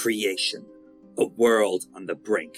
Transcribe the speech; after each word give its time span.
creation, 0.00 0.64
a 1.18 1.26
world 1.26 1.84
on 1.94 2.06
the 2.06 2.14
brink. 2.14 2.56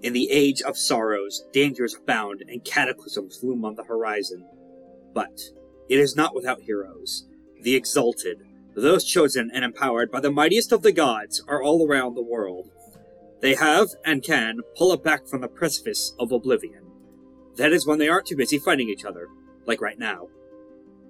In 0.00 0.14
the 0.14 0.30
age 0.30 0.62
of 0.62 0.78
sorrows, 0.78 1.44
dangers 1.52 1.94
abound 1.94 2.42
and 2.48 2.64
cataclysms 2.64 3.40
loom 3.42 3.62
on 3.62 3.74
the 3.74 3.84
horizon. 3.84 4.48
But 5.12 5.38
it 5.90 5.98
is 5.98 6.16
not 6.16 6.34
without 6.34 6.62
heroes. 6.62 7.28
The 7.60 7.74
exalted, 7.74 8.38
those 8.74 9.04
chosen 9.04 9.50
and 9.52 9.66
empowered 9.66 10.10
by 10.10 10.20
the 10.20 10.30
mightiest 10.30 10.72
of 10.72 10.80
the 10.80 10.92
gods, 10.92 11.44
are 11.46 11.62
all 11.62 11.86
around 11.86 12.14
the 12.14 12.22
world. 12.22 12.70
They 13.42 13.54
have 13.54 13.88
and 14.06 14.22
can 14.22 14.60
pull 14.74 14.94
it 14.94 15.04
back 15.04 15.26
from 15.26 15.42
the 15.42 15.48
precipice 15.48 16.14
of 16.18 16.32
oblivion. 16.32 16.84
That 17.56 17.72
is 17.72 17.86
when 17.86 17.98
they 17.98 18.08
aren't 18.08 18.26
too 18.26 18.36
busy 18.36 18.58
fighting 18.58 18.88
each 18.88 19.04
other, 19.04 19.28
like 19.66 19.82
right 19.82 19.98
now. 19.98 20.28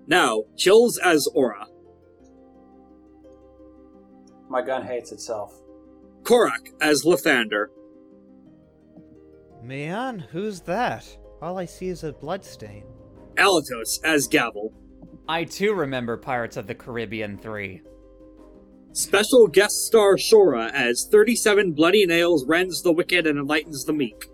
Now, 0.08 0.42
Chills 0.56 0.98
as 0.98 1.28
Aura, 1.28 1.68
My 4.48 4.62
gun 4.62 4.82
hates 4.82 5.12
itself. 5.12 5.54
Corrack 6.28 6.72
as 6.82 7.04
Lythander, 7.04 7.68
Man, 9.62 10.18
who's 10.18 10.60
that? 10.62 11.06
All 11.40 11.58
I 11.58 11.64
see 11.64 11.88
is 11.88 12.04
a 12.04 12.12
bloodstain. 12.12 12.84
Alatos 13.36 13.98
as 14.04 14.26
Gavel, 14.28 14.72
I 15.28 15.44
too 15.44 15.72
remember 15.72 16.16
Pirates 16.18 16.56
of 16.58 16.66
the 16.66 16.74
Caribbean 16.74 17.38
3. 17.38 17.80
special 18.92 19.46
guest 19.46 19.86
star 19.86 20.16
Shorah 20.16 20.70
as 20.72 21.08
37 21.10 21.72
Bloody 21.72 22.04
Nails 22.06 22.44
rends 22.46 22.82
the 22.82 22.92
wicked 22.92 23.26
and 23.26 23.38
enlightens 23.38 23.84
the 23.84 23.92
meek. 23.94 24.26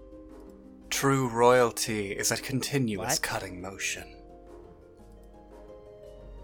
True 0.90 1.28
royalty 1.28 2.10
is 2.12 2.30
a 2.32 2.36
continuous 2.36 3.14
What? 3.14 3.22
cutting 3.22 3.60
motion. 3.62 4.04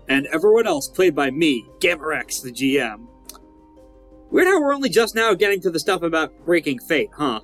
and 0.08 0.27
everyone 0.28 0.66
else 0.66 0.88
played 0.88 1.14
by 1.14 1.30
me, 1.30 1.64
Gamerex, 1.80 2.42
the 2.42 2.50
GM. 2.50 3.06
Weird 4.30 4.47
how 4.47 4.61
we're 4.61 4.75
only 4.75 4.89
just 4.89 5.15
now 5.15 5.34
getting 5.34 5.61
to 5.62 5.70
the 5.70 5.80
stuff 5.80 6.02
about 6.02 6.33
breaking 6.45 6.79
fate, 6.79 7.11
huh? 7.16 7.41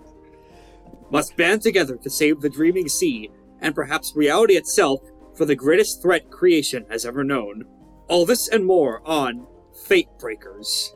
Must 1.11 1.37
band 1.37 1.63
together 1.63 1.97
to 1.97 2.11
save 2.11 2.41
the 2.41 2.49
dreaming 2.49 2.89
sea, 2.89 3.31
and 3.61 3.75
perhaps 3.75 4.15
reality 4.15 4.55
itself, 4.55 5.01
for 5.35 5.45
the 5.45 5.55
greatest 5.55 6.01
threat 6.01 6.31
creation 6.31 6.87
has 6.89 7.05
ever 7.05 7.25
known. 7.25 7.65
All 8.09 8.25
this 8.25 8.49
and 8.49 8.65
more 8.65 9.03
on 9.05 9.47
Fate 9.87 10.09
Breakers. 10.19 10.95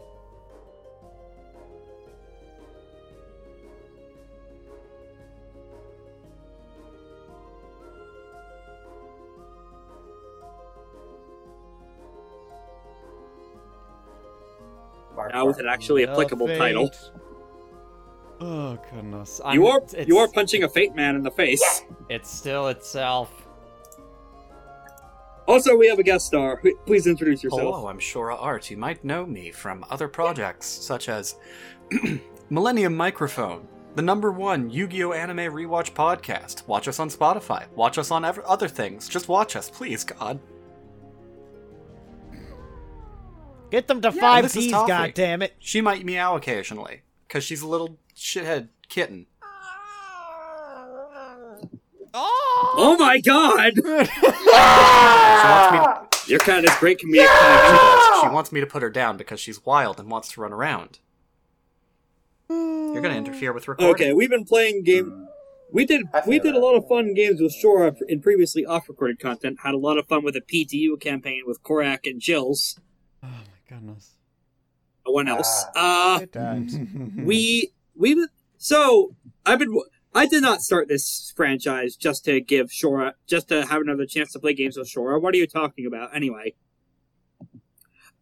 Bark, 15.21 15.35
Now 15.35 15.47
with 15.47 15.59
an 15.59 15.67
actually 15.67 16.07
applicable 16.07 16.47
The 16.47 16.57
title. 16.59 16.91
Oh 18.41 18.79
goodness. 18.91 19.41
You 19.53 19.67
are 19.67 19.81
you 20.07 20.17
are 20.19 20.29
punching 20.29 20.63
a 20.65 20.69
Fate 20.69 20.95
man 20.95 21.15
in 21.15 21.23
the 21.23 21.31
face. 21.31 21.83
It's 22.09 22.31
still 22.31 22.69
itself. 22.69 23.31
Also, 25.47 25.77
we 25.77 25.89
have 25.89 25.99
a 25.99 26.03
guest 26.03 26.27
star. 26.27 26.63
Please 26.87 27.07
introduce 27.07 27.43
yourself. 27.43 27.61
Hello, 27.63 27.89
I'm 27.89 27.99
Shorah 27.99 28.41
Art. 28.41 28.71
You 28.71 28.77
might 28.77 29.05
know 29.05 29.27
me 29.27 29.51
from 29.51 29.85
other 29.91 30.07
projects 30.09 30.67
such 30.67 31.09
as 31.09 31.35
Millennium 32.51 32.97
Microphone, 32.97 33.67
the 33.97 34.03
number 34.03 34.31
one 34.31 34.71
Yu 34.71 34.87
Gi 34.87 35.05
Oh! 35.05 35.13
anime 35.13 35.53
rewatch 35.53 35.93
podcast. 35.93 36.67
Watch 36.69 36.87
us 36.89 37.01
on 37.01 37.11
Spotify. 37.11 37.67
Watch 37.75 37.99
us 37.99 38.11
on 38.13 38.25
ev- 38.25 38.39
other 38.47 38.69
things. 38.69 39.09
Just 39.09 39.29
watch 39.29 39.57
us, 39.57 39.69
please, 39.69 40.05
God. 40.05 40.39
Get 43.71 43.87
them 43.89 44.01
to 44.03 44.11
Yeah, 44.15 44.21
five 44.21 44.45
this 44.45 44.57
is 44.57 44.65
Ds, 44.65 44.73
Toffee. 44.73 44.93
goddammit. 44.93 45.51
She 45.59 45.81
might 45.81 46.05
meow 46.05 46.35
occasionally 46.37 47.03
because 47.29 47.45
she's 47.45 47.63
a 47.63 47.69
little 47.69 47.99
shithead 48.17 48.69
kitten. 48.89 49.27
Ah! 52.13 52.75
Oh 52.77 52.97
my 52.99 53.21
god! 53.21 53.73
She 55.41 55.47
wants 55.47 55.73
me. 55.73 55.79
To, 55.79 55.85
ah! 55.85 56.07
Your 56.27 56.39
cat 56.41 56.65
is 56.65 56.75
great 56.77 56.99
comedic 56.99 57.27
timing. 57.27 58.21
she 58.21 58.35
wants 58.35 58.53
me 58.53 58.61
to 58.61 58.67
put 58.67 58.83
her 58.83 58.91
down 58.91 59.17
because 59.17 59.41
she's 59.41 59.65
wild 59.65 59.99
and 59.99 60.11
wants 60.11 60.31
to 60.33 60.41
run 60.41 60.53
around. 60.53 60.99
You're 62.49 63.01
gonna 63.01 63.15
interfere 63.17 63.53
with 63.53 63.69
recording. 63.69 63.95
Okay, 63.95 64.13
we've 64.13 64.29
been 64.31 64.45
playing 64.45 64.83
game. 64.85 65.29
We 65.73 65.87
did 65.87 66.03
we 66.27 66.39
feel 66.41 66.53
did 66.53 66.55
a 66.57 66.59
lot 66.59 66.75
of 66.75 66.87
fun 66.89 67.15
games 67.15 67.41
with 67.41 67.55
Shorah 67.57 67.97
in 68.09 68.21
previously 68.21 68.67
off-recorded 68.67 69.19
content. 69.21 69.59
Had 69.63 69.75
a 69.75 69.79
lot 69.79 69.99
of 69.99 70.07
fun 70.09 70.25
with 70.25 70.35
a 70.37 70.41
PTU 70.41 71.01
campaign 71.01 71.43
with 71.47 71.63
Corrack 71.63 72.01
and 72.05 72.21
Chills. 72.21 72.79
My 73.71 73.77
goodness. 73.77 74.15
No 75.07 75.13
one 75.13 75.29
else. 75.29 75.65
Uh, 75.75 76.21
we 77.17 77.73
we 77.97 78.27
so 78.59 79.15
I've 79.47 79.59
been 79.59 79.81
I 80.15 80.27
did 80.27 80.43
not 80.43 80.61
start 80.61 80.89
this 80.89 81.33
franchise 81.37 81.97
just 81.97 82.25
to 82.25 82.41
give 82.41 82.69
Shorah 82.69 83.13
just 83.27 83.49
to 83.49 83.67
have 83.67 83.81
another 83.81 84.07
chance 84.07 84.33
to 84.33 84.39
play 84.39 84.55
games 84.55 84.77
with 84.77 84.91
Shorah. 84.91 85.21
What 85.21 85.35
are 85.35 85.39
you 85.39 85.47
talking 85.47 85.87
about 85.87 86.15
anyway? 86.15 86.55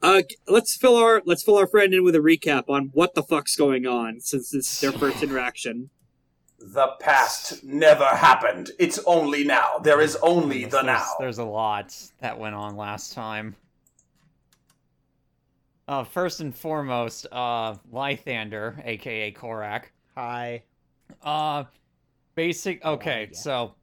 Uh, 0.00 0.22
let's 0.46 0.76
fill 0.76 0.96
our 0.96 1.22
let's 1.24 1.42
fill 1.42 1.56
our 1.56 1.66
friend 1.66 1.92
in 1.92 2.04
with 2.04 2.14
a 2.14 2.20
recap 2.20 2.68
on 2.68 2.90
what 2.92 3.14
the 3.14 3.22
fuck's 3.22 3.56
going 3.56 3.86
on 3.86 4.20
since 4.20 4.50
this 4.50 4.70
is 4.70 4.80
their 4.80 4.92
first 4.98 5.22
interaction. 5.22 5.90
The 6.60 6.88
past 7.00 7.62
never 7.64 8.04
happened. 8.04 8.72
It's 8.78 8.98
only 9.06 9.44
now. 9.44 9.78
There 9.82 10.00
is 10.00 10.16
only 10.22 10.64
the 10.64 10.70
there's, 10.70 10.84
now. 10.84 11.06
There's 11.18 11.38
a 11.38 11.44
lot 11.44 11.96
that 12.20 12.38
went 12.38 12.56
on 12.56 12.76
last 12.76 13.12
time. 13.12 13.54
Uh, 15.88 16.04
first 16.04 16.40
and 16.40 16.54
foremost, 16.54 17.26
uh, 17.32 17.74
Lythander, 17.90 18.78
aka 18.84 19.32
Corrack. 19.32 19.84
Hi. 20.14 20.62
Uh, 21.22 21.64
basic. 22.34 22.84
Okay, 22.84 23.30
yeah. 23.32 23.38
so 23.38 23.74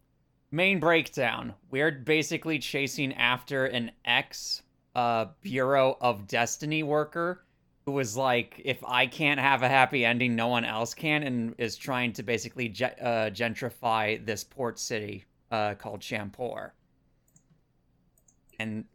main 0.52 0.80
breakdown. 0.80 1.56
We're 1.72 1.92
basically 1.92 2.60
chasing 2.60 3.12
after 3.16 3.66
an 3.66 3.92
ex 4.06 4.62
uh 4.94 5.26
Bureau 5.42 5.98
of 6.00 6.28
Destiny 6.28 6.84
worker 6.84 7.44
who 7.88 7.94
was 7.94 8.16
like, 8.16 8.62
if 8.64 8.84
I 8.86 9.08
can't 9.08 9.40
have 9.40 9.64
a 9.64 9.68
happy 9.68 10.06
ending, 10.06 10.36
no 10.36 10.48
one 10.48 10.64
else 10.64 10.94
can, 10.94 11.24
and 11.24 11.56
is 11.58 11.76
trying 11.76 12.14
to 12.14 12.24
basically 12.24 12.70
ge- 12.70 12.84
uh, 12.84 13.30
gentrify 13.32 14.24
this 14.24 14.44
port 14.44 14.78
city 14.78 15.26
uh 15.52 15.74
called 15.74 16.02
Champor. 16.02 16.70
And 18.60 18.86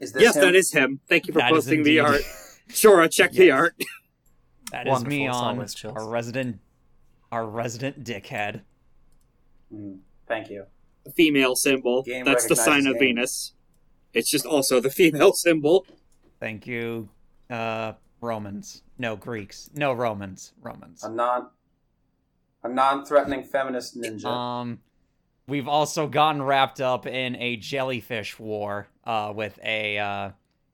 Is 0.00 0.12
this 0.12 0.22
yes, 0.22 0.36
him? 0.36 0.42
that 0.42 0.54
is 0.54 0.72
him. 0.72 1.00
Thank 1.08 1.26
you 1.26 1.32
for 1.32 1.40
That 1.40 1.52
is 1.52 1.56
posting 1.64 1.82
the 1.82 1.98
indeed- 1.98 2.14
art. 2.14 2.22
Shorah, 2.68 3.10
check 3.10 3.32
the 3.32 3.46
Yes. 3.46 3.54
art. 3.58 3.74
that 4.72 4.86
is 4.86 4.90
Wonderful, 4.90 5.18
Meon 5.18 5.66
our 5.84 6.08
resident, 6.08 6.60
our 7.32 7.46
resident 7.46 8.04
dickhead. 8.04 8.62
Mm, 9.72 9.98
thank 10.26 10.50
you. 10.50 10.64
The 11.04 11.10
female 11.12 11.56
symbol. 11.56 12.02
Game 12.02 12.24
That's 12.24 12.46
the 12.46 12.56
sign 12.56 12.86
of 12.86 12.94
game. 12.94 13.16
Venus. 13.16 13.54
It's 14.12 14.30
just 14.30 14.46
also 14.46 14.80
the 14.80 14.90
female 15.00 15.32
symbol. 15.32 15.86
Thank 16.38 16.66
you, 16.66 17.08
uh, 17.50 17.92
Romans. 18.20 18.82
No 18.98 19.16
Greeks. 19.16 19.70
No 19.74 19.92
Romans. 19.92 20.52
Romans. 20.60 21.02
A 21.04 21.10
non, 21.10 21.48
a 22.62 22.68
non-threatening 22.68 23.44
feminist 23.44 23.96
ninja. 24.00 24.26
Um, 24.26 24.80
we've 25.46 25.68
also 25.68 26.06
gotten 26.06 26.42
wrapped 26.42 26.80
up 26.80 27.06
in 27.06 27.34
a 27.36 27.56
jellyfish 27.56 28.38
war 28.38 28.88
uh, 29.10 29.32
with 29.32 29.58
a 29.64 29.98
uh, 29.98 30.30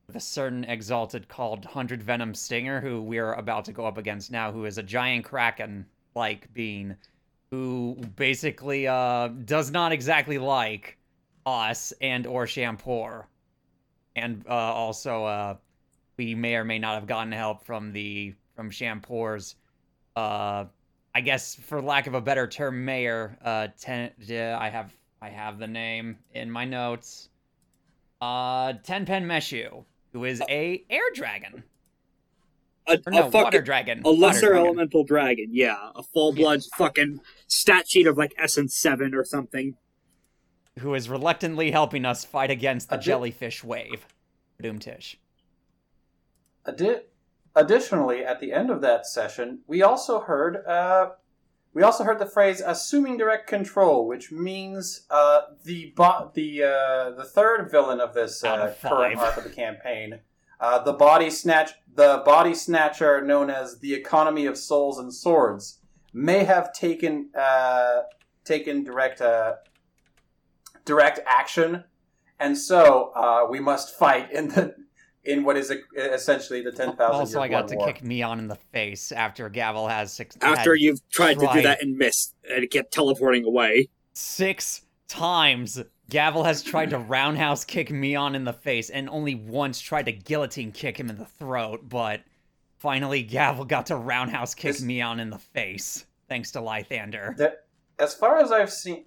with 0.06 0.16
a 0.16 0.20
certain 0.20 0.62
exalted 0.64 1.26
called 1.26 1.64
Hundred 1.64 2.02
Venom 2.02 2.34
Stinger, 2.34 2.82
who 2.82 3.00
we're 3.00 3.32
about 3.32 3.64
to 3.64 3.72
go 3.72 3.86
up 3.86 3.96
against 3.96 4.30
now, 4.30 4.52
who 4.52 4.66
is 4.66 4.76
a 4.76 4.82
giant 4.82 5.24
kraken-like 5.24 6.52
being, 6.52 6.94
who 7.50 7.96
basically 8.14 8.86
uh, 8.86 9.28
does 9.28 9.70
not 9.70 9.90
exactly 9.90 10.36
like 10.36 10.98
us 11.46 11.94
and 12.02 12.26
or 12.26 12.44
Shampor, 12.44 13.24
and 14.16 14.44
uh, 14.46 14.52
also 14.52 15.24
uh, 15.24 15.56
we 16.18 16.34
may 16.34 16.56
or 16.56 16.64
may 16.64 16.78
not 16.78 16.94
have 16.94 17.06
gotten 17.06 17.32
help 17.32 17.64
from 17.64 17.90
the 17.90 18.34
from 18.54 18.70
Shampor's 18.70 19.56
uh 20.14 20.64
I 21.14 21.20
guess 21.22 21.54
for 21.54 21.80
lack 21.80 22.06
of 22.06 22.12
a 22.12 22.20
better 22.20 22.46
term, 22.46 22.84
mayor. 22.84 23.38
Uh, 23.42 23.68
ten. 23.80 24.10
I 24.30 24.68
have 24.68 24.94
I 25.22 25.30
have 25.30 25.58
the 25.58 25.66
name 25.66 26.18
in 26.34 26.50
my 26.50 26.66
notes. 26.66 27.30
Uh, 28.20 28.72
Tenpen 28.84 29.24
Meshu, 29.26 29.84
who 30.12 30.24
is 30.24 30.42
a 30.48 30.84
air 30.88 31.02
dragon. 31.14 31.62
A, 32.88 32.92
Or 33.06 33.10
no, 33.12 33.18
a 33.18 33.22
fucking 33.24 33.42
water 33.42 33.62
dragon. 33.62 34.02
a 34.04 34.10
lesser 34.10 34.48
dragon. 34.50 34.66
elemental 34.66 35.04
dragon. 35.04 35.48
Yeah, 35.50 35.76
a 35.94 36.02
full 36.02 36.32
blood 36.32 36.62
fucking 36.76 37.20
stat 37.48 37.88
sheet 37.88 38.06
of 38.06 38.16
like 38.16 38.32
essence 38.38 38.74
seven 38.76 39.14
or 39.14 39.24
something. 39.24 39.74
Who 40.78 40.94
is 40.94 41.08
reluctantly 41.08 41.70
helping 41.72 42.04
us 42.04 42.24
fight 42.24 42.50
against 42.50 42.88
the 42.90 42.96
A 42.96 43.00
jellyfish 43.00 43.64
wave. 43.64 44.06
Doomtish. 44.62 45.16
Addi- 46.66 47.02
additionally, 47.54 48.24
at 48.24 48.40
the 48.40 48.52
end 48.52 48.70
of 48.70 48.80
that 48.82 49.06
session, 49.06 49.60
we 49.66 49.82
also 49.82 50.20
heard 50.20 50.64
uh, 50.66 51.10
we 51.76 51.82
also 51.82 52.04
heard 52.04 52.18
the 52.18 52.24
phrase 52.24 52.62
"assuming 52.64 53.18
direct 53.18 53.46
control," 53.46 54.08
which 54.08 54.32
means 54.32 55.02
uh, 55.10 55.42
the 55.64 55.92
bo- 55.94 56.30
the 56.32 56.62
uh, 56.62 57.10
the 57.10 57.24
third 57.24 57.70
villain 57.70 58.00
of 58.00 58.14
this 58.14 58.42
uh, 58.42 58.72
of 58.72 58.80
current 58.80 59.18
arc 59.18 59.36
of 59.36 59.44
the 59.44 59.50
campaign. 59.50 60.20
Uh, 60.58 60.82
the 60.82 60.94
body 60.94 61.28
snatch, 61.28 61.72
the 61.94 62.22
body 62.24 62.54
snatcher 62.54 63.20
known 63.20 63.50
as 63.50 63.80
the 63.80 63.92
economy 63.92 64.46
of 64.46 64.56
souls 64.56 64.98
and 64.98 65.12
swords, 65.12 65.80
may 66.14 66.44
have 66.44 66.72
taken 66.72 67.28
uh, 67.38 68.04
taken 68.42 68.82
direct 68.82 69.20
uh, 69.20 69.56
direct 70.86 71.20
action, 71.26 71.84
and 72.40 72.56
so 72.56 73.12
uh, 73.14 73.46
we 73.50 73.60
must 73.60 73.94
fight 73.94 74.32
in 74.32 74.48
the 74.48 74.74
in 75.26 75.44
what 75.44 75.56
is 75.56 75.72
essentially 75.96 76.62
the 76.62 76.72
ten 76.72 76.96
thousand. 76.96 77.20
Also, 77.20 77.40
I 77.40 77.48
got 77.48 77.68
to 77.68 77.76
war. 77.76 77.86
kick 77.86 78.02
Meon 78.02 78.38
in 78.38 78.48
the 78.48 78.56
face 78.56 79.12
after 79.12 79.48
Gavel 79.48 79.88
has 79.88 80.12
six. 80.12 80.36
After 80.40 80.74
you've 80.74 81.00
tried 81.10 81.38
to 81.40 81.48
do 81.52 81.62
that 81.62 81.82
and 81.82 81.96
missed 81.96 82.34
and 82.50 82.68
kept 82.70 82.92
teleporting 82.92 83.44
away. 83.44 83.88
six 84.12 84.82
times. 85.08 85.82
Gavel 86.08 86.44
has 86.44 86.62
tried 86.62 86.90
to 86.90 86.98
roundhouse 86.98 87.64
kick 87.64 87.90
Meon 87.90 88.34
in 88.36 88.44
the 88.44 88.52
face 88.52 88.90
and 88.90 89.08
only 89.10 89.34
once 89.34 89.80
tried 89.80 90.04
to 90.06 90.12
guillotine 90.12 90.70
kick 90.70 90.98
him 90.98 91.10
in 91.10 91.18
the 91.18 91.24
throat, 91.24 91.88
but 91.88 92.20
finally 92.78 93.22
Gavel 93.24 93.64
got 93.64 93.86
to 93.86 93.96
roundhouse 93.96 94.54
kick 94.54 94.74
This- 94.74 94.82
Meon 94.82 95.18
in 95.18 95.30
the 95.30 95.38
face, 95.38 96.06
thanks 96.28 96.52
to 96.52 96.60
Lythander. 96.60 97.36
The- 97.36 97.56
as 97.98 98.14
far 98.14 98.38
as 98.38 98.52
I've 98.52 98.72
seen, 98.72 99.06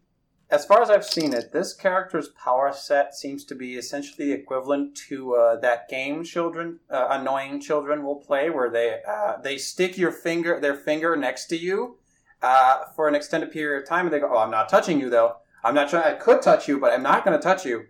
as 0.51 0.65
far 0.65 0.81
as 0.81 0.89
I've 0.89 1.05
seen 1.05 1.33
it, 1.33 1.51
this 1.51 1.73
character's 1.73 2.29
power 2.29 2.73
set 2.73 3.13
seems 3.13 3.45
to 3.45 3.55
be 3.55 3.75
essentially 3.75 4.31
equivalent 4.31 4.97
to 5.09 5.35
uh, 5.35 5.59
that 5.59 5.87
game 5.89 6.23
children, 6.23 6.79
uh, 6.89 7.07
annoying 7.11 7.61
children 7.61 8.03
will 8.03 8.15
play, 8.15 8.49
where 8.49 8.69
they 8.69 9.01
uh, 9.07 9.37
they 9.41 9.57
stick 9.57 9.97
your 9.97 10.11
finger, 10.11 10.59
their 10.59 10.75
finger 10.75 11.15
next 11.15 11.45
to 11.47 11.57
you 11.57 11.97
uh, 12.41 12.85
for 12.95 13.07
an 13.07 13.13
extended 13.13 13.51
period 13.51 13.83
of 13.83 13.87
time, 13.89 14.05
and 14.05 14.13
they 14.13 14.19
go, 14.19 14.29
"Oh, 14.33 14.39
I'm 14.39 14.49
not 14.49 14.69
touching 14.69 14.99
you, 14.99 15.09
though. 15.09 15.35
I'm 15.63 15.75
not 15.75 15.89
trying. 15.89 16.15
I 16.15 16.17
could 16.17 16.41
touch 16.41 16.67
you, 16.67 16.79
but 16.79 16.93
I'm 16.93 17.03
not 17.03 17.23
going 17.23 17.37
to 17.37 17.43
touch 17.43 17.65
you. 17.65 17.85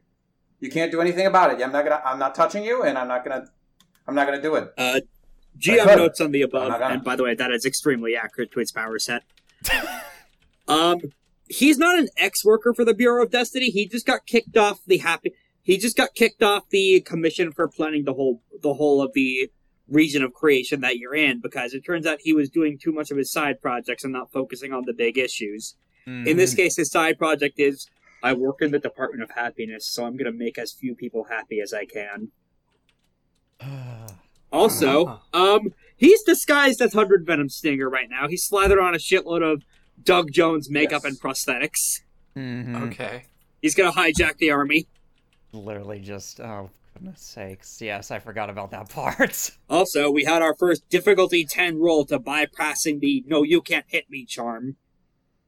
You 0.59 0.69
can't 0.69 0.91
do 0.91 0.99
anything 0.99 1.27
about 1.27 1.53
it. 1.53 1.63
I'm 1.63 1.71
not 1.71 1.85
gonna. 1.85 2.01
I'm 2.03 2.19
not 2.19 2.35
touching 2.35 2.65
you, 2.65 2.83
and 2.83 2.97
I'm 2.97 3.07
not 3.07 3.23
gonna. 3.23 3.45
I'm 4.05 4.15
not 4.15 4.27
going 4.27 4.37
to 4.37 4.43
do 4.43 4.55
it." 4.55 4.73
Uh, 4.77 4.99
GM 5.57 5.85
notes 5.95 6.19
on 6.19 6.31
the 6.31 6.41
above, 6.41 6.63
I'm 6.63 6.69
not 6.71 6.79
gonna. 6.79 6.93
and 6.95 7.03
by 7.05 7.15
the 7.15 7.23
way, 7.23 7.35
that 7.35 7.51
is 7.51 7.65
extremely 7.65 8.17
accurate 8.17 8.51
to 8.51 8.59
its 8.59 8.73
power 8.73 8.99
set. 8.99 9.23
um, 10.67 10.99
he's 11.49 11.77
not 11.77 11.99
an 11.99 12.07
ex-worker 12.15 12.73
for 12.73 12.85
the 12.85 12.93
Bureau 12.93 13.23
of 13.23 13.31
Destiny. 13.31 13.69
He 13.69 13.87
just 13.87 14.05
got 14.05 14.25
kicked 14.25 14.55
off 14.55 14.79
the 14.85 14.99
happy. 14.99 15.33
He 15.61 15.77
just 15.77 15.97
got 15.97 16.15
kicked 16.15 16.41
off 16.41 16.69
the 16.69 17.01
commission 17.01 17.51
for 17.51 17.67
planning 17.67 18.05
the 18.05 18.13
whole 18.13 18.41
the 18.61 18.75
whole 18.75 19.01
of 19.01 19.13
the 19.13 19.51
region 19.87 20.23
of 20.23 20.33
creation 20.33 20.81
that 20.81 20.97
you're 20.97 21.15
in 21.15 21.41
because 21.41 21.73
it 21.73 21.81
turns 21.81 22.05
out 22.05 22.19
he 22.21 22.33
was 22.33 22.49
doing 22.49 22.77
too 22.77 22.91
much 22.91 23.11
of 23.11 23.17
his 23.17 23.31
side 23.31 23.59
projects 23.59 24.03
and 24.03 24.13
not 24.13 24.31
focusing 24.31 24.71
on 24.71 24.83
the 24.85 24.93
big 24.93 25.17
issues. 25.17 25.75
In 26.27 26.37
this 26.37 26.55
case, 26.55 26.75
his 26.75 26.89
side 26.89 27.19
project 27.19 27.59
is 27.59 27.87
I 28.23 28.33
work 28.33 28.61
in 28.61 28.71
the 28.71 28.79
Department 28.79 29.21
of 29.21 29.31
Happiness, 29.31 29.87
so 29.87 30.05
I'm 30.05 30.13
going 30.13 30.31
to 30.31 30.37
make 30.37 30.57
as 30.57 30.71
few 30.71 30.95
people 30.95 31.25
happy 31.29 31.59
as 31.61 31.73
I 31.73 31.85
can. 31.85 32.31
Also, 34.51 35.21
um, 35.31 35.75
he's 35.95 36.23
disguised 36.23 36.81
as 36.81 36.93
Hundred 36.93 37.23
Venom 37.23 37.49
Stinger 37.49 37.87
right 37.87 38.09
now. 38.09 38.27
He's 38.27 38.43
slathered 38.43 38.79
on 38.79 38.95
a 38.95 38.97
shitload 38.97 39.43
of 39.43 39.61
Doug 40.03 40.31
Jones 40.31 40.69
makeup 40.69 41.01
Yes. 41.03 41.11
and 41.11 41.19
prosthetics. 41.21 42.01
Mhm. 42.35 42.87
Okay. 42.91 43.23
He's 43.61 43.75
gonna 43.75 43.91
hijack 43.91 44.37
the 44.37 44.51
army. 44.51 44.87
Literally 45.51 45.99
just, 45.99 46.39
oh, 46.39 46.69
goodness 46.93 47.21
sakes. 47.21 47.81
Yes, 47.81 48.11
I 48.11 48.19
forgot 48.19 48.49
about 48.49 48.71
that 48.71 48.89
part. 48.93 49.51
Also, 49.69 50.09
we 50.11 50.23
had 50.25 50.41
our 50.41 50.55
first 50.55 50.87
difficulty 50.89 51.43
10 51.45 51.77
roll 51.79 52.05
to 52.05 52.19
bypassing 52.19 52.99
the 52.99 53.23
no 53.27 53.43
you 53.43 53.61
can't 53.61 53.85
hit 53.87 54.09
me 54.09 54.25
charm. 54.25 54.75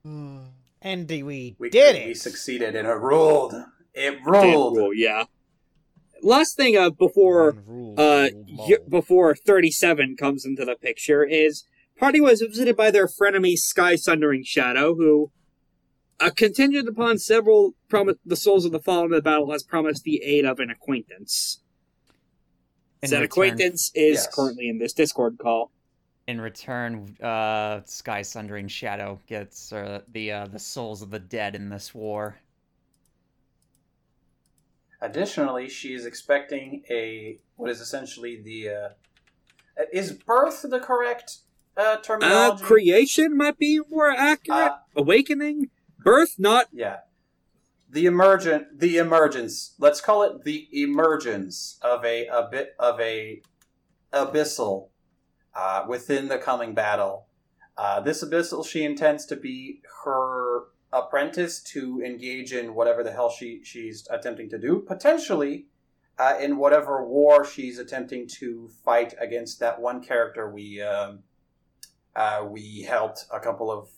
And 0.83 1.07
we, 1.07 1.56
We 1.59 1.69
did 1.69 1.95
it. 1.95 2.07
We 2.07 2.13
succeeded, 2.15 2.75
and 2.75 2.88
it 2.88 2.92
ruled. 2.92 3.54
It 3.94 4.13
Ten 4.18 4.24
ruled. 4.24 4.77
roll, 4.77 4.94
yeah. 4.95 5.25
Last 6.24 6.57
thing 6.57 6.75
uh, 6.75 6.89
before 6.89 7.50
uh 7.97 8.30
y- 8.33 8.77
before 8.89 9.36
37 9.36 10.15
comes 10.18 10.44
into 10.44 10.65
the 10.65 10.75
picture 10.75 11.24
is 11.24 11.65
party 12.01 12.19
was 12.19 12.42
visited 12.42 12.75
by 12.75 12.89
their 12.92 13.07
frenemy 13.07 13.56
Sky 13.56 13.95
Sundering 13.95 14.44
Shadow 14.44 14.95
who 14.95 15.31
uh, 16.19 16.31
contingent 16.36 16.89
upon 16.89 17.19
several 17.19 17.74
promise 17.89 18.15
the 18.25 18.36
souls 18.36 18.65
of 18.65 18.71
the 18.71 18.80
fallen 18.80 19.06
in 19.06 19.12
the 19.12 19.21
battle 19.21 19.51
has 19.51 19.63
promised 19.63 20.03
the 20.03 20.21
aid 20.24 20.44
of 20.44 20.59
an 20.59 20.69
acquaintance. 20.71 21.62
In 23.03 23.09
Said 23.09 23.15
return- 23.21 23.25
acquaintance 23.25 23.92
is 23.95 24.15
Yes. 24.18 24.36
currently 24.36 24.68
in 24.68 24.80
this 24.80 24.94
Discord 24.94 25.38
call. 25.39 25.71
In 26.27 26.39
return, 26.42 27.15
uh, 27.21 27.81
Sky 27.86 28.21
Sundering 28.24 28.68
Shadow 28.68 29.19
gets 29.27 29.71
uh, 29.74 30.01
the 30.12 30.31
uh, 30.31 30.45
the 30.47 30.59
souls 30.59 31.01
of 31.01 31.09
the 31.12 31.19
dead 31.19 31.56
in 31.56 31.69
this 31.69 31.94
war. 31.95 32.38
Additionally, 35.01 35.68
she 35.68 35.94
is 35.94 36.06
expecting 36.06 36.83
a 36.89 37.39
what 37.56 37.69
is 37.71 37.81
essentially 37.81 38.42
the 38.44 38.69
uh, 38.69 38.89
is 39.92 40.12
birth 40.13 40.63
the 40.69 40.80
correct 40.80 41.39
uh, 41.77 41.97
Uh, 42.21 42.57
creation 42.57 43.35
might 43.35 43.57
be 43.57 43.79
more 43.89 44.12
accurate. 44.12 44.71
Uh, 44.71 44.77
Awakening, 44.95 45.69
birth, 46.03 46.35
not 46.38 46.68
yeah, 46.71 46.97
the 47.89 48.06
emergent, 48.06 48.79
the 48.79 48.97
emergence. 48.97 49.75
Let's 49.79 50.01
call 50.01 50.23
it 50.23 50.44
the 50.44 50.68
emergence 50.71 51.77
of 51.81 52.03
a 52.06 52.27
a 52.27 52.47
bit 52.51 52.75
of 52.79 53.00
a 53.00 53.41
abyssal 54.13 54.89
uh, 55.56 55.85
within 55.88 56.27
the 56.27 56.38
coming 56.38 56.73
battle. 56.73 57.27
Uh, 57.77 58.00
this 58.00 58.23
abyssal 58.23 58.65
she 58.65 58.83
intends 58.83 59.25
to 59.27 59.35
be 59.35 59.81
her 60.03 60.63
apprentice 60.94 61.63
to 61.63 62.01
engage 62.03 62.51
in 62.51 62.73
whatever 62.73 63.03
the 63.03 63.12
hell 63.12 63.29
she 63.29 63.62
she's 63.63 64.07
attempting 64.12 64.50
to 64.50 64.59
do, 64.59 64.79
potentially 64.79 65.68
uh, 66.19 66.35
in 66.39 66.57
whatever 66.57 67.06
war 67.06 67.45
she's 67.45 67.79
attempting 67.79 68.27
to 68.27 68.69
fight 68.83 69.13
against 69.19 69.59
that 69.59 69.79
one 69.81 70.03
character 70.03 70.51
we 70.51 70.81
um, 70.81 71.19
uh, 72.16 72.46
we 72.50 72.81
helped 72.81 73.25
a 73.31 73.40
couple 73.40 73.72
of 73.72 73.90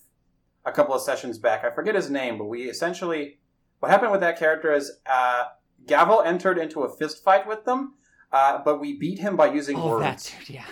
a 0.65 0.71
couple 0.71 0.95
of 0.95 1.01
sessions 1.01 1.37
back. 1.37 1.63
I 1.65 1.71
forget 1.71 1.95
his 1.95 2.09
name, 2.09 2.37
but 2.37 2.45
we 2.45 2.63
essentially 2.69 3.39
what 3.79 3.91
happened 3.91 4.11
with 4.11 4.21
that 4.21 4.39
character 4.39 4.71
is 4.73 4.91
uh, 5.05 5.43
Gavel 5.85 6.21
entered 6.21 6.57
into 6.57 6.83
a 6.83 6.89
fist 6.95 7.23
fight 7.23 7.45
with 7.47 7.65
them, 7.65 7.95
uh, 8.31 8.59
but 8.63 8.79
we 8.79 8.93
beat 8.97 9.19
him 9.19 9.35
by 9.35 9.51
using 9.51 9.77
Oh, 9.77 9.89
words. 9.89 10.03
that 10.29 10.35
dude, 10.39 10.49
yeah. 10.55 10.65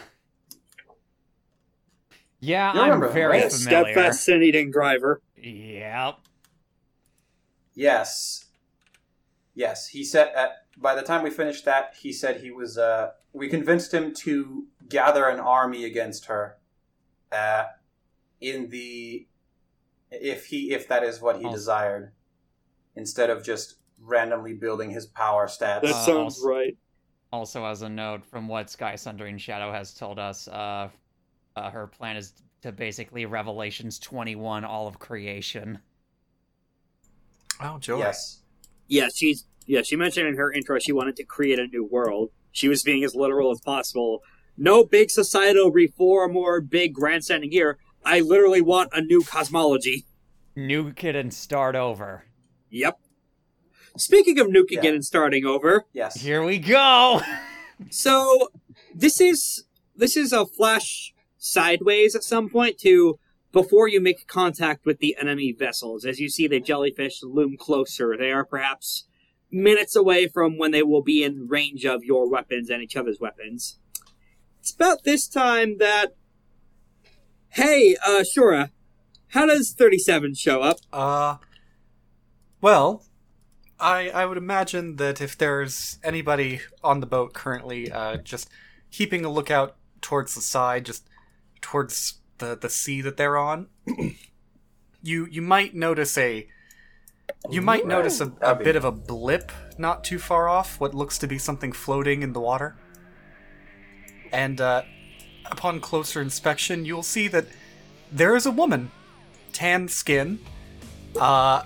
Yeah, 2.39 2.73
You 2.73 2.79
I'm 2.79 2.85
remember 2.85 3.07
him, 3.07 3.13
very 3.13 3.41
right? 3.41 3.51
familiar. 3.51 3.83
steadfast 3.93 4.23
sin 4.23 4.41
eating 4.41 4.71
driver. 4.71 5.21
Yep. 5.37 6.15
Yes. 7.75 8.45
Yes, 9.53 9.87
he 9.89 10.03
said. 10.03 10.31
Uh, 10.35 10.47
by 10.77 10.95
the 10.95 11.01
time 11.03 11.23
we 11.23 11.29
finished 11.29 11.65
that, 11.65 11.93
he 12.01 12.11
said 12.13 12.41
he 12.41 12.49
was. 12.51 12.77
Uh, 12.77 13.11
we 13.33 13.47
convinced 13.47 13.93
him 13.93 14.13
to 14.15 14.65
gather 14.89 15.25
an 15.27 15.39
army 15.39 15.85
against 15.85 16.25
her. 16.25 16.57
Uh, 17.31 17.63
in 18.41 18.69
the, 18.69 19.25
if 20.11 20.45
he 20.45 20.71
if 20.73 20.87
that 20.89 21.03
is 21.03 21.21
what 21.21 21.39
he 21.39 21.45
Oh. 21.45 21.51
desired, 21.51 22.11
instead 22.95 23.29
of 23.29 23.43
just 23.43 23.75
randomly 23.99 24.53
building 24.53 24.89
his 24.89 25.05
power 25.05 25.45
stats. 25.47 25.81
That 25.81 25.85
Uh, 25.85 26.05
sounds 26.05 26.37
also- 26.37 26.47
right. 26.49 26.77
Also, 27.31 27.63
as 27.65 27.81
a 27.83 27.87
note 27.89 28.25
from 28.25 28.47
what 28.49 28.69
Sky 28.69 28.95
Sundering 28.95 29.37
Shadow 29.37 29.71
has 29.71 29.93
told 29.93 30.19
us, 30.19 30.49
uh, 30.49 30.89
uh, 31.55 31.69
her 31.69 31.87
plan 31.87 32.17
is 32.17 32.33
to 32.61 32.73
basically 32.73 33.25
Revelations 33.25 33.97
21 33.99 34.65
all 34.65 34.85
of 34.87 34.99
creation. 34.99 35.79
Oh, 37.61 37.77
joy. 37.79 37.99
yes. 37.99 38.41
Yeah, 38.87 39.07
she's 39.15 39.45
yeah. 39.67 39.81
She 39.83 39.95
mentioned 39.95 40.27
in 40.27 40.35
her 40.35 40.51
intro 40.51 40.77
she 40.79 40.91
wanted 40.91 41.15
to 41.17 41.23
create 41.23 41.59
a 41.59 41.67
new 41.67 41.85
world. 41.85 42.31
She 42.51 42.67
was 42.67 42.83
being 42.83 43.03
as 43.05 43.15
literal 43.15 43.51
as 43.51 43.61
possible. 43.61 44.21
No 44.57 44.83
big 44.83 45.09
societal 45.09 45.71
reform 45.71 46.35
or 46.37 46.61
big 46.61 46.93
grandstanding 46.93 47.51
here. 47.51 47.77
I 48.03 48.19
literally 48.19 48.61
want 48.61 48.89
a 48.93 49.01
new 49.01 49.21
cosmology. 49.23 50.05
Nuke 50.55 51.03
it 51.03 51.15
and 51.15 51.33
start 51.33 51.75
over. 51.75 52.25
Yep. 52.69 52.99
Speaking 53.97 54.39
of 54.39 54.47
nuking 54.47 54.83
Yeah. 54.83 54.85
it 54.89 54.93
and 54.95 55.05
starting 55.05 55.45
over, 55.45 55.85
Yes. 55.93 56.21
Here 56.21 56.43
we 56.43 56.57
go! 56.59 57.21
so 57.89 58.49
this 58.93 59.19
is 59.19 59.65
this 59.95 60.15
is 60.15 60.31
a 60.31 60.45
flash 60.45 61.13
sideways 61.37 62.15
at 62.15 62.23
some 62.23 62.49
point 62.49 62.77
to 62.79 63.19
before 63.51 63.87
you 63.87 63.99
make 63.99 64.27
contact 64.27 64.85
with 64.85 64.99
the 64.99 65.15
enemy 65.19 65.51
vessels. 65.51 66.05
As 66.05 66.19
you 66.19 66.29
see 66.29 66.47
the 66.47 66.59
jellyfish 66.59 67.21
loom 67.21 67.57
closer, 67.57 68.15
they 68.17 68.31
are 68.31 68.45
perhaps 68.45 69.05
minutes 69.51 69.95
away 69.95 70.27
from 70.27 70.57
when 70.57 70.71
they 70.71 70.83
will 70.83 71.01
be 71.01 71.23
in 71.23 71.47
range 71.49 71.85
of 71.85 72.03
your 72.05 72.29
weapons 72.29 72.69
and 72.69 72.81
each 72.81 72.95
other's 72.95 73.19
weapons. 73.19 73.77
It's 74.61 74.71
about 74.71 75.03
this 75.03 75.27
time 75.27 75.79
that 75.79 76.15
Hey, 77.49 77.97
uh 78.05 78.23
Shorah, 78.23 78.69
how 79.29 79.47
does 79.47 79.73
37 79.73 80.35
show 80.35 80.61
up? 80.61 80.77
Uh, 80.93 81.37
well, 82.61 83.03
I 83.79 84.09
I 84.09 84.27
would 84.27 84.37
imagine 84.37 84.97
that 84.97 85.19
if 85.19 85.35
there's 85.35 85.97
anybody 86.03 86.61
on 86.83 86.99
the 86.99 87.07
boat 87.07 87.33
currently, 87.33 87.91
uh, 87.91 88.17
just 88.17 88.49
keeping 88.91 89.25
a 89.25 89.31
lookout 89.31 89.77
towards 89.99 90.35
the 90.35 90.41
side, 90.41 90.85
just 90.85 91.09
towards 91.59 92.19
the 92.37 92.55
the 92.55 92.69
sea 92.69 93.01
that 93.01 93.17
they're 93.17 93.39
on, 93.39 93.67
you 95.01 95.25
you 95.25 95.41
might 95.41 95.73
notice 95.73 96.15
a 96.19 96.47
you 97.49 97.63
might 97.63 97.87
notice 97.87 98.21
a, 98.21 98.31
a 98.41 98.53
bit 98.53 98.75
of 98.75 98.85
a 98.85 98.91
blip 98.91 99.51
not 99.79 100.03
too 100.03 100.19
far 100.19 100.47
off. 100.47 100.79
What 100.79 100.93
looks 100.93 101.17
to 101.17 101.27
be 101.27 101.39
something 101.39 101.71
floating 101.71 102.21
in 102.21 102.33
the 102.33 102.39
water. 102.39 102.77
And 104.31 104.61
uh, 104.61 104.83
upon 105.45 105.79
closer 105.79 106.21
inspection, 106.21 106.85
you'll 106.85 107.03
see 107.03 107.27
that 107.27 107.47
there 108.11 108.35
is 108.35 108.45
a 108.45 108.51
woman, 108.51 108.91
tan 109.53 109.87
skin, 109.87 110.39
uh, 111.19 111.63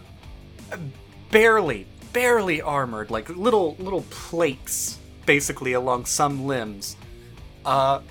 barely, 1.32 1.88
barely 2.14 2.62
armored, 2.62 3.12
like 3.12 3.30
little 3.30 3.76
little 3.80 4.04
plates, 4.10 5.00
basically 5.26 5.74
along 5.74 6.06
some 6.06 6.46
limbs, 6.46 6.96
uh, 7.66 8.02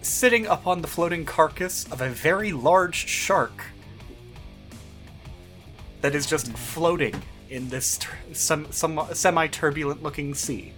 sitting 0.00 0.46
upon 0.46 0.82
the 0.82 0.88
floating 0.88 1.24
carcass 1.24 1.90
of 1.92 2.00
a 2.00 2.08
very 2.08 2.52
large 2.52 2.94
shark 2.94 3.64
that 6.00 6.14
is 6.14 6.26
just 6.26 6.52
floating 6.52 7.14
in 7.48 7.68
this 7.68 7.98
some 8.32 8.70
some 8.70 9.00
semi 9.12 9.46
turbulent 9.46 10.02
looking 10.02 10.34
sea. 10.34 10.72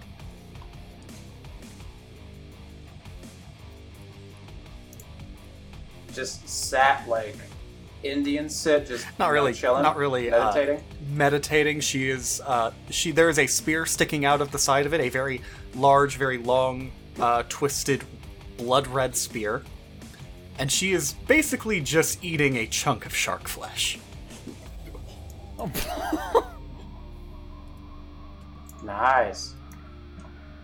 Just 6.15 6.47
sat 6.47 7.07
like 7.09 7.35
Indian 8.03 8.47
sit, 8.47 8.87
just 8.87 9.05
Not 9.19 9.25
you 9.25 9.25
know, 9.25 9.33
really, 9.33 9.53
chilling, 9.53 9.83
not 9.83 9.97
really 9.97 10.31
uh, 10.31 10.45
meditating. 10.45 10.83
meditating. 11.11 11.79
She 11.81 12.09
is 12.09 12.41
uh, 12.45 12.71
she. 12.89 13.11
There 13.11 13.29
is 13.29 13.37
a 13.37 13.47
spear 13.47 13.85
sticking 13.85 14.23
out 14.23 14.39
of 14.41 14.51
the 14.51 14.59
side 14.59 14.85
of 14.85 14.93
it, 14.93 15.01
a 15.01 15.09
very 15.09 15.41
large, 15.75 16.15
very 16.15 16.37
long, 16.37 16.91
uh, 17.19 17.43
twisted, 17.49 18.03
blood 18.57 18.87
red 18.87 19.17
spear, 19.17 19.63
and 20.57 20.71
she 20.71 20.93
is 20.93 21.13
basically 21.27 21.81
just 21.81 22.23
eating 22.23 22.55
a 22.55 22.65
chunk 22.67 23.05
of 23.05 23.13
shark 23.13 23.47
flesh. 23.49 23.99
nice. 28.83 29.53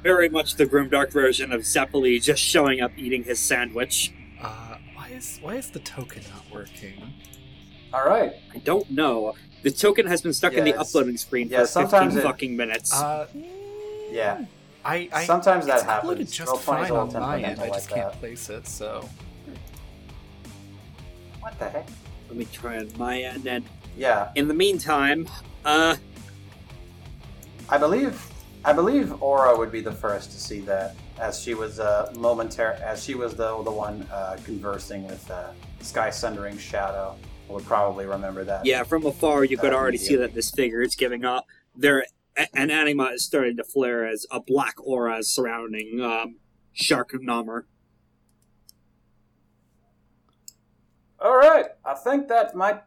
Very 0.04 0.30
much 0.30 0.56
the 0.56 0.66
grimdark 0.66 1.12
version 1.12 1.52
of 1.52 1.62
Zeppeli 1.62 2.22
just 2.22 2.42
showing 2.42 2.82
up 2.82 2.92
eating 2.98 3.24
his 3.24 3.40
sandwich. 3.40 4.14
Why 5.22 5.28
is 5.28 5.40
why 5.44 5.56
is 5.56 5.70
the 5.70 5.80
token 5.80 6.24
not 6.34 6.44
working? 6.52 7.14
All 7.94 8.04
right. 8.06 8.34
I 8.56 8.58
don't 8.60 8.90
know. 8.90 9.36
The 9.62 9.70
token 9.70 10.08
has 10.08 10.22
been 10.24 10.34
stuck 10.34 10.54
in 10.54 10.64
the 10.64 10.74
uploading 10.74 11.18
screen 11.18 11.48
Yeah, 11.48 11.66
for 11.66 11.88
15 11.88 12.18
it- 12.18 12.24
fucking 12.24 12.56
minutes. 12.58 12.92
Uh, 12.94 13.28
Yeah. 14.10 14.46
I, 14.84 15.10
I 15.14 15.26
Sometimes 15.26 15.68
that 15.68 15.84
happens. 15.84 16.32
just 16.32 16.48
Roll 16.50 16.58
fine 16.58 16.90
on 16.92 17.14
my 17.14 17.40
end. 17.40 17.62
I 17.62 17.68
just 17.68 17.92
like 17.92 18.00
can't 18.00 18.12
that. 18.14 18.20
place 18.20 18.50
it. 18.50 18.66
So 18.68 19.08
What 21.40 21.58
the 21.60 21.70
heck? 21.70 21.88
Let 22.28 22.38
me 22.38 22.46
try 22.52 22.80
on 22.80 22.90
my 22.98 23.22
end. 23.22 23.46
And 23.46 23.64
Yeah, 23.96 24.32
in 24.36 24.48
the 24.48 24.56
meantime, 24.56 25.28
uh, 25.66 25.98
I 27.70 27.78
believe 27.78 28.26
I 28.66 28.74
believe 28.74 29.22
Aura 29.22 29.56
would 29.56 29.72
be 29.72 29.82
the 29.82 29.92
first 29.92 30.32
to 30.32 30.40
see 30.40 30.62
that, 30.62 30.96
as 31.22 31.40
she 31.40 31.54
was 31.54 31.80
uh, 31.80 32.12
momentary, 32.18 32.76
as 32.82 33.02
she 33.04 33.14
was 33.16 33.36
the 33.36 33.62
the 33.64 33.72
one 33.72 34.06
uh, 34.12 34.38
conversing 34.44 35.08
with 35.08 35.30
uh, 35.32 35.52
Sky 35.80 36.10
Sundering 36.10 36.58
Shadow. 36.58 37.16
Would 37.48 37.66
probably 37.66 38.06
remember 38.06 38.46
that. 38.46 38.66
yeah, 38.66 38.84
from 38.84 39.06
afar 39.06 39.44
you 39.44 39.58
could 39.58 39.74
Uh, 39.74 39.76
already 39.76 39.98
see 39.98 40.16
that 40.16 40.34
this 40.34 40.52
figure 40.52 40.82
is 40.82 40.96
giving 40.96 41.26
up. 41.26 41.46
There, 41.76 42.06
an 42.54 42.72
anima 42.72 43.08
is 43.14 43.26
starting 43.26 43.58
to 43.58 43.64
flare 43.66 44.08
as 44.08 44.26
a 44.32 44.40
black 44.40 44.76
aura 44.82 45.18
is 45.18 45.28
surrounding 45.30 46.00
um, 46.02 46.38
Shark 46.72 47.12
Namor. 47.12 47.64
All 51.20 51.36
right, 51.38 51.66
I 51.86 51.94
think 51.94 52.30
that 52.30 52.56
might, 52.56 52.82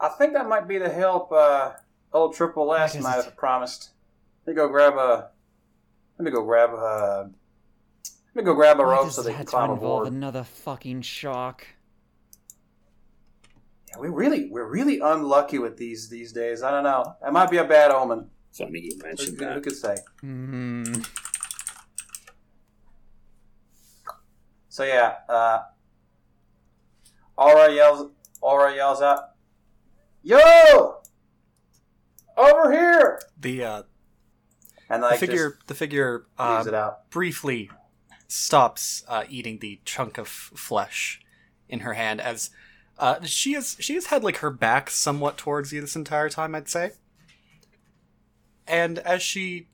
I 0.00 0.08
think 0.08 0.32
that 0.34 0.48
might 0.48 0.66
be 0.66 0.78
the 0.78 0.90
help 0.90 1.30
uh, 1.30 1.72
old 2.12 2.34
Triple 2.34 2.74
S 2.74 2.94
What 2.94 2.98
is 2.98 3.04
might 3.04 3.18
it? 3.20 3.24
have 3.26 3.36
promised. 3.36 3.90
Let 4.44 4.54
me 4.54 4.56
go 4.56 4.68
grab 4.68 4.94
a. 4.94 5.30
Let 6.18 6.24
me 6.24 6.30
go 6.32 6.42
grab 6.42 6.70
a. 6.70 7.30
Let 8.34 8.44
me 8.44 8.46
go 8.46 8.54
grab 8.54 8.78
a 8.78 8.84
Why 8.84 8.92
rope 8.92 9.10
so 9.10 9.22
they 9.22 9.34
can 9.34 9.44
climb 9.44 9.70
involve 9.70 10.02
aboard. 10.02 10.12
another 10.12 10.44
fucking 10.44 11.02
shark? 11.02 11.66
Yeah, 13.88 13.98
we 13.98 14.08
really, 14.08 14.48
we're 14.48 14.68
really 14.70 15.00
unlucky 15.00 15.58
with 15.58 15.76
these 15.76 16.08
these 16.08 16.32
days. 16.32 16.62
I 16.62 16.70
don't 16.70 16.84
know. 16.84 17.16
It 17.26 17.32
might 17.32 17.50
be 17.50 17.56
a 17.56 17.64
bad 17.64 17.90
omen. 17.90 18.30
Funny 18.52 18.80
you 18.80 18.92
Who, 18.96 19.02
mentioned 19.06 19.38
who 19.38 19.44
that. 19.46 19.62
could 19.62 19.76
say? 19.76 19.96
Hmm. 20.20 20.84
So 24.68 24.84
yeah, 24.84 25.14
uh, 25.28 25.62
Aura 27.36 27.72
yells. 27.72 28.10
Aura 28.40 28.74
yells 28.74 29.02
out, 29.02 29.20
"Yo, 30.22 31.00
over 32.36 32.72
here!" 32.72 33.20
the 33.38 33.64
uh, 33.64 33.82
And 34.88 35.02
the 35.02 35.08
like 35.08 35.18
figure 35.20 35.58
the 35.66 35.74
figure 35.74 36.24
leaves 36.38 36.66
uh, 36.66 36.68
it 36.68 36.74
out. 36.74 37.10
briefly 37.10 37.70
stops 38.30 39.02
uh, 39.08 39.24
eating 39.28 39.58
the 39.58 39.80
chunk 39.84 40.18
of 40.18 40.28
flesh 40.28 41.20
in 41.68 41.80
her 41.80 41.94
hand 41.94 42.20
as 42.20 42.50
uh, 42.98 43.22
she 43.24 43.54
has 43.54 43.76
she 43.80 43.94
has 43.94 44.06
had 44.06 44.22
like 44.22 44.38
her 44.38 44.50
back 44.50 44.90
somewhat 44.90 45.38
towards 45.38 45.72
you 45.72 45.80
this 45.80 45.96
entire 45.96 46.28
time 46.28 46.54
I'd 46.54 46.68
say. 46.68 46.92
And 48.66 48.98
as 49.00 49.22
she 49.22 49.68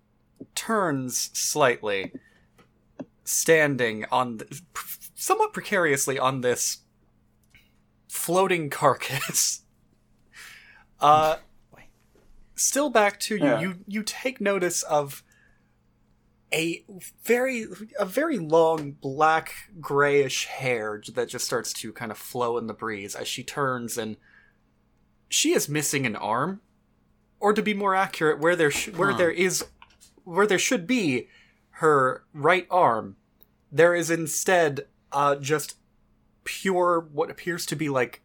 turns 0.54 1.30
slightly 1.38 2.12
standing 3.24 4.04
on 4.10 4.38
the, 4.38 4.60
somewhat 5.14 5.52
precariously 5.52 6.18
on 6.18 6.40
this 6.40 6.78
floating 8.08 8.70
carcass 8.70 9.62
uh 11.00 11.36
still 12.56 12.90
back 12.90 13.20
to 13.20 13.36
you. 13.36 13.44
Yeah. 13.44 13.60
you 13.60 13.74
you 13.86 14.02
take 14.02 14.40
notice 14.40 14.82
of 14.84 15.22
a 16.54 16.84
very 17.24 17.66
a 17.98 18.04
very 18.04 18.38
long 18.38 18.92
black 18.92 19.52
grayish 19.80 20.46
hair 20.46 21.02
that 21.14 21.28
just 21.28 21.44
starts 21.44 21.72
to 21.72 21.92
kind 21.92 22.10
of 22.12 22.18
flow 22.18 22.56
in 22.56 22.66
the 22.66 22.74
breeze 22.74 23.14
as 23.16 23.26
she 23.26 23.42
turns 23.42 23.98
and 23.98 24.16
she 25.28 25.52
is 25.52 25.68
missing 25.68 26.06
an 26.06 26.14
arm 26.16 26.60
or 27.40 27.52
to 27.52 27.62
be 27.62 27.74
more 27.74 27.94
accurate 27.96 28.38
where 28.38 28.54
there 28.54 28.70
sh- 28.70 28.88
where 28.90 29.10
Huh. 29.10 29.18
there 29.18 29.30
is 29.30 29.64
where 30.24 30.46
there 30.46 30.58
should 30.58 30.86
be 30.86 31.28
her 31.70 32.24
right 32.32 32.66
arm 32.70 33.16
there 33.72 33.94
is 33.94 34.08
instead 34.10 34.86
uh 35.10 35.34
just 35.36 35.76
pure 36.44 37.00
what 37.12 37.28
appears 37.30 37.66
to 37.66 37.74
be 37.76 37.88
like 37.88 38.22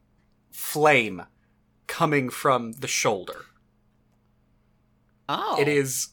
flame 0.52 1.24
coming 1.88 2.30
from 2.30 2.74
the 2.74 2.88
shoulder 2.88 3.46
Oh. 5.28 5.60
it 5.60 5.68
is 5.68 6.10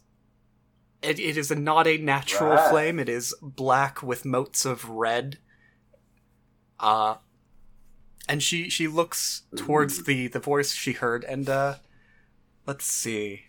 it, 1.02 1.19
it 1.21 1.37
is 1.37 1.50
a, 1.50 1.55
not 1.55 1.87
a 1.87 1.97
natural 1.99 2.50
Right. 2.55 2.71
flame. 2.71 2.99
It 2.99 3.09
is 3.09 3.35
black 3.43 4.02
with 4.02 4.25
motes 4.25 4.64
of 4.64 4.88
red. 4.88 5.38
Uh 6.81 7.17
and 8.28 8.43
she 8.43 8.69
she 8.69 8.87
looks 8.88 9.43
towards 9.57 10.05
the 10.05 10.26
the 10.28 10.38
voice 10.38 10.73
she 10.75 10.93
heard 10.93 11.25
and 11.25 11.49
uh 11.49 11.76
let's 12.67 12.85
see. 12.85 13.45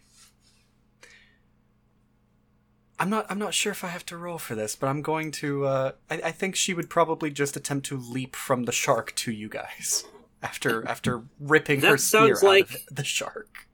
I'm 3.00 3.10
not 3.10 3.26
i'm 3.30 3.40
not 3.40 3.54
sure 3.54 3.72
if 3.72 3.84
i 3.84 3.88
have 3.88 4.06
to 4.08 4.18
roll 4.18 4.38
for 4.38 4.56
this 4.56 4.76
but 4.76 4.88
i'm 4.88 5.02
going 5.02 5.32
to 5.32 5.66
uh 5.66 5.92
i, 6.10 6.16
I 6.26 6.32
think 6.32 6.56
she 6.56 6.74
would 6.74 6.90
probably 6.90 7.32
just 7.32 7.56
attempt 7.56 7.86
to 7.88 7.98
leap 7.98 8.36
from 8.36 8.64
the 8.64 8.72
shark 8.74 9.16
to 9.18 9.32
you 9.32 9.48
guys 9.48 10.04
after 10.44 10.86
after 10.88 11.24
ripping 11.40 11.80
That 11.82 11.92
her 11.92 11.98
spear 11.98 12.36
sounds 12.36 12.44
out 12.44 12.48
like- 12.48 12.72
of 12.90 12.96
the 12.96 13.04
shark 13.06 13.68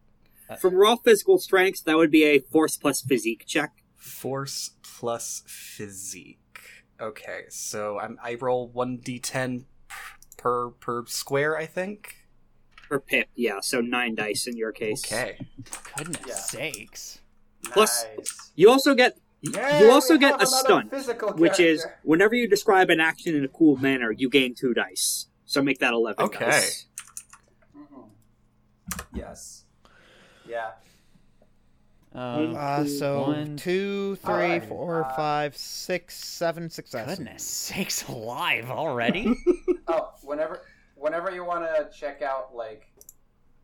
From 0.60 0.76
raw 0.76 0.96
physical 0.96 1.38
strength, 1.40 1.84
that 1.86 1.98
would 1.98 2.12
be 2.12 2.24
a 2.24 2.40
force 2.40 2.78
plus 2.78 3.02
physique 3.02 3.46
check. 3.48 3.72
Force 3.96 4.72
plus 4.84 5.44
physique. 5.48 6.40
Okay, 7.02 7.42
so 7.50 8.00
I'm, 8.00 8.18
I 8.24 8.36
roll 8.36 8.70
one 8.70 8.98
d10 9.00 9.66
per 10.38 10.70
per 10.70 11.06
square, 11.08 11.58
I 11.58 11.66
think. 11.66 12.28
Per 12.88 13.00
pip, 13.00 13.28
yeah, 13.36 13.60
so 13.62 13.82
nine 13.82 14.14
dice 14.16 14.46
in 14.48 14.56
your 14.56 14.72
case. 14.72 15.04
Okay. 15.06 15.40
Goodness 15.98 16.22
Yeah. 16.28 16.36
sakes. 16.36 17.20
Plus- 17.64 18.06
nice. 18.18 18.52
You 18.56 18.70
also 18.70 18.94
get 18.94 19.18
Yeah, 19.42 19.80
you 19.82 19.92
also 19.92 20.18
get 20.18 20.34
a 20.34 20.36
another 20.36 20.46
stunt, 20.46 21.40
which 21.40 21.60
is 21.60 21.86
whenever 22.04 22.36
you 22.36 22.48
describe 22.48 22.90
an 22.92 23.00
action 23.00 23.36
in 23.36 23.44
a 23.44 23.48
cool 23.48 23.76
manner, 23.78 24.12
you 24.12 24.30
gain 24.30 24.54
two 24.56 24.74
dice. 24.74 25.28
So 25.46 25.62
make 25.64 25.80
that 25.80 25.94
eleven 25.94 26.26
Okay. 26.26 26.46
dice. 26.46 26.86
Mhm. 27.76 28.10
Yes. 29.14 29.65
Yeah. 30.48 30.72
Um, 32.14 32.56
Uh, 32.56 32.86
so 32.86 33.22
One. 33.24 33.58
two, 33.58 34.16
four, 34.18 35.04
uh, 35.04 35.16
five, 35.16 35.58
six, 35.58 36.16
seven 36.16 36.70
successes. 36.70 37.18
goodness 37.18 37.44
six 37.44 38.08
alive 38.08 38.70
already? 38.70 39.36
Oh, 39.88 40.10
whenever 40.24 40.64
whenever 40.96 41.30
you 41.30 41.44
want 41.46 41.64
to 41.64 41.88
check 41.96 42.24
out 42.24 42.56
like 42.56 42.88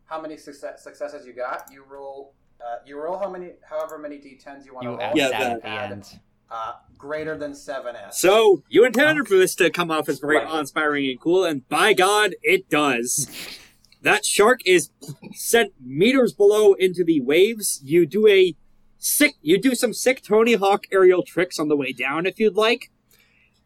how 0.04 0.20
many 0.20 0.36
success, 0.36 0.84
successes 0.84 1.26
you 1.26 1.32
got, 1.32 1.68
you 1.72 1.82
roll. 1.90 2.32
Uh, 2.64 2.76
you 2.86 2.96
roll 3.00 3.18
how 3.18 3.28
many, 3.28 3.52
however 3.68 3.98
many 3.98 4.18
d10s 4.18 4.64
you 4.64 4.72
want 4.72 4.84
to 4.84 4.90
roll. 4.90 5.00
add 5.00 5.16
Yeah, 5.16 5.30
that 5.30 5.40
that- 5.40 5.52
at 5.52 5.62
the 5.62 5.68
end. 5.68 6.20
Uh, 6.48 6.74
greater 6.98 7.36
than 7.36 7.54
seven 7.56 7.96
S. 7.96 8.20
So 8.20 8.62
you 8.68 8.84
intended 8.84 9.26
for 9.26 9.36
this 9.36 9.54
to 9.56 9.68
come 9.70 9.90
off 9.90 10.08
as 10.08 10.20
very 10.20 10.36
Right. 10.36 10.46
awe-inspiring 10.46 11.08
and 11.10 11.18
cool, 11.18 11.44
and 11.44 11.66
by 11.68 11.92
God, 11.94 12.34
it 12.42 12.68
does. 12.68 13.28
that 14.02 14.24
shark 14.24 14.60
is 14.66 14.90
sent 15.32 15.72
meters 15.80 16.32
below 16.32 16.74
into 16.74 17.04
the 17.04 17.20
waves. 17.20 17.80
You 17.84 18.04
do 18.06 18.26
a 18.28 18.54
sick, 18.98 19.34
you 19.40 19.58
do 19.60 19.74
some 19.74 19.92
sick 19.94 20.22
Tony 20.22 20.54
Hawk 20.54 20.84
aerial 20.92 21.22
tricks 21.22 21.58
on 21.58 21.68
the 21.68 21.76
way 21.76 21.92
down 21.92 22.26
if 22.26 22.38
you'd 22.38 22.56
like. 22.56 22.90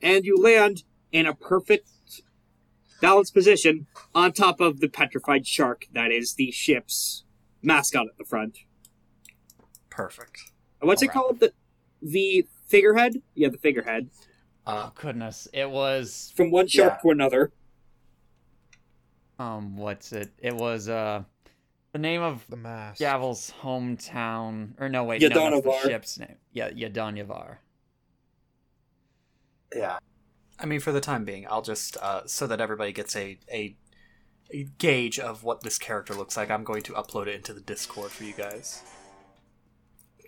and 0.02 0.24
you 0.26 0.36
land 0.36 0.82
in 1.10 1.24
a 1.26 1.34
perfect 1.34 1.88
balanced 3.00 3.32
position 3.32 3.86
on 4.14 4.30
top 4.32 4.60
of 4.60 4.80
the 4.80 4.88
petrified 4.88 5.46
shark 5.46 5.86
that 5.94 6.10
is 6.12 6.34
the 6.34 6.50
ship's 6.50 7.24
mascot 7.62 8.06
at 8.06 8.16
the 8.18 8.24
front. 8.24 8.58
Perfect. 9.90 10.38
What's 10.80 11.02
it 11.02 11.06
Alright. 11.08 11.14
called? 11.14 11.40
The 11.40 11.52
the 12.02 12.46
figurehead? 12.68 13.22
Yeah, 13.34 13.48
the 13.48 13.58
figurehead. 13.58 14.10
Uh, 14.66 14.88
Oh 14.88 14.92
goodness, 14.94 15.48
it 15.52 15.70
was 15.70 16.32
From 16.36 16.50
one 16.50 16.66
shark 16.68 16.94
Yeah. 16.98 17.02
to 17.02 17.10
another. 17.10 17.52
Um, 19.38 19.76
what's 19.76 20.12
it? 20.12 20.30
It 20.38 20.54
was 20.54 20.88
uh, 20.88 21.22
the 21.92 21.98
name 21.98 22.22
of 22.22 22.44
The 22.48 22.56
mask. 22.56 22.98
Gavel's 22.98 23.52
hometown, 23.62 24.70
or 24.78 24.88
no, 24.88 25.04
wait, 25.04 25.22
no, 25.22 25.28
that's 25.28 25.64
the 25.64 25.80
ship's 25.88 26.18
name. 26.18 26.36
Yeah, 26.52 26.70
Yadanavar. 26.70 27.56
Yeah. 29.74 29.98
I 30.58 30.66
mean, 30.66 30.80
for 30.80 30.92
the 30.92 31.00
time 31.00 31.24
being, 31.24 31.46
I'll 31.50 31.62
just 31.62 31.96
uh, 31.98 32.22
so 32.26 32.46
that 32.46 32.60
everybody 32.60 32.92
gets 32.92 33.14
a, 33.14 33.38
a 33.52 33.76
a 34.52 34.64
gauge 34.78 35.18
of 35.18 35.42
what 35.42 35.62
this 35.62 35.78
character 35.78 36.14
looks 36.14 36.36
like. 36.36 36.50
I'm 36.50 36.64
going 36.64 36.82
to 36.82 36.92
upload 36.92 37.26
it 37.26 37.34
into 37.34 37.52
the 37.52 37.60
Discord 37.60 38.10
for 38.10 38.24
you 38.24 38.32
guys. 38.32 38.82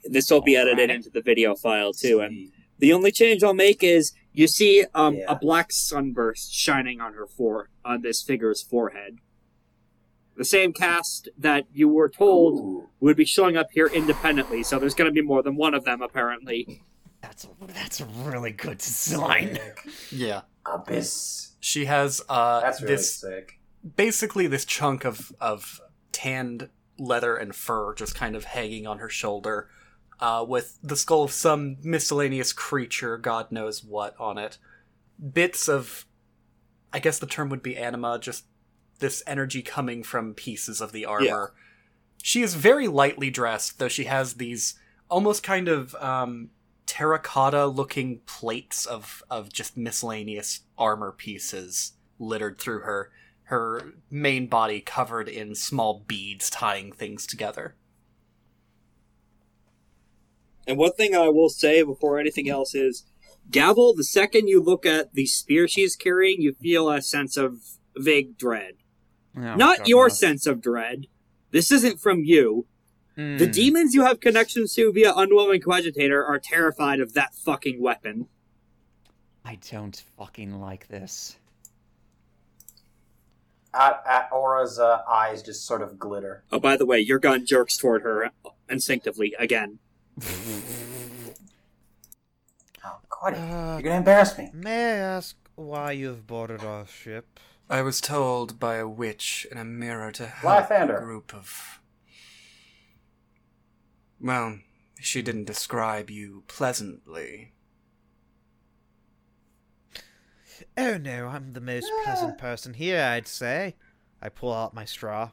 This 0.04 0.30
will 0.30 0.42
be 0.42 0.56
edited 0.56 0.78
Alright. 0.78 0.90
into 0.90 1.10
the 1.10 1.22
video 1.22 1.54
file 1.54 1.92
too, 1.92 2.20
and 2.20 2.50
the 2.78 2.92
only 2.92 3.10
change 3.10 3.42
I'll 3.42 3.54
make 3.54 3.82
is 3.82 4.12
you 4.38 4.46
see 4.46 4.84
um, 4.94 5.14
Yeah. 5.16 5.24
a 5.28 5.36
black 5.36 5.72
sunburst 5.72 6.52
shining 6.54 7.00
on 7.00 7.14
her 7.14 7.26
fore 7.26 7.68
on 7.84 8.02
this 8.02 8.22
figure's 8.22 8.62
forehead. 8.62 9.18
The 10.36 10.44
same 10.44 10.72
cast 10.72 11.28
that 11.36 11.66
you 11.72 11.88
were 11.88 12.08
told 12.08 12.54
Ooh. 12.60 12.88
would 13.00 13.16
be 13.16 13.24
showing 13.24 13.56
up 13.56 13.68
here 13.72 13.86
independently, 13.88 14.62
so 14.62 14.78
there's 14.78 14.94
going 14.94 15.10
to 15.10 15.12
be 15.14 15.22
more 15.26 15.42
than 15.42 15.56
one 15.56 15.74
of 15.74 15.84
them 15.84 16.00
apparently. 16.00 16.82
That's 17.20 17.48
that's 17.74 18.00
a 18.00 18.04
really 18.22 18.52
good 18.52 18.78
design. 18.78 19.58
Yeah, 20.12 20.42
Abyss. 20.64 21.54
she 21.58 21.86
has 21.86 22.22
uh, 22.28 22.60
That's 22.60 22.80
really 22.80 22.94
this 22.94 23.14
sick. 23.16 23.58
basically 23.96 24.46
this 24.46 24.64
chunk 24.64 25.04
of 25.04 25.32
of 25.40 25.80
tanned 26.12 26.68
leather 26.98 27.34
and 27.36 27.54
fur 27.54 27.94
just 27.94 28.14
kind 28.14 28.36
of 28.36 28.44
hanging 28.44 28.86
on 28.86 28.98
her 28.98 29.08
shoulder, 29.08 29.68
uh, 30.20 30.44
with 30.46 30.78
the 30.82 30.96
skull 30.96 31.24
of 31.24 31.32
some 31.32 31.76
miscellaneous 31.82 32.52
creature, 32.52 33.16
God 33.18 33.52
knows 33.52 33.84
what, 33.84 34.14
on 34.18 34.38
it. 34.38 34.58
Bits 35.32 35.68
of, 35.68 36.06
I 36.92 36.98
guess 36.98 37.18
the 37.18 37.26
term 37.26 37.48
would 37.50 37.62
be 37.62 37.76
anima, 37.76 38.18
just 38.18 38.44
this 38.98 39.22
energy 39.26 39.62
coming 39.62 40.02
from 40.02 40.34
pieces 40.34 40.80
of 40.80 40.92
the 40.92 41.04
armor. 41.04 41.54
She 42.22 42.42
is 42.42 42.54
very 42.54 42.88
lightly 42.88 43.30
dressed, 43.30 43.78
though 43.78 43.88
she 43.88 44.04
has 44.04 44.34
these 44.34 44.78
almost 45.08 45.42
kind 45.42 45.68
of 45.68 45.94
um, 45.96 46.50
terracotta 46.86 47.66
looking 47.66 48.20
plates 48.26 48.86
of, 48.86 49.22
of 49.30 49.52
just 49.52 49.76
miscellaneous 49.76 50.60
armor 50.76 51.12
pieces 51.12 51.92
littered 52.18 52.60
through 52.60 52.80
her 52.80 53.10
her 53.48 53.94
main 54.10 54.46
body 54.46 54.78
covered 54.78 55.26
in 55.26 55.54
small 55.54 56.04
beads 56.06 56.50
tying 56.50 56.92
things 56.92 57.26
together. 57.26 57.74
And 60.68 60.76
one 60.76 60.92
thing 60.92 61.16
I 61.16 61.28
will 61.30 61.48
say 61.48 61.82
before 61.82 62.18
anything 62.20 62.48
else 62.50 62.74
is, 62.74 63.06
Gavel, 63.50 63.94
the 63.94 64.04
second 64.04 64.48
you 64.48 64.62
look 64.62 64.84
at 64.84 65.14
the 65.14 65.24
spear 65.24 65.66
she's 65.66 65.96
carrying, 65.96 66.42
you 66.42 66.52
feel 66.60 66.90
a 66.90 67.00
sense 67.00 67.38
of 67.38 67.62
vague 67.96 68.36
dread. 68.36 68.74
Oh, 69.34 69.54
Not 69.56 69.88
your 69.88 70.04
goodness. 70.04 70.20
sense 70.20 70.46
of 70.46 70.60
dread. 70.60 71.06
This 71.50 71.72
isn't 71.72 72.00
from 72.00 72.22
you. 72.24 72.66
The 73.16 73.46
Hmm. 73.46 73.50
demons 73.50 73.94
you 73.94 74.02
have 74.04 74.20
connections 74.20 74.74
to 74.74 74.92
via 74.92 75.12
Unwilling 75.16 75.62
Coagitator 75.62 76.22
are 76.28 76.38
terrified 76.38 77.00
of 77.00 77.14
that 77.14 77.34
fucking 77.34 77.80
weapon. 77.80 78.28
I 79.44 79.58
don't 79.70 79.96
fucking 80.18 80.60
like 80.60 80.86
this. 80.88 81.36
At, 83.74 84.02
at 84.06 84.28
Aura's 84.32 84.78
uh, 84.78 85.00
eyes 85.08 85.42
just 85.42 85.66
sort 85.66 85.82
of 85.82 85.98
glitter. 85.98 86.44
Oh, 86.52 86.60
by 86.60 86.76
the 86.76 86.86
way, 86.86 87.00
your 87.00 87.18
gun 87.18 87.44
jerks 87.46 87.76
toward 87.76 88.02
her 88.02 88.30
instinctively 88.68 89.34
again. 89.38 89.78
Oh, 92.84 92.98
Cody, 93.08 93.36
Uh, 93.36 93.74
you're 93.74 93.82
gonna 93.82 93.96
embarrass 93.96 94.36
me. 94.38 94.50
may 94.52 94.92
I 94.94 94.96
ask 94.96 95.36
why 95.54 95.92
you've 95.92 96.26
boarded 96.26 96.62
our 96.64 96.86
ship? 96.86 97.38
I 97.68 97.82
was 97.82 98.00
told 98.00 98.58
by 98.58 98.76
a 98.76 98.88
witch 98.88 99.46
in 99.50 99.58
a 99.58 99.64
mirror 99.64 100.10
to 100.12 100.26
help 100.26 100.68
Lythander. 100.68 100.96
a 100.98 101.04
group 101.04 101.34
of. 101.34 101.80
Well, 104.20 104.60
she 105.00 105.20
didn't 105.22 105.44
describe 105.44 106.10
you 106.10 106.44
pleasantly. 106.48 107.52
Oh 110.76 110.96
no, 110.96 111.28
I'm 111.28 111.52
the 111.52 111.60
most 111.60 111.90
pleasant 112.04 112.38
person 112.38 112.74
here, 112.74 113.02
I'd 113.02 113.28
say. 113.28 113.76
I 114.22 114.28
pull 114.28 114.52
out 114.52 114.74
my 114.74 114.84
straw. 114.84 115.30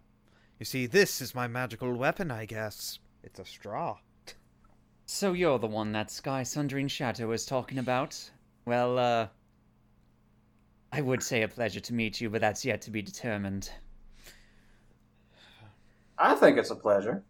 You 0.59 0.65
see, 0.65 0.85
this 0.85 1.21
is 1.21 1.33
my 1.33 1.47
magical 1.47 1.93
weapon, 1.95 2.29
I 2.31 2.45
guess. 2.45 2.99
It's 3.23 3.39
a 3.39 3.45
straw. 3.45 3.97
So 5.07 5.33
you're 5.33 5.59
the 5.59 5.67
one 5.67 5.91
that 5.91 6.09
Sky 6.09 6.43
Sundering 6.43 6.87
Shadow 6.87 7.31
is 7.31 7.45
talking 7.45 7.77
about? 7.77 8.31
Well, 8.65 8.97
uh. 8.97 9.27
I 10.91 11.01
would 11.01 11.21
say 11.21 11.41
a 11.41 11.47
pleasure 11.47 11.81
to 11.81 11.93
meet 11.93 12.21
you, 12.21 12.29
but 12.29 12.41
that's 12.41 12.63
yet 12.63 12.81
to 12.83 12.91
be 12.91 13.01
determined. 13.01 13.69
I 16.17 16.35
think 16.35 16.57
it's 16.57 16.71
a 16.71 16.75
pleasure. 16.75 17.23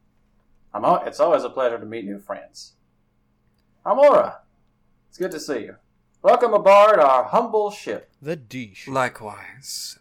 I'm 0.74 0.86
al- 0.86 1.04
it's 1.06 1.20
always 1.20 1.44
a 1.44 1.50
pleasure 1.50 1.80
to 1.80 1.86
meet 1.86 2.06
new 2.06 2.20
friends. 2.20 2.74
I'm 3.86 3.98
Aura. 3.98 4.40
It's 5.10 5.18
good 5.18 5.32
to 5.32 5.40
see 5.40 5.62
you. 5.62 5.76
Welcome 6.22 6.54
aboard 6.54 7.00
our 7.00 7.24
humble 7.24 7.72
ship. 7.72 8.12
The 8.22 8.38
Deesh. 8.38 8.88
Likewise, 8.88 9.98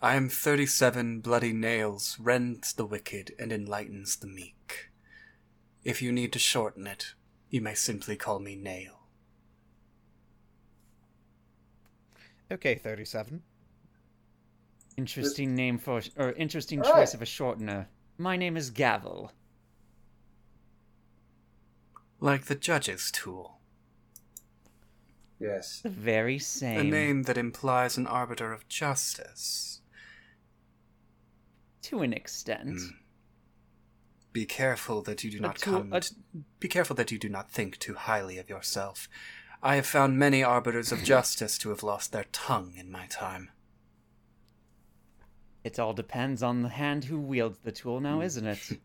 I 0.00 0.16
am 0.16 0.28
37 0.28 1.20
bloody 1.20 1.52
nails, 1.52 2.16
rends 2.18 2.72
the 2.72 2.86
wicked 2.86 3.32
and 3.38 3.52
enlightens 3.52 4.16
the 4.16 4.26
meek. 4.26 4.90
If 5.84 6.00
you 6.00 6.12
need 6.12 6.32
to 6.32 6.38
shorten 6.38 6.86
it, 6.86 7.14
you 7.50 7.60
may 7.60 7.74
simply 7.74 8.16
call 8.16 8.38
me 8.38 8.54
Nail. 8.56 9.00
Okay, 12.50 12.74
37. 12.76 13.42
Interesting 14.96 15.54
name 15.54 15.78
for. 15.78 16.02
or 16.16 16.32
interesting 16.32 16.80
Alright. 16.82 16.94
choice 16.94 17.14
of 17.14 17.22
a 17.22 17.26
shortener. 17.26 17.86
My 18.18 18.36
name 18.36 18.56
is 18.56 18.70
Gavel. 18.70 19.32
Like 22.20 22.44
the 22.44 22.54
judge's 22.54 23.10
tool, 23.10 23.58
Yes. 25.40 25.80
The 25.80 25.88
very 25.88 26.38
same. 26.38 26.78
a 26.78 26.84
name 26.84 27.24
that 27.24 27.36
implies 27.36 27.96
an 27.96 28.06
arbiter 28.06 28.52
of 28.52 28.68
justice. 28.68 29.80
To 31.82 32.02
an 32.02 32.12
extent. 32.12 32.78
Hmm. 32.78 33.01
Be 34.32 34.46
careful 34.46 35.02
that 35.02 35.22
you 35.24 35.30
do 35.30 35.40
not 35.40 35.56
tool- 35.58 35.80
come. 35.80 35.92
a- 35.92 36.00
t- 36.00 36.14
be 36.58 36.68
careful 36.68 36.96
that 36.96 37.10
you 37.12 37.18
do 37.18 37.28
not 37.28 37.50
think 37.50 37.78
too 37.78 37.94
highly 37.94 38.38
of 38.38 38.48
yourself. 38.48 39.08
I 39.62 39.76
have 39.76 39.86
found 39.86 40.18
many 40.18 40.42
arbiters 40.42 40.90
of 40.90 41.04
justice 41.04 41.58
to 41.58 41.68
have 41.68 41.82
lost 41.82 42.12
their 42.12 42.24
tongue 42.32 42.74
in 42.76 42.90
my 42.90 43.06
time. 43.06 43.50
It 45.62 45.78
all 45.78 45.92
depends 45.92 46.42
on 46.42 46.62
the 46.62 46.70
hand 46.70 47.04
who 47.04 47.20
wields 47.20 47.58
the 47.62 47.70
tool 47.72 48.00
now, 48.00 48.16
Hmm. 48.16 48.22
isn't 48.22 48.46
it? 48.46 48.70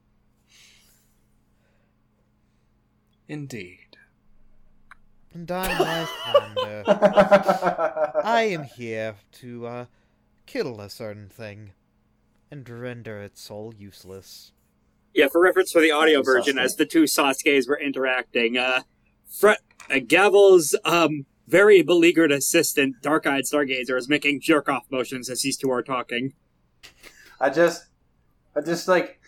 Indeed. 3.28 3.98
And 5.34 5.50
I'm 5.52 5.78
Lythander. 5.78 6.84
I 8.24 8.42
am 8.44 8.64
here 8.64 9.16
to, 9.34 9.68
uh, 9.68 9.86
kill 10.46 10.80
a 10.80 10.90
certain 10.90 11.30
thing. 11.30 11.72
And 12.50 12.68
render 12.70 13.20
its 13.22 13.42
soul 13.42 13.74
useless. 13.78 14.54
Yeah, 15.18 15.28
for 15.30 15.42
reference 15.42 15.72
for 15.72 15.82
the 15.82 15.92
audio 15.92 16.22
version, 16.22 16.58
Sasuke. 16.58 16.64
as 16.64 16.76
the 16.76 16.86
two 16.86 17.04
Sasuke's 17.04 17.68
were 17.68 17.80
interacting, 17.80 18.56
uh, 18.58 18.84
Fre- 19.28 19.62
uh 19.90 20.00
Gavel's 20.06 20.76
um 20.86 21.26
very 21.48 21.82
beleaguered 21.82 22.32
assistant, 22.32 23.02
Dark-Eyed 23.02 23.46
Stargazer, 23.46 23.98
is 23.98 24.08
making 24.10 24.42
jerk-off 24.42 24.84
motions 24.92 25.30
as 25.30 25.42
these 25.42 25.58
two 25.58 25.72
are 25.72 25.82
talking. 25.82 26.34
I 27.40 27.50
just, 27.50 27.86
I 28.56 28.62
just 28.62 28.88
like, 28.90 29.20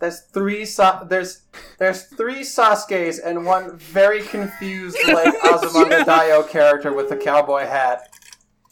there's 0.00 0.20
three 0.20 0.64
Sa- 0.64 1.04
there's 1.04 1.42
there's 1.78 2.02
three 2.04 2.40
Sasuke's 2.40 3.18
and 3.20 3.44
one 3.46 3.78
very 3.78 4.22
confused 4.22 4.98
like 5.08 5.34
Azumanga 5.42 6.04
Daioh 6.04 6.48
character 6.48 6.92
with 6.92 7.10
a 7.12 7.16
cowboy 7.16 7.60
hat, 7.66 8.08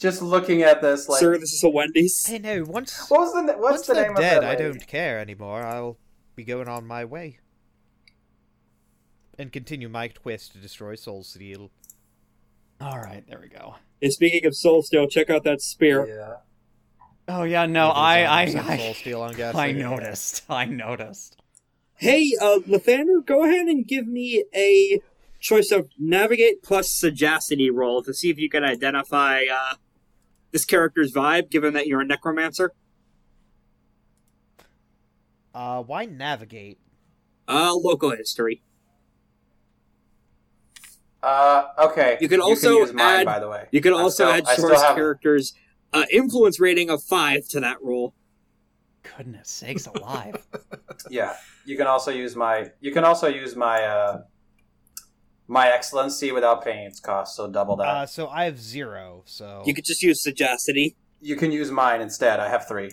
just 0.01 0.21
looking 0.21 0.63
at 0.63 0.83
this 0.83 1.09
like. 1.09 1.21
Sir, 1.21 1.39
this 1.39 1.53
is 1.53 1.63
a 1.65 1.69
Wendy's. 1.71 2.27
Hey, 2.27 2.39
no, 2.39 2.65
once, 2.65 3.09
What 3.09 3.21
was 3.21 3.33
the 3.35 3.43
what's 3.55 3.61
once 3.61 3.87
the 3.87 3.95
they're 3.95 4.07
name 4.09 4.15
dead, 4.15 4.37
of 4.39 4.43
that 4.43 4.51
I 4.51 4.55
don't 4.57 4.87
care 4.87 5.19
anymore. 5.21 5.63
I'll 5.63 5.97
be 6.39 6.45
going 6.45 6.69
on 6.69 6.87
my 6.87 7.05
way. 7.05 7.41
And 9.37 9.53
continue 9.53 9.89
my 9.89 10.07
quest 10.09 10.53
to 10.53 10.59
destroy 10.59 10.95
Soul 10.95 11.25
Steel. 11.25 11.71
Alright, 12.81 13.29
there 13.29 13.41
we 13.41 13.49
go. 13.49 13.75
And 14.01 14.13
speaking 14.13 14.47
of 14.47 14.55
Soul 14.55 14.83
Steel, 14.83 15.09
check 15.09 15.31
out 15.31 15.43
that 15.43 15.61
spear. 15.61 16.07
Yeah. 16.07 16.37
Oh, 17.27 17.43
yeah, 17.43 17.67
no, 17.67 17.89
I. 17.89 18.23
I, 18.23 18.41
I, 18.43 18.77
Soul 18.79 18.95
Steel, 18.95 19.23
I'm. 19.23 19.35
I 19.57 19.73
noticed. 19.73 20.45
I 20.49 20.65
noticed. 20.65 21.37
Hey, 21.97 22.33
uh, 22.41 22.61
Lythander, 22.67 23.27
go 23.27 23.43
ahead 23.45 23.67
and 23.67 23.87
give 23.87 24.07
me 24.07 24.45
a 24.55 25.01
choice 25.41 25.73
of 25.73 25.89
navigate 25.99 26.63
plus 26.63 26.93
sagacity 26.93 27.69
roll 27.69 28.03
to 28.05 28.15
see 28.15 28.31
if 28.31 28.39
you 28.39 28.49
can 28.49 28.63
identify 28.63 29.41
uh, 29.53 29.75
this 30.53 30.65
character's 30.65 31.13
vibe, 31.13 31.51
given 31.51 31.75
that 31.75 31.89
you're 31.89 32.01
a 32.01 32.07
necromancer. 32.07 32.73
Uh, 35.59 35.83
why 35.83 36.05
navigate? 36.05 36.79
Uh, 37.49 37.75
local 37.75 38.11
history. 38.11 38.63
Uh, 41.21 41.65
okay. 41.79 42.17
You 42.21 42.29
can 42.29 42.41
also 42.41 42.79
use 42.79 42.93
mine, 42.93 43.21
add- 43.21 43.27
by 43.27 43.41
the 43.41 43.49
way. 43.49 43.67
You 43.73 43.81
can 43.81 43.93
also 43.93 44.09
still- 44.25 44.29
add 44.31 44.47
I 44.47 44.53
still 44.55 44.71
choice 44.71 44.83
have- 44.83 44.95
character's 44.95 45.55
uh, 45.93 46.05
influence 46.13 46.61
rating 46.61 46.91
of 46.91 47.03
five 47.03 47.49
to 47.49 47.59
that 47.61 47.79
roll. 47.83 48.15
Goodness 49.17 49.49
sakes 49.51 49.87
alive. 49.87 50.47
Yeah, 51.11 51.35
you 51.65 51.77
can 51.77 51.87
also 51.87 52.11
use 52.11 52.35
my. 52.37 52.71
You 52.81 52.93
can 52.93 53.05
also 53.05 53.29
use 53.29 53.55
my. 53.57 53.83
uh 53.85 54.23
my 55.51 55.69
excellency 55.69 56.31
without 56.33 56.63
paying 56.63 56.85
its 56.87 57.01
cost, 57.01 57.35
so 57.37 57.49
double 57.49 57.77
that. 57.77 57.87
Uh, 57.87 58.05
so 58.07 58.29
I 58.29 58.45
have 58.45 58.61
zero. 58.61 59.23
So 59.25 59.63
You 59.65 59.73
could 59.73 59.85
just 59.87 60.03
use 60.03 60.23
sagacity. 60.23 60.97
you 61.23 61.37
can 61.37 61.51
use 61.53 61.71
mine 61.71 62.01
instead. 62.03 62.39
I 62.41 62.49
have 62.51 62.69
three. 62.69 62.91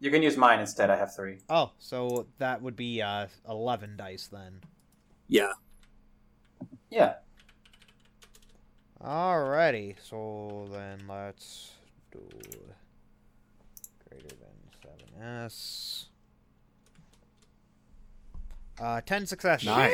You 0.00 0.10
can 0.10 0.22
use 0.22 0.36
mine 0.36 0.60
instead. 0.60 0.90
I 0.90 0.96
have 0.96 1.14
three. 1.14 1.38
oh, 1.48 1.70
so 1.78 2.26
that 2.38 2.60
would 2.62 2.76
be 2.76 3.00
uh 3.00 3.26
eleven 3.48 3.96
dice 3.96 4.28
then. 4.30 4.60
Yeah. 5.28 5.52
Yeah. 6.90 7.14
Alrighty, 9.02 9.96
so 10.02 10.66
then 10.72 11.02
let's 11.08 11.72
do 12.10 12.20
greater 14.08 14.28
than 14.28 14.72
seven 14.82 15.22
S. 15.22 16.06
Uh, 18.80 19.00
ten 19.02 19.24
successes. 19.26 19.66
Nice. 19.66 19.92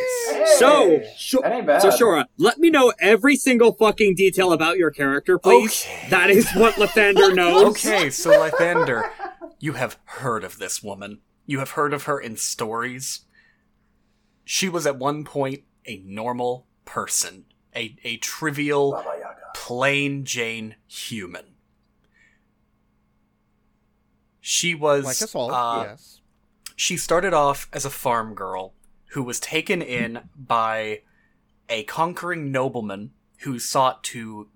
So, 0.58 1.02
sure. 1.16 1.42
that 1.42 1.52
ain't 1.52 1.66
bad. 1.66 1.82
So, 1.82 1.90
Shorah, 1.90 2.24
let 2.38 2.58
me 2.58 2.70
know 2.70 2.94
every 2.98 3.36
single 3.36 3.72
fucking 3.74 4.14
detail 4.14 4.52
about 4.52 4.78
your 4.78 4.90
character, 4.90 5.38
please. 5.38 5.84
Okay. 5.86 6.06
That 6.08 6.30
is 6.30 6.50
what 6.52 6.74
Lythander 6.76 7.34
knows. 7.34 7.84
Okay, 7.84 8.08
so 8.08 8.30
Lythander, 8.30 9.10
you 9.60 9.74
have 9.74 9.98
heard 10.04 10.42
of 10.42 10.58
this 10.58 10.82
woman. 10.82 11.20
You 11.46 11.58
have 11.58 11.72
heard 11.72 11.92
of 11.92 12.04
her 12.04 12.18
in 12.18 12.36
stories. 12.36 13.20
She 14.44 14.68
was 14.68 14.86
at 14.86 14.98
one 14.98 15.24
point 15.24 15.62
a 15.86 16.02
normal 16.04 16.66
person, 16.84 17.44
a, 17.76 17.96
a 18.02 18.16
trivial, 18.16 19.04
plain 19.54 20.24
Jane 20.24 20.76
human. 20.88 21.44
She 24.40 24.74
was 24.74 25.04
Like 25.04 25.22
us 25.22 25.34
all, 25.34 25.52
uh, 25.52 25.84
yes. 25.84 26.20
she 26.74 26.96
started 26.96 27.34
off 27.34 27.68
as 27.72 27.84
a 27.84 27.90
farm 27.90 28.34
girl 28.34 28.72
who 29.10 29.22
was 29.22 29.38
taken 29.38 29.82
in 29.82 30.20
by 30.34 31.02
a 31.68 31.84
conquering 31.84 32.50
nobleman 32.50 33.12
who 33.40 33.58
sought 33.58 34.02
to 34.04 34.48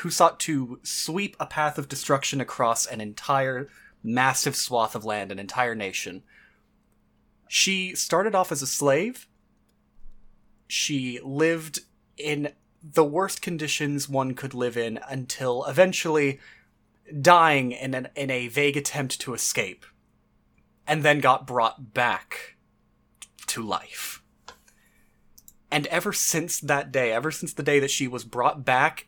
who 0.00 0.10
sought 0.10 0.38
to 0.40 0.78
sweep 0.82 1.36
a 1.40 1.46
path 1.46 1.76
of 1.76 1.88
destruction 1.88 2.40
across 2.40 2.86
an 2.86 3.00
entire 3.00 3.68
massive 4.02 4.56
swath 4.56 4.94
of 4.94 5.04
land, 5.04 5.30
an 5.30 5.38
entire 5.38 5.74
nation. 5.74 6.22
She 7.48 7.94
started 7.94 8.34
off 8.34 8.52
as 8.52 8.62
a 8.62 8.66
slave. 8.66 9.26
She 10.68 11.20
lived 11.22 11.80
in 12.16 12.52
the 12.82 13.04
worst 13.04 13.42
conditions 13.42 14.08
one 14.08 14.34
could 14.34 14.54
live 14.54 14.76
in 14.76 14.98
until 15.08 15.64
eventually 15.64 16.40
dying 17.20 17.72
in 17.72 17.94
an, 17.94 18.08
in 18.14 18.30
a 18.30 18.48
vague 18.48 18.76
attempt 18.76 19.20
to 19.20 19.34
escape 19.34 19.84
and 20.86 21.02
then 21.02 21.20
got 21.20 21.46
brought 21.46 21.92
back 21.92 22.56
to 23.46 23.62
life. 23.62 24.22
And 25.70 25.86
ever 25.88 26.12
since 26.12 26.60
that 26.60 26.90
day, 26.90 27.12
ever 27.12 27.30
since 27.30 27.52
the 27.52 27.62
day 27.62 27.78
that 27.80 27.90
she 27.90 28.08
was 28.08 28.24
brought 28.24 28.64
back, 28.64 29.06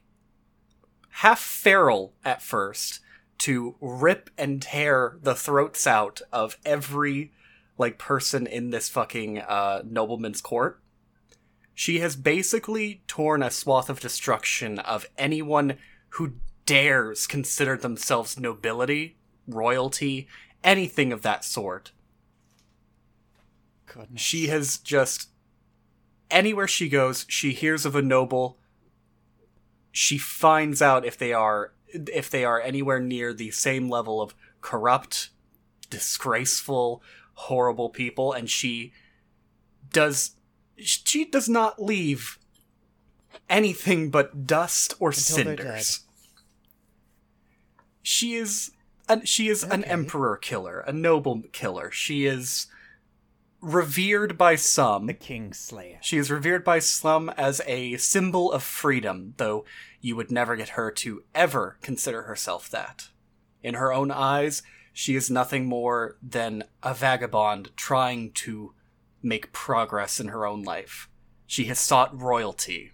half 1.11 1.41
feral 1.41 2.15
at 2.25 2.43
first, 2.43 3.01
to 3.43 3.75
rip 3.81 4.31
and 4.39 4.63
tear 4.63 5.19
the 5.21 5.35
throats 5.35 5.85
out 5.85 6.23
of 6.33 6.57
every 6.65 7.33
like 7.77 7.99
person 7.99 8.47
in 8.47 8.71
this 8.71 8.89
fucking 8.89 9.41
uh, 9.41 9.83
nobleman's 9.85 10.41
court. 10.41 10.81
She 11.75 11.99
has 11.99 12.15
basically 12.15 13.03
torn 13.09 13.43
a 13.43 13.51
swath 13.51 13.91
of 13.91 13.99
destruction 13.99 14.79
of 14.79 15.07
anyone 15.19 15.79
who 16.11 16.35
dares 16.67 17.27
consider 17.27 17.77
themselves 17.77 18.39
nobility, 18.39 19.17
royalty, 19.49 20.29
anything 20.63 21.13
of 21.13 21.23
that 21.23 21.45
sort. 21.45 21.91
Goodness. 23.87 24.23
She 24.23 24.47
has 24.47 24.79
just 24.79 25.31
anywhere 26.31 26.69
she 26.69 26.89
goes, 26.89 27.27
she 27.29 27.53
hears 27.53 27.85
of 27.85 27.97
a 27.97 28.03
noble. 28.03 28.57
She 29.91 30.17
finds 30.17 30.81
out 30.81 31.05
if 31.05 31.19
they 31.19 31.33
are 31.33 31.73
if 31.93 32.31
they 32.31 32.45
are 32.45 32.61
anywhere 32.61 33.01
near 33.01 33.33
the 33.33 33.51
same 33.51 33.89
level 33.89 34.21
of 34.21 34.35
corrupt, 34.61 35.31
disgraceful, 35.91 37.03
horrible 37.35 37.89
people 37.89 38.33
and 38.33 38.49
she 38.49 38.93
does 39.93 40.37
she 40.77 41.25
does 41.25 41.49
not 41.49 41.83
leave 41.83 42.39
anything 43.49 44.11
but 44.11 44.47
dust 44.47 44.95
or 44.99 45.11
Until 45.11 45.23
cinders. 45.23 46.01
She 48.03 48.35
is 48.35 48.73
an, 49.09 49.25
she 49.25 49.49
is 49.49 49.63
an 49.63 49.85
emperor 49.85 50.37
killer, 50.37 50.81
a 50.81 50.93
noble 50.93 51.43
killer. 51.53 51.91
She 51.91 52.27
is 52.27 52.67
revered 53.61 54.37
by 54.37 54.57
some. 54.57 55.07
the 55.07 55.15
King 55.15 55.53
Slayer. 55.53 55.99
She 56.01 56.19
is 56.19 56.31
revered 56.31 56.65
by 56.65 56.81
some 56.81 57.29
as 57.31 57.61
a 57.67 57.97
symbol 57.99 58.51
of 58.51 58.63
freedom, 58.63 59.35
though 59.37 59.65
you 60.03 60.17
would 60.17 60.31
never 60.31 60.57
get 60.57 60.71
her 60.71 60.91
to 60.91 61.23
ever 61.35 61.79
consider 61.81 62.23
herself 62.23 62.69
that. 62.69 63.09
In 63.63 63.75
her 63.75 63.93
own 63.93 64.11
eyes, 64.11 64.63
she 64.93 65.15
is 65.17 65.31
nothing 65.31 65.65
more 65.65 66.17
than 66.23 66.65
a 66.83 66.93
vagabond 66.93 67.71
trying 67.77 68.33
to 68.33 68.75
make 69.23 69.53
progress 69.53 70.21
in 70.21 70.29
her 70.29 70.45
own 70.45 70.63
life. 70.63 71.09
She 71.47 71.65
has 71.65 71.79
sought 71.79 72.21
royalty, 72.21 72.91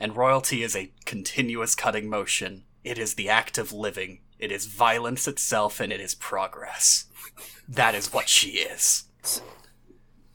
and 0.00 0.16
royalty 0.16 0.62
is 0.62 0.74
a 0.74 0.90
continuous 1.04 1.74
cutting 1.74 2.08
motion. 2.08 2.64
It 2.82 2.98
is 2.98 3.14
the 3.14 3.28
act 3.28 3.58
of 3.58 3.72
living. 3.72 4.20
It 4.38 4.50
is 4.50 4.66
violence 4.66 5.28
itself, 5.28 5.80
and 5.80 5.92
it 5.92 6.00
is 6.00 6.14
progress. 6.14 7.04
That 7.68 7.94
is 7.94 8.12
what 8.12 8.28
she 8.28 8.50
is. 8.52 9.04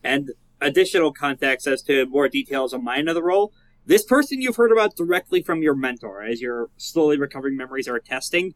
And 0.03 0.31
additional 0.61 1.11
context 1.11 1.67
as 1.67 1.81
to 1.83 2.05
more 2.05 2.29
details 2.29 2.73
on 2.73 2.83
mine 2.83 3.07
of 3.07 3.15
the 3.15 3.23
role. 3.23 3.53
This 3.85 4.03
person 4.03 4.41
you've 4.41 4.55
heard 4.55 4.71
about 4.71 4.95
directly 4.95 5.41
from 5.41 5.61
your 5.61 5.75
mentor, 5.75 6.23
as 6.23 6.41
your 6.41 6.69
slowly 6.77 7.17
recovering 7.17 7.57
memories 7.57 7.87
are 7.87 7.99
testing. 7.99 8.53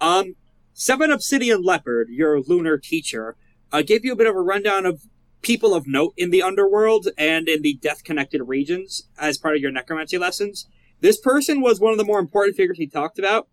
Um, 0.00 0.36
Seven 0.74 1.10
Obsidian 1.10 1.62
Leopard, 1.62 2.10
your 2.10 2.40
lunar 2.40 2.76
teacher, 2.76 3.36
uh, 3.72 3.80
gave 3.80 4.04
you 4.04 4.12
a 4.12 4.16
bit 4.16 4.26
of 4.26 4.36
a 4.36 4.40
rundown 4.40 4.84
of 4.84 5.06
people 5.40 5.74
of 5.74 5.86
note 5.86 6.12
in 6.16 6.30
the 6.30 6.42
underworld 6.42 7.08
and 7.16 7.48
in 7.48 7.62
the 7.62 7.74
death-connected 7.74 8.42
regions 8.42 9.08
as 9.18 9.38
part 9.38 9.56
of 9.56 9.62
your 9.62 9.70
necromancy 9.70 10.18
lessons. 10.18 10.68
This 11.00 11.18
person 11.18 11.62
was 11.62 11.80
one 11.80 11.92
of 11.92 11.98
the 11.98 12.04
more 12.04 12.18
important 12.18 12.56
figures 12.56 12.78
he 12.78 12.86
talked 12.86 13.18
about, 13.18 13.48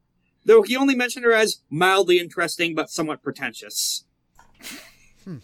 though 0.45 0.63
he 0.63 0.75
only 0.75 0.95
mentioned 0.95 1.23
her 1.23 1.33
as 1.33 1.61
mildly 1.69 2.19
interesting 2.19 2.75
but 2.75 2.89
somewhat 2.89 3.23
pretentious. 3.23 4.05
Hmm. 5.23 5.37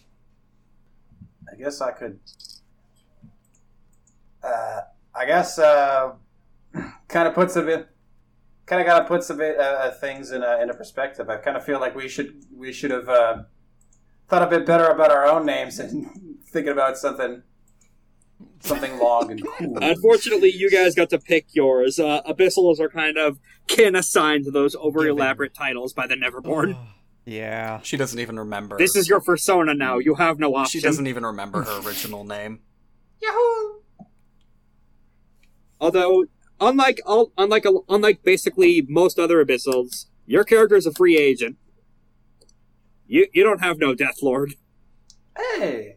I 1.51 1.55
guess 1.55 1.79
I 1.79 1.91
could. 1.91 2.19
Uh, 4.43 4.81
I 5.19 5.25
guess 5.25 5.59
uh, 5.59 6.13
kind 7.09 7.27
of 7.27 7.35
puts 7.35 7.57
a 7.57 7.61
bit, 7.61 7.89
kind 8.65 8.81
of 8.81 8.87
kind 8.87 9.01
of 9.01 9.07
puts 9.07 9.29
a 9.29 9.33
bit 9.33 9.57
uh, 9.57 9.61
uh, 9.61 9.91
things 9.91 10.31
in 10.31 10.43
a 10.43 10.61
in 10.61 10.69
a 10.69 10.73
perspective. 10.73 11.29
I 11.29 11.35
kind 11.37 11.57
of 11.57 11.65
feel 11.65 11.81
like 11.81 11.93
we 11.93 12.07
should 12.07 12.45
we 12.55 12.71
should 12.71 12.91
have 12.91 13.09
uh, 13.09 13.43
thought 14.29 14.43
a 14.43 14.47
bit 14.47 14.65
better 14.65 14.85
about 14.85 15.11
our 15.11 15.25
own 15.25 15.45
names 15.45 15.77
and 15.77 16.07
thinking 16.47 16.71
about 16.71 16.97
something 16.97 17.43
something 18.61 18.97
long 18.97 19.29
and 19.31 19.45
cool. 19.45 19.77
Unfortunately, 19.81 20.51
you 20.51 20.71
guys 20.71 20.95
got 20.95 21.09
to 21.09 21.19
pick 21.19 21.53
yours. 21.53 21.99
Uh, 21.99 22.21
Abyssals 22.23 22.79
are 22.79 22.89
kind 22.89 23.17
of 23.17 23.39
kin 23.67 23.97
assigned 23.97 24.45
to 24.45 24.51
those 24.51 24.73
over 24.75 25.05
elaborate 25.05 25.53
titles 25.53 25.91
by 25.91 26.07
the 26.07 26.15
Neverborn. 26.15 26.77
Yeah. 27.25 27.81
She 27.83 27.95
doesn't 27.95 28.17
even 28.17 28.39
remember. 28.39 28.75
This 28.79 28.95
is 28.95 29.07
your 29.07 29.19
persona 29.21 29.75
now. 29.75 29.99
You 29.99 30.15
have 30.15 30.39
no 30.39 30.55
option. 30.55 30.79
She 30.79 30.83
doesn't 30.83 31.05
even 31.05 31.23
remember 31.23 31.61
her 31.61 31.81
original 31.85 32.23
name. 32.23 32.61
Although, 35.79 36.25
unlike 36.59 36.99
all, 37.05 37.31
unlike 37.37 37.65
unlike 37.87 38.23
basically 38.23 38.85
most 38.87 39.19
other 39.19 39.43
Abyssals, 39.43 40.05
your 40.25 40.43
character 40.43 40.75
is 40.75 40.85
a 40.85 40.93
free 40.93 41.17
agent. 41.17 41.57
You 43.07 43.27
you 43.33 43.43
don't 43.43 43.61
have 43.61 43.79
no 43.79 43.95
Death 43.95 44.21
Lord. 44.21 44.55
Hey, 45.37 45.95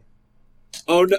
Oh 0.87 1.03
no. 1.05 1.17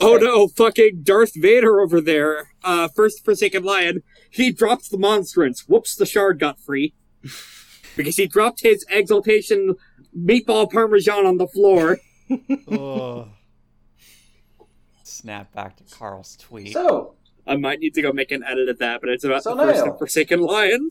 Oh 0.00 0.16
no, 0.16 0.48
fucking 0.48 1.02
Darth 1.04 1.32
Vader 1.36 1.80
over 1.80 2.00
there. 2.00 2.52
Uh, 2.64 2.88
first 2.88 3.24
Forsaken 3.24 3.62
Lion. 3.62 4.02
He 4.30 4.50
dropped 4.50 4.90
the 4.90 4.98
monstrance. 4.98 5.68
Whoops, 5.68 5.94
the 5.94 6.06
shard 6.06 6.40
got 6.40 6.58
free. 6.58 6.94
because 7.96 8.16
he 8.16 8.26
dropped 8.26 8.62
his 8.62 8.84
exaltation 8.90 9.76
meatball 10.16 10.70
parmesan 10.70 11.24
on 11.26 11.36
the 11.38 11.46
floor. 11.46 11.98
Ugh. 12.70 13.28
Snap 15.04 15.52
back 15.52 15.76
to 15.76 15.84
Carl's 15.84 16.36
tweet. 16.36 16.72
so 16.72 17.14
I 17.46 17.56
might 17.56 17.80
need 17.80 17.94
to 17.94 18.02
go 18.02 18.12
make 18.12 18.30
an 18.30 18.44
edit 18.44 18.68
of 18.68 18.78
that, 18.78 19.00
but 19.00 19.10
it's 19.10 19.24
about 19.24 19.42
So 19.42 19.54
the 19.54 19.62
first 19.64 19.84
Nail. 19.84 19.96
Forsaken 19.98 20.40
Lion. 20.40 20.90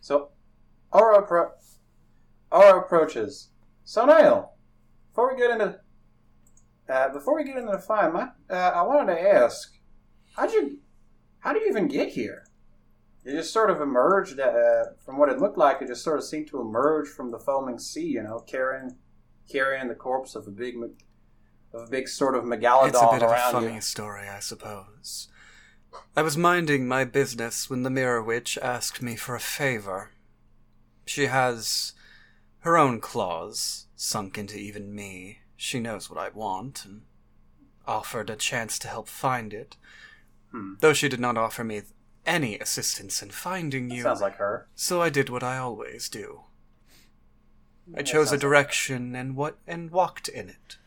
So, 0.00 0.30
Aura, 0.92 1.22
appro- 1.26 1.50
Aura 2.50 2.80
approaches. 2.80 3.50
So, 3.84 4.06
Nail, 4.06 4.52
before 5.10 5.34
we 5.34 5.40
get 5.40 5.50
into 5.50 5.80
uh, 6.88 7.08
before 7.12 7.36
we 7.36 7.44
get 7.44 7.56
into 7.56 7.70
the 7.72 7.78
fight, 7.78 8.12
my, 8.14 8.28
uh, 8.48 8.54
I 8.74 8.82
wanted 8.82 9.14
to 9.14 9.20
ask, 9.20 9.74
how'd 10.34 10.50
you, 10.52 10.78
how 11.40 11.52
did 11.52 11.62
you 11.62 11.68
even 11.68 11.86
get 11.86 12.08
here? 12.08 12.44
You 13.26 13.32
just 13.32 13.52
sort 13.52 13.70
of 13.70 13.82
emerged 13.82 14.40
uh, 14.40 14.84
from 15.04 15.18
what 15.18 15.28
it 15.28 15.38
looked 15.38 15.58
like. 15.58 15.82
It 15.82 15.88
just 15.88 16.02
sort 16.02 16.16
of 16.18 16.24
seemed 16.24 16.46
to 16.48 16.60
emerge 16.62 17.08
from 17.08 17.30
the 17.30 17.38
foaming 17.38 17.78
sea, 17.78 18.06
you 18.06 18.22
know, 18.22 18.38
carrying 18.38 18.96
carrying 19.50 19.88
the 19.88 19.94
corpse 19.94 20.34
of 20.34 20.46
a 20.46 20.50
big, 20.50 20.76
me- 20.78 20.88
of 21.72 21.88
a 21.88 21.90
big 21.90 22.08
sort 22.08 22.34
of 22.34 22.44
megalodon 22.44 22.88
It's 22.88 23.02
a 23.02 23.10
bit 23.12 23.22
of 23.22 23.30
a 23.30 23.52
funny 23.52 23.74
you. 23.74 23.80
story, 23.80 24.28
I 24.28 24.40
suppose. 24.40 25.28
I 26.16 26.22
was 26.22 26.36
minding 26.36 26.86
my 26.88 27.04
business 27.04 27.68
when 27.68 27.82
the 27.82 27.90
Mirror 27.90 28.22
Witch 28.22 28.58
asked 28.60 29.02
me 29.02 29.16
for 29.16 29.34
a 29.34 29.40
favor. 29.40 30.10
She 31.06 31.26
has 31.26 31.92
her 32.60 32.76
own 32.76 33.00
claws 33.00 33.86
sunk 33.96 34.36
into 34.38 34.56
even 34.56 34.94
me. 34.94 35.40
She 35.56 35.80
knows 35.80 36.10
what 36.10 36.18
I 36.18 36.28
want 36.30 36.84
and 36.84 37.02
offered 37.86 38.30
a 38.30 38.36
chance 38.36 38.78
to 38.80 38.88
help 38.88 39.08
find 39.08 39.52
it. 39.52 39.76
Hmm. 40.50 40.74
Though 40.80 40.92
she 40.92 41.08
did 41.08 41.20
not 41.20 41.36
offer 41.36 41.64
me 41.64 41.82
any 42.26 42.58
assistance 42.58 43.22
in 43.22 43.30
finding 43.30 43.90
you. 43.90 44.02
Sounds 44.02 44.20
like 44.20 44.36
her. 44.36 44.68
So 44.74 45.00
I 45.00 45.08
did 45.10 45.30
what 45.30 45.42
I 45.42 45.58
always 45.58 46.08
do. 46.08 46.42
I 47.96 48.02
chose 48.02 48.28
a 48.28 48.30
sounds 48.30 48.32
like 48.32 48.40
direction 48.40 49.16
and 49.16 49.34
what 49.34 49.58
and 49.66 49.90
walked 49.90 50.28
in 50.28 50.48
it. 50.48 50.77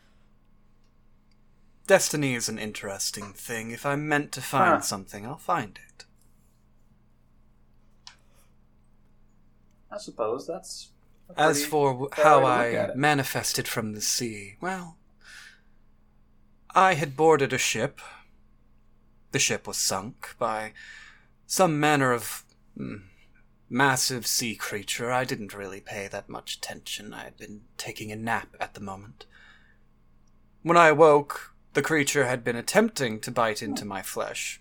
Destiny 1.86 2.34
is 2.34 2.48
an 2.48 2.58
interesting 2.58 3.32
thing. 3.32 3.70
If 3.70 3.84
I'm 3.84 4.08
meant 4.08 4.32
to 4.32 4.40
find 4.40 4.74
Huh. 4.76 4.80
something, 4.80 5.26
I'll 5.26 5.36
find 5.36 5.78
it. 5.88 6.04
I 9.90 9.98
suppose 9.98 10.46
that's. 10.46 10.88
As 11.36 11.64
for 11.64 12.08
how 12.12 12.44
I 12.44 12.66
look 12.70 12.74
at 12.76 12.90
it. 12.90 12.96
manifested 12.96 13.66
from 13.66 13.92
the 13.92 14.00
sea, 14.00 14.56
well, 14.60 14.98
I 16.74 16.94
had 16.94 17.16
boarded 17.16 17.52
a 17.52 17.58
ship. 17.58 18.00
The 19.32 19.38
ship 19.38 19.66
was 19.66 19.78
sunk 19.78 20.34
by 20.38 20.72
some 21.46 21.80
manner 21.80 22.12
of 22.12 22.44
mm, 22.78 23.02
massive 23.68 24.26
sea 24.26 24.54
creature. 24.54 25.10
I 25.10 25.24
didn't 25.24 25.54
really 25.54 25.80
pay 25.80 26.06
that 26.08 26.28
much 26.28 26.56
attention. 26.56 27.14
I 27.14 27.24
had 27.24 27.38
been 27.38 27.62
taking 27.78 28.12
a 28.12 28.16
nap 28.16 28.48
at 28.60 28.74
the 28.74 28.80
moment. 28.80 29.24
When 30.62 30.76
I 30.76 30.88
awoke, 30.88 31.51
the 31.74 31.82
creature 31.82 32.26
had 32.26 32.44
been 32.44 32.56
attempting 32.56 33.20
to 33.20 33.30
bite 33.30 33.62
into 33.62 33.84
my 33.84 34.02
flesh. 34.02 34.60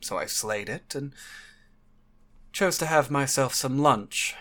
So 0.00 0.18
I 0.18 0.26
slayed 0.26 0.68
it 0.68 0.94
and 0.94 1.12
chose 2.52 2.78
to 2.78 2.86
have 2.86 3.10
myself 3.10 3.54
some 3.54 3.78
lunch. 3.78 4.34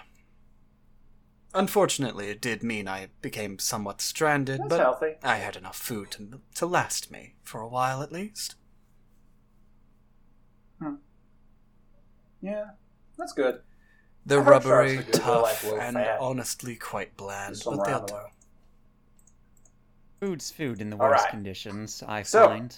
Unfortunately, 1.55 2.29
it 2.29 2.41
did 2.41 2.63
mean 2.63 2.88
I 2.88 3.09
became 3.21 3.59
somewhat 3.59 4.01
stranded, 4.01 4.59
That's 4.62 4.69
but 4.69 4.79
healthy. 4.79 5.13
I 5.23 5.38
had 5.38 5.55
enough 5.55 5.77
food 5.77 6.12
to, 6.12 6.41
to 6.55 6.65
last 6.65 7.12
me, 7.12 7.36
for 7.43 7.62
a 7.62 7.67
while 7.67 8.01
at 8.01 8.12
least. 8.12 8.55
Hmm. 10.79 10.95
Yeah, 12.41 12.71
that's 13.17 13.33
good. 13.33 13.62
They're 14.25 14.41
I 14.41 14.43
heard 14.43 14.63
sharks 14.63 14.65
rubbery, 14.65 14.97
are 14.97 15.03
good, 15.03 15.13
they're, 15.13 15.41
like, 15.41 15.59
tough, 15.62 15.73
and 15.79 15.93
fat. 15.95 16.17
honestly 16.19 16.75
quite 16.75 17.15
bland, 17.15 17.62
but 17.63 17.83
they'll 17.86 18.05
do. 18.05 18.15
Food's 20.23 20.51
food 20.51 20.79
in 20.79 20.89
the 20.89 20.95
All 20.95 21.09
worst 21.09 21.25
right. 21.25 21.31
conditions, 21.31 22.01
I 22.07 22.23
So- 22.23 22.47
find. 22.47 22.77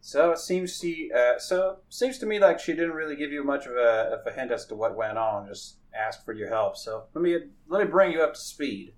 So 0.00 0.30
it 0.30 0.38
seems 0.38 0.78
she. 0.78 1.10
Uh, 1.12 1.36
so 1.40 1.78
seems 1.88 2.18
to 2.18 2.26
me 2.26 2.38
like 2.38 2.60
she 2.60 2.72
didn't 2.72 2.92
really 2.92 3.16
give 3.16 3.32
you 3.32 3.42
much 3.42 3.66
of 3.66 3.72
a, 3.72 4.20
of 4.20 4.24
a 4.24 4.30
hint 4.30 4.52
as 4.52 4.64
to 4.66 4.76
what 4.76 4.94
went 4.94 5.18
on. 5.18 5.48
Just 5.48 5.78
asked 5.92 6.24
for 6.24 6.32
your 6.32 6.48
help. 6.48 6.76
So 6.76 7.06
let 7.12 7.22
me 7.22 7.36
let 7.66 7.84
me 7.84 7.90
bring 7.90 8.12
you 8.12 8.22
up 8.22 8.34
to 8.34 8.40
speed. 8.40 8.94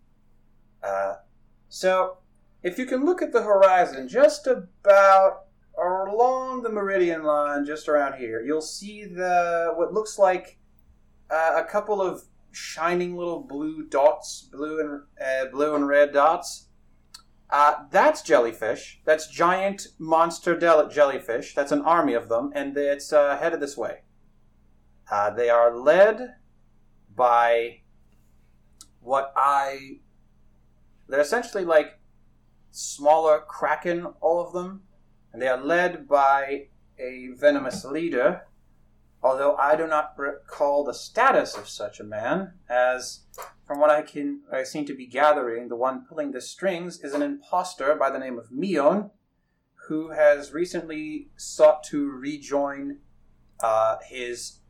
Uh, 0.82 1.14
so 1.70 2.18
if 2.62 2.78
you 2.78 2.84
can 2.84 3.06
look 3.06 3.22
at 3.22 3.32
the 3.32 3.40
horizon, 3.42 4.06
just 4.06 4.46
about 4.46 5.46
along 5.78 6.62
the 6.62 6.68
meridian 6.68 7.22
line, 7.22 7.64
just 7.64 7.88
around 7.88 8.18
here, 8.18 8.42
you'll 8.42 8.60
see 8.60 9.06
the 9.06 9.72
what 9.76 9.94
looks 9.94 10.18
like 10.18 10.58
uh, 11.30 11.54
a 11.56 11.64
couple 11.64 12.02
of 12.02 12.24
shining 12.50 13.16
little 13.16 13.40
blue 13.40 13.86
dots, 13.86 14.48
blue 14.50 14.80
and 14.80 15.02
uh, 15.20 15.50
blue 15.50 15.74
and 15.74 15.88
red 15.88 16.12
dots. 16.12 16.68
Uh, 17.50 17.84
that's 17.90 18.22
jellyfish. 18.22 19.00
That's 19.04 19.26
giant 19.28 19.88
monster 19.98 20.58
del- 20.58 20.88
jellyfish. 20.88 21.54
That's 21.54 21.72
an 21.72 21.82
army 21.82 22.12
of 22.12 22.28
them, 22.28 22.52
and 22.54 22.76
it's 22.76 23.12
uh, 23.12 23.38
headed 23.38 23.60
this 23.60 23.76
way. 23.76 24.02
Uh, 25.10 25.30
they 25.30 25.48
are 25.48 25.74
led 25.74 26.34
by 27.14 27.80
what 29.00 29.32
I. 29.36 30.00
They're 31.08 31.20
essentially 31.20 31.64
like 31.64 31.98
smaller 32.70 33.40
kraken, 33.40 34.06
all 34.20 34.44
of 34.44 34.52
them, 34.52 34.82
and 35.32 35.40
they 35.40 35.48
are 35.48 35.62
led 35.62 36.06
by 36.06 36.68
a 36.98 37.28
venomous 37.34 37.84
leader. 37.84 38.47
Although 39.22 39.56
I 39.56 39.74
do 39.74 39.86
not 39.86 40.14
recall 40.16 40.84
the 40.84 40.94
status 40.94 41.56
of 41.56 41.68
such 41.68 41.98
a 41.98 42.04
man, 42.04 42.52
as 42.68 43.20
from 43.66 43.80
what 43.80 43.90
I 43.90 44.02
can 44.02 44.42
I 44.52 44.62
seem 44.62 44.84
to 44.86 44.94
be 44.94 45.06
gathering, 45.06 45.68
the 45.68 45.76
one 45.76 46.06
pulling 46.08 46.30
the 46.30 46.40
strings 46.40 47.00
is 47.00 47.14
an 47.14 47.22
impostor 47.22 47.96
by 47.96 48.10
the 48.10 48.18
name 48.18 48.38
of 48.38 48.52
Meon, 48.52 49.10
who 49.88 50.10
has 50.10 50.52
recently 50.52 51.30
sought 51.36 51.82
to 51.84 52.08
rejoin 52.10 52.98
uh, 53.60 53.96
his 54.06 54.60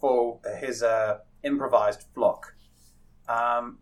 foe, 0.00 0.40
his 0.58 0.82
uh, 0.82 1.18
improvised 1.42 2.04
flock. 2.14 2.54
Um, 3.28 3.78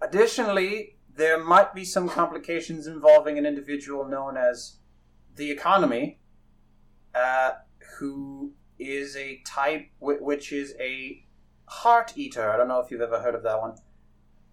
additionally, 0.00 0.96
there 1.14 1.42
might 1.42 1.74
be 1.74 1.84
some 1.84 2.08
complications 2.08 2.86
involving 2.86 3.38
an 3.38 3.46
individual 3.46 4.06
known 4.06 4.36
as 4.36 4.78
the 5.36 5.50
Economy, 5.50 6.20
uh, 7.14 7.52
who 7.98 8.52
is 8.78 9.16
a 9.16 9.40
type 9.46 9.86
which 10.00 10.52
is 10.52 10.74
a 10.80 11.24
heart 11.66 12.12
eater. 12.16 12.50
I 12.50 12.56
don't 12.56 12.68
know 12.68 12.80
if 12.80 12.90
you've 12.90 13.00
ever 13.00 13.20
heard 13.20 13.34
of 13.34 13.42
that 13.42 13.60
one. 13.60 13.76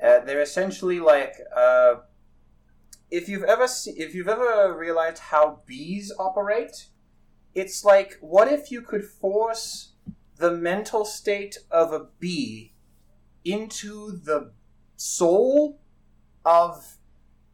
Uh, 0.04 0.20
they're 0.20 0.42
essentially 0.42 1.00
like 1.00 1.36
uh, 1.56 1.96
if 3.10 3.28
you've 3.30 3.44
ever 3.44 3.68
se- 3.68 3.96
if 3.98 4.16
you've 4.16 4.28
ever 4.28 4.76
realized 4.78 5.20
how 5.20 5.62
bees 5.66 6.12
operate, 6.18 6.88
it's 7.54 7.84
like 7.84 8.18
what 8.22 8.48
if 8.48 8.72
you 8.72 8.82
could 8.82 9.04
force 9.04 9.94
the 10.38 10.52
mental 10.52 11.06
state 11.06 11.58
of 11.70 11.94
a 11.94 12.08
bee 12.20 12.74
into 13.44 14.12
the 14.12 14.54
soul 14.96 15.80
of 16.44 16.98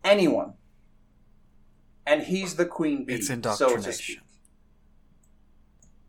anyone, 0.04 0.54
and 2.06 2.23
he's 2.23 2.56
the 2.56 2.65
queen 2.65 3.04
bee. 3.04 3.15
It's 3.15 3.28
so 3.28 3.34
indoctrination. 3.34 3.93
speak. 3.93 4.19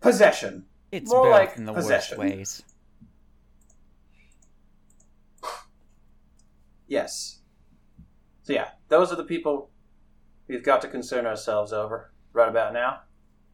Possession. 0.00 0.66
It's 0.92 1.10
More 1.10 1.24
both 1.24 1.32
like 1.32 1.56
in 1.56 1.64
the 1.64 1.72
possession. 1.72 2.18
worst 2.18 2.34
ways. 2.36 2.62
Yes. 6.86 7.40
So 8.42 8.52
yeah, 8.52 8.70
those 8.88 9.12
are 9.12 9.16
the 9.16 9.24
people 9.24 9.70
we've 10.46 10.62
got 10.62 10.80
to 10.82 10.88
concern 10.88 11.26
ourselves 11.26 11.72
over 11.72 12.12
right 12.32 12.48
about 12.48 12.72
now. 12.72 13.00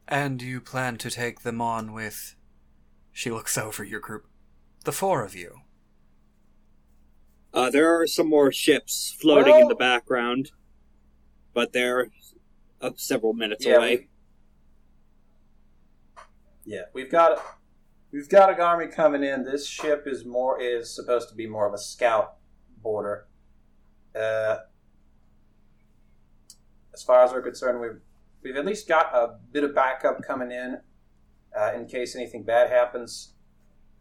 And 0.07 0.41
you 0.43 0.61
plan 0.61 0.99
to 0.99 1.11
take 1.11 1.41
them 1.41 1.61
on 1.61 1.93
with. 1.93 2.37
She 3.11 3.31
looks 3.31 3.57
over 3.57 3.83
your 3.85 4.01
group. 4.01 4.27
The 4.85 4.93
four 4.93 5.25
of 5.25 5.35
you. 5.35 5.61
Uh, 7.53 7.71
there 7.71 8.01
are 8.01 8.07
some 8.07 8.29
more 8.29 8.51
ships 8.53 9.17
floating 9.21 9.57
in 9.57 9.69
the 9.69 9.77
background, 9.77 10.51
but 11.53 11.73
they're 11.73 12.09
uh, 12.81 12.91
several 12.97 13.33
minutes 13.33 13.65
Yeah, 13.65 13.77
away. 13.77 14.09
Yeah, 16.65 16.83
we've 16.93 17.11
got 17.11 17.43
we've 18.11 18.29
got 18.29 18.51
an 18.53 18.61
army 18.61 18.87
coming 18.87 19.23
in. 19.23 19.45
This 19.45 19.67
ship 19.67 20.05
is 20.07 20.25
more 20.25 20.61
is 20.61 20.95
supposed 20.95 21.29
to 21.29 21.35
be 21.35 21.47
more 21.47 21.67
of 21.67 21.75
a 21.75 21.79
scout 21.79 22.37
border. 22.83 23.27
Uh, 24.15 24.59
as 26.93 27.03
far 27.03 27.23
as 27.23 27.33
we're 27.33 27.43
concerned, 27.43 27.81
we've 27.81 28.01
we've 28.43 28.57
at 28.57 28.65
least 28.65 28.89
got 28.89 29.15
a 29.15 29.37
bit 29.53 29.65
of 29.65 29.75
backup 29.75 30.23
coming 30.23 30.53
in 30.53 30.79
uh, 31.59 31.73
in 31.75 31.87
case 31.87 32.17
anything 32.17 32.43
bad 32.43 32.71
happens. 32.71 33.33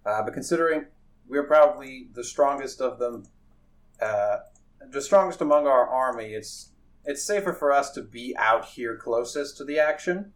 Uh, 0.05 0.21
but 0.21 0.33
considering 0.33 0.85
we're 1.27 1.47
probably 1.47 2.09
the 2.13 2.23
strongest 2.23 2.81
of 2.81 2.99
them, 2.99 3.23
uh, 4.01 4.37
the 4.89 5.01
strongest 5.01 5.41
among 5.41 5.67
our 5.67 5.87
army, 5.87 6.33
it's 6.33 6.69
it's 7.05 7.23
safer 7.23 7.51
for 7.51 7.73
us 7.73 7.91
to 7.91 8.01
be 8.01 8.33
out 8.37 8.63
here 8.63 8.95
closest 8.95 9.57
to 9.57 9.65
the 9.65 9.79
action 9.79 10.31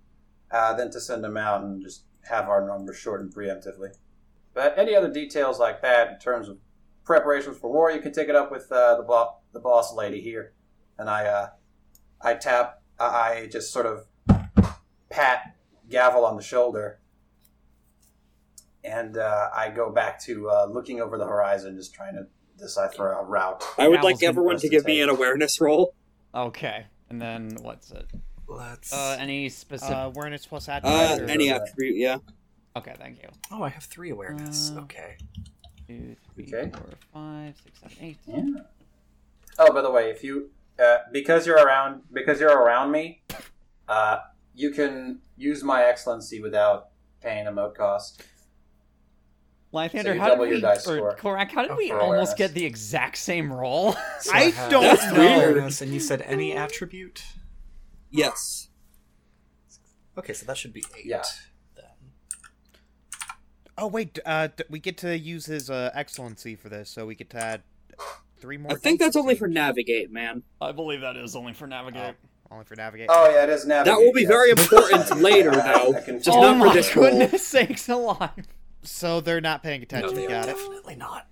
uh, 0.51 0.73
than 0.73 0.91
to 0.91 0.99
send 0.99 1.23
them 1.23 1.37
out 1.37 1.63
and 1.63 1.81
just 1.81 2.03
have 2.29 2.49
our 2.49 2.65
numbers 2.65 2.97
shortened 2.97 3.33
preemptively. 3.33 3.89
But 4.53 4.77
any 4.77 4.95
other 4.95 5.11
details 5.11 5.59
like 5.59 5.81
that 5.81 6.11
in 6.13 6.19
terms 6.19 6.49
of 6.49 6.57
preparations 7.03 7.57
for 7.57 7.71
war, 7.71 7.91
you 7.91 8.01
can 8.01 8.11
take 8.11 8.27
it 8.27 8.35
up 8.35 8.51
with 8.51 8.71
uh, 8.71 8.97
the, 8.97 9.03
bo- 9.03 9.35
the 9.53 9.59
boss 9.59 9.93
lady 9.93 10.21
here. 10.21 10.53
And 10.97 11.09
I 11.09 11.25
uh, 11.25 11.49
I 12.21 12.33
tap. 12.33 12.81
I 12.99 13.05
I 13.05 13.49
just 13.51 13.71
sort 13.71 13.85
of 13.85 14.07
pat 15.09 15.55
Gavel 15.89 16.25
on 16.25 16.35
the 16.35 16.41
shoulder, 16.41 16.99
and 18.83 19.15
uh, 19.17 19.49
I 19.55 19.69
go 19.69 19.91
back 19.91 20.19
to 20.23 20.49
uh, 20.49 20.67
looking 20.69 20.99
over 20.99 21.17
the 21.19 21.25
horizon, 21.27 21.75
just 21.75 21.93
trying 21.93 22.15
to 22.15 22.27
decipher 22.57 23.11
a 23.11 23.23
route. 23.23 23.63
I 23.77 23.87
would 23.87 24.01
Gal's 24.01 24.03
like 24.05 24.23
everyone 24.23 24.57
to 24.57 24.69
give 24.69 24.85
me 24.85 25.01
an 25.01 25.09
awareness 25.09 25.61
roll. 25.61 25.93
Okay. 26.33 26.87
And 27.09 27.21
then 27.21 27.57
what's 27.61 27.91
it? 27.91 28.09
Let's. 28.47 28.93
Uh, 28.93 29.17
any 29.19 29.49
specific? 29.49 29.95
Uh, 29.95 29.99
awareness 30.13 30.45
plus 30.45 30.69
Uh, 30.69 30.73
attribute. 30.73 31.29
or- 31.29 31.31
any 31.31 31.49
attribute, 31.51 31.97
yeah. 31.97 32.17
okay, 32.75 32.93
thank 32.97 33.21
you. 33.21 33.29
oh, 33.51 33.63
I 33.63 33.69
have 33.69 33.83
three 33.83 34.09
awareness. 34.11 34.71
Uh, 34.75 34.81
okay. 34.81 35.17
Two, 35.87 36.15
three, 36.35 36.45
Okay. 36.53 36.69
four, 36.71 36.89
five, 37.13 37.55
six, 37.63 37.79
seven, 37.79 37.97
eight. 38.01 38.17
Yeah. 38.25 38.43
Oh, 39.59 39.73
by 39.73 39.81
the 39.81 39.91
way, 39.91 40.09
if 40.11 40.23
you 40.23 40.49
uh, 40.79 40.97
because 41.11 41.47
you're 41.47 41.57
around 41.57 42.03
because 42.13 42.39
you're 42.39 42.55
around 42.55 42.91
me, 42.91 43.23
uh, 43.87 44.19
you 44.53 44.69
can 44.71 45.19
use 45.37 45.63
my 45.63 45.83
excellency 45.83 46.39
without 46.41 46.89
paying 47.21 47.47
a 47.47 47.51
mote 47.51 47.75
cost. 47.75 48.21
Lythander, 49.73 50.13
you 50.15 50.19
how 50.21 50.29
did 50.35 50.39
we, 50.39 50.61
dice 50.61 50.87
or. 50.87 51.13
Corrack, 51.15 51.51
how 51.51 51.61
did 51.63 51.71
Oh, 51.71 51.75
we 51.75 51.91
almost 51.91 52.05
awareness. 52.07 52.33
get 52.35 52.53
the 52.53 52.65
exact 52.65 53.17
same 53.17 53.51
roll? 53.51 53.93
So 54.21 54.31
I 54.33 54.43
have 54.51 54.71
don't 54.71 54.83
That's 54.83 55.05
three 55.07 55.17
weird. 55.19 55.51
awareness, 55.51 55.81
And 55.81 55.91
you 55.93 55.99
said 55.99 56.21
any 56.21 56.53
attribute? 56.53 57.21
Yes. 58.09 58.69
Okay, 60.17 60.33
so 60.33 60.45
that 60.45 60.57
should 60.57 60.73
be 60.73 60.83
eight. 60.97 61.05
Yeah. 61.05 61.23
Then. 61.75 61.85
Oh 63.77 63.87
wait, 63.87 64.17
uh, 64.25 64.47
we 64.69 64.79
get 64.79 64.97
to 64.99 65.17
use 65.17 65.45
his 65.45 65.69
uh, 65.69 65.91
excellency 65.93 66.55
for 66.55 66.69
this, 66.69 66.89
so 66.89 67.05
we 67.05 67.13
get 67.15 67.29
to 67.31 67.37
add 67.37 67.61
three 68.39 68.57
more. 68.57 68.71
I 68.71 68.75
think 68.75 68.99
that's 68.99 69.15
only 69.15 69.35
for 69.35 69.47
navigate, 69.47 70.11
man. 70.11 70.43
I 70.59 70.71
believe 70.71 71.01
that 71.01 71.15
is 71.17 71.35
only 71.35 71.53
for 71.53 71.67
navigate. 71.67 72.15
only 72.49 72.65
for 72.65 72.75
navigate. 72.75 73.07
Oh 73.11 73.29
yeah, 73.29 73.43
it 73.43 73.49
is 73.49 73.65
navigate. 73.67 73.93
That 73.93 74.03
will 74.03 74.13
be 74.13 74.21
yes. 74.21 74.29
very 74.29 74.49
important 75.11 75.21
later, 75.21 75.51
though. 75.51 75.93
Just 76.17 76.29
oh 76.29 76.41
not 76.41 76.57
for 76.59 76.65
my 76.67 76.73
this 76.73 76.95
roll. 76.95 77.09
goodness 77.11 77.45
sakes 77.45 77.87
alive! 77.87 78.47
So 78.81 79.21
they're 79.21 79.41
not 79.41 79.61
paying 79.61 79.81
No, 79.81 79.83
attention. 79.83 80.15
they 80.15 80.25
are 80.25 80.29
Got 80.29 80.49
it. 80.49 80.55
definitely 80.55 80.95
not. 80.95 81.27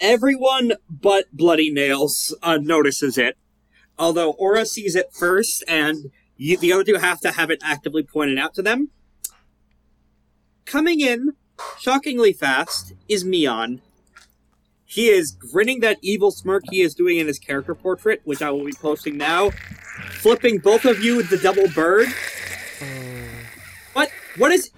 Everyone 0.00 0.72
but 0.90 1.26
Bloody 1.32 1.70
Nails 1.70 2.34
uh, 2.42 2.58
notices 2.60 3.16
it. 3.16 3.38
Although 3.98 4.32
Aura 4.32 4.66
sees 4.66 4.96
it 4.96 5.12
first, 5.12 5.62
and 5.68 6.10
you, 6.36 6.56
the 6.56 6.72
other 6.72 6.84
two 6.84 6.96
have 6.96 7.20
to 7.20 7.32
have 7.32 7.50
it 7.50 7.60
actively 7.62 8.02
pointed 8.02 8.38
out 8.38 8.54
to 8.54 8.62
them. 8.62 8.90
Coming 10.64 11.00
in, 11.00 11.34
shockingly 11.80 12.32
fast, 12.32 12.94
is 13.08 13.24
Meon. 13.24 13.80
He 14.84 15.08
is 15.08 15.30
grinning 15.32 15.80
that 15.80 15.98
evil 16.02 16.30
smirk 16.30 16.64
he 16.70 16.80
is 16.80 16.94
doing 16.94 17.18
in 17.18 17.26
his 17.26 17.38
character 17.38 17.74
portrait, 17.74 18.20
which 18.24 18.42
I 18.42 18.50
will 18.50 18.64
be 18.64 18.72
posting 18.72 19.16
now, 19.16 19.50
flipping 20.10 20.58
both 20.58 20.84
of 20.84 21.00
you 21.02 21.16
with 21.16 21.30
the 21.30 21.38
double 21.38 21.68
bird. 21.68 22.08
What? 23.92 24.10
What 24.36 24.52
is? 24.52 24.70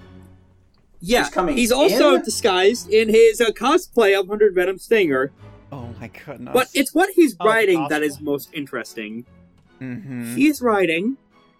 Yeah, 1.00 1.28
He's 1.48 1.54
he's 1.56 1.72
also 1.72 2.14
in? 2.16 2.22
disguised 2.22 2.90
in 2.90 3.08
his 3.10 3.40
uh, 3.40 3.50
cosplay 3.50 4.18
of 4.18 4.28
Hundred 4.28 4.54
Venom 4.54 4.78
Stinger. 4.78 5.30
Oh 5.96 6.00
my 6.00 6.08
goodness. 6.08 6.52
But 6.52 6.68
it's 6.74 6.94
what 6.94 7.10
he's 7.14 7.36
Oh, 7.40 7.46
riding 7.46 7.86
that 7.88 8.02
cosplay. 8.02 8.06
is 8.06 8.20
most 8.20 8.50
interesting. 8.52 9.24
hmm 9.78 10.34
He 10.34 10.46
is 10.48 10.60
riding 10.62 11.16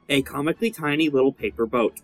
a 0.09 0.23
comically 0.23 0.71
tiny 0.71 1.09
little 1.09 1.33
paper 1.33 1.67
boat. 1.67 2.01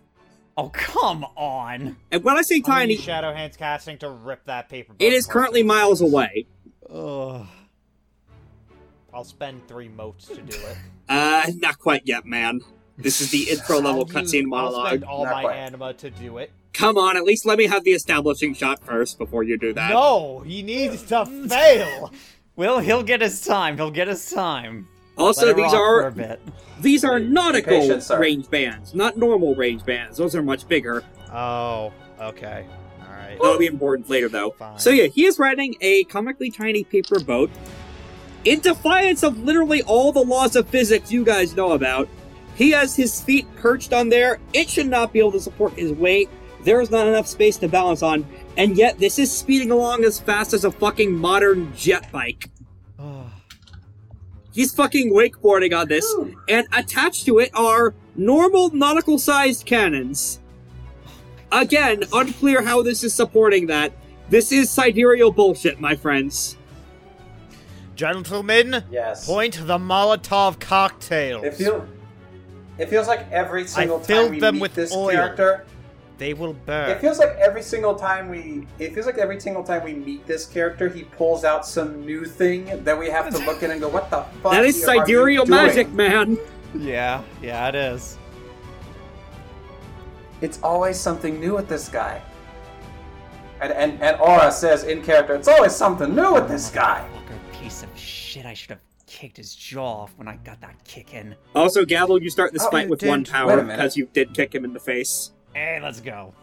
Oh 0.57 0.69
come 0.69 1.25
on! 1.35 1.97
And 2.11 2.23
when 2.23 2.37
I 2.37 2.41
say 2.43 2.57
I'm 2.57 2.63
tiny, 2.63 2.93
use 2.93 3.03
Shadow 3.03 3.33
Hands 3.33 3.55
casting 3.57 3.97
to 3.99 4.09
rip 4.09 4.45
that 4.45 4.69
paper. 4.69 4.93
it 4.99 5.11
is 5.13 5.25
currently 5.25 5.61
apart. 5.61 5.77
miles 5.79 6.01
away. 6.01 6.45
Ugh. 6.91 7.47
I'll 9.13 9.23
spend 9.23 9.67
three 9.67 9.89
motes 9.89 10.27
to 10.27 10.41
do 10.41 10.55
it. 10.57 10.77
Uh, 11.09 11.43
not 11.57 11.77
quite 11.79 12.01
yet, 12.05 12.25
man. 12.25 12.61
This 12.97 13.19
is 13.19 13.29
the 13.29 13.49
intro 13.51 13.79
level 13.81 14.05
cutscene 14.05 14.45
monologue. 14.45 14.75
I'll 14.83 14.87
spend 14.87 15.03
all 15.03 15.25
Not 15.25 15.33
my 15.33 15.41
quite. 15.43 15.55
anima 15.57 15.93
to 15.95 16.09
do 16.09 16.37
it. 16.37 16.49
Come 16.73 16.97
on, 16.97 17.15
at 17.17 17.23
least 17.23 17.45
let 17.45 17.57
me 17.57 17.67
have 17.67 17.83
the 17.83 17.91
establishing 17.91 18.53
shot 18.53 18.83
first 18.83 19.17
before 19.17 19.43
you 19.43 19.57
do 19.57 19.73
that. 19.73 19.91
No, 19.91 20.39
he 20.39 20.63
needs 20.63 21.03
to 21.03 21.25
fail. 21.25 22.11
Well, 22.55 22.79
he'll 22.79 23.03
get 23.03 23.21
his 23.21 23.41
time. 23.45 23.77
He'll 23.77 23.91
get 23.91 24.07
his 24.07 24.29
time. 24.31 24.87
Also, 25.17 25.53
these 25.53 25.65
rock 25.65 25.73
a 25.73 25.77
are 25.77 26.11
bit. 26.11 26.41
these 26.81 27.03
are 27.03 27.19
nautical 27.19 27.79
patient, 27.79 28.19
range 28.19 28.49
bands, 28.49 28.95
not 28.95 29.15
normal 29.17 29.53
range 29.53 29.85
bands. 29.85 30.17
Those 30.17 30.35
are 30.35 30.41
much 30.41 30.67
bigger. 30.67 31.03
Oh, 31.31 31.93
okay. 32.19 32.65
All 32.99 33.13
right. 33.13 33.37
That'll 33.39 33.59
be 33.59 33.67
important 33.67 34.09
later, 34.09 34.27
though. 34.27 34.51
Fine. 34.51 34.79
So 34.79 34.89
yeah, 34.89 35.05
he 35.05 35.25
is 35.25 35.37
riding 35.37 35.75
a 35.81 36.03
comically 36.05 36.49
tiny 36.49 36.83
paper 36.83 37.19
boat. 37.19 37.51
In 38.45 38.59
defiance 38.59 39.23
of 39.23 39.37
literally 39.43 39.83
all 39.83 40.11
the 40.11 40.23
laws 40.23 40.55
of 40.55 40.67
physics 40.67 41.11
you 41.11 41.23
guys 41.23 41.55
know 41.55 41.73
about, 41.73 42.09
he 42.55 42.71
has 42.71 42.95
his 42.95 43.21
feet 43.21 43.47
perched 43.55 43.93
on 43.93 44.09
there. 44.09 44.39
It 44.53 44.69
should 44.69 44.87
not 44.87 45.13
be 45.13 45.19
able 45.19 45.31
to 45.33 45.39
support 45.39 45.73
his 45.73 45.91
weight. 45.91 46.29
There 46.63 46.79
is 46.81 46.89
not 46.91 47.07
enough 47.07 47.27
space 47.27 47.57
to 47.57 47.67
balance 47.67 48.01
on, 48.01 48.25
and 48.57 48.77
yet 48.77 48.97
this 48.97 49.19
is 49.19 49.31
speeding 49.31 49.71
along 49.71 50.05
as 50.05 50.19
fast 50.19 50.53
as 50.53 50.63
a 50.63 50.71
fucking 50.71 51.13
modern 51.15 51.73
jet 51.75 52.11
bike. 52.11 52.49
Ah. 52.99 53.25
He's 54.53 54.73
fucking 54.73 55.11
wakeboarding 55.13 55.77
on 55.77 55.87
this, 55.89 56.05
and 56.47 56.65
attached 56.71 57.25
to 57.25 57.39
it 57.39 57.49
are 57.53 57.93
normal 58.15 58.69
nautical 58.69 59.19
sized 59.19 59.65
cannons. 59.65 60.39
Again, 61.51 62.03
unclear 62.13 62.61
how 62.63 62.81
this 62.81 63.03
is 63.03 63.13
supporting 63.13 63.67
that. 63.67 63.91
This 64.29 64.51
is 64.51 64.69
sidereal 64.71 65.31
bullshit, 65.31 65.79
my 65.81 65.95
friends. 65.95 66.57
Gentlemen, 67.95 68.83
Yes. 68.89 69.27
point 69.27 69.59
the 69.67 69.77
Molotov 69.77 70.59
cocktails. 70.59 71.43
It 71.43 71.53
feels. 71.55 71.83
It 72.79 72.89
feels 72.89 73.07
like 73.07 73.31
every 73.31 73.67
single 73.67 73.99
filled 73.99 74.25
time 74.29 74.31
we 74.31 74.39
them 74.39 74.55
meet 74.55 74.61
with 74.61 74.73
this 74.73 74.91
oil. 74.91 75.11
character. 75.11 75.65
They 76.23 76.33
will 76.33 76.53
burn. 76.53 76.89
It 76.89 77.01
feels 77.01 77.19
like 77.19 77.35
every 77.37 77.61
single 77.61 77.95
time 77.95 78.29
we. 78.29 78.65
It 78.79 78.93
feels 78.93 79.05
like 79.05 79.17
every 79.17 79.41
single 79.41 79.61
time 79.61 79.83
we 79.83 79.93
meet 79.93 80.25
this 80.25 80.45
character, 80.45 80.87
he 80.87 81.03
pulls 81.03 81.43
out 81.43 81.67
some 81.67 82.05
new 82.05 82.23
thing 82.23 82.81
that 82.85 82.97
we 82.97 83.09
have 83.09 83.29
to 83.29 83.37
look 83.39 83.61
at 83.61 83.69
and 83.69 83.81
go, 83.81 83.89
"What 83.89 84.09
the 84.09 84.21
fuck?" 84.41 84.53
that 84.53 84.63
is 84.63 84.81
sidereal 84.81 85.45
magic, 85.45 85.91
man. 85.91 86.37
Yeah, 86.73 87.23
yeah, 87.41 87.67
it 87.67 87.75
is. 87.75 88.17
It's 90.39 90.61
always 90.63 90.97
something 90.97 91.41
new 91.41 91.55
with 91.55 91.67
this 91.67 91.89
guy. 91.89 92.21
And 93.59 93.73
and 93.73 94.01
and 94.01 94.17
Aura 94.21 94.49
says 94.49 94.85
in 94.85 95.03
character, 95.03 95.35
"It's 95.35 95.49
always 95.49 95.75
something 95.75 96.15
new 96.15 96.35
with 96.35 96.47
this 96.47 96.71
oh, 96.71 96.75
guy." 96.75 97.05
Motherfucker, 97.13 97.61
piece 97.61 97.83
of 97.83 97.89
shit. 97.99 98.45
I 98.45 98.53
should 98.53 98.69
have 98.69 98.81
kicked 99.07 99.35
his 99.35 99.53
jaw 99.53 100.03
off 100.03 100.13
when 100.15 100.29
I 100.29 100.37
got 100.37 100.61
that 100.61 100.85
kick 100.85 101.13
in. 101.13 101.35
Also, 101.53 101.83
Gavel, 101.83 102.23
you 102.23 102.29
start 102.29 102.53
this 102.53 102.63
Oh, 102.63 102.71
fight 102.71 102.87
with 102.87 103.03
one 103.03 103.23
did. 103.23 103.33
Wait 103.33 103.33
power 103.33 103.61
because 103.61 103.97
you 103.97 104.07
did 104.13 104.33
kick 104.33 104.55
him 104.55 104.63
in 104.63 104.71
the 104.71 104.79
face. 104.79 105.33
Hey, 105.53 105.79
let's 105.81 105.99
go. 105.99 106.33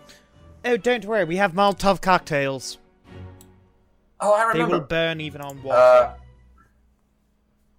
oh, 0.64 0.76
don't 0.76 1.04
worry. 1.04 1.24
We 1.24 1.36
have 1.36 1.52
Molotov 1.52 2.00
cocktails. 2.00 2.78
Oh, 4.20 4.32
I 4.34 4.44
remember. 4.52 4.66
They 4.74 4.78
will 4.80 4.86
burn 4.86 5.20
even 5.20 5.40
on 5.40 5.62
water. 5.62 5.78
Uh, 5.78 6.14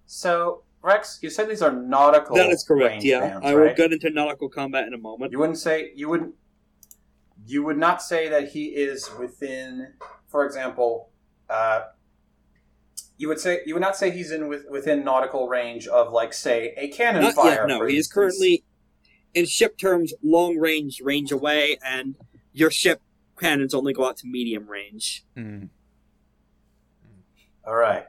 so 0.06 0.62
Rex, 0.82 1.20
you 1.22 1.30
said 1.30 1.48
these 1.48 1.62
are 1.62 1.72
nautical. 1.72 2.36
that 2.36 2.50
is 2.50 2.64
correct. 2.66 2.90
range 2.94 3.04
Yeah, 3.04 3.20
bands, 3.20 3.46
I 3.46 3.54
will 3.54 3.62
right? 3.62 3.76
get 3.76 3.92
into 3.92 4.10
nautical 4.10 4.48
combat 4.48 4.86
in 4.86 4.94
a 4.94 4.98
moment. 4.98 5.32
You 5.32 5.38
wouldn't 5.38 5.58
say 5.58 5.92
you 5.94 6.08
wouldn't. 6.08 6.34
You 7.46 7.62
would 7.64 7.78
not 7.78 8.02
say 8.02 8.28
that 8.28 8.50
he 8.50 8.66
is 8.66 9.10
within, 9.18 9.94
for 10.28 10.44
example, 10.44 11.10
uh, 11.50 11.82
you 13.18 13.26
would 13.28 13.40
say 13.40 13.60
you 13.66 13.74
would 13.74 13.80
not 13.80 13.96
say 13.96 14.10
he's 14.10 14.30
in 14.32 14.48
with, 14.48 14.64
within 14.70 15.04
nautical 15.04 15.48
range 15.48 15.86
of 15.86 16.12
like 16.12 16.32
say 16.32 16.74
a 16.76 16.88
cannon 16.88 17.22
Not 17.22 17.34
fire. 17.34 17.50
yet. 17.52 17.68
No, 17.68 17.78
for 17.78 17.88
he 17.88 17.96
is 17.96 18.06
currently, 18.08 18.64
in 19.34 19.46
ship 19.46 19.78
terms, 19.78 20.12
long 20.22 20.58
range, 20.58 21.00
range 21.00 21.32
away, 21.32 21.78
and 21.84 22.16
your 22.52 22.70
ship 22.70 23.00
cannons 23.38 23.74
only 23.74 23.92
go 23.92 24.06
out 24.06 24.16
to 24.18 24.26
medium 24.26 24.68
range. 24.68 25.24
Mm. 25.36 25.68
All 27.66 27.74
right. 27.74 28.06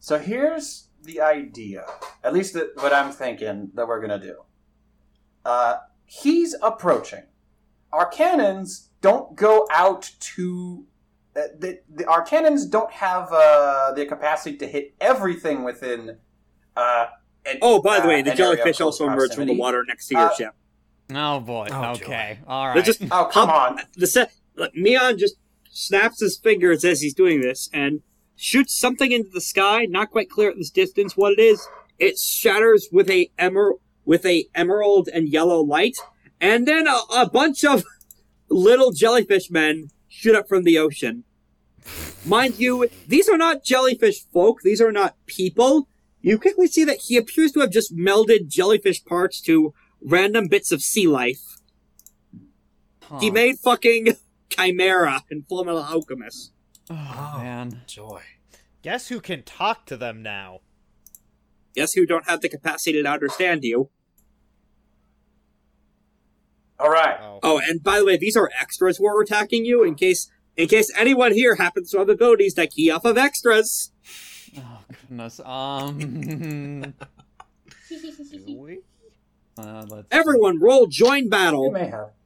So 0.00 0.18
here's 0.18 0.88
the 1.02 1.20
idea, 1.20 1.84
at 2.22 2.32
least 2.32 2.54
the, 2.54 2.70
what 2.76 2.92
I'm 2.92 3.12
thinking 3.12 3.70
that 3.74 3.86
we're 3.86 4.00
gonna 4.00 4.20
do. 4.20 4.42
Uh, 5.44 5.76
he's 6.04 6.54
approaching. 6.62 7.24
Our 7.92 8.06
cannons 8.06 8.90
don't 9.00 9.36
go 9.36 9.66
out 9.70 10.10
to. 10.20 10.86
Uh, 11.34 11.42
the, 11.58 11.80
the, 11.92 12.04
our 12.06 12.22
cannons 12.22 12.66
don't 12.66 12.92
have 12.92 13.32
uh, 13.32 13.92
the 13.94 14.06
capacity 14.06 14.56
to 14.58 14.66
hit 14.66 14.94
everything 15.00 15.64
within. 15.64 16.18
Uh, 17.46 17.50
an, 17.50 17.58
Oh, 17.62 17.80
by 17.82 17.98
the 17.98 18.04
uh, 18.04 18.08
way, 18.08 18.22
the 18.22 18.32
an 18.32 18.40
area 18.40 18.52
of 18.52 18.56
jellyfish 18.58 18.76
close 18.78 19.00
also 19.00 19.06
emerge 19.12 19.34
from 19.34 19.46
the 19.46 19.56
water 19.56 19.84
next 19.86 20.08
to 20.08 20.14
your 20.14 20.30
Uh, 20.30 20.34
ship. 20.34 20.54
Oh 21.14 21.40
boy. 21.40 21.68
Oh, 21.70 21.90
okay. 21.92 22.38
joy. 22.40 22.46
All 22.46 22.72
They're 22.74 22.82
just 22.82 23.02
Oh 23.10 23.28
come 23.30 23.48
Hum- 23.48 23.76
on! 23.76 23.80
the 23.96 24.06
set. 24.06 24.32
Look, 24.56 24.74
Meon 24.74 25.18
just 25.18 25.36
snaps 25.70 26.20
his 26.20 26.38
fingers 26.38 26.84
as 26.84 27.00
he's 27.00 27.14
doing 27.14 27.40
this 27.40 27.68
and 27.72 28.00
shoots 28.36 28.74
something 28.78 29.12
into 29.12 29.30
the 29.30 29.40
sky. 29.40 29.84
Not 29.86 30.10
quite 30.10 30.30
clear 30.30 30.50
at 30.50 30.56
this 30.56 30.70
distance 30.70 31.16
what 31.16 31.32
it 31.32 31.38
is. 31.40 31.66
It 31.98 32.18
shatters 32.18 32.88
with 32.92 33.10
a 33.10 33.30
emer- 33.38 33.76
with 34.04 34.24
a 34.26 34.46
emerald 34.54 35.08
and 35.12 35.28
yellow 35.28 35.60
light, 35.60 35.96
and 36.40 36.66
then 36.66 36.86
a, 36.86 36.98
a 37.14 37.28
bunch 37.30 37.64
of 37.64 37.84
little 38.48 38.92
jellyfish 38.92 39.50
men 39.50 39.88
shoot 40.08 40.34
up 40.34 40.48
from 40.48 40.64
the 40.64 40.78
ocean. 40.78 41.24
Mind 42.24 42.58
you, 42.58 42.88
these 43.08 43.28
are 43.28 43.36
not 43.38 43.64
jellyfish 43.64 44.24
folk. 44.32 44.62
These 44.62 44.80
are 44.80 44.92
not 44.92 45.16
people. 45.26 45.88
You 46.22 46.38
quickly 46.38 46.68
see 46.68 46.84
that 46.84 47.02
he 47.08 47.16
appears 47.16 47.52
to 47.52 47.60
have 47.60 47.70
just 47.70 47.94
melded 47.94 48.46
jellyfish 48.46 49.04
parts 49.04 49.40
to 49.42 49.74
random 50.00 50.46
bits 50.46 50.70
of 50.70 50.80
sea 50.80 51.08
life. 51.08 51.58
Huh. 53.02 53.18
He 53.18 53.30
made 53.30 53.58
fucking 53.58 54.14
Chimera 54.48 55.24
and 55.30 55.46
Fullmetal 55.48 55.84
Alchemist. 55.84 56.52
Oh, 56.88 57.34
oh, 57.36 57.38
man. 57.38 57.82
Joy. 57.86 58.22
Guess 58.82 59.08
who 59.08 59.20
can 59.20 59.42
talk 59.42 59.84
to 59.86 59.96
them 59.96 60.22
now? 60.22 60.60
Guess 61.74 61.94
who 61.94 62.06
don't 62.06 62.28
have 62.28 62.40
the 62.40 62.48
capacity 62.48 63.02
to 63.02 63.08
understand 63.08 63.64
you? 63.64 63.90
All 66.78 66.90
right. 66.90 67.16
Oh. 67.20 67.40
Oh, 67.42 67.60
and 67.64 67.82
by 67.82 67.98
the 67.98 68.04
way, 68.04 68.16
these 68.16 68.36
are 68.36 68.50
extras 68.60 68.98
who 68.98 69.06
are 69.06 69.20
attacking 69.20 69.64
you 69.64 69.84
in 69.84 69.94
case 69.94 70.30
in 70.56 70.68
case 70.68 70.92
anyone 70.96 71.32
here 71.32 71.54
happens 71.54 71.90
to 71.90 71.98
have 71.98 72.08
abilities 72.08 72.54
that 72.54 72.72
key 72.72 72.90
off 72.90 73.04
of 73.04 73.16
extras. 73.16 73.92
Goodness. 75.08 75.40
Um. 75.44 76.94
Uh, 79.58 79.84
let's 79.88 80.06
Everyone 80.10 80.58
roll 80.60 80.86
join 80.86 81.28
battle. 81.28 81.74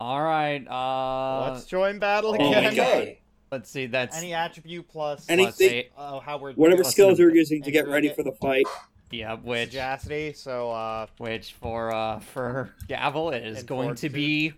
All 0.01 0.23
right. 0.23 0.65
Uh. 0.69 1.51
Let's 1.53 1.65
join 1.67 1.99
battle 1.99 2.37
Oh 2.39 2.39
my 2.39 2.59
again. 2.61 2.67
Okay. 2.73 3.21
Let's 3.51 3.71
see. 3.71 3.87
That's 3.87 4.17
Any 4.17 4.33
attribute 4.35 4.89
plus 4.89 5.27
Any- 5.29 5.45
plus 5.45 5.61
anything- 5.61 5.79
eight. 5.79 5.91
oh 5.97 6.21
how 6.21 6.37
we're 6.39 6.53
Whatever 6.55 6.83
Plus 6.83 6.93
skills 6.93 7.19
an- 7.19 7.25
you're 7.27 7.35
using 7.35 7.63
to 7.63 7.71
get 7.71 7.87
ready 7.89 8.09
for 8.13 8.23
the 8.23 8.33
fight. 8.33 8.67
Yeah, 9.13 9.35
which 9.37 9.71
sagacity. 9.71 10.33
So 10.33 10.71
uh, 10.73 11.07
which 11.19 11.53
for 11.55 11.93
uh 11.93 12.19
for 12.21 12.75
Gavel 12.89 13.31
it 13.31 13.45
is 13.45 13.59
And 13.61 13.69
going 13.69 13.95
to 13.97 14.09
be 14.09 14.53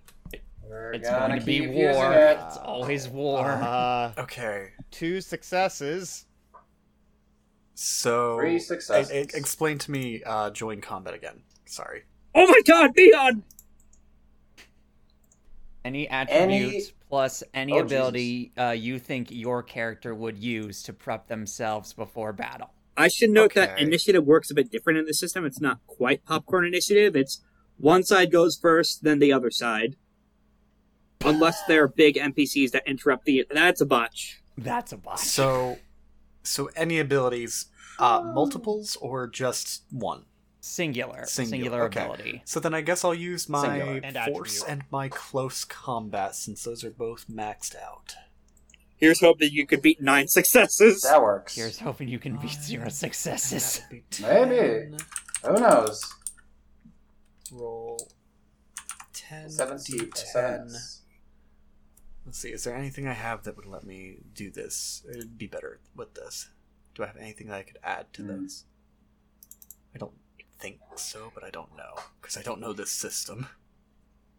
We're 0.66 0.92
it's 0.92 1.08
gonna 1.08 1.28
going 1.28 1.40
to 1.40 1.46
be 1.46 1.58
keep 1.60 1.68
using 1.68 1.94
war. 1.94 2.12
it. 2.14 2.38
It's 2.46 2.56
always 2.56 3.08
war. 3.08 3.46
uh, 3.46 4.12
Okay. 4.18 4.68
two 4.90 5.20
successes. 5.20 6.24
So 7.80 8.38
Three 8.40 8.56
e- 8.56 8.58
successes. 8.58 9.12
e- 9.12 9.38
explain 9.38 9.78
to 9.78 9.92
me 9.92 10.20
uh, 10.26 10.50
join 10.50 10.80
combat 10.80 11.14
again. 11.14 11.42
Sorry. 11.64 12.02
Oh 12.34 12.44
my 12.44 12.60
god, 12.66 12.90
Meon! 12.96 13.44
Any 15.84 16.08
attribute 16.08 16.92
plus 17.08 17.44
any 17.54 17.74
Oh, 17.74 17.78
ability 17.78 18.50
uh, 18.58 18.70
you 18.70 18.98
think 18.98 19.28
your 19.30 19.62
character 19.62 20.12
would 20.12 20.36
use 20.36 20.82
to 20.82 20.92
prep 20.92 21.28
themselves 21.28 21.92
before 21.92 22.32
battle. 22.32 22.70
I 22.96 23.06
should 23.06 23.30
note 23.30 23.54
that 23.54 23.78
initiative 23.78 24.24
works 24.24 24.50
a 24.50 24.54
bit 24.54 24.72
different 24.72 24.98
in 24.98 25.04
the 25.04 25.14
system. 25.14 25.44
It's 25.46 25.60
not 25.60 25.78
quite 25.86 26.24
popcorn 26.24 26.66
initiative. 26.66 27.14
It's 27.14 27.42
one 27.76 28.02
side 28.02 28.32
goes 28.32 28.58
first, 28.60 29.04
then 29.04 29.20
the 29.20 29.32
other 29.32 29.52
side. 29.52 29.94
Unless 31.24 31.64
they're 31.66 31.86
big 31.86 32.16
NPCs 32.16 32.72
that 32.72 32.82
interrupt 32.88 33.24
the. 33.24 33.46
That's 33.48 33.80
a 33.80 33.86
botch. 33.86 34.42
That's 34.58 34.90
a 34.92 34.96
botch. 34.96 35.20
So, 35.20 35.78
so 36.48 36.70
any 36.74 36.98
abilities, 36.98 37.66
uh, 37.98 38.18
um, 38.18 38.34
multiples 38.34 38.96
or 38.96 39.26
just 39.26 39.82
one? 39.90 40.24
Singular. 40.60 41.24
Singular, 41.26 41.50
Singular 41.50 41.82
okay. 41.84 42.04
ability. 42.04 42.42
So 42.44 42.60
then 42.60 42.74
I 42.74 42.80
guess 42.80 43.04
I'll 43.04 43.14
use 43.14 43.48
my 43.48 43.76
and 43.76 44.16
force 44.32 44.62
attribute. 44.62 44.68
and 44.68 44.82
my 44.90 45.08
close 45.08 45.64
combat 45.64 46.34
since 46.34 46.64
those 46.64 46.84
are 46.84 46.90
both 46.90 47.26
maxed 47.28 47.76
out. 47.76 48.14
Here's 48.96 49.20
hoping 49.20 49.50
you 49.52 49.64
could 49.64 49.80
beat 49.80 50.02
nine 50.02 50.26
successes. 50.26 51.02
That 51.02 51.22
works. 51.22 51.54
Here's 51.54 51.78
hoping 51.78 52.08
you 52.08 52.18
can 52.18 52.36
beat 52.36 52.58
zero 52.60 52.88
successes. 52.88 53.80
Be 53.88 54.02
Maybe. 54.22 54.96
Who 55.46 55.52
knows? 55.52 56.04
Roll 57.52 58.08
10. 59.12 59.50
17. 59.50 60.10
10. 60.32 60.68
Let's 62.28 62.40
see. 62.40 62.50
Is 62.52 62.64
there 62.64 62.76
anything 62.76 63.06
I 63.08 63.14
have 63.14 63.44
that 63.44 63.56
would 63.56 63.64
let 63.64 63.84
me 63.84 64.18
do 64.34 64.50
this? 64.50 65.02
It'd 65.10 65.38
be 65.38 65.46
better 65.46 65.80
with 65.96 66.12
this. 66.12 66.50
Do 66.94 67.02
I 67.02 67.06
have 67.06 67.16
anything 67.16 67.46
that 67.46 67.54
I 67.56 67.62
could 67.62 67.78
add 67.82 68.12
to 68.12 68.22
Hmm. 68.22 68.42
this? 68.42 68.66
I 69.94 69.98
don't 69.98 70.12
think 70.60 70.78
so, 70.96 71.32
but 71.34 71.42
I 71.42 71.48
don't 71.48 71.74
know 71.74 71.94
because 72.20 72.36
I 72.36 72.42
don't 72.42 72.60
know 72.60 72.74
this 72.74 72.90
system. 72.90 73.46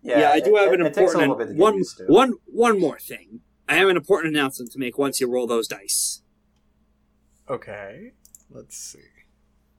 Yeah, 0.04 0.30
I 0.30 0.40
do 0.40 0.56
it- 0.56 0.62
have 0.66 0.74
an 0.74 0.82
it, 0.82 0.90
it 0.90 0.94
takes 0.94 1.16
a 1.16 1.20
important 1.20 1.40
bit 1.40 1.46
to 1.48 1.54
get 1.56 1.60
one. 1.64 1.78
used 1.80 1.98
to. 1.98 2.06
One 2.06 2.34
one 2.46 2.80
more 2.80 3.00
thing. 3.00 3.42
I 3.68 3.74
have 3.78 3.90
an 3.90 3.98
important 3.98 4.36
announcement 4.36 4.72
to 4.74 4.78
make 4.80 5.00
once 5.00 5.20
you 5.20 5.28
roll 5.28 5.48
those 5.48 5.68
dice. 5.68 6.22
Okay, 7.50 8.14
let's 8.52 8.78
see. 8.78 9.00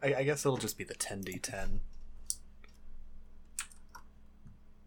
I, 0.02 0.14
I 0.16 0.22
guess 0.24 0.44
it'll 0.44 0.56
just 0.58 0.76
be 0.76 0.82
the 0.82 0.94
ten 0.94 1.22
d10. 1.22 1.78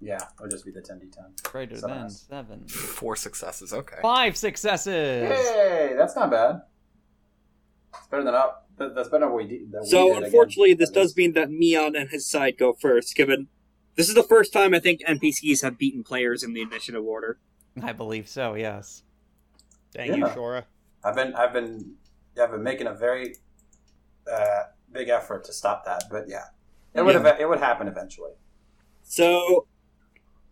Yeah, 0.03 0.19
it'll 0.37 0.49
just 0.49 0.65
be 0.65 0.71
the 0.71 0.81
10d10. 0.81 1.43
Greater 1.43 1.77
Seven 1.77 1.97
than 1.97 2.05
S. 2.07 2.25
seven. 2.29 2.67
Four 2.67 3.15
successes. 3.15 3.73
Okay. 3.73 3.97
Five 4.01 4.35
successes. 4.35 5.29
Hey, 5.29 5.93
that's 5.97 6.15
not 6.15 6.29
bad. 6.29 6.61
It's 7.97 8.07
better 8.07 8.23
than 8.23 8.35
up. 8.35 8.67
that- 8.77 8.95
That's 8.95 9.07
better 9.09 9.25
than 9.25 9.35
we 9.35 9.45
did. 9.47 9.71
that 9.71 9.81
we 9.83 9.87
So 9.87 10.07
did 10.07 10.11
again. 10.17 10.23
unfortunately, 10.25 10.73
this 10.73 10.89
That 10.89 10.95
does 10.95 11.11
is- 11.11 11.17
mean 11.17 11.33
that 11.33 11.49
Meon 11.51 11.95
and 11.95 12.09
his 12.09 12.25
side 12.29 12.57
go 12.57 12.73
first. 12.73 13.15
Given 13.15 13.47
this 13.95 14.09
is 14.09 14.15
the 14.15 14.23
first 14.23 14.51
time 14.51 14.73
I 14.73 14.79
think 14.79 15.01
NPCs 15.07 15.61
have 15.61 15.77
beaten 15.77 16.03
players 16.03 16.43
in 16.43 16.53
the 16.53 16.61
initiative 16.61 17.05
order. 17.05 17.39
I 17.81 17.93
believe 17.93 18.27
so. 18.27 18.55
Yes. 18.55 19.03
Dang 19.91 20.15
you, 20.15 20.25
Yeah. 20.25 20.35
Shorah. 20.35 20.65
I've 21.03 21.15
been, 21.15 21.33
I've 21.35 21.53
been, 21.53 21.95
I've 22.41 22.49
been 22.51 22.63
making 22.63 22.87
a 22.87 22.93
very 22.93 23.35
uh, 24.31 24.63
big 24.91 25.09
effort 25.09 25.43
to 25.45 25.53
stop 25.53 25.85
that, 25.85 26.05
but 26.09 26.27
yeah, 26.27 26.45
it 26.95 27.01
would, 27.03 27.13
Yeah. 27.13 27.21
have, 27.23 27.39
it 27.39 27.47
would 27.47 27.59
happen 27.59 27.87
eventually. 27.87 28.31
So 29.03 29.67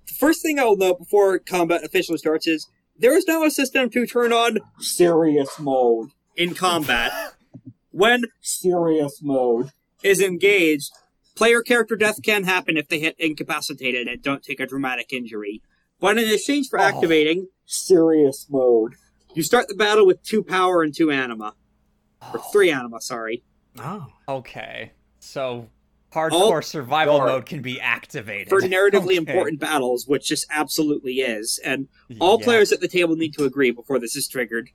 the 0.07 0.13
first 0.13 0.41
thing 0.41 0.59
I'll 0.59 0.77
note 0.77 0.99
before 0.99 1.39
combat 1.39 1.83
officially 1.83 2.17
starts 2.17 2.47
is 2.47 2.67
there 2.97 3.15
is 3.17 3.25
now 3.27 3.43
a 3.43 3.51
system 3.51 3.89
to 3.91 4.05
turn 4.05 4.31
on 4.33 4.59
serious 4.79 5.59
mode 5.59 6.09
in 6.35 6.53
combat. 6.53 7.11
when 7.91 8.25
serious 8.41 9.19
mode 9.21 9.71
is 10.03 10.21
engaged, 10.21 10.91
player 11.35 11.61
character 11.61 11.95
death 11.95 12.21
can 12.23 12.43
happen 12.43 12.77
if 12.77 12.87
they 12.87 12.99
hit 12.99 13.15
incapacitated 13.19 14.07
and 14.07 14.21
don't 14.21 14.43
take 14.43 14.59
a 14.59 14.65
dramatic 14.67 15.11
injury. 15.13 15.61
But 15.99 16.17
in 16.17 16.29
exchange 16.31 16.69
for 16.69 16.79
Oh. 16.79 16.83
activating 16.83 17.47
serious 17.65 18.47
mode, 18.49 18.93
you 19.35 19.43
start 19.43 19.67
the 19.67 19.75
battle 19.75 20.05
with 20.05 20.23
two 20.23 20.43
power 20.43 20.81
and 20.81 20.93
two 20.95 21.11
anima. 21.11 21.55
Or 22.33 22.39
three 22.51 22.71
anima, 22.71 23.01
sorry. 23.01 23.43
Oh. 23.79 24.07
Okay. 24.27 24.91
So 25.19 25.69
hardcore 26.13 26.63
survival 26.63 27.17
Dark. 27.17 27.29
mode 27.29 27.45
can 27.45 27.61
be 27.61 27.79
activated 27.79 28.49
For 28.49 28.61
narratively 28.61 29.17
Okay. 29.19 29.31
important 29.31 29.59
battles, 29.59 30.05
which 30.07 30.27
just 30.27 30.45
absolutely 30.49 31.15
is. 31.21 31.59
And 31.63 31.87
all 32.19 32.37
Yeah. 32.39 32.45
players 32.45 32.71
at 32.71 32.81
the 32.81 32.87
table 32.87 33.15
need 33.15 33.33
to 33.35 33.45
agree 33.45 33.71
before 33.71 33.97
this 33.99 34.15
is 34.15 34.27
triggered. 34.27 34.69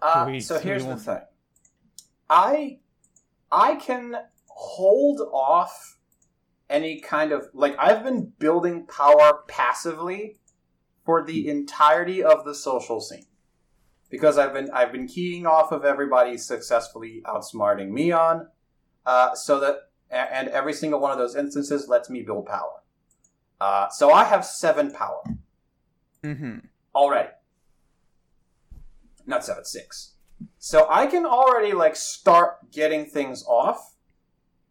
Uh, 0.00 0.24
we- 0.28 0.40
so 0.40 0.54
do 0.58 0.64
we 0.64 0.70
here's 0.70 0.84
the 0.86 0.96
thing. 0.96 1.20
I 2.28 2.78
I 3.50 3.76
can 3.76 4.16
hold 4.48 5.20
off 5.32 5.98
any 6.70 7.00
kind 7.00 7.32
of 7.32 7.48
like 7.54 7.76
I've 7.78 8.02
been 8.02 8.32
building 8.38 8.86
power 8.86 9.44
passively 9.48 10.38
for 11.04 11.22
the 11.24 11.48
entirety 11.48 12.22
of 12.22 12.44
the 12.44 12.54
social 12.54 13.00
scene. 13.00 13.26
Because 14.10 14.38
I've 14.38 14.52
been 14.52 14.70
I've 14.70 14.92
been 14.92 15.08
keying 15.08 15.46
off 15.46 15.72
of 15.72 15.84
everybody 15.84 16.38
successfully 16.38 17.22
outsmarting 17.24 17.88
me 17.90 18.12
on, 18.12 18.48
uh, 19.06 19.34
so 19.34 19.58
that 19.60 19.90
and 20.10 20.48
every 20.48 20.72
single 20.72 21.00
one 21.00 21.10
of 21.10 21.18
those 21.18 21.34
instances 21.34 21.88
lets 21.88 22.08
me 22.08 22.22
build 22.22 22.46
power. 22.46 22.82
Uh, 23.60 23.88
so 23.88 24.12
I 24.12 24.24
have 24.24 24.44
seven 24.44 24.92
power 24.92 25.22
Mhm. 26.22 26.68
already. 26.94 27.30
Not 29.26 29.44
seven, 29.44 29.64
six. 29.64 30.14
So 30.58 30.86
I 30.90 31.06
can 31.06 31.24
already 31.24 31.72
like 31.72 31.96
start 31.96 32.70
getting 32.70 33.06
things 33.06 33.44
off. 33.46 33.96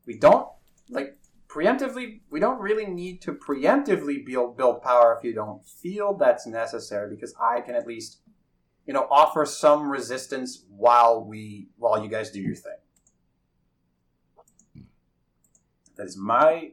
We 0.05 0.17
don't 0.17 0.47
like 0.89 1.17
preemptively. 1.47 2.21
We 2.29 2.39
don't 2.39 2.59
really 2.59 2.85
need 2.85 3.21
to 3.23 3.33
preemptively 3.33 4.25
build 4.25 4.57
build 4.57 4.81
power 4.81 5.15
if 5.17 5.23
you 5.23 5.33
don't 5.33 5.65
feel 5.65 6.13
that's 6.13 6.45
necessary, 6.45 7.09
because 7.09 7.33
I 7.41 7.61
can 7.61 7.75
at 7.75 7.87
least, 7.87 8.19
you 8.85 8.93
know, 8.93 9.07
offer 9.09 9.45
some 9.45 9.89
resistance 9.89 10.65
while 10.69 11.23
we 11.23 11.67
while 11.77 12.03
you 12.03 12.09
guys 12.09 12.31
do 12.31 12.41
your 12.41 12.55
thing. 12.55 12.73
That 15.95 16.07
is 16.07 16.17
my. 16.17 16.71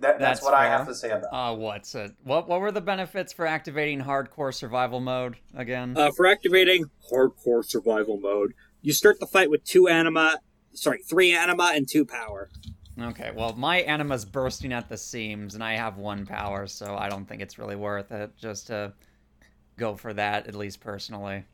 That, 0.00 0.18
that's, 0.18 0.40
That's 0.40 0.42
what 0.42 0.54
I 0.54 0.64
have 0.64 0.86
to 0.86 0.94
say 0.94 1.10
about. 1.10 1.24
it. 1.24 1.28
Uh, 1.30 1.54
what's 1.54 1.94
it? 1.94 2.12
What 2.24 2.48
what 2.48 2.60
were 2.60 2.72
the 2.72 2.80
benefits 2.80 3.34
for 3.34 3.46
activating 3.46 4.00
hardcore 4.00 4.54
survival 4.54 4.98
mode 4.98 5.36
again? 5.54 5.94
Uh, 5.94 6.10
for 6.10 6.26
activating 6.26 6.86
hardcore 7.12 7.62
survival 7.62 8.18
mode, 8.18 8.54
you 8.80 8.94
start 8.94 9.20
the 9.20 9.26
fight 9.26 9.50
with 9.50 9.62
two 9.64 9.88
anima, 9.88 10.38
sorry, 10.72 11.02
three 11.02 11.34
anima 11.34 11.72
and 11.74 11.86
two 11.86 12.06
power. 12.06 12.48
okay, 12.98 13.30
well 13.34 13.52
my 13.52 13.80
anima's 13.82 14.24
bursting 14.24 14.72
at 14.72 14.88
the 14.88 14.96
seams, 14.96 15.54
and 15.54 15.62
I 15.62 15.74
have 15.74 15.98
one 15.98 16.24
power, 16.24 16.66
so 16.66 16.96
I 16.96 17.10
don't 17.10 17.26
think 17.26 17.42
it's 17.42 17.58
really 17.58 17.76
worth 17.76 18.10
it 18.10 18.34
just 18.38 18.68
to 18.68 18.94
go 19.80 19.96
for 19.96 20.12
that, 20.14 20.46
at 20.46 20.54
least 20.54 20.80
personally. 20.80 21.44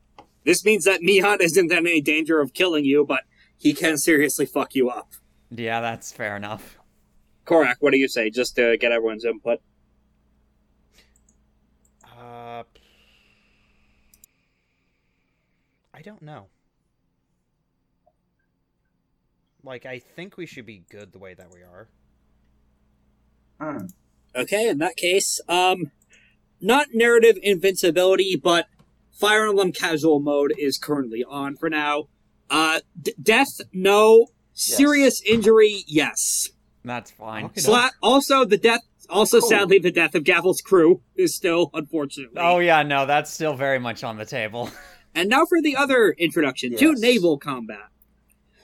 This 0.44 0.64
means 0.64 0.84
that 0.84 1.02
Meon 1.02 1.38
isn't 1.40 1.72
in 1.72 1.78
any 1.78 2.00
danger 2.00 2.40
of 2.40 2.52
killing 2.52 2.84
you, 2.84 3.04
but 3.04 3.24
he 3.56 3.72
can 3.72 3.96
seriously 3.96 4.46
fuck 4.46 4.74
you 4.74 4.90
up. 4.90 5.12
Yeah, 5.50 5.80
that's 5.80 6.12
fair 6.12 6.36
enough. 6.36 6.78
Corrack, 7.46 7.76
what 7.80 7.92
do 7.92 7.98
you 7.98 8.08
say, 8.08 8.30
just 8.30 8.56
to 8.56 8.76
get 8.76 8.92
everyone's 8.92 9.24
input? 9.24 9.60
Uh, 12.04 12.64
I 15.94 16.02
don't 16.02 16.22
know. 16.22 16.48
like 19.66 19.84
I 19.84 19.98
think 19.98 20.36
we 20.36 20.46
should 20.46 20.64
be 20.64 20.84
good 20.88 21.12
the 21.12 21.18
way 21.18 21.34
that 21.34 21.48
we 21.52 21.60
are. 21.60 21.88
Hmm. 23.60 23.86
Okay, 24.34 24.68
in 24.68 24.78
that 24.78 24.96
case, 24.96 25.40
um, 25.48 25.90
not 26.60 26.88
narrative 26.94 27.38
invincibility, 27.42 28.36
but 28.42 28.66
Fire 29.12 29.46
Emblem 29.46 29.72
casual 29.72 30.20
mode 30.20 30.52
is 30.58 30.78
currently 30.78 31.24
on 31.28 31.56
for 31.56 31.70
now. 31.70 32.04
Uh, 32.50 32.80
d- 33.00 33.14
death, 33.22 33.60
no. 33.72 34.26
Serious 34.52 35.20
injury, 35.22 35.84
yes. 35.86 36.48
That's 36.84 37.10
fine. 37.10 37.46
Okay. 37.46 37.60
Sla- 37.60 37.90
also, 38.02 38.44
the 38.44 38.56
death, 38.56 38.80
also 39.10 39.40
Cool. 39.40 39.48
sadly, 39.48 39.78
the 39.78 39.90
death 39.90 40.14
of 40.14 40.24
Gavel's 40.24 40.60
crew 40.60 41.02
is 41.14 41.34
still, 41.34 41.70
unfortunately. 41.74 42.40
Oh 42.40 42.58
yeah, 42.60 42.82
no, 42.82 43.04
that's 43.06 43.30
still 43.30 43.54
very 43.54 43.78
much 43.78 44.02
on 44.04 44.16
the 44.16 44.24
table. 44.26 44.70
And 45.18 45.30
now 45.30 45.46
for 45.46 45.62
the 45.62 45.74
other 45.76 46.10
introduction 46.18 46.76
to 46.76 46.92
naval 46.94 47.38
combat. 47.38 47.88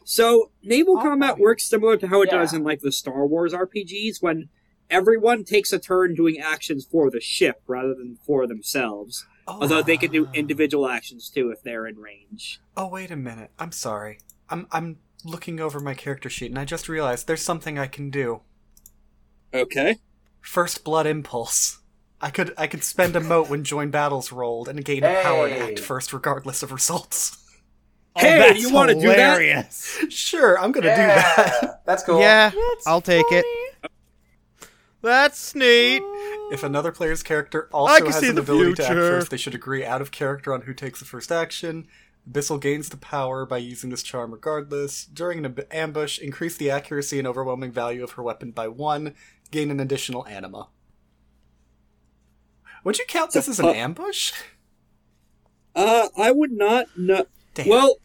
So, 0.04 0.50
naval 0.62 0.98
Oh, 0.98 1.00
combat 1.02 1.38
works 1.38 1.64
similar 1.66 1.96
to 1.96 2.08
how 2.08 2.20
it 2.20 2.28
Yeah. 2.30 2.40
does 2.40 2.52
in 2.52 2.62
like 2.62 2.80
the 2.80 2.92
Star 2.92 3.26
Wars 3.26 3.54
RPGs 3.54 4.20
when 4.20 4.50
everyone 4.92 5.42
takes 5.42 5.72
a 5.72 5.78
turn 5.78 6.14
doing 6.14 6.38
actions 6.38 6.84
for 6.84 7.10
the 7.10 7.20
ship 7.20 7.62
rather 7.66 7.94
than 7.94 8.18
for 8.24 8.46
themselves. 8.46 9.26
Oh. 9.48 9.62
Although 9.62 9.82
they 9.82 9.96
can 9.96 10.12
do 10.12 10.28
individual 10.32 10.88
actions 10.88 11.28
too 11.28 11.50
if 11.50 11.62
they're 11.62 11.86
in 11.86 11.96
range. 11.96 12.60
Oh 12.76 12.86
wait 12.88 13.10
a 13.10 13.16
minute. 13.16 13.50
I'm 13.58 13.72
sorry. 13.72 14.20
I'm 14.48 14.68
I'm 14.70 14.98
looking 15.24 15.58
over 15.58 15.80
my 15.80 15.94
character 15.94 16.28
sheet 16.30 16.50
and 16.50 16.58
I 16.58 16.64
just 16.64 16.88
realized 16.88 17.26
there's 17.26 17.42
something 17.42 17.78
I 17.78 17.86
can 17.86 18.10
do. 18.10 18.42
Okay. 19.52 19.96
First 20.40 20.84
blood 20.84 21.06
impulse. 21.06 21.80
I 22.20 22.30
could 22.30 22.54
I 22.56 22.68
could 22.68 22.84
spend 22.84 23.16
a 23.16 23.20
mote 23.20 23.48
when 23.50 23.64
join 23.64 23.90
battles 23.90 24.30
rolled 24.30 24.68
and 24.68 24.84
gain 24.84 25.02
a 25.02 25.22
power 25.22 25.48
to 25.48 25.58
act 25.58 25.80
first 25.80 26.12
regardless 26.12 26.62
of 26.62 26.70
results. 26.70 27.38
Oh, 28.14 28.20
hey, 28.20 28.34
oh, 28.34 28.38
that's 28.40 28.60
you 28.60 28.70
wanna 28.70 28.92
do 28.92 29.06
that? 29.06 29.16
hilarious. 29.16 29.98
Sure, 30.10 30.58
I'm 30.58 30.70
gonna 30.70 30.90
do 30.90 30.96
that. 30.96 31.80
That's 31.86 32.02
cool. 32.02 32.20
Yeah, 32.20 32.50
That's 32.50 32.86
I'll 32.86 33.00
take 33.00 33.24
it. 33.30 33.42
That's 35.02 35.54
neat. 35.54 36.00
If 36.52 36.62
another 36.62 36.92
player's 36.92 37.22
character 37.22 37.68
I 37.72 37.76
also 37.76 37.96
can 37.96 38.06
has 38.06 38.20
see 38.20 38.28
an 38.28 38.36
the 38.36 38.42
ability 38.42 38.74
to 38.74 38.84
act 38.84 38.94
first, 38.94 39.30
they 39.30 39.36
should 39.36 39.54
agree 39.54 39.84
out 39.84 40.00
of 40.00 40.12
character 40.12 40.54
on 40.54 40.62
who 40.62 40.72
takes 40.74 41.00
the 41.00 41.04
first 41.04 41.32
action. 41.32 41.88
Bissell 42.30 42.58
gains 42.58 42.88
the 42.88 42.96
power 42.96 43.44
by 43.44 43.58
using 43.58 43.90
this 43.90 44.02
charm 44.02 44.30
regardless. 44.30 45.04
During 45.04 45.44
an 45.44 45.58
ambush, 45.72 46.20
increase 46.20 46.56
the 46.56 46.70
accuracy 46.70 47.18
and 47.18 47.26
overwhelming 47.26 47.72
value 47.72 48.04
of 48.04 48.12
her 48.12 48.22
weapon 48.22 48.52
by 48.52 48.68
one. 48.68 49.14
Gain 49.50 49.70
an 49.72 49.80
additional 49.80 50.24
anima. 50.26 50.68
Would 52.84 52.98
you 52.98 53.04
count 53.06 53.32
this 53.32 53.48
as 53.48 53.58
an 53.58 53.66
ambush? 53.66 54.32
Uh, 55.74 56.08
I 56.16 56.30
would 56.30 56.52
not. 56.52 56.86
No. 56.96 57.26
Damn. 57.54 57.68
Well, 57.68 57.96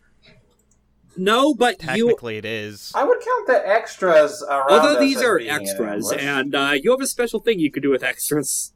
no, 1.17 1.53
but 1.53 1.81
you. 1.95 2.07
Technically, 2.07 2.37
it 2.37 2.45
is. 2.45 2.91
I 2.95 3.03
would 3.03 3.19
count 3.19 3.47
the 3.47 3.67
extras 3.67 4.43
around. 4.43 4.69
Although 4.71 4.99
these 4.99 5.21
are 5.21 5.39
extras, 5.39 6.11
and 6.11 6.55
uh, 6.55 6.73
you 6.81 6.91
have 6.91 7.01
a 7.01 7.07
special 7.07 7.39
thing 7.39 7.59
you 7.59 7.71
could 7.71 7.83
do 7.83 7.89
with 7.89 8.03
extras, 8.03 8.73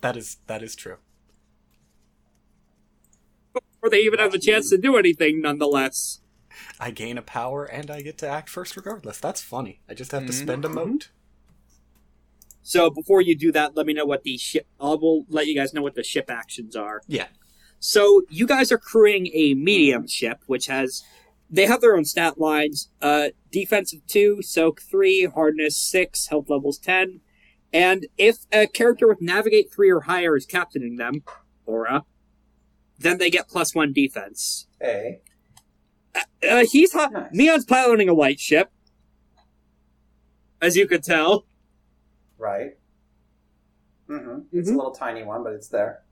that 0.00 0.16
is 0.16 0.38
that 0.46 0.62
is 0.62 0.74
true. 0.74 0.96
Before 3.52 3.90
they 3.90 4.00
even 4.00 4.18
have 4.18 4.34
a 4.34 4.38
chance 4.38 4.70
to 4.70 4.78
do 4.78 4.96
anything 4.96 5.40
nonetheless. 5.40 6.20
I 6.80 6.90
gain 6.90 7.18
a 7.18 7.22
power 7.22 7.64
and 7.64 7.90
I 7.90 8.02
get 8.02 8.18
to 8.18 8.28
act 8.28 8.48
first 8.48 8.76
regardless. 8.76 9.18
That's 9.18 9.42
funny. 9.42 9.80
I 9.88 9.94
just 9.94 10.12
have 10.12 10.26
to 10.26 10.32
Mhm. 10.32 10.42
spend 10.42 10.64
a 10.64 10.68
mote. 10.68 11.10
So 12.62 12.90
before 12.90 13.20
you 13.20 13.36
do 13.36 13.52
that, 13.52 13.76
let 13.76 13.86
me 13.86 13.92
know 13.92 14.04
what 14.04 14.24
the 14.24 14.36
ship. 14.36 14.66
I 14.80 14.94
will 14.94 15.24
let 15.28 15.46
you 15.46 15.54
guys 15.54 15.72
know 15.72 15.82
what 15.82 15.94
the 15.94 16.02
ship 16.02 16.28
actions 16.30 16.74
are. 16.74 17.00
Yeah. 17.06 17.28
So 17.78 18.22
you 18.28 18.46
guys 18.46 18.72
are 18.72 18.78
crewing 18.78 19.28
a 19.32 19.54
medium 19.54 20.08
ship, 20.08 20.42
which 20.46 20.66
has 20.66 21.02
they 21.50 21.66
have 21.66 21.80
their 21.80 21.96
own 21.96 22.04
stat 22.04 22.38
lines. 22.38 22.90
Uh, 23.00 23.28
defensive 23.50 24.00
two, 24.06 24.42
soak 24.42 24.80
three, 24.82 25.24
hardness 25.26 25.76
six, 25.76 26.26
health 26.28 26.48
levels 26.50 26.78
ten, 26.78 27.20
and 27.72 28.06
if 28.18 28.38
a 28.52 28.66
character 28.66 29.06
with 29.08 29.20
navigate 29.20 29.72
three 29.72 29.90
or 29.90 30.00
higher 30.02 30.36
is 30.36 30.46
captaining 30.46 30.96
them, 30.96 31.22
aura, 31.66 32.04
then 32.98 33.18
they 33.18 33.30
get 33.30 33.48
plus 33.48 33.74
one 33.74 33.92
defense. 33.92 34.66
Hey. 34.80 35.20
Uh, 36.48 36.64
he's 36.70 36.92
ha- 36.94 37.10
Nice. 37.12 37.32
Meon's 37.32 37.64
piloting 37.66 38.08
a 38.08 38.14
light 38.14 38.40
ship, 38.40 38.70
as 40.62 40.74
you 40.76 40.86
could 40.88 41.02
tell. 41.04 41.44
Right. 42.38 42.78
Mm-hmm. 44.08 44.40
It's 44.52 44.68
a 44.68 44.72
Mhm. 44.72 44.76
little 44.76 44.92
tiny 44.92 45.24
one, 45.24 45.42
but 45.44 45.52
it's 45.52 45.68
there. 45.68 46.02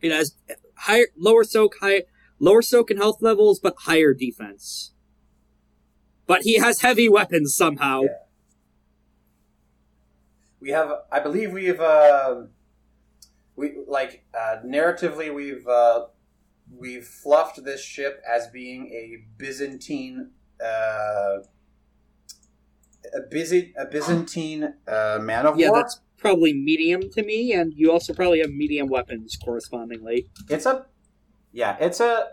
It 0.00 0.12
has 0.12 0.36
higher, 0.76 1.06
lower 1.16 1.42
soak, 1.44 1.76
high, 1.80 2.02
lower 2.44 2.62
soak 2.62 2.90
and 2.90 2.98
health 2.98 3.20
levels, 3.20 3.58
but 3.58 3.74
higher 3.80 4.14
defense. 4.14 4.92
But 6.26 6.42
he 6.42 6.58
has 6.58 6.80
heavy 6.80 7.08
weapons 7.08 7.54
somehow. 7.54 8.02
Yeah. 8.02 8.08
We 10.60 10.70
have, 10.70 10.90
I 11.12 11.20
believe, 11.20 11.52
we've, 11.52 11.80
uh, 11.80 12.44
we 13.56 13.74
like 13.86 14.24
uh, 14.38 14.56
narratively, 14.64 15.32
we've 15.34 15.66
uh, 15.68 16.06
we've 16.70 17.04
fluffed 17.06 17.62
this 17.64 17.82
ship 17.82 18.22
as 18.28 18.46
being 18.48 18.86
a 18.88 19.24
Byzantine, 19.36 20.30
uh, 20.64 21.38
a 23.14 23.20
Byzant, 23.30 23.72
a 23.76 23.84
Byzantine 23.84 24.74
uh, 24.88 25.18
man 25.20 25.46
of 25.46 25.58
Yeah, 25.58 25.68
war. 25.68 25.76
Yeah, 25.76 25.82
that's 25.82 26.00
probably 26.16 26.54
medium 26.54 27.10
to 27.10 27.22
me, 27.22 27.52
and 27.52 27.74
you 27.76 27.92
also 27.92 28.14
probably 28.14 28.40
have 28.40 28.50
medium 28.50 28.88
weapons 28.88 29.36
correspondingly. 29.36 30.26
It's 30.48 30.66
a, 30.66 30.86
yeah, 31.54 31.76
it's 31.80 32.00
a, 32.00 32.26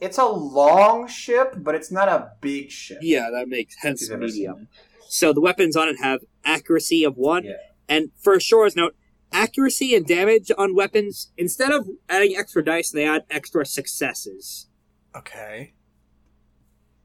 it's 0.00 0.16
a 0.18 0.24
long 0.24 1.06
ship, 1.08 1.54
but 1.58 1.74
it's 1.74 1.90
not 1.90 2.08
a 2.08 2.32
big 2.40 2.70
ship. 2.70 2.98
Yeah, 3.02 3.28
that 3.30 3.48
makes 3.48 3.80
sense. 3.82 4.02
If 4.02 4.08
you've 4.10 4.20
ever 4.22 4.28
seen 4.28 4.38
medium. 4.42 4.68
So 5.08 5.32
the 5.32 5.40
weapons 5.40 5.76
on 5.76 5.88
it 5.88 5.96
have 6.00 6.20
accuracy 6.44 7.04
of 7.04 7.16
one, 7.16 7.44
Yeah. 7.44 7.52
and 7.88 8.10
for 8.18 8.38
Shorah's 8.40 8.74
note, 8.76 8.96
accuracy 9.32 9.94
and 9.94 10.06
damage 10.06 10.50
on 10.56 10.74
weapons, 10.74 11.32
instead 11.36 11.70
of 11.72 11.88
adding 12.08 12.34
extra 12.36 12.64
dice, 12.64 12.90
they 12.90 13.04
add 13.06 13.24
extra 13.30 13.66
successes. 13.66 14.68
Okay. 15.16 15.74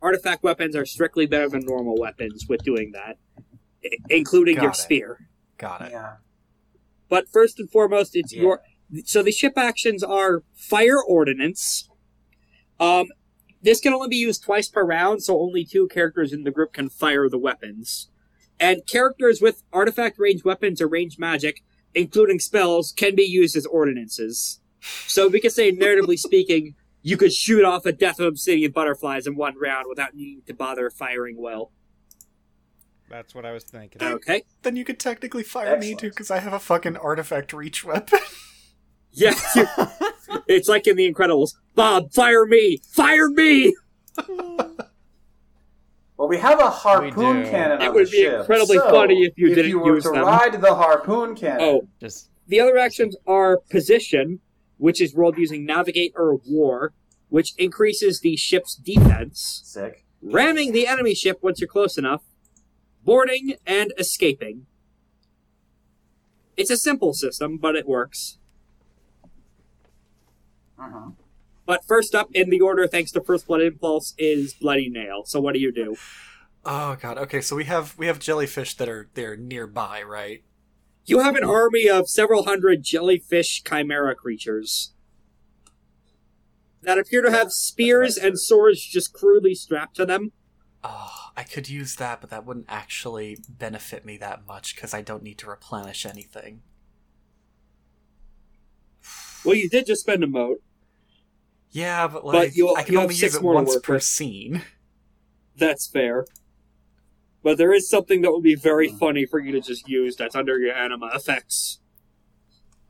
Artifact 0.02 0.44
weapons 0.44 0.76
are 0.76 0.86
strictly 0.86 1.26
better 1.26 1.50
than 1.50 1.66
normal 1.66 1.96
weapons 2.00 2.46
with 2.48 2.64
doing 2.64 2.94
that, 2.94 3.18
including 4.10 4.56
Got 4.56 4.62
your 4.62 4.72
it. 4.72 4.76
spear. 4.78 5.30
Got 5.58 5.82
it. 5.82 5.92
Yeah. 5.92 6.14
But 7.10 7.28
first 7.28 7.60
and 7.60 7.70
foremost, 7.70 8.16
it's 8.16 8.34
Yeah. 8.34 8.42
your. 8.42 8.62
So 9.06 9.22
the 9.22 9.32
ship 9.32 9.54
actions 9.58 10.04
are 10.04 10.44
fire 10.56 11.02
ordnance. 11.02 11.90
Um, 12.80 13.08
this 13.62 13.82
can 13.82 13.94
only 13.94 14.08
be 14.08 14.16
used 14.16 14.44
twice 14.44 14.68
per 14.70 14.84
round, 14.84 15.24
so 15.24 15.40
only 15.40 15.66
two 15.66 15.88
characters 15.90 16.32
in 16.32 16.44
the 16.44 16.52
group 16.52 16.74
can 16.74 16.90
fire 16.90 17.30
the 17.30 17.38
weapons. 17.38 18.10
And 18.60 18.86
characters 18.86 19.42
with 19.42 19.64
artifact 19.72 20.18
range 20.18 20.44
weapons 20.44 20.82
or 20.82 20.88
range 20.88 21.20
magic, 21.20 21.64
including 21.94 22.40
spells, 22.40 22.92
can 22.92 23.16
be 23.16 23.24
used 23.24 23.56
as 23.56 23.66
ordinances. 23.66 24.60
So 25.08 25.28
we 25.28 25.42
could 25.42 25.52
say, 25.52 25.72
narratively 25.72 26.18
speaking, 26.20 26.76
you 27.02 27.18
could 27.18 27.34
shoot 27.34 27.64
off 27.64 27.86
a 27.86 27.92
death 27.92 28.20
of 28.20 28.26
obsidian 28.26 28.72
butterflies 28.72 29.28
in 29.28 29.36
one 29.36 29.58
round 29.58 29.86
without 29.88 30.16
needing 30.16 30.42
to 30.48 30.54
bother 30.54 30.90
firing 30.90 31.38
well. 31.38 31.72
That's 33.10 33.34
what 33.34 33.46
I 33.46 33.52
was 33.52 33.64
thinking. 33.64 34.04
Okay. 34.04 34.44
Then 34.62 34.76
you 34.76 34.86
could 34.86 35.00
technically 35.00 35.44
fire 35.44 35.78
me 35.80 35.96
too, 35.96 36.10
because 36.10 36.30
I 36.30 36.40
have 36.40 36.54
a 36.54 36.60
fucking 36.60 36.98
artifact 36.98 37.54
reach 37.54 37.84
weapon. 37.84 38.20
Yeah, 39.12 39.34
you- 39.56 39.68
it's 40.48 40.70
like 40.70 40.88
in 40.88 40.96
The 40.96 41.12
Incredibles. 41.12 41.56
Bob, 41.76 42.12
fire 42.14 42.46
me! 42.46 42.80
Fire 42.92 43.30
me! 43.30 43.76
Well, 46.18 46.28
we 46.28 46.38
have 46.38 46.60
a 46.60 46.70
harpoon 46.70 47.44
cannon. 47.46 47.82
It 47.82 47.88
on 47.88 47.94
would 47.96 48.08
the 48.08 48.12
be 48.12 48.18
ship, 48.24 48.40
incredibly 48.42 48.78
so 48.78 48.90
funny 48.92 49.24
if 49.24 49.34
you 49.38 49.50
if 49.50 49.56
didn't 49.56 49.70
you 49.72 49.80
were 49.80 49.96
use 49.96 50.04
to 50.04 50.10
them. 50.12 50.24
ride 50.26 50.60
the 50.62 50.76
harpoon 50.76 51.34
cannon. 51.36 51.62
Oh, 51.62 51.88
Just 52.02 52.30
the 52.48 52.60
other 52.60 52.78
actions 52.78 53.16
are 53.26 53.58
position, 53.70 54.42
which 54.78 55.00
is 55.00 55.14
rolled 55.16 55.38
using 55.38 55.66
navigate 55.66 56.12
or 56.18 56.36
war, 56.46 56.92
which 57.30 57.54
increases 57.58 58.20
the 58.20 58.36
ship's 58.36 58.76
defense, 58.76 59.62
sick. 59.64 60.04
ramming 60.22 60.74
the 60.74 60.88
enemy 60.88 61.16
ship 61.16 61.40
once 61.42 61.62
you're 61.62 61.70
close 61.70 61.98
enough, 61.98 62.24
boarding, 63.06 63.54
and 63.66 63.94
escaping. 63.98 64.66
It's 66.58 66.70
a 66.72 66.76
simple 66.78 67.14
system, 67.14 67.58
but 67.58 67.78
it 67.78 67.88
works. 67.88 68.39
Uh-huh. 70.80 71.12
But 71.66 71.86
first 71.86 72.16
up 72.16 72.30
in 72.34 72.50
the 72.50 72.62
order, 72.62 72.88
thanks 72.88 73.12
to 73.12 73.22
First 73.22 73.48
Blood 73.48 73.62
Impulse, 73.62 74.16
is 74.18 74.54
Bloody 74.54 74.90
Nail. 74.90 75.24
So 75.26 75.40
what 75.40 75.54
do 75.54 75.60
you 75.60 75.72
do? 75.72 75.96
oh 76.66 76.98
god. 77.00 77.18
Okay, 77.18 77.42
so 77.42 77.56
we 77.56 77.66
have 77.66 77.98
we 77.98 78.08
have 78.08 78.20
jellyfish 78.20 78.76
that 78.76 78.90
are 78.90 79.10
they're 79.14 79.38
nearby, 79.38 80.02
right? 80.02 80.44
You 81.06 81.20
have 81.20 81.36
an 81.36 81.44
army 81.44 81.90
of 81.90 82.08
several 82.08 82.44
hundred 82.44 82.84
jellyfish 82.84 83.64
chimera 83.64 84.16
creatures 84.16 84.94
that 86.82 86.98
appear 86.98 87.22
to 87.22 87.32
have 87.32 87.52
spears 87.52 88.18
and 88.18 88.40
swords 88.40 88.82
just 88.82 89.14
crudely 89.14 89.56
strapped 89.56 89.96
to 89.98 90.06
them. 90.06 90.32
Oh, 90.84 91.32
I 91.36 91.44
could 91.44 91.68
use 91.68 91.96
that, 91.96 92.22
but 92.22 92.30
that 92.30 92.46
wouldn't 92.46 92.68
actually 92.70 93.38
benefit 93.50 94.06
me 94.06 94.18
that 94.18 94.48
much 94.48 94.76
because 94.76 94.94
I 94.94 95.02
don't 95.02 95.24
need 95.24 95.38
to 95.40 95.50
replenish 95.50 96.06
anything. 96.06 96.62
Well, 99.44 99.56
you 99.56 99.70
did 99.70 99.86
just 99.86 100.02
spend 100.02 100.24
a 100.24 100.28
mote. 100.28 100.62
Yeah, 101.72 102.08
but 102.08 102.24
But 102.24 102.34
like 102.34 102.56
you'll- 102.56 102.76
I 102.76 102.84
can 102.84 102.98
only 102.98 103.14
six 103.14 103.34
use 103.34 103.42
it 103.42 103.44
once 103.46 103.70
work 103.76 103.84
per 103.84 104.00
scene. 104.00 104.64
That's 105.56 105.88
fair. 105.88 106.26
But 107.44 107.58
there 107.58 107.72
is 107.74 107.90
something 107.90 108.22
that 108.22 108.32
would 108.32 108.44
be 108.44 108.56
very 108.56 108.88
funny 108.90 109.26
for 109.26 109.40
you 109.40 109.52
to 109.54 109.62
just 109.62 109.88
use 109.88 110.16
that's 110.16 110.36
under 110.36 110.60
your 110.60 110.74
anima 110.74 111.10
effects. 111.14 111.80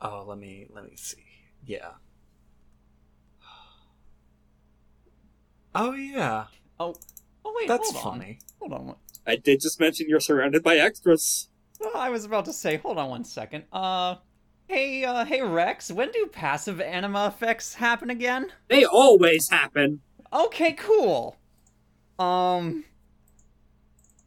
Oh, 0.01 0.23
let 0.27 0.38
me 0.38 0.67
let 0.73 0.86
me 0.86 0.95
see. 0.95 1.23
Yeah. 1.65 1.91
Oh 5.75 5.93
yeah, 5.93 6.45
Oh, 6.80 6.95
oh 7.45 7.53
wait, 7.57 7.67
that's 7.67 7.91
hold 7.91 8.05
on. 8.13 8.19
funny. 8.19 8.39
Hold 8.59 8.73
on. 8.73 8.95
I 9.27 9.36
did 9.36 9.61
just 9.61 9.80
mention 9.80 10.09
you're 10.09 10.19
surrounded 10.19 10.63
by 10.63 10.77
extras. 10.77 11.49
Oh, 11.82 11.91
I 11.95 12.09
was 12.09 12.25
about 12.25 12.45
to 12.45 12.53
say, 12.53 12.77
hold 12.77 12.97
on 12.97 13.09
one 13.09 13.23
second. 13.23 13.65
Uh, 13.71 14.15
hey, 14.70 15.03
uh, 15.03 15.26
hey 15.26 15.41
Rex, 15.41 15.91
when 15.91 16.11
do 16.11 16.28
passive 16.32 16.80
anima 16.80 17.28
effects 17.28 17.74
happen 17.74 18.09
again? 18.09 18.51
They 18.70 18.86
always 18.86 19.49
happen. 19.49 19.99
Okay, 20.32 20.74
cool. 20.74 21.36
Um, 22.20 22.86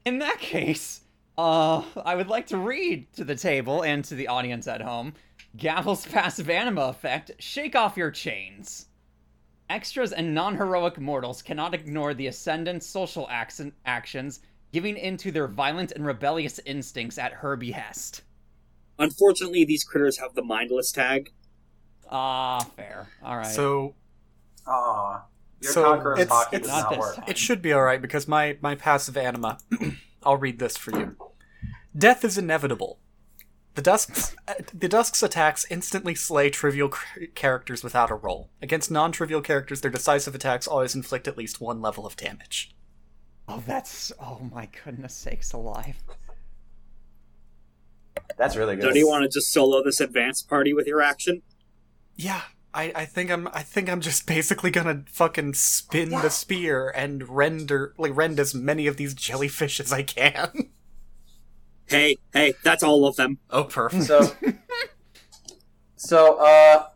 in 0.04 0.18
that 0.18 0.38
case, 0.38 1.02
uh, 1.38 1.82
I 2.04 2.16
would 2.16 2.28
like 2.28 2.48
to 2.48 2.58
read 2.58 3.10
to 3.14 3.24
the 3.24 3.36
table 3.36 3.82
and 3.82 4.04
to 4.04 4.14
the 4.14 4.28
audience 4.28 4.66
at 4.66 4.82
home 4.82 5.14
Gavel's 5.56 6.06
passive 6.06 6.50
anima 6.50 6.82
effect 6.82 7.30
Shake 7.38 7.76
Off 7.76 7.96
Your 7.96 8.10
Chains. 8.10 8.86
Extras 9.70 10.12
and 10.12 10.34
non 10.34 10.56
heroic 10.56 10.98
mortals 10.98 11.40
cannot 11.40 11.72
ignore 11.72 12.14
the 12.14 12.26
Ascendant's 12.26 12.86
social 12.86 13.28
accent- 13.30 13.74
actions, 13.86 14.40
giving 14.72 14.96
into 14.96 15.30
their 15.30 15.46
violent 15.46 15.92
and 15.92 16.04
rebellious 16.04 16.58
instincts 16.66 17.16
at 17.16 17.32
her 17.32 17.56
behest. 17.56 18.22
Unfortunately, 19.02 19.64
these 19.64 19.84
critters 19.84 20.18
have 20.18 20.34
the 20.34 20.42
mindless 20.42 20.92
tag. 20.92 21.30
Ah, 22.10 22.60
fair. 22.76 23.08
Alright. 23.24 23.46
So 23.54 23.94
Aw. 24.66 25.22
Your 25.60 25.72
So, 25.72 25.84
Conqueror's 25.84 26.20
it's- 26.20 26.36
hockey 26.36 26.56
it's- 26.56 26.70
does 26.70 26.82
Not 26.82 26.90
not 26.92 27.00
work. 27.00 27.16
time. 27.16 27.24
it 27.28 27.38
should 27.38 27.62
be 27.62 27.72
all 27.72 27.82
right 27.82 28.00
because 28.02 28.26
my 28.28 28.58
my 28.60 28.74
passive 28.74 29.16
anima. 29.16 29.58
I'll 30.22 30.36
read 30.36 30.58
this 30.58 30.76
for 30.76 30.90
you. 30.96 31.16
Death 31.96 32.24
is 32.24 32.38
inevitable. 32.38 32.98
The 33.74 33.82
Dusk's, 33.82 34.36
the 34.74 34.88
Dusk's 34.88 35.22
attacks 35.22 35.64
instantly 35.70 36.14
slay 36.14 36.50
trivial 36.50 36.90
cr- 36.90 37.24
characters 37.34 37.82
without 37.82 38.10
a 38.10 38.14
roll. 38.14 38.50
Against 38.60 38.90
non-trivial 38.90 39.40
characters, 39.40 39.80
their 39.80 39.90
decisive 39.90 40.34
attacks 40.34 40.66
always 40.68 40.94
inflict 40.94 41.26
at 41.26 41.38
least 41.38 41.60
one 41.60 41.80
level 41.80 42.06
of 42.06 42.14
damage. 42.16 42.74
oh, 43.48 43.62
that's. 43.66 44.12
Oh 44.20 44.40
my 44.52 44.68
goodness 44.84 45.14
sakes 45.14 45.52
alive. 45.52 45.96
That's 48.36 48.56
really 48.56 48.76
good. 48.76 48.84
So 48.84 48.92
do 48.92 48.98
you 48.98 49.08
want 49.08 49.22
to 49.22 49.28
just 49.28 49.52
solo 49.52 49.82
this 49.82 50.00
advanced 50.00 50.48
party 50.48 50.72
with 50.72 50.86
your 50.86 51.02
action? 51.02 51.42
Yeah, 52.16 52.42
I, 52.74 52.92
I 52.94 53.04
think 53.04 53.30
I'm 53.30 53.48
I 53.48 53.62
think 53.62 53.88
I'm 53.90 54.00
just 54.00 54.26
basically 54.26 54.70
gonna 54.70 55.04
fucking 55.08 55.54
spin 55.54 56.10
the 56.10 56.30
spear 56.30 56.90
and 56.90 57.28
render 57.28 57.94
like 57.98 58.16
rend 58.16 58.40
as 58.40 58.54
many 58.54 58.86
of 58.86 58.96
these 58.96 59.14
jellyfish 59.14 59.80
as 59.80 59.92
I 59.92 60.02
can. 60.02 60.70
Hey, 61.86 62.18
hey, 62.32 62.54
that's 62.64 62.82
all 62.82 63.06
of 63.06 63.16
them. 63.16 63.38
Oh, 63.50 63.64
perfect. 63.64 64.04
So, 64.04 64.32
so, 65.96 66.36
uh, 66.36 66.86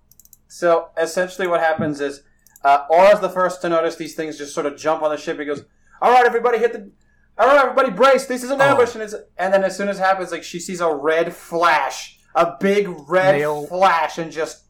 so 0.49 0.89
essentially, 0.97 1.47
what 1.47 1.61
happens 1.61 2.01
is, 2.01 2.23
uh, 2.65 2.87
Aura's 2.89 3.21
the 3.21 3.29
first 3.29 3.61
to 3.63 3.69
notice 3.69 3.97
these 3.97 4.15
things 4.15 4.39
just 4.39 4.55
sort 4.55 4.65
of 4.65 4.77
jump 4.79 5.03
on 5.03 5.11
the 5.11 5.19
ship. 5.19 5.39
He 5.39 5.45
goes, 5.45 5.65
"All 6.01 6.13
right, 6.13 6.25
everybody, 6.25 6.59
hit 6.59 6.73
the, 6.73 6.91
all 7.39 7.47
right, 7.47 7.59
everybody, 7.65 7.91
brace. 7.91 8.27
This 8.27 8.43
is 8.43 8.51
an 8.51 8.61
Oh. 8.61 8.65
ambush." 8.65 8.95
And, 8.95 9.03
it's, 9.03 9.15
and 9.37 9.53
then 9.53 9.63
as 9.65 9.77
soon 9.77 9.89
as 9.89 9.99
it 9.99 10.03
happens, 10.03 10.33
like 10.33 10.43
she 10.43 10.59
sees 10.61 10.81
a 10.81 10.93
red 10.95 11.35
flash, 11.35 12.19
a 12.35 12.55
big 12.61 12.89
red 13.09 13.37
Nail- 13.37 13.67
flash, 13.67 14.19
and 14.19 14.31
just 14.33 14.65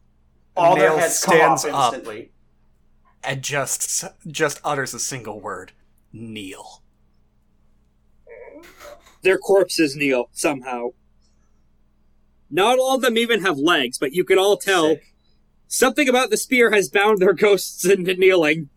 all 0.57 0.75
Nail 0.77 0.93
their 0.95 1.01
heads 1.01 1.23
come 1.25 1.41
off 1.41 1.61
stands 1.61 1.65
up. 1.75 1.95
instantly. 1.95 2.33
and 3.23 3.43
just 3.43 4.05
just 4.27 4.61
utters 4.65 4.95
a 4.95 4.99
single 4.99 5.41
word: 5.41 5.73
kneel. 6.13 6.83
Their 9.23 9.39
corpses 9.39 9.97
kneel 9.97 10.29
somehow. 10.33 10.91
Not 12.49 12.79
all 12.79 12.95
of 12.97 13.03
them 13.03 13.19
even 13.19 13.43
have 13.43 13.59
legs, 13.59 13.99
but 13.99 14.13
you 14.13 14.23
can 14.23 14.39
all 14.39 14.57
tell 14.57 14.91
Sick. 14.91 15.15
something 15.67 16.09
about 16.09 16.31
the 16.31 16.37
spear 16.37 16.71
has 16.71 16.89
bound 16.89 17.19
their 17.19 17.33
ghosts 17.33 17.85
into 17.85 18.15
kneeling. 18.15 18.69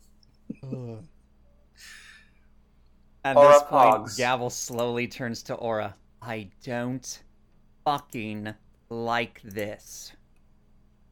At 3.24 3.36
Aura 3.38 3.54
this 3.54 3.64
point, 3.64 3.96
Pogs. 4.06 4.18
Gavel 4.18 4.50
slowly 4.50 5.08
turns 5.08 5.44
to 5.44 5.54
Aura. 5.56 5.96
I 6.22 6.50
don't 6.64 7.22
fucking 7.86 8.54
like 8.90 9.42
this. 9.44 10.14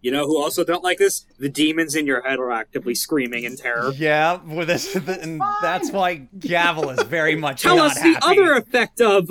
You 0.01 0.11
know 0.11 0.25
who 0.27 0.37
also 0.41 0.63
don't 0.63 0.83
like 0.83 0.99
this? 0.99 1.25
The 1.39 1.49
demons 1.49 1.95
in 1.95 2.05
your 2.05 2.21
head 2.21 2.39
are 2.39 2.51
actively 2.51 2.95
screaming 2.95 3.43
in 3.43 3.57
terror. 3.57 3.91
Yeah, 3.95 4.39
well, 4.45 4.65
this, 4.65 4.95
and 4.95 5.41
that's 5.61 5.91
why 5.91 6.27
Gavel 6.39 6.91
is 6.91 7.01
very 7.03 7.35
much 7.47 7.63
Tell 7.63 7.77
not 7.77 7.91
us 7.91 7.95
the 8.01 8.13
happy. 8.13 8.39
other 8.39 8.53
effect 8.53 9.01
of. 9.01 9.29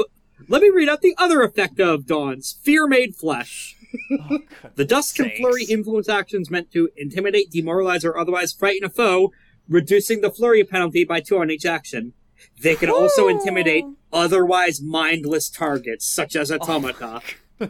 Let 0.49 0.61
me 0.63 0.69
read 0.69 0.89
out 0.89 1.01
the 1.01 1.15
other 1.19 1.43
effect 1.43 1.81
of 1.81 2.05
Dawn's 2.07 2.59
Fear 2.63 2.87
Made 2.89 3.15
Flesh. 3.17 3.75
Oh, 4.31 4.39
The 4.75 4.85
Dusk 4.85 5.17
can 5.17 5.31
flurry 5.39 5.65
influence 5.65 6.09
actions 6.09 6.51
meant 6.51 6.71
to 6.73 6.91
intimidate, 6.99 7.51
demoralize, 7.51 8.05
or 8.05 8.19
otherwise 8.19 8.53
frighten 8.53 8.85
a 8.85 8.91
foe, 8.91 9.33
reducing 9.69 10.21
the 10.21 10.31
flurry 10.31 10.63
penalty 10.65 11.03
by 11.05 11.21
two 11.21 11.39
on 11.39 11.51
each 11.51 11.65
action. 11.65 12.13
They 12.61 12.75
can 12.77 12.91
also 12.91 13.29
intimidate 13.29 13.85
otherwise 14.13 14.81
mindless 14.81 15.51
targets, 15.51 16.07
such 16.07 16.35
as 16.37 16.51
automata. 16.51 17.21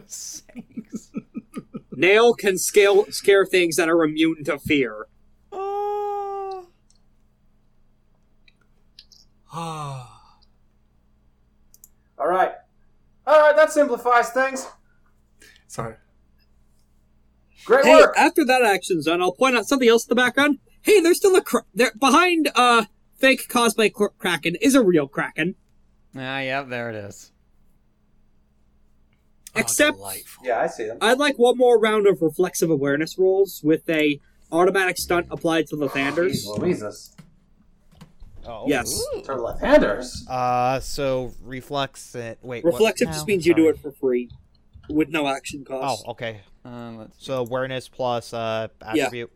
Sakes. 0.07 1.11
Nail 1.91 2.33
can 2.33 2.57
scale, 2.57 3.05
scare 3.09 3.45
things 3.45 3.75
that 3.77 3.89
are 3.89 4.03
immune 4.03 4.43
to 4.45 4.57
fear. 4.59 5.07
Oh. 5.51 6.67
All 12.19 12.27
right, 12.27 12.51
all 13.27 13.39
right, 13.39 13.55
that 13.55 13.71
simplifies 13.71 14.29
things. 14.31 14.67
Sorry. 15.67 15.95
Great 17.65 17.85
Hey, 17.85 17.95
work. 17.95 18.15
after 18.17 18.43
that 18.45 18.63
action's 18.63 19.05
done, 19.05 19.21
I'll 19.21 19.33
point 19.33 19.55
out 19.55 19.67
something 19.67 19.87
else 19.87 20.05
in 20.05 20.09
the 20.09 20.15
background. 20.15 20.57
Hey, 20.81 20.99
there's 20.99 21.17
still 21.17 21.35
a 21.35 21.41
cra- 21.41 21.65
there 21.75 21.91
behind 21.99 22.49
uh 22.55 22.85
fake 23.17 23.47
cosplay 23.49 23.91
cr- 23.91 24.07
kraken 24.17 24.55
is 24.61 24.75
a 24.75 24.83
real 24.83 25.07
kraken. 25.07 25.55
Ah, 26.15 26.39
yeah, 26.39 26.63
there 26.63 26.89
it 26.89 26.95
is. 26.95 27.31
Oh, 29.55 29.59
Except- 29.59 29.97
delightful. 29.97 30.45
yeah, 30.45 30.59
I 30.61 30.67
see 30.67 30.85
them. 30.85 30.97
I'd 31.01 31.17
like 31.17 31.37
one 31.37 31.57
more 31.57 31.79
round 31.79 32.05
of 32.07 32.21
reflexive 32.21 32.69
awareness 32.69 33.17
rolls 33.17 33.61
with 33.63 33.89
a 33.89 34.19
automatic 34.51 34.97
stunt 34.97 35.27
applied 35.31 35.67
to 35.67 35.75
the 35.75 35.89
Thanders. 35.89 36.45
Jeez 36.45 36.57
Louises. 36.59 37.15
Oh. 38.45 38.63
Yes. 38.67 39.03
To 39.25 39.35
left-handers. 39.35 40.25
Uh, 40.29 40.79
so 40.79 41.33
reflex 41.43 42.15
it. 42.15 42.39
Wait. 42.41 42.63
Reflexive 42.63 43.07
what? 43.07 43.13
just 43.13 43.27
now? 43.27 43.31
means 43.33 43.45
you 43.45 43.53
do 43.53 43.67
it 43.67 43.77
for 43.79 43.91
free, 43.91 44.29
with 44.89 45.09
no 45.09 45.27
action 45.27 45.65
cost. 45.65 46.03
Oh, 46.07 46.11
okay. 46.11 46.41
Uh, 46.63 47.07
So 47.17 47.41
awareness 47.41 47.89
plus 47.89 48.33
uh 48.33 48.67
attribute. 48.81 49.31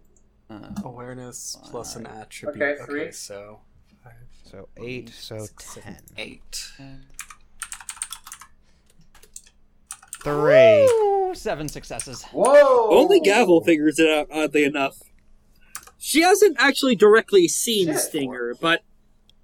uh, 0.50 0.70
Awareness 0.86 1.58
plus 1.64 1.96
an 1.98 2.06
attribute. 2.08 2.62
Okay, 2.62 2.86
three. 2.86 3.12
so 3.12 3.60
five, 3.64 3.71
So 4.52 4.68
eight. 4.78 5.10
So 5.10 5.38
six, 5.40 5.74
seven, 5.76 5.94
ten. 5.96 6.04
eight. 6.18 6.74
Three. 10.24 10.84
Ooh, 10.84 11.32
seven 11.34 11.70
successes. 11.70 12.24
Whoa! 12.26 12.90
Only 12.90 13.22
Gavel 13.22 13.62
figures 13.64 13.98
it 13.98 14.10
out, 14.10 14.28
oddly 14.32 14.66
enough. 14.66 14.98
She 15.98 16.22
hasn't 16.22 16.58
actually 16.60 16.96
directly 16.96 17.48
seen 17.48 17.88
Shit. 17.88 18.00
Stinger, 18.00 18.56
but 18.60 18.82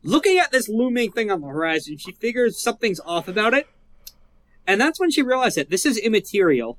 looking 0.04 0.38
at 0.40 0.52
this 0.52 0.68
looming 0.68 1.12
thing 1.14 1.32
on 1.32 1.40
the 1.42 1.48
horizon, 1.48 1.98
she 1.98 2.12
figures 2.12 2.62
something's 2.62 3.00
off 3.00 3.28
about 3.30 3.54
it. 3.54 3.68
And 4.68 4.82
that's 4.82 5.00
when 5.00 5.10
she 5.10 5.22
realized 5.22 5.56
that 5.58 5.70
this 5.70 5.86
is 5.86 5.98
immaterial. 5.98 6.78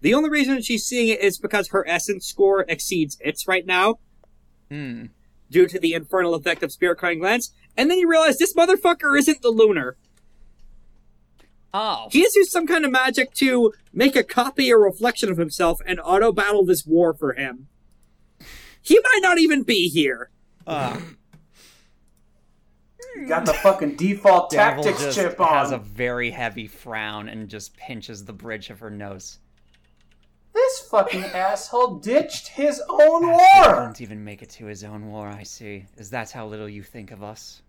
The 0.00 0.14
only 0.14 0.30
reason 0.30 0.62
she's 0.62 0.84
seeing 0.86 1.08
it 1.08 1.20
is 1.20 1.38
because 1.38 1.68
her 1.68 1.86
essence 1.86 2.26
score 2.26 2.64
exceeds 2.68 3.18
its 3.20 3.46
right 3.46 3.66
now, 3.66 3.96
Hmm. 4.70 5.06
Due 5.50 5.66
to 5.66 5.78
the 5.78 5.94
infernal 5.94 6.34
effect 6.34 6.62
of 6.62 6.72
Spirit 6.72 6.98
Crying 6.98 7.18
Glance. 7.18 7.52
And 7.76 7.90
then 7.90 7.98
you 7.98 8.08
realize 8.08 8.38
this 8.38 8.54
motherfucker 8.54 9.18
isn't 9.18 9.42
the 9.42 9.50
Lunar. 9.50 9.96
Oh. 11.72 12.08
He 12.10 12.22
has 12.22 12.34
used 12.34 12.50
some 12.50 12.66
kind 12.66 12.84
of 12.84 12.90
magic 12.90 13.34
to 13.34 13.72
make 13.92 14.16
a 14.16 14.24
copy 14.24 14.72
or 14.72 14.80
reflection 14.80 15.30
of 15.30 15.36
himself 15.36 15.80
and 15.86 16.00
auto 16.02 16.32
battle 16.32 16.64
this 16.64 16.86
war 16.86 17.12
for 17.12 17.34
him. 17.34 17.68
He 18.80 18.98
might 18.98 19.20
not 19.20 19.38
even 19.38 19.62
be 19.64 19.88
here. 19.88 20.30
Uh, 20.66 20.98
You 23.16 23.26
got 23.26 23.44
the 23.44 23.54
fucking 23.54 23.96
default 23.96 24.50
Gavel 24.50 24.84
tactics 24.84 25.04
just 25.04 25.18
chip 25.18 25.38
has 25.38 25.72
a 25.72 25.78
very 25.78 26.30
heavy 26.30 26.66
frown 26.66 27.28
and 27.28 27.48
just 27.48 27.76
pinches 27.76 28.24
the 28.24 28.32
bridge 28.32 28.70
of 28.70 28.78
her 28.80 28.90
nose. 28.90 29.38
This 30.58 30.80
fucking 30.90 31.24
asshole 31.48 31.96
ditched 32.00 32.48
his 32.48 32.82
own 32.88 33.22
He 33.22 33.28
war. 33.28 33.76
won't 33.76 34.00
even 34.00 34.24
make 34.24 34.42
it 34.42 34.50
to 34.50 34.66
his 34.66 34.82
own 34.84 35.06
war, 35.08 35.28
I 35.28 35.42
see. 35.44 35.86
Is 35.96 36.10
that 36.10 36.30
how 36.32 36.46
little 36.46 36.68
you 36.68 36.82
think 36.82 37.10
of 37.12 37.22
us? 37.22 37.62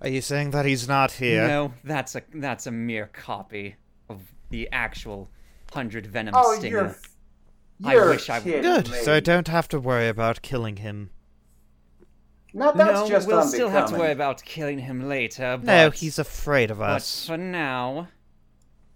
are 0.00 0.08
you 0.08 0.20
saying 0.20 0.50
that 0.50 0.64
he's 0.64 0.88
not 0.88 1.12
here? 1.12 1.46
No, 1.46 1.72
that's 1.84 2.16
a 2.16 2.22
that's 2.34 2.66
a 2.66 2.70
mere 2.72 3.06
copy 3.06 3.76
of 4.08 4.20
the 4.50 4.68
actual 4.72 5.30
hundred 5.72 6.06
venom 6.06 6.34
Oh, 6.36 6.56
stinger. 6.58 6.96
you're. 7.80 7.92
You're 7.92 8.10
wish 8.10 8.28
I- 8.30 8.40
kidding 8.40 8.62
Good. 8.62 8.90
me. 8.90 8.98
So 8.98 9.14
I 9.14 9.20
don't 9.20 9.48
have 9.48 9.68
to 9.68 9.78
worry 9.80 10.08
about 10.08 10.42
killing 10.42 10.76
him. 10.78 11.10
Now 12.54 12.72
that's 12.72 13.00
no, 13.00 13.08
just 13.08 13.26
we'll 13.26 13.38
unbecoming. 13.38 13.54
still 13.54 13.70
have 13.70 13.90
to 13.90 13.96
worry 13.96 14.12
about 14.12 14.44
killing 14.44 14.78
him 14.78 15.08
later. 15.08 15.56
But, 15.58 15.64
No, 15.66 15.90
he's 15.90 16.18
afraid 16.18 16.70
of 16.70 16.80
us. 16.80 16.88
But 16.90 16.96
us. 16.96 17.26
for 17.26 17.36
now, 17.38 18.08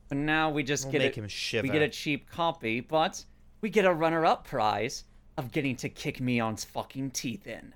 for 0.09 0.15
now 0.15 0.51
we 0.51 0.63
just 0.63 0.85
We'll 0.85 0.93
get 0.93 0.99
make 1.01 1.17
it. 1.19 1.21
him 1.23 1.29
shiver. 1.29 1.63
We 1.67 1.73
get 1.73 1.83
a 1.83 1.89
cheap 1.89 2.31
copy, 2.31 2.81
but 2.81 3.25
we 3.61 3.71
get 3.71 3.85
a 3.85 3.93
runner-up 3.93 4.47
prize 4.47 5.05
of 5.37 5.53
getting 5.53 5.77
to 5.77 5.89
kick 5.89 6.21
Meon's 6.21 6.65
fucking 6.65 7.11
teeth 7.11 7.47
in. 7.47 7.75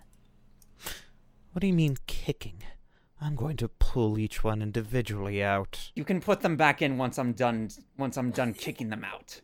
What 1.53 1.61
do 1.61 1.67
you 1.67 1.73
mean 1.73 1.97
kicking? 2.07 2.63
I'm 3.21 3.35
going 3.35 3.57
to 3.59 3.69
pull 3.69 4.19
each 4.19 4.43
one 4.43 4.63
individually 4.63 5.43
out. 5.43 5.91
You 5.95 6.05
can 6.05 6.21
put 6.21 6.41
them 6.41 6.57
back 6.57 6.81
in 6.81 6.97
once 6.97 7.19
I'm 7.19 7.33
done. 7.33 7.69
Once 7.99 8.17
I'm 8.17 8.31
done 8.31 8.55
kicking 8.55 8.89
them 8.89 9.05
out. 9.05 9.41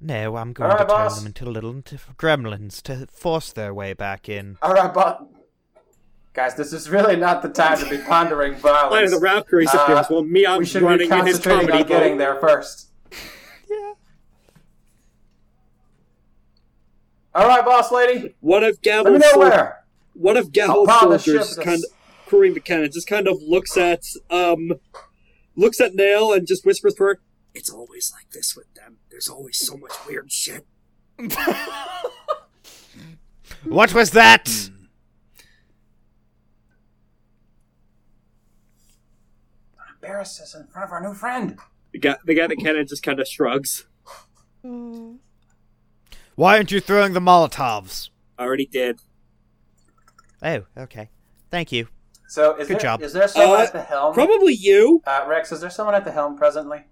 No, 0.00 0.36
I'm 0.36 0.52
going 0.52 0.70
Alright, 0.70 0.88
to 0.88 0.94
turn 0.94 1.14
them 1.14 1.26
into 1.26 1.46
little 1.46 1.74
gremlins 1.74 2.82
to 2.82 3.06
force 3.12 3.52
their 3.52 3.72
way 3.72 3.94
back 3.94 4.28
in. 4.28 4.58
All 4.60 4.74
right, 4.74 4.92
but 4.92 5.26
guys, 6.32 6.54
this 6.54 6.72
is 6.72 6.88
really 6.90 7.16
not 7.16 7.42
the 7.42 7.48
time 7.48 7.78
to 7.78 7.88
be 7.88 7.98
pondering 7.98 8.52
Line 8.62 8.74
of 8.74 8.90
violence. 8.90 9.10
the 9.12 9.20
Valkyries 9.20 9.74
Uh, 9.74 9.78
appears 9.78 10.06
while 10.08 10.22
we 10.24 10.30
Meon's 10.30 10.68
should 10.68 10.80
be 10.80 10.84
running 10.86 11.10
in 11.10 11.26
his 11.26 11.38
concentrating 11.38 11.68
comedy 11.68 11.82
on 11.82 11.88
getting 12.00 12.18
there 12.18 12.36
first. 12.40 12.88
Yeah. 13.70 13.92
All 17.34 17.48
right, 17.48 17.64
boss 17.64 17.90
lady. 17.92 18.34
One 18.40 18.62
of 18.64 18.78
Let 18.84 19.04
me 19.04 19.18
Gavel's 19.18 19.20
know 19.22 19.30
sol- 19.30 19.40
where. 19.40 19.84
one 20.14 20.36
of 20.36 20.44
I'll 20.46 20.50
Gavel's 20.50 20.88
power 20.88 21.08
the 21.10 21.18
soldiers 21.18 21.46
just 21.48 21.62
kind 21.62 21.78
of 21.84 21.90
crewing 22.26 22.54
the 22.54 22.60
cannon 22.60 22.90
just 22.90 23.06
kind 23.06 23.28
of 23.28 23.40
looks 23.42 23.76
at 23.76 24.02
um 24.30 24.72
looks 25.54 25.80
at 25.80 25.94
Nail 25.94 26.32
and 26.32 26.46
just 26.46 26.64
whispers 26.64 26.94
to 26.94 27.04
her, 27.04 27.20
It's 27.54 27.68
always 27.70 28.10
like 28.14 28.30
this 28.30 28.56
with 28.56 28.72
them. 28.74 28.96
There's 29.10 29.28
always 29.28 29.58
so 29.58 29.76
much 29.76 29.92
weird 30.06 30.32
shit. 30.32 30.64
What 33.64 33.94
was 33.94 34.10
that? 34.10 34.70
Embarrass 40.02 40.40
us 40.40 40.54
in 40.56 40.66
front 40.66 40.84
of 40.88 40.92
our 40.92 41.00
new 41.00 41.14
friend. 41.14 41.56
The 41.92 41.98
guy 42.00 42.16
the 42.24 42.34
guy 42.34 42.42
at 42.44 42.48
the 42.50 42.56
cannon 42.56 42.84
just 42.88 43.04
kinda 43.04 43.24
shrugs. 43.24 43.86
Why 44.62 46.56
aren't 46.56 46.72
you 46.72 46.80
throwing 46.80 47.12
the 47.12 47.20
Molotovs? 47.20 48.10
I 48.36 48.42
already 48.44 48.66
did. 48.66 48.98
Oh, 50.42 50.64
okay. 50.76 51.08
Thank 51.52 51.70
you. 51.70 51.86
So, 52.28 52.56
is 52.56 52.66
Good 52.66 52.74
there 52.78 52.80
job. 52.80 53.02
is 53.02 53.12
there 53.12 53.28
someone 53.28 53.60
Uh, 53.60 53.62
at 53.64 53.72
the 53.72 53.82
helm? 53.82 54.12
Probably 54.14 54.54
you. 54.54 55.02
Uh, 55.06 55.24
Rex, 55.28 55.52
is 55.52 55.60
there 55.60 55.70
someone 55.70 55.94
at 55.94 56.04
the 56.04 56.10
helm 56.10 56.36
presently? 56.36 56.84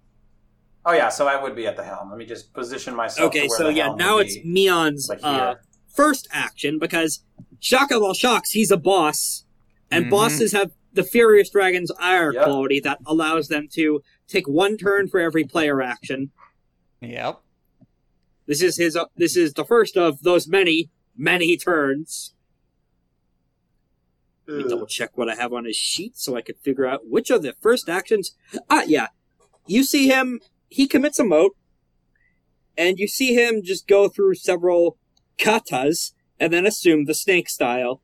Oh 0.85 0.93
yeah, 0.93 1.09
so 1.09 1.27
I 1.27 1.41
would 1.41 1.55
be 1.55 1.67
at 1.67 1.75
the 1.75 1.83
helm. 1.83 2.09
Let 2.11 2.17
me 2.17 2.25
just 2.25 2.53
position 2.53 2.95
myself. 2.95 3.27
Okay, 3.27 3.41
to 3.41 3.47
where 3.49 3.57
so 3.57 3.63
the 3.65 3.73
yeah, 3.73 3.93
now 3.95 4.19
it's 4.19 4.37
Meon's 4.45 5.09
like 5.09 5.19
uh, 5.21 5.55
first 5.93 6.29
action 6.31 6.79
because 6.79 7.23
shock 7.59 7.91
of 7.91 8.01
all 8.01 8.13
shocks, 8.13 8.51
he's 8.51 8.71
a 8.71 8.77
boss, 8.77 9.43
and 9.91 10.05
Mhm. 10.05 10.09
bosses 10.11 10.53
have 10.53 10.71
the 10.93 11.03
Furious 11.03 11.49
Dragon's 11.49 11.91
ire 11.99 12.33
Yep. 12.33 12.43
quality 12.43 12.79
that 12.81 12.99
allows 13.05 13.47
them 13.47 13.67
to 13.73 14.01
take 14.27 14.47
one 14.47 14.77
turn 14.77 15.07
for 15.07 15.19
every 15.19 15.43
player 15.43 15.81
action. 15.81 16.31
Yep. 17.01 17.39
This 18.47 18.61
is 18.61 18.77
his. 18.77 18.95
Uh, 18.95 19.05
this 19.15 19.37
is 19.37 19.53
the 19.53 19.63
first 19.65 19.95
of 19.97 20.21
those 20.23 20.47
many, 20.47 20.89
many 21.15 21.55
turns. 21.57 22.33
Let 24.47 24.57
me 24.65 24.69
double 24.69 24.87
check 24.87 25.17
what 25.17 25.29
I 25.29 25.35
have 25.35 25.53
on 25.53 25.65
his 25.65 25.77
sheet 25.77 26.17
so 26.17 26.35
I 26.35 26.41
could 26.41 26.57
figure 26.57 26.85
out 26.85 27.07
which 27.07 27.29
of 27.29 27.41
the 27.43 27.53
first 27.61 27.87
actions. 27.87 28.35
Ah, 28.69 28.83
yeah. 28.85 29.07
You 29.65 29.83
see 29.83 30.07
him. 30.09 30.41
He 30.67 30.87
commits 30.87 31.19
a 31.19 31.23
mote, 31.23 31.55
and 32.77 32.97
you 32.99 33.07
see 33.07 33.33
him 33.33 33.61
just 33.63 33.87
go 33.87 34.09
through 34.09 34.35
several 34.35 34.97
katas 35.37 36.13
and 36.39 36.51
then 36.51 36.65
assume 36.65 37.05
the 37.05 37.13
snake 37.13 37.49
style. 37.49 38.01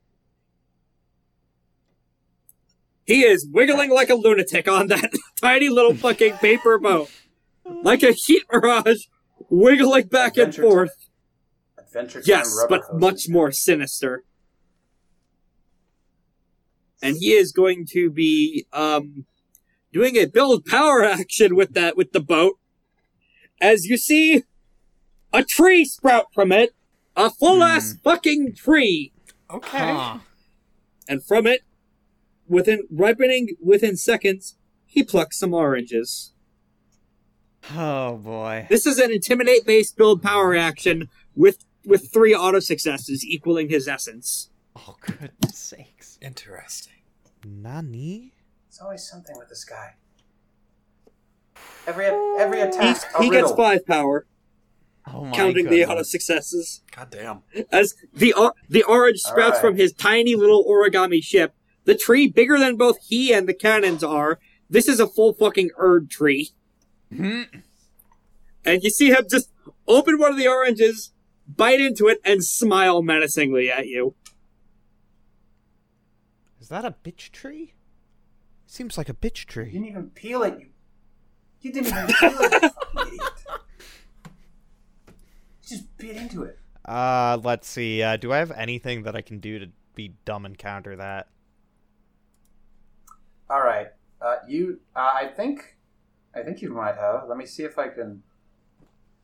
He 3.08 3.24
is 3.24 3.48
wiggling 3.50 3.90
like 3.90 4.10
a 4.10 4.16
lunatic 4.16 4.68
on 4.68 4.88
that 4.88 5.12
tiny 5.42 5.70
little 5.70 5.96
fucking 5.96 6.34
paper 6.34 6.78
boat, 6.78 7.10
like 7.66 8.04
a 8.04 8.12
heat 8.12 8.44
mirage, 8.52 9.06
wiggling 9.50 10.08
back 10.08 10.36
and 10.38 10.50
Adventure 10.50 10.62
forth. 10.62 11.10
Adventure 11.78 12.20
Time 12.20 12.24
Yes, 12.28 12.66
but 12.70 12.82
hoses. 12.82 13.00
much 13.02 13.30
more 13.30 13.52
sinister. 13.54 14.24
And 17.02 17.16
he 17.18 17.32
is 17.32 17.52
going 17.52 17.86
to 17.92 18.10
be 18.10 18.66
um 18.74 19.26
doing 19.94 20.18
a 20.18 20.26
build 20.26 20.66
power 20.66 21.04
action 21.06 21.56
with 21.56 21.74
that 21.76 21.96
with 21.96 22.12
the 22.12 22.20
boat. 22.20 22.60
As 23.62 23.86
you 23.86 23.98
see 23.98 24.44
a 25.32 25.44
tree 25.44 25.86
sprout 25.86 26.26
from 26.34 26.52
it, 26.52 26.76
a 27.16 27.30
full 27.30 27.64
ass 27.64 27.96
fucking 28.04 28.54
tree. 28.56 29.14
Okay. 29.50 29.78
Huh. 29.78 30.18
And 31.08 31.24
from 31.24 31.48
it, 31.48 31.62
within 32.48 32.84
ripening 32.92 33.56
within 33.62 33.96
seconds, 33.98 34.56
he 34.86 35.04
plucks 35.04 35.38
some 35.40 35.54
oranges. 35.54 36.34
Oh 37.76 38.18
boy. 38.18 38.68
This 38.70 38.86
is 38.86 38.98
an 39.00 39.12
intimidate 39.12 39.66
based 39.66 39.98
build 39.98 40.22
power 40.22 40.56
action 40.56 41.10
with 41.36 41.66
with 41.86 42.12
three 42.12 42.34
auto 42.36 42.60
successes 42.60 43.26
equaling 43.26 43.70
his 43.70 43.88
essence. 43.88 44.50
Oh 44.76 44.96
goodness 45.02 45.58
sakes. 45.58 46.18
Interesting. 46.22 46.94
Nani? 47.46 48.34
It's 48.68 48.80
always 48.82 49.04
something 49.08 49.36
with 49.38 49.50
this 49.50 49.66
guy. 49.66 49.96
Every 51.86 52.06
every 52.40 52.62
attack, 52.62 53.04
a 53.18 53.24
he 53.24 53.30
gets 53.30 53.52
five 53.54 53.86
power, 53.86 54.28
Oh 55.08 55.26
my 55.26 55.36
counting 55.36 55.66
the 55.66 55.70
goodness. 55.80 55.90
auto 55.90 56.04
successes. 56.04 56.84
God 56.96 57.10
damn. 57.10 57.42
As 57.72 57.96
the 58.14 58.34
or- 58.34 58.54
the 58.70 58.84
orange 58.84 59.20
sprouts 59.20 59.54
right. 59.54 59.62
from 59.62 59.78
his 59.78 59.94
tiny 59.94 60.36
little 60.36 60.66
origami 60.66 61.24
ship, 61.24 61.54
the 61.88 61.96
tree 61.96 62.28
bigger 62.28 62.60
than 62.60 62.76
both 62.76 62.98
he 63.08 63.32
and 63.34 63.48
the 63.48 63.54
cannons 63.54 64.04
are. 64.04 64.40
This 64.70 64.88
is 64.90 65.00
a 65.00 65.08
full 65.08 65.34
fucking 65.34 65.72
Erd 65.78 66.10
tree, 66.12 66.50
Mm-hmm. 67.14 67.60
and 68.66 68.84
you 68.84 68.90
see 68.90 69.10
him 69.12 69.26
just 69.32 69.50
open 69.88 70.20
one 70.20 70.32
of 70.32 70.38
the 70.38 70.48
oranges, 70.50 71.14
bite 71.48 71.80
into 71.80 72.08
it, 72.10 72.20
and 72.26 72.44
smile 72.44 73.02
menacingly 73.02 73.72
at 73.72 73.88
you. 73.88 74.14
Is 76.60 76.68
that 76.68 76.84
a 76.84 76.94
bitch 77.04 77.32
tree? 77.32 77.74
Seems 78.66 78.98
like 78.98 79.08
a 79.08 79.14
bitch 79.14 79.40
You 79.40 79.46
tree. 79.46 79.72
didn't 79.72 79.88
even 79.88 80.10
peel 80.10 80.44
it. 80.44 80.60
You, 80.60 80.66
you 81.62 81.72
didn't 81.72 81.88
even 81.88 82.08
peel 82.20 82.38
it. 82.42 82.52
You 82.64 82.70
fucking 82.70 83.08
idiot. 83.08 83.22
You 85.08 85.14
just 85.70 85.98
bit 85.98 86.18
into 86.18 86.44
it. 86.44 86.60
Uh, 86.84 87.38
let's 87.42 87.70
see. 87.70 88.04
Uh, 88.04 88.18
do 88.18 88.34
I 88.34 88.38
have 88.40 88.52
anything 88.52 89.04
that 89.04 89.16
I 89.16 89.22
can 89.22 89.40
do 89.40 89.60
to 89.60 89.68
be 89.96 90.14
dumb 90.26 90.46
and 90.46 90.58
counter 90.58 90.98
that? 90.98 91.28
All 93.50 93.62
right. 93.62 93.88
Uh, 94.22 94.36
you. 94.48 94.80
Uh, 94.96 95.12
I 95.16 95.28
think. 95.28 95.76
I 96.36 96.44
think 96.44 96.62
you 96.62 96.72
might 96.74 96.96
have. 96.96 97.24
Let 97.28 97.38
me 97.38 97.46
see 97.46 97.64
if 97.64 97.78
I 97.80 97.88
can. 97.88 98.22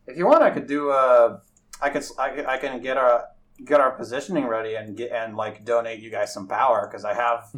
If 0.07 0.17
you 0.17 0.25
want, 0.25 0.43
I 0.43 0.49
could 0.49 0.67
do. 0.67 0.91
Uh, 0.91 1.39
I 1.81 1.89
could. 1.89 2.03
I, 2.17 2.45
I 2.53 2.57
can 2.57 2.81
get 2.81 2.97
our 2.97 3.25
get 3.65 3.79
our 3.79 3.91
positioning 3.91 4.45
ready 4.47 4.75
and 4.75 4.97
get 4.97 5.11
and 5.11 5.35
like 5.37 5.63
donate 5.63 5.99
you 5.99 6.09
guys 6.09 6.33
some 6.33 6.47
power 6.47 6.87
because 6.89 7.05
I 7.05 7.13
have 7.13 7.49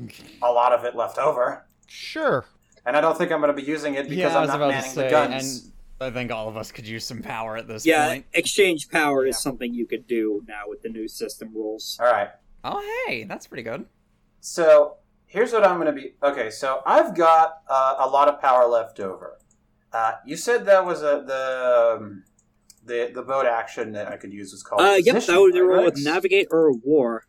a 0.42 0.52
lot 0.52 0.74
of 0.74 0.84
it 0.84 0.96
left 0.96 1.18
over, 1.18 1.66
Sure. 1.88 2.46
and 2.86 2.98
I 2.98 3.02
don't 3.02 3.18
think 3.18 3.32
I'm 3.32 3.40
going 3.40 3.56
to 3.56 3.60
be 3.60 3.66
using 3.68 3.96
it 3.96 4.10
because 4.10 4.34
yeah, 4.34 4.38
I 4.38 4.42
I'm 4.42 4.48
not 4.48 4.60
manning 4.60 4.92
say, 4.92 5.04
the 5.04 5.10
guns. 5.10 5.64
and 5.64 5.72
I 6.02 6.14
think 6.14 6.32
all 6.32 6.50
of 6.50 6.58
us 6.58 6.72
could 6.72 6.86
use 6.86 7.06
some 7.06 7.22
power 7.22 7.56
at 7.56 7.68
this 7.70 7.86
Yeah, 7.86 8.08
point. 8.10 8.26
exchange 8.34 8.90
power 8.90 9.26
is 9.26 9.36
Yeah. 9.36 9.40
something 9.40 9.74
you 9.74 9.86
could 9.88 10.06
do 10.06 10.44
now 10.48 10.64
with 10.68 10.82
the 10.82 10.90
new 10.90 11.08
system 11.08 11.54
rules. 11.56 11.98
All 12.02 12.08
right. 12.12 12.30
Oh 12.66 12.84
hey, 13.08 13.24
that's 13.24 13.48
pretty 13.48 13.64
good. 13.64 13.86
So 14.42 14.98
here's 15.36 15.52
what 15.52 15.66
I'm 15.66 15.76
going 15.80 15.94
to 15.94 16.02
be. 16.02 16.14
Okay, 16.24 16.50
so 16.50 16.82
I've 16.86 17.14
got 17.14 17.62
uh, 17.70 17.98
a 18.00 18.08
lot 18.08 18.28
of 18.30 18.42
power 18.42 18.66
left 18.66 19.00
over. 19.00 19.38
Uh, 19.92 20.14
you 20.26 20.36
said 20.38 20.66
that 20.66 20.86
was 20.86 21.02
a 21.02 21.24
the 21.28 21.98
um, 22.02 22.24
the 22.86 23.12
the 23.14 23.22
boat 23.22 23.46
action 23.46 23.92
that 23.92 24.08
I 24.08 24.18
could 24.18 24.34
use 24.34 24.52
was 24.52 24.64
called. 24.64 24.82
Uh, 24.82 24.96
yep, 24.96 25.24
that 25.26 25.40
was 25.40 25.54
they 25.54 25.62
right, 25.62 25.86
with 25.86 26.04
navigate 26.04 26.48
or 26.52 26.72
war. 26.74 27.26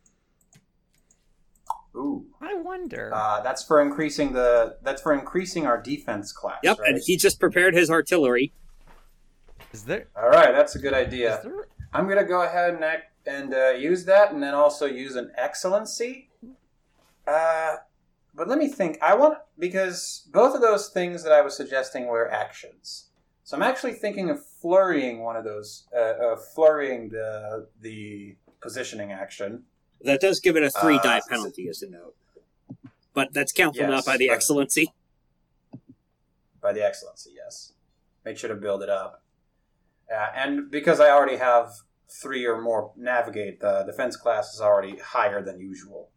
Ooh, 1.95 2.25
I 2.41 2.53
wonder. 2.55 3.11
uh, 3.13 3.41
that's 3.41 3.63
for 3.63 3.81
increasing 3.81 4.33
the 4.33 4.77
that's 4.83 5.01
for 5.01 5.13
increasing 5.13 5.65
our 5.65 5.81
defense 5.81 6.31
class. 6.31 6.59
Yep, 6.63 6.79
right? 6.79 6.89
and 6.89 7.01
he 7.05 7.17
just 7.17 7.39
prepared 7.39 7.73
his 7.73 7.89
artillery. 7.89 8.53
is 9.73 9.83
there? 9.83 10.07
All 10.15 10.29
right, 10.29 10.51
that's 10.51 10.75
a 10.75 10.79
good 10.79 10.93
Is 10.93 11.07
idea. 11.07 11.39
there? 11.43 11.67
I'm 11.93 12.05
going 12.05 12.17
to 12.19 12.25
go 12.25 12.43
ahead 12.43 12.73
and 12.75 12.83
act, 12.83 13.05
and 13.25 13.53
uh, 13.53 13.69
use 13.71 14.05
that, 14.05 14.31
and 14.31 14.43
then 14.43 14.53
also 14.53 14.85
use 14.85 15.15
an 15.15 15.31
excellency. 15.37 16.29
Uh, 17.25 17.77
but 18.37 18.47
let 18.47 18.59
me 18.59 18.67
think. 18.67 18.99
I 19.01 19.15
want 19.15 19.39
because 19.57 20.29
both 20.31 20.53
of 20.55 20.61
those 20.61 20.89
things 20.89 21.23
that 21.23 21.33
I 21.33 21.41
was 21.41 21.57
suggesting 21.57 22.05
were 22.05 22.31
actions. 22.31 23.09
So 23.43 23.57
I'm 23.57 23.63
actually 23.63 23.93
thinking 23.93 24.29
of 24.29 24.45
flurrying 24.61 25.23
one 25.23 25.35
of 25.35 25.43
those, 25.43 25.87
uh, 25.95 25.99
uh, 25.99 26.35
flurrying 26.53 27.09
the 27.09 27.67
the 27.81 28.35
positioning 28.61 29.11
action. 29.11 29.63
That 30.01 30.21
does 30.21 30.39
give 30.39 30.55
it 30.55 30.63
a 30.63 30.69
three 30.69 30.97
Uh, 30.97 31.01
die 31.01 31.21
penalty, 31.27 31.67
as 31.67 31.81
a 31.81 31.89
note. 31.89 32.15
But 33.13 33.33
that's 33.33 33.51
counted 33.51 33.79
Yes, 33.79 33.91
out 33.91 34.05
by 34.05 34.17
the 34.17 34.29
excellency. 34.29 34.93
by 36.61 36.73
the 36.73 36.83
excellency. 36.85 37.31
Yes, 37.35 37.73
make 38.23 38.37
sure 38.37 38.49
to 38.49 38.55
build 38.55 38.83
it 38.83 38.89
up, 38.89 39.23
uh, 40.11 40.29
and 40.35 40.69
because 40.69 40.99
I 40.99 41.09
already 41.09 41.37
have 41.37 41.71
three 42.09 42.45
or 42.45 42.61
more 42.61 42.93
navigate. 42.95 43.59
The 43.59 43.83
defense 43.83 44.15
class 44.15 44.53
is 44.53 44.61
already 44.61 44.97
higher 44.97 45.41
than 45.41 45.59
usual. 45.59 46.09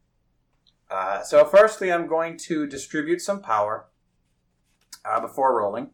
Uh, 0.91 1.23
so, 1.23 1.45
firstly, 1.45 1.93
I'm 1.93 2.07
going 2.07 2.37
to 2.39 2.67
distribute 2.67 3.21
some 3.21 3.41
power 3.41 3.87
uh, 5.05 5.21
before 5.21 5.57
rolling. 5.57 5.91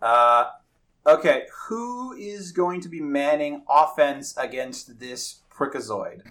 Uh, 0.00 0.46
okay, 1.06 1.44
who 1.68 2.14
is 2.14 2.52
going 2.52 2.80
to 2.80 2.88
be 2.88 3.00
manning 3.00 3.64
offense 3.68 4.36
against 4.36 4.98
this 4.98 5.40
prickazoid? 5.54 6.22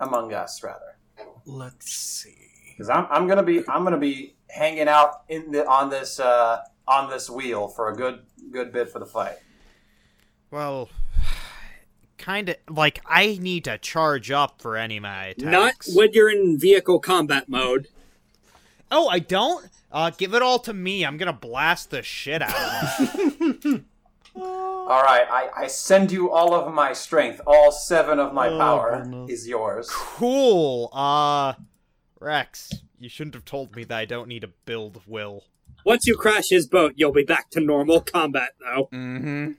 Among 0.00 0.34
us, 0.34 0.62
rather, 0.62 0.98
Let's 1.46 1.90
see. 1.90 2.34
because 2.72 2.90
I'm, 2.90 3.06
I'm 3.10 3.28
gonna 3.28 3.44
be 3.44 3.66
I'm 3.68 3.84
gonna 3.84 3.96
be 3.96 4.34
hanging 4.50 4.88
out 4.88 5.22
in 5.28 5.52
the 5.52 5.66
on 5.66 5.88
this 5.88 6.18
uh, 6.18 6.62
on 6.86 7.08
this 7.08 7.30
wheel 7.30 7.68
for 7.68 7.88
a 7.88 7.94
good 7.94 8.26
good 8.50 8.72
bit 8.72 8.90
for 8.90 8.98
the 8.98 9.06
fight. 9.06 9.36
Well, 10.50 10.88
kind 12.18 12.48
of 12.50 12.56
like 12.68 13.00
I 13.06 13.38
need 13.40 13.64
to 13.64 13.78
charge 13.78 14.30
up 14.30 14.60
for 14.62 14.76
any 14.76 14.96
of 14.98 15.02
my 15.02 15.26
attacks. 15.26 15.88
Not 15.88 15.96
when 15.96 16.12
you're 16.12 16.30
in 16.30 16.58
vehicle 16.58 16.98
combat 17.00 17.48
mode. 17.48 17.88
Oh, 18.90 19.08
I 19.08 19.18
don't. 19.18 19.68
Uh, 19.90 20.10
give 20.10 20.34
it 20.34 20.42
all 20.42 20.58
to 20.60 20.72
me. 20.72 21.04
I'm 21.04 21.16
gonna 21.16 21.32
blast 21.32 21.90
the 21.90 22.02
shit 22.02 22.42
out 22.42 22.54
of 22.54 23.60
them. 23.62 23.86
All 24.36 25.02
right, 25.02 25.26
I, 25.30 25.48
I 25.62 25.66
send 25.68 26.10
you 26.12 26.30
all 26.32 26.54
of 26.54 26.74
my 26.74 26.92
strength. 26.92 27.40
All 27.46 27.70
seven 27.70 28.18
of 28.18 28.34
my 28.34 28.48
Oh, 28.48 28.58
power 28.58 29.00
goodness. 29.00 29.30
is 29.30 29.48
yours. 29.48 29.88
cool. 29.90 30.90
Uh, 30.92 31.54
Rex, 32.20 32.70
you 32.98 33.08
shouldn't 33.08 33.34
have 33.34 33.44
told 33.44 33.74
me 33.76 33.84
that 33.84 33.96
I 33.96 34.04
don't 34.04 34.26
need 34.28 34.40
to 34.40 34.50
build 34.66 35.00
Will. 35.06 35.44
Once 35.86 36.06
you 36.06 36.16
crash 36.16 36.48
his 36.50 36.66
boat, 36.66 36.94
you'll 36.96 37.12
be 37.12 37.22
back 37.24 37.48
to 37.50 37.60
normal 37.60 38.00
combat, 38.00 38.50
though. 38.58 38.88
Mm-hmm. 38.92 39.52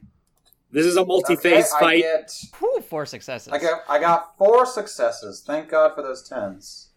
This 0.75 0.85
is 0.87 0.97
a 0.97 1.05
multi-phase 1.05 1.71
Okay, 1.73 1.77
I 1.77 1.79
fight. 1.79 2.01
get 2.01 2.43
Whew, 2.59 2.81
four 2.81 3.05
successes. 3.05 3.53
I 3.53 3.59
got 3.59 3.83
I 3.87 3.97
got 3.97 4.37
four 4.37 4.65
successes. 4.65 5.39
Thank 5.39 5.69
God 5.69 5.95
for 5.95 6.01
those 6.01 6.21
tens. 6.27 6.89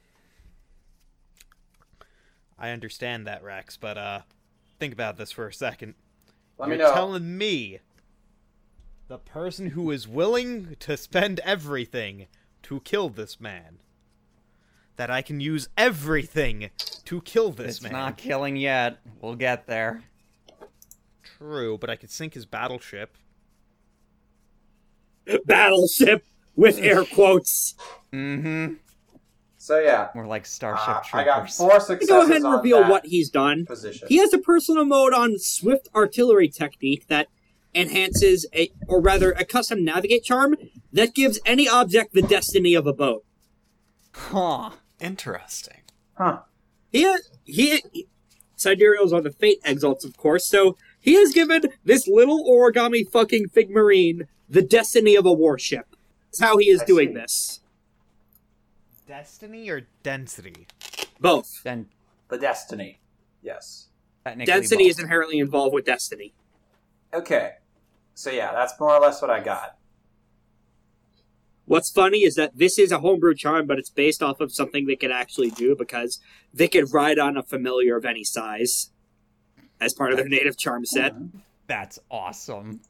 I 2.58 2.70
understand 2.70 3.24
that, 3.28 3.44
Rex, 3.44 3.76
but 3.76 3.96
uh, 3.96 4.20
think 4.80 4.92
about 4.92 5.16
this 5.16 5.30
for 5.30 5.46
a 5.46 5.52
second. 5.52 5.94
Let 6.58 6.70
You're 6.70 6.78
me 6.78 6.82
know. 6.82 6.92
telling 6.92 7.38
me 7.38 7.78
the 9.06 9.18
person 9.18 9.68
who 9.68 9.92
is 9.92 10.08
willing 10.08 10.74
to 10.80 10.96
spend 10.96 11.38
everything 11.44 12.26
to 12.64 12.80
kill 12.80 13.10
this 13.10 13.38
man 13.40 13.78
that 14.96 15.08
I 15.08 15.22
can 15.22 15.38
use 15.38 15.68
everything 15.78 16.70
to 17.04 17.20
kill 17.20 17.52
this 17.52 17.76
it's 17.76 17.82
man. 17.82 17.92
It's 17.92 17.96
not 17.96 18.16
killing 18.18 18.56
yet. 18.56 18.98
We'll 19.20 19.36
get 19.36 19.68
there. 19.68 20.02
True, 21.22 21.78
but 21.78 21.88
I 21.88 21.94
could 21.94 22.10
sink 22.10 22.34
his 22.34 22.44
battleship. 22.44 23.16
Battleship 25.44 26.24
with 26.56 26.78
air 26.78 27.04
quotes. 27.04 27.74
Mm-hmm. 28.12 28.74
so 29.58 29.78
yeah, 29.78 30.08
We're 30.14 30.26
like 30.26 30.46
Starship 30.46 30.88
uh, 30.88 31.00
I 31.12 31.24
Troopers. 31.24 31.26
got 31.26 31.50
four 31.52 31.80
successes. 31.80 32.08
Go 32.08 32.22
ahead 32.22 32.42
and 32.42 32.52
reveal 32.52 32.88
what 32.88 33.06
he's 33.06 33.28
done. 33.30 33.66
position. 33.66 34.08
He 34.08 34.16
has 34.18 34.32
a 34.32 34.38
personal 34.38 34.84
mode 34.84 35.12
on 35.12 35.38
Swift 35.38 35.88
Artillery 35.94 36.48
Technique 36.48 37.06
that 37.08 37.28
enhances 37.74 38.46
a, 38.54 38.70
or 38.88 39.00
rather, 39.00 39.32
a 39.32 39.44
custom 39.44 39.84
navigate 39.84 40.24
charm 40.24 40.56
that 40.92 41.14
gives 41.14 41.38
any 41.44 41.68
object 41.68 42.14
the 42.14 42.22
destiny 42.22 42.74
of 42.74 42.86
a 42.86 42.92
boat. 42.92 43.24
Huh. 44.14 44.70
Interesting. 45.00 45.82
Huh. 46.14 46.40
He, 46.90 47.14
he, 47.44 47.82
Sidereals 48.56 49.12
are 49.12 49.20
the 49.20 49.30
fate 49.30 49.58
exalts, 49.64 50.04
of 50.04 50.16
course, 50.16 50.48
so 50.48 50.76
he 51.00 51.14
has 51.14 51.32
given 51.32 51.62
this 51.84 52.06
little 52.08 52.44
origami 52.44 53.08
fucking 53.10 53.48
fig 53.48 53.70
marine 53.70 54.28
the 54.48 54.62
destiny 54.62 55.14
of 55.14 55.26
a 55.26 55.32
warship. 55.32 55.96
That's 56.26 56.40
how 56.40 56.56
he 56.56 56.68
is 56.68 56.82
I 56.82 56.84
doing 56.84 57.14
this. 57.14 57.60
Destiny 59.06 59.68
or 59.70 59.82
density? 60.02 60.66
Both. 61.20 61.62
Then 61.62 61.86
The 62.28 62.38
destiny. 62.38 63.00
Yes. 63.42 63.88
Density 64.44 64.84
both. 64.84 64.90
is 64.90 64.98
inherently 64.98 65.38
involved 65.38 65.74
with 65.74 65.84
destiny. 65.84 66.34
Okay. 67.14 67.52
So 68.14 68.30
yeah, 68.30 68.52
that's 68.52 68.78
more 68.78 68.94
or 68.94 69.00
less 69.00 69.22
what 69.22 69.30
I 69.30 69.40
got. 69.40 69.76
What's 71.64 71.90
funny 71.90 72.24
is 72.24 72.34
that 72.34 72.56
this 72.56 72.78
is 72.78 72.92
a 72.92 72.98
homebrew 73.00 73.34
charm, 73.34 73.66
but 73.66 73.78
it's 73.78 73.90
based 73.90 74.22
off 74.22 74.40
of 74.40 74.52
something 74.52 74.86
they 74.86 74.96
could 74.96 75.10
actually 75.10 75.50
do 75.50 75.76
because 75.76 76.18
they 76.52 76.66
could 76.68 76.92
ride 76.92 77.18
on 77.18 77.36
a 77.36 77.42
familiar 77.42 77.96
of 77.96 78.06
any 78.06 78.24
size 78.24 78.90
as 79.80 79.94
part 79.94 80.12
of 80.12 80.18
their 80.18 80.28
native 80.28 80.56
charm 80.56 80.84
set. 80.84 81.14
That's 81.66 81.98
awesome. 82.10 82.80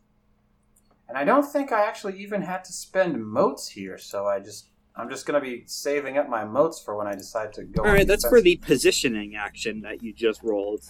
And 1.09 1.17
I 1.17 1.25
don't 1.25 1.45
think 1.45 1.73
I 1.73 1.87
actually 1.87 2.21
even 2.21 2.43
had 2.43 2.65
to 2.65 2.73
spend 2.73 3.25
motes 3.25 3.69
here, 3.69 3.99
so 3.99 4.27
I 4.27 4.41
just 4.41 4.69
I'm 4.95 5.09
just 5.09 5.27
gonna 5.27 5.41
be 5.41 5.63
saving 5.67 6.19
up 6.19 6.29
my 6.29 6.45
motes 6.45 6.81
for 6.83 6.97
when 6.97 7.07
I 7.07 7.15
decide 7.15 7.53
to 7.55 7.65
go. 7.65 7.83
All 7.85 7.93
right, 7.93 8.07
that's 8.07 8.29
for 8.29 8.41
the 8.41 8.57
positioning 8.57 9.37
action 9.37 9.81
that 9.83 10.03
you 10.03 10.13
just 10.13 10.43
rolled. 10.43 10.85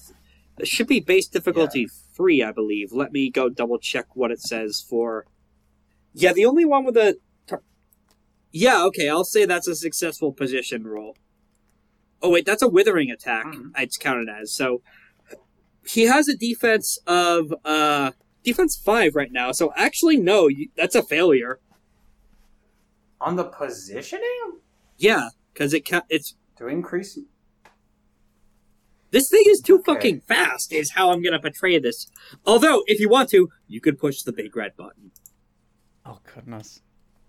It 0.59 0.67
should 0.67 0.89
be 0.89 0.99
base 0.99 1.29
difficulty 1.29 1.89
free, 2.15 2.43
I 2.43 2.51
believe. 2.51 2.93
Let 2.93 3.13
me 3.13 3.31
go 3.31 3.49
double 3.49 3.79
check 3.79 4.17
what 4.17 4.33
it 4.33 4.41
says 4.41 4.81
for. 4.81 5.27
Yeah, 6.15 6.33
the 6.33 6.47
only 6.47 6.65
one 6.65 6.85
with 6.85 6.97
a. 6.97 7.19
Yeah, 8.51 8.83
okay, 8.87 9.11
I'll 9.11 9.25
say 9.25 9.45
that's 9.45 9.69
a 9.69 9.77
successful 9.77 10.33
position 10.33 10.85
roll. 10.85 11.17
Oh 12.23 12.31
wait, 12.31 12.47
that's 12.47 12.63
a 12.63 12.69
withering 12.69 13.11
attack. 13.11 13.45
Mhm. 13.47 13.71
It's 13.77 13.97
counted 13.99 14.29
as 14.29 14.53
so. 14.53 14.83
He 15.89 16.03
has 16.05 16.29
a 16.29 16.37
defense 16.37 16.99
of 17.07 17.53
uh 17.65 18.13
defense 18.45 18.77
five 18.77 19.15
right 19.15 19.33
now. 19.33 19.53
So 19.53 19.73
actually, 19.77 20.17
no, 20.19 20.47
you, 20.49 20.69
that's 20.77 20.95
a 20.95 21.03
failure. 21.03 21.59
on 23.21 23.37
the 23.37 23.45
positioning 23.45 24.61
Yeah, 24.99 25.31
because 25.53 25.75
it 25.75 25.85
ca- 25.89 26.05
it's 26.09 26.35
to 26.57 26.69
increase. 26.69 27.19
This 29.11 29.29
thing 29.31 29.43
is 29.47 29.61
too 29.61 29.77
Okay. 29.77 29.93
fucking 29.95 30.21
fast, 30.21 30.73
is 30.73 30.93
how 30.93 31.11
I'm 31.11 31.23
gonna 31.23 31.41
portray 31.41 31.79
this. 31.79 32.07
Although, 32.45 32.83
if 32.87 33.01
you 33.01 33.09
want 33.09 33.31
to, 33.31 33.49
you 33.67 33.81
could 33.81 33.99
push 33.99 34.23
the 34.23 34.33
big 34.33 34.55
red 34.55 34.77
button. 34.77 35.11
Oh 36.05 36.19
goodness. 36.35 36.81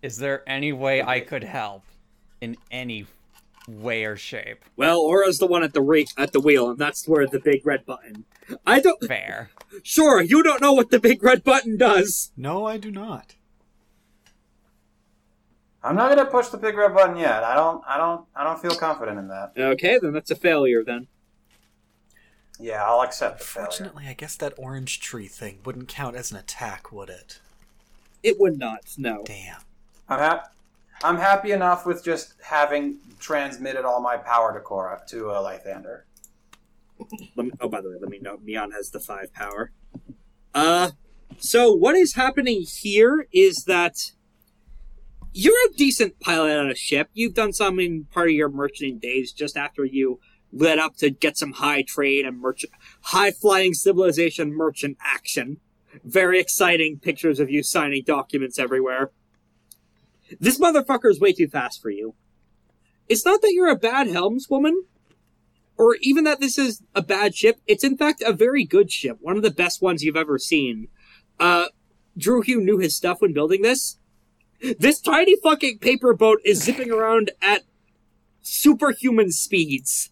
Is 0.01 0.17
there 0.17 0.47
any 0.47 0.71
way 0.73 1.01
I 1.01 1.19
could 1.21 1.43
help 1.43 1.83
in 2.41 2.55
any 2.71 3.05
way 3.67 4.03
or 4.05 4.15
shape? 4.15 4.63
Well, 4.75 4.99
Aura's 4.99 5.37
the 5.39 5.47
one 5.47 5.63
at 5.63 5.73
the 5.73 5.81
re- 5.81 6.07
at 6.17 6.31
the 6.33 6.39
wheel, 6.39 6.69
and 6.69 6.77
that's 6.79 7.07
where 7.07 7.27
the 7.27 7.39
big 7.39 7.65
red 7.65 7.85
button. 7.85 8.25
I 8.65 8.79
don't. 8.79 9.03
Fair. 9.03 9.49
Sure, 9.83 10.21
you 10.21 10.41
don't 10.43 10.61
know 10.61 10.73
what 10.73 10.89
the 10.89 10.99
big 10.99 11.23
red 11.23 11.43
button 11.43 11.77
does. 11.77 12.31
No, 12.35 12.65
I 12.65 12.77
do 12.77 12.89
not. 12.91 13.35
I'm 15.81 15.95
not 15.95 16.09
gonna 16.09 16.29
push 16.29 16.47
the 16.47 16.57
big 16.57 16.75
red 16.75 16.93
button 16.93 17.15
yet. 17.15 17.43
I 17.43 17.55
don't. 17.55 17.83
I 17.87 17.97
don't. 17.97 18.25
I 18.35 18.43
don't 18.43 18.61
feel 18.61 18.75
confident 18.75 19.17
in 19.17 19.27
that. 19.29 19.53
Okay, 19.57 19.97
then 20.01 20.11
that's 20.13 20.31
a 20.31 20.35
failure. 20.35 20.83
Then 20.83 21.07
Yeah, 22.59 22.83
I'll 22.85 23.01
accept 23.01 23.39
the 23.39 23.45
failure. 23.45 23.65
Fortunately, 23.67 24.05
I 24.07 24.13
guess 24.13 24.35
that 24.37 24.53
orange 24.57 24.99
tree 24.99 25.27
thing 25.27 25.59
wouldn't 25.63 25.87
count 25.87 26.15
as 26.17 26.31
an 26.31 26.37
attack, 26.37 26.91
would 26.91 27.09
it? 27.09 27.39
it 28.21 28.37
would 28.37 28.59
not. 28.59 28.95
No. 28.97 29.23
Damn. 29.25 29.61
I'm 30.09 30.19
hap- 30.19 30.53
I'm 31.03 31.17
happy 31.17 31.51
enough 31.51 31.85
with 31.85 32.03
just 32.03 32.33
having 32.43 32.99
transmitted 33.19 33.85
all 33.85 34.01
my 34.01 34.17
power 34.17 34.53
to 34.53 34.59
Cora 34.59 35.01
to 35.07 35.31
uh, 35.31 35.41
Lythander. 35.41 36.01
Me, 37.37 37.51
oh, 37.61 37.69
by 37.69 37.79
the 37.79 37.89
way, 37.89 37.95
let 37.99 38.09
me 38.09 38.19
know. 38.19 38.37
Meon 38.43 38.71
has 38.71 38.89
the 38.89 38.99
five 38.99 39.33
power. 39.33 39.71
Uh, 40.53 40.91
so 41.37 41.73
what 41.73 41.95
is 41.95 42.15
happening 42.15 42.65
here 42.67 43.27
is 43.31 43.63
that 43.65 44.11
you're 45.33 45.69
a 45.69 45.73
decent 45.77 46.19
pilot 46.19 46.57
on 46.57 46.69
a 46.69 46.75
ship. 46.75 47.09
You've 47.13 47.35
done 47.35 47.53
some 47.53 47.79
in 47.79 48.05
part 48.05 48.29
of 48.29 48.33
your 48.33 48.49
merchanting 48.49 48.99
days 48.99 49.31
just 49.31 49.55
after 49.55 49.85
you 49.85 50.19
led 50.51 50.79
up 50.79 50.97
to 50.97 51.09
get 51.09 51.37
some 51.37 51.53
high 51.53 51.83
trade 51.83 52.25
and 52.25 52.41
merchant, 52.41 52.73
high 53.01 53.31
flying 53.31 53.73
civilization 53.73 54.51
merchant 54.53 54.97
action. 55.01 55.57
Very 56.03 56.39
exciting 56.39 56.99
pictures 56.99 57.39
of 57.39 57.49
you 57.49 57.63
signing 57.63 58.03
documents 58.05 58.59
everywhere. 58.59 59.11
This 60.39 60.59
motherfucker 60.59 61.09
is 61.09 61.19
way 61.19 61.33
too 61.33 61.47
fast 61.47 61.81
for 61.81 61.89
you. 61.89 62.15
It's 63.07 63.25
not 63.25 63.41
that 63.41 63.53
you're 63.53 63.69
a 63.69 63.75
bad 63.75 64.07
helmswoman, 64.07 64.73
or 65.77 65.97
even 66.01 66.23
that 66.25 66.39
this 66.39 66.57
is 66.57 66.83
a 66.93 67.01
bad 67.01 67.35
ship. 67.35 67.59
It's 67.67 67.83
in 67.83 67.97
fact 67.97 68.21
a 68.25 68.33
very 68.33 68.65
good 68.65 68.91
ship, 68.91 69.17
one 69.21 69.37
of 69.37 69.43
the 69.43 69.49
best 69.51 69.81
ones 69.81 70.03
you've 70.03 70.15
ever 70.17 70.37
seen. 70.37 70.87
Uh, 71.39 71.67
Drew 72.17 72.41
Hugh 72.41 72.61
knew 72.61 72.77
his 72.77 72.95
stuff 72.95 73.21
when 73.21 73.33
building 73.33 73.61
this. 73.61 73.97
This 74.77 74.99
tiny 74.99 75.37
fucking 75.41 75.79
paper 75.79 76.13
boat 76.13 76.39
is 76.43 76.61
zipping 76.61 76.91
around 76.91 77.31
at 77.41 77.63
superhuman 78.41 79.31
speeds. 79.31 80.11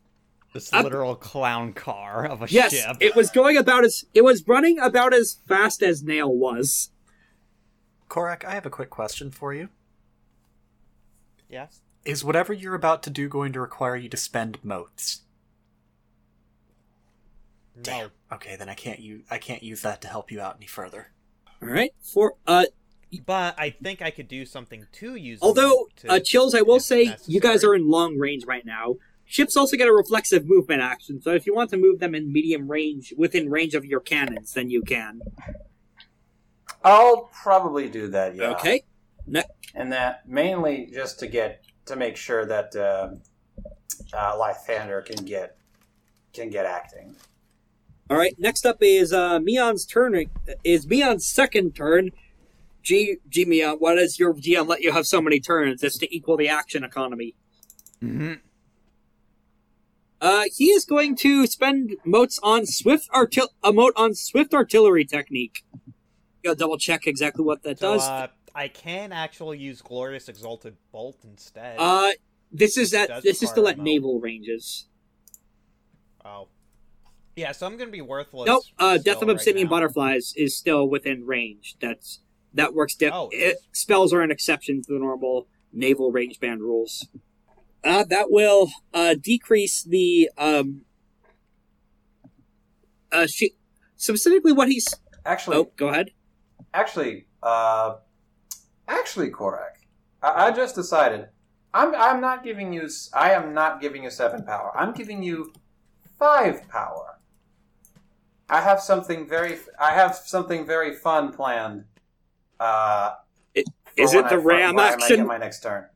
This 0.54 0.72
I'm- 0.74 0.86
literal 0.86 1.16
clown 1.16 1.74
car 1.74 2.26
of 2.26 2.42
a 2.42 2.48
Yes, 2.50 2.72
ship. 2.74 2.98
it 3.02 3.16
was 3.16 3.30
going 3.30 3.58
about 3.58 3.84
as 3.84 4.06
it 4.14 4.24
was 4.24 4.48
running 4.48 4.80
about 4.80 5.14
as 5.14 5.38
fast 5.48 5.84
as 5.84 6.02
Nail 6.02 6.34
was. 6.34 6.92
Corrack, 8.10 8.46
I 8.46 8.54
have 8.54 8.66
a 8.66 8.70
quick 8.70 8.90
question 8.90 9.30
for 9.32 9.54
you. 9.54 9.68
Yes. 11.50 11.82
Is 12.06 12.24
whatever 12.24 12.54
you're 12.54 12.76
about 12.76 13.04
to 13.04 13.10
do 13.10 13.28
going 13.28 13.54
to 13.54 13.60
require 13.60 13.96
you 13.96 14.10
to 14.10 14.18
spend 14.18 14.60
motes? 14.64 15.22
No. 17.76 17.84
Damn. 17.84 18.10
Okay, 18.32 18.56
then 18.56 18.70
I 18.70 18.74
can't 18.74 19.00
use 19.00 19.24
I 19.30 19.38
can't 19.38 19.64
use 19.64 19.82
that 19.82 20.02
to 20.02 20.08
help 20.08 20.32
you 20.32 20.42
out 20.42 20.56
any 20.58 20.68
further. 20.68 21.12
All 21.62 21.70
right. 21.70 21.92
For 22.02 22.36
uh, 22.46 22.66
But 23.26 23.56
I 23.58 23.70
think 23.70 24.02
I 24.02 24.12
could 24.12 24.28
do 24.28 24.46
something 24.46 24.86
to 24.94 25.16
use. 25.16 25.40
although 25.42 25.88
to, 25.98 26.12
uh, 26.14 26.20
chills, 26.20 26.56
I 26.56 26.62
will 26.62 26.78
if 26.78 26.84
say 26.84 27.16
you 27.26 27.40
guys 27.40 27.64
are 27.64 27.76
in 27.76 27.90
long 27.90 28.18
range 28.18 28.46
right 28.46 28.66
now. 28.66 28.96
Ships 29.30 29.58
also 29.58 29.76
get 29.76 29.90
a 29.90 29.94
reflexive 29.94 30.48
movement 30.48 30.82
action, 30.82 31.22
so 31.22 31.32
if 31.32 31.46
you 31.46 31.54
want 31.54 31.70
to 31.72 31.78
move 31.78 32.00
them 32.00 32.16
in 32.16 32.32
medium 32.32 32.72
range 32.72 33.14
within 33.18 33.50
range 33.50 33.76
of 33.76 33.84
your 33.84 34.00
cannons, 34.00 34.54
then 34.54 34.70
you 34.70 34.82
can. 34.82 35.20
I'll 36.82 37.30
probably 37.44 37.90
do 37.90 38.08
that. 38.08 38.36
Yeah. 38.36 38.52
Okay. 38.52 38.86
And 39.76 39.92
that 39.92 40.28
mainly 40.28 40.90
just 40.94 41.20
to 41.20 41.28
get 41.28 41.64
to 41.86 41.96
make 41.96 42.18
sure 42.18 42.46
that 42.46 42.76
uh, 42.76 43.10
uh, 44.14 44.38
Lythander 44.38 45.06
can 45.06 45.24
get 45.26 45.58
can 46.34 46.50
get 46.50 46.66
acting. 46.66 47.16
All 48.10 48.18
right. 48.18 48.34
Next 48.38 48.66
up 48.66 48.78
is 48.82 49.12
uh, 49.12 49.40
Meon's 49.40 49.86
turn. 49.86 50.26
Is 50.64 50.88
Meon's 50.88 51.28
second 51.28 51.76
turn? 51.76 52.12
G 52.82 53.18
G 53.28 53.44
Meon, 53.44 53.78
why 53.80 53.96
does 53.96 54.18
your 54.18 54.34
GM 54.34 54.66
let 54.68 54.82
you 54.82 54.94
have 54.94 55.06
so 55.06 55.22
many 55.22 55.40
turns? 55.42 55.84
It's 55.84 55.98
to 55.98 56.16
equal 56.16 56.38
the 56.38 56.48
action 56.48 56.84
economy. 56.86 57.36
hmm 58.00 58.36
Uh, 60.22 60.44
he 60.56 60.66
is 60.72 60.86
going 60.86 61.16
to 61.18 61.46
spend 61.48 61.98
motes 62.06 62.40
on 62.42 62.66
swift 62.66 63.10
artil 63.14 63.50
a 63.64 63.74
mote 63.74 63.94
on 63.98 64.16
swift 64.16 64.54
artillery 64.54 65.04
technique. 65.06 65.64
Go 66.44 66.56
double 66.56 66.78
check 66.78 67.06
exactly 67.06 67.44
what 67.44 67.64
that 67.64 67.80
So, 67.80 67.94
does. 67.94 68.08
uh, 68.08 68.28
I 68.58 68.68
can 68.70 69.14
actually 69.14 69.60
use 69.60 69.84
Glorious 69.84 70.28
Exalted 70.30 70.76
Bolt 70.92 71.20
instead. 71.24 71.76
Uh, 71.78 72.10
this 72.52 72.76
is 72.76 72.92
at 72.94 73.22
this 73.22 73.44
is 73.44 73.50
still 73.50 73.64
require 73.66 73.74
at 73.80 73.84
naval 73.84 74.20
ranges. 74.20 74.88
oh. 76.26 76.48
Yeah, 77.36 77.52
so 77.52 77.68
I'm 77.68 77.78
gonna 77.78 77.92
be 77.92 78.02
worthless. 78.02 78.48
Nope. 78.48 78.64
Uh, 78.80 78.98
Death 78.98 79.22
of 79.22 79.30
Obsidian 79.30 79.66
now. 79.68 79.70
Butterflies 79.70 80.34
is 80.36 80.58
still 80.58 80.90
within 80.90 81.24
range. 81.24 81.76
That's 81.80 82.22
that 82.56 82.74
works. 82.74 82.96
Di- 82.96 83.12
Oh, 83.12 83.30
it 83.32 83.36
it, 83.36 83.56
is? 83.58 83.68
spells 83.74 84.12
are 84.12 84.22
an 84.22 84.32
exception 84.32 84.82
to 84.82 84.94
the 84.94 84.98
normal 84.98 85.48
naval 85.72 86.12
range 86.12 86.40
band 86.40 86.62
rules. 86.62 87.08
Uh, 87.84 88.04
that 88.06 88.32
will 88.32 88.70
uh, 88.92 89.14
decrease 89.22 89.84
the 89.84 90.32
um. 90.36 90.82
Uh, 93.12 93.28
she 93.28 93.52
specifically 93.98 94.52
what 94.52 94.68
he's. 94.68 94.88
Actually, 95.24 95.58
Oh, 95.58 95.72
go 95.78 95.90
ahead. 95.90 96.10
actually, 96.74 97.28
uh, 97.44 97.98
actually, 98.88 99.30
Corrack, 99.32 99.78
I, 100.22 100.48
I 100.48 100.52
just 100.52 100.76
decided. 100.76 101.30
I'm 101.74 101.94
I'm 101.96 102.22
not 102.22 102.44
giving 102.44 102.74
you. 102.74 102.90
I 103.14 103.32
am 103.32 103.54
not 103.54 103.82
giving 103.82 104.04
you 104.04 104.10
seven 104.10 104.44
power. 104.44 104.72
I'm 104.76 104.94
giving 104.94 105.22
you 105.22 105.54
five 106.18 106.68
power. 106.70 107.20
I 108.50 108.62
have 108.62 108.80
something 108.80 109.28
very. 109.28 109.58
I 109.80 109.92
have 109.92 110.16
something 110.16 110.66
very 110.66 110.96
fun 110.96 111.34
planned. 111.34 111.84
Uh, 112.60 113.16
It- 113.54 113.68
is 113.98 114.14
it 114.14 114.24
the 114.30 114.36
I, 114.36 114.38
fi- 114.38 114.44
ram 114.44 114.76
when 114.76 114.86
I 114.86 114.92
make 114.92 115.02
action? 115.04 115.28
my 115.28 115.38
next 115.38 115.62
turn. 115.62 115.88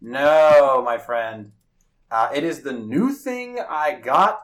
No, 0.00 0.82
my 0.84 0.98
friend. 0.98 1.52
Uh, 2.10 2.30
it 2.34 2.44
is 2.44 2.62
the 2.62 2.72
new 2.72 3.12
thing 3.12 3.58
I 3.68 3.92
got. 4.00 4.42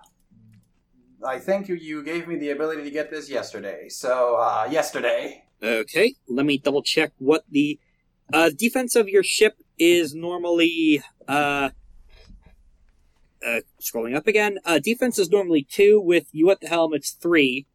I 1.25 1.39
think 1.39 1.69
you, 1.69 1.77
you 1.77 2.03
gave 2.03 2.27
me 2.27 2.37
the 2.37 2.51
ability 2.51 2.83
to 2.83 2.91
get 2.91 3.11
this 3.11 3.31
yesterday. 3.31 3.89
So, 3.89 4.37
uh, 4.37 4.67
yesterday. 4.71 5.45
Okay, 5.63 6.15
let 6.29 6.45
me 6.45 6.59
double 6.59 6.83
check 6.83 7.13
what 7.19 7.45
the 7.51 7.79
uh, 8.33 8.51
defense 8.57 8.97
of 8.97 9.09
your 9.09 9.23
ship 9.23 9.59
is 9.79 10.15
normally. 10.15 11.03
Uh, 11.29 11.71
uh, 13.45 13.61
scrolling 13.81 14.15
up 14.15 14.27
again. 14.27 14.59
Uh, 14.65 14.79
defense 14.79 15.19
is 15.19 15.31
normally 15.31 15.67
two. 15.69 16.01
With 16.01 16.27
you 16.33 16.51
at 16.51 16.61
the 16.61 16.69
helm, 16.69 16.95
it's 16.95 17.11
three. 17.11 17.67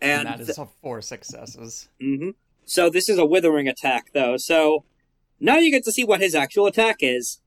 And, 0.00 0.26
And, 0.26 0.40
that 0.40 0.48
is 0.48 0.58
a 0.58 0.66
four 0.66 1.00
successes. 1.00 1.88
hmm 2.00 2.30
So 2.64 2.90
this 2.90 3.08
is 3.08 3.18
a 3.18 3.24
withering 3.24 3.68
attack, 3.68 4.10
though. 4.12 4.36
So 4.36 4.84
now 5.38 5.58
you 5.58 5.70
get 5.70 5.84
to 5.84 5.92
see 5.92 6.04
what 6.04 6.20
his 6.20 6.34
actual 6.34 6.66
attack 6.66 6.96
is. 7.00 7.40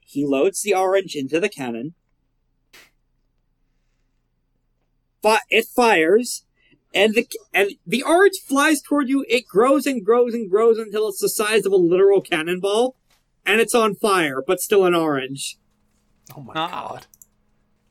He 0.00 0.24
loads 0.24 0.62
the 0.62 0.74
orange 0.74 1.14
into 1.14 1.38
the 1.38 1.48
cannon. 1.48 1.94
But 5.22 5.42
it 5.50 5.66
fires, 5.66 6.44
and 6.92 7.14
the 7.14 7.26
and 7.54 7.70
the 7.86 8.02
orange 8.02 8.38
flies 8.44 8.80
toward 8.82 9.08
you. 9.08 9.24
It 9.28 9.46
grows 9.46 9.86
and 9.86 10.04
grows 10.04 10.34
and 10.34 10.50
grows 10.50 10.78
until 10.78 11.08
it's 11.08 11.20
the 11.20 11.28
size 11.28 11.64
of 11.66 11.72
a 11.72 11.76
literal 11.76 12.20
cannonball, 12.20 12.96
and 13.46 13.60
it's 13.60 13.74
on 13.74 13.94
fire, 13.94 14.42
but 14.46 14.60
still 14.60 14.84
an 14.84 14.94
orange. 14.94 15.56
Oh 16.36 16.42
my 16.42 16.52
Ah. 16.56 16.88
god. 16.88 17.06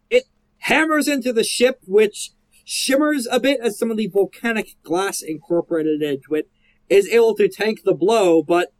It 0.09 0.23
hammers 0.59 1.07
into 1.07 1.31
the 1.33 1.43
ship, 1.43 1.79
which 1.85 2.31
shimmers 2.65 3.27
a 3.31 3.39
bit 3.39 3.59
as 3.61 3.77
some 3.77 3.89
of 3.89 3.97
the 3.97 4.07
volcanic 4.07 4.75
glass 4.83 5.21
incorporated 5.21 6.01
into 6.01 6.35
it 6.35 6.49
is 6.87 7.07
able 7.09 7.35
to 7.35 7.47
tank 7.47 7.81
the 7.83 7.93
blow, 7.93 8.41
but 8.43 8.73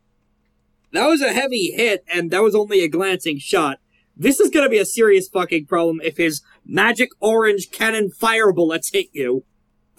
that 0.92 1.08
was 1.08 1.22
a 1.22 1.34
heavy 1.34 1.72
hit, 1.72 2.04
and 2.12 2.32
that 2.32 2.42
was 2.44 2.56
only 2.56 2.82
a 2.84 2.88
glancing 2.88 3.38
shot. 3.40 3.80
This 4.18 4.40
is 4.40 4.50
gonna 4.50 4.70
be 4.70 4.78
a 4.80 4.86
serious 4.86 5.30
fucking 5.30 5.66
problem 5.68 6.02
if 6.04 6.18
his 6.18 6.42
magic 6.66 7.10
orange 7.20 7.72
cannon 7.72 8.10
fire 8.12 8.52
bullets 8.52 8.92
hit 8.92 9.08
you. 9.14 9.44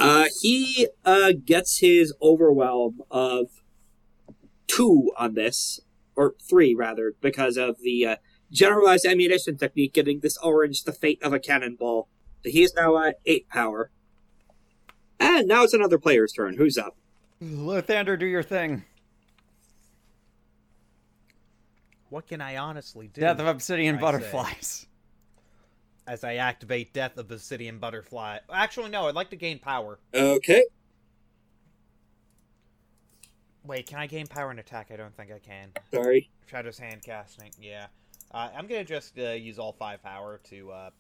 Uh, 0.01 0.27
he, 0.41 0.89
uh, 1.05 1.33
gets 1.45 1.79
his 1.79 2.13
overwhelm 2.23 3.03
of 3.11 3.47
two 4.67 5.11
on 5.19 5.35
this, 5.35 5.81
or 6.17 6.35
three 6.49 6.75
rather, 6.75 7.15
because 7.21 7.57
of 7.57 7.77
the, 7.83 8.07
uh, 8.07 8.17
generalized 8.51 9.07
ammunition 9.07 9.57
technique, 9.57 9.93
getting 9.93 10.21
this 10.21 10.37
orange 10.39 10.85
the 10.85 10.93
fate 10.93 11.23
of 11.23 11.33
a 11.33 11.39
cannonball. 11.39 12.09
So 12.43 12.51
he 12.51 12.63
is 12.63 12.75
now 12.75 12.97
at 12.99 13.17
eight 13.27 13.49
power. 13.49 13.91
And 15.19 15.47
now 15.47 15.63
it's 15.65 15.75
another 15.75 15.99
player's 15.99 16.33
turn. 16.33 16.57
Who's 16.57 16.79
up? 16.79 16.97
Lythander, 17.43 18.19
do 18.19 18.27
your 18.27 18.43
thing. 18.43 18.85
What 22.09 22.27
can 22.27 22.41
I 22.41 22.57
honestly 22.57 23.09
do? 23.09 23.21
Death 23.21 23.39
of 23.39 23.47
Obsidian 23.47 23.97
I 23.97 23.99
say. 23.99 24.03
Butterflies. 24.03 24.87
As 26.11 26.25
I 26.25 26.35
activate 26.35 26.93
Death 26.93 27.19
of 27.19 27.31
Obsidian 27.31 27.79
Butterfly. 27.79 28.39
Actually, 28.53 28.91
no. 28.91 29.07
I'd 29.07 29.15
like 29.15 29.31
to 29.31 29.37
gain 29.37 29.61
power. 29.61 30.01
Okay. 30.13 30.65
Wait, 33.65 33.87
can 33.87 34.01
I 34.01 34.09
gain 34.09 34.27
power 34.27 34.51
and 34.51 34.59
attack? 34.59 34.91
I 34.93 34.97
don't 34.97 35.17
think 35.17 35.31
I 35.31 35.39
can. 35.39 35.71
Sorry. 35.95 36.29
Shadow's 36.47 36.79
hand 36.79 37.03
casting. 37.05 37.53
Yeah. 37.61 37.87
Uh, 38.33 38.49
I'm 38.57 38.67
gonna 38.67 38.83
just 38.85 39.17
uh, 39.21 39.31
use 39.31 39.61
all 39.61 39.73
five 39.73 40.03
power 40.03 40.41
to 40.51 40.73
uh, 40.73 40.91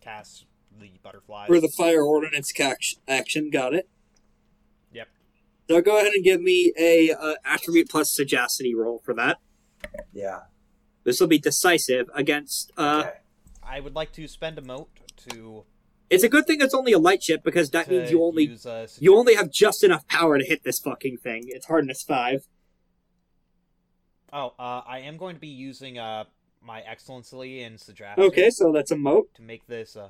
cast 0.00 0.46
the 0.80 0.90
butterflies. 1.04 1.46
For 1.46 1.60
the 1.60 1.70
fire 1.76 2.02
ordinance 2.02 2.50
cac- 2.50 2.80
action, 3.06 3.50
got 3.50 3.72
it. 3.72 3.88
Yep. 4.92 5.08
So 5.70 5.80
go 5.80 5.98
ahead 5.98 6.12
and 6.12 6.24
give 6.24 6.40
me 6.40 6.72
a 6.76 7.12
uh, 7.12 7.34
attribute 7.44 7.88
plus 7.88 8.12
sagacity 8.12 8.74
roll 8.74 9.00
for 9.04 9.14
that. 9.14 9.38
Yeah. 10.12 10.40
This 11.04 11.20
will 11.20 11.28
be 11.28 11.38
decisive 11.38 12.10
against. 12.14 12.72
Uh, 12.76 13.04
Okay. 13.06 13.12
I 13.68 13.80
would 13.80 13.94
like 13.94 14.12
to 14.12 14.26
spend 14.28 14.58
a 14.58 14.62
mote 14.62 14.88
to. 15.28 15.64
It's 16.10 16.24
a 16.24 16.28
good 16.28 16.46
thing 16.46 16.62
it's 16.62 16.74
only 16.74 16.92
a 16.92 16.98
light 16.98 17.22
ship 17.22 17.42
because 17.44 17.70
that 17.70 17.90
means 17.90 18.10
you 18.10 18.24
only 18.24 18.44
use, 18.44 18.64
uh, 18.64 18.86
you 18.98 19.14
only 19.16 19.34
have 19.34 19.50
just 19.50 19.84
enough 19.84 20.08
power 20.08 20.38
to 20.38 20.44
hit 20.44 20.64
this 20.64 20.78
fucking 20.78 21.18
thing. 21.18 21.44
It's 21.48 21.66
hardness 21.66 22.02
five. 22.02 22.48
Oh, 24.32 24.54
uh, 24.58 24.82
I 24.86 25.00
am 25.00 25.18
going 25.18 25.34
to 25.34 25.40
be 25.40 25.48
using 25.48 25.98
uh 25.98 26.24
my 26.62 26.80
excellency 26.80 27.62
in 27.62 27.78
sagacity. 27.78 28.22
Okay, 28.22 28.50
so 28.50 28.72
that's 28.72 28.90
a 28.90 28.96
mote. 28.96 29.34
To 29.34 29.42
make 29.42 29.66
this 29.66 29.96
uh, 29.96 30.08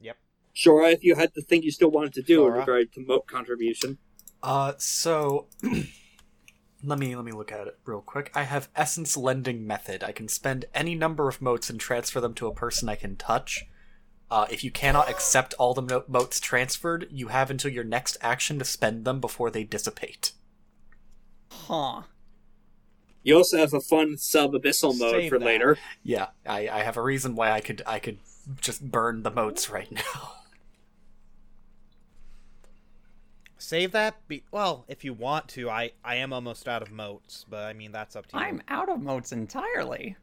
Yep. 0.00 0.16
Sure, 0.52 0.84
if 0.88 1.04
you 1.04 1.14
had 1.14 1.30
the 1.34 1.42
thing 1.42 1.62
you 1.62 1.70
still 1.70 1.90
wanted 1.90 2.12
to 2.14 2.22
do 2.22 2.46
in 2.46 2.52
regard 2.52 2.92
to 2.94 3.04
mote 3.06 3.26
contribution. 3.26 3.98
Uh, 4.42 4.72
so 4.78 5.46
let 6.82 6.98
me 6.98 7.14
let 7.16 7.24
me 7.24 7.32
look 7.32 7.50
at 7.52 7.66
it 7.66 7.78
real 7.84 8.00
quick. 8.00 8.30
I 8.34 8.44
have 8.44 8.68
essence 8.76 9.16
lending 9.16 9.66
method. 9.66 10.04
I 10.04 10.12
can 10.12 10.28
spend 10.28 10.66
any 10.74 10.94
number 10.94 11.28
of 11.28 11.42
motes 11.42 11.68
and 11.70 11.80
transfer 11.80 12.20
them 12.20 12.34
to 12.34 12.46
a 12.46 12.54
person 12.54 12.88
I 12.88 12.94
can 12.94 13.16
touch. 13.16 13.64
Uh, 14.30 14.46
if 14.50 14.62
you 14.62 14.70
cannot 14.70 15.08
accept 15.08 15.54
all 15.54 15.72
the 15.74 15.82
mo- 15.82 16.04
motes 16.06 16.38
transferred, 16.38 17.08
you 17.10 17.28
have 17.28 17.50
until 17.50 17.72
your 17.72 17.84
next 17.84 18.16
action 18.20 18.58
to 18.58 18.64
spend 18.64 19.04
them 19.04 19.20
before 19.20 19.50
they 19.50 19.64
dissipate. 19.64 20.32
Huh. 21.50 22.02
You 23.22 23.36
also 23.36 23.56
have 23.58 23.72
a 23.74 23.80
fun 23.80 24.16
sub 24.16 24.52
abyssal 24.52 24.98
mode 24.98 25.12
Save 25.12 25.30
for 25.30 25.38
that. 25.38 25.44
later. 25.44 25.78
Yeah, 26.02 26.28
I, 26.46 26.68
I 26.68 26.82
have 26.82 26.96
a 26.96 27.02
reason 27.02 27.34
why 27.34 27.50
I 27.50 27.60
could 27.60 27.82
I 27.86 27.98
could 27.98 28.18
just 28.60 28.90
burn 28.90 29.22
the 29.22 29.30
motes 29.30 29.68
right 29.70 29.90
now. 29.90 30.32
Save 33.58 33.92
that. 33.92 34.26
Be 34.28 34.42
well, 34.50 34.84
if 34.88 35.04
you 35.04 35.12
want 35.12 35.48
to. 35.48 35.68
I 35.70 35.92
I 36.04 36.16
am 36.16 36.32
almost 36.32 36.66
out 36.68 36.82
of 36.82 36.90
motes, 36.90 37.44
but 37.48 37.64
I 37.64 37.72
mean 37.72 37.92
that's 37.92 38.16
up 38.16 38.26
to 38.28 38.36
you. 38.38 38.42
I'm 38.42 38.62
out 38.68 38.88
of 38.88 39.00
motes 39.02 39.32
entirely. 39.32 40.16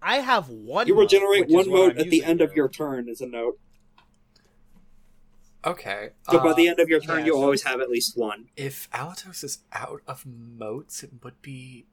I 0.00 0.16
have 0.18 0.48
one. 0.48 0.86
You 0.86 0.94
mote, 0.94 1.00
regenerate 1.12 1.48
which 1.48 1.50
is 1.66 1.68
one 1.68 1.70
what 1.88 1.98
at 1.98 2.10
the 2.10 2.22
end 2.24 2.40
of 2.40 2.54
your 2.54 2.68
turn 2.68 3.08
as 3.08 3.20
a 3.20 3.26
note. 3.26 3.58
Okay. 5.66 6.10
So 6.30 6.38
by 6.38 6.50
uh, 6.50 6.54
the 6.54 6.68
end 6.68 6.78
of 6.78 6.88
your 6.88 7.00
turn, 7.00 7.20
yeah, 7.20 7.26
you 7.26 7.32
so- 7.34 7.42
always 7.42 7.62
have 7.64 7.80
at 7.80 7.90
least 7.90 8.16
one. 8.16 8.46
if 8.56 8.88
Alatos 8.90 9.42
is 9.42 9.58
out 9.72 10.02
of 10.06 10.24
motes, 10.26 11.02
it 11.02 11.10
would 11.22 11.40
be. 11.42 11.86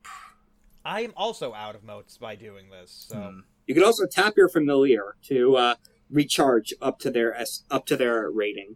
I 0.85 1.01
am 1.01 1.13
also 1.17 1.53
out 1.55 1.73
of 1.73 1.83
motes 1.83 2.17
by 2.17 2.35
doing 2.35 2.69
this. 2.69 3.05
So 3.09 3.15
Hmm. 3.17 3.39
You 3.65 3.73
can 3.73 3.83
also 3.83 4.05
tap 4.05 4.35
your 4.37 4.47
familiar 4.49 5.15
to 5.23 5.55
uh, 5.57 5.75
recharge 6.11 6.71
up 6.79 6.99
to 6.99 7.09
their 7.09 7.33
S- 7.35 7.63
up 7.71 7.87
to 7.87 7.97
their 7.97 8.29
rating. 8.29 8.75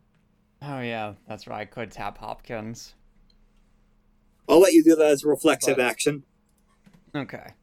Oh 0.62 0.80
yeah, 0.82 1.14
that's 1.28 1.48
right. 1.48 1.62
I 1.62 1.66
could 1.66 1.92
tap 1.92 2.18
Hopkins. 2.18 2.94
I'll 4.48 4.60
let 4.60 4.74
you 4.74 4.84
do 4.84 4.96
that 4.96 5.06
as 5.08 5.24
a 5.24 5.28
reflexive 5.28 5.78
But- 5.78 5.86
action. 5.86 6.24
Okay. 7.16 7.54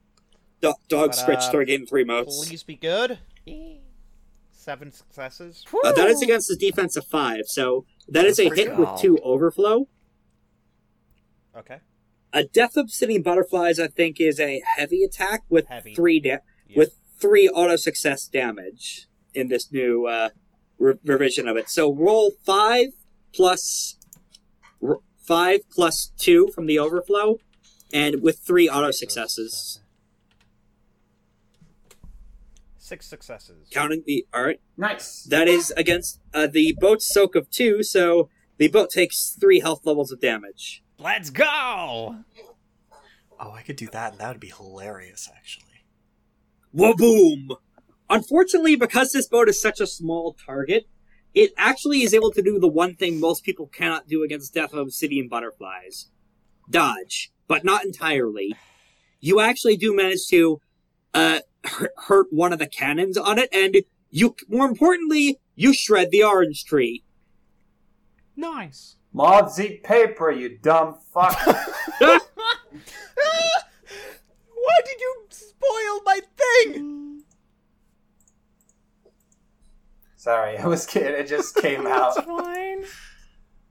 Do- 0.60 0.74
dog 0.88 1.08
But, 1.10 1.14
stretch 1.14 1.38
uh, 1.38 1.42
start 1.42 1.66
getting 1.66 1.86
three 1.86 2.04
motes. 2.04 2.46
Please 2.46 2.62
be 2.62 2.76
good. 2.76 3.18
Seven 4.50 4.90
successes. 4.90 5.64
Uh, 5.84 5.92
that 5.92 6.08
is 6.08 6.22
against 6.22 6.48
the 6.48 6.56
defense 6.56 6.96
of 6.96 7.04
five, 7.06 7.42
so 7.46 7.84
that 8.08 8.24
is 8.24 8.38
That's 8.38 8.46
a 8.46 8.48
pretty 8.48 8.62
hit 8.70 8.76
with 8.78 8.98
two 9.00 9.18
overflow. 9.18 9.88
Okay. 11.56 11.78
A 12.32 12.44
death 12.44 12.76
of 12.76 12.84
obsidian 12.86 13.22
butterflies, 13.22 13.78
I 13.78 13.86
think, 13.86 14.20
is 14.20 14.40
a 14.40 14.60
heavy 14.76 15.02
attack 15.04 15.44
with 15.48 15.66
Heavy. 15.68 15.94
three 15.94 16.18
da- 16.20 16.38
Yeah. 16.68 16.76
with 16.78 16.98
three 17.18 17.48
auto 17.48 17.76
success 17.76 18.26
damage 18.26 19.06
in 19.34 19.48
this 19.48 19.70
new 19.70 20.06
uh, 20.06 20.30
re- 20.78 20.94
revision 21.04 21.48
of 21.48 21.56
it. 21.56 21.68
So 21.70 21.92
roll 21.92 22.32
five 22.44 22.88
plus 23.34 23.96
r- 24.82 25.00
five 25.18 25.60
plus 25.70 26.12
two 26.18 26.48
from 26.54 26.66
the 26.66 26.78
overflow, 26.78 27.38
and 27.92 28.22
with 28.22 28.38
three 28.40 28.68
auto 28.68 28.90
successes, 28.90 29.80
Six 32.78 33.06
successes. 33.06 33.68
counting 33.70 34.04
the 34.06 34.26
all 34.32 34.44
right. 34.44 34.60
Nice. 34.76 35.24
That 35.24 35.48
is 35.48 35.72
against 35.76 36.20
uh, 36.32 36.46
the 36.46 36.76
boat's 36.80 37.12
soak 37.12 37.34
of 37.34 37.50
two, 37.50 37.82
so 37.82 38.28
the 38.58 38.68
boat 38.68 38.90
takes 38.90 39.36
three 39.40 39.58
health 39.60 39.84
levels 39.84 40.12
of 40.12 40.20
damage. 40.20 40.84
Let's 40.98 41.30
go. 41.30 42.16
Oh, 43.38 43.50
I 43.50 43.62
could 43.62 43.76
do 43.76 43.88
that, 43.88 44.12
and 44.12 44.20
that 44.20 44.28
would 44.28 44.40
be 44.40 44.52
hilarious, 44.56 45.28
actually. 45.36 45.64
Waboom! 46.74 47.56
Unfortunately, 48.08 48.76
because 48.76 49.12
this 49.12 49.28
boat 49.28 49.48
is 49.48 49.60
such 49.60 49.80
a 49.80 49.86
small 49.86 50.36
target, 50.46 50.86
it 51.34 51.52
actually 51.56 52.02
is 52.02 52.14
able 52.14 52.30
to 52.32 52.42
do 52.42 52.58
the 52.58 52.68
one 52.68 52.94
thing 52.94 53.20
most 53.20 53.44
people 53.44 53.66
cannot 53.66 54.08
do 54.08 54.22
against 54.22 54.54
Death 54.54 54.72
of 54.72 54.78
Obsidian 54.78 55.28
Butterflies. 55.28 56.08
Dodge. 56.70 57.32
But 57.48 57.64
not 57.64 57.84
entirely. 57.84 58.56
You 59.20 59.40
actually 59.40 59.76
do 59.76 59.94
manage 59.94 60.26
to, 60.30 60.60
uh, 61.14 61.40
hurt 62.06 62.26
one 62.30 62.52
of 62.52 62.58
the 62.58 62.66
cannons 62.66 63.16
on 63.16 63.38
it, 63.38 63.48
and 63.52 63.76
you, 64.10 64.34
more 64.48 64.66
importantly, 64.66 65.40
you 65.54 65.72
shred 65.74 66.10
the 66.10 66.22
orange 66.22 66.64
tree. 66.64 67.04
Nice. 68.36 68.96
Moths 69.12 69.58
eat 69.58 69.82
paper, 69.82 70.30
you 70.30 70.58
dumb 70.58 70.98
fuck. 71.12 71.38
Why 71.46 72.20
did 74.84 75.00
you 75.00 75.26
spoil 75.30 76.00
my 76.04 76.20
thing? 76.36 77.15
Sorry, 80.26 80.58
I 80.58 80.66
was 80.66 80.86
kidding. 80.86 81.14
It 81.14 81.28
just 81.28 81.54
came 81.54 81.86
out. 81.86 82.16
Fine. 82.16 82.84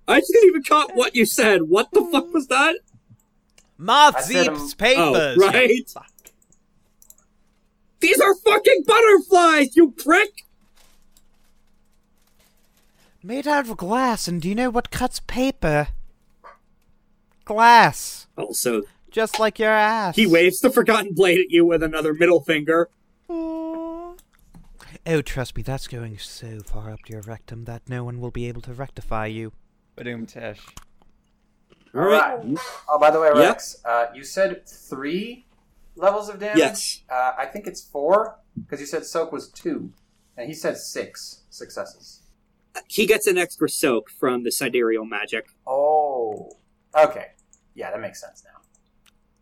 I 0.07 0.21
didn't 0.21 0.45
even 0.47 0.63
caught 0.63 0.95
what 0.95 1.13
you 1.13 1.25
said. 1.25 1.63
What 1.63 1.91
the 1.91 2.07
fuck 2.13 2.33
was 2.33 2.47
that? 2.47 2.77
Moth 3.77 4.15
I 4.15 4.21
said, 4.21 4.47
um, 4.47 4.55
zeeps 4.55 4.77
papers. 4.77 5.37
Oh, 5.37 5.47
right. 5.51 5.83
These 7.99 8.21
are 8.21 8.35
fucking 8.35 8.83
butterflies, 8.87 9.75
you 9.75 9.91
prick! 9.91 10.45
Made 13.21 13.49
out 13.49 13.67
of 13.67 13.75
glass, 13.75 14.29
and 14.29 14.41
do 14.41 14.47
you 14.47 14.55
know 14.55 14.69
what 14.69 14.91
cuts 14.91 15.19
paper? 15.19 15.89
Glass. 17.43 18.27
Also, 18.37 18.83
Just 19.11 19.41
like 19.41 19.59
your 19.59 19.71
ass. 19.71 20.15
he 20.15 20.25
waves 20.25 20.61
the 20.61 20.69
Forgotten 20.69 21.13
Blade 21.15 21.39
at 21.41 21.49
you 21.49 21.65
with 21.65 21.83
another 21.83 22.13
middle 22.13 22.39
finger. 22.39 22.87
Oh, 25.05 25.21
trust 25.21 25.55
me, 25.57 25.63
that's 25.63 25.87
going 25.87 26.17
so 26.17 26.59
far 26.59 26.91
up 26.91 27.07
your 27.09 27.21
rectum 27.21 27.65
that 27.65 27.87
no 27.89 28.03
one 28.03 28.19
will 28.19 28.31
be 28.31 28.47
able 28.47 28.61
to 28.61 28.73
rectify 28.73 29.25
you. 29.27 29.51
Badoom 29.97 30.31
Tesh. 30.31 30.59
Alright. 31.95 32.57
Oh, 32.89 32.99
by 32.99 33.09
the 33.11 33.19
way, 33.19 33.29
Yeah. 33.35 33.47
Rex, 33.47 33.77
uh, 33.85 34.07
you 34.13 34.23
said 34.23 34.67
three 34.67 35.45
levels 35.95 36.27
of 36.29 36.39
damage. 36.39 36.57
Yes. 36.57 37.01
Uh, 37.09 37.33
I 37.37 37.45
think 37.45 37.67
it's 37.67 37.81
four 37.81 38.37
because 38.59 38.79
you 38.79 38.85
said 38.85 39.05
soak 39.05 39.31
was 39.31 39.49
two, 39.49 39.93
and 40.35 40.47
he 40.47 40.53
said 40.53 40.77
six 40.77 41.43
successes. 41.49 42.21
He 42.87 43.05
gets 43.05 43.25
an 43.27 43.37
extra 43.37 43.69
soak 43.69 44.09
from 44.09 44.43
the 44.43 44.51
sidereal 44.51 45.05
magic. 45.05 45.47
Oh. 45.65 46.51
Okay. 46.97 47.27
Yeah, 47.73 47.91
that 47.91 48.01
makes 48.01 48.19
sense 48.19 48.43
now. 48.43 48.59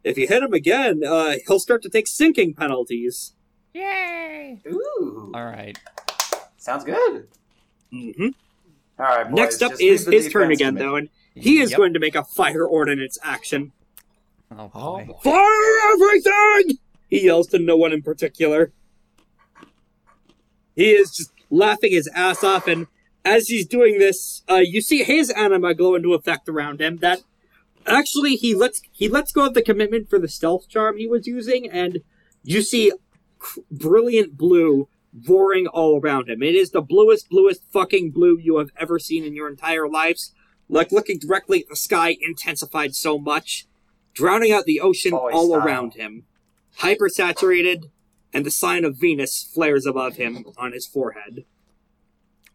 If 0.04 0.18
you 0.18 0.28
hit 0.28 0.44
him 0.44 0.54
again, 0.54 1.02
uh, 1.04 1.36
he'll 1.48 1.60
start 1.60 1.82
to 1.84 1.90
take 1.90 2.08
sinking 2.08 2.54
penalties. 2.54 3.34
Yay! 3.74 4.62
Ooh. 4.68 5.32
All 5.34 5.46
right. 5.46 5.78
Sounds 6.58 6.84
good. 6.84 7.28
hmm 7.92 8.28
All 9.00 9.06
right. 9.06 9.30
Boys, 9.30 9.36
Next 9.38 9.62
up 9.64 9.74
is 9.80 10.06
his 10.06 10.32
turn 10.32 10.52
again, 10.52 10.76
though, 10.76 10.96
and 10.96 11.10
he 11.36 11.60
is 11.60 11.72
Yep. 11.72 11.78
going 11.78 11.94
to 11.94 12.00
make 12.00 12.16
a 12.16 12.24
fire 12.24 12.66
ordinance 12.66 13.18
action. 13.24 13.72
Oh 14.52 14.70
Oh, 14.76 14.98
boy. 15.00 15.06
boy. 15.08 15.20
Fire 15.24 15.94
everything! 15.94 16.78
He 17.10 17.26
yells 17.26 17.48
to 17.48 17.60
no 17.60 17.76
one 17.76 17.92
in 17.92 18.02
particular. 18.04 18.72
He 20.76 20.92
is 20.92 21.12
just 21.16 21.32
laughing 21.50 21.92
his 21.92 22.08
ass 22.14 22.44
off, 22.44 22.68
and 22.68 22.88
as 23.26 23.48
he's 23.48 23.66
doing 23.68 23.98
this, 24.00 24.44
uh, 24.50 24.56
you 24.64 24.82
see 24.82 25.04
his 25.04 25.30
anima 25.32 25.74
go 25.74 25.96
into 25.96 26.14
effect 26.14 26.48
around 26.50 26.82
him. 26.82 26.98
That 26.98 27.22
actually 27.86 28.36
he 28.36 28.54
lets 28.56 28.82
he 28.92 29.08
lets 29.08 29.32
go 29.32 29.46
of 29.48 29.54
the 29.54 29.62
commitment 29.62 30.10
for 30.10 30.20
the 30.20 30.28
stealth 30.28 30.68
charm 30.70 30.98
he 30.98 31.08
was 31.08 31.26
using, 31.28 31.70
and 31.70 32.00
you 32.44 32.62
see 32.62 32.92
cr- 32.92 32.98
brilliant 33.72 34.38
blue 34.38 34.88
roaring 35.28 35.68
all 35.68 36.00
around 36.00 36.30
him. 36.30 36.42
It 36.42 36.56
is 36.56 36.72
the 36.72 36.82
bluest, 36.82 37.30
bluest 37.30 37.62
fucking 37.72 38.12
blue 38.12 38.38
you 38.42 38.58
have 38.58 38.70
ever 38.78 38.98
seen 39.00 39.24
in 39.24 39.34
your 39.36 39.48
entire 39.50 39.88
lives. 39.88 40.34
Like 40.70 40.92
looking 40.92 41.20
directly 41.20 41.62
at 41.62 41.70
the 41.70 41.76
sky, 41.76 42.18
intensified 42.20 42.96
so 42.96 43.20
much, 43.20 43.68
drowning 44.14 44.52
out 44.52 44.66
the 44.66 44.80
ocean 44.80 45.12
Boy 45.12 45.32
all 45.32 45.50
style. 45.50 45.62
around 45.62 45.94
him. 45.94 46.24
Hypersaturated, 46.80 47.92
and 48.34 48.46
the 48.46 48.50
sign 48.52 48.84
of 48.86 48.98
Venus 48.98 49.44
flares 49.54 49.86
above 49.86 50.16
him 50.16 50.46
on 50.58 50.72
his 50.72 50.88
forehead. 50.88 51.46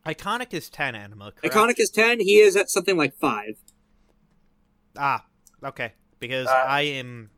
Iconic 0.06 0.52
is 0.54 0.68
10 0.70 0.94
anima, 0.94 1.32
correct? 1.36 1.54
Iconic 1.54 1.74
is 1.78 1.90
10, 1.90 2.20
he 2.20 2.38
is 2.40 2.56
at 2.56 2.70
something 2.70 2.96
like 2.96 3.14
5. 3.16 3.56
Ah, 4.96 5.26
okay. 5.62 5.92
Because 6.18 6.46
Uh, 6.48 6.64
I 6.66 6.80
am. 6.82 7.30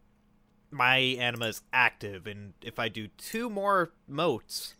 My 0.70 0.98
anima 0.98 1.46
is 1.46 1.62
active, 1.72 2.26
and 2.26 2.52
if 2.62 2.78
I 2.78 2.88
do 2.88 3.08
two 3.18 3.50
more 3.50 3.90
motes, 4.06 4.74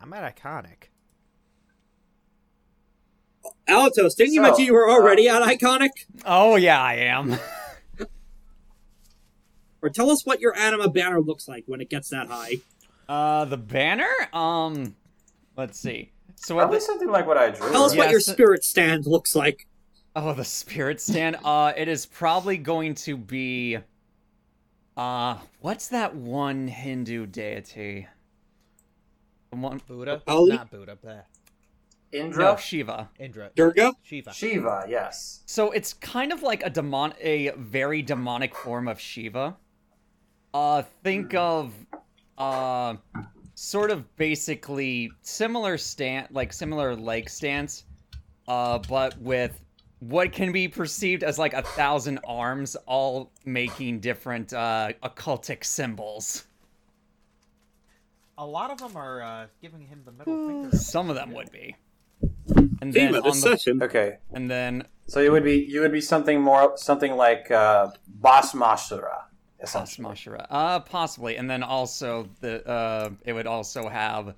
I'm 0.00 0.12
at 0.12 0.36
iconic. 0.36 0.88
Alatos, 3.68 4.16
didn't 4.16 4.34
you 4.34 4.42
mention 4.42 4.64
you 4.64 4.74
were 4.74 4.88
uh, 4.88 4.92
already 4.92 5.28
at 5.28 5.42
Iconic? 5.42 5.90
Oh 6.24 6.56
yeah, 6.56 6.80
I 6.82 6.94
am. 6.94 7.38
Or 9.84 9.90
tell 9.90 10.08
us 10.08 10.24
what 10.24 10.40
your 10.40 10.56
anima 10.56 10.88
banner 10.88 11.20
looks 11.20 11.46
like 11.46 11.64
when 11.66 11.82
it 11.82 11.90
gets 11.90 12.08
that 12.08 12.28
high. 12.28 12.54
Uh, 13.06 13.44
the 13.44 13.58
banner. 13.58 14.08
Um, 14.32 14.96
let's 15.58 15.78
see. 15.78 16.10
So 16.36 16.54
what 16.54 16.62
Probably 16.62 16.78
the, 16.78 16.84
something 16.84 17.10
like 17.10 17.26
what 17.26 17.36
I 17.36 17.50
drew. 17.50 17.70
Tell 17.70 17.84
us 17.84 17.94
what 17.94 18.10
your 18.10 18.20
spirit 18.20 18.64
stand 18.64 19.06
looks 19.06 19.36
like. 19.36 19.66
oh 20.16 20.32
the 20.32 20.42
spirit 20.42 21.02
stand. 21.02 21.36
Uh, 21.44 21.74
it 21.76 21.88
is 21.88 22.06
probably 22.06 22.56
going 22.56 22.94
to 22.94 23.18
be. 23.18 23.76
Uh, 24.96 25.38
what's 25.60 25.88
that 25.88 26.14
one 26.14 26.68
Hindu 26.68 27.26
deity? 27.26 28.06
The 29.50 29.56
one. 29.56 29.80
Buddha? 29.86 30.22
Ali? 30.26 30.56
Not 30.56 30.70
Buddha. 30.70 30.96
Bleh. 31.02 31.22
Indra, 32.12 32.44
No, 32.44 32.56
Shiva. 32.56 33.10
Indra. 33.18 33.50
Durga? 33.56 33.92
Shiva. 34.02 34.32
Shiva. 34.32 34.84
Yes. 34.88 35.42
So 35.46 35.72
it's 35.72 35.94
kind 35.94 36.32
of 36.32 36.42
like 36.44 36.64
a 36.64 36.70
demon, 36.70 37.12
a 37.20 37.50
very 37.56 38.02
demonic 38.02 38.54
form 38.54 38.86
of 38.86 39.00
Shiva. 39.00 39.56
Uh, 40.52 40.82
think 41.02 41.34
of, 41.34 41.74
uh, 42.38 42.94
sort 43.56 43.90
of 43.90 44.16
basically 44.16 45.10
similar 45.22 45.76
stand, 45.76 46.28
like 46.30 46.52
similar 46.52 46.94
leg 46.94 47.28
stance, 47.28 47.84
uh, 48.46 48.78
but 48.88 49.20
with 49.20 49.60
what 50.08 50.32
can 50.32 50.52
be 50.52 50.68
perceived 50.68 51.22
as 51.22 51.38
like 51.38 51.54
a 51.54 51.62
thousand 51.62 52.20
arms, 52.26 52.76
all 52.86 53.30
making 53.44 54.00
different 54.00 54.52
uh, 54.52 54.90
occultic 55.02 55.64
symbols. 55.64 56.44
A 58.36 58.44
lot 58.44 58.70
of 58.70 58.78
them 58.78 58.96
are 58.96 59.22
uh, 59.22 59.46
giving 59.62 59.82
him 59.86 60.02
the 60.04 60.12
middle 60.12 60.48
finger. 60.48 60.76
Some 60.76 61.08
of 61.08 61.16
them 61.16 61.32
would 61.32 61.50
be. 61.50 61.76
And 62.80 62.92
then 62.92 62.92
Theme 62.92 63.14
on 63.14 63.22
this 63.22 63.42
the, 63.42 63.56
session. 63.56 63.82
Okay. 63.82 64.18
and 64.32 64.50
then 64.50 64.86
So 65.06 65.20
you 65.20 65.32
would 65.32 65.44
be 65.44 65.64
you 65.68 65.80
would 65.80 65.92
be 65.92 66.00
something 66.00 66.40
more 66.40 66.76
something 66.76 67.16
like 67.16 67.50
uh, 67.50 67.90
Basmashura, 68.20 69.22
essentially. 69.60 70.06
Mashura. 70.06 70.46
Uh, 70.50 70.80
possibly, 70.80 71.36
and 71.36 71.48
then 71.48 71.62
also 71.62 72.28
the 72.40 72.66
uh, 72.68 73.10
it 73.24 73.32
would 73.32 73.46
also 73.46 73.88
have 73.88 74.34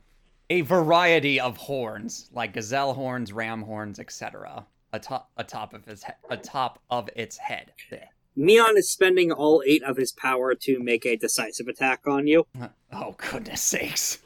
a 0.50 0.60
variety 0.60 1.40
of 1.40 1.56
horns, 1.56 2.28
like 2.32 2.52
gazelle 2.52 2.94
horns, 2.94 3.32
ram 3.32 3.62
horns, 3.62 3.98
etc. 3.98 4.64
Atop 4.92 5.30
atop 5.36 5.74
of 5.74 5.84
his 5.84 6.04
he- 6.04 6.12
atop 6.30 6.80
of 6.88 7.08
its 7.16 7.36
head. 7.38 7.72
There. 7.90 8.08
Meon 8.36 8.76
is 8.76 8.90
spending 8.90 9.32
all 9.32 9.62
eight 9.66 9.82
of 9.82 9.96
his 9.96 10.12
power 10.12 10.54
to 10.54 10.78
make 10.78 11.04
a 11.06 11.16
decisive 11.16 11.68
attack 11.68 12.06
on 12.06 12.26
you 12.26 12.46
Oh 12.92 13.14
goodness 13.18 13.62
sakes! 13.62 14.18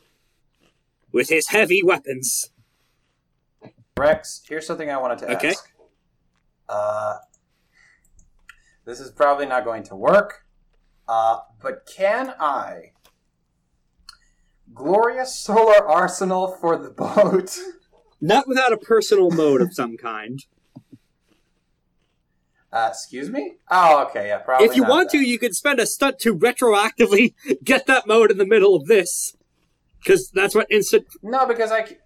with 1.12 1.28
his 1.28 1.48
heavy 1.48 1.82
weapons. 1.82 2.50
Rex, 3.96 4.42
here's 4.48 4.66
something 4.66 4.90
I 4.90 4.96
wanted 4.98 5.18
to 5.18 5.36
Okay. 5.36 5.48
ask. 5.48 5.72
Uh, 6.68 7.16
this 8.84 9.00
is 9.00 9.10
probably 9.10 9.46
not 9.46 9.64
going 9.64 9.82
to 9.84 9.96
work, 9.96 10.44
uh, 11.08 11.38
but 11.60 11.84
can 11.92 12.32
I 12.38 12.92
glorious 14.72 15.34
solar 15.34 15.84
arsenal 15.86 16.48
for 16.48 16.76
the 16.78 16.90
boat? 16.90 17.58
Not 18.20 18.46
without 18.46 18.72
a 18.72 18.76
personal 18.76 19.30
mode 19.30 19.60
of 19.60 19.74
some 19.74 19.96
kind. 19.96 20.40
Uh, 22.72 22.86
excuse 22.88 23.28
me? 23.30 23.54
Oh, 23.68 24.04
okay, 24.04 24.28
yeah, 24.28 24.38
probably. 24.38 24.64
if 24.66 24.76
you 24.76 24.84
want 24.84 25.10
to, 25.10 25.18
you 25.18 25.40
can 25.40 25.52
spend 25.52 25.80
a 25.80 25.86
stunt 25.86 26.20
to 26.20 26.36
retroactively 26.36 27.34
get 27.64 27.86
that 27.86 28.06
mode 28.06 28.30
in 28.30 28.38
the 28.38 28.46
middle 28.46 28.76
of 28.76 28.86
this. 28.86 29.34
Because 29.98 30.30
that's 30.30 30.54
what 30.54 30.68
instant. 30.70 31.06
No, 31.20 31.46
because 31.46 31.72
I, 31.72 31.96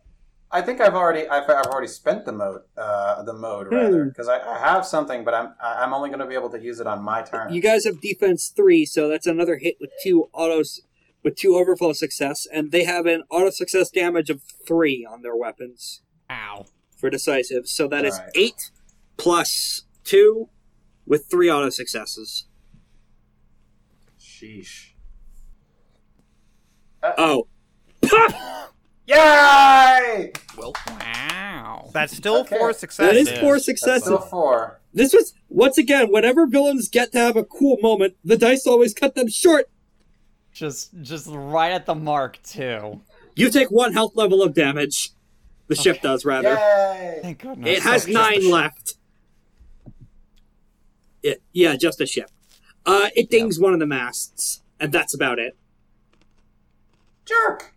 I 0.51 0.63
think 0.63 0.81
I've 0.81 0.95
already 0.95 1.29
I've, 1.29 1.49
I've 1.51 1.67
already 1.67 1.89
spent 1.89 2.25
the 2.25 2.33
mode 2.33 2.63
uh, 2.79 3.23
the 3.25 3.35
mode 3.35 3.71
rather 3.71 4.05
Hmm. 4.05 4.09
because 4.09 4.27
I, 4.27 4.41
I 4.41 4.59
have 4.59 4.87
something, 4.87 5.23
but 5.23 5.35
I'm 5.35 5.55
I'm 5.63 5.93
only 5.93 6.09
going 6.09 6.21
to 6.21 6.27
be 6.27 6.35
able 6.35 6.51
to 6.51 6.59
use 6.59 6.81
it 6.81 6.87
on 6.87 7.03
my 7.03 7.21
turn. 7.21 7.53
You 7.53 7.61
guys 7.61 7.85
have 7.85 8.01
defense 8.01 8.51
three, 8.55 8.87
so 8.87 9.07
that's 9.07 9.27
another 9.27 9.59
hit 9.59 9.77
with 9.81 9.91
two 10.03 10.31
autos, 10.33 10.81
with 11.23 11.37
two 11.37 11.57
overflow 11.57 11.93
success, 11.93 12.47
and 12.51 12.73
they 12.73 12.85
have 12.85 13.05
an 13.05 13.23
auto 13.31 13.51
success 13.51 13.91
damage 13.91 14.31
of 14.31 14.41
three 14.67 15.07
on 15.09 15.21
their 15.21 15.37
weapons 15.37 16.01
Ow. 16.31 16.67
for 16.97 17.11
decisive. 17.11 17.69
So 17.69 17.87
that 17.89 18.05
is 18.05 18.15
Alright. 18.15 18.31
eight 18.35 18.71
plus 19.17 19.83
two, 20.05 20.49
with 21.07 21.27
three 21.31 21.51
auto 21.51 21.69
successes. 21.71 22.47
Sheesh. 24.21 24.91
Uh, 27.03 27.13
oh, 27.19 27.47
Yay! 29.07 30.33
Well, 30.57 30.73
wow. 30.89 31.91
That's 31.93 32.17
still 32.17 32.39
Okay. 32.39 32.57
four 32.59 32.73
successes. 32.73 33.29
is 33.29 33.39
four 33.39 33.55
That's 33.55 33.65
successes. 33.67 34.05
still 34.05 34.19
four. 34.19 34.81
This 34.95 35.13
was 35.13 35.35
once 35.51 35.77
again. 35.77 36.11
Whenever 36.11 36.47
villains 36.47 36.89
get 36.89 37.13
to 37.13 37.19
have 37.19 37.37
a 37.37 37.45
cool 37.45 37.77
moment, 37.83 38.17
the 38.25 38.37
dice 38.39 38.67
always 38.67 38.95
cut 38.95 39.15
them 39.15 39.29
short. 39.29 39.69
Just 40.53 40.93
just 41.03 41.27
right 41.29 41.73
at 41.73 41.85
the 41.85 41.95
mark 41.95 42.39
too. 42.43 43.03
You 43.37 43.51
take 43.51 43.71
one 43.71 43.93
health 43.93 44.13
level 44.15 44.43
of 44.43 44.55
damage. 44.55 45.11
The 45.69 45.75
ship 45.75 46.03
does 46.03 46.25
rather. 46.25 46.55
Yay! 46.55 47.19
Thank 47.23 47.39
goodness. 47.43 47.79
It 47.79 47.83
has 47.83 48.05
Okay. 48.05 48.13
nine 48.13 48.51
left. 48.51 48.97
It, 51.23 51.43
yeah, 51.53 51.77
just 51.77 52.01
a 52.01 52.07
ship. 52.07 52.31
Uh, 52.85 53.09
it 53.17 53.31
dings 53.31 53.59
one 53.59 53.73
of 53.73 53.81
the 53.81 53.87
masts, 53.87 54.63
and 54.79 54.93
that's 54.93 55.15
about 55.15 55.39
it. 55.39 55.57
Jerk! 57.25 57.73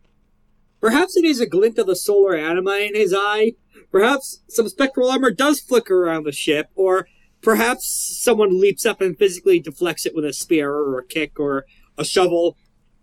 Perhaps 0.82 1.16
it 1.16 1.24
is 1.26 1.40
a 1.40 1.46
glint 1.46 1.78
of 1.80 1.88
the 1.88 1.96
solar 1.96 2.36
anima 2.36 2.78
in 2.78 2.94
his 2.94 3.14
eye. 3.18 3.54
Perhaps 3.92 4.42
some 4.50 4.68
spectral 4.68 5.10
armor 5.10 5.32
does 5.32 5.62
flicker 5.62 6.04
around 6.04 6.26
the 6.26 6.32
ship, 6.34 6.70
or 6.76 7.08
perhaps 7.42 7.88
someone 8.22 8.60
leaps 8.60 8.86
up 8.86 9.00
and 9.00 9.18
physically 9.18 9.60
deflects 9.62 10.06
it 10.06 10.14
with 10.14 10.26
a 10.26 10.34
spear 10.34 10.74
or 10.74 11.00
a 11.00 11.06
kick 11.06 11.40
or 11.40 11.66
a 11.98 12.04
shovel. 12.04 12.58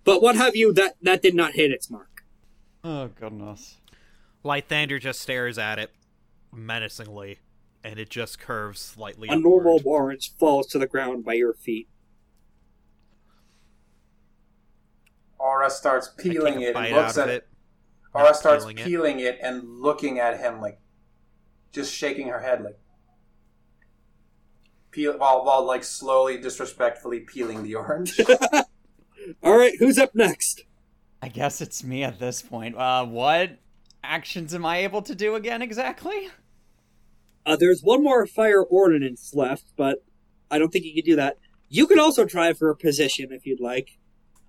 But 0.04 0.20
what 0.20 0.36
have 0.36 0.54
you, 0.54 0.74
that, 0.74 0.96
that 1.00 1.22
did 1.22 1.34
not 1.34 1.54
hit 1.54 1.70
its 1.72 1.90
mark. 1.90 2.22
Oh 2.84 3.08
goodness. 3.08 3.78
Lythander 4.44 5.00
just 5.00 5.20
stares 5.20 5.58
at 5.58 5.78
it 5.78 5.90
menacingly, 6.52 7.38
and 7.82 7.98
it 7.98 8.10
just 8.10 8.38
curves 8.38 8.80
slightly. 8.80 9.28
A 9.28 9.36
normal 9.36 9.80
orange 9.84 10.34
falls 10.36 10.66
to 10.68 10.78
the 10.78 10.86
ground 10.86 11.24
by 11.24 11.34
your 11.34 11.54
feet. 11.54 11.88
Aura 15.38 15.70
starts 15.70 16.10
peeling 16.16 16.60
it 16.62 16.76
and 16.76 16.94
looks 16.94 17.18
at 17.18 17.28
it. 17.28 17.46
Aura 18.12 18.28
not 18.28 18.36
starts 18.36 18.64
peeling 18.64 18.78
it. 18.78 18.84
peeling 18.86 19.20
it 19.20 19.38
and 19.42 19.80
looking 19.80 20.18
at 20.18 20.38
him 20.38 20.60
like 20.60 20.78
just 21.72 21.92
shaking 21.92 22.28
her 22.28 22.40
head 22.40 22.62
like 22.62 22.78
peel 24.90 25.18
while 25.18 25.44
while 25.44 25.64
like 25.64 25.84
slowly 25.84 26.38
disrespectfully 26.38 27.20
peeling 27.20 27.62
the 27.62 27.74
orange. 27.74 28.18
All 29.42 29.58
right, 29.58 29.74
who's 29.78 29.98
up 29.98 30.14
next? 30.14 30.64
I 31.20 31.28
guess 31.28 31.60
it's 31.60 31.82
me 31.82 32.04
at 32.04 32.18
this 32.18 32.42
point. 32.42 32.76
Uh, 32.76 33.04
what 33.04 33.58
actions 34.04 34.54
am 34.54 34.64
I 34.66 34.78
able 34.78 35.02
to 35.02 35.14
do 35.14 35.34
again 35.34 35.62
exactly? 35.62 36.28
Uh, 37.46 37.56
there's 37.56 37.82
one 37.82 38.02
more 38.02 38.26
fire 38.26 38.62
ordinance 38.62 39.32
left, 39.34 39.72
but 39.76 39.98
I 40.50 40.58
don't 40.58 40.70
think 40.72 40.84
you 40.84 40.94
can 40.94 41.04
do 41.04 41.16
that. 41.16 41.38
You 41.68 41.86
could 41.86 41.98
also 41.98 42.24
try 42.24 42.52
for 42.52 42.70
a 42.70 42.76
position 42.76 43.32
if 43.32 43.44
you'd 43.46 43.60
like. 43.60 43.98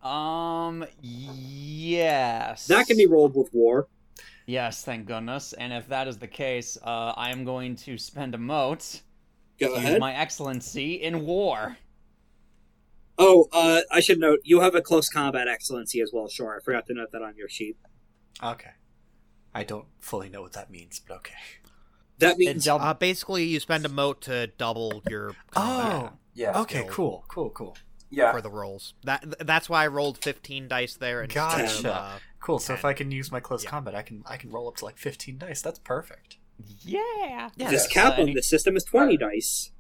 Um, 0.02 0.86
yes. 1.02 2.68
That 2.68 2.88
can 2.88 2.98
be 2.98 3.08
rolled 3.08 3.36
with 3.36 3.50
war. 3.52 3.88
Yes, 4.46 4.84
thank 4.84 5.08
goodness. 5.08 5.54
And 5.54 5.74
if 5.74 5.88
that 5.90 6.08
is 6.08 6.18
the 6.20 6.28
case, 6.28 6.78
uh, 6.84 7.14
I 7.18 7.32
am 7.32 7.44
going 7.46 7.76
to 7.78 7.98
spend 7.98 8.36
a 8.36 8.38
mote 8.38 9.02
Go 9.60 9.74
ahead. 9.74 10.00
my 10.00 10.14
excellency 10.14 10.94
in 11.02 11.26
war. 11.26 11.78
Oh, 13.18 13.48
uh, 13.52 13.82
I 13.92 14.02
should 14.02 14.20
note 14.20 14.40
you 14.44 14.60
have 14.60 14.76
a 14.76 14.82
close 14.82 15.10
combat 15.10 15.48
excellency 15.48 16.02
as 16.02 16.12
well. 16.14 16.28
Sure, 16.28 16.56
I 16.56 16.64
forgot 16.64 16.86
to 16.88 16.94
note 16.94 17.12
that 17.14 17.22
on 17.22 17.36
your 17.38 17.50
sheet. 17.50 17.78
Okay. 18.44 18.72
I 19.56 19.64
don't 19.64 19.88
fully 20.00 20.30
know 20.30 20.42
what 20.42 20.54
that 20.54 20.70
means, 20.70 21.00
but 21.00 21.16
okay. 21.18 21.34
That 22.20 22.38
means 22.38 22.68
Uh, 22.68 22.94
basically, 22.94 23.46
you 23.46 23.60
spend 23.60 23.86
a 23.86 23.90
mote 23.90 24.22
to 24.24 24.48
double 24.48 25.02
your 25.10 25.34
combat 25.52 26.12
Oh, 26.14 26.18
yeah. 26.34 26.60
okay, 26.62 26.80
Skill. 26.82 26.92
cool, 26.94 27.26
cool, 27.30 27.50
cool. 27.50 27.78
Yeah. 28.12 28.32
for 28.32 28.40
the 28.42 28.50
rolls. 28.52 28.94
That 29.04 29.26
that's 29.46 29.68
why 29.68 29.84
I 29.84 29.88
rolled 29.88 30.18
15 30.20 30.68
dice 30.68 30.96
there. 30.96 31.24
Instead 31.24 31.66
of, 31.66 31.84
Gotcha. 31.84 31.94
uh, 31.94 32.20
Cool. 32.40 32.60
So 32.60 32.74
if 32.74 32.86
I 32.86 32.94
can 32.94 33.10
use 33.12 33.32
my 33.32 33.40
close 33.40 33.64
Yeah. 33.64 33.72
combat, 33.72 33.96
I 33.96 34.04
can 34.04 34.24
I 34.28 34.38
can 34.38 34.52
roll 34.52 34.68
up 34.68 34.76
to 34.78 34.86
like 34.86 34.98
15 34.98 35.40
dice. 35.40 35.62
That's 35.62 35.80
perfect. 35.80 36.38
Yeah. 36.82 37.50
Yeah. 37.58 37.70
this 37.70 37.86
Uh, 37.86 37.90
Kaplan, 37.90 38.28
any, 38.28 38.34
the 38.36 38.44
system 38.44 38.78
is 38.78 38.84
20 38.84 39.18
dice. 39.18 39.72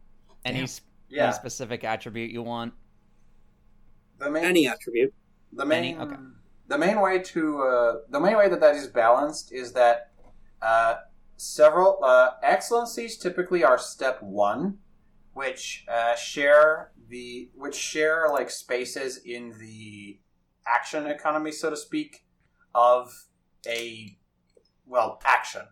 any, 0.44 0.60
Damn. 0.62 0.68
Yeah. 1.10 1.24
any 1.26 1.34
specific 1.34 1.84
attribute 1.84 2.32
you 2.32 2.42
want? 2.42 2.74
The 4.18 4.30
main 4.32 4.44
Any 4.44 4.68
attribute. 4.68 5.14
the 5.54 5.66
main 5.66 5.96
Any? 5.96 5.98
Okay. 5.98 6.16
The 6.68 6.78
main 6.78 7.00
way 7.02 7.20
to 7.20 7.62
uh, 7.64 7.96
the 8.10 8.20
main 8.20 8.38
way 8.38 8.50
that 8.50 8.60
that 8.60 8.76
is 8.76 8.88
balanced 8.88 9.52
is 9.52 9.74
that 9.74 10.12
uh, 10.62 10.96
several 11.38 12.00
uh, 12.04 12.32
excellencies 12.44 13.18
typically 13.18 13.64
are 13.64 13.78
step 13.78 14.22
one, 14.22 14.80
which 15.34 15.86
uh, 15.88 16.16
share 16.16 16.92
the 17.10 17.50
which 17.56 17.76
share 17.76 18.28
like 18.32 18.50
spaces 18.50 19.18
in 19.18 19.54
the 19.60 20.20
action 20.68 21.06
economy, 21.06 21.52
so 21.52 21.70
to 21.70 21.78
speak, 21.78 22.26
of 22.74 23.28
a 23.68 24.18
well 24.86 25.22
action 25.26 25.64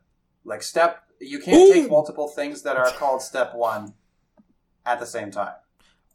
like 0.43 0.61
step. 0.61 1.03
You 1.19 1.39
can't 1.39 1.73
take 1.73 1.89
multiple 1.89 2.27
things 2.27 2.63
that 2.63 2.75
are 2.75 2.91
called 2.91 3.21
step 3.21 3.55
one 3.55 3.93
at 4.85 4.99
the 4.99 5.05
same 5.05 5.31
time. 5.31 5.53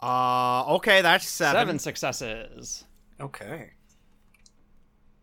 Uh, 0.01 0.75
okay, 0.75 1.01
that's 1.01 1.27
seven. 1.27 1.61
Seven 1.61 1.79
successes. 1.79 2.85
Okay. 3.21 3.71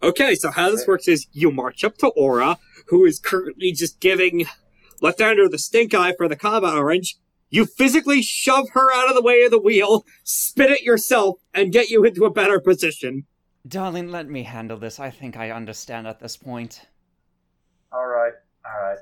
Okay, 0.04 0.36
so 0.36 0.52
how 0.52 0.70
this 0.70 0.88
works 0.88 1.08
is 1.08 1.28
you 1.32 1.52
march 1.52 1.84
up 1.84 1.98
to 2.00 2.08
Aura, 2.10 2.58
who 2.88 3.06
is 3.06 3.20
currently 3.20 3.72
just 3.72 4.00
giving 4.00 4.46
Lythander 5.02 5.50
the 5.50 5.58
stink 5.58 5.94
eye 5.94 6.14
for 6.16 6.28
the 6.28 6.36
combat 6.36 6.76
orange. 6.78 7.18
You 7.50 7.66
physically 7.66 8.22
shove 8.22 8.70
her 8.74 8.94
out 8.94 9.08
of 9.10 9.16
the 9.16 9.22
way 9.22 9.44
of 9.44 9.52
the 9.52 9.60
wheel, 9.60 10.06
spin 10.24 10.72
it 10.72 10.82
yourself, 10.82 11.38
and 11.54 11.72
get 11.72 11.90
you 11.90 12.04
into 12.04 12.26
a 12.26 12.32
better 12.32 12.60
position. 12.60 13.26
Darling, 13.68 14.10
let 14.12 14.30
me 14.30 14.44
handle 14.44 14.78
this. 14.78 15.00
I 15.00 15.10
think 15.10 15.38
I 15.38 15.52
understand 15.52 16.08
at 16.08 16.20
this 16.20 16.38
point. 16.38 16.82
All 17.92 18.06
right, 18.08 18.34
all 18.66 18.82
right. 18.84 18.98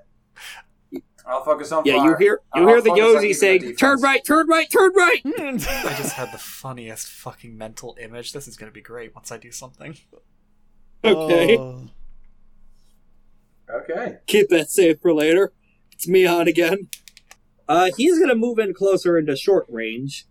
I'll 1.26 1.44
focus 1.44 1.72
on 1.72 1.84
Yeah, 1.86 1.98
fire. 1.98 2.12
you 2.12 2.18
hear 2.18 2.40
you 2.54 2.62
I'll 2.62 2.68
hear 2.68 2.82
the 2.82 2.90
focus 2.90 3.24
Yosi 3.24 3.34
saying, 3.36 3.76
"Turn 3.78 4.02
right, 4.02 4.24
turn 4.26 4.48
right, 4.48 4.70
turn 4.70 4.92
right." 4.94 5.22
I 5.26 5.96
just 5.98 6.14
had 6.14 6.32
the 6.34 6.38
funniest 6.38 7.08
fucking 7.08 7.58
mental 7.58 7.96
image. 8.00 8.34
This 8.34 8.48
is 8.48 8.58
gonna 8.58 8.72
be 8.72 8.82
great 8.82 9.16
once 9.16 9.32
I 9.32 9.38
do 9.38 9.52
something. 9.52 9.98
Okay, 11.04 11.58
Oh. 11.58 11.90
Okay. 13.70 14.18
keep 14.28 14.50
that 14.50 14.70
safe 14.70 14.98
for 15.02 15.14
later. 15.14 15.52
It's 15.92 16.08
Meon 16.08 16.48
again. 16.48 16.90
Uh, 17.68 17.90
he's 17.98 18.20
gonna 18.20 18.36
move 18.36 18.60
in 18.60 18.74
closer 18.74 19.18
into 19.18 19.36
short 19.36 19.66
range, 19.70 20.26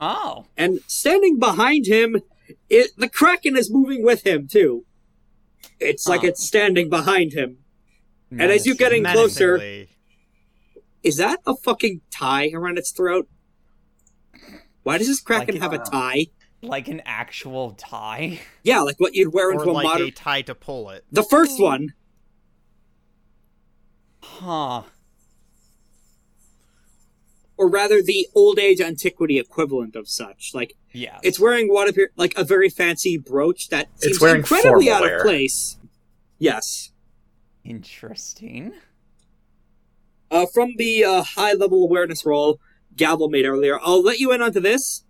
Oh. 0.00 0.46
and 0.56 0.80
standing 0.86 1.38
behind 1.38 1.86
him, 1.86 2.20
it 2.68 2.90
the 2.96 3.08
Kraken 3.08 3.56
is 3.56 3.70
moving 3.72 4.02
with 4.02 4.26
him 4.26 4.48
too. 4.48 4.84
It's 5.80 6.06
like 6.08 6.22
Huh. 6.22 6.28
it's 6.28 6.44
standing 6.46 6.88
behind 6.88 7.32
him. 7.32 7.58
And 8.30 8.42
as 8.42 8.66
you're 8.66 8.74
getting 8.76 9.04
closer- 9.04 9.86
Is 11.04 11.16
that 11.16 11.38
a 11.46 11.54
fucking 11.56 12.00
tie 12.10 12.50
around 12.52 12.76
its 12.76 12.90
throat? 12.90 13.28
Why 14.82 14.98
does 14.98 15.06
this 15.06 15.20
Kraken 15.20 15.54
Like- 15.54 15.62
have 15.62 15.72
a 15.72 15.78
tie? 15.78 16.26
Like 16.62 16.88
an 16.88 17.00
actual 17.04 17.72
tie. 17.72 18.40
Yeah, 18.62 18.80
like 18.80 18.98
what 18.98 19.14
you'd 19.14 19.32
wear 19.32 19.48
Or 19.48 19.52
into 19.52 19.70
a 19.70 19.72
like 19.72 19.84
modern. 19.84 20.08
a 20.08 20.10
tie 20.10 20.42
to 20.42 20.54
pull 20.54 20.90
it. 20.90 21.04
The 21.10 21.22
first 21.22 21.60
one. 21.60 21.94
Huh. 24.22 24.82
or 27.56 27.68
rather 27.68 28.00
the 28.02 28.28
old 28.36 28.58
age 28.58 28.80
antiquity 28.80 29.38
equivalent 29.38 29.96
of 29.96 30.08
such. 30.08 30.52
Like 30.54 30.74
Yeah. 30.92 31.18
it's 31.24 31.40
wearing 31.40 31.68
what 31.72 31.88
appear 31.88 32.10
like 32.16 32.36
a 32.36 32.44
very 32.44 32.68
fancy 32.70 33.16
brooch 33.18 33.68
that 33.70 33.88
It's 33.96 34.04
seems 34.04 34.20
wearing 34.20 34.36
incredibly 34.38 34.86
formal 34.86 34.92
out 34.92 35.00
wear. 35.02 35.16
of 35.16 35.22
place. 35.22 35.76
Yes. 36.38 36.92
Interesting. 37.64 38.74
uh, 40.30 40.46
from 40.52 40.74
the 40.76 41.04
uh, 41.04 41.22
high 41.22 41.52
level 41.54 41.82
awareness 41.82 42.24
roll 42.26 42.60
Gavel 42.94 43.28
made 43.28 43.44
earlier, 43.46 43.78
I'll 43.82 44.02
let 44.02 44.18
you 44.20 44.30
in 44.32 44.40
onto 44.42 44.60
this. 44.60 45.04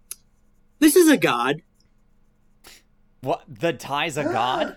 This 0.78 0.96
is 0.96 1.08
a 1.08 1.16
god. 1.16 1.62
What? 3.20 3.42
The 3.48 3.72
tie's 3.72 4.16
a 4.16 4.24
god? 4.32 4.76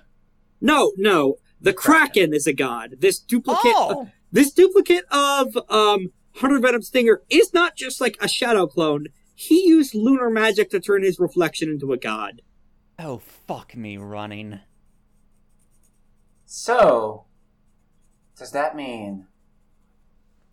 No, 0.59 0.91
no, 0.97 1.35
the 1.59 1.73
Kraken 1.73 2.33
is 2.33 2.47
a 2.47 2.53
god. 2.53 2.95
This 2.99 3.19
duplicate, 3.19 3.73
Oh! 3.75 4.09
this 4.31 4.51
duplicate 4.51 5.05
of 5.11 5.57
um 5.69 6.11
Hundred 6.35 6.61
Venom 6.61 6.81
Stinger 6.81 7.21
is 7.29 7.53
not 7.53 7.75
just 7.75 7.99
like 7.99 8.17
a 8.21 8.27
shadow 8.27 8.65
clone. 8.67 9.07
He 9.35 9.67
used 9.67 9.93
lunar 9.95 10.29
magic 10.29 10.69
to 10.69 10.79
turn 10.79 11.03
his 11.03 11.19
reflection 11.19 11.69
into 11.69 11.91
a 11.93 11.97
god. 11.97 12.41
Oh, 12.99 13.17
fuck 13.19 13.75
me 13.75 13.97
running. 13.97 14.59
So, 16.45 17.25
does 18.37 18.51
that 18.51 18.75
mean 18.75 19.27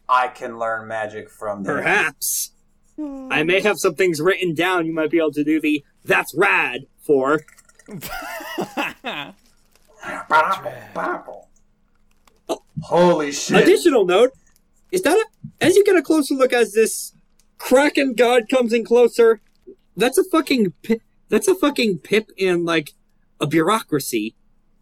I 0.09 0.29
can 0.29 0.59
learn 0.59 0.89
magic 0.89 1.29
from 1.29 1.63
them? 1.65 1.77
Perhaps. 1.77 2.53
I 3.01 3.43
may 3.45 3.61
have 3.61 3.79
some 3.79 3.95
things 3.95 4.21
written 4.21 4.55
down 4.55 4.87
you 4.87 4.93
might 4.93 5.11
be 5.11 5.19
able 5.19 5.33
to 5.33 5.45
do 5.45 5.61
the 5.61 5.85
that's 6.05 6.35
rad 6.35 6.87
for. 7.01 7.43
Holy 12.83 13.33
shit! 13.33 13.63
Additional 13.63 14.05
note 14.05 14.33
is 14.93 15.03
that 15.03 15.17
a, 15.17 15.27
as 15.65 15.77
you 15.77 15.85
get 15.85 15.97
a 15.97 16.03
closer 16.03 16.35
look 16.35 16.53
as 16.53 16.73
this 16.73 17.13
Kraken 17.59 18.15
god 18.15 18.45
comes 18.49 18.73
in 18.73 18.85
closer, 18.85 19.41
that's 19.97 20.17
a 20.17 20.25
fucking 20.25 20.73
pi- 20.87 21.01
that's 21.29 21.49
a 21.49 21.55
fucking 21.55 21.99
pip 21.99 22.31
in 22.37 22.65
like 22.65 22.93
a 23.41 23.47
bureaucracy, 23.47 24.35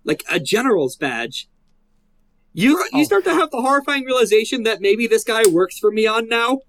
like 0.05 0.23
a 0.31 0.39
general's 0.39 0.97
badge. 0.97 1.49
You 2.53 2.79
you 2.93 3.01
Oh. 3.01 3.05
start 3.05 3.25
to 3.25 3.35
have 3.35 3.51
the 3.51 3.61
horrifying 3.63 4.05
realization 4.05 4.63
that 4.65 4.81
maybe 4.81 5.07
this 5.07 5.25
guy 5.25 5.43
works 5.51 5.79
for 5.79 5.91
Meon 5.91 6.29
now. 6.29 6.61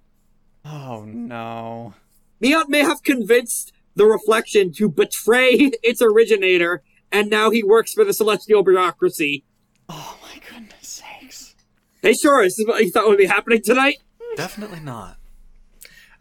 Oh 0.70 1.04
no. 1.06 1.94
Meon 2.40 2.66
may 2.70 2.80
have 2.80 3.04
convinced 3.04 3.74
the 3.96 4.06
reflection 4.06 4.72
to 4.74 4.90
betray 4.90 5.72
its 5.84 6.02
originator, 6.02 6.84
and 7.12 7.30
now 7.30 7.50
he 7.50 7.64
works 7.64 7.94
for 7.94 8.04
the 8.06 8.14
celestial 8.14 8.64
bureaucracy. 8.64 9.44
Oh 9.90 10.18
my 10.22 10.40
goodness 10.52 10.88
sakes. 10.88 11.56
Hey, 12.02 12.14
sure, 12.14 12.44
is 12.44 12.56
this 12.58 12.68
what 12.68 12.84
you 12.84 12.92
thought 12.92 13.08
would 13.08 13.18
be 13.18 13.26
happening 13.26 13.62
tonight? 13.64 13.98
Definitely 14.36 14.82
not. 14.82 15.18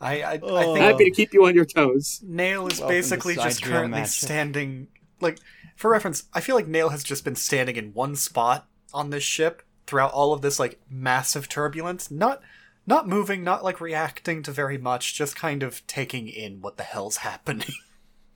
I 0.00 0.22
I, 0.22 0.32
I 0.34 0.38
Oh. 0.42 0.74
think 0.74 0.78
Happy 0.84 1.04
to 1.04 1.10
keep 1.10 1.32
you 1.34 1.46
on 1.46 1.54
your 1.54 1.64
toes. 1.64 2.20
Nail 2.24 2.66
is 2.66 2.78
Welcome 2.80 2.96
basically 2.96 3.34
just 3.34 3.62
currently 3.62 4.00
Magic. 4.00 4.12
standing 4.12 4.88
like 5.20 5.38
for 5.76 5.90
reference, 5.90 6.24
I 6.32 6.40
feel 6.40 6.54
like 6.54 6.66
Nail 6.66 6.88
has 6.90 7.02
just 7.04 7.24
been 7.24 7.34
standing 7.36 7.76
in 7.76 7.92
one 7.92 8.16
spot 8.16 8.66
on 8.94 9.10
this 9.10 9.22
ship 9.22 9.62
throughout 9.86 10.12
all 10.12 10.32
of 10.32 10.40
this 10.42 10.58
like 10.58 10.78
massive 10.90 11.48
turbulence, 11.48 12.10
not 12.10 12.40
not 12.86 13.08
moving, 13.08 13.42
not 13.42 13.64
like 13.64 13.80
reacting 13.80 14.42
to 14.44 14.52
very 14.52 14.78
much, 14.78 15.14
just 15.14 15.34
kind 15.36 15.62
of 15.62 15.86
taking 15.86 16.28
in 16.28 16.60
what 16.60 16.76
the 16.76 16.82
hell's 16.84 17.18
happening. 17.18 17.68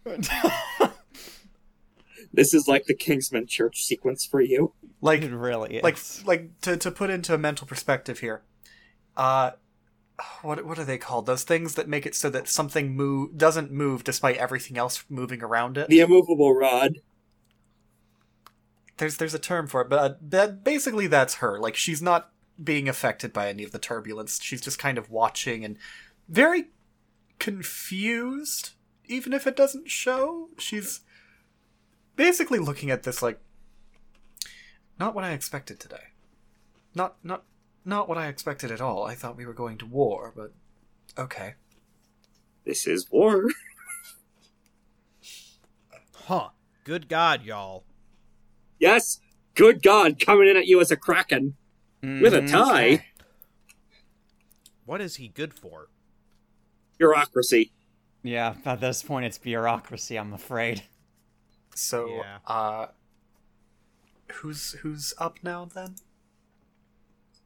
This 2.32 2.55
is 2.55 2.68
like 2.68 2.86
the 2.86 2.94
Kingsman 2.94 3.47
Church 3.47 3.82
sequence 3.82 4.24
for 4.24 4.40
you. 4.40 4.72
like 5.01 5.22
It 5.22 5.32
really 5.32 5.77
is. 5.77 5.82
like 5.82 5.98
like 6.27 6.60
to 6.60 6.77
to 6.77 6.90
put 6.90 7.10
into 7.10 7.35
a 7.35 7.39
mental 7.39 7.66
perspective 7.66 8.20
here. 8.20 8.43
Uh 9.16 9.52
what 10.43 10.64
what 10.64 10.78
are 10.78 10.85
they 10.85 10.98
called? 10.98 11.27
Those 11.27 11.43
things 11.43 11.74
that 11.74 11.89
make 11.89 12.06
it 12.06 12.14
so 12.14 12.31
that 12.31 12.48
something 12.48 12.94
move 12.94 13.36
doesn't 13.36 13.72
move 13.72 14.05
despite 14.05 14.36
everything 14.36 14.78
else 14.78 15.05
moving 15.09 15.43
around 15.43 15.77
it. 15.77 15.89
The 15.89 16.01
immovable 16.01 16.55
rod. 16.55 16.98
there's 18.98 19.16
there's 19.16 19.35
a 19.35 19.39
term 19.39 19.66
for 19.66 19.81
it, 19.81 19.89
but 19.89 19.98
uh, 19.98 20.14
that 20.20 20.62
basically 20.62 21.06
that's 21.09 21.36
her. 21.36 21.59
Like 21.59 21.74
she's 21.74 22.01
not 22.02 22.31
being 22.62 22.89
affected 22.89 23.32
by 23.32 23.49
any 23.49 23.65
of 23.65 23.73
the 23.73 23.78
turbulence. 23.78 24.41
She's 24.43 24.61
just 24.61 24.78
kind 24.78 24.99
of 24.99 25.11
watching 25.11 25.65
and 25.65 25.78
very 26.28 26.69
confused, 27.39 28.70
even 29.07 29.32
if 29.32 29.47
it 29.47 29.57
doesn't 29.57 29.91
show. 29.91 30.49
She's 30.59 31.01
basically 32.16 32.59
looking 32.59 32.91
at 32.91 33.03
this 33.03 33.23
like 33.23 33.41
not 34.99 35.15
what 35.15 35.24
I 35.24 35.32
expected 35.32 35.81
today. 35.81 36.12
Not 36.95 37.16
not 37.24 37.45
not 37.85 38.09
what 38.09 38.19
I 38.19 38.27
expected 38.27 38.70
at 38.70 38.81
all. 38.81 39.05
I 39.05 39.15
thought 39.15 39.37
we 39.37 39.47
were 39.47 39.55
going 39.55 39.78
to 39.78 39.87
war, 39.87 40.32
but 40.37 40.53
okay. 41.19 41.55
This 42.65 42.87
is 42.87 43.11
war. 43.11 43.45
Huh. 46.31 46.51
Good 46.85 47.09
God, 47.09 47.43
y'all. 47.43 47.82
Yes. 48.78 49.19
Good 49.57 49.82
God, 49.82 50.24
coming 50.24 50.47
in 50.47 50.57
at 50.57 50.69
you 50.69 50.81
as 50.81 50.93
a 50.93 50.97
kraken 50.97 51.57
with 52.02 52.35
a 52.35 52.40
Mhm. 52.40 52.51
tie. 52.51 53.06
What 54.85 55.01
is 55.01 55.16
he 55.16 55.28
good 55.28 55.55
for? 55.55 55.89
Bureaucracy. 56.98 57.72
Yeah, 58.22 58.56
at 58.64 58.81
this 58.81 59.02
point 59.02 59.24
it's 59.27 59.39
bureaucracy, 59.39 60.18
I'm 60.18 60.32
afraid. 60.32 60.82
So 61.74 62.09
Yeah. 62.16 62.39
uh 62.47 62.86
who's 64.35 64.72
who's 64.82 65.14
up 65.18 65.39
now 65.43 65.64
then? 65.64 65.97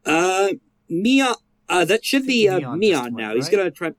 Uh, 0.05 0.49
Meon. 0.89 1.35
Uh, 1.69 1.85
that 1.85 2.05
should 2.05 2.27
be 2.27 2.47
uh, 2.49 2.59
Meon 2.59 2.73
just 2.73 2.81
Meon 2.81 3.03
went, 3.05 3.17
now. 3.17 3.35
He's 3.35 3.49
gonna 3.49 3.71
try. 3.71 3.93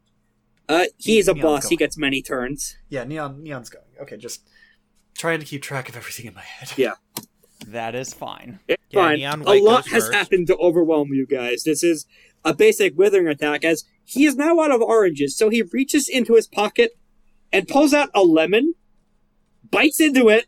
Uh, 0.69 0.85
he's 0.97 1.27
a 1.27 1.33
Meon's 1.33 1.43
boss. 1.43 1.69
He 1.69 1.75
gets 1.75 1.97
many 1.97 2.21
turns. 2.21 2.77
Yeah, 2.89 3.05
Meon 3.05 3.41
Meon's 3.41 3.69
going. 3.69 3.85
Okay, 4.01 4.17
just 4.17 4.47
trying 5.17 5.39
to 5.39 5.45
keep 5.45 5.61
track 5.63 5.89
of 5.89 5.95
everything 5.95 6.25
in 6.27 6.33
my 6.35 6.41
head. 6.43 6.73
Yeah. 6.77 6.93
That 7.67 7.95
is 7.95 8.13
fine. 8.13 8.59
It's 8.67 8.81
Yeah, 8.91 9.01
fine. 9.01 9.17
Neon 9.17 9.41
a 9.43 9.53
lot 9.61 9.87
has 9.87 10.03
first. 10.05 10.13
happened 10.13 10.47
to 10.47 10.57
overwhelm 10.57 11.13
you 11.13 11.25
guys. 11.25 11.63
This 11.63 11.83
is 11.83 12.05
a 12.43 12.53
basic 12.53 12.97
withering 12.97 13.27
attack, 13.27 13.63
as 13.63 13.83
he 14.03 14.25
is 14.25 14.35
now 14.35 14.59
out 14.59 14.71
of 14.71 14.81
oranges. 14.81 15.35
So 15.35 15.49
he 15.49 15.61
reaches 15.63 16.07
into 16.07 16.35
his 16.35 16.47
pocket 16.47 16.91
and 17.51 17.67
pulls 17.67 17.93
out 17.93 18.09
a 18.13 18.21
lemon, 18.23 18.75
bites 19.71 19.99
into 19.99 20.29
it, 20.29 20.45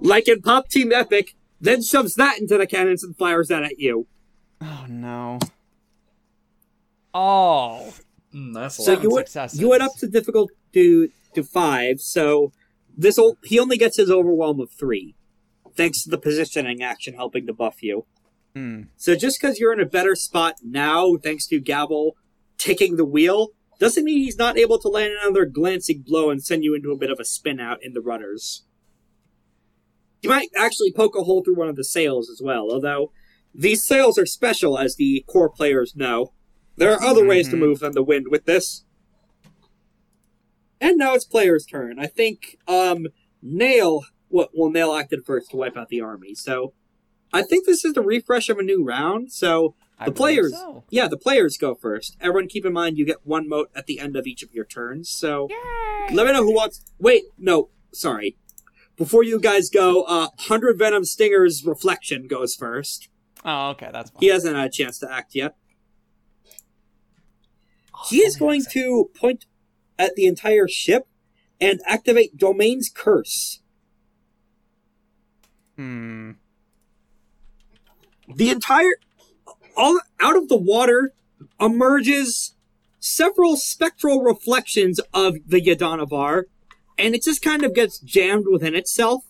like 0.00 0.28
in 0.28 0.42
Pop 0.42 0.68
Team 0.68 0.92
Epic, 0.92 1.34
then 1.60 1.82
shoves 1.82 2.14
that 2.16 2.38
into 2.38 2.58
the 2.58 2.66
cannons 2.66 3.02
and 3.02 3.16
fires 3.16 3.48
that 3.48 3.62
at 3.64 3.78
you. 3.78 4.06
Oh 4.60 4.84
no. 4.88 5.38
Oh. 7.14 7.92
Mm, 8.34 8.54
that's 8.54 8.78
a 8.78 8.82
So 8.82 8.94
lot. 8.94 9.02
you 9.02 9.10
went, 9.10 9.26
successes. 9.28 9.60
you 9.60 9.68
went 9.70 9.82
up 9.82 9.92
to 9.98 10.06
difficult 10.06 10.50
to 10.74 11.08
to 11.34 11.42
five. 11.42 12.00
So 12.00 12.52
this 12.96 13.18
ol 13.18 13.36
he 13.44 13.58
only 13.58 13.78
gets 13.78 13.96
his 13.96 14.10
overwhelm 14.10 14.60
of 14.60 14.70
three, 14.70 15.14
thanks 15.76 16.02
to 16.04 16.10
the 16.10 16.18
positioning 16.18 16.82
action 16.82 17.14
helping 17.14 17.46
to 17.46 17.52
buff 17.52 17.82
you. 17.82 18.06
Hmm. 18.54 18.82
So 18.96 19.14
just 19.14 19.40
because 19.40 19.58
you're 19.58 19.72
in 19.72 19.80
a 19.80 19.86
better 19.86 20.14
spot 20.14 20.54
now, 20.62 21.16
thanks 21.22 21.46
to 21.48 21.60
Gavel 21.60 22.16
taking 22.58 22.96
the 22.96 23.04
wheel, 23.04 23.50
doesn't 23.78 24.04
mean 24.04 24.18
he's 24.18 24.38
not 24.38 24.56
able 24.56 24.78
to 24.78 24.88
land 24.88 25.12
another 25.20 25.44
glancing 25.44 26.02
blow 26.06 26.30
and 26.30 26.42
send 26.42 26.64
you 26.64 26.74
into 26.74 26.90
a 26.90 26.96
bit 26.96 27.10
of 27.10 27.20
a 27.20 27.24
spin 27.24 27.60
out 27.60 27.78
in 27.82 27.92
the 27.92 28.00
rudders. 28.00 28.64
You 30.22 30.30
might 30.30 30.48
actually 30.56 30.92
poke 30.92 31.14
a 31.16 31.24
hole 31.24 31.42
through 31.44 31.56
one 31.56 31.68
of 31.68 31.76
the 31.76 31.84
sails 31.84 32.30
as 32.30 32.40
well, 32.42 32.70
although 32.70 33.12
these 33.54 33.86
sails 33.86 34.18
are 34.18 34.26
special, 34.26 34.78
as 34.78 34.96
the 34.96 35.22
core 35.28 35.50
players 35.50 35.94
know. 35.94 36.32
There 36.76 36.92
are 36.92 37.02
other 37.02 37.24
ways 37.26 37.48
to 37.50 37.56
Mhm. 37.56 37.60
move 37.60 37.78
than 37.80 37.92
the 37.92 38.02
wind 38.02 38.28
with 38.28 38.46
this. 38.46 38.84
And 40.80 40.96
now 40.98 41.14
it's 41.14 41.24
player's 41.24 41.64
turn. 41.66 41.98
I 41.98 42.06
think 42.06 42.56
um 42.66 43.06
Nail 43.42 44.02
well, 44.36 44.48
well 44.54 44.70
Nail 44.70 44.92
acted 44.94 45.24
first 45.24 45.50
to 45.50 45.56
wipe 45.56 45.76
out 45.76 45.88
the 45.88 46.00
army, 46.00 46.34
so 46.34 46.74
I 47.32 47.42
think 47.42 47.66
this 47.66 47.84
is 47.84 47.94
the 47.94 48.02
refresh 48.02 48.48
of 48.48 48.58
a 48.58 48.62
new 48.62 48.84
round, 48.84 49.32
so 49.32 49.74
the 49.98 50.10
believe 50.10 50.16
players 50.16 50.52
so. 50.52 50.84
yeah, 50.90 51.08
the 51.08 51.16
players 51.16 51.56
go 51.56 51.74
first. 51.74 52.16
Everyone 52.20 52.48
keep 52.48 52.66
in 52.66 52.72
mind 52.72 52.98
you 52.98 53.06
get 53.06 53.24
one 53.24 53.48
mote 53.48 53.70
at 53.74 53.86
the 53.86 53.98
end 53.98 54.14
of 54.14 54.26
each 54.26 54.42
of 54.42 54.52
your 54.52 54.64
turns, 54.64 55.08
so 55.08 55.48
let 56.12 56.26
me 56.26 56.32
know 56.32 56.44
who 56.44 56.54
wants 56.54 56.84
wait, 56.98 57.24
no, 57.38 57.70
sorry. 57.92 58.36
Before 58.96 59.22
you 59.22 59.40
guys 59.40 59.70
go, 59.70 60.02
uh 60.02 60.28
Hundred 60.38 60.78
Venom 60.78 61.04
Stinger's 61.04 61.64
reflection 61.64 62.26
goes 62.28 62.54
first. 62.54 63.08
Oh, 63.44 63.70
okay, 63.70 63.90
that's 63.92 64.10
fine. 64.10 64.20
He 64.20 64.26
hasn't 64.28 64.56
had 64.56 64.66
a 64.66 64.70
chance 64.70 64.98
to 64.98 65.12
act 65.12 65.34
yet. 65.34 65.56
Oh, 67.94 68.06
He 68.10 68.18
is 68.18 68.36
going 68.36 68.64
to 68.72 69.10
point 69.14 69.46
at 69.98 70.14
the 70.14 70.26
entire 70.26 70.68
ship 70.68 71.06
and 71.60 71.80
activate 71.86 72.36
Domain's 72.36 72.90
Curse. 72.94 73.60
Hmm. 75.76 76.32
The 78.34 78.50
entire 78.50 78.94
all 79.76 80.00
out 80.20 80.36
of 80.36 80.48
the 80.48 80.56
water 80.56 81.12
emerges 81.60 82.54
several 82.98 83.56
spectral 83.56 84.22
reflections 84.22 84.98
of 85.12 85.36
the 85.46 85.60
Yadanavar, 85.60 86.44
and 86.98 87.14
it 87.14 87.22
just 87.22 87.42
kind 87.42 87.62
of 87.62 87.74
gets 87.74 87.98
jammed 88.00 88.46
within 88.50 88.74
itself. 88.74 89.24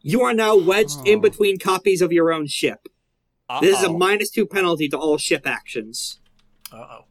You 0.00 0.22
are 0.22 0.34
now 0.34 0.56
wedged 0.56 1.06
in 1.06 1.18
Oh. 1.18 1.22
between 1.22 1.58
copies 1.58 2.02
of 2.02 2.12
your 2.12 2.32
own 2.32 2.46
ship. 2.46 2.88
This 3.60 3.78
is 3.78 3.84
a 3.84 3.92
minus 3.92 4.30
two 4.30 4.46
penalty 4.46 4.88
to 4.88 4.98
all 4.98 5.18
ship 5.18 5.46
actions. 5.46 6.18
Uh-oh. 6.72 7.04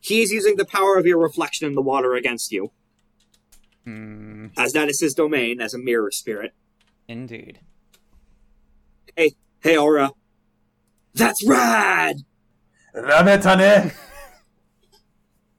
He 0.00 0.22
is 0.22 0.32
using 0.32 0.56
the 0.56 0.64
power 0.64 0.96
of 0.96 1.06
your 1.06 1.18
reflection 1.18 1.66
in 1.66 1.74
the 1.74 1.82
water 1.82 2.14
against 2.14 2.50
you, 2.52 2.72
Hmm. 3.86 4.46
as 4.58 4.72
that 4.72 4.88
is 4.88 5.00
his 5.00 5.14
domain 5.14 5.60
as 5.60 5.72
a 5.72 5.78
mirror 5.78 6.10
spirit. 6.10 6.52
Indeed. 7.06 7.60
Hey, 9.14 9.32
hey, 9.60 9.76
Aura. 9.76 10.10
That's 11.14 11.46
rad! 11.46 12.16
Rametane! 12.94 13.94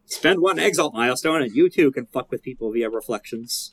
Spend 0.05 0.41
one 0.41 0.59
exalt 0.59 0.93
milestone, 0.93 1.41
and 1.41 1.55
you 1.55 1.69
too 1.69 1.89
can 1.91 2.05
fuck 2.05 2.29
with 2.29 2.43
people 2.43 2.71
via 2.71 2.89
reflections. 2.89 3.71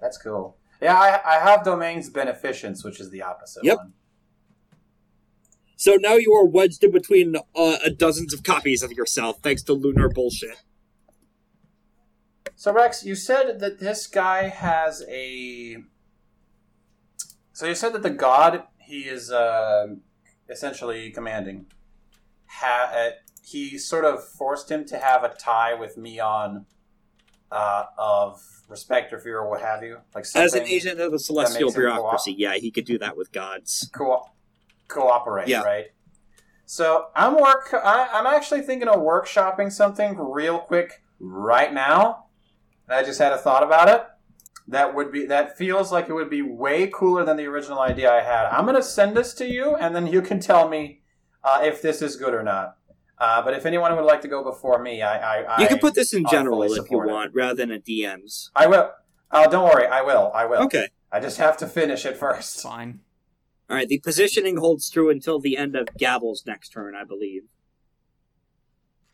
That's 0.00 0.18
cool. 0.18 0.56
Yeah, 0.82 0.96
I, 0.98 1.20
I 1.36 1.38
have 1.38 1.64
domains 1.64 2.08
beneficence, 2.10 2.82
which 2.84 3.00
is 3.00 3.10
the 3.10 3.22
opposite 3.22 3.62
Yep. 3.64 3.76
one. 3.76 3.92
So 5.76 5.94
now 6.00 6.14
you 6.16 6.32
are 6.34 6.46
wedged 6.46 6.82
in 6.84 6.90
between 6.90 7.36
uh, 7.54 7.76
dozens 7.96 8.34
of 8.34 8.42
copies 8.42 8.82
of 8.82 8.92
yourself, 8.92 9.38
thanks 9.42 9.62
to 9.64 9.72
lunar 9.72 10.08
bullshit. 10.08 10.56
So 12.60 12.74
Rex, 12.74 13.06
you 13.06 13.14
said 13.14 13.58
that 13.60 13.78
this 13.78 14.06
guy 14.06 14.48
has 14.48 15.02
a. 15.08 15.78
So 17.54 17.64
you 17.64 17.74
said 17.74 17.94
that 17.94 18.02
the 18.02 18.10
god 18.10 18.64
he 18.76 19.04
is 19.04 19.30
uh, 19.30 19.86
essentially 20.46 21.10
commanding, 21.10 21.68
ha- 22.44 22.92
uh, 22.94 23.10
he 23.42 23.78
sort 23.78 24.04
of 24.04 24.22
forced 24.22 24.70
him 24.70 24.84
to 24.88 24.98
have 24.98 25.24
a 25.24 25.30
tie 25.30 25.72
with 25.72 25.96
Meon 25.96 26.66
uh, 27.50 27.84
of 27.96 28.42
respect 28.68 29.10
or 29.14 29.20
fear 29.20 29.38
or 29.38 29.48
what 29.48 29.62
have 29.62 29.82
you, 29.82 29.96
like 30.14 30.26
As 30.34 30.52
an 30.52 30.64
agent 30.64 31.00
of 31.00 31.12
the 31.12 31.18
celestial 31.18 31.72
bureaucracy, 31.72 32.34
yeah, 32.36 32.56
he 32.56 32.70
could 32.70 32.84
do 32.84 32.98
that 32.98 33.16
with 33.16 33.32
gods. 33.32 33.88
co- 33.94 34.28
cooperate, 34.86 35.48
Yeah. 35.48 35.62
right? 35.62 35.86
So 36.66 37.06
I'm 37.16 37.40
work. 37.40 37.72
I, 37.72 38.10
I'm 38.12 38.26
actually 38.26 38.60
thinking 38.60 38.88
of 38.88 38.96
workshopping 38.96 39.72
something 39.72 40.18
real 40.18 40.58
quick 40.58 41.02
right 41.18 41.72
now. 41.72 42.26
And 42.90 42.98
I 42.98 43.04
just 43.04 43.20
had 43.20 43.32
a 43.32 43.38
thought 43.38 43.62
about 43.62 43.88
it. 43.88 44.04
That 44.66 44.96
would 44.96 45.12
be 45.12 45.24
that 45.26 45.56
feels 45.56 45.92
like 45.92 46.08
it 46.08 46.12
would 46.12 46.28
be 46.28 46.42
way 46.42 46.88
cooler 46.88 47.24
than 47.24 47.36
the 47.36 47.44
original 47.46 47.78
idea 47.78 48.12
I 48.12 48.20
had. 48.20 48.46
I'm 48.46 48.66
gonna 48.66 48.82
send 48.82 49.16
this 49.16 49.32
to 49.34 49.46
you, 49.46 49.76
and 49.76 49.94
then 49.94 50.08
you 50.08 50.20
can 50.20 50.40
tell 50.40 50.68
me 50.68 51.00
uh, 51.44 51.60
if 51.62 51.80
this 51.82 52.02
is 52.02 52.16
good 52.16 52.34
or 52.34 52.42
not. 52.42 52.76
Uh, 53.16 53.42
but 53.42 53.54
if 53.54 53.64
anyone 53.64 53.94
would 53.94 54.04
like 54.04 54.22
to 54.22 54.28
go 54.28 54.42
before 54.42 54.82
me, 54.82 55.02
I, 55.02 55.36
I, 55.44 55.58
You 55.58 55.64
I 55.66 55.68
can 55.68 55.78
put 55.78 55.94
this 55.94 56.12
in 56.12 56.24
general 56.30 56.62
if 56.64 56.70
you 56.70 56.76
support 56.76 57.08
it. 57.08 57.12
want, 57.12 57.34
rather 57.34 57.54
than 57.54 57.70
a 57.70 57.78
DMs. 57.78 58.50
I 58.56 58.66
will. 58.66 58.90
Oh, 59.30 59.48
don't 59.48 59.64
worry. 59.64 59.86
I 59.86 60.02
will. 60.02 60.32
I 60.34 60.46
will. 60.46 60.62
Okay. 60.62 60.88
I 61.12 61.20
just 61.20 61.36
have 61.38 61.56
to 61.58 61.66
finish 61.66 62.04
it 62.06 62.16
first. 62.16 62.60
fine. 62.62 63.00
All 63.68 63.76
right. 63.76 63.86
The 63.88 63.98
positioning 63.98 64.56
holds 64.56 64.88
true 64.90 65.10
until 65.10 65.38
the 65.38 65.56
end 65.56 65.76
of 65.76 65.88
Gavel's 65.96 66.44
next 66.46 66.70
turn, 66.70 66.94
I 66.96 67.04
believe. 67.04 67.42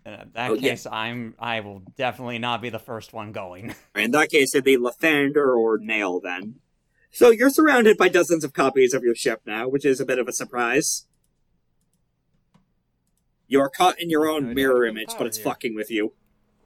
In 0.06 0.12
Uh, 0.12 0.24
that 0.34 0.50
Oh, 0.50 0.54
yeah. 0.54 0.70
case, 0.70 0.86
I'm 0.86 1.34
I 1.38 1.60
will 1.60 1.80
definitely 1.96 2.38
not 2.38 2.62
be 2.62 2.70
the 2.70 2.78
first 2.78 3.12
one 3.12 3.32
going. 3.32 3.74
In 3.96 4.12
that 4.12 4.30
case, 4.30 4.54
it'd 4.54 4.64
be 4.64 4.76
Lythander 4.76 5.56
or 5.58 5.78
Nail 5.78 6.20
then. 6.20 6.60
So 7.10 7.30
you're 7.30 7.50
surrounded 7.50 7.96
by 7.96 8.08
dozens 8.08 8.44
of 8.44 8.52
copies 8.52 8.94
of 8.94 9.02
your 9.02 9.14
ship 9.14 9.42
now, 9.46 9.68
which 9.68 9.84
is 9.84 10.00
a 10.00 10.04
bit 10.06 10.18
of 10.18 10.28
a 10.28 10.32
surprise. 10.32 11.06
You 13.48 13.60
are 13.60 13.70
caught 13.70 14.00
in 14.00 14.10
your 14.10 14.28
own 14.28 14.44
idea 14.44 14.54
mirror 14.54 14.84
image, 14.84 15.14
but 15.16 15.26
it's 15.26 15.36
here. 15.38 15.44
fucking 15.44 15.74
with 15.74 15.90
you. 15.90 16.12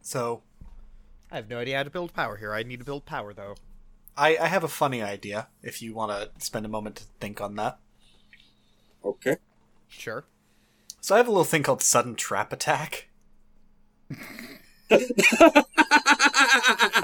So 0.03 0.43
I 1.31 1.37
have 1.37 1.49
no 1.49 1.59
idea 1.59 1.77
how 1.79 1.83
to 1.85 1.91
build 1.91 2.13
power 2.13 2.37
here. 2.37 2.53
I 2.53 2.63
need 2.63 2.79
to 2.81 2.85
build 2.85 3.07
power 3.07 3.33
though. 3.33 3.55
I, 4.17 4.37
I 4.39 4.49
have 4.49 4.65
a 4.65 4.69
funny 4.69 5.03
idea. 5.03 5.49
If 5.63 5.81
you 5.81 5.95
want 5.95 6.11
to 6.13 6.45
spend 6.45 6.67
a 6.67 6.71
moment 6.71 6.97
to 6.97 7.05
think 7.21 7.41
on 7.41 7.55
that. 7.57 7.79
Okay. 9.05 9.37
Sure. 9.89 10.25
So 11.01 11.15
I 11.15 11.19
have 11.19 11.29
a 11.29 11.31
little 11.31 11.45
thing 11.45 11.63
called 11.63 11.83
sudden 11.83 12.17
trap 12.17 12.53
attack. 12.53 13.09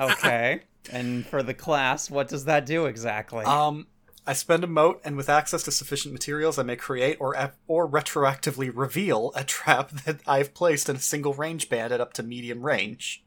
okay. 0.01 0.63
And 0.91 1.27
for 1.27 1.43
the 1.43 1.55
class, 1.55 2.11
what 2.11 2.29
does 2.29 2.45
that 2.45 2.67
do 2.67 2.87
exactly? 2.87 3.45
Um, 3.45 3.87
I 4.27 4.33
spend 4.33 4.65
a 4.65 4.67
mote, 4.67 5.01
and 5.05 5.17
with 5.17 5.29
access 5.29 5.63
to 5.65 5.71
sufficient 5.71 6.13
materials, 6.13 6.59
I 6.59 6.65
may 6.65 6.77
create 6.77 7.17
or 7.21 7.37
ap- 7.37 7.57
or 7.69 7.89
retroactively 7.89 8.73
reveal 8.75 9.33
a 9.37 9.45
trap 9.45 9.91
that 10.05 10.21
I've 10.27 10.55
placed 10.55 10.89
in 10.89 10.97
a 10.97 11.01
single 11.01 11.35
range 11.35 11.69
band 11.69 11.93
at 11.93 12.01
up 12.01 12.13
to 12.15 12.23
medium 12.23 12.63
range. 12.63 13.25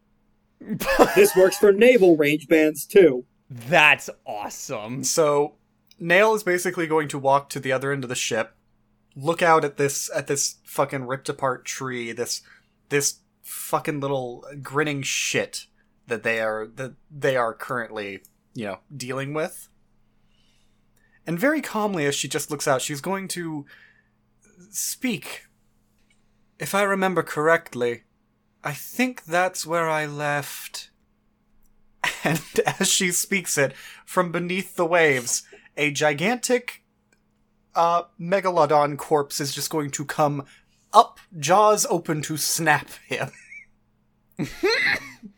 this 1.15 1.35
works 1.38 1.57
for 1.57 1.72
naval 1.72 2.18
range 2.18 2.47
bands 2.47 2.85
too. 2.85 3.26
That's 3.49 4.10
awesome. 4.26 5.03
So, 5.03 5.56
Nail 5.99 6.34
is 6.34 6.43
basically 6.43 6.85
going 6.85 7.07
to 7.10 7.18
walk 7.18 7.49
to 7.49 7.60
the 7.60 7.72
other 7.72 7.91
end 7.91 8.03
of 8.03 8.10
the 8.10 8.15
ship, 8.15 8.56
look 9.15 9.41
out 9.41 9.64
at 9.64 9.77
this 9.77 10.10
at 10.14 10.27
this 10.27 10.57
fucking 10.65 11.06
ripped 11.06 11.30
apart 11.30 11.65
tree, 11.65 12.11
this 12.11 12.41
this 12.89 13.18
fucking 13.49 13.99
little 13.99 14.45
grinning 14.61 15.01
shit 15.01 15.65
that 16.07 16.23
they 16.23 16.39
are 16.39 16.67
that 16.67 16.93
they 17.09 17.35
are 17.35 17.53
currently, 17.53 18.21
you 18.53 18.65
know, 18.65 18.80
dealing 18.95 19.34
with. 19.34 19.69
And 21.26 21.39
very 21.39 21.61
calmly 21.61 22.05
as 22.05 22.15
she 22.15 22.27
just 22.27 22.51
looks 22.51 22.67
out, 22.67 22.81
she's 22.81 23.01
going 23.01 23.27
to 23.30 23.65
speak. 24.69 25.45
If 26.59 26.76
I 26.76 26.84
remember 26.84 27.23
correctly, 27.23 28.03
I 28.63 28.73
think 28.73 29.26
that's 29.26 29.65
where 29.65 29.89
I 29.89 30.05
left. 30.05 30.89
And 32.23 32.41
as 32.80 32.89
she 32.89 33.11
speaks 33.11 33.57
it, 33.57 33.73
from 34.05 34.31
beneath 34.31 34.76
the 34.76 34.85
waves, 34.85 35.43
a 35.77 35.91
gigantic 35.91 36.84
uh, 37.76 38.03
megalodon 38.19 38.97
corpse 38.97 39.39
is 39.39 39.55
just 39.55 39.69
going 39.69 39.89
to 39.91 40.03
come 40.03 40.43
up, 40.94 41.20
jaws 41.38 41.86
open 41.90 42.22
to 42.24 42.38
snap 42.38 42.90
him. 43.07 43.30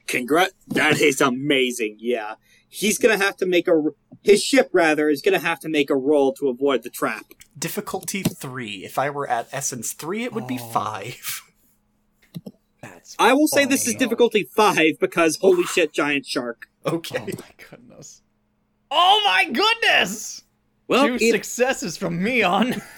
Congrat. 0.07 0.51
That 0.67 0.99
is 1.01 1.21
amazing. 1.21 1.97
Yeah. 1.99 2.35
He's 2.69 2.97
gonna 2.97 3.17
have 3.17 3.35
to 3.37 3.45
make 3.45 3.67
a. 3.67 3.81
His 4.23 4.43
ship, 4.43 4.69
rather, 4.71 5.09
is 5.09 5.21
gonna 5.21 5.39
have 5.39 5.59
to 5.61 5.69
make 5.69 5.89
a 5.89 5.95
roll 5.95 6.31
to 6.33 6.47
avoid 6.49 6.83
the 6.83 6.89
trap. 6.89 7.25
Difficulty 7.57 8.23
three. 8.23 8.85
If 8.85 8.97
I 8.97 9.09
were 9.09 9.27
at 9.27 9.49
essence 9.51 9.93
three, 9.93 10.23
it 10.23 10.31
would 10.33 10.47
be 10.47 10.59
Oh. 10.61 10.69
five. 10.69 11.41
That's 12.81 13.15
I 13.19 13.33
will 13.33 13.47
say 13.47 13.65
this 13.65 13.87
is 13.87 13.95
difficulty 13.95 14.43
five 14.55 14.99
because 14.99 15.37
holy 15.37 15.63
shit, 15.65 15.91
giant 15.93 16.25
shark. 16.25 16.67
Okay. 16.85 17.17
Oh 17.19 17.25
my 17.37 17.65
goodness. 17.69 18.21
Oh 18.89 19.21
my 19.25 19.45
goodness! 19.51 20.43
Well, 20.87 21.07
Two 21.07 21.15
it- 21.15 21.31
successes 21.31 21.97
from 21.97 22.21
Meon. 22.23 22.81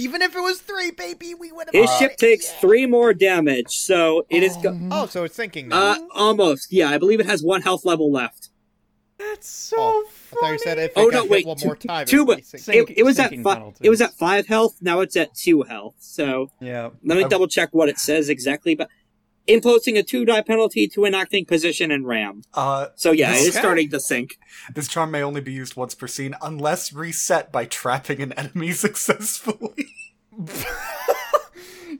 Even 0.00 0.22
if 0.22 0.34
it 0.34 0.40
was 0.40 0.60
three, 0.60 0.90
baby, 0.90 1.34
we 1.34 1.52
would 1.52 1.68
have. 1.72 1.74
his 1.74 1.90
ship 1.98 2.16
takes 2.16 2.50
three 2.52 2.86
more 2.86 3.12
damage, 3.14 3.76
so 3.76 4.24
it 4.30 4.42
is. 4.42 4.56
Go- 4.56 4.78
Oh, 4.90 5.06
so 5.06 5.24
it's 5.24 5.36
thinking 5.36 5.68
now. 5.68 5.92
uh, 5.92 5.98
almost. 6.14 6.72
Yeah, 6.72 6.88
I 6.90 6.98
believe 6.98 7.20
it 7.20 7.26
has 7.26 7.42
one 7.42 7.62
health 7.62 7.84
level 7.84 8.10
left. 8.10 8.48
That's 9.18 9.48
so 9.48 9.76
Oh, 9.78 10.04
I 10.06 10.10
funny. 10.10 10.40
thought 10.40 10.52
you 10.52 10.58
said 10.60 10.78
if 10.78 10.84
it 10.92 10.92
Oh 10.96 11.10
got 11.10 11.12
no, 11.12 11.22
hit 11.22 11.30
wait, 11.30 11.46
one 11.46 11.56
two, 11.58 11.66
more 11.66 11.76
time. 11.76 12.06
two, 12.06 12.22
it 12.22 12.26
but 12.26 12.38
it, 12.74 12.90
it 12.96 13.02
was 13.02 13.18
at 13.18 13.30
five. 13.34 13.44
penalties. 13.58 13.80
It 13.82 13.90
was 13.90 14.00
at 14.00 14.14
five 14.14 14.46
health. 14.46 14.76
Now 14.80 15.00
it's 15.00 15.14
at 15.16 15.34
two 15.34 15.62
health. 15.62 15.96
So 16.00 16.50
Yeah. 16.60 16.88
let 17.04 17.18
me 17.18 17.24
I- 17.24 17.28
double 17.28 17.46
check 17.46 17.68
what 17.72 17.90
it 17.90 17.98
says 17.98 18.30
exactly. 18.30 18.74
But 18.74 18.88
imposing 19.46 19.96
a 19.98 20.02
two 20.02 20.24
die 20.24 20.42
penalty 20.42 20.86
to 20.88 21.04
an 21.04 21.14
acting 21.14 21.44
position 21.44 21.90
and 21.90 22.06
ram. 22.06 22.42
Uh, 22.54 22.86
So 22.96 23.10
yeah, 23.12 23.32
it 23.32 23.40
is 23.42 23.54
starting 23.54 23.90
to 23.90 24.00
sink. 24.00 24.38
this 24.74 24.86
charm 24.88 25.10
may 25.10 25.22
only 25.22 25.40
be 25.40 25.52
used 25.52 25.76
once 25.76 25.94
per 25.94 26.06
scene, 26.06 26.34
unless 26.42 26.92
reset 26.92 27.50
by 27.52 27.64
trapping 27.64 28.20
an 28.22 28.32
enemy 28.34 28.72
successfully. 28.86 29.86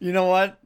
You 0.00 0.12
know 0.12 0.26
what? 0.26 0.58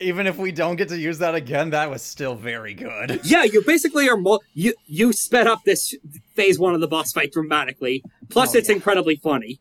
Even 0.00 0.26
if 0.26 0.36
we 0.36 0.52
don't 0.52 0.76
get 0.76 0.88
to 0.90 0.98
use 0.98 1.18
that 1.18 1.34
again, 1.34 1.70
that 1.70 1.88
was 1.88 2.02
still 2.02 2.34
very 2.34 2.74
good. 2.74 3.20
Yeah, 3.24 3.44
you 3.44 3.62
basically 3.66 4.06
are. 4.10 4.16
Mo- 4.18 4.40
you 4.52 4.74
you 4.86 5.12
sped 5.14 5.46
up 5.46 5.60
this 5.64 5.94
phase 6.34 6.58
one 6.58 6.74
of 6.74 6.80
the 6.82 6.88
boss 6.88 7.12
fight 7.12 7.32
dramatically. 7.32 8.02
Plus, 8.28 8.54
Oh, 8.54 8.58
it's 8.58 8.68
yeah. 8.68 8.74
incredibly 8.74 9.16
funny. 9.16 9.60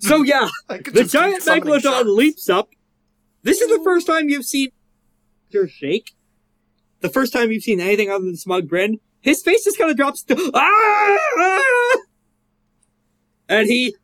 So 0.00 0.22
yeah, 0.22 0.46
the 0.68 1.08
giant 1.10 1.42
summoning 1.42 1.74
megalodon 1.80 2.14
leaps 2.16 2.48
up. 2.48 2.68
This 3.42 3.60
is 3.60 3.68
the 3.68 3.82
first 3.82 4.06
time 4.06 4.28
you've 4.28 4.44
seen 4.44 4.70
your 5.50 5.68
shake. 5.68 6.12
The 7.00 7.08
first 7.08 7.32
time 7.32 7.50
you've 7.50 7.64
seen 7.64 7.80
anything 7.80 8.10
other 8.10 8.24
than 8.24 8.36
smug 8.36 8.68
grin. 8.68 9.00
His 9.20 9.42
face 9.42 9.64
just 9.64 9.78
kind 9.78 9.90
of 9.90 9.96
drops 9.96 10.22
to 10.24 10.50
ah! 10.54 11.18
ah! 11.38 11.96
and 13.48 13.68
he 13.68 13.96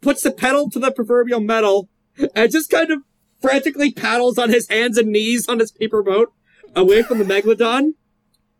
puts 0.00 0.22
the 0.22 0.30
pedal 0.30 0.70
to 0.70 0.78
the 0.78 0.90
proverbial 0.90 1.40
metal 1.40 1.88
and 2.34 2.50
just 2.50 2.70
kind 2.70 2.90
of 2.90 3.00
frantically 3.40 3.92
paddles 3.92 4.38
on 4.38 4.50
his 4.50 4.68
hands 4.68 4.98
and 4.98 5.12
knees 5.12 5.48
on 5.48 5.58
his 5.58 5.70
paper 5.70 6.02
boat 6.02 6.32
away 6.74 7.02
from 7.02 7.18
the 7.18 7.24
megalodon. 7.42 7.92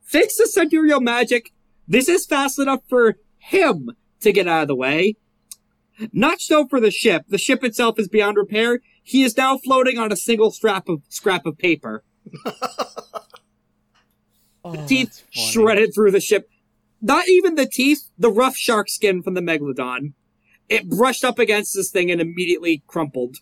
Thanks 0.05 0.37
to 0.37 0.47
sidereal 0.47 1.01
magic, 1.01 1.53
this 1.89 2.09
is 2.09 2.27
fast 2.27 2.59
enough 2.59 2.81
for 2.89 3.17
him 3.39 3.91
to 4.21 4.33
get 4.33 4.49
out 4.49 4.63
of 4.63 4.69
the 4.69 4.77
way. 4.77 5.17
Not 6.13 6.41
so 6.41 6.67
for 6.67 6.81
the 6.81 6.91
ship. 6.91 7.25
The 7.29 7.39
ship 7.39 7.65
itself 7.65 7.99
is 7.99 8.09
beyond 8.09 8.37
repair. 8.37 8.81
He 9.07 9.23
is 9.23 9.37
now 9.37 9.57
floating 9.57 9.99
on 9.99 10.11
a 10.11 10.17
single 10.17 10.51
strap 10.51 10.89
of 10.89 11.01
scrap 11.09 11.47
of 11.47 11.57
paper. 11.57 12.03
Oh, 14.69 14.85
teeth 14.89 15.23
shredded 15.31 15.95
through 15.95 16.11
the 16.11 16.19
ship. 16.19 16.51
Not 17.01 17.29
even 17.29 17.55
the 17.55 17.67
teeth, 17.67 18.11
the 18.19 18.33
rough 18.33 18.57
shark 18.57 18.89
skin 18.89 19.23
from 19.23 19.35
the 19.35 19.41
megalodon. 19.41 20.15
It 20.69 20.91
brushed 20.91 21.25
up 21.25 21.39
against 21.39 21.73
this 21.77 21.89
thing 21.89 22.11
and 22.11 22.21
immediately 22.21 22.83
crumpled. 22.89 23.37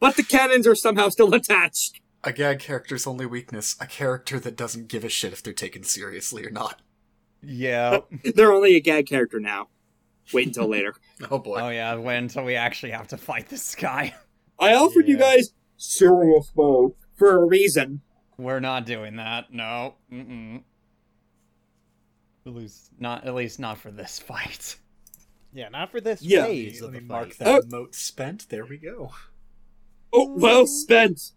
But 0.00 0.16
the 0.16 0.24
cannons 0.24 0.66
are 0.66 0.74
somehow 0.74 1.10
still 1.10 1.32
attached. 1.34 2.00
A 2.24 2.32
gag 2.32 2.58
character's 2.58 3.06
only 3.06 3.24
weakness, 3.24 3.76
a 3.80 3.86
character 3.86 4.40
that 4.40 4.56
doesn't 4.56 4.88
give 4.88 5.04
a 5.04 5.08
shit 5.08 5.32
if 5.32 5.40
they're 5.40 5.52
taken 5.52 5.84
seriously 5.84 6.44
or 6.44 6.50
not. 6.50 6.82
Yeah. 7.40 7.98
They're 8.34 8.52
only 8.52 8.74
a 8.74 8.80
gag 8.80 9.06
character 9.06 9.38
now. 9.38 9.68
Wait 10.32 10.46
until 10.48 10.68
later. 10.68 10.94
Oh 11.30 11.38
boy. 11.38 11.60
Oh 11.60 11.68
yeah, 11.68 11.94
wait 11.96 12.18
until 12.18 12.44
we 12.44 12.56
actually 12.56 12.92
have 12.92 13.08
to 13.08 13.16
fight 13.16 13.48
this 13.48 13.74
guy. 13.74 14.14
I 14.58 14.74
offered 14.74 15.06
you 15.08 15.16
guys 15.16 15.50
serious 15.76 16.50
mode 16.56 16.92
for 17.16 17.36
a 17.36 17.44
reason. 17.44 18.00
We're 18.38 18.60
not 18.60 18.84
doing 18.86 19.16
that. 19.16 19.52
No. 19.52 19.94
Mm-mm. 20.12 20.62
At 22.46 22.52
least 22.54 22.90
not. 22.98 23.24
At 23.26 23.34
least 23.34 23.58
not 23.58 23.78
for 23.78 23.90
this 23.90 24.18
fight. 24.18 24.76
Yeah, 25.56 25.68
not 25.68 25.92
for 25.92 26.00
this 26.00 26.20
Yeah. 26.20 26.46
phase 26.46 26.80
Let 26.82 26.88
of 26.88 26.94
me 26.94 27.00
mark 27.00 27.32
fight. 27.32 27.38
that 27.46 27.62
Oh. 27.66 27.68
mote 27.70 27.94
spent. 27.94 28.48
There 28.48 28.66
we 28.66 28.76
go. 28.76 29.12
Oh, 30.12 30.34
well 30.36 30.66
spent. 30.66 31.30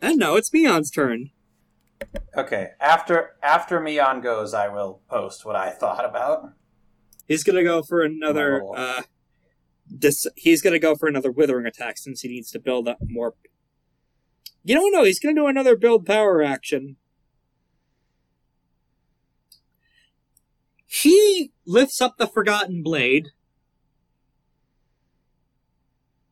And 0.00 0.18
now 0.18 0.36
it's 0.36 0.50
Meon's 0.54 0.90
turn. 0.90 1.32
Okay, 2.34 2.70
after 2.80 3.36
after 3.42 3.78
Meon 3.78 4.22
goes, 4.22 4.54
I 4.54 4.68
will 4.68 5.02
post 5.10 5.44
what 5.44 5.54
I 5.54 5.68
thought 5.70 6.06
about. 6.06 6.54
He's 7.26 7.44
gonna 7.44 7.64
go 7.64 7.82
for 7.82 8.02
another. 8.02 8.62
Oh. 8.62 8.74
Uh, 8.74 9.02
dis- 9.98 10.26
he's 10.36 10.62
gonna 10.62 10.78
go 10.78 10.94
for 10.94 11.08
another 11.08 11.30
withering 11.30 11.66
attack 11.66 11.98
since 11.98 12.20
he 12.20 12.28
needs 12.28 12.50
to 12.52 12.60
build 12.60 12.88
up 12.88 12.98
more. 13.06 13.34
You 14.64 14.74
don't 14.74 14.92
know. 14.92 15.04
He's 15.04 15.20
gonna 15.20 15.34
do 15.34 15.46
another 15.46 15.76
build 15.76 16.06
power 16.06 16.42
action. 16.42 16.96
He 20.86 21.52
lifts 21.66 22.00
up 22.00 22.16
the 22.16 22.26
forgotten 22.26 22.82
blade 22.82 23.28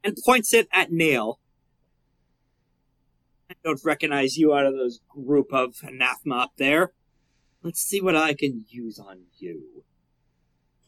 and 0.02 0.16
points 0.24 0.54
it 0.54 0.68
at 0.72 0.92
Nail. 0.92 1.40
I 3.50 3.54
don't 3.62 3.84
recognize 3.84 4.36
you 4.36 4.54
out 4.54 4.66
of 4.66 4.74
those 4.74 5.00
group 5.08 5.52
of 5.52 5.76
anathema 5.82 6.36
up 6.36 6.52
there. 6.56 6.92
Let's 7.62 7.80
see 7.80 8.00
what 8.00 8.16
I 8.16 8.34
can 8.34 8.64
use 8.68 8.98
on 8.98 9.24
you. 9.38 9.84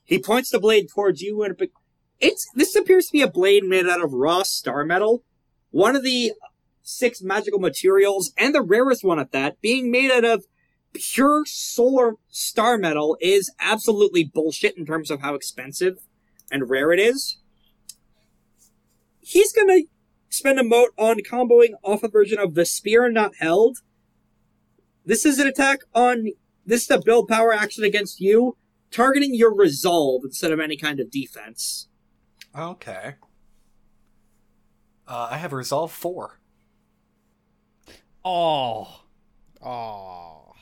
He 0.06 0.20
points 0.20 0.50
the 0.50 0.60
blade 0.60 0.88
towards 0.88 1.20
you, 1.20 1.42
and 1.42 1.60
it 1.60 1.70
it's 2.18 2.46
this 2.54 2.74
appears 2.74 3.06
to 3.06 3.12
be 3.12 3.22
a 3.22 3.30
blade 3.30 3.64
made 3.64 3.86
out 3.86 4.02
of 4.02 4.12
raw 4.12 4.42
star 4.44 4.84
metal, 4.84 5.24
one 5.70 5.96
of 5.96 6.02
the 6.02 6.32
six 6.82 7.20
magical 7.20 7.58
materials, 7.58 8.32
and 8.38 8.54
the 8.54 8.62
rarest 8.62 9.04
one 9.04 9.18
at 9.18 9.32
that, 9.32 9.60
being 9.60 9.90
made 9.90 10.10
out 10.10 10.24
of 10.24 10.46
pure 10.94 11.44
solar 11.44 12.14
star 12.28 12.78
metal, 12.78 13.18
is 13.20 13.52
absolutely 13.60 14.24
bullshit 14.24 14.78
in 14.78 14.86
terms 14.86 15.10
of 15.10 15.20
how 15.20 15.34
expensive 15.34 15.98
and 16.50 16.70
rare 16.70 16.92
it 16.92 17.00
is. 17.00 17.38
He's 19.20 19.52
gonna 19.52 19.82
spend 20.30 20.60
a 20.60 20.64
mote 20.64 20.94
on 20.96 21.18
comboing 21.18 21.74
off 21.82 22.04
a 22.04 22.08
version 22.08 22.38
of 22.38 22.54
the 22.54 22.64
spear 22.64 23.10
not 23.10 23.32
held. 23.40 23.78
This 25.04 25.26
is 25.26 25.40
an 25.40 25.48
attack 25.48 25.80
on. 25.94 26.28
This 26.64 26.82
is 26.82 26.90
a 26.90 27.00
build 27.00 27.28
power 27.28 27.52
action 27.52 27.84
against 27.84 28.20
you 28.20 28.56
targeting 28.90 29.34
your 29.34 29.54
resolve 29.54 30.22
instead 30.24 30.52
of 30.52 30.60
any 30.60 30.76
kind 30.76 31.00
of 31.00 31.10
defense. 31.10 31.88
Okay. 32.56 33.14
Uh, 35.08 35.28
I 35.30 35.36
have 35.38 35.52
resolve 35.52 35.92
four. 35.92 36.40
Oh. 38.24 39.02
Oh. 39.64 40.52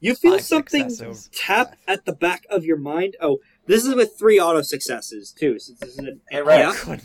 You 0.00 0.14
feel 0.14 0.32
Five 0.38 0.42
something 0.42 0.88
successes. 0.88 1.28
tap 1.34 1.76
at 1.86 2.06
the 2.06 2.12
back 2.14 2.44
of 2.48 2.64
your 2.64 2.78
mind. 2.78 3.16
Oh, 3.20 3.38
this 3.66 3.84
is 3.84 3.94
with 3.94 4.18
three 4.18 4.40
auto 4.40 4.62
successes 4.62 5.30
too. 5.38 5.58
Since 5.58 5.78
this 5.80 5.90
is 5.90 5.98
an 5.98 6.20
Hey, 6.30 6.40
Rex. 6.40 6.86
yeah. 6.88 6.96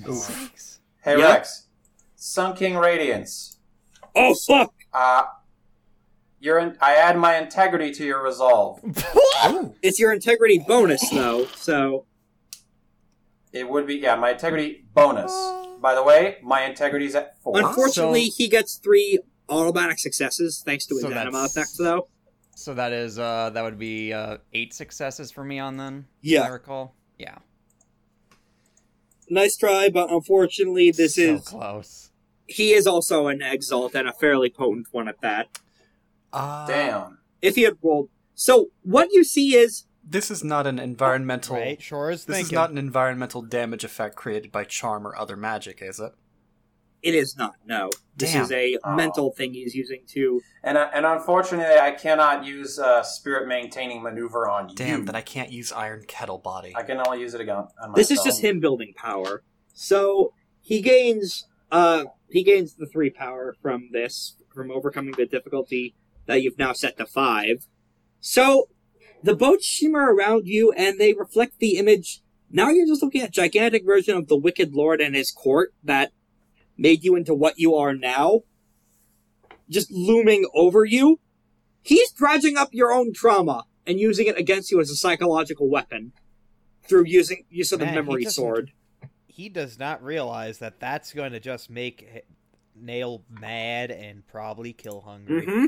Hey 1.04 1.20
Yeah. 1.20 1.34
Rex, 1.34 1.68
Sun 2.16 2.56
King 2.56 2.78
Radiance. 2.78 3.60
Oh 4.16 4.34
fuck! 4.48 4.74
Uh, 4.94 5.24
you're 6.46 6.60
in, 6.60 6.78
I 6.80 6.94
add 6.96 7.18
my 7.18 7.38
integrity 7.38 7.92
to 7.94 8.06
your 8.06 8.22
resolve. 8.24 8.80
It's 9.82 10.00
your 10.00 10.14
integrity 10.14 10.60
bonus 10.66 11.08
though, 11.10 11.46
so 11.56 12.06
It 13.52 13.70
would 13.70 13.86
be 13.86 13.96
yeah, 13.96 14.16
my 14.16 14.32
integrity 14.32 14.86
bonus. 14.94 15.32
By 15.82 15.94
the 15.94 16.04
way, 16.04 16.38
my 16.42 16.66
integrity's 16.66 17.16
at 17.16 17.38
four. 17.42 17.58
unfortunately 17.58 18.26
he 18.26 18.48
gets 18.48 18.76
three 18.78 19.20
automatic 19.50 20.00
successes 20.00 20.64
thanks 20.66 20.86
to 20.88 20.96
his 20.96 21.02
So 21.04 21.10
anima 21.12 21.32
that's- 21.32 21.52
effect 21.56 21.72
though. 21.78 22.08
So 22.56 22.74
that 22.74 22.94
is 22.94 23.20
uh 23.20 23.50
that 23.54 23.64
would 23.64 23.78
be 23.78 24.14
uh 24.14 24.38
eight 24.54 24.74
successes 24.74 25.32
for 25.32 25.44
me 25.44 25.60
on 25.60 25.76
then. 25.78 26.06
Yeah. 26.22 26.42
If 26.42 26.46
I 26.46 26.50
recall. 26.50 26.96
Yeah. 27.20 27.38
Nice 29.30 29.58
try, 29.58 29.90
but 29.90 30.12
unfortunately 30.12 30.92
this 30.92 31.16
so 31.16 31.22
is 31.22 31.42
close. 31.42 32.12
he 32.48 32.72
is 32.74 32.88
also 32.88 33.28
an 33.28 33.42
exalt 33.42 33.94
and 33.96 34.08
a 34.08 34.14
fairly 34.14 34.50
potent 34.50 34.88
one 34.92 35.08
at 35.08 35.20
that. 35.22 35.60
Uh, 36.36 36.68
Damn. 36.68 37.18
If 37.41 37.56
he 37.56 37.64
had 37.64 37.78
rolled 37.82 38.10
so 38.34 38.68
what 38.84 39.10
you 39.14 39.24
see 39.24 39.56
is 39.56 39.86
This 40.07 40.30
is 40.30 40.44
not 40.44 40.68
an 40.68 40.78
environmental. 40.80 41.56
Right, 41.56 41.82
sure 41.82 42.12
is 42.12 42.26
This 42.26 42.36
thinking. 42.38 42.52
is 42.52 42.52
not 42.53 42.70
an 42.72 42.78
environmental 42.78 43.41
damage 43.41 43.84
effect 43.84 44.16
created 44.16 44.52
by 44.52 44.66
charm 44.66 45.07
or 45.07 45.18
other 45.18 45.36
magic, 45.38 45.80
is 45.82 45.99
it? 45.99 46.12
it 47.02 47.14
is 47.14 47.38
not, 47.38 47.53
no. 47.68 47.91
This 48.18 48.34
Damn. 48.34 48.44
is 48.45 48.52
a 48.52 48.78
Oh. 48.84 48.95
mental 48.95 49.32
thing 49.32 49.53
he's 49.53 49.76
using 49.76 50.02
to 50.07 50.41
And 50.64 50.76
uh, 50.78 50.90
and 50.94 51.06
unfortunately, 51.06 51.78
I 51.80 51.91
cannot 51.91 52.44
use 52.44 52.80
uh, 52.80 53.03
spirit 53.03 53.48
maintaining 53.48 54.02
maneuver 54.02 54.49
on 54.49 54.70
you. 54.70 54.76
Damn, 54.76 54.99
you. 55.02 55.06
then 55.06 55.16
I 55.16 55.22
can't 55.22 55.52
use 55.52 55.72
Iron 55.72 56.03
Kettle 56.07 56.40
Body. 56.40 56.74
I 56.76 56.82
can 56.84 56.98
only 56.99 57.22
use 57.22 57.34
it 57.36 57.41
again. 57.41 57.57
On. 57.84 57.94
This 57.95 58.10
is 58.12 58.22
just 58.24 58.41
him 58.41 58.60
building 58.60 58.94
power. 58.98 59.44
So 59.74 60.34
he 60.62 60.82
gains 60.82 61.45
uh 61.72 62.06
he 62.30 62.41
gains 62.44 62.74
the 62.76 62.88
three 62.88 63.12
power 63.12 63.56
from 63.62 63.90
this 63.91 64.36
from 64.53 64.72
overcoming 64.72 65.14
the 65.16 65.26
difficulty 65.28 65.94
that 66.26 66.42
you've 66.42 66.58
now 66.60 66.74
set 66.74 66.98
to 66.98 67.06
five. 67.06 67.68
So 68.20 68.70
the 69.24 69.36
boats 69.36 69.66
shimmer 69.66 70.14
around 70.14 70.48
you 70.48 70.72
and 70.72 71.00
they 71.00 71.14
reflect 71.14 71.60
the 71.60 71.78
image. 71.78 72.22
Now 72.52 72.70
you're 72.70 72.88
just 72.88 73.04
looking 73.04 73.22
at 73.22 73.30
a 73.30 73.32
gigantic 73.32 73.86
version 73.86 74.16
of 74.18 74.28
the 74.28 74.38
Wicked 74.38 74.74
Lord 74.74 75.02
and 75.02 75.16
his 75.16 75.32
court 75.32 75.74
that 75.84 76.12
made 76.78 77.04
you 77.04 77.16
into 77.16 77.34
what 77.34 77.56
you 77.58 77.76
are 77.76 77.94
now. 77.94 78.42
Just 79.70 79.92
looming 79.92 80.48
over 80.54 80.86
you. 80.86 81.20
He's 81.82 82.12
dredging 82.12 82.58
up 82.58 82.70
your 82.72 82.92
own 82.92 83.14
trauma 83.14 83.64
and 83.86 84.00
using 84.00 84.28
it 84.28 84.38
against 84.38 84.72
you 84.72 84.80
as 84.80 84.90
a 84.90 84.96
psychological 84.96 85.70
weapon 85.70 86.12
through 86.88 87.06
using 87.06 87.46
use 87.50 87.72
of 87.72 87.80
the 87.80 87.86
Man, 87.86 87.94
he 87.94 88.00
memory 88.02 88.24
doesn't- 88.24 88.36
sword. 88.44 88.72
He 89.28 89.50
does 89.50 89.78
not 89.78 90.02
realize 90.02 90.60
that 90.60 90.80
that's 90.80 91.12
going 91.12 91.34
to 91.34 91.42
just 91.42 91.70
make 91.70 92.24
Nail 92.74 93.24
mad 93.30 93.92
and 93.92 94.26
probably 94.28 94.72
kill 94.72 95.02
hungry. 95.02 95.46
Mm-hmm. 95.46 95.66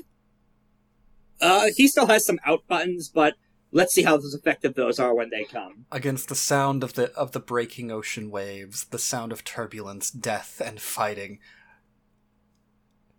Uh, 1.39 1.67
he 1.75 1.87
still 1.87 2.07
has 2.07 2.25
some 2.25 2.39
out 2.45 2.67
buttons, 2.67 3.09
but 3.09 3.35
let's 3.71 3.93
see 3.93 4.03
how 4.03 4.15
effective 4.15 4.73
those 4.73 4.99
are 4.99 5.13
when 5.13 5.29
they 5.29 5.43
come. 5.43 5.85
Against 5.91 6.29
the 6.29 6.35
sound 6.35 6.83
of 6.83 6.93
the 6.93 7.13
of 7.13 7.31
the 7.31 7.39
breaking 7.39 7.91
ocean 7.91 8.29
waves, 8.29 8.85
the 8.85 8.99
sound 8.99 9.31
of 9.31 9.43
turbulence, 9.43 10.09
death, 10.09 10.61
and 10.63 10.81
fighting, 10.81 11.39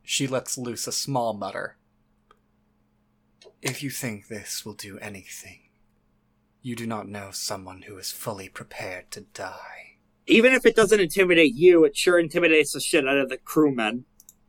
she 0.02 0.26
lets 0.26 0.58
loose 0.58 0.86
a 0.86 0.92
small 0.92 1.34
mutter. 1.34 1.76
If 3.60 3.82
you 3.82 3.90
think 3.90 4.28
this 4.28 4.64
will 4.64 4.74
do 4.74 4.98
anything, 4.98 5.60
you 6.62 6.76
do 6.76 6.86
not 6.86 7.08
know 7.08 7.30
someone 7.32 7.82
who 7.82 7.98
is 7.98 8.12
fully 8.12 8.48
prepared 8.48 9.10
to 9.12 9.22
die. 9.22 9.96
Even 10.26 10.52
if 10.52 10.66
it 10.66 10.76
doesn't 10.76 11.00
intimidate 11.00 11.54
you, 11.54 11.84
it 11.84 11.96
sure 11.96 12.18
intimidates 12.18 12.72
the 12.72 12.80
shit 12.80 13.08
out 13.08 13.18
of 13.18 13.30
the 13.30 13.38
crewmen. 13.38 14.04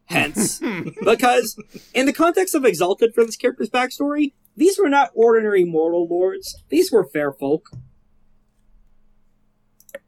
Hence, 0.10 0.60
because 1.04 1.56
in 1.94 2.06
the 2.06 2.14
context 2.14 2.56
of 2.56 2.66
Exalted 2.66 3.14
for 3.14 3.24
this 3.26 3.36
character's 3.38 3.70
backstory, 3.70 4.34
these 4.58 4.78
were 4.80 4.90
not 4.90 5.12
ordinary 5.14 5.64
mortal 5.64 6.08
lords. 6.08 6.56
These 6.70 6.92
were 6.92 7.06
fair 7.06 7.32
folk. 7.32 7.70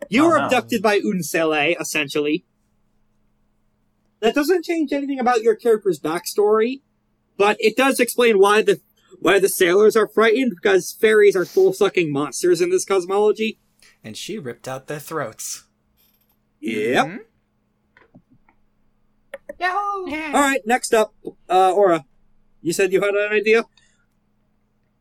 You 0.09 0.25
Oh, 0.25 0.27
were 0.29 0.37
no. 0.39 0.45
abducted 0.45 0.81
by 0.81 0.99
Unseelie, 0.99 1.79
essentially. 1.79 2.45
That 4.19 4.35
doesn't 4.35 4.65
change 4.65 4.91
anything 4.91 5.19
about 5.19 5.41
your 5.41 5.55
character's 5.55 5.99
backstory, 5.99 6.81
but 7.37 7.57
it 7.59 7.75
does 7.75 7.99
explain 7.99 8.37
why 8.39 8.61
the 8.61 8.81
why 9.19 9.39
the 9.39 9.49
sailors 9.49 9.95
are 9.95 10.07
frightened 10.07 10.53
because 10.55 10.91
fairies 10.99 11.35
are 11.35 11.45
soul 11.45 11.73
sucking 11.73 12.11
monsters 12.11 12.61
in 12.61 12.69
this 12.71 12.85
cosmology. 12.85 13.59
And 14.03 14.17
she 14.17 14.39
ripped 14.39 14.67
out 14.67 14.87
their 14.87 14.99
throats. 14.99 15.65
Yep. 16.59 17.05
Mm-hmm. 17.05 17.17
Mhm. 19.59 20.33
All 20.33 20.41
right, 20.41 20.61
next 20.65 20.93
up, 20.93 21.13
uh, 21.49 21.73
Aura. 21.73 22.05
You 22.61 22.73
said 22.73 22.91
you 22.93 23.01
had 23.01 23.13
an 23.15 23.31
idea. 23.31 23.65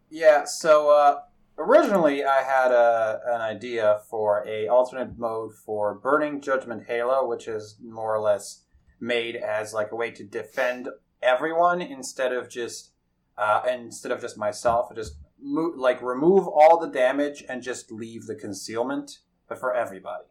Yeah, 0.09 0.45
so 0.45 0.91
uh, 0.91 1.21
originally 1.59 2.25
I 2.25 2.43
had 2.43 2.73
a, 2.73 3.21
an 3.27 3.41
idea 3.41 4.01
for 4.09 4.45
a 4.47 4.67
alternate 4.69 5.19
mode 5.19 5.55
for 5.55 5.95
Burning 5.95 6.41
Judgment 6.41 6.85
Halo, 6.87 7.27
which 7.29 7.47
is 7.47 7.77
more 7.83 8.15
or 8.15 8.21
less 8.21 8.65
made 9.01 9.37
as 9.37 9.73
like 9.73 9.93
a 9.93 9.97
way 9.97 10.11
to 10.11 10.25
defend 10.25 10.89
everyone 11.23 11.81
instead 11.81 12.33
of 12.33 12.49
just 12.49 12.93
uh, 13.39 13.63
instead 13.71 14.13
of 14.13 14.21
just 14.21 14.37
myself. 14.37 14.95
Just 14.95 15.15
mo- 15.41 15.73
like 15.77 16.03
remove 16.03 16.47
all 16.49 16.79
the 16.79 16.89
damage 16.89 17.45
and 17.49 17.63
just 17.63 17.91
leave 17.93 18.27
the 18.27 18.35
concealment, 18.35 19.19
but 19.49 19.59
for 19.59 19.75
everybody. 19.75 20.25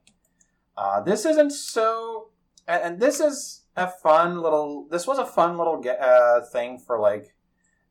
Uh, 0.77 1.01
this 1.01 1.25
isn't 1.25 1.51
so, 1.51 2.29
and, 2.67 2.83
and 2.83 2.99
this 2.99 3.19
is 3.19 3.63
a 3.75 3.87
fun 3.87 4.41
little. 4.41 4.87
This 4.89 5.07
was 5.07 5.17
a 5.17 5.25
fun 5.25 5.57
little 5.57 5.83
uh, 5.99 6.41
thing 6.41 6.77
for 6.79 6.99
like 6.99 7.33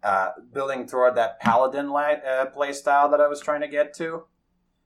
uh, 0.02 0.30
building 0.52 0.86
toward 0.86 1.16
that 1.16 1.40
paladin 1.40 1.90
light 1.90 2.24
uh, 2.24 2.46
play 2.46 2.72
style 2.72 3.08
that 3.10 3.20
I 3.20 3.28
was 3.28 3.40
trying 3.40 3.60
to 3.62 3.68
get 3.68 3.94
to. 3.94 4.24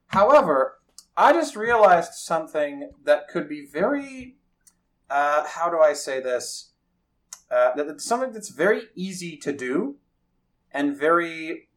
However, 0.08 0.78
I 1.16 1.32
just 1.32 1.56
realized 1.56 2.14
something 2.14 2.90
that 3.04 3.28
could 3.28 3.48
be 3.48 3.66
very. 3.66 4.36
Uh, 5.10 5.44
how 5.46 5.68
do 5.68 5.78
I 5.78 5.92
say 5.92 6.20
this? 6.20 6.72
Uh, 7.50 7.74
that 7.74 7.86
it's 7.86 8.04
something 8.04 8.32
that's 8.32 8.48
very 8.48 8.84
easy 8.94 9.36
to 9.36 9.52
do 9.52 9.96
and 10.72 10.96
very 10.96 11.68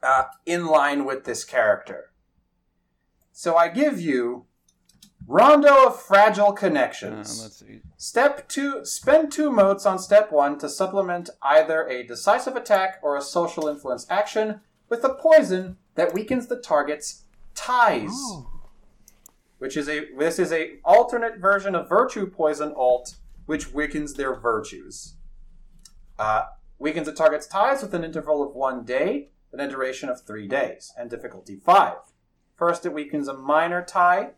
uh, 0.00 0.24
in 0.44 0.66
line 0.66 1.04
with 1.04 1.24
this 1.24 1.44
character. 1.44 2.12
So 3.32 3.56
I 3.56 3.68
give 3.68 4.00
you 4.00 4.46
Rondo 5.28 5.86
of 5.88 6.00
Fragile 6.00 6.48
Uh, 6.48 6.52
Connections. 6.52 7.42
let's 7.42 7.56
see. 7.56 7.80
Step 7.96 8.48
two, 8.48 8.84
spend 8.84 9.32
two 9.32 9.50
motes 9.50 9.84
on 9.84 9.98
step 9.98 10.30
one 10.30 10.58
to 10.58 10.68
supplement 10.68 11.30
either 11.42 11.86
a 11.88 12.04
decisive 12.06 12.54
attack 12.56 12.98
or 13.02 13.16
a 13.16 13.20
social 13.22 13.66
influence 13.68 14.06
action 14.08 14.60
with 14.88 15.02
a 15.04 15.14
poison 15.14 15.78
that 15.96 16.14
weakens 16.14 16.46
the 16.46 16.56
target's 16.60 17.24
ties. 17.54 18.12
Which 19.58 19.76
is 19.76 19.88
a 19.88 20.12
this 20.16 20.38
is 20.38 20.52
a 20.52 20.78
alternate 20.84 21.38
version 21.38 21.74
of 21.74 21.88
virtue 21.88 22.26
poison 22.26 22.72
alt, 22.76 23.16
which 23.46 23.72
weakens 23.72 24.14
their 24.14 24.34
virtues. 24.34 25.14
Uh, 26.18 26.44
weakens 26.78 27.06
the 27.06 27.12
target's 27.12 27.46
ties 27.46 27.82
with 27.82 27.94
an 27.94 28.04
interval 28.04 28.42
of 28.46 28.54
one 28.54 28.84
day, 28.84 29.30
then 29.50 29.66
a 29.66 29.70
duration 29.70 30.08
of 30.10 30.20
three 30.22 30.46
days, 30.46 30.92
and 30.98 31.08
difficulty 31.10 31.56
five. 31.56 31.96
First, 32.54 32.84
it 32.86 32.92
weakens 32.92 33.28
a 33.28 33.34
minor 33.34 33.82
tie, 33.82 34.32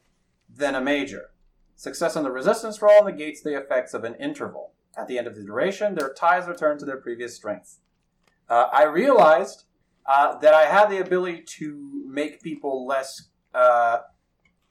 then 0.48 0.74
a 0.74 0.80
major. 0.80 1.30
Success 1.76 2.16
on 2.16 2.24
the 2.24 2.30
resistance 2.30 2.82
roll 2.82 3.04
negates 3.04 3.42
the 3.42 3.56
effects 3.56 3.94
of 3.94 4.04
an 4.04 4.14
interval. 4.16 4.72
At 4.96 5.06
the 5.06 5.18
end 5.18 5.26
of 5.26 5.36
the 5.36 5.44
duration, 5.44 5.94
their 5.94 6.12
ties 6.12 6.48
return 6.48 6.78
to 6.78 6.84
their 6.84 6.96
previous 6.96 7.36
strength. 7.36 7.78
Uh, 8.48 8.68
I 8.72 8.84
realized 8.84 9.64
uh, 10.06 10.38
that 10.38 10.54
I 10.54 10.64
had 10.64 10.88
the 10.88 10.98
ability 10.98 11.42
to 11.58 12.02
make 12.06 12.42
people 12.42 12.86
less 12.86 13.28
uh, 13.54 13.98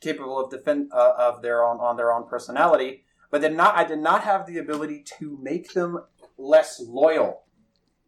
capable 0.01 0.39
of 0.39 0.49
defend 0.49 0.91
uh, 0.91 1.13
of 1.17 1.41
their 1.41 1.63
own 1.63 1.79
on 1.79 1.95
their 1.95 2.11
own 2.11 2.27
personality, 2.27 3.05
but 3.31 3.41
did 3.41 3.55
not. 3.55 3.77
I 3.77 3.83
did 3.83 3.99
not 3.99 4.23
have 4.23 4.45
the 4.45 4.57
ability 4.57 5.03
to 5.19 5.37
make 5.41 5.73
them 5.73 5.99
less 6.37 6.81
loyal. 6.81 7.43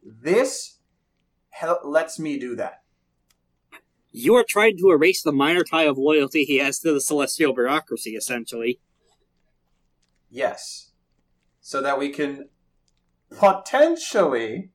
This 0.04 0.80
lets 1.84 2.20
me 2.20 2.40
do 2.40 2.56
that. 2.56 2.84
You 4.12 4.36
are 4.36 4.46
trying 4.48 4.78
to 4.78 4.92
erase 4.92 5.22
the 5.22 5.32
minor 5.32 5.64
tie 5.64 5.84
of 5.84 5.98
loyalty 5.98 6.44
he 6.44 6.58
has 6.58 6.80
to 6.80 6.94
the 6.94 7.02
celestial 7.02 7.54
bureaucracy, 7.54 8.16
essentially. 8.16 8.80
Yes. 10.30 10.92
So 11.62 11.82
that 11.82 12.00
we 12.00 12.10
can 12.10 12.50
potentially 13.30 14.72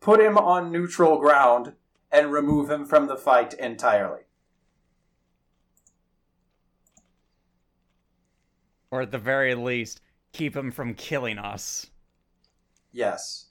put 0.00 0.20
him 0.20 0.38
on 0.38 0.70
neutral 0.70 1.18
ground 1.18 1.72
and 2.10 2.32
remove 2.32 2.70
him 2.70 2.86
from 2.86 3.08
the 3.08 3.16
fight 3.16 3.54
entirely. 3.54 4.22
Or 8.90 9.02
at 9.02 9.10
the 9.10 9.18
very 9.18 9.54
least, 9.54 10.00
keep 10.32 10.56
him 10.56 10.70
from 10.70 10.94
killing 10.94 11.36
us. 11.36 11.90
Yes. 12.92 13.47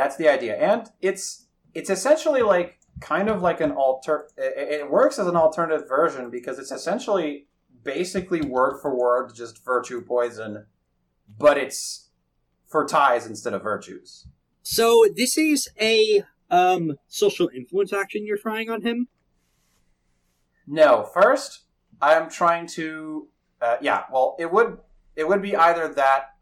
That's 0.00 0.16
the 0.16 0.30
idea. 0.30 0.56
And 0.56 0.88
it's 1.02 1.48
it's 1.74 1.90
essentially 1.90 2.40
like 2.40 2.78
kind 3.02 3.28
of 3.28 3.42
like 3.42 3.60
an 3.60 3.70
alter 3.72 4.30
it, 4.38 4.80
it 4.80 4.90
works 4.90 5.18
as 5.18 5.26
an 5.26 5.36
alternative 5.36 5.86
version 5.86 6.30
because 6.30 6.58
it's 6.58 6.72
essentially 6.72 7.48
basically 7.84 8.40
word 8.40 8.80
for 8.80 8.96
word 8.96 9.34
just 9.34 9.62
virtue 9.62 10.00
poison, 10.00 10.64
but 11.38 11.58
it's 11.58 12.08
for 12.66 12.86
ties 12.86 13.26
instead 13.26 13.52
of 13.52 13.62
virtues. 13.62 14.26
So 14.62 15.04
this 15.14 15.36
is 15.36 15.68
a 15.78 16.24
um 16.50 16.96
social 17.06 17.50
influence 17.54 17.92
action 17.92 18.24
you're 18.24 18.38
trying 18.38 18.70
on 18.70 18.80
him. 18.80 19.08
No, 20.66 21.04
first 21.12 21.64
I 22.00 22.14
am 22.14 22.30
trying 22.30 22.66
to. 22.68 23.28
Uh, 23.60 23.76
yeah, 23.82 24.04
well, 24.10 24.34
it 24.38 24.50
would 24.50 24.78
it 25.14 25.28
would 25.28 25.42
be 25.42 25.54
either 25.54 25.92
that, 25.92 26.36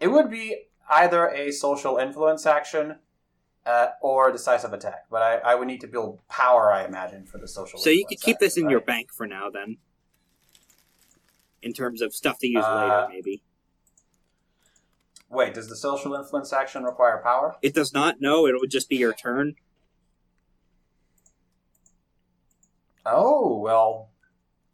it 0.00 0.08
would 0.08 0.30
be 0.30 0.69
either 0.90 1.28
a 1.28 1.50
social 1.52 1.96
influence 1.96 2.44
action, 2.44 2.96
uh, 3.66 3.88
or 4.02 4.28
a 4.28 4.32
decisive 4.32 4.72
attack. 4.72 5.04
But 5.10 5.22
I, 5.22 5.36
I 5.38 5.54
would 5.54 5.68
need 5.68 5.80
to 5.82 5.86
build 5.86 6.20
power, 6.28 6.72
I 6.72 6.84
imagine, 6.84 7.24
for 7.24 7.38
the 7.38 7.48
social. 7.48 7.78
So 7.78 7.90
you 7.90 8.04
could 8.04 8.14
influence 8.14 8.24
keep 8.24 8.38
this 8.38 8.52
action, 8.54 8.64
in 8.64 8.70
your 8.70 8.80
bank 8.80 9.12
for 9.12 9.26
now, 9.26 9.50
then. 9.50 9.78
In 11.62 11.72
terms 11.72 12.02
of 12.02 12.14
stuff 12.14 12.38
to 12.40 12.48
use 12.48 12.64
Uh, 12.64 12.74
later, 12.74 13.06
maybe. 13.10 13.42
Wait, 15.28 15.54
does 15.54 15.68
the 15.68 15.76
social 15.76 16.14
influence 16.14 16.52
action 16.52 16.82
require 16.82 17.20
power? 17.22 17.56
It 17.62 17.74
does 17.74 17.92
not. 17.92 18.20
No, 18.20 18.46
it 18.46 18.54
would 18.58 18.70
just 18.70 18.88
be 18.88 18.96
your 18.96 19.12
turn. 19.12 19.54
Oh 23.06 23.56
well. 23.56 24.10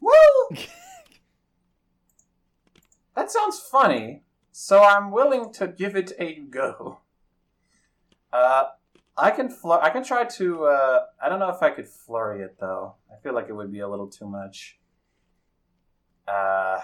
Well, 0.00 0.48
that 3.14 3.30
sounds 3.30 3.58
funny. 3.58 4.22
So 4.58 4.82
I'm 4.82 5.10
willing 5.10 5.52
to 5.52 5.68
give 5.68 5.96
it 5.96 6.12
a 6.18 6.36
go. 6.36 7.00
Uh, 8.32 8.64
I 9.14 9.30
can 9.30 9.50
fl- 9.50 9.72
I 9.74 9.90
can 9.90 10.02
try 10.02 10.24
to. 10.24 10.64
Uh, 10.64 11.00
I 11.22 11.28
don't 11.28 11.38
know 11.40 11.50
if 11.50 11.62
I 11.62 11.68
could 11.68 11.86
flurry 11.86 12.40
it 12.40 12.56
though. 12.58 12.94
I 13.12 13.20
feel 13.22 13.34
like 13.34 13.50
it 13.50 13.52
would 13.52 13.70
be 13.70 13.80
a 13.80 13.88
little 13.88 14.06
too 14.06 14.26
much. 14.26 14.78
Uh, 16.26 16.80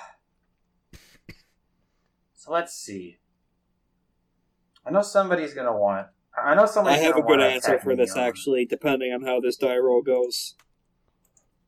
so 2.35 2.53
let's 2.53 2.74
see. 2.74 3.16
I 4.85 4.90
know 4.90 5.01
somebody's 5.01 5.55
gonna 5.55 5.74
want. 5.74 6.09
I 6.36 6.55
know 6.55 6.66
somebody. 6.66 6.97
I 6.97 6.99
have 7.05 7.16
a 7.16 7.23
good 7.23 7.40
answer 7.40 7.78
for 7.78 7.97
this, 7.97 8.15
on- 8.15 8.23
actually, 8.23 8.66
depending 8.66 9.15
on 9.15 9.23
how 9.23 9.40
this 9.40 9.57
die 9.57 9.78
roll 9.78 10.03
goes. 10.03 10.57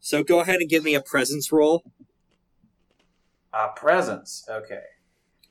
So 0.01 0.23
go 0.23 0.41
ahead 0.41 0.57
and 0.61 0.69
give 0.69 0.85
me 0.85 0.95
a 0.95 1.01
presence 1.01 1.51
roll, 1.51 1.83
Uh, 3.55 3.69
presence. 3.69 4.47
Okay. 4.51 4.83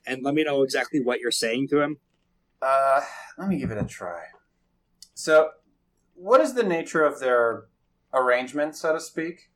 And 0.06 0.24
let 0.24 0.34
me 0.34 0.44
know 0.44 0.64
exactly 0.64 1.02
what 1.02 1.20
you're 1.20 1.32
saying 1.32 1.70
to 1.70 1.82
him. 1.82 1.98
Uh, 2.62 3.02
let 3.38 3.48
me 3.48 3.58
give 3.58 3.72
it 3.72 3.78
a 3.78 3.86
try. 3.86 4.24
So, 5.14 5.52
what 6.16 6.42
is 6.42 6.54
the 6.54 6.64
nature 6.64 7.04
of 7.04 7.20
their 7.20 7.66
arrangement, 8.14 8.76
so 8.76 8.94
to 8.94 9.00
speak? 9.00 9.50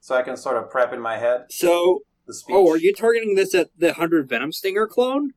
So 0.00 0.14
I 0.16 0.22
can 0.22 0.36
sort 0.36 0.56
of 0.56 0.68
prep 0.70 0.92
in 0.92 1.00
my 1.00 1.16
head 1.18 1.46
So, 1.50 2.00
the 2.26 2.34
speech. 2.34 2.54
oh, 2.56 2.70
are 2.70 2.76
you 2.76 2.92
targeting 2.92 3.34
this 3.34 3.54
at 3.54 3.70
the 3.78 3.88
100 3.88 4.28
Venom 4.28 4.52
Stinger 4.52 4.86
clone? 4.86 5.32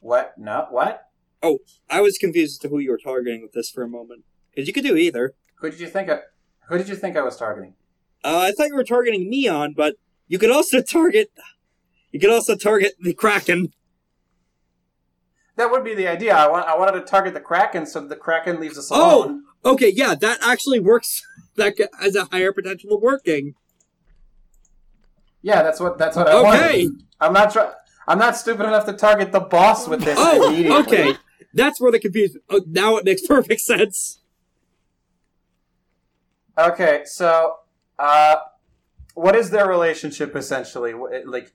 What? 0.00 0.34
No. 0.38 0.66
What? 0.70 1.08
Oh, 1.42 1.58
I 1.90 2.00
was 2.00 2.18
confused 2.18 2.54
as 2.54 2.58
to 2.58 2.68
who 2.68 2.78
you 2.78 2.90
were 2.90 2.98
targeting 2.98 3.42
with 3.42 3.52
this 3.52 3.70
for 3.70 3.82
a 3.82 3.88
moment. 3.88 4.24
Because 4.50 4.66
you 4.66 4.72
could 4.74 4.84
do 4.84 4.96
either. 4.96 5.34
Who 5.56 5.70
did 5.70 5.80
you 5.80 5.86
think? 5.86 6.08
I, 6.08 6.20
who 6.68 6.78
did 6.78 6.88
you 6.88 6.96
think 6.96 7.16
I 7.16 7.22
was 7.22 7.36
targeting? 7.36 7.74
Uh, 8.22 8.38
I 8.38 8.52
thought 8.52 8.68
you 8.68 8.74
were 8.74 8.84
targeting 8.84 9.28
Meon, 9.28 9.74
but 9.76 9.96
you 10.28 10.38
could 10.38 10.50
also 10.50 10.82
target. 10.82 11.30
You 12.10 12.20
could 12.20 12.30
also 12.30 12.56
target 12.56 12.94
the 13.00 13.12
Kraken. 13.14 13.72
That 15.56 15.70
would 15.70 15.84
be 15.84 15.94
the 15.94 16.08
idea. 16.08 16.34
I 16.34 16.48
want. 16.48 16.66
I 16.66 16.76
wanted 16.76 17.00
to 17.00 17.06
target 17.06 17.34
the 17.34 17.40
Kraken, 17.40 17.86
so 17.86 18.06
the 18.06 18.16
Kraken 18.16 18.60
leaves 18.60 18.78
us 18.78 18.90
alone. 18.90 19.44
Oh! 19.64 19.72
Okay, 19.72 19.90
yeah, 19.90 20.14
that 20.14 20.38
actually 20.42 20.80
works. 20.80 21.22
That 21.56 21.74
has 22.00 22.16
a 22.16 22.24
higher 22.24 22.52
potential 22.52 22.94
of 22.96 23.00
working. 23.00 23.54
Yeah, 25.40 25.62
that's 25.62 25.78
what. 25.78 25.98
That's 25.98 26.16
what 26.16 26.26
I 26.26 26.32
Okay. 26.32 26.42
wanted. 26.86 27.02
I'm 27.20 27.32
not 27.32 27.52
trying. 27.52 27.70
I'm 28.08 28.18
not 28.18 28.36
stupid 28.36 28.66
enough 28.66 28.86
to 28.86 28.92
target 28.92 29.30
the 29.30 29.38
boss 29.38 29.86
with 29.86 30.00
this 30.02 30.18
Oh, 30.20 30.80
okay. 30.80 31.14
That's 31.52 31.80
where 31.80 31.92
the 31.92 32.00
confusion. 32.00 32.40
Oh, 32.50 32.62
now 32.66 32.96
it 32.96 33.04
makes 33.04 33.22
perfect 33.26 33.60
sense. 33.60 34.18
Okay, 36.58 37.02
so 37.04 37.56
uh, 38.00 38.36
what 39.14 39.34
is 39.36 39.50
their 39.50 39.66
relationship 39.68 40.36
essentially? 40.36 40.92
Like, 41.24 41.52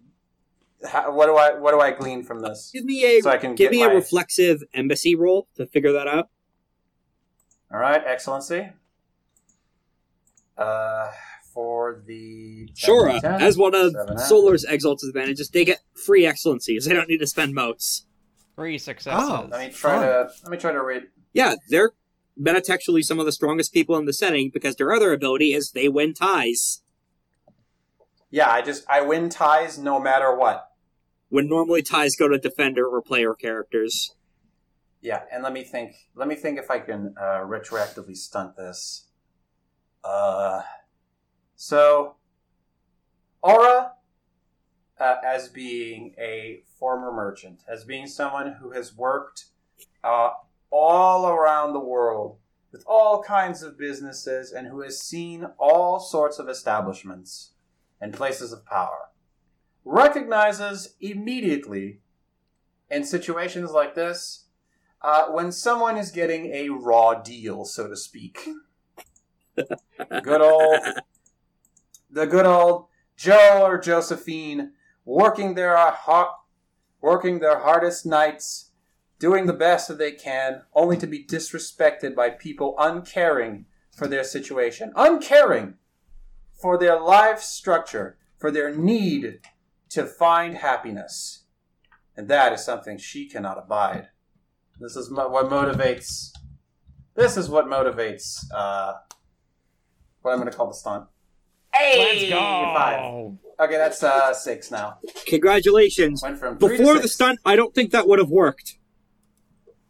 how, 0.89 1.13
what 1.13 1.27
do 1.27 1.35
I 1.35 1.57
what 1.59 1.71
do 1.71 1.79
I 1.79 1.91
glean 1.91 2.23
from 2.23 2.41
this? 2.41 2.71
Give 2.73 2.85
me 2.85 3.03
a 3.05 3.21
So 3.21 3.29
I 3.29 3.37
can 3.37 3.55
give 3.55 3.71
me 3.71 3.85
my- 3.85 3.91
a 3.91 3.95
reflexive 3.95 4.63
embassy 4.73 5.15
roll 5.15 5.47
to 5.55 5.65
figure 5.67 5.91
that 5.93 6.07
out. 6.07 6.29
All 7.71 7.79
right, 7.79 8.01
excellency. 8.05 8.69
Uh, 10.57 11.09
for 11.53 12.01
the 12.05 12.69
Sure, 12.75 13.09
uh, 13.09 13.19
as 13.23 13.57
one 13.57 13.73
of 13.75 13.93
Solar's 14.27 14.63
exalted 14.65 15.09
advantages, 15.09 15.49
they 15.49 15.63
get 15.65 15.79
free 15.93 16.25
excellencies. 16.25 16.85
They 16.85 16.93
don't 16.93 17.07
need 17.07 17.19
to 17.19 17.27
spend 17.27 17.53
motes. 17.53 18.05
Three 18.55 18.77
successes. 18.77 19.25
Oh. 19.29 19.47
Let 19.49 19.67
me 19.67 19.71
try 19.73 20.05
to 20.05 20.29
let 20.43 20.51
me 20.51 20.57
try 20.57 20.71
to 20.73 20.83
read. 20.83 21.03
Yeah, 21.33 21.55
they're 21.69 21.91
metatextually 22.39 23.03
some 23.03 23.19
of 23.19 23.25
the 23.25 23.31
strongest 23.31 23.73
people 23.73 23.97
in 23.97 24.05
the 24.05 24.13
setting 24.13 24.49
because 24.53 24.75
their 24.75 24.91
other 24.91 25.13
ability 25.13 25.53
is 25.53 25.71
they 25.71 25.87
win 25.87 26.13
ties. 26.13 26.81
Yeah, 28.31 28.49
I 28.49 28.61
just 28.61 28.85
I 28.89 29.01
win 29.01 29.29
ties 29.29 29.77
no 29.77 29.99
matter 29.99 30.35
what. 30.35 30.71
When 31.29 31.47
normally 31.47 31.81
ties 31.81 32.15
go 32.15 32.27
to 32.27 32.37
defender 32.37 32.85
or 32.85 33.01
player 33.01 33.33
characters. 33.33 34.15
Yeah, 35.01 35.21
and 35.31 35.43
let 35.43 35.53
me 35.53 35.63
think. 35.63 35.93
Let 36.15 36.27
me 36.27 36.35
think 36.35 36.59
if 36.59 36.69
I 36.69 36.79
can 36.79 37.15
uh, 37.19 37.41
retroactively 37.45 38.15
stunt 38.15 38.55
this. 38.57 39.07
Uh, 40.03 40.61
so 41.55 42.15
aura 43.41 43.93
uh, 44.99 45.15
as 45.25 45.49
being 45.49 46.13
a 46.17 46.61
former 46.77 47.11
merchant, 47.11 47.61
as 47.67 47.83
being 47.83 48.07
someone 48.07 48.57
who 48.61 48.71
has 48.71 48.95
worked 48.95 49.45
uh, 50.03 50.31
all 50.69 51.27
around 51.27 51.73
the 51.73 51.79
world 51.79 52.37
with 52.71 52.83
all 52.85 53.23
kinds 53.23 53.63
of 53.63 53.77
businesses 53.77 54.51
and 54.51 54.67
who 54.67 54.81
has 54.81 55.01
seen 55.01 55.47
all 55.57 55.99
sorts 55.99 56.37
of 56.39 56.47
establishments 56.47 57.51
and 58.01 58.13
places 58.13 58.51
of 58.51 58.65
power, 58.65 59.09
recognizes 59.85 60.95
immediately 60.99 61.99
in 62.89 63.03
situations 63.03 63.71
like 63.71 63.95
this 63.95 64.45
uh, 65.01 65.25
when 65.27 65.51
someone 65.51 65.97
is 65.97 66.11
getting 66.11 66.47
a 66.47 66.69
raw 66.69 67.13
deal, 67.13 67.65
so 67.65 67.87
to 67.87 67.95
speak. 67.95 68.47
good 69.55 70.41
old, 70.41 70.79
the 72.09 72.25
good 72.25 72.45
old 72.45 72.87
Joe 73.15 73.63
or 73.65 73.77
Josephine 73.77 74.71
working 75.05 75.55
their 75.55 75.75
hard, 75.75 76.29
working 77.01 77.39
their 77.39 77.59
hardest 77.59 78.05
nights, 78.05 78.71
doing 79.19 79.45
the 79.45 79.53
best 79.53 79.87
that 79.87 79.97
they 79.97 80.11
can, 80.11 80.61
only 80.73 80.97
to 80.97 81.07
be 81.07 81.25
disrespected 81.25 82.15
by 82.15 82.29
people 82.29 82.75
uncaring 82.77 83.65
for 83.91 84.07
their 84.07 84.23
situation, 84.23 84.93
uncaring 84.95 85.75
for 86.61 86.77
their 86.77 86.99
life 86.99 87.39
structure, 87.41 88.17
for 88.37 88.51
their 88.51 88.75
need 88.75 89.39
to 89.89 90.05
find 90.05 90.55
happiness. 90.57 91.45
And 92.15 92.27
that 92.27 92.51
is 92.53 92.63
something 92.63 92.97
she 92.97 93.27
cannot 93.29 93.57
abide. 93.57 94.09
This 94.79 94.95
is 94.95 95.09
mo- 95.09 95.29
what 95.29 95.49
motivates. 95.49 96.31
This 97.15 97.37
is 97.37 97.49
what 97.49 97.65
motivates. 97.65 98.43
Uh, 98.53 98.93
what 100.21 100.31
I'm 100.31 100.39
going 100.39 100.51
to 100.51 100.55
call 100.55 100.67
the 100.67 100.73
stunt. 100.73 101.05
Let's 101.73 102.29
go. 102.29 102.39
Five. 102.39 103.65
Okay, 103.67 103.77
that's 103.77 104.03
uh, 104.03 104.33
six 104.33 104.71
now. 104.71 104.99
Congratulations. 105.27 106.21
Went 106.23 106.37
from 106.39 106.57
three 106.57 106.77
Before 106.77 106.97
the 106.99 107.07
stunt, 107.07 107.39
I 107.45 107.55
don't 107.55 107.73
think 107.75 107.91
that 107.91 108.07
would 108.07 108.19
have 108.19 108.29
worked. 108.29 108.77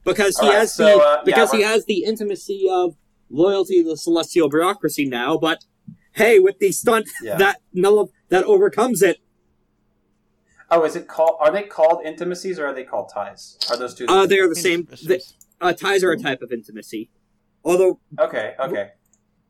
Because 0.04 0.38
he 0.40 0.46
All 0.46 0.52
right, 0.54 0.60
has 0.60 0.74
so, 0.74 0.86
the 0.86 0.92
uh, 1.04 1.16
yeah, 1.18 1.22
because 1.26 1.52
he 1.52 1.60
we're- 1.60 1.70
has 1.70 1.86
the 1.86 2.04
intimacy 2.04 2.68
of 2.70 2.96
loyalty 3.30 3.84
to 3.84 3.90
the 3.90 3.98
celestial 3.98 4.50
bureaucracy 4.50 5.06
now, 5.06 5.38
but 5.38 5.64
hey, 6.20 6.40
with 6.40 6.60
the 6.60 6.72
stunt 6.72 7.08
Yeah. 7.22 7.38
that 7.38 7.62
null 7.74 8.12
that 8.30 8.44
overcomes 8.44 9.02
it, 9.02 9.18
Oh, 10.72 10.84
is 10.84 10.96
it 10.96 11.08
called? 11.08 11.38
Are 11.40 11.52
they 11.52 11.64
called 11.64 12.06
intimacies 12.06 12.60
or 12.60 12.68
are 12.68 12.74
they 12.74 12.84
called 12.84 13.10
ties? 13.12 13.58
Are 13.72 13.78
those 13.78 13.96
two? 13.96 14.06
uh, 14.08 14.28
they 14.28 14.38
are 14.38 14.48
the 14.48 14.56
same. 14.56 14.86
The, 14.86 15.20
uh, 15.60 15.74
ties 15.74 16.04
are 16.04 16.12
a 16.12 16.20
type 16.20 16.42
of 16.44 16.52
intimacy. 16.52 17.10
Although 17.64 18.00
okay, 18.20 18.54
okay. 18.60 18.92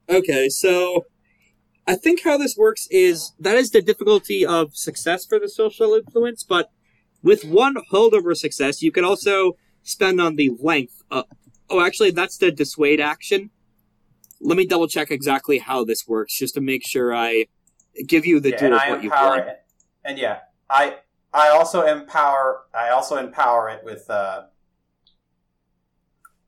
Okay, 0.09 0.49
so 0.49 1.05
I 1.85 1.95
think 1.95 2.23
how 2.23 2.37
this 2.37 2.55
works 2.57 2.87
is 2.89 3.33
that 3.39 3.57
is 3.57 3.71
the 3.71 3.81
difficulty 3.81 4.45
of 4.45 4.75
success 4.75 5.25
for 5.25 5.39
the 5.39 5.49
social 5.49 5.93
influence, 5.93 6.43
but 6.43 6.69
with 7.21 7.43
one 7.43 7.75
holdover 7.91 8.33
success, 8.35 8.81
you 8.81 8.91
can 8.91 9.03
also 9.03 9.57
spend 9.83 10.21
on 10.21 10.37
the 10.37 10.51
length. 10.61 11.01
Of, 11.11 11.25
oh, 11.69 11.81
actually, 11.85 12.11
that's 12.11 12.37
the 12.37 12.49
dissuade 12.49 13.01
action. 13.01 13.49
Let 14.41 14.57
me 14.57 14.65
double 14.65 14.87
check 14.87 15.11
exactly 15.11 15.59
how 15.59 15.83
this 15.83 16.07
works, 16.07 16.37
just 16.37 16.53
to 16.55 16.61
make 16.61 16.85
sure 16.85 17.13
I 17.13 17.47
give 18.07 18.25
you 18.25 18.39
the 18.39 18.51
yeah, 18.51 18.57
due 18.57 18.65
and 18.65 18.73
of 18.75 18.81
I 18.81 18.89
what 18.91 19.03
you 19.03 19.09
empower 19.09 19.29
want. 19.29 19.47
it. 19.49 19.63
And 20.05 20.17
yeah, 20.17 20.39
I 20.69 20.97
I 21.33 21.49
also 21.49 21.85
empower. 21.85 22.61
I 22.73 22.89
also 22.89 23.17
empower 23.17 23.69
it 23.69 23.83
with 23.83 24.09
uh, 24.09 24.43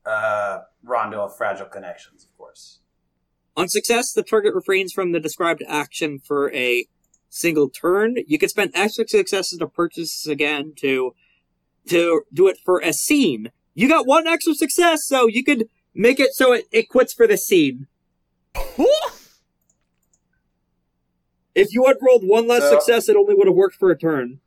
uh, 0.06 0.60
Rondo 0.84 1.24
of 1.24 1.36
Fragile 1.36 1.68
Connections, 1.68 2.24
of 2.24 2.38
course. 2.38 2.80
On 3.58 3.68
success, 3.68 4.14
the 4.14 4.24
target 4.24 4.56
refrains 4.56 4.94
from 4.94 5.12
the 5.12 5.20
described 5.20 5.64
action 5.68 6.20
for 6.20 6.52
a 6.54 6.88
single 7.30 7.70
turn. 7.70 8.16
You 8.28 8.40
can 8.40 8.50
spend 8.50 8.72
extra 8.74 9.08
successes 9.08 9.60
to 9.60 9.68
purchase 9.68 10.26
again 10.28 10.74
to 10.78 11.14
to 11.90 12.22
do 12.34 12.48
it 12.48 12.58
for 12.64 12.80
a 12.80 12.94
scene. 12.94 13.52
You 13.74 13.88
got 13.88 14.08
one 14.08 14.28
extra 14.28 14.54
success, 14.54 15.02
so 15.06 15.28
you 15.28 15.44
could 15.44 15.68
make 15.94 16.20
it 16.20 16.34
so 16.34 16.54
it, 16.54 16.66
it 16.72 16.90
quits 16.90 17.14
for 17.14 17.28
the 17.28 17.38
scene. 17.38 17.88
If 21.54 21.74
you 21.74 21.86
had 21.86 21.98
rolled 22.02 22.24
one 22.26 22.48
less 22.48 22.62
So- 22.64 22.72
success, 22.80 23.10
it 23.10 23.16
only 23.16 23.36
would 23.36 23.48
have 23.48 23.56
worked 23.56 23.76
for 23.76 23.92
a 23.92 23.98
turn. 23.98 24.40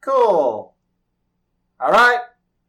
Cool. 0.00 0.74
All 1.78 1.90
right, 1.92 2.20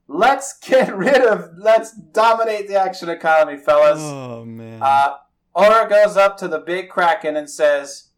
let's 0.08 0.58
get 0.60 0.96
rid 0.96 1.22
of. 1.22 1.58
Let's 1.58 1.94
dominate 1.94 2.68
the 2.68 2.76
action 2.76 3.10
economy, 3.10 3.58
fellas. 3.58 4.00
Oh 4.02 4.44
man. 4.46 4.80
Uh, 4.82 5.18
Aura 5.56 5.88
goes 5.88 6.18
up 6.18 6.38
to 6.38 6.48
the 6.48 6.60
big 6.60 6.90
kraken 6.90 7.36
and 7.36 7.50
says, 7.50 8.10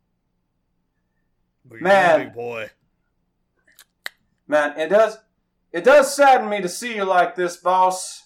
Man. 1.69 2.31
boy. 2.33 2.69
Man, 4.47 4.77
it 4.79 4.89
does 4.89 5.17
it 5.71 5.83
does 5.83 6.15
sadden 6.15 6.49
me 6.49 6.61
to 6.61 6.69
see 6.69 6.95
you 6.95 7.03
like 7.03 7.35
this, 7.35 7.57
boss. 7.57 8.24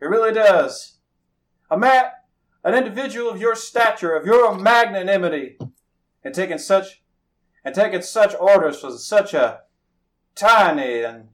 It 0.00 0.06
really 0.06 0.32
does. 0.32 0.98
A 1.70 1.78
man 1.78 2.04
an 2.62 2.74
individual 2.74 3.30
of 3.30 3.40
your 3.40 3.54
stature, 3.54 4.14
of 4.14 4.26
your 4.26 4.54
magnanimity, 4.54 5.56
and 6.22 6.34
taking 6.34 6.58
such 6.58 7.02
and 7.64 7.74
taking 7.74 8.02
such 8.02 8.34
orders 8.38 8.80
from 8.80 8.96
such 8.98 9.34
a 9.34 9.60
tiny 10.34 11.02
and 11.02 11.28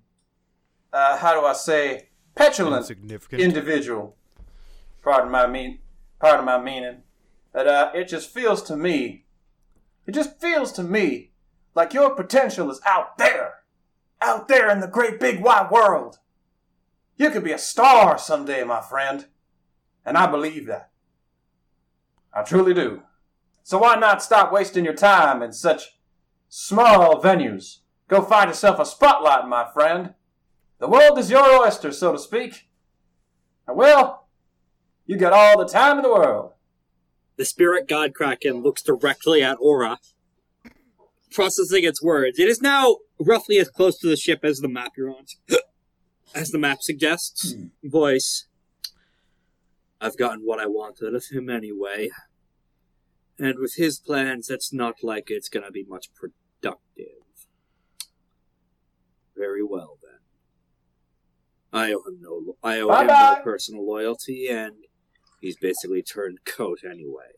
uh, 0.93 1.17
how 1.19 1.39
do 1.39 1.45
I 1.45 1.53
say 1.53 2.09
petulant 2.35 2.91
individual. 3.33 4.17
Pardon 5.03 5.31
my 5.31 5.47
mean 5.47 5.79
pardon 6.19 6.45
my 6.45 6.61
meaning. 6.61 7.03
That 7.53 7.67
uh, 7.67 7.91
it 7.95 8.09
just 8.09 8.31
feels 8.31 8.63
to 8.65 8.77
me 8.77 9.27
it 10.07 10.13
just 10.13 10.41
feels 10.41 10.73
to 10.73 10.83
me 10.83 11.33
like 11.75 11.93
your 11.93 12.15
potential 12.15 12.71
is 12.71 12.81
out 12.87 13.19
there. 13.19 13.55
Out 14.23 14.49
there 14.49 14.71
in 14.71 14.81
the 14.81 14.87
great 14.87 15.21
big 15.21 15.43
wide 15.43 15.71
world. 15.71 16.19
You 17.17 17.31
could 17.31 17.45
be 17.45 17.53
a 17.53 17.59
star 17.59 18.19
someday, 18.19 18.65
my 18.65 18.81
friend. 18.81 19.27
And 20.05 20.17
I 20.17 20.27
believe 20.27 20.67
that. 20.67 20.91
I 22.33 22.43
truly 22.43 22.75
do. 22.75 23.03
So 23.63 23.79
why 23.79 23.97
not 23.97 24.23
stop 24.23 24.53
wasting 24.53 24.85
your 24.85 24.95
time 24.95 25.43
in 25.43 25.53
such 25.53 25.99
small 26.49 27.21
venues? 27.21 27.79
Go 28.09 28.23
find 28.23 28.49
yourself 28.49 28.79
a 28.79 28.87
spotlight, 28.87 29.49
my 29.49 29.67
friend. 29.73 30.15
The 30.79 30.89
world 30.89 31.19
is 31.19 31.31
your 31.31 31.65
oyster, 31.65 31.91
so 31.91 32.13
to 32.13 32.19
speak. 32.19 32.69
And 33.67 33.77
well, 33.77 34.29
you 35.07 35.17
got 35.17 35.33
all 35.33 35.59
the 35.59 35.67
time 35.67 35.97
in 35.97 36.03
the 36.03 36.13
world. 36.13 36.53
The 37.37 37.45
spirit 37.45 37.89
god 37.89 38.15
Kraken 38.15 38.63
looks 38.63 38.83
directly 38.83 39.43
at 39.43 39.59
Aura, 39.61 39.99
processing 41.33 41.85
its 41.85 42.03
words. 42.03 42.39
It 42.39 42.49
is 42.49 42.63
now 42.63 42.99
roughly 43.19 43.59
as 43.59 43.69
close 43.69 43.99
to 43.99 44.09
the 44.09 44.17
ship 44.17 44.41
as 44.43 44.61
the 44.61 44.69
map 44.69 44.93
you're 44.97 45.11
on, 45.11 45.25
as 46.35 46.51
the 46.51 46.59
map 46.59 46.83
suggests. 46.83 47.55
Hmm. 47.55 47.67
Voice. 47.85 48.47
I've 50.01 50.17
gotten 50.17 50.41
what 50.45 50.61
I 50.61 50.67
wanted 50.67 51.15
of 51.15 51.25
him 51.31 51.49
anyway. 51.49 52.11
And 53.39 53.59
with 53.59 53.75
his 53.77 53.99
plans, 53.99 54.51
it's 54.51 54.73
not 54.73 54.97
like 55.03 55.31
it's 55.31 55.49
gonna 55.49 55.71
be 55.71 55.85
much 55.85 56.09
productive. 56.15 57.07
Very 59.37 59.63
well 59.63 59.99
then. 60.03 60.21
I 61.73 61.93
owe 61.93 62.03
him 62.07 62.19
no, 62.21 62.57
I 62.63 62.81
owe 62.81 62.89
him 62.89 63.07
Bye-bye. 63.07 63.37
no 63.39 63.43
personal 63.43 63.87
loyalty, 63.87 64.49
and 64.49 64.73
he's 65.41 65.57
basically 65.57 66.03
turned 66.03 66.45
coat 66.45 66.81
anyway. 66.85 67.33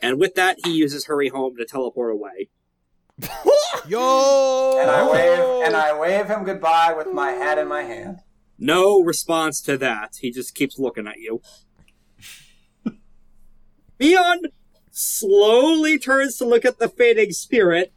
And 0.00 0.20
with 0.20 0.34
that, 0.34 0.58
he 0.64 0.72
uses 0.72 1.06
hurry 1.06 1.28
home 1.28 1.56
to 1.56 1.64
teleport 1.64 2.12
away. 2.12 2.50
Yo! 3.88 4.78
And 4.80 4.90
I 4.90 5.10
wave 5.10 5.66
and 5.66 5.76
I 5.76 5.98
wave 5.98 6.26
him 6.26 6.44
goodbye 6.44 6.94
with 6.96 7.12
my 7.12 7.32
hat 7.32 7.58
in 7.58 7.68
my 7.68 7.82
hand. 7.82 8.20
No 8.58 9.00
response 9.00 9.60
to 9.62 9.78
that. 9.78 10.16
He 10.20 10.30
just 10.30 10.54
keeps 10.54 10.78
looking 10.78 11.06
at 11.06 11.18
you. 11.18 11.40
Meon 14.00 14.42
slowly 14.90 15.98
turns 15.98 16.36
to 16.38 16.44
look 16.44 16.64
at 16.64 16.78
the 16.78 16.88
fading 16.88 17.32
spirit. 17.32 17.92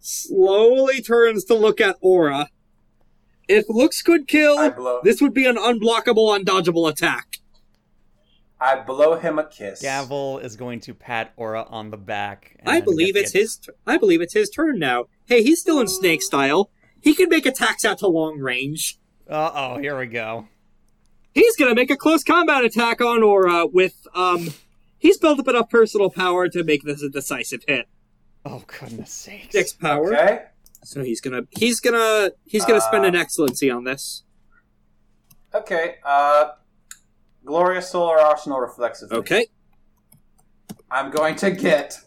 Slowly 0.00 1.00
turns 1.00 1.44
to 1.44 1.54
look 1.54 1.80
at 1.80 1.96
Aura. 2.00 2.48
If 3.48 3.66
looks 3.68 4.02
could 4.02 4.26
kill, 4.26 5.00
this 5.02 5.20
would 5.20 5.34
be 5.34 5.46
an 5.46 5.56
unblockable, 5.56 6.38
undodgeable 6.38 6.90
attack. 6.90 7.38
I 8.60 8.76
blow 8.80 9.16
him 9.18 9.38
a 9.38 9.44
kiss. 9.44 9.82
Gavel 9.82 10.38
is 10.38 10.56
going 10.56 10.80
to 10.80 10.94
pat 10.94 11.32
Aura 11.36 11.66
on 11.68 11.90
the 11.90 11.96
back. 11.96 12.56
I 12.64 12.80
believe 12.80 13.16
it's 13.16 13.32
his. 13.32 13.56
T- 13.58 13.72
I 13.86 13.96
believe 13.98 14.20
it's 14.20 14.32
his 14.34 14.48
turn 14.48 14.78
now. 14.78 15.06
Hey, 15.26 15.42
he's 15.42 15.60
still 15.60 15.80
in 15.80 15.88
snake 15.88 16.22
style. 16.22 16.70
He 17.00 17.14
can 17.14 17.28
make 17.28 17.44
attacks 17.46 17.84
out 17.84 17.98
to 17.98 18.06
long 18.06 18.38
range. 18.38 18.98
Uh 19.28 19.50
oh, 19.54 19.78
here 19.78 19.98
we 19.98 20.06
go. 20.06 20.48
He's 21.34 21.56
gonna 21.56 21.74
make 21.74 21.90
a 21.90 21.96
close 21.96 22.22
combat 22.22 22.64
attack 22.64 23.00
on 23.00 23.22
Aura 23.22 23.66
with 23.66 24.06
um. 24.14 24.50
He's 24.98 25.18
built 25.18 25.38
up 25.38 25.48
enough 25.48 25.68
personal 25.68 26.08
power 26.08 26.48
to 26.48 26.64
make 26.64 26.82
this 26.84 27.02
a 27.02 27.10
decisive 27.10 27.62
hit. 27.68 27.86
Oh 28.46 28.62
goodness 28.66 29.10
sakes. 29.10 29.52
Six 29.52 29.72
power. 29.74 30.14
Okay. 30.14 30.42
So 30.84 31.02
he's 31.02 31.20
gonna 31.20 31.42
he's 31.50 31.80
gonna 31.80 32.30
he's 32.46 32.64
gonna 32.64 32.80
spend 32.80 33.04
Uh, 33.04 33.08
an 33.08 33.16
excellency 33.16 33.70
on 33.70 33.84
this. 33.84 34.22
Okay. 35.54 35.96
Uh 36.04 36.52
Glorious 37.44 37.90
Solar 37.90 38.18
Arsenal 38.18 38.60
reflexively. 38.60 39.16
Okay. 39.18 39.46
I'm 40.90 41.10
going 41.10 41.34
to 41.36 41.50
get 41.50 41.98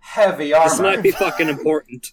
heavy 0.00 0.52
armor. 0.52 0.68
This 0.70 0.80
might 0.80 1.02
be 1.02 1.10
fucking 1.24 1.48
important. 1.48 2.12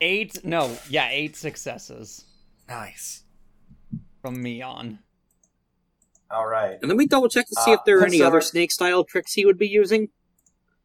Eight, 0.00 0.44
no, 0.44 0.76
yeah, 0.88 1.08
eight 1.10 1.34
successes 1.36 2.24
Nice. 2.68 3.24
from 4.22 4.40
me 4.40 4.62
on. 4.62 5.00
All 6.30 6.46
right. 6.46 6.78
And 6.80 6.88
let 6.88 6.96
me 6.96 7.06
double 7.06 7.28
check 7.28 7.46
to 7.48 7.54
see 7.64 7.72
Uh, 7.72 7.74
if 7.74 7.80
there 7.84 7.98
are 8.00 8.04
any 8.06 8.18
so- 8.18 8.26
other 8.26 8.40
snake 8.40 8.70
style 8.70 9.02
tricks 9.04 9.32
he 9.32 9.44
would 9.44 9.58
be 9.58 9.66
using. 9.68 10.08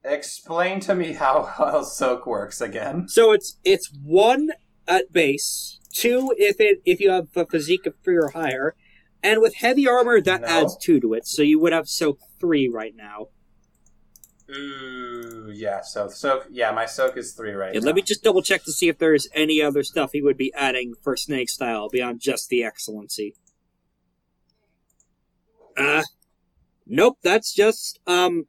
Explain 0.05 0.79
to 0.81 0.95
me 0.95 1.13
how, 1.13 1.43
how 1.57 1.83
soak 1.83 2.25
works 2.25 2.59
again. 2.61 3.07
So 3.07 3.31
it's 3.33 3.57
it's 3.63 3.89
one 4.03 4.49
at 4.87 5.13
base, 5.13 5.79
two 5.93 6.33
if 6.37 6.59
it 6.59 6.81
if 6.85 6.99
you 6.99 7.09
have 7.11 7.27
a 7.35 7.45
physique 7.45 7.85
of 7.85 7.93
three 8.03 8.17
or 8.17 8.29
higher, 8.29 8.75
and 9.23 9.41
with 9.41 9.55
heavy 9.55 9.87
armor 9.87 10.19
that 10.21 10.41
No. 10.41 10.47
adds 10.47 10.77
two 10.77 10.99
to 10.99 11.13
it. 11.13 11.25
So 11.25 11.41
you 11.41 11.59
would 11.59 11.73
have 11.73 11.87
soak 11.87 12.19
three 12.39 12.67
right 12.67 12.93
now. 12.95 13.27
Ooh, 14.53 15.49
yeah. 15.53 15.81
So 15.81 16.09
soak. 16.09 16.47
Yeah, 16.51 16.71
my 16.71 16.85
soak 16.85 17.15
is 17.17 17.31
three 17.33 17.53
right 17.53 17.73
And 17.73 17.83
now. 17.83 17.87
let 17.87 17.95
me 17.95 18.01
just 18.01 18.23
double 18.23 18.41
check 18.41 18.63
to 18.65 18.71
see 18.73 18.89
if 18.89 18.97
there's 18.97 19.27
any 19.33 19.61
other 19.61 19.83
stuff 19.83 20.11
he 20.11 20.21
would 20.21 20.37
be 20.37 20.53
adding 20.53 20.93
for 21.01 21.15
snake 21.15 21.49
style 21.49 21.87
beyond 21.89 22.19
just 22.19 22.49
the 22.49 22.63
excellency. 22.63 23.35
Uh 25.77 26.03
nope, 26.85 27.17
that's 27.23 27.53
just 27.53 27.99
um 28.05 28.45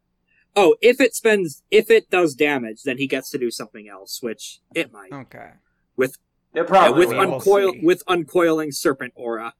oh, 0.56 0.74
if 0.82 1.00
it 1.00 1.14
spends 1.14 1.62
if 1.70 1.90
it 1.90 2.10
does 2.10 2.34
damage, 2.34 2.82
then 2.84 2.98
he 2.98 3.06
gets 3.06 3.30
to 3.30 3.38
do 3.38 3.50
something 3.50 3.88
else, 3.88 4.20
which 4.22 4.60
it 4.74 4.92
might. 4.92 5.12
Okay. 5.12 5.52
With 5.96 6.16
It 6.54 6.58
Yeah, 6.58 6.62
probably 6.64 6.98
with 6.98 7.08
will. 7.16 7.18
will. 7.26 7.34
uncoil 7.36 7.72
see. 7.72 7.80
with 7.82 8.02
uncoiling 8.06 8.72
serpent 8.74 9.12
aura. 9.16 9.54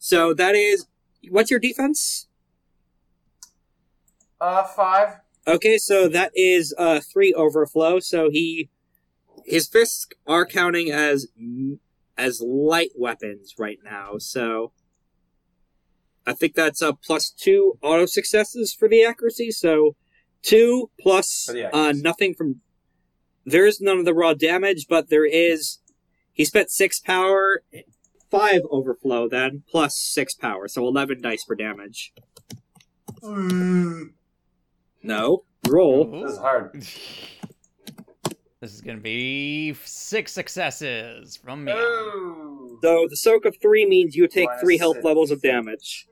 So 0.00 0.32
that 0.34 0.56
is 0.56 0.86
what's 1.28 1.50
your 1.50 1.60
defense? 1.60 2.26
uh 4.40 4.64
five. 4.64 5.20
Okay, 5.46 5.76
so 5.76 6.08
that 6.08 6.32
is 6.34 6.74
uh 6.78 7.00
three 7.00 7.32
overflow. 7.34 8.00
So 8.00 8.30
he 8.30 8.70
his 9.44 9.68
fists 9.68 10.08
are 10.26 10.46
counting 10.46 10.90
as 10.90 11.28
as 12.16 12.40
light 12.40 12.92
weapons 12.96 13.54
right 13.58 13.78
now. 13.84 14.14
So 14.18 14.72
I 16.26 16.32
think 16.32 16.54
that's 16.54 16.80
a 16.80 16.94
plus 16.94 17.30
two 17.30 17.78
auto 17.82 18.06
successes 18.06 18.72
for 18.72 18.88
the 18.88 19.04
accuracy. 19.04 19.50
So 19.50 19.96
two 20.42 20.90
plus 20.98 21.50
uh 21.72 21.92
nothing 21.94 22.34
from. 22.34 22.62
There's 23.44 23.80
none 23.80 23.98
of 23.98 24.04
the 24.06 24.14
raw 24.14 24.32
damage, 24.32 24.86
but 24.88 25.10
there 25.10 25.26
is. 25.26 25.78
He 26.32 26.44
spent 26.46 26.70
six 26.70 27.00
power, 27.00 27.62
five 28.30 28.62
overflow 28.70 29.28
then 29.28 29.62
plus 29.68 29.98
six 29.98 30.34
power, 30.34 30.68
so 30.68 30.86
eleven 30.86 31.20
dice 31.20 31.44
for 31.44 31.54
damage. 31.54 32.12
Mm, 33.22 34.12
No 35.02 35.44
roll. 35.68 36.22
this 36.22 36.32
is 36.32 36.38
hard. 36.38 36.72
This 38.60 38.74
is 38.74 38.80
gonna 38.82 38.98
be 38.98 39.74
six 39.84 40.32
successes 40.32 41.36
from 41.36 41.64
me. 41.64 41.72
on. 41.72 41.78
Ooh. 41.78 42.78
So 42.82 43.06
the 43.08 43.16
soak 43.16 43.44
of 43.46 43.56
three 43.60 43.86
means 43.86 44.16
you 44.16 44.26
take 44.28 44.46
Minus 44.48 44.60
three 44.62 44.78
health 44.78 44.96
six. 44.96 45.04
levels 45.04 45.30
of 45.30 45.40
damage. 45.42 46.06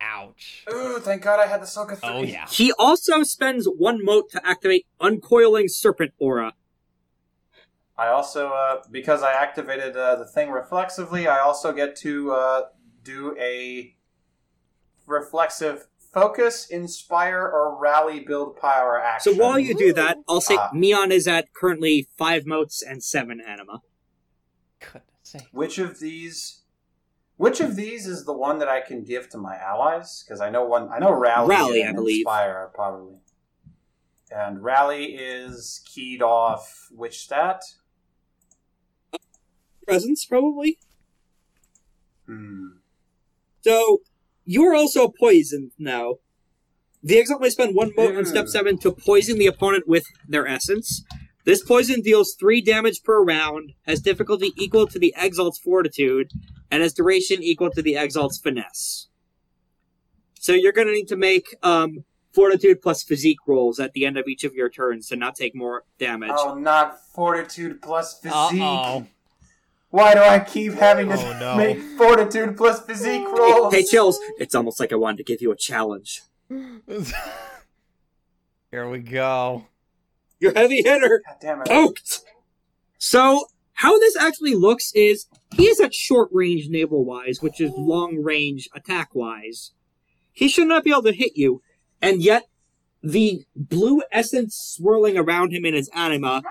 Ouch. 0.00 0.64
Ooh, 0.72 0.98
thank 0.98 1.22
God 1.22 1.40
I 1.40 1.46
had 1.46 1.62
the 1.62 1.66
soak 1.66 1.92
of 1.92 2.00
three. 2.00 2.08
Oh 2.10 2.22
yeah. 2.22 2.46
He 2.50 2.72
also 2.78 3.22
spends 3.22 3.66
one 3.66 4.04
mote 4.04 4.30
to 4.30 4.46
activate 4.46 4.86
uncoiling 5.00 5.68
serpent 5.68 6.12
aura. 6.18 6.54
I 7.96 8.08
also, 8.08 8.48
uh, 8.50 8.82
because 8.90 9.22
I 9.22 9.32
activated 9.32 9.96
uh, 9.96 10.16
the 10.16 10.26
thing 10.26 10.50
reflexively, 10.50 11.28
I 11.28 11.38
also 11.40 11.72
get 11.72 11.94
to 11.96 12.32
uh, 12.32 12.62
do 13.04 13.36
a 13.38 13.94
reflexive 15.06 15.86
focus, 16.12 16.66
inspire, 16.66 17.42
or 17.42 17.78
rally 17.78 18.20
build 18.20 18.56
power 18.56 19.00
action. 19.00 19.34
So 19.34 19.40
while 19.40 19.58
you 19.58 19.74
do 19.76 19.92
that, 19.92 20.18
I'll 20.28 20.40
say 20.40 20.56
Ah. 20.58 20.70
Meon 20.72 21.12
is 21.12 21.28
at 21.28 21.52
currently 21.52 22.08
five 22.16 22.46
motes 22.46 22.82
and 22.82 23.02
seven 23.02 23.40
anima. 23.40 23.82
Goodness 24.80 25.02
sake. 25.22 25.42
Which 25.52 25.78
of 25.78 26.00
these? 26.00 26.62
Which 27.36 27.60
of 27.60 27.74
these 27.74 28.06
is 28.06 28.24
the 28.24 28.32
one 28.32 28.58
that 28.58 28.68
I 28.68 28.80
can 28.80 29.02
give 29.02 29.28
to 29.30 29.38
my 29.38 29.56
allies? 29.56 30.24
Because 30.24 30.40
I 30.40 30.50
know 30.50 30.64
one. 30.64 30.88
I 30.88 30.98
know 30.98 31.12
rally. 31.12 31.48
Rally, 31.48 31.80
and 31.82 31.90
I 31.90 31.92
believe. 31.92 32.20
Inspire 32.26 32.54
are 32.54 32.70
probably. 32.74 33.16
And 34.30 34.62
rally 34.62 35.14
is 35.16 35.82
keyed 35.84 36.22
off 36.22 36.88
which 36.90 37.18
stat? 37.20 37.62
Presence, 39.84 40.24
probably. 40.24 40.78
Hmm. 42.26 42.68
So 43.62 44.00
you're 44.44 44.74
also 44.74 45.08
poisoned 45.08 45.72
now. 45.78 46.16
The 47.02 47.18
exalt 47.18 47.42
may 47.42 47.50
spend 47.50 47.74
one 47.74 47.92
mote 47.96 48.16
on 48.16 48.24
step 48.24 48.48
seven 48.48 48.78
to 48.78 48.90
poison 48.90 49.38
the 49.38 49.46
opponent 49.46 49.86
with 49.86 50.04
their 50.26 50.46
essence. 50.46 51.04
This 51.44 51.62
poison 51.62 52.00
deals 52.00 52.34
three 52.38 52.62
damage 52.62 53.02
per 53.02 53.22
round, 53.22 53.72
has 53.86 54.00
difficulty 54.00 54.52
equal 54.56 54.86
to 54.86 54.98
the 54.98 55.14
exalt's 55.16 55.58
fortitude, 55.58 56.30
and 56.70 56.82
has 56.82 56.94
duration 56.94 57.42
equal 57.42 57.70
to 57.70 57.82
the 57.82 57.96
exalt's 57.96 58.38
finesse. 58.38 59.08
So 60.40 60.52
you're 60.52 60.72
going 60.72 60.86
to 60.86 60.94
need 60.94 61.08
to 61.08 61.16
make 61.16 61.54
um, 61.62 62.04
fortitude 62.32 62.80
plus 62.80 63.02
physique 63.02 63.38
rolls 63.46 63.78
at 63.78 63.92
the 63.92 64.06
end 64.06 64.16
of 64.16 64.26
each 64.26 64.44
of 64.44 64.54
your 64.54 64.70
turns 64.70 65.08
to 65.08 65.16
not 65.16 65.34
take 65.34 65.54
more 65.54 65.84
damage. 65.98 66.32
Oh, 66.32 66.54
not 66.54 66.98
fortitude 67.14 67.82
plus 67.82 68.18
physique. 68.18 68.34
Uh-oh. 68.34 69.06
Why 69.94 70.12
do 70.14 70.20
I 70.22 70.40
keep 70.40 70.72
having 70.72 71.08
to 71.08 71.14
Oh, 71.16 71.38
no. 71.38 71.56
make 71.64 71.78
fortitude 71.96 72.56
plus 72.56 72.80
physique 72.84 73.22
rolls? 73.28 73.72
Hey, 73.72 73.84
Chills, 73.84 74.18
it's 74.40 74.52
almost 74.52 74.80
like 74.80 74.92
I 74.92 74.96
wanted 74.96 75.18
to 75.18 75.22
give 75.22 75.40
you 75.40 75.52
a 75.52 75.56
challenge. 75.56 76.22
Here 78.72 78.88
we 78.88 78.98
go. 78.98 79.66
You're 80.40 80.52
heavy 80.52 80.82
hitter. 80.82 81.22
God 81.24 81.36
damn 81.40 81.60
it. 81.60 81.68
poked. 81.68 82.22
So 82.98 83.44
how 83.74 83.96
this 84.00 84.16
actually 84.16 84.56
looks 84.56 84.90
is 84.96 85.26
he 85.54 85.66
is 85.66 85.78
at 85.78 85.94
short 85.94 86.28
range 86.32 86.66
naval 86.68 87.04
wise, 87.04 87.40
which 87.40 87.60
is 87.60 87.70
long 87.76 88.20
range 88.20 88.68
attack 88.74 89.14
wise. 89.14 89.70
He 90.32 90.48
should 90.48 90.66
not 90.66 90.82
be 90.82 90.90
able 90.90 91.04
to 91.04 91.12
hit 91.12 91.36
you, 91.36 91.62
and 92.02 92.20
yet 92.20 92.42
the 93.00 93.44
blue 93.54 94.02
essence 94.10 94.56
swirling 94.56 95.16
around 95.16 95.52
him 95.52 95.64
in 95.64 95.74
his 95.74 95.88
anima 95.94 96.42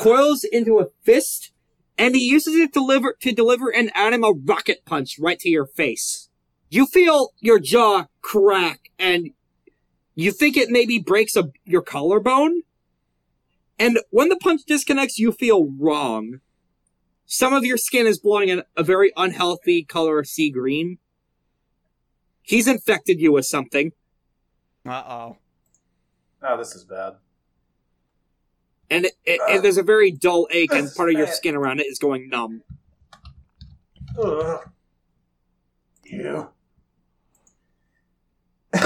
coils 0.00 0.42
into 0.42 0.80
a 0.80 0.86
fist, 1.04 1.52
and 2.00 2.14
he 2.14 2.26
uses 2.26 2.56
it 2.56 2.72
to 2.72 2.80
deliver 2.80 3.14
to 3.20 3.30
deliver 3.30 3.68
an 3.68 3.90
anima 3.94 4.32
rocket 4.32 4.86
punch 4.86 5.18
right 5.18 5.38
to 5.38 5.50
your 5.50 5.66
face. 5.66 6.30
You 6.70 6.86
feel 6.86 7.34
your 7.40 7.58
jaw 7.58 8.06
crack, 8.22 8.90
and 8.98 9.30
you 10.14 10.32
think 10.32 10.56
it 10.56 10.70
maybe 10.70 10.98
breaks 10.98 11.36
a, 11.36 11.50
your 11.66 11.82
collarbone. 11.82 12.62
And 13.78 13.98
when 14.08 14.30
the 14.30 14.36
punch 14.36 14.62
disconnects, 14.66 15.18
you 15.18 15.30
feel 15.30 15.70
wrong. 15.78 16.40
Some 17.26 17.52
of 17.52 17.64
your 17.64 17.76
skin 17.76 18.06
is 18.06 18.18
blowing 18.18 18.50
a, 18.50 18.64
a 18.76 18.82
very 18.82 19.12
unhealthy 19.16 19.84
color 19.84 20.18
of 20.18 20.26
sea 20.26 20.50
green. 20.50 20.98
He's 22.42 22.66
infected 22.66 23.20
you 23.20 23.32
with 23.32 23.44
something, 23.44 23.92
Uh 24.86 25.04
oh. 25.06 25.36
Oh, 26.42 26.56
this 26.56 26.74
is 26.74 26.84
bad. 26.84 27.16
And 28.90 29.04
it, 29.06 29.12
it, 29.24 29.40
it- 29.48 29.62
there's 29.62 29.76
a 29.78 29.82
very 29.82 30.10
dull 30.10 30.46
ache, 30.50 30.72
and 30.72 30.88
part 30.94 31.10
of 31.10 31.16
your 31.18 31.26
skin 31.26 31.54
around 31.54 31.80
it 31.80 31.86
is 31.86 31.98
going 31.98 32.28
numb. 32.28 32.62
Ugh. 34.18 34.68
You. 36.04 36.48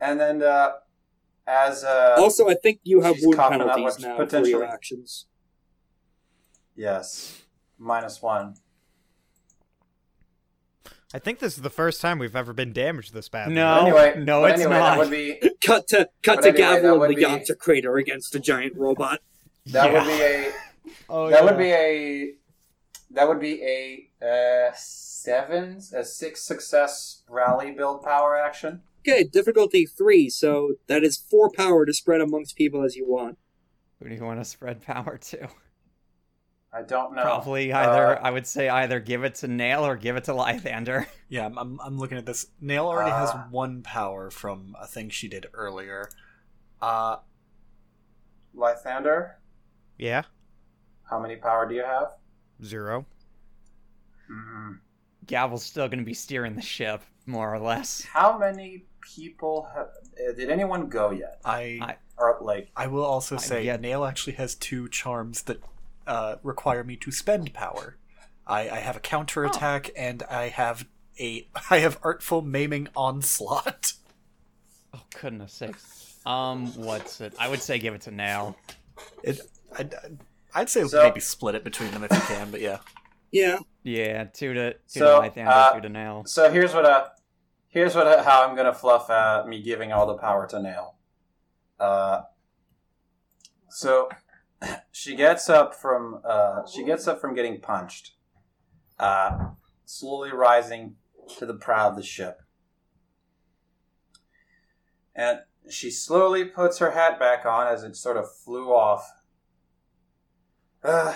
and 0.00 0.18
then, 0.18 0.42
uh, 0.42 0.72
as 1.46 1.84
uh, 1.84 2.16
Also, 2.18 2.48
I 2.48 2.54
think 2.54 2.80
you 2.84 3.00
have 3.02 3.16
wound 3.22 3.38
up 3.38 3.50
penalties 3.50 3.98
now 3.98 4.24
for 4.26 4.46
your 4.46 4.64
actions. 4.64 5.26
yes, 6.74 7.42
minus 7.78 8.22
one. 8.22 8.54
I 11.14 11.18
think 11.18 11.38
this 11.40 11.56
is 11.56 11.62
the 11.62 11.70
first 11.70 12.00
time 12.00 12.18
we've 12.18 12.34
ever 12.36 12.52
been 12.52 12.72
damaged 12.72 13.12
this 13.12 13.28
badly. 13.28 13.54
No. 13.54 13.80
anyway, 13.80 14.22
no, 14.24 14.44
it's 14.46 14.60
anyway, 14.60 14.78
not. 14.78 15.10
Be 15.10 15.40
Cut 15.62 15.86
to 15.88 16.08
cut 16.22 16.42
to 16.42 16.48
anyway, 16.48 16.56
Gavel 16.58 16.98
would 17.00 17.10
in 17.10 17.16
the 17.16 17.22
be- 17.22 17.30
Yamcha 17.30 17.58
crater 17.58 17.96
against 17.96 18.34
a 18.34 18.40
giant 18.40 18.76
robot. 18.76 19.20
that 19.66 19.92
would 19.92 20.04
be 20.06 20.22
a 20.22 20.52
Oh, 21.08 21.28
that 21.30 21.40
yeah. 21.40 21.44
would 21.44 21.58
be 21.58 21.70
a 21.70 22.34
that 23.10 23.28
would 23.28 23.40
be 23.40 23.62
a 23.62 24.08
uh, 24.24 24.72
seven 24.74 25.80
a 25.94 26.04
six 26.04 26.42
success 26.46 27.22
rally 27.28 27.70
build 27.72 28.02
power 28.02 28.36
action. 28.36 28.80
Okay, 29.06 29.24
difficulty 29.24 29.84
three, 29.86 30.28
so 30.30 30.74
that 30.86 31.04
is 31.04 31.16
four 31.16 31.50
power 31.50 31.84
to 31.84 31.92
spread 31.92 32.20
amongst 32.20 32.56
people 32.56 32.82
as 32.84 32.96
you 32.96 33.06
want. 33.08 33.36
Who 34.00 34.08
do 34.08 34.14
you 34.14 34.24
want 34.24 34.40
to 34.40 34.44
spread 34.44 34.82
power 34.82 35.18
to? 35.18 35.48
I 36.74 36.82
don't 36.82 37.14
know. 37.14 37.22
Probably 37.22 37.72
either. 37.72 38.18
Uh, 38.18 38.22
I 38.22 38.30
would 38.30 38.46
say 38.46 38.68
either 38.68 38.98
give 38.98 39.24
it 39.24 39.34
to 39.36 39.48
Nail 39.48 39.84
or 39.84 39.94
give 39.96 40.16
it 40.16 40.24
to 40.24 40.32
Lythander. 40.32 41.06
Yeah, 41.28 41.46
I'm, 41.46 41.56
I'm, 41.58 41.80
I'm 41.82 41.98
looking 41.98 42.18
at 42.18 42.26
this. 42.26 42.46
Nail 42.60 42.84
already 42.86 43.10
has 43.10 43.30
Ah. 43.32 43.46
one 43.50 43.80
power 43.82 44.30
from 44.30 44.76
a 44.78 44.86
thing 44.86 45.08
she 45.08 45.28
did 45.28 45.46
earlier. 45.54 46.10
Uh, 46.80 47.16
Lythander, 48.54 49.32
Yeah, 49.96 50.22
how 51.04 51.18
many 51.18 51.36
power 51.36 51.66
do 51.66 51.74
you 51.74 51.84
have? 51.84 52.08
zero. 52.62 53.06
Mm. 54.30 54.80
Gavel's 55.26 55.64
still 55.64 55.88
going 55.88 56.00
to 56.00 56.04
be 56.04 56.12
steering 56.14 56.54
the 56.54 56.60
ship, 56.62 57.00
more 57.24 57.54
or 57.54 57.58
less. 57.58 58.02
How 58.04 58.36
many 58.38 58.84
people 59.00 59.68
have? 59.74 59.86
uh, 60.28 60.32
Did 60.36 60.50
anyone 60.50 60.88
go 60.88 61.10
yet? 61.12 61.40
I 61.46 61.78
I- 61.80 61.96
Or 62.18 62.38
like, 62.42 62.70
I 62.76 62.88
will 62.88 63.04
also 63.04 63.36
say 63.38 63.64
yeah. 63.64 63.76
Nail 63.78 64.04
actually 64.04 64.34
has 64.34 64.54
two 64.54 64.86
charms 64.90 65.42
that 65.44 65.60
uh, 66.12 66.36
require 66.42 66.84
me 66.84 66.96
to 66.96 67.10
spend 67.10 67.52
power. 67.54 67.96
I, 68.46 68.60
I 68.68 68.76
have 68.80 68.96
a 68.96 69.00
counterattack 69.00 69.90
and 69.96 70.22
I 70.24 70.48
have 70.48 70.86
a 71.18 71.48
I 71.70 71.78
have 71.78 71.98
artful 72.02 72.42
maiming 72.42 72.88
onslaught. 72.96 73.92
Oh 74.94 75.00
goodness 75.22 75.54
sakes. 75.54 76.18
Um, 76.26 76.66
what's 76.76 77.22
it? 77.22 77.32
I 77.38 77.48
would 77.48 77.62
say 77.62 77.78
give 77.78 77.94
it 77.94 78.02
to 78.02 78.10
Nail. 78.10 78.54
It 79.22 79.40
I'd, 79.78 79.94
I'd 80.54 80.68
say 80.68 80.84
So- 80.84 81.02
maybe 81.02 81.18
split 81.20 81.54
it 81.54 81.64
between 81.64 81.90
them 81.92 82.04
if 82.04 82.12
you 82.12 82.20
can, 82.20 82.50
but 82.50 82.60
yeah. 82.60 82.76
Yeah. 83.30 83.58
Yeah, 83.84 84.24
two 84.24 84.52
to 84.52 84.72
two 84.74 84.78
So, 85.00 85.22
to 85.22 85.28
Lythander, 85.30 85.46
uh, 85.48 85.72
two 85.72 85.80
to 85.80 85.88
Nail. 85.88 86.24
so 86.26 86.50
here's 86.50 86.74
what 86.74 86.84
uh, 86.84 87.06
here's 87.68 87.94
what 87.94 88.06
uh, 88.06 88.22
how 88.22 88.46
I'm 88.46 88.54
gonna 88.54 88.74
fluff 88.74 89.08
uh, 89.08 89.44
me 89.48 89.62
giving 89.62 89.92
all 89.94 90.06
the 90.06 90.18
power 90.18 90.46
to 90.48 90.60
Nail. 90.60 90.96
Uh, 91.80 92.20
so 93.70 94.10
she 94.90 95.14
gets 95.16 95.48
up 95.48 95.74
from 95.74 96.20
uh, 96.24 96.66
she 96.66 96.84
gets 96.84 97.06
up 97.08 97.20
from 97.20 97.34
getting 97.34 97.60
punched, 97.60 98.12
uh, 98.98 99.50
slowly 99.84 100.30
rising 100.30 100.96
to 101.38 101.46
the 101.46 101.54
prow 101.54 101.88
of 101.88 101.96
the 101.96 102.02
ship, 102.02 102.42
and 105.14 105.40
she 105.70 105.90
slowly 105.90 106.44
puts 106.44 106.78
her 106.78 106.92
hat 106.92 107.18
back 107.18 107.46
on 107.46 107.66
as 107.66 107.82
it 107.82 107.96
sort 107.96 108.16
of 108.16 108.32
flew 108.34 108.72
off. 108.72 109.12
Uh, 110.82 111.14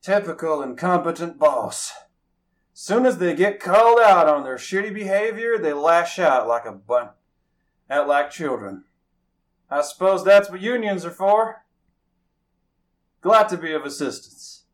typical 0.00 0.62
incompetent 0.62 1.38
boss. 1.38 1.92
Soon 2.72 3.04
as 3.04 3.18
they 3.18 3.34
get 3.34 3.60
called 3.60 4.00
out 4.00 4.28
on 4.28 4.44
their 4.44 4.56
shitty 4.56 4.92
behavior, 4.94 5.58
they 5.58 5.74
lash 5.74 6.18
out 6.18 6.48
like 6.48 6.64
a 6.64 6.72
bun, 6.72 7.10
out 7.90 8.08
like 8.08 8.30
children. 8.30 8.84
I 9.70 9.82
suppose 9.82 10.24
that's 10.24 10.50
what 10.50 10.60
unions 10.60 11.04
are 11.04 11.10
for. 11.10 11.64
Glad 13.22 13.48
to 13.48 13.56
be 13.56 13.72
of 13.72 13.84
assistance. 13.84 14.64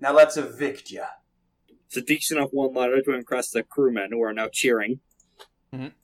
Now 0.00 0.12
let's 0.12 0.36
evict 0.36 0.90
you. 0.90 1.04
It's 1.86 1.96
a 1.96 2.02
decent 2.02 2.38
enough 2.38 2.50
one 2.52 2.74
liner 2.74 3.00
to 3.00 3.12
impress 3.14 3.50
the 3.50 3.62
crewmen 3.62 4.10
who 4.10 4.20
are 4.22 4.34
now 4.34 4.48
cheering. 4.48 5.00
Mhm. 5.72 5.94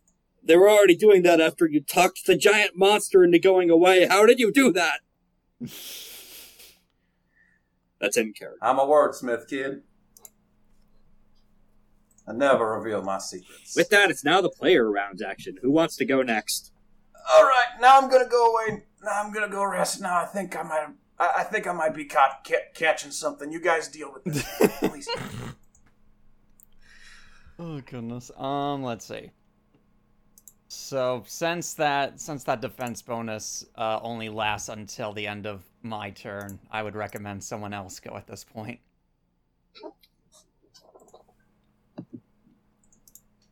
They 0.42 0.56
were 0.56 0.70
already 0.70 0.94
doing 0.96 1.22
that 1.22 1.40
after 1.40 1.66
you 1.66 1.80
talked 1.82 2.24
the 2.26 2.36
giant 2.36 2.76
monster 2.76 3.24
into 3.24 3.38
going 3.38 3.68
away. 3.68 4.06
How 4.06 4.24
did 4.26 4.38
you 4.38 4.52
do 4.52 4.72
that? 4.72 5.00
That's 8.00 8.16
in 8.16 8.32
character. 8.32 8.58
I'm 8.62 8.78
a 8.78 8.86
wordsmith, 8.86 9.48
kid. 9.48 9.82
I 12.26 12.32
never 12.32 12.78
reveal 12.78 13.02
my 13.02 13.18
secrets. 13.18 13.74
With 13.76 13.90
that, 13.90 14.10
it's 14.10 14.24
now 14.24 14.40
the 14.40 14.48
player 14.50 14.90
rounds 14.90 15.20
action. 15.20 15.56
Who 15.62 15.70
wants 15.70 15.96
to 15.96 16.04
go 16.04 16.22
next? 16.22 16.72
All 17.30 17.42
right, 17.44 17.80
now 17.80 17.98
I'm 17.98 18.08
gonna 18.10 18.28
go 18.28 18.52
away. 18.54 18.84
Now 19.04 19.22
I'm 19.22 19.32
gonna 19.32 19.48
go 19.48 19.64
rest. 19.64 20.00
Now 20.00 20.20
I 20.20 20.24
think 20.24 20.56
I 20.56 20.62
might. 20.62 20.86
I, 21.18 21.32
I 21.38 21.42
think 21.44 21.66
I 21.66 21.72
might 21.72 21.94
be 21.94 22.04
caught 22.06 22.46
ca- 22.46 22.70
catching 22.74 23.10
something. 23.10 23.52
You 23.52 23.60
guys 23.60 23.88
deal 23.88 24.12
with 24.12 24.24
this, 24.24 24.78
please. 24.78 25.08
Oh 27.58 27.80
goodness. 27.82 28.30
Um, 28.36 28.82
let's 28.82 29.04
see. 29.04 29.30
So 30.68 31.22
since 31.26 31.74
that 31.74 32.20
since 32.20 32.44
that 32.44 32.60
defense 32.60 33.02
bonus 33.02 33.64
uh, 33.76 34.00
only 34.02 34.28
lasts 34.28 34.68
until 34.68 35.12
the 35.12 35.26
end 35.26 35.46
of 35.46 35.62
my 35.82 36.10
turn, 36.10 36.58
I 36.70 36.82
would 36.82 36.96
recommend 36.96 37.44
someone 37.44 37.74
else 37.74 38.00
go 38.00 38.16
at 38.16 38.26
this 38.26 38.42
point. 38.42 38.80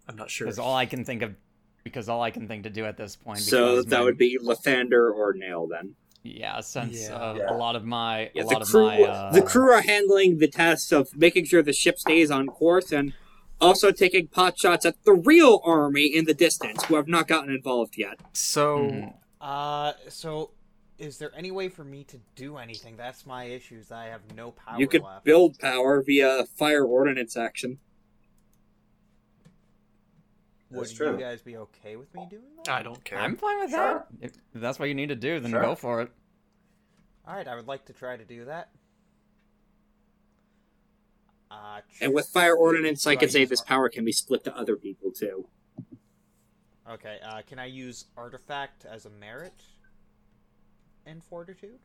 I'm 0.08 0.16
not 0.16 0.30
sure. 0.30 0.46
Because 0.46 0.58
all 0.58 0.74
I 0.74 0.86
can 0.86 1.04
think 1.04 1.22
of, 1.22 1.34
because 1.84 2.08
all 2.08 2.22
I 2.22 2.30
can 2.30 2.46
think 2.48 2.64
to 2.64 2.70
do 2.70 2.84
at 2.84 2.96
this 2.96 3.16
point. 3.16 3.38
Is. 3.40 3.48
So 3.48 3.82
that 3.82 3.98
my- 3.98 4.04
would 4.04 4.18
be 4.18 4.38
Lythander 4.38 5.12
or 5.12 5.32
Nail 5.34 5.66
then. 5.66 5.94
yeah. 6.22 6.60
Since 6.60 7.08
Yeah. 7.08 7.14
uh, 7.16 7.34
Yeah. 7.34 7.52
a 7.52 7.56
lot 7.56 7.74
of 7.76 7.84
my 7.84 8.30
Yeah, 8.34 8.42
the 8.44 8.48
lot 8.48 8.62
crew, 8.66 8.86
of 8.86 8.98
my 8.98 9.02
uh, 9.02 9.32
the 9.32 9.42
crew 9.42 9.72
are 9.72 9.80
handling 9.82 10.38
the 10.38 10.46
tasks 10.48 10.92
of 10.92 11.16
making 11.16 11.46
sure 11.46 11.62
the 11.62 11.72
ship 11.72 11.98
stays 11.98 12.30
on 12.30 12.46
course 12.46 12.92
and 12.92 13.12
also 13.60 13.90
taking 13.90 14.28
pot 14.28 14.58
shots 14.58 14.86
at 14.86 15.02
the 15.04 15.12
real 15.12 15.60
army 15.64 16.06
in 16.06 16.24
the 16.24 16.34
distance 16.34 16.84
who 16.84 16.94
have 16.96 17.08
not 17.08 17.26
gotten 17.26 17.50
involved 17.52 17.96
yet. 17.98 18.20
So 18.32 18.78
Mhm. 18.78 19.14
Uh, 19.40 19.94
so 20.08 20.52
is 20.98 21.18
there 21.18 21.32
any 21.36 21.50
way 21.50 21.68
for 21.68 21.82
me 21.82 22.04
to 22.04 22.18
do 22.36 22.56
anything? 22.58 22.96
That's 22.96 23.26
my 23.26 23.44
issues. 23.46 23.90
I 23.90 24.04
have 24.06 24.20
no 24.36 24.52
power 24.52 24.78
you 24.78 24.86
could 24.86 25.02
left. 25.02 25.24
build 25.24 25.58
power 25.58 26.00
via 26.02 26.44
fire 26.56 26.84
ordnance 26.84 27.36
action. 27.36 27.80
Would 30.72 30.84
That's 30.84 30.92
true. 30.92 31.12
you 31.12 31.18
guys 31.18 31.42
be 31.42 31.56
okay 31.58 31.96
with 31.96 32.12
me 32.14 32.26
doing 32.30 32.42
that? 32.64 32.68
I 32.72 32.82
don't 32.82 33.04
care. 33.04 33.18
I'm 33.18 33.36
fine 33.36 33.60
with 33.60 33.70
Sure. 33.70 34.06
that. 34.20 34.24
If 34.26 34.32
that's 34.54 34.78
what 34.78 34.88
you 34.88 34.94
need 34.94 35.08
to 35.08 35.14
do, 35.16 35.38
then 35.38 35.50
Sure. 35.50 35.60
go 35.60 35.74
for 35.74 36.00
it. 36.00 36.10
All 37.26 37.36
right, 37.36 37.46
I 37.46 37.54
would 37.54 37.66
like 37.68 37.84
to 37.86 37.92
try 37.92 38.16
to 38.16 38.24
do 38.24 38.46
that. 38.46 38.70
Uh, 41.50 41.82
And 42.00 42.14
with 42.14 42.26
fire 42.28 42.54
ordinance, 42.56 43.06
I 43.06 43.14
Do 43.14 43.20
can 43.20 43.28
say 43.28 43.40
use 43.40 43.50
this 43.50 43.60
ar- 43.60 43.66
power 43.66 43.88
can 43.90 44.04
be 44.04 44.12
split 44.12 44.42
to 44.44 44.56
other 44.56 44.76
people 44.76 45.12
too. 45.12 45.48
Okay, 46.88 47.18
uh, 47.22 47.42
can 47.42 47.58
I 47.58 47.66
use 47.66 48.06
artifact 48.16 48.84
as 48.84 49.04
a 49.06 49.10
merit 49.10 49.52
in 51.06 51.20
fortitude? 51.20 51.78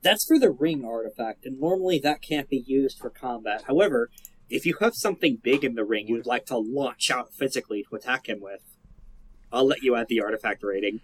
That's 0.00 0.24
for 0.24 0.38
the 0.38 0.50
ring 0.50 0.84
artifact, 0.84 1.44
and 1.44 1.60
normally 1.60 1.98
that 2.00 2.22
can't 2.22 2.48
be 2.48 2.56
used 2.56 2.98
for 2.98 3.10
combat. 3.10 3.64
However, 3.64 4.10
if 4.52 4.66
you 4.66 4.76
have 4.80 4.94
something 4.94 5.36
big 5.42 5.64
in 5.64 5.74
the 5.74 5.84
ring 5.84 6.06
you'd 6.08 6.26
like 6.26 6.46
to 6.46 6.56
launch 6.58 7.10
out 7.10 7.32
physically 7.32 7.84
to 7.88 7.96
attack 7.96 8.28
him 8.28 8.40
with, 8.40 8.60
I'll 9.52 9.66
let 9.66 9.82
you 9.82 9.96
add 9.96 10.08
the 10.08 10.20
artifact 10.20 10.62
rating. 10.62 11.00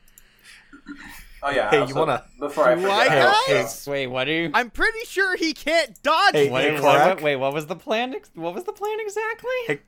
Oh 1.43 1.51
yeah. 1.51 1.71
Hey, 1.71 1.87
you 1.87 1.95
wanna- 1.95 2.25
Before 2.41 2.67
I 2.67 2.75
Do 2.75 2.83
forget, 2.83 3.11
I, 3.13 3.19
uh, 3.21 3.35
guys? 3.49 3.87
Wait, 3.87 4.07
what 4.09 4.25
do 4.25 4.33
you? 4.33 4.51
I'm 4.55 4.71
pretty 4.71 5.05
sure 5.05 5.37
he 5.37 5.53
can't 5.53 6.01
dodge. 6.03 6.35
Hey, 6.35 6.47
me. 6.47 6.53
Wait, 6.53 6.75
hey, 6.75 6.81
what, 6.81 7.23
wait, 7.23 7.37
what 7.37 7.53
was 7.55 7.67
the 7.67 7.77
plan? 7.77 8.15
What 8.35 8.55
was 8.55 8.65
the 8.65 8.73
plan 8.73 8.99
exactly? 9.01 9.51
Hey, 9.67 9.81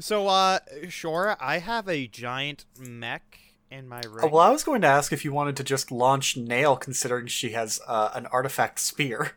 So, 0.00 0.26
uh, 0.28 0.58
sure, 0.88 1.36
I 1.40 1.58
have 1.58 1.88
a 1.88 2.06
giant 2.06 2.64
mech 2.78 3.38
in 3.70 3.88
my 3.88 4.00
ring. 4.00 4.24
Oh, 4.24 4.28
well, 4.28 4.40
I 4.42 4.50
was 4.50 4.64
going 4.64 4.80
to 4.82 4.86
ask 4.86 5.12
if 5.12 5.24
you 5.24 5.32
wanted 5.32 5.56
to 5.58 5.64
just 5.64 5.90
launch 5.92 6.36
Nail, 6.36 6.76
considering 6.76 7.26
she 7.26 7.50
has 7.50 7.80
uh, 7.86 8.10
an 8.14 8.26
artifact 8.26 8.78
spear. 8.78 9.32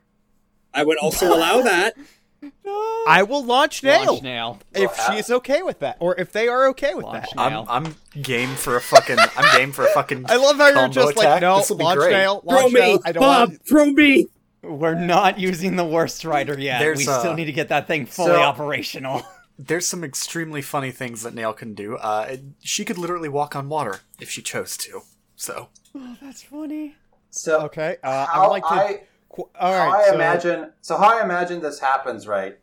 I 0.74 0.84
would 0.84 0.98
also 0.98 1.34
allow 1.36 1.62
that. 1.62 1.96
No. 2.42 2.52
I 3.08 3.24
will 3.28 3.44
launch 3.44 3.84
nail 3.84 4.14
Launch 4.14 4.24
nail. 4.24 4.60
if 4.74 4.98
Well, 4.98 5.12
she's 5.12 5.30
okay 5.30 5.62
with 5.62 5.80
that, 5.80 5.98
or 6.00 6.20
if 6.20 6.32
they 6.32 6.48
are 6.48 6.68
okay 6.70 6.94
with 6.94 7.06
Launch 7.06 7.26
that. 7.36 7.40
I'm 7.40 7.68
I'm 7.70 7.96
game 8.22 8.56
for 8.56 8.76
a 8.76 8.82
fucking 8.82 9.18
I'm 9.36 9.58
game 9.58 9.72
for 9.72 9.86
a 9.86 9.90
fucking. 9.90 10.26
I 10.30 10.36
love 10.38 10.58
how 10.58 10.68
you're 10.68 10.76
combo 10.76 10.94
just 10.94 11.18
like, 11.18 11.26
attack. 11.28 11.42
no, 11.42 11.58
This'll 11.58 11.78
be 11.78 11.84
launch 11.84 12.00
great. 12.00 12.12
nail, 12.12 12.42
Throw 12.42 12.58
launch 12.62 12.74
me. 12.74 13.00
I 13.06 13.12
don't 13.12 13.22
Bob. 13.22 13.50
want. 13.50 13.68
Throw 13.68 13.86
me. 13.86 14.28
We're 14.62 14.94
not 14.96 15.40
using 15.40 15.76
the 15.78 15.86
worst 15.86 16.26
rider 16.26 16.60
yet. 16.60 16.80
There's, 16.80 16.98
we 16.98 17.04
still 17.04 17.32
uh, 17.32 17.36
need 17.36 17.46
to 17.46 17.54
get 17.54 17.70
that 17.70 17.88
thing 17.88 18.06
fully 18.06 18.32
so- 18.32 18.42
operational. 18.42 19.24
There's 19.62 19.86
some 19.88 20.06
extremely 20.06 20.62
funny 20.62 20.92
things 20.92 21.24
that 21.24 21.34
Nail 21.34 21.52
can 21.52 21.74
do. 21.74 21.98
Uh, 21.98 22.38
she 22.62 22.86
could 22.86 22.98
literally 22.98 23.28
walk 23.28 23.58
on 23.58 23.68
water 23.68 24.00
if 24.18 24.30
she 24.30 24.42
chose 24.42 24.78
to. 24.78 25.02
So 25.36 25.68
oh, 25.96 26.16
that's 26.22 26.44
funny. 26.44 26.96
So 27.30 27.64
Okay, 27.64 27.98
uh, 28.02 28.28
I 28.34 28.40
would 28.42 28.52
like 28.52 28.64
to. 28.64 28.70
I, 28.74 29.02
all 29.38 29.48
how 29.60 29.92
I 29.92 30.06
so 30.08 30.16
imagine 30.16 30.74
so 30.82 30.98
how 30.98 31.18
I 31.20 31.24
imagine 31.24 31.62
this 31.62 31.80
happens, 31.80 32.28
right? 32.28 32.58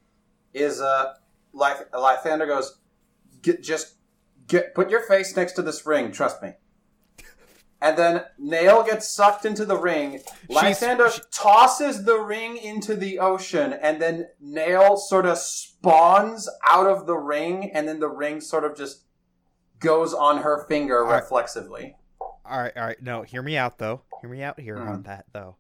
Is 0.55 0.81
uh 0.81 1.15
like 1.53 1.91
Lythander 1.93 2.47
goes, 2.47 2.79
get 3.43 3.63
just 3.63 3.95
get 4.47 4.75
put 4.75 4.91
your 4.91 5.01
face 5.03 5.35
next 5.37 5.53
to 5.53 5.63
this 5.63 5.87
ring, 5.87 6.13
trust 6.13 6.43
me. 6.43 6.53
And 7.81 7.99
then 7.99 8.25
Nail 8.39 8.83
gets 8.83 9.07
sucked 9.07 9.45
into 9.45 9.67
the 9.67 9.77
ring. 9.77 10.21
Lythander 10.49 11.11
she- 11.13 11.21
tosses 11.31 12.05
the 12.05 12.19
ring 12.19 12.57
into 12.57 12.97
the 12.97 13.19
ocean, 13.19 13.75
and 13.75 14.01
then 14.01 14.29
Nail 14.41 14.97
sort 14.97 15.27
of 15.27 15.37
spawns 15.37 16.49
out 16.67 16.87
of 16.87 17.07
the 17.07 17.17
ring, 17.17 17.71
and 17.73 17.87
then 17.87 18.01
the 18.01 18.09
ring 18.09 18.41
sort 18.41 18.65
of 18.65 18.75
just 18.77 19.05
goes 19.79 20.15
on 20.15 20.39
her 20.39 20.65
finger 20.69 21.05
Alright. 21.05 21.23
reflexively. 21.23 21.97
all 22.21 22.61
right, 22.61 22.73
all 22.77 22.85
right. 22.87 23.01
No, 23.03 23.21
hear 23.23 23.43
me 23.43 23.59
out 23.59 23.77
though. 23.79 24.01
Hear 24.23 24.31
me 24.31 24.43
out 24.43 24.59
here 24.59 24.79
Hmm. 24.79 24.89
on 24.89 25.03
that 25.03 25.27
though. 25.33 25.57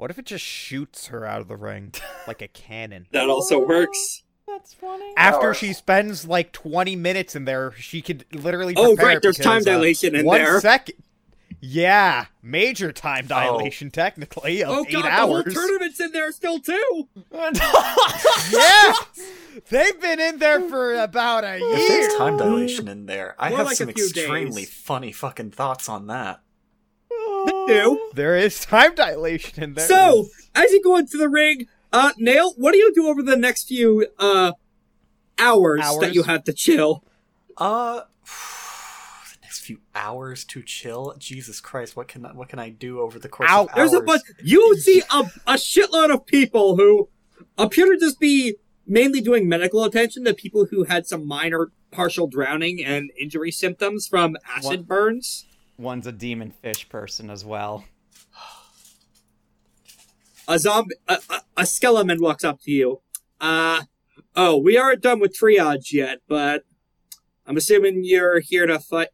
What 0.00 0.10
if 0.10 0.18
it 0.18 0.24
just 0.24 0.42
shoots 0.42 1.08
her 1.08 1.26
out 1.26 1.42
of 1.42 1.48
the 1.48 1.58
ring 1.58 1.92
like 2.26 2.40
a 2.40 2.48
cannon? 2.48 3.06
That 3.12 3.28
also 3.28 3.58
works. 3.62 4.22
That's 4.48 4.72
funny. 4.72 5.12
After 5.14 5.52
she 5.52 5.74
spends 5.74 6.26
like 6.26 6.52
20 6.52 6.96
minutes 6.96 7.36
in 7.36 7.44
there, 7.44 7.72
she 7.72 8.00
could 8.00 8.24
literally. 8.32 8.72
Oh, 8.78 8.94
prepare 8.94 9.06
right, 9.06 9.18
there's 9.20 9.36
because, 9.36 9.62
time 9.66 9.74
uh, 9.74 9.76
dilation 9.76 10.16
in 10.16 10.24
one 10.24 10.38
there. 10.38 10.58
second. 10.58 10.94
Yeah, 11.60 12.24
major 12.42 12.92
time 12.92 13.26
dilation 13.26 13.90
technically 13.90 14.64
of 14.64 14.70
Oh 14.70 14.86
eight 14.88 14.92
god, 14.92 15.04
the 15.04 15.26
whole 15.26 15.42
tournament's 15.42 16.00
in 16.00 16.12
there 16.12 16.32
still 16.32 16.60
too. 16.60 17.08
yeah, 17.30 18.94
they've 19.68 20.00
been 20.00 20.18
in 20.18 20.38
there 20.38 20.62
for 20.62 20.94
about 20.94 21.44
a 21.44 21.58
year. 21.58 21.72
if 21.74 21.78
year. 21.78 21.88
there's 21.88 22.14
time 22.14 22.38
dilation 22.38 22.88
in 22.88 23.04
there, 23.04 23.34
I 23.38 23.50
More 23.50 23.58
have 23.58 23.66
like 23.66 23.76
some 23.76 23.90
extremely 23.90 24.62
days. 24.62 24.72
funny 24.72 25.12
fucking 25.12 25.50
thoughts 25.50 25.90
on 25.90 26.06
that. 26.06 26.40
Do. 27.70 28.10
There 28.14 28.36
is 28.36 28.64
time 28.64 28.94
dilation 28.94 29.62
in 29.62 29.74
there. 29.74 29.86
So, 29.86 30.28
as 30.54 30.72
you 30.72 30.82
go 30.82 30.96
into 30.96 31.16
the 31.16 31.28
ring, 31.28 31.66
uh, 31.92 32.12
Nail, 32.18 32.52
what 32.56 32.72
do 32.72 32.78
you 32.78 32.92
do 32.94 33.08
over 33.08 33.22
the 33.22 33.36
next 33.36 33.68
few, 33.68 34.06
uh, 34.18 34.52
hours, 35.40 35.80
that 36.00 36.14
you 36.14 36.22
have 36.22 36.44
to 36.44 36.52
chill. 36.52 37.04
Uh, 37.56 38.02
the 39.32 39.38
next 39.42 39.60
few 39.60 39.80
hours 39.94 40.44
to 40.44 40.62
chill. 40.62 41.14
Jesus 41.18 41.60
Christ, 41.60 41.96
what 41.96 42.08
can 42.08 42.26
I, 42.26 42.32
what 42.32 42.48
can 42.48 42.58
I 42.58 42.68
do 42.70 43.00
over 43.00 43.18
the 43.18 43.28
course 43.28 43.50
Ow, 43.50 43.64
of 43.64 43.68
hours? 43.68 43.76
There's 43.76 43.92
a 43.94 44.04
bunch. 44.04 44.22
You 44.42 44.76
see 44.78 45.02
a, 45.10 45.18
a 45.46 45.54
shitload 45.54 46.12
of 46.12 46.26
people 46.26 46.76
who 46.76 47.08
appear 47.58 47.86
to 47.86 47.98
just 47.98 48.20
be 48.20 48.56
mainly 48.86 49.20
doing 49.20 49.48
medical 49.48 49.84
attention 49.84 50.24
to 50.24 50.34
people 50.34 50.66
who 50.70 50.84
had 50.84 51.06
some 51.06 51.26
minor 51.26 51.70
partial 51.90 52.26
drowning 52.26 52.84
and 52.84 53.10
injury 53.18 53.50
symptoms 53.50 54.06
from 54.06 54.36
acid 54.56 54.86
burns. 54.86 55.46
One's 55.80 56.06
a 56.06 56.12
demon 56.12 56.50
fish 56.50 56.86
person 56.90 57.30
as 57.30 57.42
well. 57.42 57.86
A 60.46 60.58
zombie, 60.58 60.96
a, 61.08 61.18
a, 61.30 61.40
a 61.56 61.64
skeleton 61.64 62.20
walks 62.20 62.44
up 62.44 62.60
to 62.64 62.70
you. 62.70 63.00
Uh, 63.40 63.84
oh, 64.36 64.58
we 64.58 64.76
aren't 64.76 65.00
done 65.00 65.20
with 65.20 65.34
triage 65.34 65.90
yet, 65.92 66.18
but 66.28 66.64
I'm 67.46 67.56
assuming 67.56 68.04
you're 68.04 68.40
here 68.40 68.66
to 68.66 68.78
fight. 68.78 69.08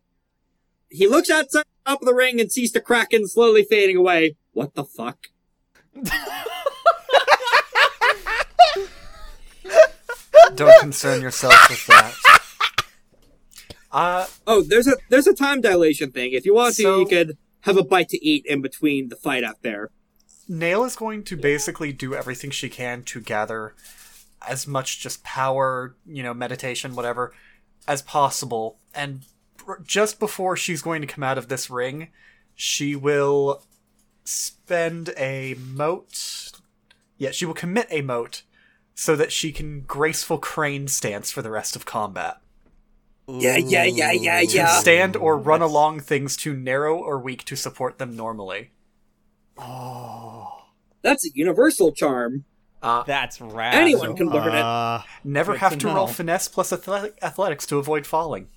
He 0.90 1.06
looks 1.06 1.30
outside 1.30 1.62
the 1.84 1.90
top 1.92 2.02
of 2.02 2.06
the 2.08 2.14
ring 2.14 2.40
and 2.40 2.50
sees 2.50 2.72
the 2.72 2.80
kraken 2.80 3.28
slowly 3.28 3.62
fading 3.62 3.96
away. 3.96 4.34
What 4.52 4.74
the 4.74 4.84
fuck? 4.84 5.28
Don't 10.56 10.80
concern 10.80 11.22
yourself 11.22 11.54
with 11.70 11.86
that. 11.86 12.14
Uh, 13.96 14.26
Oh, 14.46 14.60
there's 14.62 14.86
a 14.86 14.96
there's 15.08 15.26
a 15.26 15.34
time 15.34 15.62
dilation 15.62 16.12
thing. 16.12 16.32
If 16.32 16.44
you 16.44 16.54
want 16.54 16.74
to, 16.76 16.82
So- 16.82 17.00
you 17.00 17.06
could 17.06 17.38
have 17.62 17.78
a 17.78 17.82
bite 17.82 18.10
to 18.10 18.24
eat 18.24 18.44
in 18.46 18.60
between 18.60 19.08
the 19.08 19.16
fight 19.16 19.42
out 19.42 19.62
there. 19.62 19.90
Nail 20.48 20.84
is 20.84 20.94
going 20.94 21.24
to 21.24 21.36
basically 21.36 21.92
do 21.92 22.14
everything 22.14 22.50
she 22.50 22.68
can 22.68 23.02
to 23.04 23.20
gather 23.20 23.74
as 24.46 24.66
much 24.66 25.00
just 25.00 25.24
power, 25.24 25.96
you 26.06 26.22
know, 26.22 26.32
meditation, 26.34 26.94
whatever, 26.94 27.32
as 27.88 28.02
possible. 28.02 28.78
And 28.94 29.22
just 29.84 30.20
before 30.20 30.56
she's 30.56 30.82
going 30.82 31.00
to 31.00 31.08
come 31.08 31.24
out 31.24 31.38
of 31.38 31.48
this 31.48 31.68
ring, 31.68 32.08
she 32.54 32.94
will 32.94 33.64
spend 34.24 35.10
a 35.16 35.54
mote. 35.58 36.52
Yeah, 37.18 37.30
she 37.32 37.46
will 37.46 37.54
commit 37.54 37.88
a 37.90 38.02
mote 38.02 38.42
so 38.94 39.16
that 39.16 39.32
she 39.32 39.50
can 39.50 39.80
graceful 39.80 40.38
crane 40.38 40.86
stance 40.86 41.30
for 41.32 41.42
the 41.42 41.50
rest 41.50 41.74
of 41.74 41.86
combat. 41.86 42.36
Yeah, 43.28 43.56
yeah, 43.56 43.84
yeah, 43.84 44.12
yeah, 44.12 44.40
To 44.40 44.46
yeah. 44.46 44.78
stand 44.78 45.16
or 45.16 45.36
run 45.36 45.60
along 45.62 46.00
things 46.00 46.36
too 46.36 46.54
narrow 46.54 46.96
or 46.96 47.18
weak 47.18 47.44
to 47.46 47.56
support 47.56 47.98
them 47.98 48.14
normally. 48.16 48.70
Oh. 49.58 50.52
That's 51.02 51.24
a 51.26 51.30
universal 51.34 51.92
charm. 51.92 52.44
Uh, 52.82 53.02
That's 53.04 53.40
rad. 53.40 53.74
Anyone 53.74 54.14
can 54.16 54.28
learn 54.28 54.48
it. 54.54 54.60
Uh, 54.62 55.02
Never 55.24 55.56
have 55.56 55.72
to 55.72 55.78
to 55.78 55.86
roll 55.88 56.06
finesse 56.06 56.46
plus 56.46 56.72
athletic- 56.72 57.18
athletics 57.22 57.66
to 57.66 57.78
avoid 57.78 58.06
falling. 58.06 58.48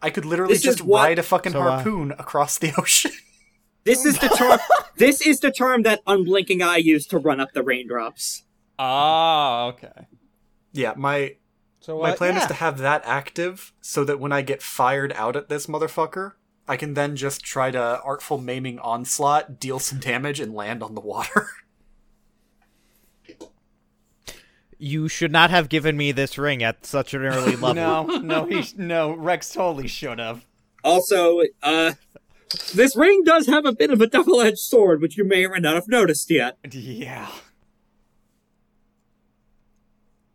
I 0.00 0.10
could 0.10 0.24
literally 0.24 0.54
This 0.54 0.62
just 0.62 0.82
what- 0.82 1.02
ride 1.02 1.18
a 1.18 1.22
fucking 1.22 1.52
So, 1.52 1.60
uh, 1.60 1.70
harpoon 1.76 2.12
across 2.12 2.58
the 2.58 2.72
ocean. 2.78 3.12
This 3.84 4.04
is 4.04 4.18
the 4.18 4.28
charm. 4.28 4.58
this 4.96 5.20
is 5.24 5.40
the 5.40 5.50
charm 5.52 5.82
that 5.82 6.00
unblinking 6.06 6.62
eye 6.62 6.78
used 6.78 7.10
to 7.10 7.18
run 7.18 7.40
up 7.40 7.52
the 7.52 7.62
raindrops. 7.62 8.42
Oh, 8.78 9.72
okay. 9.74 10.06
yeah, 10.72 10.94
my 10.96 11.36
so 11.82 11.98
my 12.00 12.12
uh, 12.12 12.16
plan 12.16 12.36
is 12.36 12.46
to 12.46 12.54
have 12.54 12.78
that 12.78 13.02
active 13.04 13.72
so 13.80 14.04
that 14.04 14.20
when 14.20 14.30
I 14.30 14.40
get 14.42 14.62
fired 14.62 15.12
out 15.14 15.34
at 15.34 15.48
this 15.48 15.66
motherfucker, 15.66 16.34
I 16.68 16.76
can 16.76 16.94
then 16.94 17.16
just 17.16 17.42
try 17.42 17.72
to 17.72 18.00
artful 18.02 18.38
maiming 18.38 18.78
onslaught, 18.78 19.58
deal 19.58 19.80
some 19.80 19.98
damage, 19.98 20.38
and 20.38 20.54
land 20.54 20.84
on 20.84 20.94
the 20.94 21.00
water. 21.00 21.48
You 24.84 25.06
should 25.06 25.30
not 25.30 25.50
have 25.50 25.68
given 25.68 25.96
me 25.96 26.10
this 26.10 26.36
ring 26.36 26.60
at 26.60 26.84
such 26.84 27.14
an 27.14 27.22
early 27.22 27.54
level. 27.56 27.74
No, 27.74 28.02
no, 28.18 28.46
he 28.46 28.64
no. 28.76 29.12
Rex 29.12 29.52
totally 29.52 29.86
should 29.86 30.18
have. 30.18 30.44
Also, 30.82 31.40
uh, 31.62 31.92
this 32.74 32.96
ring 32.96 33.22
does 33.22 33.46
have 33.46 33.64
a 33.64 33.70
bit 33.70 33.92
of 33.92 34.00
a 34.00 34.08
double-edged 34.08 34.58
sword, 34.58 35.00
which 35.00 35.16
you 35.16 35.22
may 35.22 35.46
or 35.46 35.50
may 35.50 35.60
not 35.60 35.76
have 35.76 35.86
noticed 35.86 36.28
yet. 36.32 36.58
Yeah. 36.68 37.30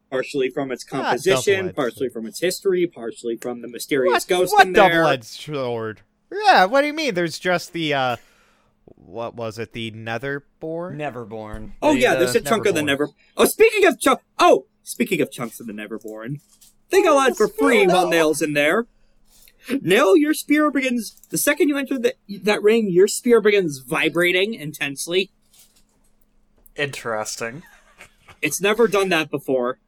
Partially 0.09 0.49
from 0.49 0.71
its 0.71 0.85
Ah, 0.91 1.01
composition, 1.01 1.55
double-edged 1.55 1.75
partially 1.75 2.09
from 2.09 2.25
its 2.25 2.39
history, 2.39 2.87
partially 2.87 3.35
from 3.35 3.61
the 3.61 3.67
mysterious 3.67 4.11
What, 4.13 4.27
ghost 4.27 4.53
what 4.53 4.67
in 4.67 4.73
there. 4.73 4.89
double-edged 4.89 5.25
sword? 5.25 6.01
Yeah, 6.31 6.65
what 6.65 6.81
do 6.81 6.87
you 6.87 6.93
mean? 6.93 7.13
There's 7.13 7.37
just 7.39 7.73
the 7.73 7.93
uh, 7.93 8.15
what 8.85 9.35
was 9.35 9.59
it? 9.59 9.73
The 9.73 9.91
Netherborn. 9.91 10.95
Neverborn. 10.95 11.71
Oh 11.81 11.93
The, 11.93 11.99
yeah, 11.99 12.13
uh, 12.13 12.19
there's 12.19 12.35
a 12.35 12.41
chunk 12.41 12.65
of 12.65 12.75
the 12.75 12.81
Neverborn. 12.81 12.85
Never. 12.85 13.07
Oh, 13.35 13.45
speaking 13.45 13.85
of 13.85 13.99
chunk. 13.99 14.21
Oh, 14.39 14.65
speaking 14.83 15.19
of 15.21 15.29
chunks 15.31 15.59
of 15.59 15.67
the 15.67 15.73
Neverborn, 15.73 16.39
they 16.89 17.01
go 17.01 17.19
out 17.19 17.35
for 17.35 17.47
free 17.49 17.85
while 17.85 18.07
Nail's 18.09 18.41
in 18.41 18.53
there. 18.53 18.85
Nail, 19.81 20.15
your 20.15 20.33
spear 20.33 20.71
begins 20.71 21.19
the 21.29 21.37
second 21.37 21.67
you 21.67 21.77
enter 21.77 21.99
the, 21.99 22.13
that 22.43 22.63
ring. 22.63 22.89
Your 22.89 23.09
spear 23.09 23.41
begins 23.41 23.79
vibrating 23.79 24.53
intensely. 24.53 25.31
Interesting. 26.75 27.63
It's 28.41 28.61
never 28.61 28.87
done 28.87 29.09
that 29.09 29.29
before. 29.31 29.79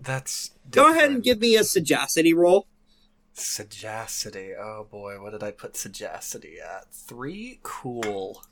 That's 0.00 0.50
Go 0.70 0.90
ahead 0.90 1.10
and 1.10 1.22
give 1.22 1.40
me 1.40 1.56
a 1.56 1.64
sagacity 1.64 2.34
roll. 2.34 2.66
Sagacity. 3.32 4.52
Oh 4.58 4.86
boy, 4.90 5.20
what 5.20 5.32
did 5.32 5.42
I 5.42 5.50
put 5.50 5.76
sagacity 5.76 6.56
at? 6.60 6.92
Three. 6.92 7.60
Cool. 7.62 8.42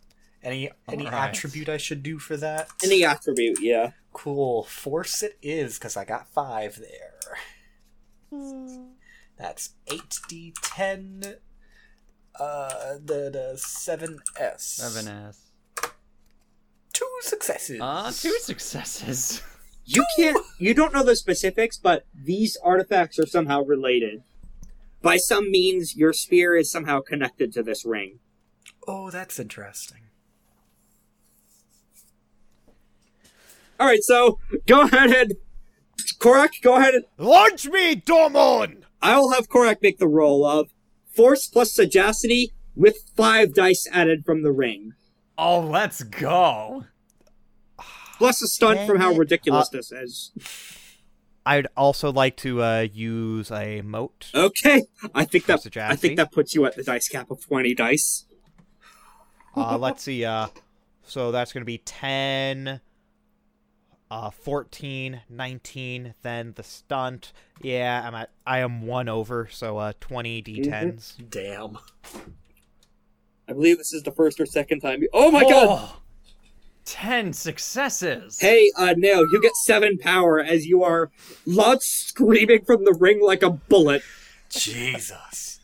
Any 0.42 0.70
any 0.88 1.06
Alright. 1.06 1.30
attribute 1.30 1.68
I 1.68 1.78
should 1.78 2.02
do 2.02 2.18
for 2.18 2.36
that? 2.36 2.68
Any 2.82 3.04
attribute, 3.04 3.58
yeah. 3.60 3.92
Cool. 4.12 4.64
Force 4.64 5.22
it 5.22 5.38
is 5.42 5.78
because 5.78 5.96
I 5.96 6.04
got 6.04 6.28
five 6.28 6.78
there. 6.78 7.38
That's 9.38 9.70
eight 9.90 10.18
d 10.28 10.52
ten. 10.62 11.36
Uh, 12.38 12.94
the 13.02 13.30
the 13.30 13.54
seven 13.56 14.18
s. 14.38 14.64
Seven 14.64 15.08
S. 15.08 15.50
Two 16.92 17.08
successes. 17.22 17.80
Uh, 17.80 18.12
two 18.14 18.36
successes. 18.40 19.42
You 19.84 20.04
can't. 20.16 20.38
You 20.58 20.74
don't 20.74 20.92
know 20.94 21.04
the 21.04 21.16
specifics, 21.16 21.76
but 21.76 22.06
these 22.14 22.56
artifacts 22.62 23.18
are 23.18 23.26
somehow 23.26 23.62
related. 23.62 24.22
By 25.02 25.18
some 25.18 25.50
means, 25.50 25.96
your 25.96 26.12
spear 26.12 26.56
is 26.56 26.70
somehow 26.70 27.00
connected 27.00 27.52
to 27.52 27.62
this 27.62 27.84
ring. 27.84 28.20
Oh, 28.88 29.10
that's 29.10 29.38
interesting. 29.38 30.00
All 33.78 33.86
right, 33.86 34.02
so 34.02 34.38
go 34.66 34.82
ahead 34.82 35.10
and 35.10 35.34
Corrack, 36.18 36.62
go 36.62 36.76
ahead 36.76 36.94
and 36.94 37.04
Launch 37.18 37.66
me, 37.66 37.96
Dormon! 37.96 38.84
I'll 39.02 39.32
have 39.32 39.48
Corrack 39.48 39.82
make 39.82 39.98
the 39.98 40.08
roll 40.08 40.46
of 40.46 40.70
force 41.10 41.48
plus 41.48 41.74
sagacity 41.74 42.54
with 42.74 42.96
five 43.16 43.52
dice 43.52 43.86
added 43.92 44.24
from 44.24 44.42
the 44.42 44.52
ring, 44.52 44.92
Oh, 45.36 45.60
let's 45.60 46.02
go. 46.02 46.84
Plus 48.24 48.42
a 48.42 48.46
stunt 48.48 48.86
from 48.86 48.98
how 48.98 49.12
it. 49.12 49.18
ridiculous 49.18 49.68
Uh, 49.68 49.76
this 49.76 49.92
is. 49.92 50.32
I'd 51.46 51.66
also 51.76 52.10
like 52.10 52.36
to 52.38 52.62
uh, 52.62 52.80
use 52.90 53.50
a 53.50 53.82
mote. 53.82 54.30
Okay, 54.34 54.84
I 55.14 55.24
think 55.24 55.44
that 55.46 55.60
I 55.76 55.94
think 55.96 56.16
that 56.16 56.32
puts 56.32 56.54
you 56.54 56.64
at 56.64 56.74
the 56.74 56.82
dice 56.82 57.08
cap 57.08 57.30
of 57.30 57.44
twenty 57.44 57.74
dice. 57.74 58.24
Uh, 59.56 59.76
let's 59.78 60.02
see. 60.02 60.24
Uh, 60.24 60.48
so 61.02 61.30
that's 61.30 61.52
going 61.52 61.60
to 61.60 61.66
be 61.66 61.78
10, 61.78 62.80
uh, 64.10 64.30
14, 64.30 65.20
19, 65.28 66.14
then 66.22 66.52
the 66.56 66.62
stunt. 66.62 67.32
Yeah, 67.60 68.02
I'm 68.04 68.14
at. 68.14 68.30
I 68.46 68.60
am 68.60 68.82
one 68.86 69.08
over, 69.08 69.46
so 69.52 69.76
uh, 69.78 69.92
20 70.00 70.42
d10s. 70.42 71.28
Damn. 71.30 71.78
I 73.46 73.52
believe 73.52 73.76
this 73.78 73.92
is 73.92 74.02
the 74.02 74.10
first 74.12 74.40
or 74.40 74.46
second 74.46 74.80
time. 74.80 75.02
You- 75.02 75.10
oh 75.12 75.30
my 75.30 75.42
god! 75.42 75.90
Ten 76.84 77.32
successes. 77.32 78.38
Hey, 78.40 78.70
uh, 78.76 78.94
Nail, 78.96 79.24
you 79.30 79.40
get 79.40 79.54
seven 79.64 79.96
power 79.98 80.38
as 80.40 80.66
you 80.66 80.82
are 80.82 81.10
loud 81.46 81.82
screaming 81.82 82.64
from 82.64 82.84
the 82.84 82.92
ring 82.92 83.22
like 83.22 83.42
a 83.42 83.50
bullet. 83.50 84.02
Jesus. 84.50 85.60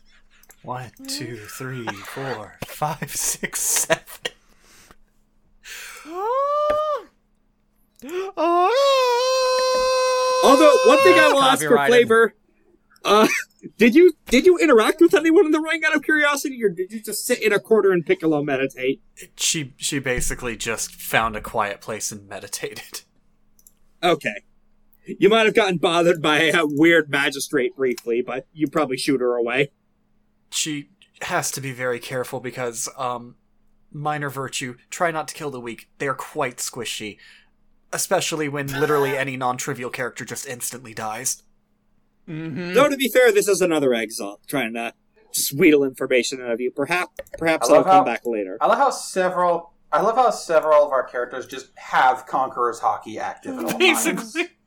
One, 0.63 0.91
two, 1.07 1.37
three, 1.37 1.85
four, 1.85 2.57
five, 2.65 3.15
six, 3.15 3.61
seven. 3.61 4.05
Although 10.43 10.77
one 10.85 10.97
thing 11.03 11.19
I 11.19 11.31
will 11.33 11.43
ask 11.43 11.65
for 11.65 11.85
flavor, 11.85 12.33
uh, 13.05 13.27
did 13.77 13.95
you 13.95 14.13
did 14.27 14.45
you 14.45 14.57
interact 14.57 15.01
with 15.01 15.13
anyone 15.13 15.45
in 15.45 15.51
the 15.51 15.59
ring 15.59 15.81
out 15.85 15.95
of 15.95 16.03
curiosity, 16.03 16.63
or 16.63 16.69
did 16.69 16.91
you 16.91 17.01
just 17.01 17.25
sit 17.25 17.41
in 17.41 17.53
a 17.53 17.59
corner 17.59 17.91
and 17.91 18.05
piccolo 18.05 18.43
meditate? 18.43 19.01
She 19.35 19.73
she 19.77 19.99
basically 19.99 20.57
just 20.57 20.95
found 20.95 21.35
a 21.35 21.41
quiet 21.41 21.81
place 21.81 22.11
and 22.11 22.27
meditated. 22.27 23.01
Okay, 24.03 24.41
you 25.05 25.29
might 25.29 25.45
have 25.45 25.53
gotten 25.53 25.77
bothered 25.77 26.23
by 26.23 26.45
a 26.45 26.63
weird 26.65 27.07
magistrate 27.11 27.75
briefly, 27.75 28.23
but 28.25 28.47
you 28.51 28.67
probably 28.67 28.97
shoot 28.97 29.21
her 29.21 29.35
away. 29.35 29.69
She 30.49 30.89
has 31.21 31.51
to 31.51 31.61
be 31.61 31.71
very 31.71 31.99
careful 31.99 32.39
because 32.39 32.89
um 32.97 33.35
minor 33.91 34.29
virtue, 34.29 34.77
try 34.89 35.11
not 35.11 35.27
to 35.27 35.35
kill 35.35 35.51
the 35.51 35.59
weak. 35.59 35.87
They 35.99 36.07
are 36.07 36.15
quite 36.15 36.57
squishy. 36.57 37.17
Especially 37.93 38.47
when 38.47 38.67
literally 38.67 39.17
any 39.17 39.37
non-trivial 39.37 39.89
character 39.89 40.23
just 40.23 40.47
instantly 40.47 40.93
dies. 40.93 41.43
Mm-hmm. 42.27 42.73
Though 42.73 42.89
to 42.89 42.97
be 42.97 43.09
fair, 43.09 43.31
this 43.31 43.47
is 43.47 43.61
another 43.61 43.93
exile 43.93 44.39
trying 44.47 44.73
to 44.75 44.93
just 45.33 45.53
wheedle 45.57 45.83
information 45.83 46.41
out 46.41 46.51
of 46.51 46.61
you. 46.61 46.71
Perhaps, 46.71 47.11
perhaps 47.37 47.69
I 47.69 47.73
it'll 47.73 47.83
come 47.83 48.05
back 48.05 48.21
later. 48.25 48.57
I 48.61 48.67
love 48.67 48.77
how 48.77 48.89
several. 48.89 49.73
I 49.91 50.01
love 50.01 50.15
how 50.15 50.29
several 50.29 50.85
of 50.85 50.91
our 50.91 51.03
characters 51.03 51.45
just 51.47 51.71
have 51.77 52.25
Conqueror's 52.25 52.79
Haki 52.79 53.17
active 53.17 53.57
at 53.57 53.63
all 53.65 53.69
times. 53.71 53.79
Basically. 53.79 54.49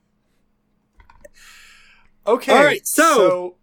Okay. 2.26 2.52
All 2.56 2.64
right, 2.64 2.86
so- 2.86 3.56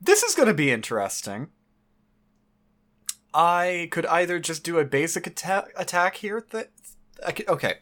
this 0.00 0.24
is 0.24 0.34
going 0.34 0.48
to 0.48 0.54
be 0.54 0.72
interesting. 0.72 1.48
I 3.32 3.88
could 3.92 4.04
either 4.06 4.40
just 4.40 4.64
do 4.64 4.78
a 4.80 4.84
basic 4.84 5.26
atta- 5.28 5.68
attack 5.76 6.16
here. 6.16 6.44
That 6.50 6.70
okay. 7.48 7.74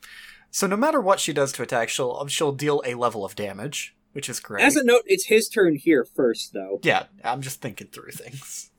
So 0.50 0.66
no 0.66 0.76
matter 0.76 1.00
what 1.00 1.18
she 1.20 1.32
does 1.32 1.52
to 1.52 1.62
attack, 1.62 1.88
she'll 1.88 2.26
she'll 2.26 2.52
deal 2.52 2.82
a 2.84 2.94
level 2.94 3.24
of 3.24 3.34
damage, 3.34 3.96
which 4.12 4.28
is 4.28 4.40
great. 4.40 4.64
As 4.64 4.76
a 4.76 4.84
note, 4.84 5.02
it's 5.06 5.26
his 5.26 5.48
turn 5.48 5.76
here 5.76 6.04
first, 6.04 6.52
though. 6.52 6.80
yeah, 6.82 7.04
I'm 7.24 7.40
just 7.42 7.60
thinking 7.60 7.88
through 7.88 8.10
things. 8.12 8.70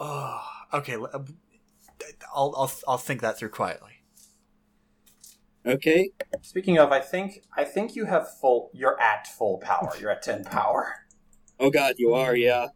Oh, 0.00 0.40
okay. 0.74 0.96
uh, 0.96 1.18
I'll 2.34 2.54
I'll 2.56 2.72
I'll 2.86 2.98
think 2.98 3.20
that 3.22 3.38
through 3.38 3.48
quietly. 3.50 3.92
Okay. 5.66 6.10
Speaking 6.42 6.78
of, 6.78 6.92
I 6.92 7.00
think 7.00 7.42
I 7.56 7.64
think 7.64 7.94
you 7.96 8.04
have 8.06 8.28
full. 8.40 8.70
You're 8.72 8.98
at 9.00 9.26
full 9.26 9.58
power. 9.58 9.90
You're 10.00 10.10
at 10.10 10.22
ten 10.22 10.44
power. 10.44 10.94
Oh 11.60 11.70
God, 11.70 11.94
you 11.98 12.14
are, 12.14 12.36
yeah. 12.36 12.68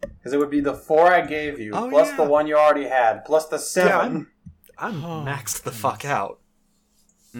Because 0.00 0.32
it 0.32 0.38
would 0.38 0.50
be 0.50 0.60
the 0.60 0.74
four 0.74 1.06
I 1.06 1.20
gave 1.24 1.60
you, 1.60 1.72
Oh, 1.74 1.88
plus 1.88 2.08
yeah. 2.10 2.16
the 2.16 2.24
one 2.24 2.46
you 2.46 2.56
already 2.56 2.88
had, 2.88 3.24
plus 3.24 3.46
the 3.48 3.58
seven. 3.58 4.26
I'm 4.78 5.04
Oh, 5.04 5.24
maxed 5.24 5.62
the 5.62 5.72
fuck 5.72 6.04
out. 6.04 6.40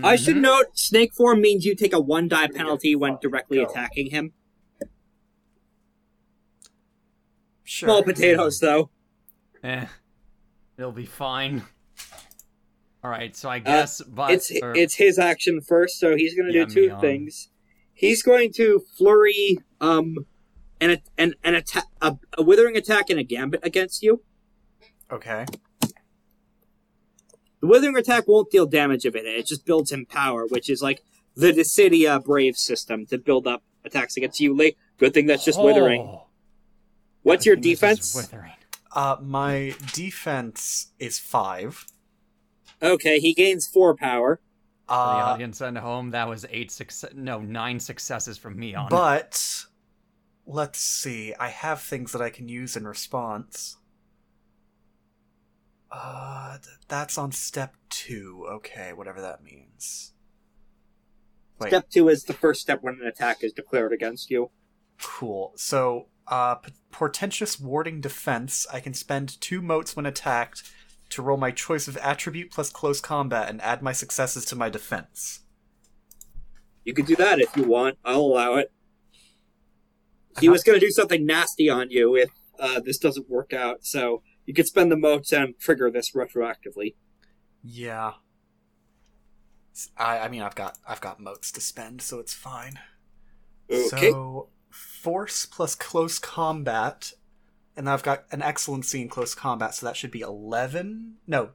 I 0.02 0.16
should 0.16 0.36
Mhm. 0.36 0.40
note, 0.42 0.66
snake 0.78 1.14
form 1.14 1.40
means 1.40 1.64
you 1.64 1.74
take 1.74 1.92
a 1.92 2.00
one 2.00 2.28
die 2.28 2.48
penalty 2.48 2.94
when 2.94 3.16
directly 3.22 3.58
go. 3.58 3.64
attacking 3.64 4.10
him. 4.10 4.32
Sure. 7.64 7.88
Small 7.88 8.02
potatoes, 8.02 8.60
though. 8.60 8.90
Eh, 9.62 9.86
it'll 10.78 10.92
be 10.92 11.06
fine. 11.06 11.64
All 13.04 13.10
right, 13.10 13.34
so 13.36 13.48
I 13.48 13.58
guess, 13.60 14.02
but 14.02 14.30
Uh, 14.30 14.32
It's 14.34 14.50
or- 14.62 14.76
it's 14.76 14.94
his 14.94 15.18
action 15.18 15.60
first, 15.60 15.98
so 15.98 16.16
he's 16.16 16.34
going 16.34 16.50
to 16.50 16.58
Yeah, 16.58 16.64
do 16.64 16.74
two 16.74 16.80
me 16.82 16.88
on. 16.90 17.00
things. 17.00 17.48
He's 17.92 18.22
going 18.22 18.52
to 18.54 18.80
flurry 18.96 19.58
um 19.80 20.26
an 20.80 20.98
an 21.16 21.34
an 21.44 21.54
attack 21.54 21.84
a, 22.00 22.16
a 22.36 22.42
withering 22.42 22.76
attack 22.76 23.10
and 23.10 23.18
a 23.18 23.24
gambit 23.24 23.60
against 23.64 24.02
you. 24.02 24.24
Okay. 25.10 25.44
The 27.60 27.66
withering 27.66 27.96
attack 27.96 28.28
won't 28.28 28.50
deal 28.50 28.66
damage 28.66 29.04
of 29.04 29.16
it; 29.16 29.26
it 29.26 29.46
just 29.46 29.64
builds 29.66 29.90
him 29.92 30.06
power, 30.06 30.46
which 30.46 30.70
is 30.70 30.80
like 30.82 31.02
the 31.34 31.52
Dissidia 31.52 32.22
Brave 32.22 32.56
system 32.56 33.06
to 33.06 33.18
build 33.18 33.46
up 33.46 33.62
attacks 33.84 34.16
against 34.16 34.40
you. 34.40 34.54
late. 34.54 34.76
good 34.98 35.14
thing 35.14 35.26
that's 35.26 35.44
just 35.44 35.60
withering. 35.62 36.00
Oh, 36.02 36.26
What's 37.22 37.44
your 37.46 37.56
I 37.56 37.60
think 37.60 37.64
this 37.64 37.72
is 37.72 37.80
defense? 37.80 38.14
Withering. 38.14 38.52
Uh, 38.94 39.16
my 39.20 39.74
defense 39.92 40.88
is 40.98 41.18
five. 41.18 41.84
Okay, 42.82 43.18
he 43.20 43.34
gains 43.34 43.66
four 43.66 43.94
power. 43.96 44.40
For 44.86 44.94
the 44.94 44.94
Uh, 44.94 45.32
audience 45.34 45.60
at 45.60 45.76
home, 45.76 46.10
that 46.10 46.28
was 46.28 46.46
eight 46.50 46.70
success. 46.70 47.10
No, 47.14 47.40
nine 47.40 47.78
successes 47.80 48.38
from 48.38 48.58
me 48.58 48.74
on. 48.74 48.88
but 48.88 49.64
let's 50.46 50.78
see. 50.80 51.34
I 51.38 51.48
have 51.48 51.82
things 51.82 52.12
that 52.12 52.22
I 52.22 52.30
can 52.30 52.48
use 52.48 52.76
in 52.76 52.86
response. 52.86 53.76
Uh, 55.90 56.58
th- 56.58 56.76
that's 56.88 57.16
on 57.18 57.32
step 57.32 57.74
two. 57.88 58.46
Okay, 58.50 58.92
whatever 58.92 59.20
that 59.20 59.42
means. 59.42 60.12
Wait, 61.58 61.68
Step 61.70 61.88
two 61.90 62.08
is 62.08 62.24
the 62.24 62.32
first 62.34 62.60
step 62.60 62.82
when 62.82 62.94
an 63.00 63.06
attack 63.06 63.42
is 63.42 63.52
declared 63.52 63.92
against 63.92 64.30
you. 64.30 64.50
cool. 65.00 65.52
So, 65.56 66.08
uh, 66.26 66.56
p- 66.56 66.72
portentous 66.90 67.58
warding 67.58 68.00
defense. 68.00 68.66
I 68.72 68.80
can 68.80 68.94
spend 68.94 69.40
two 69.40 69.62
motes 69.62 69.96
when 69.96 70.06
attacked 70.06 70.62
to 71.10 71.22
roll 71.22 71.36
my 71.38 71.50
choice 71.50 71.88
of 71.88 71.96
attribute 71.98 72.50
plus 72.50 72.70
close 72.70 73.00
combat 73.00 73.48
and 73.48 73.60
add 73.62 73.82
my 73.82 73.92
successes 73.92 74.44
to 74.46 74.56
my 74.56 74.68
defense. 74.68 75.40
You 76.84 76.92
could 76.94 77.06
do 77.06 77.16
that 77.16 77.40
if 77.40 77.56
you 77.56 77.64
want. 77.64 77.98
I'll 78.04 78.20
allow 78.20 78.54
it. 78.56 78.72
He 80.40 80.46
Uh-huh. 80.48 80.52
was 80.52 80.62
going 80.62 80.78
to 80.78 80.84
do 80.86 80.90
something 80.92 81.24
nasty 81.24 81.68
on 81.68 81.90
you 81.90 82.14
if 82.16 82.28
uh, 82.60 82.80
this 82.80 82.98
doesn't 82.98 83.28
work 83.30 83.52
out, 83.52 83.84
so 83.84 84.22
you 84.48 84.54
could 84.54 84.66
spend 84.66 84.90
the 84.90 84.96
motes 84.96 85.30
and 85.30 85.58
trigger 85.58 85.90
this 85.90 86.12
retroactively. 86.12 86.94
Yeah. 87.62 88.12
I, 89.94 90.20
I 90.20 90.28
mean 90.28 90.40
I've 90.40 90.54
got 90.54 90.78
I've 90.88 91.02
got 91.02 91.20
motes 91.20 91.52
to 91.52 91.60
spend, 91.60 92.00
so 92.00 92.18
it's 92.18 92.32
fine. 92.32 92.78
Okay. 93.70 94.10
So 94.10 94.48
force 94.70 95.44
plus 95.44 95.74
close 95.74 96.18
combat, 96.18 97.12
and 97.76 97.90
I've 97.90 98.02
got 98.02 98.24
an 98.32 98.40
excellency 98.40 99.02
in 99.02 99.10
close 99.10 99.34
combat, 99.34 99.74
so 99.74 99.84
that 99.84 99.98
should 99.98 100.10
be 100.10 100.22
eleven. 100.22 101.16
No, 101.26 101.50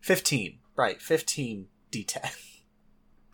fifteen. 0.00 0.58
Right, 0.76 1.00
fifteen 1.00 1.68
d10. 1.92 2.28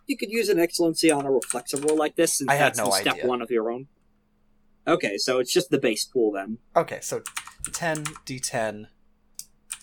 You 0.05 0.17
could 0.17 0.29
use 0.29 0.49
an 0.49 0.59
excellency 0.59 1.09
on 1.09 1.25
a 1.25 1.31
reflexive 1.31 1.83
roll 1.83 1.97
like 1.97 2.15
this, 2.15 2.37
since 2.37 2.49
I 2.49 2.55
had 2.55 2.75
that's 2.75 2.77
no 2.77 2.91
step 2.91 3.15
idea. 3.15 3.27
one 3.27 3.41
of 3.41 3.49
your 3.49 3.71
own. 3.71 3.87
Okay, 4.87 5.17
so 5.17 5.39
it's 5.39 5.51
just 5.51 5.69
the 5.69 5.77
base 5.79 6.05
pool 6.05 6.31
then. 6.31 6.59
Okay, 6.75 6.99
so 7.01 7.21
ten 7.73 8.03
d10. 8.25 8.85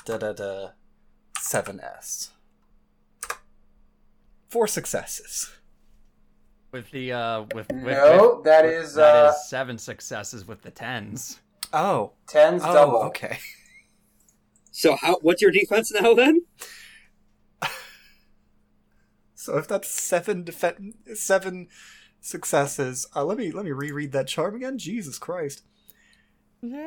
Da 0.07 0.19
da 0.19 0.33
da. 0.33 0.69
Seven 1.39 1.81
s. 1.81 2.31
Four 4.49 4.67
successes. 4.67 5.51
with 6.73 6.91
the 6.91 7.13
uh, 7.13 7.43
with, 7.55 7.71
with 7.71 7.83
No, 7.83 8.35
with- 8.37 8.45
that 8.45 8.65
with- 8.65 8.73
is, 8.85 8.95
that 8.95 9.27
uh, 9.27 9.29
is 9.31 9.49
seven 9.49 9.77
successes 9.79 10.47
with 10.47 10.63
the 10.63 10.71
tens. 10.71 11.41
Oh. 11.73 12.13
Ten's 12.27 12.63
Oh, 12.65 12.73
double. 12.73 12.99
okay. 13.05 13.39
So 14.71 14.97
how? 14.97 15.19
What's 15.23 15.43
your 15.43 15.51
defense 15.51 15.93
now 15.93 16.15
then? 16.15 16.43
So 19.37 19.59
if 19.59 19.69
that's 19.69 19.91
seven 19.91 20.43
defen 20.45 20.95
seven 21.15 21.69
successes, 22.25 23.07
uh, 23.15 23.25
let 23.25 23.39
me 23.39 23.51
let 23.53 23.65
me 23.65 23.73
reread 23.73 24.13
that 24.13 24.27
charm 24.27 24.57
again. 24.57 24.79
Jesus 24.79 25.19
Christ. 25.19 25.63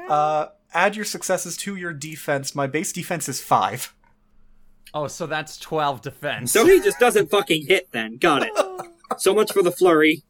Uh, 0.09 0.47
add 0.73 0.95
your 0.95 1.05
successes 1.05 1.55
to 1.57 1.75
your 1.75 1.93
defense. 1.93 2.55
My 2.55 2.65
base 2.65 2.91
defense 2.91 3.29
is 3.29 3.39
five. 3.39 3.93
Oh, 4.93 5.07
so 5.07 5.27
that's 5.27 5.57
twelve 5.57 6.01
defense. 6.01 6.51
So 6.51 6.65
he 6.65 6.81
just 6.81 6.99
doesn't 6.99 7.29
fucking 7.29 7.67
hit 7.67 7.91
then. 7.91 8.17
Got 8.17 8.43
it. 8.43 8.51
So 9.19 9.33
much 9.33 9.53
for 9.53 9.63
the 9.63 9.71
flurry. 9.71 10.23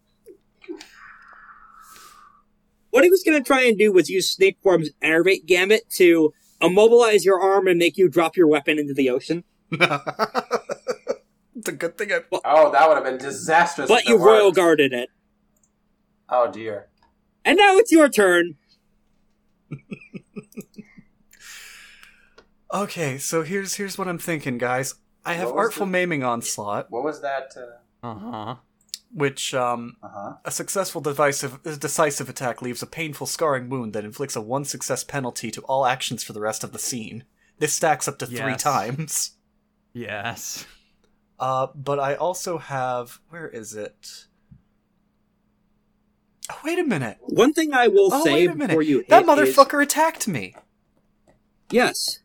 What 2.92 3.04
he 3.04 3.10
was 3.10 3.24
going 3.24 3.42
to 3.42 3.46
try 3.46 3.64
and 3.64 3.76
do 3.76 3.92
was 3.92 4.08
use 4.08 4.30
Snake 4.30 4.60
Form's 4.62 4.92
Enervate 5.02 5.48
Gambit 5.48 5.90
to 5.96 6.32
immobilize 6.62 7.26
your 7.26 7.42
arm 7.42 7.68
and 7.68 7.80
make 7.80 7.98
you 7.98 8.08
drop 8.08 8.38
your 8.38 8.48
weapon 8.48 8.78
into 8.78 8.94
the 8.94 9.10
ocean. 9.10 9.44
it's 11.68 11.76
a 11.76 11.78
good 11.78 11.98
thing 11.98 12.12
I. 12.12 12.20
Oh, 12.46 12.72
that 12.72 12.88
would 12.88 12.96
have 12.96 13.04
been 13.04 13.18
disastrous. 13.18 13.88
But 13.90 14.02
if 14.04 14.10
you 14.10 14.18
royal 14.18 14.46
worked. 14.48 14.56
guarded 14.58 14.94
it. 14.94 15.10
Oh 16.30 16.52
dear. 16.52 16.88
And 17.46 17.58
now 17.58 17.78
it's 17.78 17.92
your 17.92 18.10
turn. 18.10 18.56
Okay, 22.74 23.18
so 23.18 23.44
here's 23.44 23.76
here's 23.76 23.98
what 23.98 24.08
I'm 24.08 24.18
thinking, 24.18 24.58
guys. 24.58 24.96
I 25.26 25.34
have 25.34 25.50
artful 25.52 25.86
the- 25.86 25.92
maiming 25.92 26.24
onslaught, 26.24 26.90
What 26.92 27.04
was 27.04 27.22
that? 27.22 27.54
Uh 28.04 28.08
Uh 28.08 28.16
huh. 28.16 28.56
which 29.14 29.54
um 29.54 29.96
uh-huh. 30.04 30.34
a 30.44 30.52
successful 30.52 31.00
divisive, 31.02 31.62
decisive 31.64 32.30
attack 32.30 32.62
leaves 32.62 32.82
a 32.82 32.88
painful 32.88 33.28
scarring 33.28 33.70
wound 33.70 33.94
that 33.94 34.04
inflicts 34.06 34.36
a 34.36 34.42
one 34.42 34.66
success 34.66 35.04
penalty 35.04 35.50
to 35.52 35.62
all 35.62 35.86
actions 35.86 36.24
for 36.24 36.34
the 36.34 36.42
rest 36.42 36.64
of 36.64 36.72
the 36.74 36.80
scene. 36.80 37.24
This 37.60 37.74
stacks 37.74 38.08
up 38.08 38.20
to 38.20 38.26
three 38.26 38.56
times. 38.56 39.32
Yes. 39.94 40.66
Uh, 41.40 41.68
but 41.76 42.00
I 42.00 42.16
also 42.16 42.58
have 42.58 43.20
where 43.30 43.48
is 43.48 43.76
it? 43.76 44.26
Oh, 46.52 46.60
wait 46.64 46.80
a 46.80 46.84
minute! 46.84 47.18
One 47.22 47.54
thing 47.54 47.74
I 47.74 47.88
will 47.90 48.10
Oh, 48.12 48.24
say 48.24 48.34
wait 48.34 48.50
a 48.50 48.56
minute! 48.56 48.68
before 48.70 48.82
you 48.82 48.98
hit 49.00 49.10
that 49.10 49.24
is- 49.24 49.28
motherfucker 49.56 49.82
attacked 49.84 50.28
me. 50.28 50.56
yes. 51.70 52.20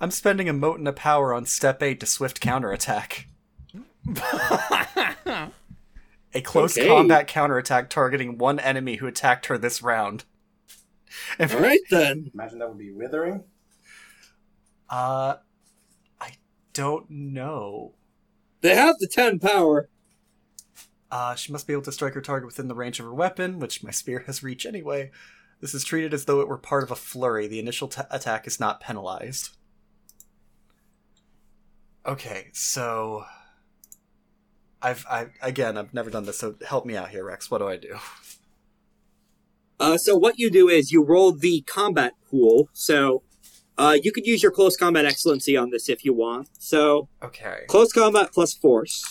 I'm 0.00 0.10
spending 0.10 0.48
a 0.48 0.52
mote 0.52 0.78
and 0.78 0.86
a 0.88 0.92
power 0.92 1.34
on 1.34 1.46
step 1.46 1.82
eight 1.82 1.98
to 2.00 2.06
swift 2.06 2.40
counterattack. 2.40 3.26
A 6.36 6.40
close 6.42 6.76
Okay. 6.76 6.86
combat 6.88 7.26
counterattack 7.28 7.90
targeting 7.90 8.38
one 8.38 8.58
enemy 8.58 8.96
who 8.96 9.06
attacked 9.06 9.46
her 9.46 9.56
this 9.58 9.82
round. 9.82 10.24
If- 11.38 11.54
All 11.54 11.60
right 11.60 11.80
then. 11.90 12.30
Imagine 12.34 12.58
that 12.58 12.68
would 12.68 12.78
be 12.78 12.92
withering. 12.92 13.44
Uh, 14.90 15.36
I 15.36 15.36
don't 16.74 17.08
know. 17.08 17.94
They 18.60 18.74
have 18.74 18.98
the 18.98 19.08
ten 19.08 19.38
power. 19.38 19.88
Uh, 21.10 21.34
she 21.34 21.52
must 21.52 21.66
be 21.66 21.72
able 21.72 21.82
to 21.82 21.92
strike 21.92 22.14
her 22.14 22.20
target 22.20 22.46
within 22.46 22.68
the 22.68 22.74
range 22.74 22.98
of 22.98 23.06
her 23.06 23.14
weapon, 23.14 23.58
which 23.58 23.82
my 23.82 23.90
spear 23.90 24.24
has 24.26 24.42
reach 24.42 24.66
anyway. 24.66 25.10
This 25.60 25.72
is 25.72 25.84
treated 25.84 26.12
as 26.12 26.24
though 26.24 26.40
it 26.40 26.48
were 26.48 26.58
part 26.58 26.82
of 26.82 26.90
a 26.90 26.96
flurry. 26.96 27.46
The 27.46 27.60
initial 27.60 27.88
ta 27.88 28.06
attack 28.10 28.46
is 28.46 28.60
not 28.60 28.80
penalized. 28.80 29.50
Okay, 32.04 32.48
so 32.52 33.24
I've 34.82 35.06
I 35.08 35.28
again 35.40 35.78
I've 35.78 35.94
never 35.94 36.10
done 36.10 36.26
this, 36.26 36.38
so 36.38 36.56
help 36.66 36.84
me 36.84 36.96
out 36.96 37.10
here, 37.10 37.24
Rex. 37.24 37.50
What 37.50 37.58
do 37.58 37.68
I 37.68 37.76
do? 37.76 37.96
Uh, 39.80 39.96
so 39.96 40.16
what 40.16 40.38
you 40.38 40.50
do 40.50 40.68
is 40.68 40.92
you 40.92 41.02
roll 41.02 41.32
the 41.32 41.62
combat 41.62 42.12
pool. 42.28 42.68
So 42.72 43.22
uh, 43.78 43.96
you 44.02 44.12
could 44.12 44.26
use 44.26 44.42
your 44.42 44.52
close 44.52 44.76
combat 44.76 45.04
excellency 45.04 45.56
on 45.56 45.70
this 45.70 45.88
if 45.88 46.04
you 46.04 46.12
want. 46.12 46.48
So 46.58 47.08
Okay. 47.22 47.64
close 47.68 47.92
combat 47.92 48.32
plus 48.32 48.54
force, 48.54 49.04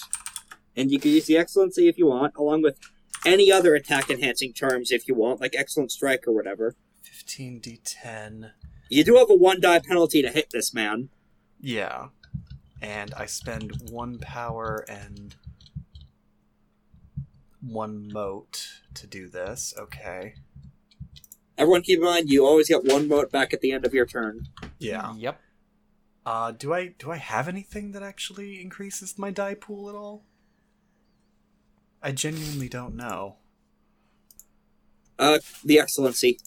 and 0.76 0.92
you 0.92 1.00
can 1.00 1.12
use 1.12 1.26
the 1.26 1.38
excellency 1.38 1.88
if 1.88 1.98
you 1.98 2.08
want, 2.08 2.34
along 2.38 2.62
with 2.62 2.78
any 3.26 3.52
other 3.52 3.76
attack 3.76 4.10
enhancing 4.10 4.54
charms 4.54 4.92
if 4.92 5.08
you 5.08 5.16
want, 5.16 5.40
like 5.42 5.54
excellent 5.58 5.92
strike 5.92 6.28
or 6.28 6.34
whatever. 6.34 6.76
15d10. 7.06 8.52
You 8.90 9.04
do 9.04 9.16
have 9.16 9.30
a 9.30 9.36
one 9.36 9.60
die 9.62 9.80
penalty 9.80 10.22
to 10.22 10.30
hit 10.30 10.50
this 10.52 10.74
man. 10.74 11.10
Yeah. 11.60 12.08
And 12.82 13.14
I 13.16 13.26
spend 13.28 13.90
one 13.92 14.18
power 14.20 14.86
and 14.90 15.36
one 17.62 18.10
mote 18.12 18.68
to 18.96 19.08
do 19.08 19.30
this. 19.30 19.74
Okay. 19.78 20.36
Everyone 21.58 21.82
keep 21.82 22.00
in 22.00 22.06
mind 22.06 22.30
you 22.30 22.46
always 22.46 22.68
get 22.70 22.84
one 22.84 23.08
vote 23.08 23.32
back 23.32 23.54
at 23.54 23.62
the 23.62 23.72
end 23.72 23.86
of 23.86 23.94
your 23.94 24.06
turn. 24.06 24.48
Yeah. 24.80 25.14
Yep. 25.16 25.40
Uh 26.26 26.52
do 26.52 26.74
I 26.74 26.94
do 26.98 27.12
I 27.12 27.18
have 27.18 27.48
anything 27.48 27.92
that 27.92 28.04
actually 28.04 28.62
increases 28.62 29.18
my 29.18 29.32
die 29.32 29.56
pool 29.56 29.90
at 29.90 29.96
all? 29.96 30.24
I 32.02 32.12
genuinely 32.12 32.68
don't 32.68 32.96
know. 32.96 33.38
Uh, 35.18 35.40
the 35.64 35.80
excellency. 35.80 36.38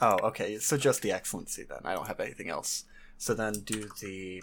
Oh, 0.00 0.18
okay. 0.22 0.58
So 0.58 0.76
just 0.76 1.02
the 1.02 1.10
excellency 1.10 1.64
then. 1.68 1.80
I 1.84 1.94
don't 1.94 2.06
have 2.06 2.20
anything 2.20 2.48
else. 2.48 2.84
So 3.18 3.34
then 3.34 3.54
do 3.64 3.88
the 4.00 4.40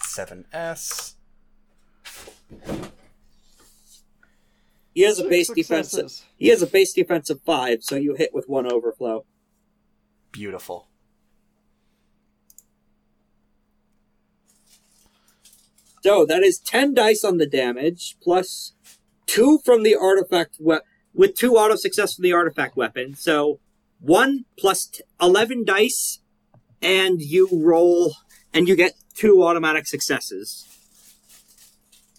7S. 0.00 1.14
He 4.94 5.02
has 5.02 5.18
a 5.18 5.28
base 5.28 5.48
defense. 5.48 6.24
He 6.36 6.48
has 6.48 6.62
a 6.62 6.66
base 6.66 6.92
defense 6.92 7.30
of 7.30 7.40
five, 7.42 7.82
so 7.82 7.96
you 7.96 8.14
hit 8.14 8.34
with 8.34 8.48
one 8.48 8.70
overflow. 8.70 9.24
Beautiful. 10.32 10.88
So 16.02 16.24
that 16.24 16.42
is 16.42 16.58
ten 16.58 16.94
dice 16.94 17.24
on 17.24 17.36
the 17.36 17.46
damage 17.46 18.16
plus 18.22 18.72
two 19.26 19.58
from 19.64 19.82
the 19.82 19.94
artifact 19.94 20.56
we- 20.58 20.80
with 21.12 21.34
two 21.34 21.56
auto 21.56 21.76
success 21.76 22.14
from 22.14 22.22
the 22.22 22.32
artifact 22.32 22.76
weapon. 22.76 23.14
So 23.14 23.60
one 23.98 24.46
plus 24.56 24.86
t- 24.86 25.02
eleven 25.20 25.64
dice, 25.64 26.20
and 26.80 27.20
you 27.20 27.48
roll, 27.52 28.14
and 28.52 28.66
you 28.66 28.76
get 28.76 28.94
two 29.14 29.42
automatic 29.42 29.86
successes. 29.86 30.66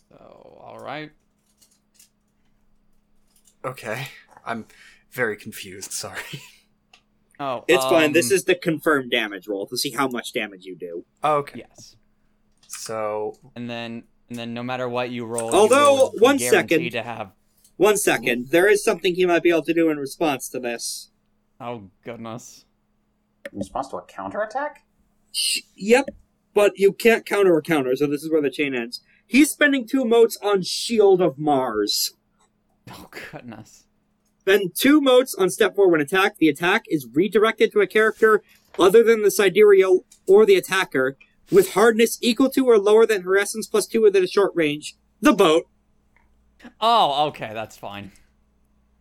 So, 0.10 0.60
all 0.62 0.80
right. 0.80 1.12
Okay. 3.66 4.10
I'm 4.46 4.66
very 5.12 5.36
confused, 5.38 5.92
sorry. 5.92 6.22
Oh, 7.42 7.66
It's 7.68 7.84
fine. 7.86 8.14
This 8.14 8.30
um, 8.32 8.36
is 8.36 8.44
the 8.46 8.56
confirmed 8.56 9.10
damage 9.12 9.48
roll 9.48 9.66
to 9.68 9.78
see 9.78 9.90
how 9.92 10.08
much 10.08 10.32
damage 10.32 10.64
you 10.66 10.76
do. 10.76 11.06
Okay. 11.24 11.66
yes. 11.66 11.96
So 12.68 13.34
And 13.56 13.70
then, 13.70 14.04
and 14.30 14.38
then, 14.38 14.54
no 14.54 14.62
matter 14.64 14.88
what 14.88 15.10
you 15.12 15.26
roll, 15.26 15.54
Although, 15.54 15.90
you 15.96 16.00
will 16.02 16.12
be 16.12 16.18
one 16.20 16.38
guaranteed 16.38 16.70
second. 16.70 16.92
to 16.92 17.04
have. 17.04 17.32
One 17.78 17.98
second. 17.98 18.50
There 18.52 18.68
is 18.68 18.84
something 18.84 19.16
he 19.16 19.26
might 19.26 19.42
be 19.44 19.50
able 19.50 19.64
to 19.64 19.74
do 19.74 19.90
in 19.90 19.98
response 19.98 20.50
to 20.50 20.60
this. 20.60 21.10
Oh 21.60 21.90
goodness. 22.04 22.66
In 23.52 23.58
response 23.58 23.88
to 23.90 23.98
a 23.98 24.04
counterattack? 24.06 24.84
Sh- 25.32 25.62
Yep, 25.76 26.10
but 26.54 26.74
you 26.78 26.94
can't 26.94 27.26
counter 27.26 27.58
a 27.58 27.62
counter, 27.62 27.96
so 27.96 28.06
this 28.08 28.24
is 28.24 28.32
where 28.32 28.42
the 28.42 28.52
chain 28.52 28.76
ends. 28.76 29.02
He's 29.26 29.50
spending 29.50 29.88
two 29.88 30.06
motes 30.06 30.38
on 30.44 30.62
Shield 30.62 31.22
of 31.22 31.40
Mars. 31.40 32.12
Oh 32.92 33.08
goodness. 33.32 33.86
Spend 34.52 34.76
two 34.76 35.00
motes 35.00 35.34
on 35.36 35.50
step 35.50 35.76
four 35.76 35.90
when 35.90 36.02
attacked. 36.02 36.38
The 36.40 36.50
attack 36.50 36.84
is 36.90 37.08
redirected 37.14 37.72
to 37.72 37.80
a 37.80 37.88
character 37.88 38.42
other 38.78 39.02
than 39.02 39.22
the 39.22 39.32
Sidereal 39.32 40.06
or 40.28 40.46
the 40.46 40.56
attacker 40.56 41.16
with 41.50 41.74
hardness 41.74 42.18
equal 42.22 42.50
to 42.52 42.66
or 42.68 42.78
lower 42.78 43.06
than 43.06 43.22
her 43.22 43.38
essence 43.38 43.66
plus 43.68 43.88
two 43.88 44.02
within 44.02 44.24
a 44.24 44.28
short 44.28 44.52
range. 44.54 44.96
The 45.22 45.32
boat. 45.34 45.68
Oh, 46.82 47.28
okay, 47.28 47.52
that's 47.54 47.78
fine. 47.78 48.12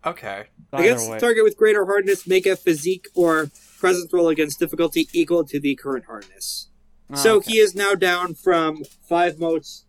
okay. 0.07 0.45
Either 0.73 0.85
Against 0.85 1.11
way. 1.11 1.19
target 1.19 1.43
with 1.45 1.57
greater 1.57 1.85
hardness, 1.85 2.27
make 2.29 2.47
a 2.47 2.55
physique 2.55 3.09
or 3.15 3.51
presence 3.79 4.13
roll 4.13 4.29
against 4.29 4.61
difficulty 4.61 5.09
equal 5.13 5.45
to 5.45 5.59
the 5.59 5.75
current 5.75 6.05
hardness. 6.07 6.69
Ah, 7.11 7.17
so 7.17 7.33
Oh, 7.33 7.37
Okay. 7.39 7.53
he 7.53 7.59
is 7.59 7.75
now 7.75 7.95
down 7.97 8.35
from 8.35 8.85
five 9.09 9.39
motes, 9.41 9.85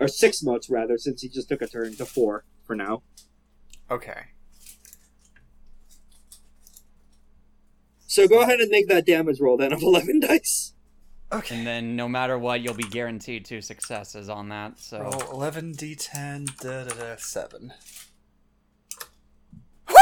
or 0.00 0.08
six 0.08 0.42
motes 0.42 0.70
rather, 0.70 0.96
since 0.96 1.20
he 1.20 1.28
just 1.28 1.48
took 1.50 1.60
a 1.60 1.66
turn 1.68 1.94
to 1.96 2.06
four 2.06 2.44
for 2.66 2.74
now. 2.74 3.02
Okay. 3.90 4.28
So 8.14 8.28
go 8.28 8.42
ahead 8.42 8.60
and 8.60 8.70
make 8.70 8.86
that 8.86 9.06
damage 9.06 9.40
roll 9.40 9.56
then 9.56 9.72
of 9.72 9.82
11 9.82 10.20
dice. 10.20 10.72
Okay. 11.32 11.56
And 11.56 11.66
then, 11.66 11.96
no 11.96 12.08
matter 12.08 12.38
what, 12.38 12.60
you'll 12.60 12.72
be 12.72 12.84
guaranteed 12.84 13.44
two 13.44 13.60
successes 13.60 14.28
on 14.28 14.50
that. 14.50 14.78
So, 14.78 15.00
Roll 15.00 15.10
11d10, 15.10 16.56
da 16.58 16.84
da 16.84 16.94
da, 16.94 17.16
7. 17.18 17.72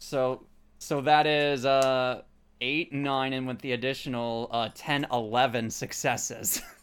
so, 0.00 0.46
so 0.80 1.00
that 1.02 1.28
is 1.28 1.64
uh 1.64 2.22
eight, 2.60 2.92
nine, 2.92 3.32
and 3.32 3.46
with 3.46 3.60
the 3.60 3.70
additional 3.70 4.48
uh 4.50 4.70
10, 4.74 5.06
11 5.12 5.70
successes. 5.70 6.60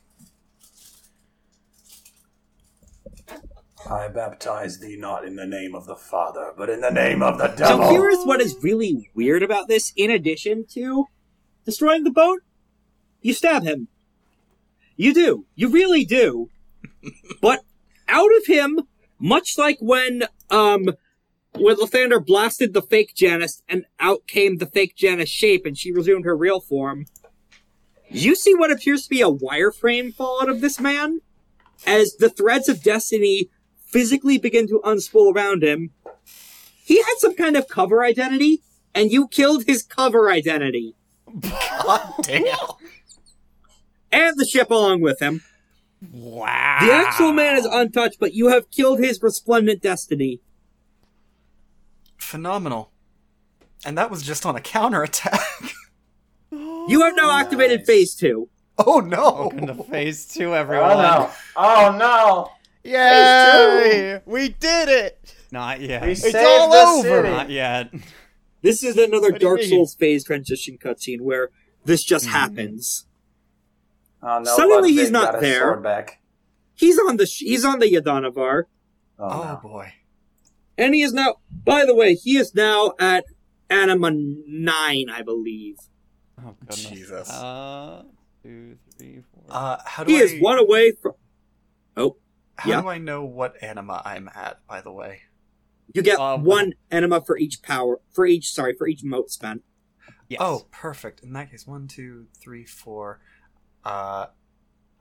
I 3.89 4.07
baptize 4.07 4.79
thee 4.79 4.97
not 4.97 5.25
in 5.25 5.35
the 5.35 5.45
name 5.45 5.75
of 5.75 5.85
the 5.85 5.95
Father, 5.95 6.53
but 6.57 6.69
in 6.69 6.81
the 6.81 6.89
name 6.89 7.21
of 7.21 7.37
the 7.37 7.47
devil. 7.47 7.85
So 7.85 7.89
here 7.89 8.09
is 8.09 8.25
what 8.25 8.41
is 8.41 8.57
really 8.61 9.09
weird 9.13 9.43
about 9.43 9.67
this. 9.67 9.93
In 9.95 10.09
addition 10.09 10.65
to 10.71 11.05
destroying 11.65 12.03
the 12.03 12.11
boat, 12.11 12.41
you 13.21 13.33
stab 13.33 13.63
him. 13.63 13.87
You 14.95 15.13
do. 15.13 15.45
You 15.55 15.69
really 15.69 16.05
do. 16.05 16.49
but 17.41 17.61
out 18.07 18.35
of 18.37 18.45
him, 18.47 18.81
much 19.19 19.57
like 19.57 19.77
when 19.79 20.23
um 20.49 20.89
when 21.53 21.77
Lythander 21.77 22.25
blasted 22.25 22.73
the 22.73 22.81
fake 22.81 23.13
Janus 23.15 23.61
and 23.69 23.85
out 23.99 24.27
came 24.27 24.57
the 24.57 24.65
fake 24.65 24.95
Janus 24.95 25.29
shape 25.29 25.65
and 25.65 25.77
she 25.77 25.91
resumed 25.91 26.25
her 26.25 26.35
real 26.35 26.59
form, 26.59 27.05
you 28.09 28.35
see 28.35 28.53
what 28.53 28.71
appears 28.71 29.03
to 29.03 29.09
be 29.09 29.21
a 29.21 29.29
wireframe 29.29 30.13
fall 30.13 30.41
out 30.41 30.49
of 30.49 30.61
this 30.61 30.79
man 30.79 31.21
as 31.85 32.15
the 32.15 32.29
threads 32.29 32.67
of 32.69 32.83
destiny 32.83 33.49
physically 33.85 34.37
begin 34.37 34.67
to 34.67 34.81
unspool 34.83 35.33
around 35.33 35.63
him. 35.63 35.91
He 36.83 36.97
had 37.01 37.15
some 37.17 37.35
kind 37.35 37.55
of 37.55 37.67
cover 37.67 38.03
identity, 38.03 38.61
and 38.93 39.11
you 39.11 39.27
killed 39.27 39.65
his 39.65 39.83
cover 39.83 40.29
identity. 40.29 40.95
God 41.41 42.13
damn. 42.23 42.45
And 44.11 44.37
the 44.37 44.45
ship 44.45 44.69
along 44.71 45.01
with 45.01 45.21
him. 45.21 45.41
wow. 46.13 46.79
The 46.81 46.93
actual 46.93 47.31
man 47.33 47.57
is 47.57 47.65
untouched, 47.65 48.17
but 48.19 48.33
you 48.33 48.49
have 48.49 48.69
killed 48.71 48.99
his 48.99 49.21
resplendent 49.21 49.81
destiny. 49.81 50.39
Phenomenal. 52.17 52.91
And 53.85 53.97
that 53.97 54.09
was 54.09 54.23
just 54.23 54.45
on 54.45 54.55
a 54.55 54.61
counterattack. 54.61 55.39
You 56.87 57.01
have 57.01 57.15
now 57.15 57.37
activated 57.39 57.79
Nice. 57.79 57.87
phase 57.87 58.15
two. 58.15 58.47
oh 58.77 58.99
no. 58.99 59.49
Welcome 59.49 59.65
to 59.67 59.83
phase 59.85 60.27
two, 60.27 60.51
oh, 60.51 60.53
everyone. 60.53 60.91
Oh 60.91 61.01
no! 61.01 61.31
Oh 61.55 61.97
no! 61.97 62.51
Yay! 62.85 64.21
We 64.25 64.49
did 64.49 64.89
it! 64.89 65.35
Not 65.51 65.81
yet. 65.81 66.03
We 66.05 66.15
saved 66.15 66.35
all 66.35 66.69
the 66.69 66.77
over. 67.09 67.21
city. 67.23 67.29
Not 67.29 67.49
yet. 67.49 67.93
This 68.61 68.83
is 68.83 68.97
another 68.97 69.29
do 69.29 69.33
you 69.35 69.39
Dark 69.39 69.59
mean? 69.59 69.69
Souls 69.69 69.95
phase 69.95 70.23
transition 70.23 70.77
cutscene 70.77 71.21
where 71.21 71.49
this 71.83 72.03
just 72.03 72.25
happens. 72.27 73.05
Oh 74.23 74.39
no! 74.39 74.55
Suddenly 74.55 74.91
he's 74.93 75.11
not 75.11 75.39
there. 75.39 75.77
Back. 75.77 76.19
He's 76.73 76.97
on 76.99 77.17
the 77.17 77.25
sh- 77.25 77.41
he's 77.43 77.63
on 77.63 77.79
the 77.79 77.85
Yadanavar, 77.91 78.63
Oh, 79.19 79.23
Oh 79.29 79.43
no. 79.43 79.59
boy. 79.61 79.93
and 80.77 80.93
he 80.95 81.01
is 81.03 81.13
now. 81.13 81.35
By 81.63 81.85
the 81.85 81.93
way, 81.95 82.15
he 82.15 82.37
is 82.37 82.53
now 82.55 82.93
at 82.99 83.25
Anima 83.69 84.11
nine, 84.11 85.09
I 85.11 85.21
believe. 85.21 85.77
Oh 86.43 86.55
goodness. 86.59 86.85
Jesus. 86.85 87.29
Uh, 87.29 88.03
two, 88.43 88.77
three, 88.97 89.21
four. 89.31 89.43
Uh, 89.49 89.77
how 89.85 90.03
do 90.03 90.11
He 90.11 90.19
I 90.19 90.23
is 90.23 90.41
one 90.41 90.57
away 90.59 90.91
from. 90.91 91.13
How 92.57 92.69
yeah. 92.69 92.81
do 92.81 92.87
I 92.87 92.97
know 92.97 93.23
what 93.23 93.61
anima 93.61 94.01
I'm 94.05 94.29
at? 94.33 94.65
By 94.67 94.81
the 94.81 94.91
way. 94.91 95.21
You 95.93 96.01
get 96.01 96.19
Uh, 96.19 96.37
one 96.37 96.73
anima 96.89 97.21
for 97.21 97.37
each 97.37 97.61
power 97.61 97.99
for 98.11 98.25
each 98.25 98.51
sorry 98.51 98.73
for 98.77 98.87
each 98.87 99.03
mote 99.03 99.29
spent. 99.29 99.63
yes. 100.27 100.39
Oh, 100.41 100.67
perfect. 100.71 101.21
In 101.21 101.33
that 101.33 101.51
case, 101.51 101.67
one, 101.67 101.87
two, 101.87 102.27
three, 102.41 102.65
four. 102.65 103.19
Uh, 103.83 104.27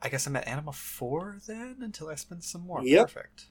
I 0.01 0.09
guess 0.09 0.27
I'm 0.27 0.35
at 0.35 0.47
anima 0.47 0.73
four 0.73 1.39
then 1.47 1.77
until 1.81 2.09
I 2.09 2.15
spend 2.15 2.43
some 2.43 2.61
more. 2.61 2.83
Yep. 2.83 3.07
Perfect. 3.07 3.45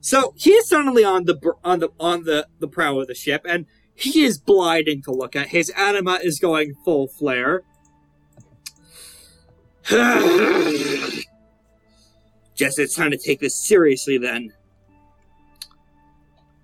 So 0.00 0.34
he 0.36 0.50
is 0.50 0.68
suddenly 0.68 1.04
on 1.04 1.24
the 1.24 1.38
on 1.62 1.78
the 1.80 1.90
on 2.00 2.24
the 2.24 2.48
the 2.58 2.68
prow 2.68 2.98
of 3.00 3.06
the 3.06 3.14
ship, 3.14 3.42
and 3.48 3.66
He 3.94 4.24
is 4.24 4.38
blinding 4.38 5.02
to 5.02 5.12
look 5.12 5.36
at. 5.36 5.48
His 5.48 5.70
anima 5.70 6.18
is 6.22 6.40
going 6.40 6.74
full 6.84 7.06
flare. 7.06 7.62
Guess 12.56 12.78
it's 12.78 12.94
time 12.94 13.10
to 13.10 13.16
take 13.16 13.40
this 13.40 13.54
seriously 13.54 14.18
then. 14.18 14.52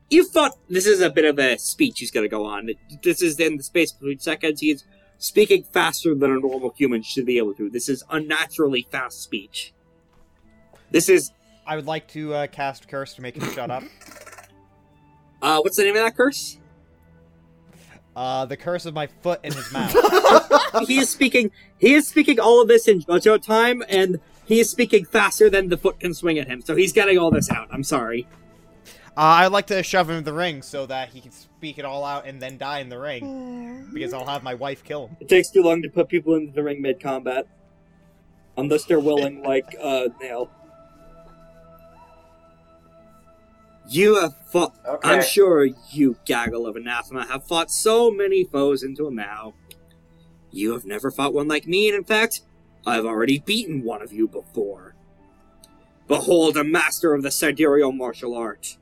You 0.09 0.25
thought 0.25 0.57
this 0.69 0.87
is 0.87 1.01
a 1.01 1.11
bit 1.11 1.25
of 1.25 1.39
a 1.39 1.57
speech 1.59 2.01
he's 2.01 2.11
going 2.11 2.25
to 2.25 2.29
go 2.29 2.45
on. 2.45 2.71
This 3.03 3.23
is 3.23 3.39
in 3.39 3.57
the 3.57 3.63
space 3.63 3.93
between 3.93 4.19
seconds. 4.19 4.61
He's 4.61 4.85
speaking 5.19 5.65
faster 5.73 6.15
than 6.15 6.33
a 6.33 6.41
normal 6.41 6.71
human 6.77 7.03
should 7.03 7.27
be 7.27 7.39
able 7.39 7.55
to. 7.55 7.71
This 7.71 7.89
is 7.89 8.03
unnaturally 8.11 8.87
fast 8.91 9.23
speech. 9.23 9.73
This 10.91 11.09
is 11.09 11.31
I 11.67 11.77
would 11.77 11.87
like 11.87 12.09
to 12.09 12.35
uh, 12.35 12.47
cast 12.49 12.89
curse 12.89 13.15
to 13.15 13.23
make 13.23 13.37
him 13.37 13.49
shut 13.53 13.71
up. 13.71 13.85
uh, 15.43 15.61
what's 15.61 15.77
the 15.77 15.85
name 15.85 15.95
of 15.95 16.03
that 16.03 16.17
curse? 16.17 16.59
Uh, 18.17 18.45
the 18.45 18.57
curse 18.57 18.87
of 18.87 18.95
my 18.95 19.07
foot 19.07 19.39
in 19.45 19.53
his 19.53 19.73
mouth. 19.73 19.95
he 20.89 20.99
is 20.99 21.09
speaking. 21.09 21.53
He 21.79 21.95
is 21.95 22.09
speaking 22.09 22.41
all 22.41 22.61
of 22.61 22.67
this 22.67 22.89
in 22.89 23.01
JoJo 23.03 23.41
time, 23.41 23.85
and 23.89 24.19
he 24.51 24.59
is 24.59 24.69
speaking 24.69 25.05
faster 25.05 25.49
than 25.49 25.69
the 25.69 25.77
foot 25.77 26.01
can 26.01 26.13
swing 26.13 26.37
at 26.37 26.49
him. 26.49 26.61
So 26.61 26.75
he's 26.75 26.93
getting 26.93 27.17
all 27.17 27.31
this 27.31 27.49
out. 27.53 27.69
I'm 27.71 27.85
sorry. 27.85 28.27
Uh, 29.17 29.47
I'd 29.47 29.53
like 29.53 29.69
to 29.69 29.81
shove 29.85 30.11
him 30.11 30.17
in 30.17 30.25
the 30.25 30.33
ring 30.33 30.61
so 30.61 30.87
that 30.87 31.11
he 31.11 31.21
can 31.21 31.31
speak 31.31 31.79
it 31.79 31.85
all 31.85 32.05
out 32.05 32.27
and 32.27 32.43
then 32.43 32.59
die 32.59 32.81
in 32.81 32.89
the 32.89 32.99
ring. 32.99 33.89
Because 33.95 34.13
I'll 34.13 34.27
have 34.27 34.43
my 34.43 34.55
wife 34.55 34.83
kill 34.83 35.07
him. 35.07 35.17
It 35.21 35.29
takes 35.29 35.51
too 35.51 35.63
long 35.63 35.83
to 35.83 35.89
put 35.89 36.09
people 36.09 36.35
into 36.35 36.53
the 36.53 36.65
ring 36.65 36.83
mid 36.83 37.01
combat, 37.01 37.47
unless 38.57 38.87
they're 38.87 38.99
willing, 38.99 39.45
like 39.45 39.77
uh, 39.81 40.09
Nail. 40.21 40.51
You 43.89 44.21
have 44.21 44.35
fought. 44.47 44.75
Okay. 44.85 45.09
I'm 45.09 45.23
sure 45.23 45.65
you, 45.93 46.17
gaggle 46.25 46.67
of 46.67 46.75
anathema, 46.75 47.25
have 47.27 47.47
fought 47.47 47.71
so 47.71 48.11
many 48.11 48.43
foes 48.43 48.83
into 48.83 49.07
a 49.07 49.13
Mao. 49.13 49.55
You 50.51 50.73
have 50.73 50.85
never 50.85 51.13
fought 51.13 51.35
one 51.35 51.47
like 51.47 51.69
me, 51.69 51.89
and 51.89 51.97
in 51.97 52.03
fact, 52.03 52.41
I've 52.87 53.05
already 53.05 53.39
beaten 53.39 53.83
one 53.85 54.03
of 54.03 54.13
you 54.13 54.27
before. 54.29 54.95
Behold, 56.09 56.57
a 56.57 56.65
master 56.65 57.15
of 57.15 57.23
the 57.23 57.31
sidereal 57.31 57.93
martial 57.93 58.35
art. 58.35 58.77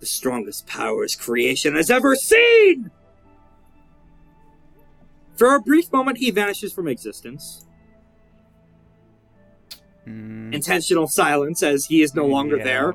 The 0.00 0.06
strongest 0.06 0.66
powers 0.66 1.14
creation 1.14 1.76
has 1.76 1.90
ever 1.90 2.16
seen! 2.16 2.90
For 5.36 5.54
a 5.54 5.60
brief 5.60 5.92
moment, 5.92 6.18
he 6.18 6.30
vanishes 6.30 6.72
from 6.72 6.88
existence. 6.88 7.66
Mm, 10.06 10.52
Intentional 10.52 11.06
silence 11.06 11.62
as 11.62 11.86
he 11.86 12.02
is 12.02 12.14
no 12.14 12.26
longer 12.26 12.56
Yeah. 12.58 12.64
there. 12.64 12.92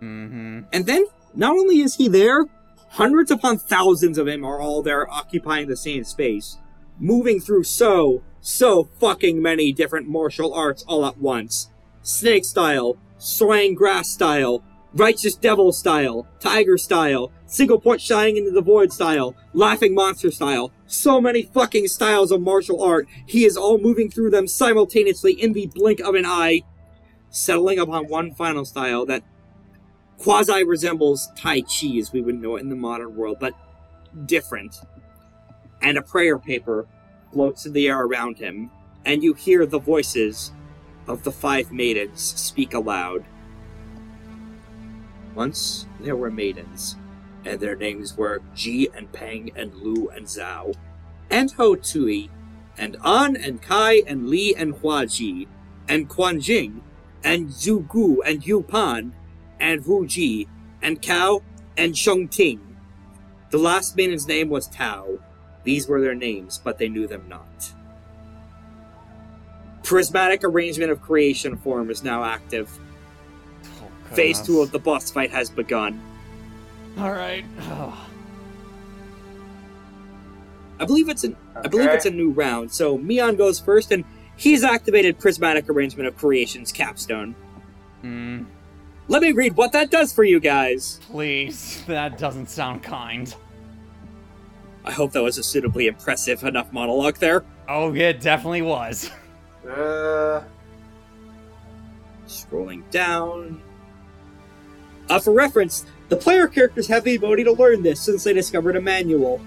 hmm 0.00 0.60
And 0.72 0.84
then, 0.86 1.06
not 1.34 1.52
only 1.56 1.80
is 1.80 1.94
he 1.96 2.08
there, 2.08 2.44
hundreds 2.90 3.30
upon 3.30 3.58
thousands 3.58 4.18
of 4.18 4.28
him 4.28 4.44
are 4.44 4.60
all 4.60 4.82
there 4.82 5.10
occupying 5.10 5.68
the 5.68 5.76
same 5.76 6.04
space, 6.04 6.58
moving 6.98 7.40
through 7.40 7.64
so, 7.64 8.22
so 8.42 8.84
fucking 8.98 9.40
many 9.40 9.72
different 9.72 10.08
martial 10.08 10.52
arts 10.52 10.84
all 10.86 11.06
at 11.06 11.16
once. 11.16 11.70
Snake 12.02 12.44
style, 12.44 12.98
swaying 13.16 13.76
grass 13.76 14.10
style, 14.10 14.64
righteous 14.92 15.36
devil 15.36 15.72
style, 15.72 16.26
tiger 16.40 16.76
style, 16.76 17.30
single 17.46 17.80
point 17.80 18.00
shining 18.00 18.36
into 18.36 18.50
the 18.50 18.60
void 18.60 18.92
style, 18.92 19.36
laughing 19.54 19.94
monster 19.94 20.32
style. 20.32 20.72
So 20.86 21.20
many 21.20 21.42
fucking 21.42 21.86
styles 21.86 22.32
of 22.32 22.42
martial 22.42 22.82
art. 22.82 23.06
He 23.26 23.44
is 23.44 23.56
all 23.56 23.78
moving 23.78 24.10
through 24.10 24.30
them 24.30 24.48
simultaneously 24.48 25.32
in 25.32 25.52
the 25.52 25.66
blink 25.66 26.00
of 26.00 26.16
an 26.16 26.26
eye, 26.26 26.62
settling 27.30 27.78
upon 27.78 28.08
one 28.08 28.34
final 28.34 28.64
style 28.64 29.06
that 29.06 29.22
quasi 30.18 30.64
resembles 30.64 31.30
Tai 31.36 31.60
Chi 31.60 31.96
as 31.98 32.12
we 32.12 32.20
would 32.20 32.40
know 32.40 32.56
it 32.56 32.60
in 32.60 32.70
the 32.70 32.76
modern 32.76 33.14
world, 33.14 33.36
but 33.38 33.54
different. 34.26 34.76
And 35.80 35.96
a 35.96 36.02
prayer 36.02 36.38
paper 36.38 36.88
floats 37.32 37.66
in 37.66 37.72
the 37.72 37.88
air 37.88 38.02
around 38.02 38.38
him, 38.38 38.70
and 39.04 39.22
you 39.22 39.34
hear 39.34 39.66
the 39.66 39.78
voices 39.78 40.52
of 41.06 41.24
the 41.24 41.32
five 41.32 41.72
maidens 41.72 42.20
speak 42.20 42.74
aloud. 42.74 43.24
Once 45.34 45.86
there 46.00 46.16
were 46.16 46.30
maidens, 46.30 46.96
and 47.44 47.58
their 47.58 47.74
names 47.74 48.16
were 48.16 48.42
Ji 48.54 48.88
and 48.94 49.10
Peng 49.12 49.50
and 49.56 49.74
Lu 49.74 50.08
and 50.08 50.26
Zhao, 50.26 50.74
and 51.30 51.50
Ho 51.52 51.74
Tui, 51.74 52.30
and 52.78 52.96
An 53.04 53.36
and 53.36 53.60
Kai 53.60 54.02
and 54.06 54.28
Li 54.28 54.54
and 54.54 54.74
Hua 54.74 55.06
Ji, 55.06 55.48
and 55.88 56.08
Quan 56.08 56.40
Jing, 56.40 56.82
and 57.24 57.48
Zhu 57.48 57.86
Gu 57.88 58.22
and 58.22 58.46
Yu 58.46 58.62
Pan, 58.62 59.14
and 59.58 59.84
Wu 59.86 60.06
Ji, 60.06 60.48
and 60.82 61.00
Cao, 61.00 61.42
and 61.76 61.96
Sheng 61.96 62.28
Ting. 62.28 62.76
The 63.50 63.58
last 63.58 63.96
maiden's 63.96 64.26
name 64.26 64.48
was 64.48 64.66
Tao. 64.68 65.18
These 65.64 65.86
were 65.88 66.00
their 66.00 66.14
names, 66.14 66.60
but 66.62 66.78
they 66.78 66.88
knew 66.88 67.06
them 67.06 67.24
not. 67.28 67.72
Prismatic 69.82 70.44
arrangement 70.44 70.90
of 70.90 71.00
creation 71.02 71.56
form 71.56 71.90
is 71.90 72.02
now 72.02 72.24
active. 72.24 72.70
Oh, 73.82 74.14
Phase 74.14 74.40
two 74.40 74.60
of 74.60 74.70
the 74.72 74.78
boss 74.78 75.10
fight 75.10 75.30
has 75.30 75.50
begun. 75.50 76.00
All 76.98 77.10
right. 77.12 77.44
Oh. 77.60 78.08
I 80.80 80.84
believe 80.84 81.08
it's 81.08 81.24
an 81.24 81.36
I 81.56 81.68
believe 81.68 81.90
it's 81.90 82.06
a 82.06 82.10
new 82.10 82.30
round. 82.30 82.72
So 82.72 82.98
Meon 82.98 83.36
goes 83.36 83.60
first, 83.60 83.92
and 83.92 84.04
he's 84.36 84.64
activated 84.64 85.18
Prismatic 85.18 85.68
Arrangement 85.68 86.08
of 86.08 86.16
Creation's 86.16 86.72
capstone. 86.72 87.34
Mm, 88.02 88.46
Let 89.08 89.22
me 89.22 89.30
read 89.32 89.56
what 89.56 89.72
that 89.72 89.90
does 89.90 90.12
for 90.12 90.24
you 90.24 90.40
guys. 90.40 90.98
please, 91.04 91.84
that 91.86 92.18
doesn't 92.18 92.50
sound 92.50 92.82
kind. 92.82 93.32
I 94.84 94.90
hope 94.92 95.12
that 95.12 95.22
was 95.22 95.38
a 95.38 95.42
suitably 95.42 95.86
impressive 95.86 96.42
enough 96.44 96.72
monologue 96.72 97.18
there. 97.18 97.44
Oh, 97.68 97.94
it 97.94 98.20
definitely 98.20 98.62
was. 98.62 99.10
Uh, 99.68 100.42
Scrolling 102.26 102.82
down. 102.90 103.62
Uh, 105.08 105.20
for 105.20 105.32
reference, 105.32 105.86
the 106.08 106.16
player 106.16 106.48
characters 106.48 106.88
have 106.88 107.04
the 107.04 107.14
ability 107.14 107.44
to 107.44 107.52
learn 107.52 107.82
this 107.84 108.00
since 108.00 108.24
they 108.24 108.32
discovered 108.32 108.74
a 108.74 108.80
manual. 108.80 109.40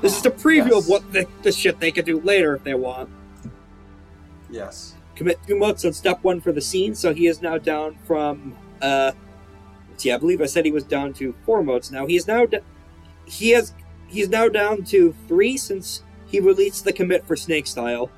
This 0.00 0.18
is 0.18 0.24
a 0.24 0.30
preview 0.30 0.70
Yes. 0.70 0.84
of 0.84 0.88
what 0.88 1.12
the, 1.12 1.26
the 1.42 1.52
shit 1.52 1.80
they 1.80 1.90
could 1.92 2.06
do 2.06 2.18
later 2.20 2.54
if 2.56 2.64
they 2.64 2.72
want. 2.72 3.10
yes. 4.50 4.94
Commit 5.16 5.38
two 5.46 5.58
motes 5.58 5.84
on 5.84 5.92
step 5.92 6.24
one 6.24 6.40
for 6.40 6.50
the 6.52 6.62
scene, 6.62 6.94
so 6.94 7.12
he 7.12 7.26
is 7.26 7.42
now 7.42 7.58
down 7.58 7.98
from 8.06 8.56
uh 8.80 9.12
see, 9.98 10.10
I 10.12 10.16
believe 10.16 10.40
I 10.40 10.46
said 10.46 10.64
he 10.64 10.72
was 10.72 10.84
down 10.84 11.12
to 11.14 11.34
four 11.44 11.62
motes 11.62 11.90
now. 11.90 12.06
He 12.06 12.16
is 12.16 12.26
now 12.26 12.46
d- 12.46 12.60
he 13.26 13.50
has 13.50 13.74
he's 14.10 14.28
now 14.28 14.48
down 14.48 14.84
to 14.84 15.14
three 15.28 15.56
since 15.56 16.02
he 16.26 16.40
released 16.40 16.84
the 16.84 16.92
commit 16.92 17.26
for 17.26 17.36
snake 17.36 17.66
style. 17.66 18.10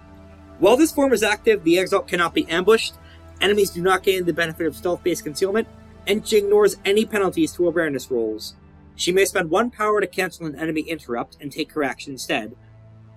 While 0.58 0.76
this 0.76 0.92
form 0.92 1.12
is 1.12 1.22
active, 1.22 1.64
the 1.64 1.78
exalt 1.78 2.08
cannot 2.08 2.34
be 2.34 2.48
ambushed, 2.48 2.94
enemies 3.40 3.70
do 3.70 3.82
not 3.82 4.02
gain 4.02 4.24
the 4.24 4.32
benefit 4.32 4.66
of 4.66 4.76
stealth 4.76 5.02
based 5.02 5.24
concealment, 5.24 5.68
and 6.06 6.26
she 6.26 6.38
ignores 6.38 6.76
any 6.84 7.04
penalties 7.04 7.52
to 7.52 7.66
awareness 7.66 8.10
rolls. 8.10 8.54
She 8.94 9.12
may 9.12 9.24
spend 9.24 9.50
one 9.50 9.70
power 9.70 10.00
to 10.00 10.06
cancel 10.06 10.46
an 10.46 10.56
enemy 10.56 10.82
interrupt 10.82 11.36
and 11.40 11.50
take 11.50 11.72
her 11.72 11.82
action 11.82 12.12
instead. 12.12 12.54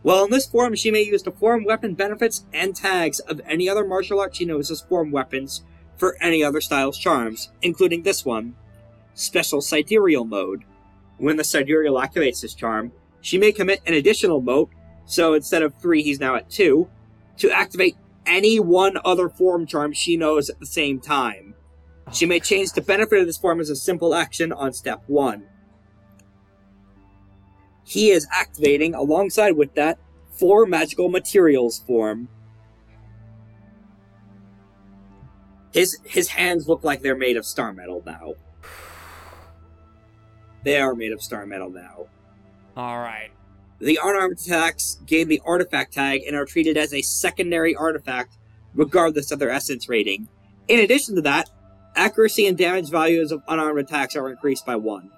While 0.02 0.26
in 0.26 0.32
this 0.32 0.46
form, 0.46 0.76
she 0.76 0.92
may 0.92 1.02
use 1.02 1.24
the 1.24 1.32
form 1.32 1.64
weapon 1.64 1.96
benefits 1.96 2.46
and 2.54 2.76
tags 2.76 3.20
of 3.22 3.42
any 3.46 3.68
other 3.68 3.86
martial 3.86 4.20
art 4.20 4.36
she 4.36 4.46
knows 4.46 4.70
as 4.70 4.82
form 4.82 5.12
weapons 5.12 5.64
for 5.98 6.16
any 6.22 6.44
other 6.44 6.62
style's 6.62 6.98
charms, 6.98 7.52
including 7.62 8.04
this 8.04 8.24
one. 8.24 8.56
Special 9.14 9.62
Sidereal 9.62 10.26
Mode. 10.26 10.64
When 11.18 11.38
the 11.38 11.44
Sidereal 11.44 11.96
activates 11.96 12.42
this 12.42 12.54
charm, 12.54 12.92
she 13.22 13.38
may 13.38 13.52
commit 13.52 13.82
an 13.86 13.94
additional 13.94 14.42
mote, 14.42 14.70
so 15.06 15.34
instead 15.34 15.64
of 15.64 15.74
three, 15.76 16.04
he's 16.04 16.20
now 16.20 16.36
at 16.36 16.50
two, 16.50 16.90
to 17.38 17.52
activate 17.52 17.96
any 18.26 18.60
one 18.60 18.98
other 19.06 19.30
form 19.30 19.66
charm 19.66 19.94
she 19.94 20.18
knows 20.18 20.50
at 20.50 20.60
the 20.60 20.66
same 20.66 21.00
time. 21.00 21.56
She 22.12 22.26
may 22.26 22.40
change 22.40 22.72
the 22.72 22.82
benefit 22.82 23.20
of 23.20 23.26
this 23.26 23.38
form 23.38 23.60
as 23.60 23.70
a 23.70 23.76
simple 23.76 24.14
action 24.14 24.52
on 24.52 24.74
step 24.74 25.04
one. 25.08 25.46
He 27.84 28.10
is 28.10 28.28
activating, 28.32 28.96
alongside 28.96 29.56
with 29.56 29.74
that, 29.76 30.00
four 30.32 30.66
magical 30.66 31.10
materials 31.10 31.80
form. 31.80 32.30
His 35.72 35.98
his 36.04 36.30
hands 36.30 36.68
look 36.68 36.84
like 36.84 37.02
they're 37.02 37.16
made 37.16 37.38
of 37.38 37.46
star 37.46 37.74
metal 37.74 38.02
now. 38.06 38.34
They 40.66 40.80
are 40.80 40.96
made 40.96 41.12
of 41.12 41.22
star 41.22 41.46
metal 41.46 41.70
now. 41.70 42.08
All 42.76 42.98
right. 42.98 43.30
The 43.80 44.00
unarmed 44.04 44.40
attacks 44.40 45.00
gain 45.06 45.28
the 45.28 45.42
artifact 45.46 45.94
tag 45.94 46.24
and 46.26 46.36
are 46.36 46.46
treated 46.46 46.76
as 46.76 46.92
a 46.92 47.02
secondary 47.04 47.76
artifact, 47.76 48.38
regardless 48.74 49.32
of 49.32 49.38
their 49.38 49.52
essence 49.52 49.88
rating. 49.88 50.28
In 50.68 50.80
addition 50.80 51.14
to 51.16 51.22
that, 51.22 51.52
accuracy 51.96 52.48
and 52.48 52.58
damage 52.58 52.90
values 52.90 53.32
of 53.32 53.44
unarmed 53.48 53.80
attacks 53.80 54.16
are 54.16 54.28
increased 54.30 54.66
by 54.66 54.76
one. 54.76 55.12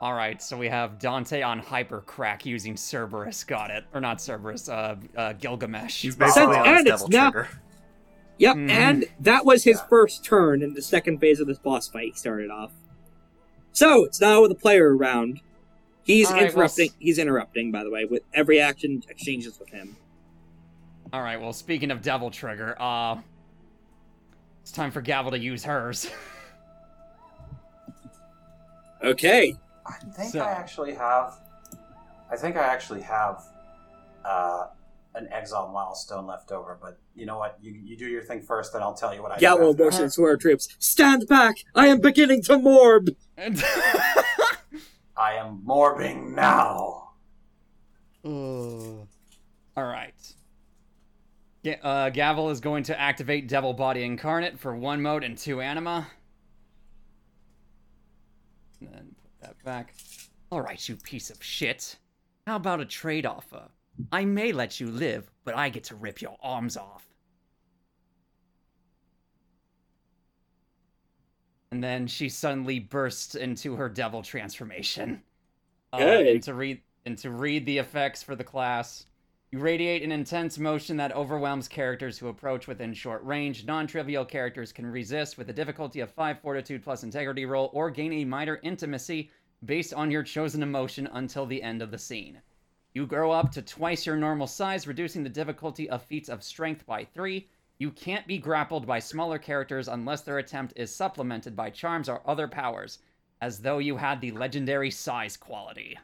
All 0.00 0.14
right, 0.14 0.40
so 0.40 0.56
we 0.56 0.68
have 0.68 0.98
Dante 0.98 1.42
on 1.42 1.58
hyper 1.58 2.00
crack 2.00 2.46
using 2.46 2.74
Cerberus. 2.76 3.44
Got 3.44 3.70
it, 3.70 3.84
or 3.92 4.00
not 4.00 4.18
Cerberus? 4.18 4.68
Uh, 4.68 4.96
uh 5.16 5.32
Gilgamesh. 5.34 6.00
He's 6.02 6.16
basically 6.16 6.54
Since- 6.54 6.56
on 6.56 6.64
his 6.68 6.78
and 6.78 6.88
it's 6.88 7.02
devil 7.02 7.08
not- 7.08 7.32
trigger. 7.32 7.48
Yep, 8.40 8.56
Mhm. 8.56 8.70
and 8.70 9.04
that 9.20 9.44
was 9.44 9.64
his 9.64 9.76
Yeah. 9.76 9.86
first 9.88 10.24
turn 10.24 10.62
in 10.62 10.72
the 10.72 10.80
second 10.80 11.18
phase 11.18 11.40
of 11.40 11.46
this 11.46 11.58
boss 11.58 11.88
fight. 11.88 12.12
He 12.12 12.12
started 12.14 12.50
off. 12.50 12.72
So 13.72 14.04
it's 14.04 14.18
now 14.20 14.46
the 14.46 14.54
player 14.54 14.96
round. 14.96 15.40
He's 16.02 16.26
All 16.28 16.32
right, 16.32 16.40
well, 16.44 16.50
interrupting. 16.52 16.88
s- 16.88 16.96
he's 16.98 17.18
interrupting, 17.18 17.70
by 17.70 17.84
the 17.84 17.90
way, 17.90 18.06
with 18.06 18.22
every 18.32 18.58
action 18.58 19.02
exchanges 19.10 19.58
with 19.60 19.68
him. 19.68 19.96
All 21.12 21.20
right. 21.22 21.38
Well, 21.40 21.52
speaking 21.52 21.90
of 21.90 22.00
Devil 22.00 22.30
Trigger, 22.30 22.76
uh, 22.80 23.20
it's 24.62 24.72
time 24.72 24.90
for 24.90 25.02
Gavel 25.02 25.32
to 25.32 25.38
use 25.38 25.64
hers. 25.64 26.10
Okay. 29.02 29.56
I 29.86 29.92
think 29.92 30.32
So- 30.32 30.40
I 30.40 30.50
actually 30.50 30.94
have. 30.94 31.38
I 32.30 32.36
think 32.36 32.56
I 32.56 32.62
actually 32.64 33.00
have 33.00 33.42
uh, 34.24 34.66
an 35.14 35.28
exile 35.32 35.70
milestone 35.72 36.26
left 36.26 36.52
over. 36.52 36.78
But 36.80 36.98
you 37.14 37.26
know 37.26 37.38
what? 37.38 37.58
You 37.60 37.72
you 37.72 37.96
do 37.96 38.06
your 38.06 38.22
thing 38.22 38.42
first, 38.42 38.72
then 38.72 38.82
I'll 38.82 38.94
tell 38.94 39.14
you 39.14 39.22
what 39.22 39.32
I 39.32 39.36
do. 39.36 39.40
Gallo 39.40 39.70
after. 39.70 39.84
motions 39.84 40.16
to 40.16 40.22
our 40.24 40.36
troops. 40.36 40.68
Stand 40.78 41.26
back! 41.28 41.56
I 41.74 41.88
am 41.88 42.00
beginning 42.00 42.42
to 42.44 42.52
morb. 42.56 43.08
I 45.16 45.34
am 45.34 45.62
morbing 45.66 46.34
now. 46.34 47.10
All 48.24 49.08
right. 49.76 50.14
Ga- 51.62 51.80
uh, 51.82 52.10
Gavel 52.10 52.50
is 52.50 52.60
going 52.60 52.84
to 52.84 52.98
activate 52.98 53.48
Devil 53.48 53.74
Body 53.74 54.02
Incarnate 54.02 54.58
for 54.58 54.74
one 54.74 55.02
mote 55.02 55.24
and 55.24 55.36
two 55.36 55.60
anima. 55.60 56.06
And 58.80 58.88
then 58.92 59.14
put 59.22 59.40
that 59.42 59.64
back. 59.64 59.94
All 60.50 60.62
right, 60.62 60.88
you 60.88 60.96
piece 60.96 61.30
of 61.30 61.42
shit. 61.42 61.96
How 62.46 62.56
about 62.56 62.80
a 62.80 62.86
trade 62.86 63.26
offer? 63.26 63.68
I 64.12 64.24
may 64.24 64.52
let 64.52 64.80
you 64.80 64.90
live, 64.90 65.30
but 65.44 65.56
I 65.56 65.68
get 65.68 65.84
to 65.84 65.94
rip 65.94 66.20
your 66.20 66.36
arms 66.42 66.76
off. 66.76 67.06
And 71.72 71.82
then 71.82 72.06
she 72.06 72.28
suddenly 72.28 72.80
bursts 72.80 73.34
into 73.34 73.76
her 73.76 73.88
devil 73.88 74.22
transformation. 74.22 75.22
Uh, 75.92 75.98
and 75.98 76.42
to 76.42 76.54
read 76.54 76.80
and 77.06 77.16
to 77.18 77.30
read 77.30 77.64
the 77.66 77.78
effects 77.78 78.22
for 78.22 78.36
the 78.36 78.44
class. 78.44 79.06
You 79.50 79.58
radiate 79.58 80.02
an 80.02 80.12
intense 80.12 80.58
motion 80.58 80.96
that 80.98 81.14
overwhelms 81.14 81.66
characters 81.66 82.18
who 82.18 82.28
approach 82.28 82.68
within 82.68 82.94
short 82.94 83.24
range. 83.24 83.64
Non 83.64 83.86
trivial 83.86 84.24
characters 84.24 84.72
can 84.72 84.86
resist 84.86 85.36
with 85.36 85.50
a 85.50 85.52
difficulty 85.52 86.00
of 86.00 86.10
5 86.10 86.40
fortitude 86.40 86.84
plus 86.84 87.02
integrity 87.02 87.46
roll 87.46 87.70
or 87.72 87.90
gain 87.90 88.12
a 88.12 88.24
minor 88.24 88.60
intimacy 88.62 89.30
based 89.64 89.92
on 89.92 90.10
your 90.10 90.22
chosen 90.22 90.62
emotion 90.62 91.08
until 91.12 91.46
the 91.46 91.62
end 91.62 91.82
of 91.82 91.90
the 91.90 91.98
scene. 91.98 92.40
You 92.92 93.06
grow 93.06 93.30
up 93.30 93.52
to 93.52 93.62
twice 93.62 94.04
your 94.04 94.16
normal 94.16 94.46
size, 94.46 94.86
reducing 94.86 95.22
the 95.22 95.28
difficulty 95.28 95.88
of 95.88 96.02
feats 96.02 96.28
of 96.28 96.42
strength 96.42 96.84
by 96.86 97.04
3. 97.04 97.48
You 97.78 97.90
can't 97.92 98.26
be 98.26 98.38
grappled 98.38 98.86
by 98.86 98.98
smaller 98.98 99.38
characters 99.38 99.88
unless 99.88 100.22
their 100.22 100.38
attempt 100.38 100.74
is 100.76 100.94
supplemented 100.94 101.54
by 101.56 101.70
charms 101.70 102.08
or 102.08 102.20
other 102.26 102.48
powers, 102.48 102.98
as 103.40 103.60
though 103.60 103.78
you 103.78 103.96
had 103.96 104.20
the 104.20 104.32
legendary 104.32 104.90
size 104.90 105.36
quality. 105.36 105.98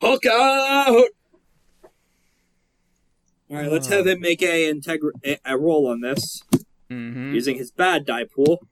Hulk 0.00 0.26
out! 0.26 1.06
Alright, 3.50 3.70
let's 3.70 3.86
have 3.86 4.06
him 4.06 4.20
make 4.20 4.42
a, 4.42 4.72
integr- 4.72 5.12
a, 5.24 5.38
a 5.44 5.56
roll 5.56 5.86
on 5.86 6.00
this 6.00 6.42
Mm-hmm. 6.90 7.34
using 7.34 7.56
his 7.56 7.70
bad 7.70 8.04
die 8.04 8.24
pool. 8.24 8.68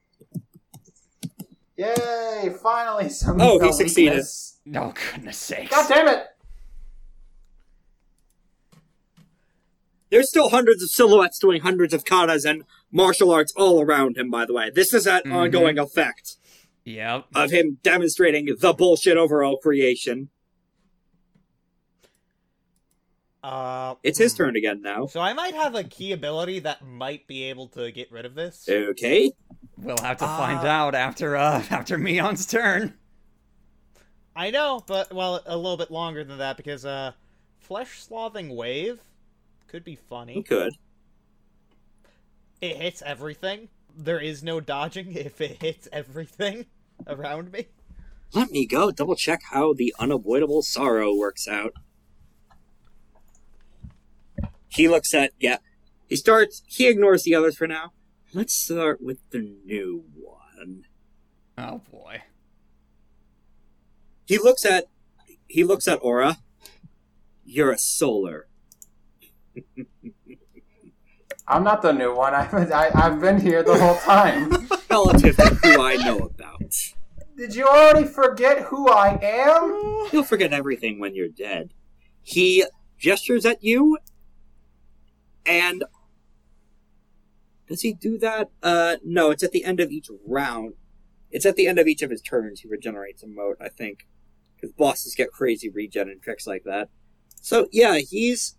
Yay! 1.77 2.53
Finally, 2.61 3.09
some. 3.09 3.41
Oh, 3.41 3.59
he 3.59 3.71
succeeded. 3.71 4.11
weakness. 4.11 4.59
Oh, 4.75 4.93
goodness 5.13 5.37
sakes. 5.37 5.69
God 5.71 5.87
damn 5.89 6.07
it! 6.07 6.27
There's 10.09 10.29
still 10.29 10.49
hundreds 10.49 10.83
of 10.83 10.89
silhouettes 10.91 11.39
doing 11.39 11.61
hundreds 11.61 11.91
of 11.93 12.03
katas 12.03 12.47
and 12.47 12.63
martial 12.91 13.31
arts 13.31 13.51
all 13.55 13.81
around 13.81 14.15
him, 14.15 14.29
by 14.29 14.45
the 14.45 14.53
way. 14.53 14.69
This 14.69 14.93
is 14.93 15.05
that 15.05 15.25
Mhm. 15.25 15.33
ongoing 15.33 15.79
effect 15.79 16.35
Yep. 16.85 17.25
of 17.33 17.49
him 17.49 17.79
demonstrating 17.81 18.47
the 18.59 18.73
bullshit 18.73 19.17
overall 19.17 19.57
creation. 19.57 20.29
Uh, 23.41 23.95
It's 24.03 24.19
his 24.19 24.33
hmm. 24.33 24.37
turn 24.43 24.55
again 24.55 24.81
now. 24.81 25.07
So 25.07 25.19
I 25.19 25.33
might 25.33 25.53
have 25.55 25.75
a 25.75 25.83
key 25.83 26.11
ability 26.13 26.59
that 26.59 26.85
might 26.85 27.25
be 27.27 27.43
able 27.45 27.67
to 27.69 27.91
get 27.91 28.09
rid 28.11 28.25
of 28.25 28.35
this. 28.35 28.69
Okay. 28.69 29.31
We'll 29.77 29.97
have 29.97 30.17
to 30.17 30.25
find 30.25 30.59
Uh, 30.59 30.67
out 30.71 30.95
after 30.95 31.35
uh 31.35 31.63
after 31.69 31.97
Meon's 31.97 32.45
turn. 32.45 32.93
I 34.35 34.49
know, 34.49 34.83
but 34.87 35.13
well, 35.13 35.41
a 35.45 35.55
little 35.57 35.77
bit 35.77 35.91
longer 35.91 36.23
than 36.23 36.39
that 36.39 36.57
because 36.57 36.85
uh, 36.85 37.11
flesh 37.59 38.03
slothing 38.03 38.55
wave 38.55 38.99
could 39.67 39.83
be 39.83 39.91
He 39.91 39.97
funny. 39.97 40.41
could. 40.43 40.73
It 42.61 42.77
hits 42.77 43.01
everything. 43.03 43.69
There 43.95 44.19
is 44.19 44.41
no 44.41 44.59
dodging 44.59 45.11
if 45.15 45.39
it 45.41 45.61
hits 45.61 45.87
everything 45.91 46.65
around 47.05 47.51
me. 47.51 47.67
Let 48.33 48.49
me 48.51 48.65
go 48.65 48.89
double 48.89 49.15
check 49.15 49.41
how 49.51 49.73
the 49.73 49.93
unavoidable 49.99 50.63
sorrow 50.63 51.13
works 51.15 51.47
out. 51.47 51.73
He 54.69 54.87
looks 54.87 55.13
at 55.13 55.31
yeah. 55.39 55.57
He 56.07 56.15
starts. 56.15 56.63
He 56.65 56.87
ignores 56.87 57.23
the 57.23 57.35
others 57.35 57.55
for 57.57 57.67
now. 57.67 57.91
Let's 58.35 58.55
start 58.55 58.99
with 58.99 59.19
the 59.29 59.57
new 59.63 60.05
one. 60.15 60.85
Oh 61.55 61.81
boy. 61.91 62.23
He 64.25 64.39
looks 64.39 64.65
at. 64.65 64.85
He 65.47 65.63
looks 65.63 65.87
at 65.87 65.99
Aura. 66.01 66.37
You're 67.45 67.71
a 67.71 67.77
solar. 67.77 68.47
I'm 71.47 71.63
not 71.63 71.83
the 71.83 71.91
new 71.91 72.15
one. 72.15 72.33
I've 72.33 72.49
been, 72.49 72.73
I, 72.73 72.89
I've 72.95 73.21
been 73.21 73.39
here 73.39 73.61
the 73.61 73.77
whole 73.77 73.97
time. 73.97 74.49
Relative 74.89 75.35
to 75.37 75.55
who 75.61 75.83
I 75.83 75.97
know 75.97 76.17
about. 76.17 76.73
Did 77.37 77.53
you 77.53 77.67
already 77.67 78.07
forget 78.07 78.63
who 78.63 78.89
I 78.89 79.19
am? 79.21 80.09
You'll 80.11 80.23
forget 80.23 80.53
everything 80.53 80.99
when 80.99 81.13
you're 81.13 81.27
dead. 81.27 81.73
He 82.23 82.65
gestures 82.97 83.45
at 83.45 83.63
you, 83.63 83.99
and 85.45 85.83
does 87.67 87.81
he 87.81 87.93
do 87.93 88.17
that? 88.19 88.49
Uh, 88.61 88.97
no. 89.03 89.31
It's 89.31 89.43
at 89.43 89.51
the 89.51 89.63
end 89.63 89.79
of 89.79 89.91
each 89.91 90.09
round. 90.25 90.73
It's 91.31 91.45
at 91.45 91.55
the 91.55 91.67
end 91.67 91.79
of 91.79 91.87
each 91.87 92.01
of 92.01 92.11
his 92.11 92.21
turns. 92.21 92.61
He 92.61 92.67
regenerates 92.67 93.23
a 93.23 93.27
mote, 93.27 93.57
I 93.59 93.69
think, 93.69 94.07
because 94.55 94.71
bosses 94.71 95.15
get 95.15 95.31
crazy 95.31 95.69
regen 95.69 96.09
and 96.09 96.21
tricks 96.21 96.45
like 96.45 96.63
that. 96.65 96.89
So 97.41 97.67
yeah, 97.71 97.97
he's 97.97 98.55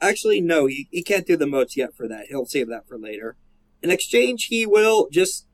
actually 0.00 0.40
no. 0.40 0.66
He, 0.66 0.88
he 0.90 1.02
can't 1.02 1.26
do 1.26 1.36
the 1.36 1.46
motes 1.46 1.76
yet 1.76 1.94
for 1.94 2.08
that. 2.08 2.26
He'll 2.28 2.46
save 2.46 2.68
that 2.68 2.88
for 2.88 2.98
later. 2.98 3.36
In 3.82 3.90
exchange, 3.90 4.46
he 4.46 4.66
will 4.66 5.08
just 5.10 5.46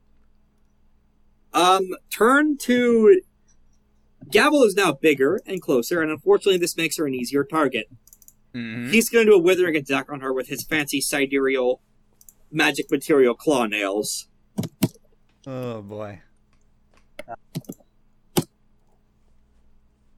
um 1.52 1.88
turn 2.10 2.56
to 2.58 3.20
Gavel 4.30 4.64
is 4.64 4.74
now 4.74 4.92
bigger 4.92 5.40
and 5.46 5.60
closer, 5.62 6.02
and 6.02 6.10
unfortunately, 6.10 6.58
this 6.58 6.76
makes 6.76 6.96
her 6.98 7.06
an 7.06 7.14
easier 7.14 7.44
target. 7.44 7.86
Mm-hmm. 8.54 8.90
He's 8.90 9.08
going 9.08 9.26
to 9.26 9.32
do 9.32 9.36
a 9.36 9.40
withering 9.40 9.76
attack 9.76 10.10
on 10.10 10.20
her 10.20 10.32
with 10.32 10.48
his 10.48 10.64
fancy 10.64 11.00
sidereal 11.00 11.80
magic 12.56 12.90
material 12.90 13.34
claw 13.34 13.66
nails. 13.66 14.28
Oh 15.46 15.82
boy. 15.82 16.22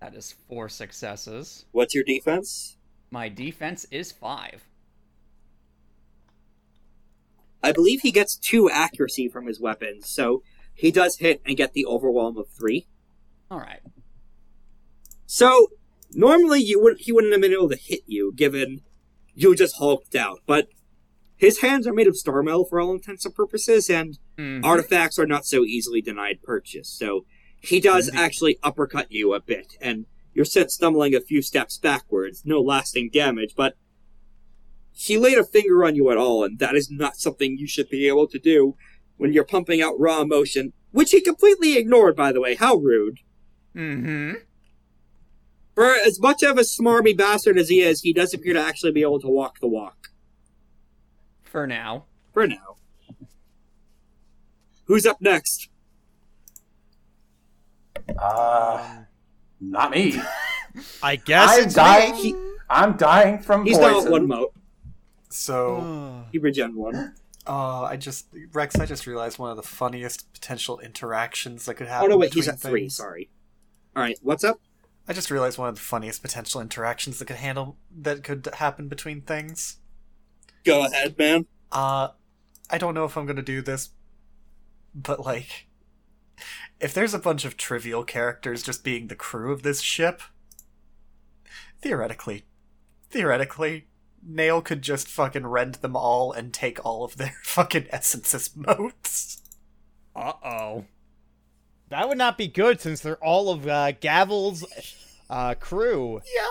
That 0.01 0.15
is 0.15 0.37
four 0.49 0.69
successes. 0.69 1.67
What's 1.73 1.95
your 1.95 2.05
defense? 2.05 2.79
My 3.11 3.29
defense 3.29 3.85
is 3.91 4.13
five. 4.13 4.65
I 7.63 7.73
believe 7.73 8.03
he 8.03 8.13
gets 8.13 8.37
two 8.37 8.71
accuracy 8.71 9.29
from 9.29 9.47
his 9.47 9.61
weapons, 9.61 10.09
so 10.09 10.43
he 10.73 10.93
does 10.93 11.19
hit 11.19 11.43
and 11.45 11.57
get 11.57 11.73
the 11.73 11.85
overwhelm 11.85 12.39
of 12.39 12.47
three. 12.49 12.87
All 13.51 13.59
right. 13.59 13.81
So 15.27 15.67
normally 16.13 16.63
you 16.63 16.81
would 16.81 16.99
he 17.01 17.11
wouldn't 17.11 17.33
have 17.33 17.43
been 17.43 17.53
able 17.53 17.69
to 17.71 17.77
hit 17.77 18.03
you, 18.07 18.33
given 18.35 18.83
you 19.35 19.57
just 19.57 19.77
hulked 19.79 20.15
out. 20.15 20.41
But 20.47 20.69
his 21.39 21.61
hands 21.61 21.87
are 21.87 21.93
made 21.95 22.07
of 22.07 22.17
star 22.17 22.43
metal 22.43 22.65
for 22.67 22.81
all 22.81 22.93
intents 22.93 23.25
and 23.25 23.35
purposes, 23.35 23.89
and 23.89 24.19
Mhm. 24.37 24.65
artifacts 24.65 25.19
are 25.19 25.27
not 25.27 25.47
so 25.47 25.65
easily 25.65 26.03
denied 26.03 26.43
purchase. 26.43 26.89
So 26.89 27.25
he 27.61 27.81
does 27.81 28.09
Indeed. 28.09 28.21
actually 28.21 28.59
uppercut 28.63 29.11
you 29.11 29.33
a 29.33 29.41
bit, 29.41 29.77
and 29.81 30.07
you're 30.35 30.45
sent 30.45 30.71
stumbling 30.71 31.15
a 31.15 31.21
few 31.21 31.41
steps 31.41 31.79
backwards. 31.79 32.43
No 32.45 32.61
lasting 32.61 33.11
damage, 33.11 33.55
but 33.57 33.77
he 34.93 35.17
laid 35.17 35.39
a 35.39 35.45
finger 35.45 35.85
on 35.85 35.95
you 35.95 36.11
at 36.11 36.17
all, 36.17 36.45
and 36.45 36.59
that 36.59 36.75
is 36.77 36.91
not 36.91 37.17
something 37.17 37.57
you 37.57 37.67
should 37.69 37.89
be 37.89 38.07
able 38.09 38.27
to 38.29 38.39
do 38.39 38.75
when 39.17 39.33
you're 39.33 39.45
pumping 39.45 39.81
out 39.81 39.99
raw 39.99 40.21
emotion, 40.21 40.73
which 40.91 41.13
he 41.13 41.21
completely 41.21 41.77
ignored, 41.79 42.17
by 42.17 42.33
the 42.33 42.41
way. 42.41 42.55
How 42.57 42.77
rude. 42.77 43.19
Mm-hmm. 43.77 44.35
For 45.75 45.95
as 45.95 46.21
much 46.21 46.43
of 46.43 46.59
a 46.59 46.63
smarmy 46.63 47.17
bastard 47.17 47.57
as 47.57 47.69
he 47.69 47.81
is, 47.81 48.01
he 48.01 48.13
does 48.13 48.35
appear 48.35 48.55
to 48.55 48.61
actually 48.61 48.91
be 48.91 49.03
able 49.03 49.21
to 49.21 49.29
walk 49.29 49.61
the 49.61 49.69
walk. 49.69 50.08
For 51.51 51.67
now. 51.67 52.05
For 52.33 52.47
now. 52.47 52.77
Who's 54.85 55.07
up 55.07 55.21
next? 55.21 55.69
Uh, 58.19 59.03
not 59.61 59.91
me. 59.91 60.21
I 61.03 61.17
guess 61.17 61.59
I'm 61.59 61.69
dying. 61.71 62.15
me. 62.15 62.35
I'm 62.71 62.97
dying 62.97 63.39
from 63.39 63.65
He's 63.65 63.79
poison. 63.79 63.93
now 63.93 64.05
at 64.05 64.11
one 64.11 64.27
mote. 64.29 64.55
So 65.31 66.25
He 66.33 66.39
regen 66.39 66.75
one. 66.75 67.15
Oh, 67.47 67.85
I 67.85 67.97
just 67.97 68.27
Rex. 68.53 68.79
I 68.79 68.87
just 68.87 69.07
realized 69.07 69.39
one 69.39 69.51
of 69.51 69.57
the 69.57 69.63
funniest 69.63 70.33
potential 70.33 70.79
interactions 70.81 71.65
that 71.65 71.75
could 71.75 71.87
happen. 71.89 72.07
Oh 72.07 72.15
no, 72.15 72.19
wait, 72.19 72.33
he's 72.35 72.47
between 72.47 72.55
at 72.55 72.61
three. 72.61 72.89
Sorry. 72.89 73.31
All 73.97 74.03
right, 74.03 74.19
what's 74.23 74.45
up? 74.45 74.61
I 75.07 75.15
just 75.15 75.31
realized 75.31 75.59
one 75.59 75.69
of 75.71 75.75
the 75.75 75.81
funniest 75.81 76.21
potential 76.23 76.61
interactions 76.61 77.19
that 77.19 77.25
could 77.25 77.37
handle 77.37 77.77
that 78.01 78.23
could 78.23 78.47
happen 78.55 78.89
between 78.89 79.23
things. 79.23 79.79
Go 80.65 80.87
ahead, 80.87 81.17
man. 81.19 81.47
Uh, 81.73 82.09
I 82.71 82.79
don't 82.79 82.95
know 82.95 83.05
if 83.05 83.17
I'm 83.17 83.27
gonna 83.27 83.43
do 83.43 83.63
this, 83.63 83.91
but 84.95 85.21
like, 85.21 85.67
if 86.81 86.93
there's 86.95 87.15
a 87.15 87.19
bunch 87.19 87.45
of 87.45 87.57
trivial 87.57 88.05
characters 88.05 88.63
just 88.63 88.85
being 88.85 89.09
the 89.09 89.17
crew 89.17 89.53
of 89.53 89.63
this 89.63 89.81
ship, 89.81 90.23
theoretically, 91.81 92.45
theoretically, 93.11 93.87
Nail 94.23 94.61
could 94.61 94.83
just 94.83 95.09
fucking 95.09 95.47
rend 95.47 95.77
them 95.77 95.97
all 95.97 96.33
and 96.33 96.53
take 96.53 96.85
all 96.85 97.05
of 97.05 97.17
their 97.17 97.35
fucking 97.45 97.87
essences 97.91 98.55
motes. 98.55 99.43
Uh 100.15 100.33
oh. 100.45 100.85
That 101.91 102.09
would 102.09 102.19
not 102.19 102.37
be 102.37 102.49
good 102.49 102.81
since 102.81 103.01
they're 103.01 103.23
all 103.25 103.51
of 103.51 103.67
uh, 103.67 103.93
Gavel's 103.93 104.65
uh, 105.31 105.55
crew. 105.55 106.21
Yeah. 106.35 106.51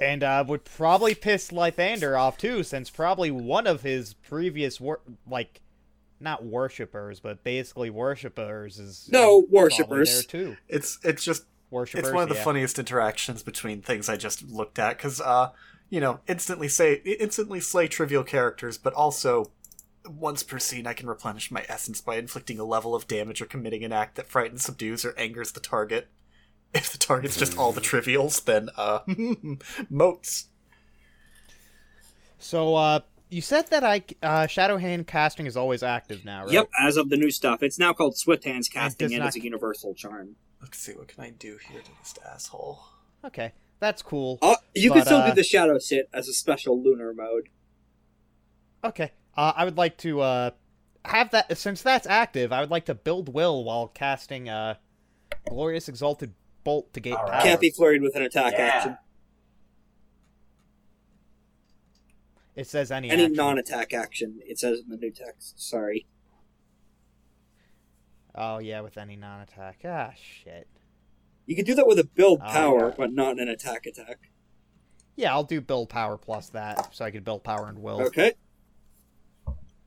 And 0.00 0.22
uh, 0.22 0.44
would 0.46 0.64
probably 0.64 1.14
piss 1.14 1.50
Lythander 1.50 2.18
off 2.18 2.36
too, 2.38 2.62
since 2.62 2.90
probably 2.90 3.30
one 3.30 3.66
of 3.66 3.82
his 3.82 4.14
previous 4.14 4.80
wor- 4.80 5.00
like, 5.28 5.60
not 6.20 6.44
worshippers, 6.44 7.20
but 7.20 7.42
basically 7.44 7.90
worshippers 7.90 8.78
is 8.78 9.08
No, 9.10 9.42
probably 9.42 9.58
worshippers. 9.58 10.14
there 10.14 10.22
too. 10.22 10.56
It's 10.68 10.98
it's 11.02 11.24
just 11.24 11.44
Worshippers. 11.70 12.04
it's 12.08 12.14
one 12.14 12.22
of 12.22 12.28
the 12.28 12.34
yeah. 12.34 12.44
funniest 12.44 12.78
interactions 12.78 13.42
between 13.42 13.80
things 13.82 14.08
I 14.08 14.16
just 14.16 14.42
looked 14.48 14.78
at 14.78 14.98
because 14.98 15.20
uh 15.22 15.50
you 15.88 16.00
know 16.00 16.20
instantly 16.28 16.68
say 16.68 16.96
instantly 17.04 17.60
slay 17.60 17.88
trivial 17.88 18.22
characters, 18.24 18.76
but 18.78 18.92
also 18.92 19.50
once 20.06 20.42
per 20.42 20.58
scene 20.58 20.86
I 20.86 20.92
can 20.92 21.08
replenish 21.08 21.50
my 21.50 21.64
essence 21.68 22.00
by 22.00 22.16
inflicting 22.16 22.58
a 22.58 22.64
level 22.64 22.94
of 22.94 23.08
damage 23.08 23.40
or 23.40 23.46
committing 23.46 23.84
an 23.84 23.92
act 23.92 24.16
that 24.16 24.26
frightens, 24.28 24.62
subdues, 24.64 25.04
or 25.04 25.14
angers 25.18 25.52
the 25.52 25.60
target. 25.60 26.08
If 26.74 26.90
the 26.90 26.98
target's 26.98 27.36
just 27.36 27.58
all 27.58 27.72
the 27.72 27.80
trivials, 27.82 28.40
then 28.40 28.70
uh 28.76 29.00
motes. 29.90 30.46
So, 32.38 32.74
uh, 32.74 33.00
you 33.30 33.40
said 33.40 33.68
that 33.68 33.84
I 33.84 34.02
uh, 34.22 34.46
Shadow 34.46 34.76
Hand 34.78 35.06
casting 35.06 35.46
is 35.46 35.56
always 35.56 35.82
active 35.82 36.24
now, 36.24 36.44
right? 36.44 36.52
Yep, 36.52 36.70
as 36.80 36.96
of 36.96 37.08
the 37.08 37.16
new 37.16 37.30
stuff, 37.30 37.62
it's 37.62 37.78
now 37.78 37.92
called 37.92 38.16
Swift 38.16 38.44
Hands 38.44 38.68
casting, 38.68 39.06
does 39.08 39.12
and 39.12 39.20
not- 39.20 39.28
it's 39.28 39.36
a 39.36 39.42
universal 39.42 39.94
charm. 39.94 40.36
Let's 40.60 40.78
see 40.78 40.92
what 40.92 41.08
can 41.08 41.22
I 41.24 41.30
do 41.30 41.58
here 41.68 41.80
to 41.80 41.90
this 42.00 42.14
asshole. 42.24 42.80
Okay, 43.24 43.52
that's 43.80 44.00
cool. 44.00 44.38
Uh, 44.40 44.54
you 44.74 44.92
can 44.92 45.04
still 45.04 45.18
uh, 45.18 45.28
do 45.30 45.34
the 45.34 45.42
Shadow 45.44 45.78
Sit 45.78 46.08
as 46.12 46.28
a 46.28 46.32
special 46.32 46.80
lunar 46.80 47.12
mode. 47.12 47.48
Okay. 48.84 49.12
Uh, 49.36 49.52
I 49.56 49.64
would 49.64 49.76
like 49.76 49.96
to 49.98 50.20
uh, 50.20 50.50
have 51.04 51.30
that 51.30 51.56
since 51.58 51.82
that's 51.82 52.06
active. 52.06 52.52
I 52.52 52.60
would 52.60 52.70
like 52.70 52.84
to 52.86 52.94
build 52.94 53.32
will 53.32 53.64
while 53.64 53.88
casting 53.88 54.48
uh, 54.48 54.74
glorious 55.48 55.88
exalted 55.88 56.34
bolt 56.64 56.92
to 56.94 57.00
gate 57.00 57.12
All 57.14 57.24
right. 57.24 57.32
power. 57.32 57.42
Can't 57.42 57.60
be 57.60 57.70
flurried 57.70 58.02
with 58.02 58.14
an 58.16 58.22
attack 58.22 58.52
Yeah. 58.52 58.58
action. 58.66 58.98
It 62.54 62.66
says 62.66 62.90
any 62.90 63.10
Any 63.10 63.24
action. 63.24 63.36
non-attack 63.36 63.94
action, 63.94 64.40
it 64.44 64.58
says 64.58 64.80
in 64.80 64.88
the 64.90 64.96
new 64.96 65.10
text. 65.10 65.58
Sorry. 65.58 66.06
Oh 68.34 68.58
yeah, 68.58 68.80
with 68.80 68.98
any 68.98 69.16
non-attack. 69.16 69.80
Ah 69.84 70.12
shit. 70.16 70.68
You 71.46 71.56
can 71.56 71.64
do 71.64 71.74
that 71.74 71.86
with 71.86 71.98
a 71.98 72.04
build 72.04 72.40
Oh, 72.44 72.48
power, 72.50 72.88
yeah. 72.90 72.94
but 72.96 73.12
not 73.12 73.38
an 73.40 73.48
attack 73.48 73.86
attack. 73.86 74.30
Yeah, 75.16 75.32
I'll 75.32 75.44
do 75.44 75.60
build 75.60 75.88
power 75.88 76.16
plus 76.16 76.48
that, 76.50 76.94
so 76.94 77.04
I 77.04 77.10
could 77.10 77.24
build 77.24 77.42
power 77.44 77.68
and 77.68 77.82
will. 77.82 78.00
Okay. 78.02 78.34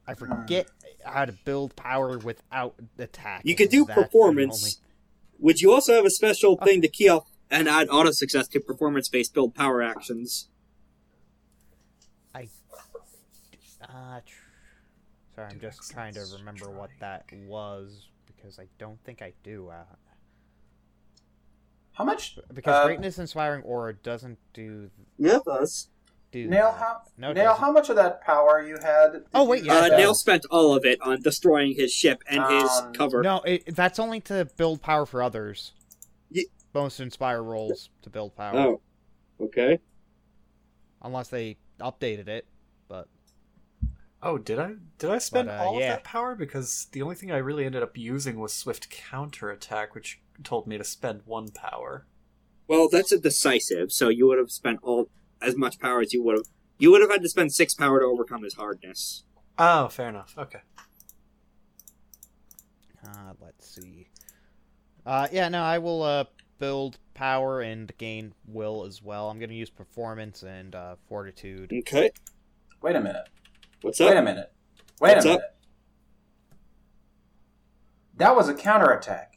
I 0.07 0.14
forget 0.14 0.68
how 1.03 1.26
to 1.26 1.31
build 1.31 1.76
power 1.76 2.18
without 2.19 2.76
attack. 2.99 3.41
You 3.43 3.56
could 3.56 3.69
do 3.69 3.85
performance. 3.85 4.79
Would 5.39 5.62
you 5.62 5.72
also 5.73 5.94
have 5.94 6.05
a 6.05 6.10
special 6.10 6.57
thing 6.57 6.81
to 6.81 6.88
key 6.88 7.10
off 7.10 7.30
and 7.49 7.68
add 7.68 7.88
auto 7.89 8.12
success 8.12 8.47
to 8.49 8.60
performance-based 8.60 9.34
build 9.34 9.54
power 9.55 9.81
actions? 9.81 10.49
I. 12.34 12.49
Uh, 13.81 14.20
tr- 14.26 14.34
sorry, 15.36 15.47
I'm 15.52 15.60
just 15.60 15.91
trying 15.91 16.14
to 16.14 16.22
excellence 16.22 16.39
remember 16.41 16.70
what 16.72 16.89
that 16.99 17.26
was 17.47 18.07
because 18.26 18.60
I 18.60 18.68
don't 18.80 19.02
think 19.04 19.22
I 19.22 19.34
do. 19.44 19.70
Uh, 19.70 19.84
How 21.94 22.04
much? 22.04 22.38
because 22.54 22.76
Uh, 22.76 22.86
greatness 22.86 23.20
inspiring 23.20 23.64
aura 23.64 23.94
doesn't 23.94 24.39
do 24.54 24.89
Yeah, 25.18 25.39
does. 25.46 25.89
Do 26.31 26.47
Nail, 26.47 26.71
that. 26.71 26.79
how, 26.79 27.02
No, 27.18 27.34
Nail, 27.34 27.45
doesn't. 27.52 27.62
how 27.65 27.71
much 27.71 27.89
of 27.89 27.95
that 27.95 28.21
power 28.21 28.62
you 28.65 28.78
had? 28.81 29.23
Oh, 29.34 29.45
wait, 29.45 29.63
yeah, 29.63 29.73
uh. 29.76 29.87
Nail 29.87 30.13
spent 30.13 30.45
all 30.52 30.76
of 30.76 30.84
it 30.86 30.99
on 31.02 31.21
destroying 31.21 31.76
his 31.76 31.91
ship 31.94 32.21
and 32.29 32.44
his 32.52 32.70
Um, 32.70 32.94
cover. 32.94 33.21
No, 33.23 33.41
it, 33.41 33.76
that's 33.76 33.99
only 33.99 34.20
to 34.21 34.45
build 34.57 34.81
power 34.81 35.05
for 35.05 35.23
others. 35.23 35.73
Ye- 36.29 36.47
Bonus 36.73 36.97
to 36.97 37.04
inspire 37.04 37.41
rolls 37.41 37.89
to 38.02 38.10
build 38.10 38.36
power, 38.36 38.57
Oh, 38.57 38.81
okay. 39.39 39.79
unless 41.02 41.29
they 41.29 41.57
updated 41.79 42.28
it. 42.28 42.45
But 42.89 43.07
Oh, 44.21 44.37
did 44.37 44.60
I 44.60 44.73
did 44.97 45.10
I 45.12 45.20
spend 45.20 45.47
But, 45.47 45.60
uh, 45.60 45.63
all 45.63 45.79
yeah. 45.79 45.86
of 45.91 45.97
that 45.97 46.04
power? 46.04 46.36
Because 46.36 46.87
the 46.91 47.02
only 47.02 47.15
thing 47.15 47.31
I 47.31 47.37
really 47.37 47.63
ended 47.65 47.84
up 47.84 47.97
using 47.97 48.39
was 48.39 48.54
swift 48.54 48.89
counterattack, 48.89 49.94
which 49.95 50.20
told 50.44 50.68
me 50.68 50.78
to 50.78 50.84
spend 50.84 51.21
one 51.26 51.49
power. 51.52 52.07
Well, 52.68 52.89
that's 52.89 53.12
a 53.12 53.20
decisive, 53.20 53.91
so 53.91 54.10
you 54.10 54.26
would 54.28 54.39
have 54.39 54.52
spent 54.52 54.79
all 54.81 55.10
as 55.41 55.55
much 55.55 55.80
power 55.80 56.02
as 56.02 56.14
you 56.14 56.23
would 56.23 56.36
have. 56.36 56.46
You 56.78 56.91
would 56.91 57.02
have 57.02 57.12
had 57.12 57.22
to 57.22 57.30
spend 57.30 57.54
six 57.54 57.73
power 57.73 57.99
to 57.99 58.05
overcome 58.05 58.44
his 58.44 58.55
hardness. 58.55 59.23
Oh, 59.57 59.88
fair 59.88 60.10
enough. 60.10 60.36
Okay. 60.38 60.60
uh, 63.07 63.34
let's 63.41 63.73
see. 63.76 64.10
Uh, 65.05 65.28
yeah, 65.31 65.47
no, 65.49 65.62
I 65.62 65.78
will 65.78 66.02
uh 66.04 66.26
build 66.57 66.97
power 67.14 67.62
and 67.62 67.91
gain 67.97 68.34
will 68.47 68.86
as 68.86 69.02
well. 69.02 69.30
I'm 69.30 69.39
gonna 69.39 69.54
use 69.54 69.70
performance 69.70 70.44
and 70.44 70.73
uh, 70.76 70.96
fortitude. 71.07 71.72
Okay. 71.72 72.10
Wait 72.81 72.96
a 72.96 73.02
minute. 73.02 73.28
What's 73.81 74.02
up? 74.02 74.10
Wait 74.10 74.18
a 74.18 74.22
minute. 74.22 74.52
Wait 74.99 75.15
What's 75.15 75.26
a 75.26 75.31
up? 75.34 75.39
minute. 75.39 75.52
That 78.18 78.36
was 78.36 78.47
a 78.49 78.54
counterattack. 78.54 79.35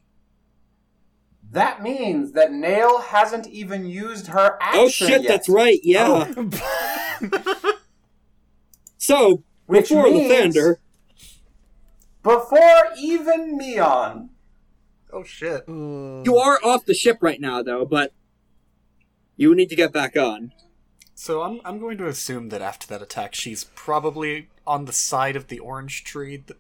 That 1.50 1.82
means 1.82 2.32
that 2.32 2.52
Nail 2.52 3.00
hasn't 3.00 3.46
even 3.46 3.86
used 3.86 4.28
her 4.28 4.54
oh, 4.54 4.58
action 4.60 4.80
Oh 4.80 4.88
shit, 4.88 5.22
yet. 5.22 5.28
that's 5.28 5.48
right. 5.48 5.80
Yeah. 5.82 6.32
Oh. 6.36 7.74
So 8.98 9.42
Which 9.66 9.88
before 9.88 10.10
means 10.10 10.54
Lythander, 10.54 10.76
before 12.22 12.84
even 12.98 13.56
Meon. 13.56 14.30
oh 15.10 15.24
shit. 15.24 15.64
you 15.66 16.36
are 16.36 16.58
off 16.62 16.84
the 16.84 16.92
ship 16.92 17.18
right 17.22 17.40
now, 17.40 17.62
though, 17.62 17.86
but 17.86 18.12
you 19.36 19.54
need 19.54 19.70
to 19.70 19.76
get 19.76 19.92
back 19.94 20.14
on. 20.16 20.52
So 21.14 21.40
I'm 21.42 21.60
I'm 21.64 21.78
going 21.78 21.96
to 21.98 22.06
assume 22.06 22.50
that 22.50 22.60
after 22.60 22.86
that 22.88 23.00
attack, 23.00 23.34
she's 23.34 23.64
probably 23.74 24.48
on 24.66 24.84
the 24.84 24.92
side 24.92 25.36
of 25.36 25.46
the 25.48 25.58
orange 25.58 26.04
tree, 26.04 26.36
that, 26.46 26.58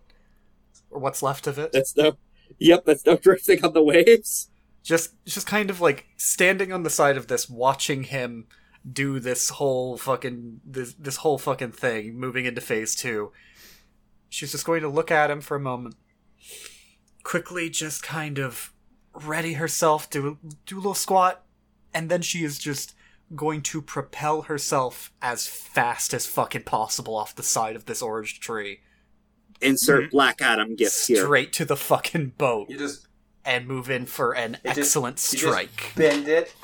or 0.90 1.00
what's 1.00 1.22
left 1.22 1.46
of 1.46 1.58
it. 1.58 1.72
That's 1.72 1.94
no. 1.96 2.16
Yep, 2.58 2.86
that's 2.86 3.04
no 3.04 3.16
drifting 3.16 3.62
on 3.64 3.74
the 3.74 3.82
waves. 3.82 4.48
Just 4.88 5.12
just 5.26 5.46
kind 5.46 5.68
of 5.68 5.80
like 5.80 6.06
standing 6.16 6.72
on 6.72 6.82
the 6.82 6.90
side 6.90 7.18
of 7.18 7.26
this 7.26 7.48
watching 7.48 8.04
him 8.04 8.46
do 8.90 9.20
this 9.20 9.50
whole 9.50 9.98
fucking 9.98 10.60
this, 10.64 10.94
this 10.94 11.16
whole 11.16 11.36
fucking 11.36 11.72
thing 11.72 12.18
moving 12.18 12.46
into 12.46 12.60
phase 12.60 12.94
2 12.94 13.30
she's 14.30 14.52
just 14.52 14.64
going 14.64 14.80
to 14.80 14.88
look 14.88 15.10
at 15.10 15.30
him 15.30 15.42
for 15.42 15.56
a 15.56 15.60
moment 15.60 15.94
quickly 17.22 17.68
just 17.68 18.02
kind 18.02 18.38
of 18.38 18.72
ready 19.12 19.54
herself 19.54 20.08
to 20.08 20.38
do 20.64 20.76
a 20.76 20.80
little 20.80 20.94
squat 20.94 21.44
and 21.92 22.08
then 22.08 22.22
she 22.22 22.42
is 22.42 22.58
just 22.58 22.94
going 23.34 23.60
to 23.60 23.82
propel 23.82 24.42
herself 24.42 25.12
as 25.20 25.46
fast 25.46 26.14
as 26.14 26.26
fucking 26.26 26.62
possible 26.62 27.14
off 27.14 27.34
the 27.34 27.42
side 27.42 27.76
of 27.76 27.84
this 27.84 28.00
orange 28.00 28.40
tree. 28.40 28.80
Insert 29.60 30.04
mm-hmm. 30.04 30.10
Black 30.10 30.40
Adam 30.40 30.76
gift 30.76 31.08
here. 31.08 31.24
straight 31.24 31.52
to 31.54 31.64
the 31.64 31.76
fucking 31.76 32.34
boat. 32.38 32.70
You 32.70 32.78
just 32.78 33.07
and 33.48 33.66
move 33.66 33.90
in 33.90 34.06
for 34.06 34.32
an 34.36 34.54
It 34.62 34.68
just- 34.74 34.78
excellent 34.78 35.16
you 35.32 35.38
just 35.38 35.52
strike 35.52 35.92
bend 35.96 36.28
it. 36.28 36.54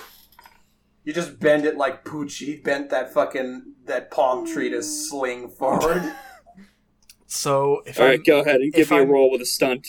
You 1.05 1.13
just 1.13 1.39
bend 1.41 1.67
it 1.67 1.77
like 1.77 2.05
Poochie 2.05 2.63
bent 2.63 2.91
that 2.91 3.13
fucking 3.13 3.75
that 3.87 4.11
palm 4.11 4.47
tree 4.47 4.71
to 4.71 4.83
sling 4.83 5.49
forward. 5.49 6.03
So 7.27 7.83
if 7.85 7.99
All 7.99 8.05
I'm, 8.05 8.11
right, 8.13 8.25
go 8.25 8.41
ahead 8.43 8.61
and 8.61 8.73
give 8.73 8.83
if 8.83 8.91
me 8.93 8.97
a 8.99 9.01
I'm- 9.01 9.11
roll 9.11 9.29
with 9.29 9.41
a 9.41 9.47
stunt 9.47 9.89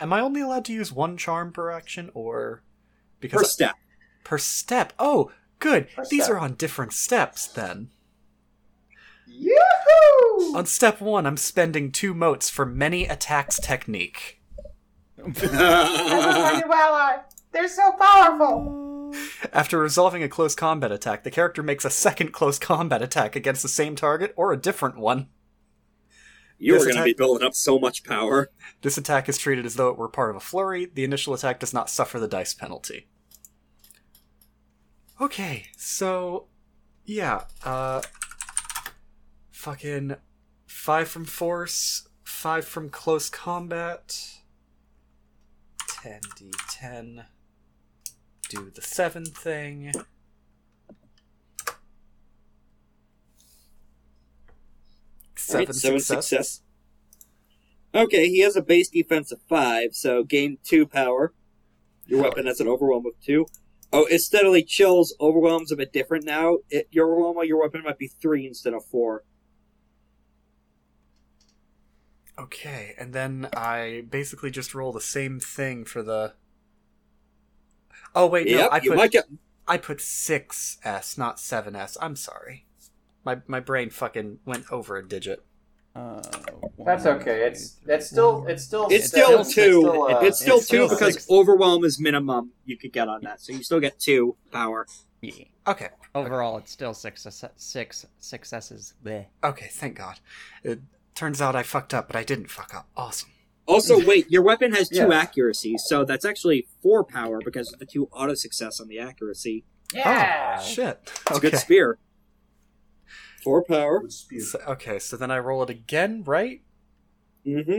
am 0.00 0.10
I 0.12 0.20
only 0.20 0.40
allowed 0.40 0.64
to 0.66 0.72
use 0.72 0.90
one 0.90 1.18
charm 1.18 1.52
per 1.52 1.70
action, 1.70 2.10
or 2.14 2.62
because 3.20 3.40
per 3.42 3.44
step. 3.46 3.74
per 4.24 4.38
step? 4.38 4.92
Oh, 4.98 5.30
good. 5.58 5.88
Per 5.94 6.04
These 6.08 6.24
step. 6.24 6.34
are 6.34 6.38
on 6.38 6.54
different 6.54 6.92
steps 6.94 7.46
then. 7.46 7.90
Yahoo! 9.26 10.56
On 10.56 10.64
step 10.66 11.00
one, 11.00 11.26
I'm 11.26 11.36
spending 11.36 11.92
two 11.92 12.14
motes 12.14 12.48
for 12.48 12.64
many 12.64 13.06
attacks 13.06 13.58
technique. 13.60 14.35
ally. 16.72 17.18
They're 17.52 17.68
so 17.68 17.92
powerful. 17.92 19.14
After 19.52 19.78
resolving 19.78 20.22
a 20.22 20.28
close 20.28 20.54
combat 20.54 20.92
attack, 20.92 21.24
the 21.24 21.30
character 21.30 21.62
makes 21.62 21.84
a 21.84 21.90
second 21.90 22.32
close 22.32 22.58
combat 22.58 23.02
attack 23.02 23.36
against 23.36 23.62
the 23.62 23.68
same 23.68 23.96
target 23.96 24.32
or 24.36 24.52
a 24.52 24.56
different 24.56 24.98
one. 24.98 25.28
You 26.58 26.72
This 26.74 26.86
were 26.86 26.92
going 26.92 26.98
to 26.98 27.04
be 27.04 27.14
building 27.14 27.46
up 27.46 27.54
so 27.54 27.78
much 27.78 28.02
power. 28.02 28.50
This 28.82 28.96
attack 28.96 29.28
is 29.28 29.38
treated 29.38 29.66
as 29.66 29.74
though 29.74 29.88
it 29.88 29.98
were 29.98 30.08
part 30.08 30.30
of 30.30 30.36
a 30.36 30.40
flurry. 30.40 30.86
The 30.86 31.04
initial 31.04 31.34
attack 31.34 31.60
does 31.60 31.74
not 31.74 31.90
suffer 31.90 32.18
the 32.18 32.28
dice 32.28 32.54
penalty. 32.54 33.06
Okay, 35.20 35.66
so 35.76 36.46
yeah, 37.04 37.44
uh 37.64 38.02
fucking 39.50 40.16
5 40.66 41.08
from 41.08 41.24
force, 41.24 42.08
5 42.24 42.64
from 42.64 42.90
close 42.90 43.28
combat. 43.28 44.35
10d10. 46.06 47.24
Do 48.48 48.70
the 48.70 48.80
7 48.80 49.24
thing. 49.24 49.92
Seven, 55.36 55.66
Right, 55.66 55.74
seven 55.74 56.00
success. 56.00 56.28
success. 56.28 56.62
Okay, 57.94 58.28
he 58.28 58.40
has 58.40 58.56
a 58.56 58.62
base 58.62 58.88
defense 58.88 59.32
of 59.32 59.40
five, 59.48 59.94
so 59.94 60.22
gain 60.22 60.58
two 60.62 60.86
power. 60.86 61.34
Your 62.06 62.22
weapon 62.22 62.46
has 62.46 62.60
an 62.60 62.68
overwhelm 62.68 63.06
of 63.06 63.12
two. 63.22 63.46
Oh, 63.92 64.04
it 64.06 64.20
steadily 64.20 64.62
chills. 64.62 65.14
Overwhelm's 65.20 65.72
a 65.72 65.76
bit 65.76 65.92
different 65.92 66.24
now. 66.24 66.58
It, 66.70 66.88
your 66.90 67.10
overwhelm 67.10 67.38
on 67.38 67.48
your 67.48 67.60
weapon 67.60 67.82
might 67.84 67.98
be 67.98 68.08
three 68.08 68.46
instead 68.46 68.74
of 68.74 68.84
four. 68.84 69.24
Okay, 72.38 72.94
and 72.98 73.12
then 73.14 73.48
I 73.56 74.04
basically 74.10 74.50
just 74.50 74.74
roll 74.74 74.92
the 74.92 75.00
same 75.00 75.40
thing 75.40 75.84
for 75.84 76.02
the. 76.02 76.34
Oh 78.14 78.26
wait, 78.26 78.46
no, 78.48 78.68
I 78.70 78.80
put 78.80 78.96
might 78.96 79.10
get. 79.10 79.24
I 79.66 79.78
put 79.78 80.00
six 80.00 80.78
S, 80.84 81.16
not 81.18 81.40
seven 81.40 81.74
S. 81.74 81.96
I'm 82.00 82.14
sorry, 82.16 82.66
my 83.24 83.38
my 83.46 83.60
brain 83.60 83.90
fucking 83.90 84.38
went 84.44 84.70
over 84.70 84.96
a 84.96 85.06
digit. 85.06 85.44
Uh, 85.94 86.22
That's 86.84 87.06
okay. 87.06 87.24
two, 87.24 87.30
It's 87.46 87.70
three, 87.70 87.94
it's 87.94 88.06
still 88.10 88.46
it's 88.46 88.64
still 88.64 88.86
It's 88.90 88.94
it's 88.96 89.06
still 89.08 89.40
it's 89.40 89.54
two. 89.54 89.80
still, 89.80 90.02
uh, 90.04 90.20
it's 90.20 90.40
still 90.40 90.58
it's 90.58 90.68
two 90.68 90.76
still 90.76 90.88
because 90.90 91.14
six. 91.14 91.30
overwhelm 91.30 91.84
is 91.84 91.98
minimum 91.98 92.52
you 92.66 92.76
could 92.76 92.92
get 92.92 93.08
on 93.08 93.22
that, 93.22 93.40
so 93.40 93.54
you 93.54 93.62
still 93.62 93.80
get 93.80 93.98
two 93.98 94.36
power. 94.52 94.86
Yeah. 95.22 95.44
Okay, 95.66 95.88
Overall, 96.14 96.58
it's 96.58 96.70
still 96.70 96.92
six 96.92 97.22
success- 97.22 97.50
six 97.56 98.04
successes. 98.18 98.92
Bleh. 99.02 99.24
okay, 99.42 99.68
thank 99.72 99.96
God. 99.96 100.20
It 100.62 100.80
turns 101.16 101.40
out 101.40 101.56
I 101.56 101.62
fucked 101.64 101.92
up, 101.94 102.06
but 102.06 102.14
I 102.16 102.22
didn't 102.22 102.50
fuck 102.50 102.72
up. 102.74 102.88
Awesome. 102.96 103.30
Also, 103.66 104.04
wait, 104.06 104.30
your 104.30 104.42
weapon 104.42 104.72
has 104.72 104.88
two 104.88 105.08
Yeah. 105.08 105.14
accuracies, 105.20 105.82
so 105.86 106.04
that's 106.04 106.24
actually 106.24 106.68
four 106.82 107.02
power 107.02 107.40
because 107.44 107.72
of 107.72 107.78
the 107.80 107.86
two 107.86 108.06
auto 108.12 108.34
success 108.34 108.78
on 108.80 108.86
the 108.88 108.98
accuracy. 109.00 109.64
yeah. 109.92 110.58
Oh, 110.60 110.64
shit. 110.64 111.00
It's 111.28 111.38
a 111.38 111.40
good 111.40 111.56
spear. 111.56 111.98
Four 113.42 113.64
power. 113.64 114.02
So- 114.08 114.60
okay, 114.68 114.98
so 114.98 115.16
then 115.16 115.30
I 115.30 115.38
roll 115.38 115.62
it 115.62 115.70
again, 115.70 116.22
right? 116.24 116.62
Mm-hmm. 117.46 117.78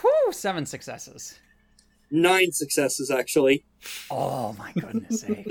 Whew, 0.00 0.32
seven 0.32 0.66
successes. 0.66 1.38
Nine 2.10 2.52
successes 2.52 3.10
actually. 3.10 3.64
Oh 4.10 4.52
my 4.58 4.72
goodness 4.74 5.20
sake. 5.22 5.46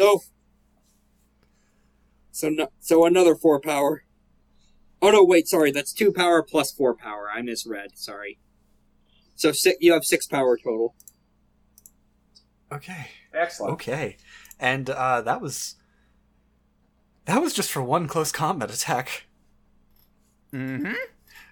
No. 2.44 2.50
So 2.50 2.50
no, 2.50 2.68
so 2.80 3.06
another 3.06 3.36
four 3.36 3.60
power. 3.60 4.04
Oh 5.02 5.12
no, 5.12 5.24
wait, 5.24 5.48
sorry, 5.48 5.72
that's 5.72 5.94
two 5.94 6.12
power 6.12 6.42
plus 6.44 6.72
four 6.72 6.94
power. 6.96 7.30
I 7.34 7.42
misread. 7.42 7.98
Sorry. 7.98 8.40
So 9.36 9.52
six, 9.52 9.78
you 9.80 9.94
have 9.94 10.04
six 10.06 10.26
power 10.28 10.58
total. 10.58 10.96
Okay. 12.72 13.08
Excellent. 13.34 13.74
Okay. 13.74 14.18
And 14.60 14.90
uh, 14.90 15.22
that 15.22 15.42
was 15.42 15.76
that 17.26 17.42
was 17.42 17.54
just 17.54 17.72
for 17.72 17.82
one 17.82 18.08
close 18.08 18.32
combat 18.32 18.74
attack. 18.74 19.26
Mm-hmm. 20.54 20.94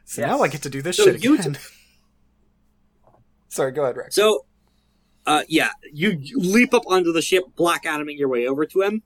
So 0.05 0.21
Yes. 0.21 0.29
now 0.29 0.41
I 0.41 0.47
get 0.47 0.61
to 0.63 0.69
do 0.69 0.81
this 0.81 0.97
So 0.97 1.05
shit 1.05 1.23
you 1.23 1.35
again. 1.35 1.57
Sorry, 3.49 3.71
go 3.71 3.83
ahead, 3.83 3.97
Rex. 3.97 4.15
So, 4.15 4.45
uh, 5.27 5.43
yeah, 5.47 5.69
you, 5.91 6.17
you 6.19 6.39
leap 6.39 6.73
up 6.73 6.83
onto 6.87 7.13
the 7.13 7.21
ship, 7.21 7.43
black 7.55 7.85
adaming 7.85 8.17
your 8.17 8.27
way 8.27 8.47
over 8.47 8.65
to 8.65 8.81
him, 8.81 9.03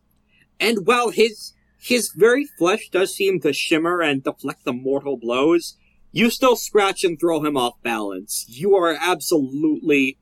and 0.60 0.88
while 0.88 1.10
his 1.10 1.54
his 1.80 2.12
very 2.16 2.46
flesh 2.58 2.90
does 2.90 3.16
seem 3.16 3.40
to 3.42 3.54
shimmer 3.54 4.02
and 4.02 4.24
deflect 4.24 4.66
the 4.66 4.74
mortal 4.74 5.18
blows, 5.18 5.78
you 6.12 6.30
still 6.30 6.56
scratch 6.56 7.04
and 7.04 7.20
throw 7.20 7.44
him 7.44 7.58
off 7.58 7.82
balance. 7.84 8.46
You 8.48 8.76
are 8.76 8.98
absolutely 9.00 10.18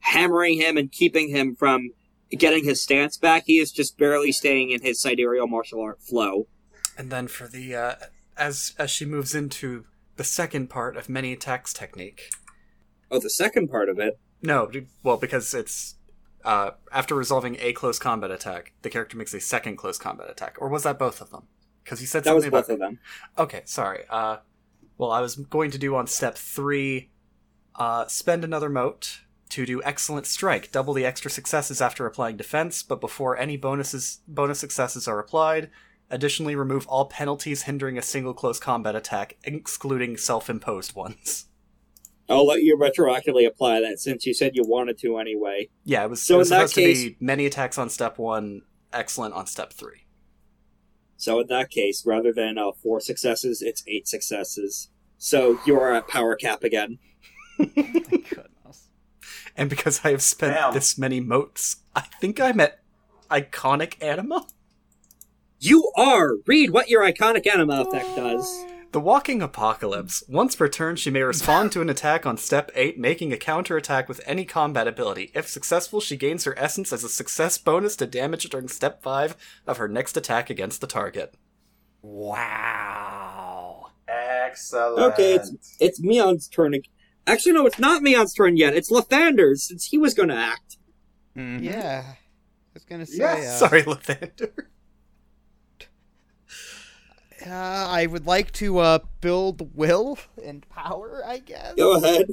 hammering 0.00 0.60
him 0.60 0.76
and 0.76 0.90
keeping 0.90 1.28
him 1.28 1.54
from 1.54 1.90
getting 2.30 2.64
his 2.64 2.82
stance 2.82 3.16
back. 3.16 3.44
He 3.46 3.58
is 3.58 3.72
just 3.72 3.98
barely 3.98 4.32
staying 4.32 4.70
in 4.70 4.82
his 4.82 5.00
sidereal 5.00 5.46
martial 5.46 5.80
art 5.80 6.02
flow. 6.02 6.46
And 6.96 7.10
then 7.10 7.28
for 7.28 7.46
the 7.46 7.74
uh, 7.74 7.94
as 8.36 8.74
as 8.78 8.90
she 8.90 9.04
moves 9.04 9.34
into 9.34 9.84
the 10.16 10.24
second 10.24 10.68
part 10.68 10.96
of 10.96 11.08
many 11.08 11.32
attacks 11.32 11.72
technique. 11.72 12.30
Oh, 13.10 13.20
the 13.20 13.30
second 13.30 13.68
part 13.68 13.88
of 13.88 13.98
it. 13.98 14.18
No, 14.42 14.70
well 15.02 15.16
because 15.16 15.54
it's 15.54 15.94
uh, 16.48 16.70
after 16.90 17.14
resolving 17.14 17.58
a 17.60 17.74
close 17.74 17.98
combat 17.98 18.30
attack, 18.30 18.72
the 18.80 18.88
character 18.88 19.18
makes 19.18 19.34
a 19.34 19.40
second 19.40 19.76
close 19.76 19.98
combat 19.98 20.30
attack, 20.30 20.56
or 20.58 20.70
was 20.70 20.82
that 20.84 20.98
both 20.98 21.20
of 21.20 21.30
them? 21.30 21.42
Because 21.84 22.00
you 22.00 22.06
said 22.06 22.24
That 22.24 22.34
was 22.34 22.44
something 22.44 22.58
about 22.58 22.72
of 22.72 22.78
them. 22.78 22.98
Okay, 23.36 23.60
sorry. 23.66 24.04
Uh, 24.08 24.38
well, 24.96 25.10
I 25.10 25.20
was 25.20 25.36
going 25.36 25.70
to 25.72 25.78
do 25.78 25.94
on 25.94 26.06
step 26.06 26.36
three, 26.36 27.10
uh, 27.74 28.06
spend 28.06 28.44
another 28.44 28.70
mote 28.70 29.20
to 29.50 29.66
do 29.66 29.82
excellent 29.84 30.26
strike, 30.26 30.72
double 30.72 30.94
the 30.94 31.04
extra 31.04 31.30
successes 31.30 31.82
after 31.82 32.06
applying 32.06 32.38
defense, 32.38 32.82
but 32.82 32.98
before 32.98 33.36
any 33.36 33.58
bonuses 33.58 34.20
bonus 34.26 34.58
successes 34.58 35.06
are 35.06 35.18
applied. 35.18 35.68
Additionally, 36.08 36.56
remove 36.56 36.86
all 36.86 37.04
penalties 37.04 37.64
hindering 37.64 37.98
a 37.98 38.02
single 38.02 38.32
close 38.32 38.58
combat 38.58 38.96
attack, 38.96 39.36
excluding 39.44 40.16
self-imposed 40.16 40.94
ones. 40.94 41.47
I'll 42.28 42.46
let 42.46 42.62
you 42.62 42.76
retroactively 42.76 43.46
apply 43.46 43.80
that 43.80 43.98
since 44.00 44.26
you 44.26 44.34
said 44.34 44.52
you 44.54 44.62
wanted 44.66 44.98
to 44.98 45.16
anyway. 45.18 45.68
Yeah, 45.84 46.04
it 46.04 46.10
was, 46.10 46.20
So 46.22 46.34
it 46.34 46.38
was 46.38 46.50
in 46.52 46.58
that 46.58 46.68
supposed 46.70 46.74
case- 46.74 47.02
to 47.04 47.10
be 47.10 47.16
many 47.20 47.46
attacks 47.46 47.78
on 47.78 47.88
step 47.88 48.18
one, 48.18 48.62
excellent 48.92 49.34
on 49.34 49.46
step 49.46 49.72
three. 49.72 50.04
So 51.16 51.40
in 51.40 51.46
that 51.48 51.70
case, 51.70 52.04
rather 52.06 52.32
than 52.32 52.58
uh, 52.58 52.72
four 52.72 53.00
successes, 53.00 53.62
it's 53.62 53.82
eight 53.88 54.06
successes. 54.06 54.90
So 55.16 55.58
you're 55.66 55.92
at 55.94 56.06
power 56.06 56.36
cap 56.36 56.62
again. 56.62 56.98
Goodness. 57.58 58.88
And 59.56 59.68
because 59.68 60.02
I 60.04 60.10
have 60.10 60.22
spent 60.22 60.54
Damn. 60.54 60.72
this 60.74 60.96
many 60.96 61.20
motes, 61.20 61.78
I 61.96 62.02
think 62.20 62.40
I'm 62.40 62.60
at 62.60 62.78
iconic 63.30 63.94
anima. 64.02 64.46
You 65.58 65.90
are! 65.96 66.34
Read 66.46 66.70
what 66.70 66.88
your 66.88 67.02
iconic 67.02 67.46
anima 67.48 67.80
effect 67.88 68.14
does. 68.14 68.64
The 68.92 69.00
Walking 69.00 69.42
Apocalypse. 69.42 70.22
Once 70.28 70.56
per 70.56 70.66
turn, 70.66 70.96
she 70.96 71.10
may 71.10 71.20
respond 71.22 71.72
to 71.72 71.82
an 71.82 71.90
attack 71.90 72.24
on 72.24 72.38
step 72.38 72.70
8, 72.74 72.98
making 72.98 73.32
a 73.34 73.36
counterattack 73.36 74.08
with 74.08 74.22
any 74.24 74.46
combat 74.46 74.88
ability. 74.88 75.30
If 75.34 75.46
successful, 75.46 76.00
she 76.00 76.16
gains 76.16 76.44
her 76.44 76.58
essence 76.58 76.90
as 76.90 77.04
a 77.04 77.08
success 77.10 77.58
bonus 77.58 77.96
to 77.96 78.06
damage 78.06 78.48
during 78.48 78.66
step 78.68 79.02
5 79.02 79.36
of 79.66 79.76
her 79.76 79.88
next 79.88 80.16
attack 80.16 80.48
against 80.48 80.80
the 80.80 80.86
target. 80.86 81.34
Wow. 82.00 83.88
Excellent. 84.08 85.12
Okay, 85.12 85.34
it's 85.34 85.76
it's 85.80 86.00
Meon's 86.00 86.48
turn. 86.48 86.74
Actually, 87.26 87.52
no, 87.52 87.66
it's 87.66 87.78
not 87.78 88.02
Meon's 88.02 88.32
turn 88.32 88.56
yet. 88.56 88.72
It's 88.74 88.90
Lythander's, 88.90 89.64
since 89.64 89.84
he 89.84 89.98
was 89.98 90.14
going 90.14 90.30
to 90.30 90.34
act. 90.34 90.78
Mhm. 91.36 91.62
Yeah. 91.62 92.04
I 92.14 92.16
was 92.72 92.84
gonna 92.84 93.04
say. 93.04 93.18
Yes, 93.18 93.60
uh, 93.62 93.68
Sorry, 93.68 93.82
Lythander. 93.82 94.50
Uh, 97.46 97.50
I 97.50 98.06
would 98.06 98.26
like 98.26 98.52
to 98.52 98.78
uh, 98.78 98.98
build 99.20 99.74
will 99.76 100.18
and 100.44 100.68
power. 100.68 101.22
I 101.24 101.38
guess. 101.38 101.74
Go 101.74 101.96
ahead. 101.96 102.30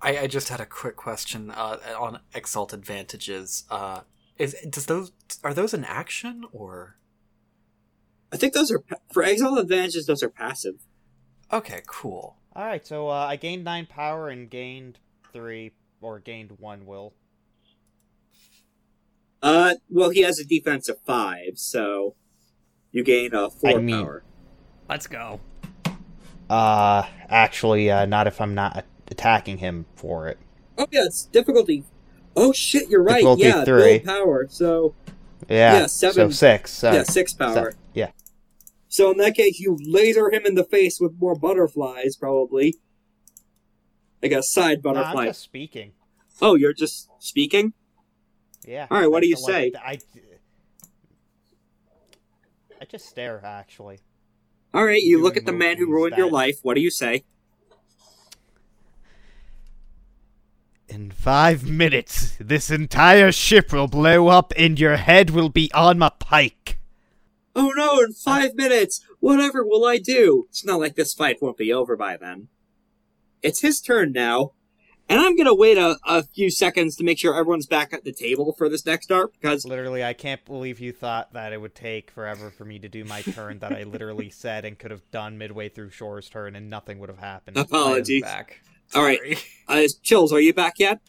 I, 0.00 0.18
I 0.18 0.26
just 0.26 0.48
had 0.48 0.60
a 0.60 0.66
quick 0.66 0.96
question 0.96 1.50
uh, 1.50 1.78
on 1.98 2.18
Exalt 2.34 2.72
Advantages. 2.72 3.64
Uh, 3.70 4.00
is 4.38 4.56
does 4.68 4.86
those 4.86 5.12
are 5.44 5.54
those 5.54 5.72
an 5.74 5.84
action 5.84 6.44
or 6.52 6.96
I 8.32 8.36
think 8.38 8.54
those 8.54 8.70
are, 8.70 8.82
for 9.12 9.22
exalt 9.22 9.58
advantages, 9.58 10.06
those 10.06 10.22
are 10.22 10.30
passive. 10.30 10.76
okay? 11.52 11.82
Cool. 11.86 12.36
All 12.56 12.64
right, 12.64 12.84
so 12.86 13.08
uh, 13.08 13.12
I 13.26 13.36
gained 13.36 13.62
nine 13.62 13.84
power 13.84 14.30
and 14.30 14.48
gained 14.48 14.98
three, 15.34 15.72
or 16.00 16.18
gained 16.18 16.52
one 16.58 16.86
will. 16.86 17.12
Uh, 19.42 19.74
well, 19.90 20.10
he 20.10 20.22
has 20.22 20.38
a 20.38 20.44
defense 20.44 20.88
of 20.88 20.98
five, 21.04 21.56
so 21.58 22.14
you 22.90 23.04
gain 23.04 23.34
a 23.34 23.50
four 23.50 23.70
I 23.78 23.82
mean- 23.82 24.02
power. 24.02 24.24
Let's 24.88 25.06
go. 25.06 25.40
Uh, 26.50 27.04
actually, 27.28 27.90
uh, 27.90 28.04
not 28.06 28.26
if 28.26 28.40
I'm 28.40 28.54
not 28.54 28.84
attacking 29.08 29.58
him 29.58 29.86
for 29.96 30.28
it. 30.28 30.38
Oh 30.76 30.86
yeah, 30.90 31.04
it's 31.04 31.24
difficulty. 31.26 31.84
Oh 32.36 32.52
shit, 32.52 32.88
you're 32.88 33.02
right. 33.02 33.16
Difficulty 33.22 33.42
yeah, 33.44 33.64
three. 33.64 33.98
build 33.98 34.04
power. 34.04 34.46
So 34.48 34.94
Yeah. 35.48 35.80
Yeah, 35.80 35.86
seven- 35.86 36.14
So 36.14 36.30
six. 36.30 36.70
So, 36.72 36.92
yeah, 36.92 37.02
six 37.04 37.32
power. 37.32 37.54
seven, 37.54 37.72
Yeah. 37.94 38.10
So 38.88 39.10
in 39.10 39.16
that 39.18 39.34
case, 39.34 39.58
you 39.60 39.78
laser 39.86 40.30
him 40.30 40.44
in 40.44 40.54
the 40.54 40.64
face 40.64 41.00
with 41.00 41.14
more 41.18 41.34
butterflies, 41.34 42.16
probably. 42.16 42.74
Like 44.22 44.32
a 44.32 44.42
side 44.42 44.84
No, 44.84 44.92
I'm 44.94 45.26
just 45.26 45.42
speaking. 45.42 45.92
Oh, 46.40 46.54
you're 46.54 46.72
just 46.74 47.08
speaking? 47.18 47.72
Yeah. 48.66 48.86
All 48.90 48.98
right, 49.00 49.10
what 49.10 49.22
do 49.22 49.28
you 49.28 49.34
That's 49.36 49.46
the- 49.46 49.52
say? 49.52 49.72
I. 49.82 49.98
I 52.80 52.84
just 52.84 53.06
stare. 53.06 53.40
Actually. 53.44 54.00
All 54.74 54.84
right, 54.84 55.02
you 55.02 55.22
look 55.22 55.36
at 55.36 55.44
the 55.44 55.52
man 55.52 55.76
who 55.76 55.84
motions 55.84 55.92
ruined 55.92 56.16
your 56.16 56.30
life. 56.30 56.58
What 56.62 56.74
do 56.74 56.80
you 56.80 56.90
say? 56.90 57.24
In 60.88 61.10
five 61.10 61.68
minutes, 61.68 62.36
this 62.38 62.70
entire 62.70 63.32
ship 63.32 63.72
will 63.72 63.88
blow 63.88 64.28
up 64.28 64.52
and 64.56 64.78
your 64.78 64.96
head 64.96 65.30
will 65.30 65.48
be 65.48 65.70
on 65.72 65.98
my 65.98 66.10
pike. 66.18 66.78
Oh 67.54 67.72
no, 67.76 68.00
in 68.00 68.12
five 68.12 68.54
minutes! 68.54 69.04
Whatever 69.20 69.64
will 69.64 69.84
I 69.84 69.98
do? 69.98 70.46
It's 70.48 70.64
not 70.64 70.80
like 70.80 70.94
this 70.94 71.12
fight 71.12 71.42
won't 71.42 71.58
be 71.58 71.72
over 71.72 71.96
by 71.96 72.16
then. 72.16 72.48
It's 73.42 73.60
his 73.60 73.80
turn 73.80 74.12
now. 74.12 74.52
And 75.12 75.20
I'm 75.20 75.36
gonna 75.36 75.54
wait 75.54 75.76
a, 75.76 75.98
a 76.06 76.22
few 76.22 76.50
seconds 76.50 76.96
to 76.96 77.04
make 77.04 77.18
sure 77.18 77.34
everyone's 77.34 77.66
back 77.66 77.92
at 77.92 78.02
the 78.02 78.12
table 78.12 78.54
for 78.56 78.70
this 78.70 78.86
next 78.86 79.12
arc, 79.12 79.34
because 79.34 79.66
Literally, 79.66 80.02
I 80.02 80.14
can't 80.14 80.42
believe 80.46 80.80
you 80.80 80.90
thought 80.90 81.34
that 81.34 81.52
it 81.52 81.60
would 81.60 81.74
take 81.74 82.10
forever 82.10 82.50
for 82.50 82.64
me 82.64 82.78
to 82.78 82.88
do 82.88 83.04
my 83.04 83.20
turn 83.20 83.58
that 83.58 83.72
I 83.72 83.82
literally 83.86 84.30
said 84.30 84.64
and 84.64 84.78
could 84.78 84.90
have 84.90 85.02
done 85.10 85.36
midway 85.36 85.68
through 85.68 85.90
Shorah's 85.90 86.30
turn 86.30 86.56
and 86.56 86.70
nothing 86.70 86.98
would 86.98 87.10
have 87.10 87.18
happened. 87.18 87.58
Apologies. 87.58 88.22
back. 88.22 88.62
Alright, 88.96 89.18
Sorry. 89.18 89.38
uh, 89.84 89.88
Chills, 90.02 90.32
are 90.32 90.40
you 90.40 90.54
back 90.54 90.78
yet? 90.78 91.00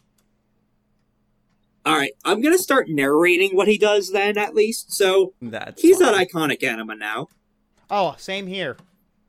Alright, 1.86 2.12
I'm 2.26 2.42
gonna 2.42 2.58
start 2.58 2.90
narrating 2.90 3.56
what 3.56 3.68
he 3.68 3.78
does 3.78 4.12
then, 4.12 4.36
at 4.36 4.54
least. 4.54 4.92
So, 4.92 5.32
That's 5.40 5.80
he's 5.80 5.98
fine. 5.98 6.12
that 6.12 6.28
iconic 6.28 6.62
anima 6.62 6.94
now. 6.94 7.28
Oh, 7.88 8.16
same 8.18 8.46
here. 8.48 8.76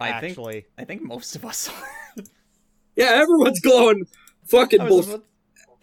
I 0.01 0.19
think 0.19 0.31
actually. 0.31 0.65
I 0.77 0.83
think 0.83 1.01
most 1.01 1.37
of 1.37 1.45
us 1.45 1.69
are. 1.69 2.23
Yeah, 2.97 3.07
everyone's 3.07 3.59
glowing 3.59 4.05
fucking 4.45 4.81
I 4.81 4.83
was 4.89 5.05
bullshit. 5.07 5.25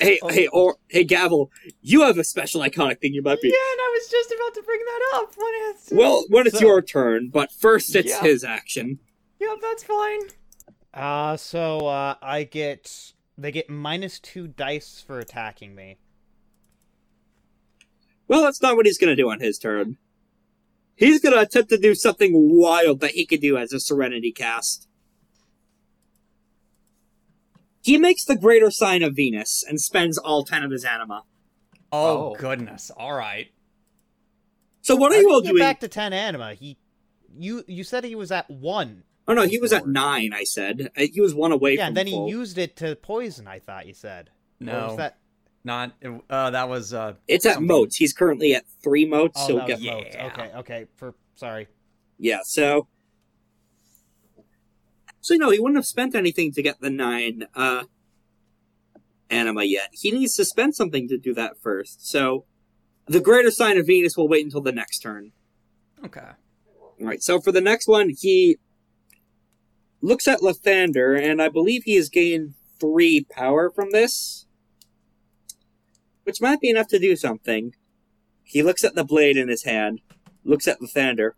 Hey, 0.01 0.19
Oh. 0.23 0.29
hey, 0.29 0.47
or 0.49 0.77
hey, 0.89 1.05
Gavel, 1.05 1.51
you 1.81 2.03
have 2.03 2.19
a 2.19 2.25
special 2.25 2.61
iconic 2.63 3.01
thing 3.01 3.15
you 3.15 3.23
might 3.23 3.41
be. 3.41 3.49
Yeah, 3.49 3.55
and 3.73 3.81
I 3.81 3.99
was 4.01 4.11
just 4.11 4.33
about 4.33 4.55
to 4.55 4.63
bring 4.63 4.81
that 4.81 5.11
up. 5.15 5.33
When 5.37 5.53
it's 5.71 5.91
Well, 5.93 6.25
when 6.29 6.47
it's 6.47 6.59
So- 6.59 6.65
your 6.67 6.83
turn, 6.83 7.29
but 7.29 7.53
first 7.53 7.95
it's 7.95 8.09
Yeah. 8.09 8.21
his 8.23 8.43
action. 8.43 8.99
yeah, 9.41 9.55
that's 9.61 9.85
fine. 9.85 10.21
Uh, 10.95 11.37
so, 11.37 11.87
uh, 11.87 12.17
I 12.21 12.45
get. 12.45 13.13
They 13.39 13.51
get 13.51 13.71
minus 13.71 14.21
two 14.21 14.47
dice 14.47 15.01
for 15.05 15.19
attacking 15.19 15.75
me. 15.75 15.97
Well, 18.29 18.43
that's 18.43 18.61
not 18.63 18.77
what 18.77 18.87
he's 18.87 18.99
gonna 18.99 19.17
do 19.17 19.31
on 19.31 19.41
his 19.41 19.59
turn. 19.59 19.99
He's 20.97 21.21
gonna 21.21 21.39
attempt 21.41 21.71
to 21.71 21.79
do 21.79 21.95
something 21.95 22.33
wild 22.35 23.01
that 23.01 23.13
he 23.13 23.25
could 23.27 23.41
do 23.41 23.57
as 23.57 23.73
a 23.73 23.81
Serenity 23.81 24.33
caste. 24.33 24.87
He 27.83 27.99
makes 27.99 28.25
the 28.25 28.37
greater 28.37 28.71
sign 28.71 29.03
of 29.03 29.15
Venus 29.17 29.65
and 29.69 29.81
spends 29.81 30.17
all 30.19 30.45
ten 30.45 30.63
of 30.63 30.71
his 30.71 30.85
anima. 30.85 31.25
Oh, 31.91 32.33
Oh. 32.33 32.35
goodness. 32.39 32.91
All 32.97 33.13
right. 33.15 33.49
So 34.83 34.97
what 34.97 35.13
are 35.13 35.17
How 35.17 35.21
you 35.21 35.31
all 35.33 35.41
he 35.41 35.47
get 35.49 35.51
doing? 35.53 35.61
back 35.61 35.81
to 35.81 35.89
ten 35.89 36.13
anima? 36.13 36.55
He, 36.55 36.79
you, 37.37 37.65
you 37.67 37.85
said 37.85 38.05
he 38.05 38.15
was 38.15 38.31
at 38.33 38.49
one. 38.51 39.05
oh 39.29 39.35
no, 39.35 39.43
he 39.43 39.59
was 39.59 39.73
at 39.73 39.87
nine. 39.87 40.33
I 40.33 40.45
said 40.45 40.91
Uh, 40.97 41.03
he 41.13 41.21
was 41.21 41.35
one 41.35 41.53
away 41.53 41.75
Yeah, 41.77 41.83
from 41.83 41.89
and 41.89 41.97
then 41.97 42.07
full. 42.09 42.27
he 42.27 42.33
used 42.33 42.59
it 42.59 42.77
to 42.77 42.97
poison. 42.97 43.47
I 43.47 43.59
thought 43.59 43.87
you 43.87 43.95
said. 43.95 44.31
No, 44.61 44.89
was 44.89 44.97
that? 44.99 45.19
not. 45.65 45.93
Uh, 46.31 46.51
that 46.51 46.69
was. 46.69 46.93
Uh, 46.95 47.15
It's 47.29 47.47
at 47.47 47.55
something. 47.55 47.67
motes. 47.69 47.97
He's 47.97 48.13
currently 48.13 48.55
at 48.55 48.65
three 48.83 49.05
motes. 49.05 49.41
Oh, 49.43 49.47
so 49.49 49.57
that 49.59 49.67
get 49.69 49.79
was 49.79 49.87
motes. 49.87 50.15
Yeah. 50.15 50.27
Okay, 50.27 50.51
okay. 50.57 50.87
For 50.97 51.15
sorry. 51.35 51.69
Yeah, 52.19 52.39
so 52.45 52.87
so 55.23 55.35
no, 55.37 55.51
he 55.51 55.59
wouldn't 55.59 55.79
have 55.79 55.87
spent 55.87 56.15
anything 56.15 56.53
to 56.53 56.63
get 56.63 56.81
the 56.81 56.91
nine 56.91 57.45
uh 57.55 57.85
anima 59.31 59.65
yet. 59.65 59.89
He 59.93 60.11
needs 60.11 60.37
to 60.37 60.45
spend 60.45 60.75
something 60.75 61.09
to 61.09 61.17
do 61.17 61.33
that 61.35 61.59
first. 61.63 62.07
So 62.07 62.45
the 63.07 63.21
greater 63.21 63.51
sign 63.51 63.79
of 63.79 63.87
Venus 63.87 64.17
will 64.17 64.29
wait 64.29 64.45
until 64.45 64.61
the 64.61 64.73
next 64.73 64.99
turn. 64.99 65.33
Okay. 66.05 66.33
Alright, 67.01 67.23
so 67.23 67.41
for 67.41 67.51
the 67.51 67.61
next 67.61 67.89
one, 67.89 68.11
he 68.11 68.59
looks 70.01 70.29
at 70.29 70.41
Lythander, 70.41 71.21
and 71.21 71.41
I 71.41 71.49
believe 71.49 71.85
he 71.85 71.97
has 71.97 72.09
gained 72.09 72.55
three 72.79 73.25
power 73.31 73.71
from 73.71 73.91
this. 73.93 74.47
Which 76.25 76.41
might 76.41 76.61
be 76.61 76.71
enough 76.71 76.89
to 76.89 76.99
do 76.99 77.17
something. 77.17 77.75
He 78.45 78.63
looks 78.63 78.85
at 78.85 78.95
the 78.95 79.05
blade 79.05 79.37
in 79.37 79.49
his 79.49 79.65
hand, 79.65 80.01
looks 80.45 80.69
at 80.69 80.81
Lythander. 80.81 81.33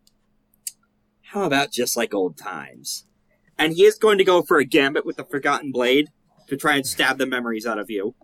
How 1.33 1.45
about 1.45 1.71
just 1.71 1.97
like 1.97 2.13
old 2.13 2.37
times? 2.37 3.07
And 3.59 3.73
he 3.75 3.85
is 3.85 3.97
going 3.97 4.19
to 4.19 4.25
go 4.25 4.43
for 4.43 4.59
a 4.59 4.65
gambit 4.65 5.07
with 5.07 5.17
the 5.17 5.25
Forgotten 5.25 5.71
Blade 5.73 6.11
to 6.49 6.57
try 6.57 6.77
and 6.77 6.87
stab 6.87 7.19
the 7.19 7.27
memories 7.27 7.67
out 7.67 7.79
of 7.79 7.91
you. 7.91 8.15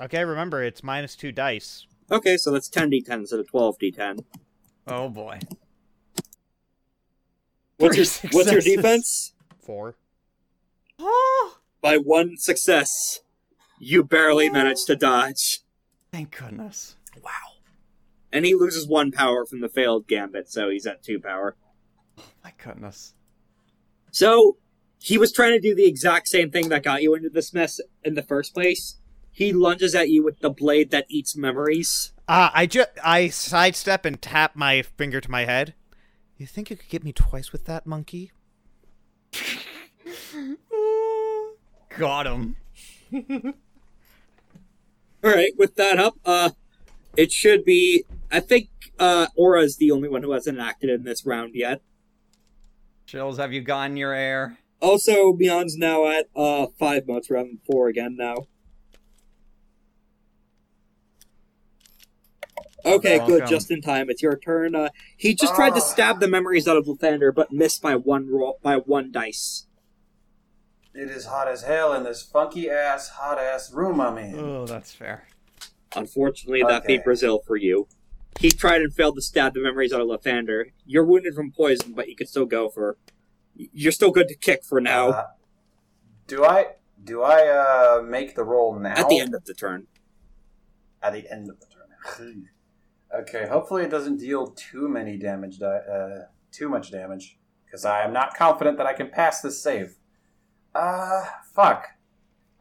Okay, 0.00 0.24
remember 0.24 0.62
it's 0.62 0.82
minus 0.82 1.16
two 1.16 1.32
dice. 1.32 1.86
Okay, 2.10 2.36
so 2.36 2.50
that's 2.50 2.68
10d10 2.70 3.10
instead 3.10 3.40
of 3.40 3.50
12d10. 3.50 4.24
Oh 4.86 5.08
boy. 5.08 5.40
What's 7.78 7.96
your, 8.22 8.30
what's 8.32 8.50
your 8.50 8.60
defense? 8.60 9.34
Four. 9.60 9.96
Oh, 10.98 11.58
By 11.80 11.96
one 11.98 12.36
success, 12.36 13.20
you 13.78 14.02
barely 14.02 14.48
managed 14.50 14.86
to 14.86 14.96
dodge. 14.96 15.60
thank 16.10 16.36
goodness. 16.36 16.96
Wow. 17.22 17.30
And 18.32 18.44
he 18.44 18.54
loses 18.54 18.86
one 18.86 19.10
power 19.10 19.46
from 19.46 19.60
the 19.60 19.68
failed 19.68 20.06
gambit, 20.06 20.50
so 20.50 20.68
he's 20.68 20.86
at 20.86 21.02
two 21.02 21.18
power. 21.18 21.56
My 22.44 22.52
goodness. 22.62 23.14
So, 24.10 24.56
he 25.00 25.16
was 25.16 25.32
trying 25.32 25.52
to 25.52 25.60
do 25.60 25.74
the 25.74 25.86
exact 25.86 26.28
same 26.28 26.50
thing 26.50 26.68
that 26.68 26.82
got 26.82 27.02
you 27.02 27.14
into 27.14 27.30
this 27.30 27.54
mess 27.54 27.80
in 28.04 28.14
the 28.14 28.22
first 28.22 28.52
place. 28.52 28.96
He 29.30 29.52
lunges 29.52 29.94
at 29.94 30.10
you 30.10 30.24
with 30.24 30.40
the 30.40 30.50
blade 30.50 30.90
that 30.90 31.06
eats 31.08 31.36
memories. 31.36 32.12
Uh, 32.26 32.50
I 32.52 32.66
just 32.66 32.90
I 33.02 33.28
sidestep 33.28 34.04
and 34.04 34.20
tap 34.20 34.56
my 34.56 34.82
finger 34.82 35.20
to 35.20 35.30
my 35.30 35.44
head. 35.44 35.74
You 36.36 36.46
think 36.46 36.70
you 36.70 36.76
could 36.76 36.88
get 36.88 37.04
me 37.04 37.12
twice 37.12 37.52
with 37.52 37.64
that 37.66 37.86
monkey? 37.86 38.32
Got 41.96 42.26
him. 42.26 42.56
Alright, 45.24 45.52
with 45.56 45.74
that 45.76 45.98
up, 45.98 46.16
uh, 46.24 46.50
it 47.16 47.32
should 47.32 47.64
be. 47.64 48.04
I 48.30 48.40
think, 48.40 48.68
uh, 48.98 49.26
is 49.56 49.76
the 49.76 49.90
only 49.90 50.08
one 50.08 50.22
who 50.22 50.32
hasn't 50.32 50.58
acted 50.58 50.90
in 50.90 51.04
this 51.04 51.24
round 51.24 51.52
yet. 51.54 51.80
Chills, 53.06 53.38
have 53.38 53.52
you 53.52 53.60
gotten 53.62 53.96
your 53.96 54.12
air? 54.12 54.58
Also, 54.80 55.32
Meon's 55.32 55.76
now 55.76 56.06
at, 56.06 56.26
uh, 56.36 56.66
five 56.78 57.06
months 57.06 57.30
rather 57.30 57.48
than 57.48 57.60
four 57.66 57.88
again 57.88 58.16
now. 58.16 58.46
Okay, 62.84 63.16
You're 63.16 63.26
good. 63.26 63.30
welcome. 63.40 63.48
Just 63.48 63.70
in 63.70 63.80
time. 63.80 64.08
It's 64.08 64.22
your 64.22 64.36
turn. 64.38 64.74
Uh, 64.74 64.90
he 65.16 65.34
just 65.34 65.54
tried 65.54 65.70
to 65.70 65.76
Ah. 65.80 65.80
stab 65.80 66.20
the 66.20 66.28
memories 66.28 66.68
out 66.68 66.76
of 66.76 66.86
Lythander, 66.86 67.34
but 67.34 67.50
missed 67.50 67.82
by 67.82 67.96
one 67.96 68.28
roll, 68.30 68.58
by 68.62 68.76
one 68.76 69.10
dice. 69.10 69.66
It 70.94 71.10
is 71.10 71.26
hot 71.26 71.48
as 71.48 71.62
hell 71.62 71.92
in 71.92 72.04
this 72.04 72.22
funky 72.22 72.70
ass, 72.70 73.08
hot 73.08 73.38
ass 73.38 73.72
room 73.72 74.00
I'm 74.00 74.16
in. 74.18 74.38
Oh, 74.38 74.66
that's 74.66 74.92
fair. 74.92 75.26
Unfortunately, 75.96 76.62
that 76.62 76.82
Okay. 76.84 76.96
beat 76.96 77.04
Brazil 77.04 77.40
for 77.46 77.56
you. 77.56 77.88
He 78.38 78.50
tried 78.52 78.82
and 78.82 78.94
failed 78.94 79.16
to 79.16 79.22
stab 79.22 79.54
the 79.54 79.60
memories 79.60 79.92
out 79.92 80.00
of 80.00 80.06
Lythander. 80.06 80.66
You're 80.86 81.04
wounded 81.04 81.34
from 81.34 81.50
poison, 81.50 81.92
but 81.92 82.08
you 82.08 82.14
could 82.14 82.28
still 82.28 82.46
go 82.46 82.68
for. 82.68 82.96
You're 83.54 83.90
still 83.92 84.12
good 84.12 84.28
to 84.28 84.36
kick 84.36 84.64
for 84.64 84.80
now. 84.80 85.08
Uh, 85.08 85.26
do 86.28 86.44
I 86.44 86.66
do 87.02 87.22
I 87.22 87.48
uh, 87.48 88.02
make 88.02 88.36
the 88.36 88.44
roll 88.44 88.78
now? 88.78 88.92
at 88.94 89.08
the 89.08 89.18
end 89.18 89.34
of 89.34 89.44
the 89.44 89.54
turn. 89.54 89.88
At 91.02 91.14
the 91.14 91.28
end 91.30 91.48
of 91.50 91.56
the 91.58 91.66
turn. 92.16 92.48
okay. 93.20 93.48
Hopefully, 93.48 93.82
it 93.82 93.90
doesn't 93.90 94.18
deal 94.18 94.48
too 94.48 94.88
many 94.88 95.16
damage. 95.16 95.58
di- 95.58 95.66
Uh, 95.66 96.26
too 96.52 96.68
much 96.68 96.92
damage, 96.92 97.38
because 97.64 97.84
I 97.84 98.02
am 98.04 98.12
not 98.12 98.34
confident 98.34 98.78
that 98.78 98.86
I 98.86 98.92
can 98.92 99.10
pass 99.10 99.40
this 99.40 99.60
save. 99.60 99.96
Uh, 100.74 101.24
fuck. 101.52 101.86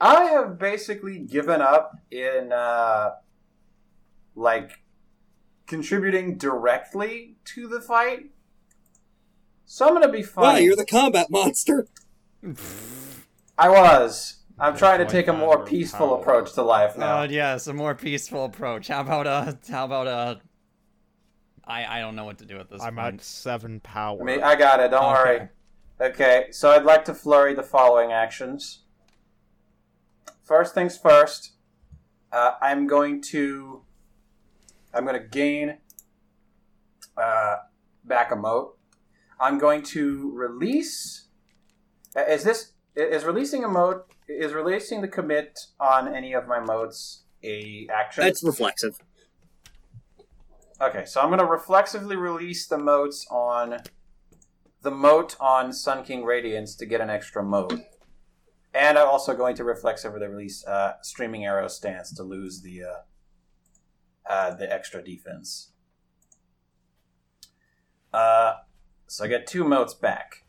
I 0.01 0.25
have 0.25 0.57
basically 0.57 1.19
given 1.19 1.61
up 1.61 1.91
in 2.11 2.51
uh, 2.51 3.11
like 4.35 4.71
contributing 5.67 6.37
directly 6.37 7.35
to 7.45 7.67
the 7.67 7.79
fight. 7.81 8.31
So 9.65 9.87
I'm 9.87 9.93
gonna 9.93 10.11
be 10.11 10.23
fine. 10.23 10.43
Wow, 10.43 10.55
you're 10.59 10.75
the 10.75 10.85
combat 10.85 11.29
monster. 11.29 11.87
I 13.57 13.69
was. 13.69 14.35
I'm 14.59 14.73
Good 14.73 14.79
trying 14.79 14.99
to 14.99 15.05
take 15.05 15.27
a 15.27 15.33
more 15.33 15.63
peaceful 15.65 16.07
power. 16.07 16.19
approach 16.19 16.53
to 16.53 16.63
life 16.63 16.97
now. 16.97 17.19
Oh 17.21 17.23
yes, 17.23 17.67
a 17.67 17.73
more 17.73 17.93
peaceful 17.93 18.45
approach. 18.45 18.87
How 18.87 19.01
about 19.01 19.27
uh 19.27 19.53
how 19.69 19.85
about 19.85 20.07
uh 20.07 20.35
I 21.65 21.97
I 21.97 21.99
don't 21.99 22.15
know 22.15 22.25
what 22.25 22.39
to 22.39 22.45
do 22.45 22.57
at 22.59 22.69
this. 22.69 22.81
I'm 22.81 22.95
point. 22.95 23.15
at 23.15 23.21
seven 23.21 23.79
power. 23.81 24.19
I 24.21 24.23
mean, 24.23 24.41
I 24.41 24.55
got 24.55 24.79
it. 24.79 24.89
Don't 24.91 25.03
Okay. 25.03 25.37
worry. 25.39 25.49
Okay, 25.99 26.47
so 26.51 26.69
I'd 26.71 26.83
like 26.85 27.05
to 27.05 27.13
flurry 27.13 27.53
the 27.55 27.63
following 27.63 28.11
actions. 28.11 28.83
First 30.43 30.73
things 30.75 30.95
first, 30.97 31.53
uh, 32.31 32.51
I'm 32.61 32.87
going 32.87 33.19
to 33.23 33.81
I'm 34.93 35.05
going 35.05 35.19
to 35.21 35.27
gain 35.27 35.77
uh, 37.17 37.55
back 38.03 38.31
a 38.31 38.35
mote. 38.35 38.77
I'm 39.39 39.57
going 39.59 39.83
to 39.83 40.31
release. 40.33 41.27
uh, 42.15 42.21
Is 42.21 42.43
this 42.43 42.73
is 42.95 43.23
releasing 43.23 43.63
a 43.63 43.67
mote? 43.67 44.11
Is 44.27 44.53
releasing 44.53 45.01
the 45.01 45.07
commit 45.07 45.59
on 45.79 46.13
any 46.13 46.33
of 46.33 46.47
my 46.47 46.59
motes 46.59 47.23
a 47.43 47.87
action? 47.93 48.23
It's 48.25 48.43
reflexive. 48.43 48.99
Okay, 50.81 51.05
so 51.05 51.21
I'm 51.21 51.27
going 51.29 51.39
to 51.39 51.45
reflexively 51.45 52.15
release 52.15 52.67
the 52.67 52.77
motes 52.77 53.25
on 53.31 53.77
the 54.81 54.91
mote 54.91 55.35
on 55.39 55.73
Sun 55.73 56.03
King 56.03 56.23
Radiance 56.23 56.75
to 56.75 56.85
get 56.85 57.01
an 57.01 57.09
extra 57.09 57.43
mote. 57.43 57.81
And 58.73 58.97
I'm 58.97 59.07
also 59.07 59.35
going 59.35 59.55
to 59.55 59.63
reflexively 59.63 60.27
release 60.27 60.65
uh, 60.67 60.93
Streaming 61.01 61.45
Arrow 61.45 61.67
Stance 61.67 62.13
to 62.15 62.23
lose 62.23 62.61
the 62.61 62.83
uh, 62.83 62.95
uh, 64.29 64.53
the 64.55 64.71
extra 64.71 65.03
defense. 65.03 65.71
Uh, 68.13 68.55
so 69.07 69.25
I 69.25 69.27
get 69.27 69.47
two 69.47 69.63
motes 69.63 69.93
back. 69.93 70.43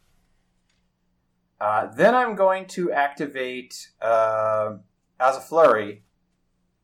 Uh, 1.60 1.86
then 1.94 2.14
I'm 2.14 2.34
going 2.36 2.66
to 2.68 2.92
activate 2.92 3.90
uh, 4.00 4.76
as 5.18 5.36
a 5.36 5.40
flurry. 5.40 6.04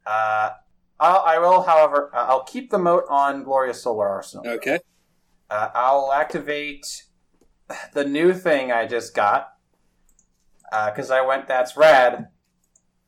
Uh, 0.05 0.51
I'll, 0.99 1.23
I 1.25 1.39
will, 1.39 1.63
however, 1.63 2.11
uh, 2.15 2.27
I'll 2.27 2.45
keep 2.45 2.71
the 2.71 2.79
mote 2.79 3.05
on 3.09 3.45
Glorious 3.45 3.83
Solar 3.83 4.09
Arsenal. 4.09 4.47
Okay. 4.47 4.81
Uh, 5.49 5.69
I'll 5.75 6.13
activate 6.13 7.05
the 7.93 8.05
new 8.05 8.33
thing 8.35 8.73
I 8.73 8.87
just 8.87 9.15
got 9.15 9.51
because 10.87 11.11
I 11.11 11.21
went. 11.21 11.47
That's 11.47 11.77
rad. 11.77 12.29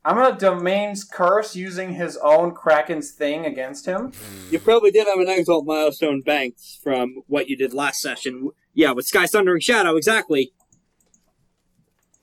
I'm 0.07 0.15
gonna 0.15 0.39
domain's 0.39 1.03
curse 1.03 1.57
using 1.57 1.95
his 1.95 2.17
own 2.19 2.53
Kraken's 2.55 3.11
thing 3.11 3.45
against 3.45 3.87
him. 3.87 4.13
You 4.53 4.61
probably 4.61 4.93
did 4.93 5.09
have 5.09 5.19
an 5.19 5.29
exalt 5.29 5.67
milestone 5.67 6.21
banked 6.21 6.61
from 6.81 7.25
what 7.27 7.49
you 7.49 7.57
did 7.57 7.75
last 7.75 8.01
session. 8.01 8.51
Yeah, 8.73 8.93
with 8.93 9.07
Sky 9.07 9.27
Sundering 9.27 9.59
Shadow, 9.61 9.97
exactly. 9.97 10.53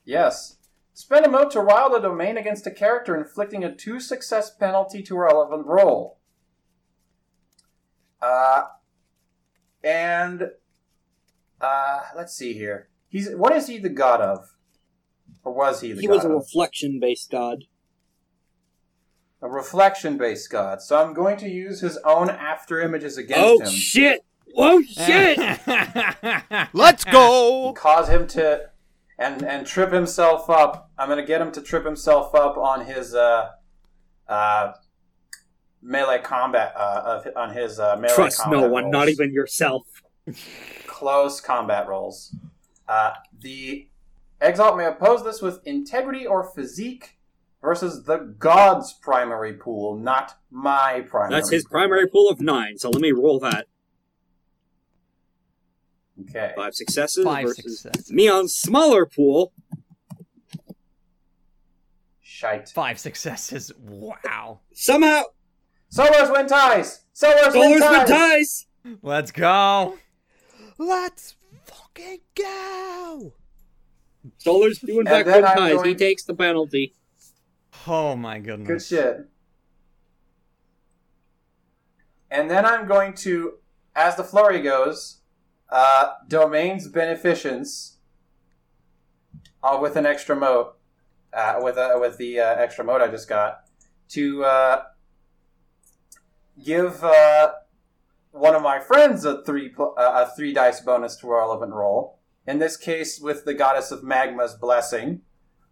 Yes. 0.06 0.56
Spend 0.94 1.26
a 1.26 1.28
mote 1.28 1.50
to 1.50 1.60
rile 1.60 1.94
a 1.94 2.00
domain 2.00 2.38
against 2.38 2.66
a 2.66 2.70
character, 2.70 3.14
inflicting 3.14 3.64
a 3.64 3.74
two 3.74 4.00
success 4.00 4.50
penalty 4.50 5.02
to 5.02 5.16
a 5.16 5.20
relevant 5.20 5.66
roll. 5.66 6.20
Uh, 8.22 8.62
and 9.82 10.52
uh, 11.60 12.00
let's 12.16 12.34
see 12.34 12.54
here. 12.54 12.88
He's 13.10 13.28
what 13.32 13.54
is 13.54 13.66
he 13.66 13.76
the 13.76 13.90
god 13.90 14.22
of, 14.22 14.54
or 15.44 15.52
was 15.52 15.82
he 15.82 15.92
the 15.92 16.00
He 16.00 16.06
god 16.06 16.14
was 16.14 16.24
a 16.24 16.30
reflection 16.30 16.98
based 16.98 17.30
god. 17.30 17.64
A 19.44 19.48
reflection-based 19.48 20.50
god. 20.50 20.80
So 20.80 20.96
I'm 21.00 21.12
going 21.12 21.36
to 21.36 21.48
use 21.48 21.80
his 21.80 21.98
own 21.98 22.30
after 22.30 22.80
images 22.80 23.18
against 23.18 23.40
Oh 23.40 23.60
him, 23.60 23.66
Oh 23.66 23.70
shit! 23.70 24.24
Oh 24.56 24.82
shit! 24.82 25.38
Let's 26.72 27.04
go. 27.04 27.72
cause 27.76 28.08
him 28.08 28.26
to 28.28 28.70
and 29.18 29.44
and 29.44 29.66
trip 29.66 29.92
himself 29.92 30.48
up. 30.48 30.90
I'm 30.98 31.08
going 31.08 31.20
to 31.20 31.26
get 31.26 31.42
him 31.42 31.52
to 31.52 31.60
trip 31.60 31.84
himself 31.84 32.34
up 32.34 32.56
on 32.56 32.86
his 32.86 33.14
uh, 33.14 33.50
uh, 34.26 34.72
melee 35.82 36.20
combat 36.22 36.72
uh, 36.74 37.22
of, 37.26 37.28
on 37.36 37.54
his 37.54 37.78
uh, 37.78 37.96
melee 37.96 38.14
Trust 38.14 38.40
combat 38.40 38.60
no 38.60 38.68
one, 38.68 38.84
rolls. 38.84 38.92
not 38.92 39.08
even 39.10 39.32
yourself. 39.32 39.86
close 40.86 41.42
combat 41.42 41.86
rolls. 41.86 42.34
Uh, 42.88 43.12
the 43.40 43.88
exalt 44.40 44.78
may 44.78 44.86
oppose 44.86 45.22
this 45.22 45.42
with 45.42 45.60
integrity 45.66 46.26
or 46.26 46.44
physique 46.44 47.13
versus 47.64 48.04
the 48.04 48.18
god's 48.38 48.92
primary 48.92 49.54
pool, 49.54 49.96
not 49.96 50.36
my 50.50 51.00
primary. 51.08 51.34
That's 51.34 51.50
his 51.50 51.64
pool. 51.64 51.70
primary 51.70 52.06
pool 52.06 52.28
of 52.28 52.40
nine. 52.40 52.78
So 52.78 52.90
let 52.90 53.00
me 53.00 53.10
roll 53.10 53.40
that. 53.40 53.66
Okay. 56.20 56.52
Five 56.54 56.74
successes 56.74 57.24
Five 57.24 57.46
versus 57.46 57.80
successes. 57.80 58.12
Meon's 58.12 58.54
smaller 58.54 59.06
pool. 59.06 59.52
Shite. 62.20 62.68
Five 62.68 62.98
successes. 62.98 63.72
Wow. 63.78 64.60
Somehow, 64.74 65.22
Solars 65.92 66.30
win 66.32 66.46
ties. 66.46 67.04
Solars, 67.14 67.52
Solars 67.52 67.54
win 67.54 67.80
ties. 67.80 67.98
with 67.98 68.08
ties. 68.08 68.66
Let's 69.02 69.30
go. 69.32 69.96
Let's 70.78 71.36
fucking 71.64 72.18
go. 72.36 73.32
Solar's 74.38 74.78
doing 74.80 74.98
And 74.98 75.04
back 75.06 75.24
then 75.24 75.42
with 75.42 75.50
I'm 75.50 75.56
ties. 75.56 75.86
He 75.86 75.94
takes 75.94 76.24
the 76.24 76.34
penalty. 76.34 76.94
Oh 77.86 78.16
my 78.16 78.38
goodness. 78.38 78.68
Good 78.68 78.82
shit. 78.82 79.28
And 82.30 82.50
then 82.50 82.64
I'm 82.64 82.86
going 82.86 83.14
to, 83.14 83.54
as 83.94 84.16
the 84.16 84.24
flurry 84.24 84.60
goes, 84.60 85.20
uh, 85.70 86.14
domains 86.28 86.88
beneficence 86.88 87.98
uh, 89.62 89.78
with 89.80 89.96
an 89.96 90.06
extra 90.06 90.34
mote, 90.34 90.76
uh, 91.32 91.56
with 91.58 91.76
uh, 91.76 91.96
with 92.00 92.18
the 92.18 92.40
uh, 92.40 92.54
extra 92.56 92.84
mote 92.84 93.00
I 93.00 93.08
just 93.08 93.28
got, 93.28 93.64
to 94.10 94.44
uh, 94.44 94.82
give 96.62 97.02
uh, 97.04 97.52
one 98.30 98.54
of 98.54 98.62
my 98.62 98.80
friends 98.80 99.24
a 99.24 99.42
three 99.44 99.68
pl- 99.68 99.94
uh, 99.96 100.26
a 100.26 100.36
three 100.36 100.52
dice 100.52 100.80
bonus 100.80 101.16
to 101.16 101.30
a 101.30 101.36
relevant 101.36 101.72
roll. 101.72 102.18
In 102.46 102.58
this 102.58 102.76
case, 102.76 103.20
with 103.20 103.44
the 103.44 103.54
goddess 103.54 103.90
of 103.90 104.02
magma's 104.02 104.54
blessing, 104.54 105.22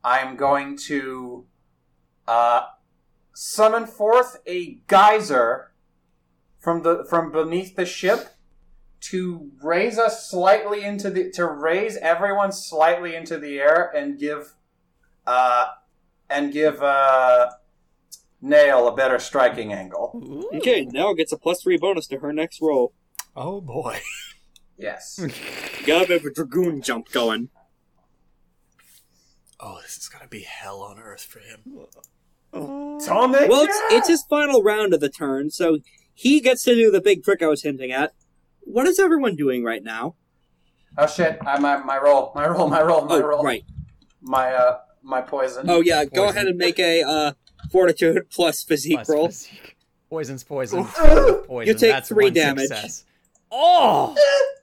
I'm 0.02 0.36
going 0.36 0.76
to 0.88 1.46
uh, 2.26 2.62
summon 3.34 3.86
forth 3.86 4.38
a 4.46 4.78
geyser 4.88 5.72
from 6.58 6.82
the 6.82 7.04
from 7.08 7.32
beneath 7.32 7.74
the 7.76 7.86
ship 7.86 8.28
to 9.00 9.50
raise 9.60 9.98
us 9.98 10.30
slightly 10.30 10.84
into 10.84 11.10
the 11.10 11.30
to 11.32 11.46
raise 11.46 11.96
everyone 11.96 12.52
slightly 12.52 13.16
into 13.16 13.36
the 13.36 13.58
air 13.58 13.90
and 13.96 14.18
give 14.18 14.54
uh 15.26 15.66
and 16.30 16.52
give 16.52 16.80
uh 16.82 17.50
Nail 18.44 18.88
a 18.88 18.96
better 18.96 19.20
striking 19.20 19.72
angle. 19.72 20.10
Ooh. 20.16 20.58
Okay, 20.58 20.84
now 20.84 21.12
gets 21.14 21.30
a 21.30 21.38
plus 21.38 21.62
three 21.62 21.78
bonus 21.78 22.08
to 22.08 22.18
her 22.18 22.32
next 22.32 22.60
roll. 22.60 22.92
Oh 23.36 23.60
boy. 23.60 24.00
Yes. 24.76 25.20
Got 25.86 26.04
a 26.04 26.08
bit 26.08 26.20
of 26.22 26.26
a 26.26 26.32
dragoon 26.32 26.82
jump 26.82 27.12
going. 27.12 27.50
Oh, 29.60 29.78
this 29.82 29.96
is 29.96 30.08
gonna 30.08 30.26
be 30.26 30.40
hell 30.40 30.80
on 30.80 30.98
earth 30.98 31.22
for 31.22 31.38
him. 31.38 31.86
Tonic! 32.52 33.48
Well, 33.48 33.62
it's, 33.62 33.80
it's 33.90 34.08
his 34.08 34.22
final 34.24 34.62
round 34.62 34.92
of 34.94 35.00
the 35.00 35.08
turn, 35.08 35.50
so 35.50 35.78
he 36.14 36.40
gets 36.40 36.62
to 36.64 36.74
do 36.74 36.90
the 36.90 37.00
big 37.00 37.24
trick 37.24 37.42
I 37.42 37.46
was 37.48 37.62
hinting 37.62 37.90
at. 37.92 38.12
What 38.60 38.86
is 38.86 38.98
everyone 39.00 39.34
doing 39.36 39.64
right 39.64 39.82
now? 39.82 40.14
Oh 40.98 41.06
shit! 41.06 41.38
I, 41.46 41.58
my 41.58 41.78
my 41.78 41.96
roll, 41.98 42.30
my 42.34 42.46
roll, 42.46 42.68
my 42.68 42.82
roll, 42.82 43.04
my 43.06 43.14
Oh, 43.16 43.20
roll. 43.20 43.42
right. 43.42 43.64
My 44.20 44.52
uh 44.52 44.78
my 45.02 45.20
poison. 45.22 45.68
Oh 45.68 45.80
yeah, 45.80 46.04
go 46.04 46.28
ahead 46.28 46.46
and 46.46 46.56
make 46.58 46.78
a 46.78 47.02
uh, 47.02 47.32
fortitude 47.72 48.28
plus 48.30 48.62
physique 48.62 48.96
Plus 48.96 49.08
roll. 49.08 49.26
physique. 49.28 49.76
Poison's 50.10 50.44
poison. 50.44 50.84
Poison. 50.84 51.66
You 51.66 51.72
take 51.74 51.90
That's 51.92 52.08
three 52.08 52.26
one 52.26 52.34
damage. 52.34 52.68
Success. 52.68 53.04
Oh! 53.50 54.14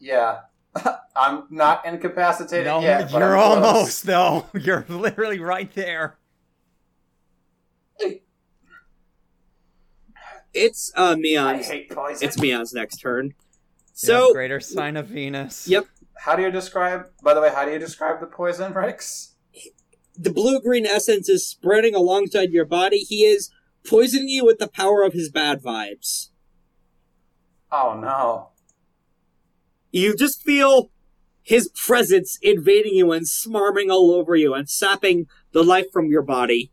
Yeah. 0.00 0.40
I'm 1.16 1.44
not 1.50 1.84
incapacitated 1.84 2.66
No, 2.66 2.80
yet. 2.80 3.10
you're 3.10 3.36
I'm 3.36 3.62
almost 3.62 4.04
though. 4.04 4.46
You're 4.54 4.84
literally 4.88 5.40
right 5.40 5.72
there. 5.74 6.16
It's 10.54 10.92
uh 10.96 11.16
I 11.24 11.62
hate 11.62 11.90
poison. 11.90 12.26
It's 12.26 12.38
Meon's 12.38 12.72
next 12.72 12.96
turn. 12.98 13.34
So 13.92 14.28
So 14.28 14.32
greater 14.32 14.60
sign 14.60 14.96
of 14.96 15.06
Venus. 15.08 15.68
Yep. 15.68 15.86
How 16.16 16.36
do 16.36 16.42
you 16.42 16.50
describe? 16.50 17.06
By 17.22 17.34
the 17.34 17.40
way, 17.40 17.50
how 17.54 17.64
do 17.64 17.72
you 17.72 17.78
describe 17.78 18.20
the 18.20 18.26
poison, 18.26 18.72
Rex? 18.72 19.34
the 20.20 20.30
blue 20.32 20.60
green 20.60 20.84
essence 20.84 21.28
is 21.28 21.46
spreading 21.46 21.94
alongside 21.94 22.50
your 22.50 22.64
body. 22.64 22.98
He 22.98 23.24
is 23.24 23.50
poisoning 23.86 24.28
you 24.28 24.44
with 24.44 24.58
the 24.58 24.66
power 24.66 25.04
of 25.04 25.12
his 25.12 25.28
bad 25.30 25.62
vibes. 25.62 26.30
Oh 27.70 27.94
no! 28.00 28.48
You 29.90 30.14
just 30.14 30.42
feel 30.42 30.90
his 31.42 31.68
presence 31.68 32.38
invading 32.42 32.94
you 32.94 33.12
and 33.12 33.26
smarming 33.26 33.90
all 33.90 34.12
over 34.12 34.36
you 34.36 34.54
and 34.54 34.68
sapping 34.68 35.26
the 35.52 35.64
life 35.64 35.90
from 35.92 36.10
your 36.10 36.22
body. 36.22 36.70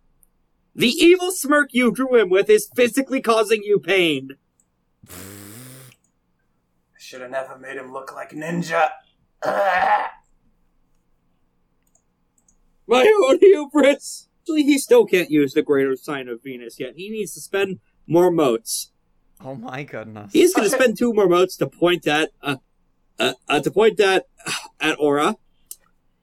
The 0.75 0.89
evil 0.89 1.31
smirk 1.31 1.69
you 1.71 1.91
drew 1.91 2.15
him 2.15 2.29
with 2.29 2.49
is 2.49 2.69
physically 2.75 3.21
causing 3.21 3.63
you 3.63 3.79
pain. 3.79 4.31
I 5.09 5.13
should 6.97 7.21
have 7.21 7.31
never 7.31 7.57
made 7.57 7.77
him 7.77 7.93
look 7.93 8.13
like 8.13 8.31
ninja. 8.31 8.89
My 12.87 13.11
own 13.23 13.39
hubris! 13.39 14.27
Actually, 14.41 14.63
he 14.63 14.77
still 14.77 15.05
can't 15.05 15.31
use 15.31 15.53
the 15.53 15.61
greater 15.61 15.95
sign 15.95 16.27
of 16.27 16.43
Venus 16.43 16.79
yet. 16.79 16.93
He 16.95 17.09
needs 17.09 17.33
to 17.33 17.41
spend 17.41 17.79
more 18.05 18.29
motes. 18.29 18.91
Oh 19.41 19.55
my 19.55 19.83
goodness. 19.83 20.33
He's 20.33 20.53
going 20.53 20.69
to 20.69 20.75
spend 20.75 20.97
two 20.97 21.13
more 21.13 21.27
motes 21.27 21.57
to 21.57 21.67
point 21.67 22.05
at, 22.07 22.31
uh, 22.41 22.57
uh, 23.19 23.33
uh, 23.47 23.59
to 23.61 23.71
point 23.71 23.97
that 23.97 24.25
at 24.79 24.97
Aura. 24.99 25.35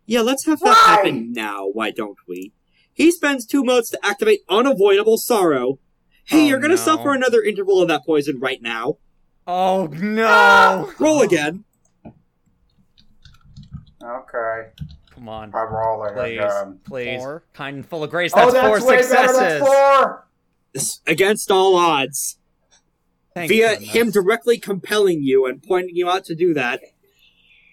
Yeah, 0.07 0.21
let's 0.21 0.47
have 0.47 0.61
that 0.61 0.67
Why? 0.69 0.95
happen 0.97 1.33
now, 1.33 1.67
why 1.69 1.91
don't 1.91 2.19
we? 2.29 2.53
He 2.93 3.11
spends 3.11 3.47
two 3.47 3.65
motes 3.65 3.89
to 3.91 3.99
activate 4.05 4.41
Unavoidable 4.49 5.17
Sorrow. 5.17 5.79
Hey, 6.25 6.45
Oh, 6.45 6.47
you're 6.49 6.59
gonna 6.59 6.75
no. 6.75 6.81
suffer 6.81 7.13
another 7.15 7.43
interval 7.43 7.81
of 7.81 7.89
that 7.89 8.05
poison 8.05 8.39
right 8.41 8.61
now. 8.61 8.99
Oh 9.47 9.87
no! 9.87 10.93
Roll 10.99 11.23
again. 11.23 11.65
Okay, 14.05 14.71
Come 15.15 15.29
on. 15.29 15.53
I'm 15.55 15.73
rolling 15.73 16.15
Please. 16.15 16.39
again. 16.39 16.81
Please. 16.85 17.21
Four. 17.21 17.45
Kind 17.53 17.77
and 17.77 17.87
full 17.87 18.03
of 18.03 18.11
grace. 18.11 18.33
Oh, 18.35 18.51
That's, 18.51 18.53
that's 18.55 18.67
four 18.81 18.89
way 18.89 19.03
successes. 19.03 19.37
better. 19.39 19.59
That's 19.59 19.67
four. 19.67 20.27
This, 20.73 21.01
against 21.07 21.51
all 21.51 21.77
odds. 21.77 22.39
Thank 23.35 23.49
via 23.49 23.71
goodness. 23.71 23.91
him 23.93 24.11
directly 24.11 24.59
compelling 24.59 25.23
you 25.23 25.47
and 25.47 25.63
pointing 25.63 25.97
you 25.97 26.09
out 26.09 26.25
to 26.27 26.35
do 26.35 26.53
that, 26.55 26.81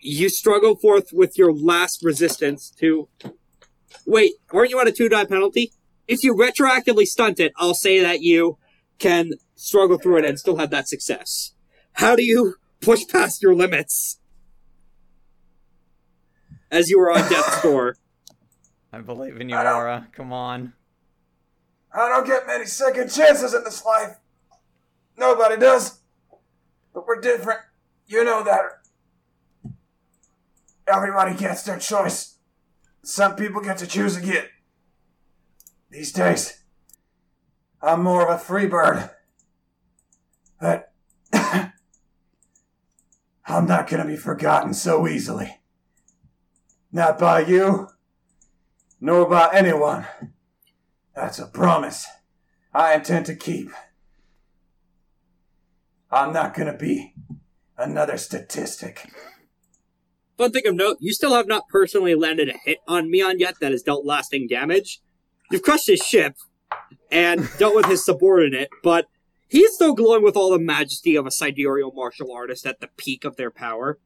you 0.01 0.29
struggle 0.29 0.75
forth 0.75 1.11
with 1.11 1.38
your 1.38 1.53
last 1.53 2.03
resistance 2.03 2.69
to. 2.79 3.09
Wait, 4.05 4.33
weren't 4.51 4.69
you 4.69 4.79
on 4.79 4.88
a 4.88 4.91
two 4.91 5.09
die 5.09 5.25
penalty? 5.25 5.73
If 6.07 6.23
you 6.23 6.33
retroactively 6.33 7.05
stunt 7.05 7.39
it, 7.39 7.51
I'll 7.57 7.73
say 7.75 7.99
that 8.01 8.21
you 8.21 8.57
can 8.97 9.33
struggle 9.55 9.97
through 9.97 10.17
it 10.17 10.25
and 10.25 10.39
still 10.39 10.57
have 10.57 10.69
that 10.71 10.88
success. 10.88 11.53
How 11.93 12.15
do 12.15 12.23
you 12.23 12.55
push 12.81 13.07
past 13.07 13.41
your 13.41 13.53
limits? 13.53 14.19
As 16.71 16.89
you 16.89 16.99
are 16.99 17.11
on 17.11 17.29
death's 17.29 17.61
door. 17.63 17.95
I 18.93 18.99
believe 18.99 19.39
in 19.39 19.49
you, 19.49 19.55
I 19.55 19.73
Aura. 19.73 20.07
Come 20.13 20.31
on. 20.31 20.73
I 21.91 22.07
don't 22.09 22.25
get 22.25 22.45
many 22.47 22.65
second 22.65 23.11
chances 23.11 23.53
in 23.53 23.63
this 23.63 23.83
life. 23.83 24.18
Nobody 25.19 25.57
does. 25.57 25.99
But 26.93 27.06
we're 27.06 27.19
different. 27.19 27.59
You 28.07 28.23
know 28.23 28.41
that. 28.43 28.61
Everybody 30.88 31.35
gets 31.35 31.64
their 31.64 31.77
choice. 31.77 32.38
Some 33.03 33.35
people 33.35 33.61
get 33.61 33.77
to 33.80 33.88
choose 33.88 34.15
again. 34.15 34.45
These 35.91 36.14
days, 36.14 36.64
I'm 37.81 38.01
more 38.01 38.27
of 38.27 38.33
a 38.33 38.41
free 38.41 38.65
bird. 38.65 39.09
But 40.59 40.93
I'm 41.33 41.73
not 43.45 43.89
gonna 43.89 44.06
be 44.06 44.17
forgotten 44.17 44.73
so 44.73 45.07
easily. 45.07 45.57
Not 46.91 47.19
by 47.19 47.41
you, 47.41 47.89
nor 49.01 49.27
by 49.30 49.49
anyone. 49.53 50.06
That's 51.14 51.39
a 51.39 51.48
promise 51.48 52.07
I 52.73 52.93
intend 52.93 53.25
to 53.27 53.35
keep. 53.35 53.72
I'm 56.11 56.33
not 56.33 56.53
gonna 56.53 56.75
be 56.77 57.13
another 57.77 58.17
statistic. 58.17 59.09
Fun 60.38 60.51
thing 60.51 60.65
of 60.67 60.75
note, 60.75 60.97
you 60.99 61.13
still 61.13 61.33
have 61.33 61.47
not 61.47 61.67
personally 61.69 62.15
landed 62.15 62.49
a 62.49 62.57
hit 62.63 62.79
on 62.88 63.11
Meon 63.11 63.39
yet 63.39 63.55
that 63.59 63.71
has 63.71 63.83
dealt 63.83 64.05
lasting 64.05 64.47
damage. 64.47 65.01
You've 65.51 65.61
crushed 65.63 65.88
his 65.88 65.99
ship 65.99 66.35
and 67.11 67.49
dealt 67.57 67.75
with 67.75 67.88
his 67.88 68.05
subordinate, 68.05 68.69
but 68.83 69.05
he's 69.49 69.73
still 69.73 69.93
glowing 69.93 70.23
with 70.23 70.38
all 70.38 70.51
the 70.51 70.59
majesty 70.59 71.15
of 71.15 71.25
a 71.27 71.31
sidereal 71.31 71.91
martial 71.93 72.31
artist 72.31 72.65
at 72.65 72.79
the 72.79 72.89
peak 72.97 73.25
of 73.25 73.35
their 73.35 73.51
power. 73.51 73.99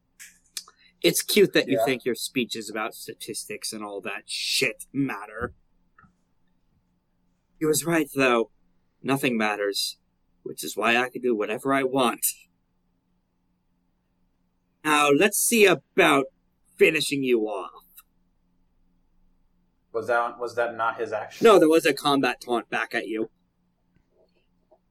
It's 1.02 1.22
cute 1.22 1.54
that 1.54 1.68
you 1.68 1.78
Yeah. 1.80 1.86
think 1.86 2.06
your 2.06 2.16
speeches 2.16 2.70
about 2.70 2.96
statistics 2.96 3.72
and 3.74 3.84
all 3.84 4.02
that 4.02 4.24
shit 4.26 4.86
matter. 4.94 5.54
He 7.60 7.66
was 7.66 7.86
right, 7.86 8.10
though. 8.16 8.52
Nothing 9.02 9.38
matters, 9.38 9.98
which 10.44 10.64
is 10.64 10.78
why 10.78 10.98
I 10.98 11.10
can 11.10 11.22
do 11.22 11.36
whatever 11.36 11.74
I 11.74 11.84
want. 11.84 12.26
Now, 14.84 15.10
let's 15.10 15.38
see 15.38 15.66
about 15.66 16.26
finishing 16.78 17.24
you 17.24 17.42
off. 17.44 17.72
Was 19.94 20.08
that 20.08 20.40
was 20.40 20.56
that 20.56 20.76
not 20.76 21.00
his 21.00 21.14
action? 21.14 21.46
No, 21.46 21.60
there 21.60 21.70
was 21.70 21.86
a 21.86 21.94
combat 21.94 22.42
taunt 22.42 22.70
back 22.70 22.94
at 22.96 23.08
you. 23.08 23.30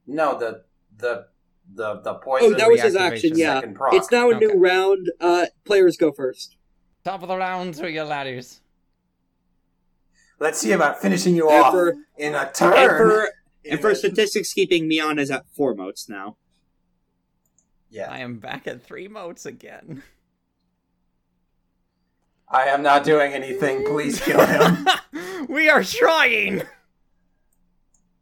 No, 0.07 0.39
the 0.39 0.63
the 0.97 1.27
the 1.75 2.01
the 2.03 2.15
poison. 2.15 2.55
Oh, 2.55 2.57
that 2.57 2.71
was 2.71 2.81
his 2.83 2.97
action, 2.97 3.33
yeah. 3.37 3.61
It's 3.93 4.11
now 4.11 4.31
a 4.31 4.37
Okay. 4.37 4.47
new 4.47 4.55
round. 4.59 5.11
Uh, 5.21 5.47
players 5.65 5.97
go 5.97 6.13
first. 6.13 6.57
Top 7.05 7.23
of 7.23 7.29
the 7.29 7.37
round 7.37 7.75
to 7.75 7.91
your 7.91 8.05
ladders. 8.05 8.61
Let's 10.39 10.59
see 10.59 10.73
about 10.73 11.01
finishing 11.01 11.35
you 11.37 11.49
And 11.51 11.65
off 11.65 11.95
in 12.17 12.35
a 12.35 12.51
turn. 12.53 12.89
for, 12.99 13.29
and 13.69 13.81
for 13.81 13.95
statistics 13.95 14.53
keeping, 14.53 14.89
Meon 14.89 15.19
is 15.19 15.31
at 15.31 15.47
four 15.55 15.75
motes 15.75 16.09
now. 16.09 16.37
Yeah, 17.91 18.11
I 18.11 18.19
am 18.19 18.39
back 18.39 18.67
at 18.67 18.83
three 18.83 19.09
motes 19.09 19.45
again. 19.45 20.03
I 22.49 22.65
am 22.65 22.83
not 22.83 23.05
doing 23.05 23.33
anything. 23.33 23.85
Please 23.85 24.21
kill 24.21 24.45
him. 24.45 24.87
we 25.49 25.69
are 25.69 25.83
trying. 25.83 26.63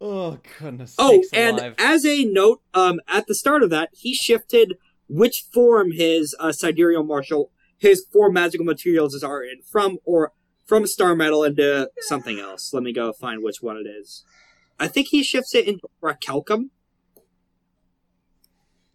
Oh 0.00 0.38
goodness. 0.58 0.94
Oh, 0.98 1.22
and 1.32 1.58
alive. 1.58 1.74
as 1.78 2.06
a 2.06 2.24
note, 2.24 2.62
um, 2.72 3.00
at 3.06 3.26
the 3.26 3.34
start 3.34 3.62
of 3.62 3.70
that, 3.70 3.90
he 3.92 4.14
shifted 4.14 4.74
which 5.08 5.44
form 5.52 5.92
his 5.92 6.34
uh, 6.38 6.52
sidereal 6.52 7.02
martial, 7.02 7.50
his 7.76 8.06
four 8.12 8.30
magical 8.30 8.64
materials 8.64 9.20
are 9.22 9.42
in 9.42 9.60
from, 9.62 9.98
or 10.04 10.32
from 10.64 10.86
star 10.86 11.14
metal 11.14 11.42
into 11.44 11.90
something 12.02 12.38
else. 12.38 12.72
Let 12.72 12.82
me 12.82 12.92
go 12.92 13.12
find 13.12 13.42
which 13.42 13.60
one 13.60 13.76
it 13.76 13.88
is. 13.88 14.24
I 14.80 14.88
think 14.88 15.08
he 15.08 15.22
shifts 15.22 15.54
it 15.54 15.68
into 15.68 15.86
Orichalcum. 16.02 16.70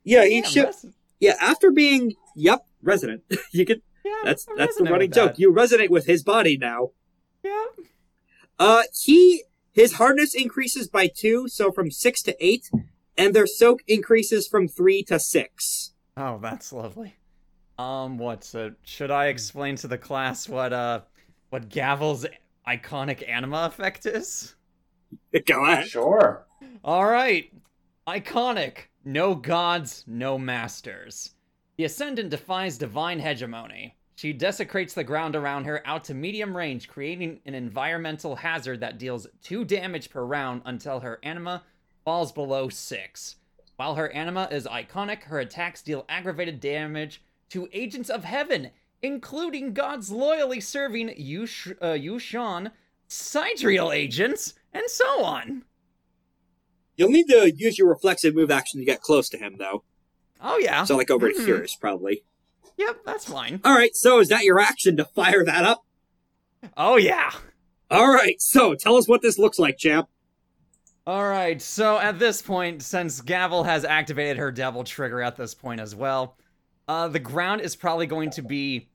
Yeah, 0.04 0.26
he 0.26 0.38
Yeah, 0.40 0.42
shift. 0.44 0.84
res- 0.84 0.94
Yeah, 1.20 1.36
after 1.40 1.72
being 1.72 2.14
yep 2.36 2.66
resident, 2.82 3.24
you 3.54 3.66
could. 3.66 3.82
yeah, 4.04 4.12
That's 4.24 4.46
I'm 4.50 4.58
that's 4.58 4.76
the 4.78 4.84
running 4.86 5.12
joke. 5.12 5.34
that. 5.34 5.40
You 5.40 5.54
resonate 5.54 5.90
with 5.90 6.06
his 6.06 6.24
body 6.24 6.58
now. 6.58 6.90
Yeah. 7.44 7.66
Uh, 8.60 8.84
he 9.04 9.44
his 9.72 9.94
hardness 9.94 10.34
increases 10.34 10.88
by 10.88 11.08
two, 11.08 11.48
so 11.48 11.72
from 11.72 11.92
six 11.92 12.22
to 12.24 12.36
eight, 12.46 12.70
and 13.18 13.34
their 13.36 13.48
soak 13.48 13.82
increases 13.88 14.48
from 14.48 14.68
three 14.68 15.04
to 15.04 15.20
six. 15.20 15.94
Oh, 16.18 16.40
that's 16.42 16.72
lovely. 16.74 17.16
Um, 17.78 18.18
what? 18.18 18.54
Should 18.84 19.12
I 19.12 19.28
explain 19.28 19.76
to 19.78 19.88
the 19.88 19.98
class 19.98 20.48
what 20.48 20.72
uh, 20.74 21.02
what 21.50 21.70
Gavel's 21.70 22.26
iconic 22.68 23.28
anima 23.28 23.66
effect 23.66 24.06
is? 24.06 24.55
Go 25.46 25.66
ahead. 25.66 25.88
sure. 25.88 26.46
All 26.84 27.06
right. 27.06 27.52
Iconic. 28.08 28.88
No 29.04 29.36
gods, 29.36 30.04
no 30.08 30.38
masters. 30.38 31.32
The 31.78 31.84
Ascendant 31.86 32.30
defies 32.30 32.78
divine 32.78 33.20
hegemony. 33.20 33.96
She 34.16 34.32
desecrates 34.32 34.94
the 34.94 35.04
ground 35.04 35.36
around 35.36 35.66
her 35.66 35.86
out 35.86 36.06
to 36.06 36.14
medium 36.14 36.56
range, 36.56 36.88
creating 36.88 37.42
an 37.46 37.54
environmental 37.54 38.36
hazard 38.36 38.80
that 38.80 38.98
deals 38.98 39.28
2 39.44 39.66
damage 39.66 40.10
per 40.10 40.24
round 40.24 40.62
until 40.66 41.02
her 41.02 41.20
anima 41.22 41.64
falls 42.06 42.32
below 42.32 42.70
6. 42.70 43.36
While 43.76 43.96
her 43.96 44.10
anima 44.12 44.48
is 44.52 44.66
iconic, 44.66 45.24
her 45.24 45.40
attacks 45.40 45.82
deal 45.82 46.06
aggravated 46.08 46.62
damage 46.62 47.22
to 47.50 47.68
agents 47.74 48.10
of 48.10 48.24
heaven, 48.24 48.72
including 49.02 49.74
gods 49.74 50.10
loyally 50.10 50.62
serving 50.62 51.10
Yush- 51.10 51.76
uh, 51.84 51.94
Yu-Shan, 51.94 52.72
Sidereal 53.08 53.92
agents, 53.92 54.54
and 54.76 54.84
so 54.90 55.24
on. 55.24 55.64
You'll 56.98 57.10
need 57.10 57.28
to 57.30 57.52
use 57.56 57.78
your 57.78 57.90
reflexive 57.90 58.36
move 58.36 58.52
action 58.52 58.80
to 58.80 58.86
get 58.86 59.02
close 59.02 59.28
to 59.30 59.38
him, 59.38 59.56
though. 59.58 59.84
Oh, 60.42 60.58
yeah. 60.58 60.84
So, 60.84 60.96
like 60.96 61.10
over 61.10 61.30
to 61.32 61.36
Mhm. 61.38 61.46
here 61.46 61.64
is 61.64 61.76
probably. 61.76 62.24
Yep, 62.78 62.98
that's 63.06 63.26
fine. 63.26 63.62
All 63.64 63.74
right. 63.76 63.96
So, 63.96 64.20
is 64.20 64.30
that 64.30 64.44
your 64.44 64.60
action 64.60 64.98
to 64.98 65.06
fire 65.06 65.44
that 65.46 65.64
up? 65.66 65.84
Oh, 66.78 66.98
yeah. 66.98 67.32
All 67.90 68.12
right. 68.14 68.40
So, 68.42 68.76
tell 68.76 68.98
us 68.98 69.08
what 69.08 69.22
this 69.22 69.38
looks 69.40 69.58
like, 69.60 69.78
champ. 69.78 70.10
All 71.08 71.28
right, 71.30 71.62
so 71.62 72.00
at 72.00 72.18
this 72.18 72.42
point, 72.42 72.82
since 72.82 73.22
Gavel 73.22 73.64
has 73.64 73.86
activated 73.86 74.38
her 74.38 74.52
devil 74.52 74.84
trigger 74.84 75.22
at 75.22 75.36
this 75.36 75.54
point 75.54 75.80
as 75.80 75.94
well, 75.94 76.36
uh, 76.88 77.08
the 77.08 77.20
ground 77.20 77.62
is 77.62 77.76
probably 77.76 78.08
going 78.08 78.32
to 78.32 78.42
be 78.42 78.90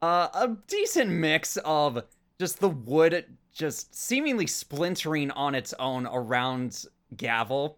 uh, 0.00 0.28
a 0.34 0.56
decent 0.68 1.10
mix 1.10 1.56
of 1.64 2.04
just 2.38 2.60
the 2.60 2.68
wood 2.68 3.24
just 3.58 3.94
seemingly 3.94 4.46
splintering 4.46 5.30
on 5.32 5.54
its 5.54 5.74
own 5.78 6.06
around 6.06 6.86
Gavel, 7.16 7.76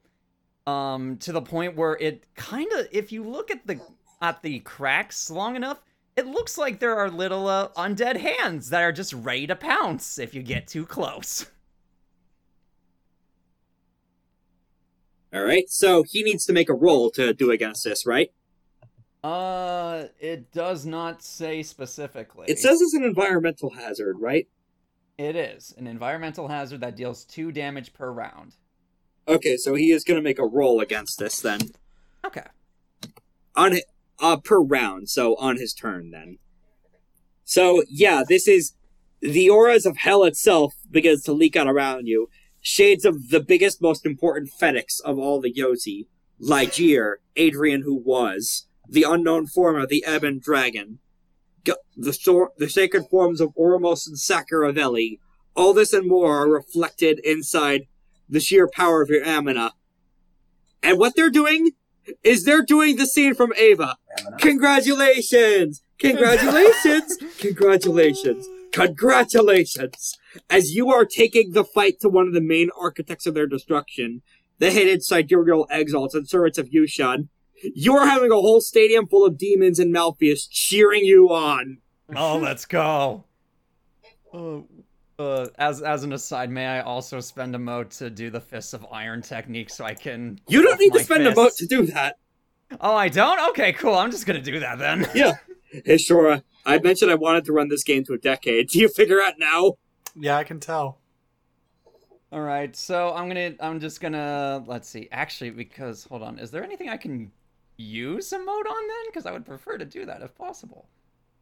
um, 0.66 1.16
to 1.18 1.32
the 1.32 1.40
point 1.40 1.74
where 1.74 1.96
it 1.96 2.24
kind 2.36 2.70
of, 2.74 2.86
if 2.92 3.10
you 3.10 3.24
look 3.24 3.50
at 3.50 3.66
the 3.66 3.80
at 4.22 4.42
the 4.42 4.60
cracks 4.60 5.30
long 5.30 5.56
enough, 5.56 5.82
it 6.16 6.26
looks 6.26 6.58
like 6.58 6.78
there 6.78 6.96
are 6.96 7.08
little 7.08 7.48
uh, 7.48 7.68
undead 7.70 8.16
hands 8.16 8.68
that 8.68 8.82
are 8.82 8.92
just 8.92 9.14
ready 9.14 9.46
to 9.46 9.56
pounce 9.56 10.18
if 10.18 10.34
you 10.34 10.42
get 10.42 10.68
too 10.68 10.84
close. 10.84 11.46
All 15.32 15.42
right. 15.42 15.64
So 15.68 16.02
he 16.02 16.22
needs 16.22 16.44
to 16.46 16.52
make 16.52 16.68
a 16.68 16.74
roll 16.74 17.10
to 17.12 17.32
do 17.32 17.50
against 17.50 17.84
this, 17.84 18.04
right? 18.04 18.30
Uh, 19.22 20.06
it 20.18 20.52
does 20.52 20.84
not 20.84 21.22
say 21.22 21.62
specifically. 21.62 22.46
It 22.48 22.58
says 22.58 22.82
it's 22.82 22.94
an 22.94 23.04
environmental 23.04 23.70
hazard, 23.70 24.16
right? 24.18 24.48
It 25.20 25.36
is 25.36 25.74
an 25.76 25.86
environmental 25.86 26.48
hazard 26.48 26.80
that 26.80 26.96
deals 26.96 27.26
two 27.26 27.52
damage 27.52 27.92
per 27.92 28.10
round. 28.10 28.56
Okay. 29.28 29.58
So 29.58 29.74
he 29.74 29.90
is 29.90 30.02
going 30.02 30.16
to 30.16 30.24
make 30.24 30.38
a 30.38 30.46
roll 30.46 30.80
against 30.80 31.18
this 31.18 31.40
then. 31.40 31.60
Okay. 32.24 32.46
on 33.54 33.80
uh 34.18 34.38
per 34.38 34.60
round 34.60 35.08
so 35.10 35.34
on 35.36 35.56
his 35.56 35.72
turn 35.74 36.10
then 36.10 36.38
so 37.44 37.82
yeah 37.88 38.22
this 38.28 38.46
is 38.46 38.74
the 39.20 39.48
auras 39.48 39.86
of 39.86 39.96
hell 39.96 40.24
itself 40.24 40.74
begins 40.90 41.22
to 41.22 41.32
leak 41.32 41.56
out 41.56 41.66
around 41.66 42.06
you 42.06 42.28
shades 42.60 43.04
of 43.06 43.30
the 43.30 43.40
biggest 43.40 43.80
most 43.80 44.04
important 44.04 44.50
fetics 44.50 45.00
of 45.00 45.18
all 45.18 45.40
the 45.40 45.52
Yozi 45.52 46.06
Ligier, 46.38 47.16
Adrian 47.36 47.82
who 47.82 47.94
was 47.94 48.66
the 48.86 49.02
unknown 49.02 49.46
form 49.46 49.76
of 49.76 49.88
the 49.88 50.04
ebon 50.06 50.38
dragon 50.38 50.98
Go- 50.98 51.09
the 51.96 52.12
sor- 52.12 52.52
the 52.58 52.68
sacred 52.68 53.04
forms 53.10 53.40
of 53.40 53.54
Oramus 53.54 54.06
and 54.06 54.16
Sacheverell 54.16 55.18
all 55.56 55.74
this 55.74 55.92
and 55.92 56.08
more 56.08 56.42
are 56.42 56.48
reflected 56.48 57.18
inside 57.20 57.86
the 58.28 58.40
sheer 58.40 58.68
power 58.72 59.02
of 59.02 59.10
your 59.10 59.24
anima 59.24 59.72
and 60.82 60.98
what 60.98 61.14
they're 61.16 61.30
doing 61.30 61.72
is 62.22 62.44
they're 62.44 62.62
doing 62.62 62.96
the 62.96 63.06
scene 63.06 63.34
from 63.34 63.52
Eva. 63.58 63.96
Congratulations! 64.38 65.82
Congratulations! 65.98 67.18
Congratulations! 67.38 68.48
Congratulations! 68.72 70.18
As 70.48 70.74
you 70.74 70.90
are 70.90 71.04
taking 71.04 71.52
the 71.52 71.64
fight 71.64 72.00
to 72.00 72.08
one 72.08 72.26
of 72.26 72.32
the 72.32 72.40
main 72.40 72.70
architects 72.80 73.26
of 73.26 73.34
their 73.34 73.46
destruction, 73.46 74.22
the 74.58 74.70
hated 74.70 75.02
sidereal 75.02 75.66
exalts 75.70 76.14
and 76.14 76.28
servants 76.28 76.58
of 76.58 76.68
Yu-Shan, 76.72 77.28
you're 77.62 78.06
having 78.06 78.30
a 78.30 78.36
whole 78.36 78.60
stadium 78.60 79.06
full 79.06 79.24
of 79.24 79.38
demons 79.38 79.78
and 79.78 79.94
Malfeas 79.94 80.48
cheering 80.50 81.04
you 81.04 81.28
on. 81.30 81.78
Oh, 82.14 82.36
let's 82.42 82.64
go. 82.64 83.24
Uh, 84.32 84.60
uh, 85.18 85.48
as 85.58 85.82
as 85.82 86.02
an 86.02 86.12
aside, 86.12 86.50
may 86.50 86.66
I 86.66 86.80
also 86.80 87.20
spend 87.20 87.54
a 87.54 87.58
mote 87.58 87.90
to 87.92 88.08
do 88.08 88.30
the 88.30 88.40
fists 88.40 88.72
of 88.72 88.86
iron 88.90 89.22
technique 89.22 89.70
so 89.70 89.84
I 89.84 89.94
can? 89.94 90.40
You 90.48 90.62
don't 90.62 90.80
need 90.80 90.92
to 90.92 90.98
my 90.98 91.04
spend 91.04 91.26
a 91.26 91.32
vote 91.32 91.54
to 91.56 91.66
do 91.66 91.86
that. 91.86 92.16
Oh, 92.80 92.94
I 92.94 93.08
don't. 93.08 93.50
Okay, 93.50 93.72
cool. 93.72 93.94
I'm 93.94 94.10
just 94.10 94.26
gonna 94.26 94.40
do 94.40 94.60
that 94.60 94.78
then. 94.78 95.06
Yeah. 95.14 95.34
Hey, 95.72 95.96
Shorah, 95.96 96.42
I 96.66 96.78
mentioned 96.78 97.12
I 97.12 97.14
wanted 97.14 97.44
to 97.44 97.52
run 97.52 97.68
this 97.68 97.84
game 97.84 98.02
to 98.04 98.12
a 98.14 98.18
decade. 98.18 98.70
Do 98.70 98.80
you 98.80 98.88
figure 98.88 99.20
out 99.20 99.34
now? 99.38 99.74
Yeah, 100.16 100.36
I 100.36 100.42
can 100.42 100.58
tell. 100.58 100.98
All 102.32 102.40
right, 102.40 102.74
so 102.74 103.12
I'm 103.14 103.28
gonna, 103.28 103.54
I'm 103.60 103.78
just 103.78 104.00
gonna, 104.00 104.64
let's 104.66 104.88
see. 104.88 105.08
Actually, 105.12 105.50
because 105.50 106.04
hold 106.04 106.22
on, 106.22 106.38
is 106.40 106.50
there 106.50 106.64
anything 106.64 106.88
I 106.88 106.96
can 106.96 107.30
use 107.80 108.32
a 108.32 108.38
mote 108.38 108.66
on 108.66 108.86
then? 108.88 109.06
Because 109.06 109.26
I 109.26 109.32
would 109.32 109.46
prefer 109.46 109.78
to 109.78 109.84
do 109.84 110.06
that 110.06 110.22
if 110.22 110.34
possible. 110.36 110.88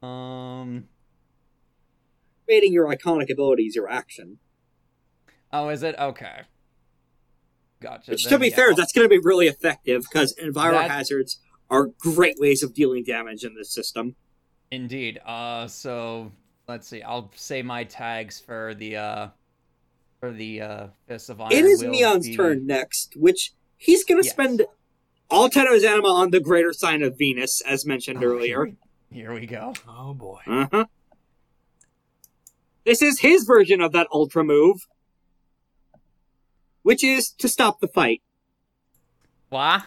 Um. 0.02 0.88
Creating 2.46 2.72
your 2.72 2.86
iconic 2.86 3.30
abilities 3.30 3.76
your 3.76 3.90
action. 3.90 4.38
Oh, 5.52 5.68
is 5.68 5.82
it 5.82 5.94
okay? 5.98 6.42
Gotcha. 7.80 8.12
Which, 8.12 8.24
to 8.24 8.30
then, 8.30 8.40
be 8.40 8.48
yeah, 8.48 8.56
fair, 8.56 8.74
that's 8.74 8.92
going 8.92 9.04
to 9.04 9.08
be 9.08 9.18
really 9.22 9.46
effective 9.48 10.02
because 10.10 10.34
enviro 10.42 10.72
That- 10.72 10.90
hazards 10.90 11.40
are 11.70 11.90
great 11.98 12.36
ways 12.38 12.62
of 12.62 12.72
dealing 12.74 13.04
damage 13.04 13.44
in 13.44 13.54
this 13.54 13.70
system. 13.70 14.16
Indeed. 14.70 15.20
Uh, 15.26 15.66
so 15.68 16.32
let's 16.66 16.88
see. 16.88 17.02
I'll 17.02 17.30
say 17.34 17.60
my 17.62 17.84
tags 17.84 18.40
for 18.40 18.74
the 18.74 18.96
uh, 18.96 19.28
for 20.20 20.30
the 20.32 20.60
uh, 20.62 20.86
Fist 21.06 21.28
of 21.30 21.40
Iron. 21.42 21.52
it 21.52 21.64
is 21.64 21.82
will 21.82 21.90
Meon's 21.90 22.26
be- 22.28 22.36
turn 22.36 22.66
next, 22.66 23.14
which 23.16 23.52
he's 23.76 24.04
going 24.04 24.20
to 24.22 24.26
Yes. 24.26 24.32
spend 24.32 24.62
all 25.30 25.48
10 25.48 25.66
of 25.66 25.74
his 25.74 25.84
anima 25.84 26.08
on 26.08 26.30
the 26.30 26.40
greater 26.40 26.72
sign 26.72 27.02
of 27.02 27.16
Venus, 27.18 27.60
as 27.62 27.84
mentioned 27.86 28.18
Oh, 28.18 28.20
here 28.20 28.30
earlier. 28.30 28.64
we- 28.64 28.76
Here 29.16 29.32
we 29.32 29.46
go. 29.46 29.72
Oh 29.88 30.14
boy. 30.14 30.40
Uh 30.46 30.66
huh. 30.70 30.84
This 32.84 33.02
is 33.02 33.20
his 33.20 33.44
version 33.44 33.80
of 33.80 33.92
that 33.92 34.06
ultra 34.12 34.42
move, 34.44 34.86
which 36.82 37.04
is 37.04 37.30
to 37.32 37.48
stop 37.48 37.80
the 37.80 37.88
fight. 37.88 38.22
What? 39.50 39.84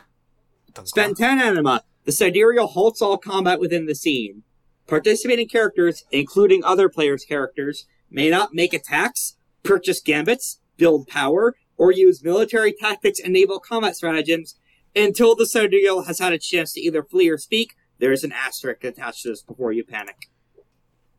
Spend 0.84 1.18
10 1.18 1.40
anima. 1.40 1.84
The 2.06 2.12
sidereal 2.12 2.68
halts 2.68 3.02
all 3.02 3.18
combat 3.18 3.60
within 3.60 3.86
the 3.86 3.96
scene. 3.96 4.44
Participating 4.88 5.48
characters, 5.48 6.04
including 6.12 6.64
other 6.64 6.90
players' 6.90 7.26
characters, 7.26 7.86
may 8.10 8.30
not 8.30 8.54
make 8.54 8.74
attacks, 8.74 9.38
purchase 9.64 10.02
gambits, 10.02 10.60
build 10.78 11.08
power, 11.08 11.56
or 11.78 11.92
use 11.92 12.24
military 12.24 12.74
tactics 12.74 13.20
and 13.20 13.34
naval 13.34 13.60
combat 13.60 13.96
stratagems 13.96 14.56
until 14.96 15.36
the 15.36 15.46
sidereal 15.46 16.04
has 16.04 16.20
had 16.20 16.34
a 16.34 16.40
chance 16.40 16.74
to 16.74 16.82
either 16.82 17.04
flee 17.04 17.30
or 17.30 17.38
speak. 17.38 17.76
There 18.00 18.12
is 18.12 18.24
an 18.24 18.32
asterisk 18.32 18.84
attached 18.84 19.24
to 19.24 19.30
this 19.30 19.44
before 19.44 19.72
you 19.72 19.84
panic. 19.84 20.30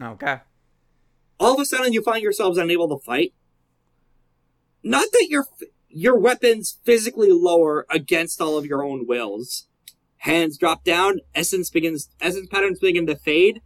Okay. 0.03 0.41
All 1.39 1.55
of 1.55 1.61
a 1.61 1.65
sudden, 1.65 1.93
you 1.93 2.03
find 2.03 2.23
yourselves 2.23 2.59
unable 2.59 2.89
to 2.89 3.05
fight. 3.05 3.35
Not 4.83 5.07
that 5.13 5.27
your 5.29 5.47
your 5.89 6.19
weapons 6.19 6.79
physically 6.85 7.31
lower 7.31 7.87
against 7.91 8.41
all 8.41 8.57
of 8.57 8.67
your 8.67 8.83
own 8.83 9.07
wills. 9.07 9.69
Hands 10.19 10.57
drop 10.57 10.85
down. 10.85 11.21
Essence 11.35 11.71
begins. 11.71 12.09
Essence 12.21 12.49
patterns 12.49 12.81
begin 12.81 13.07
to 13.07 13.17
fade 13.17 13.61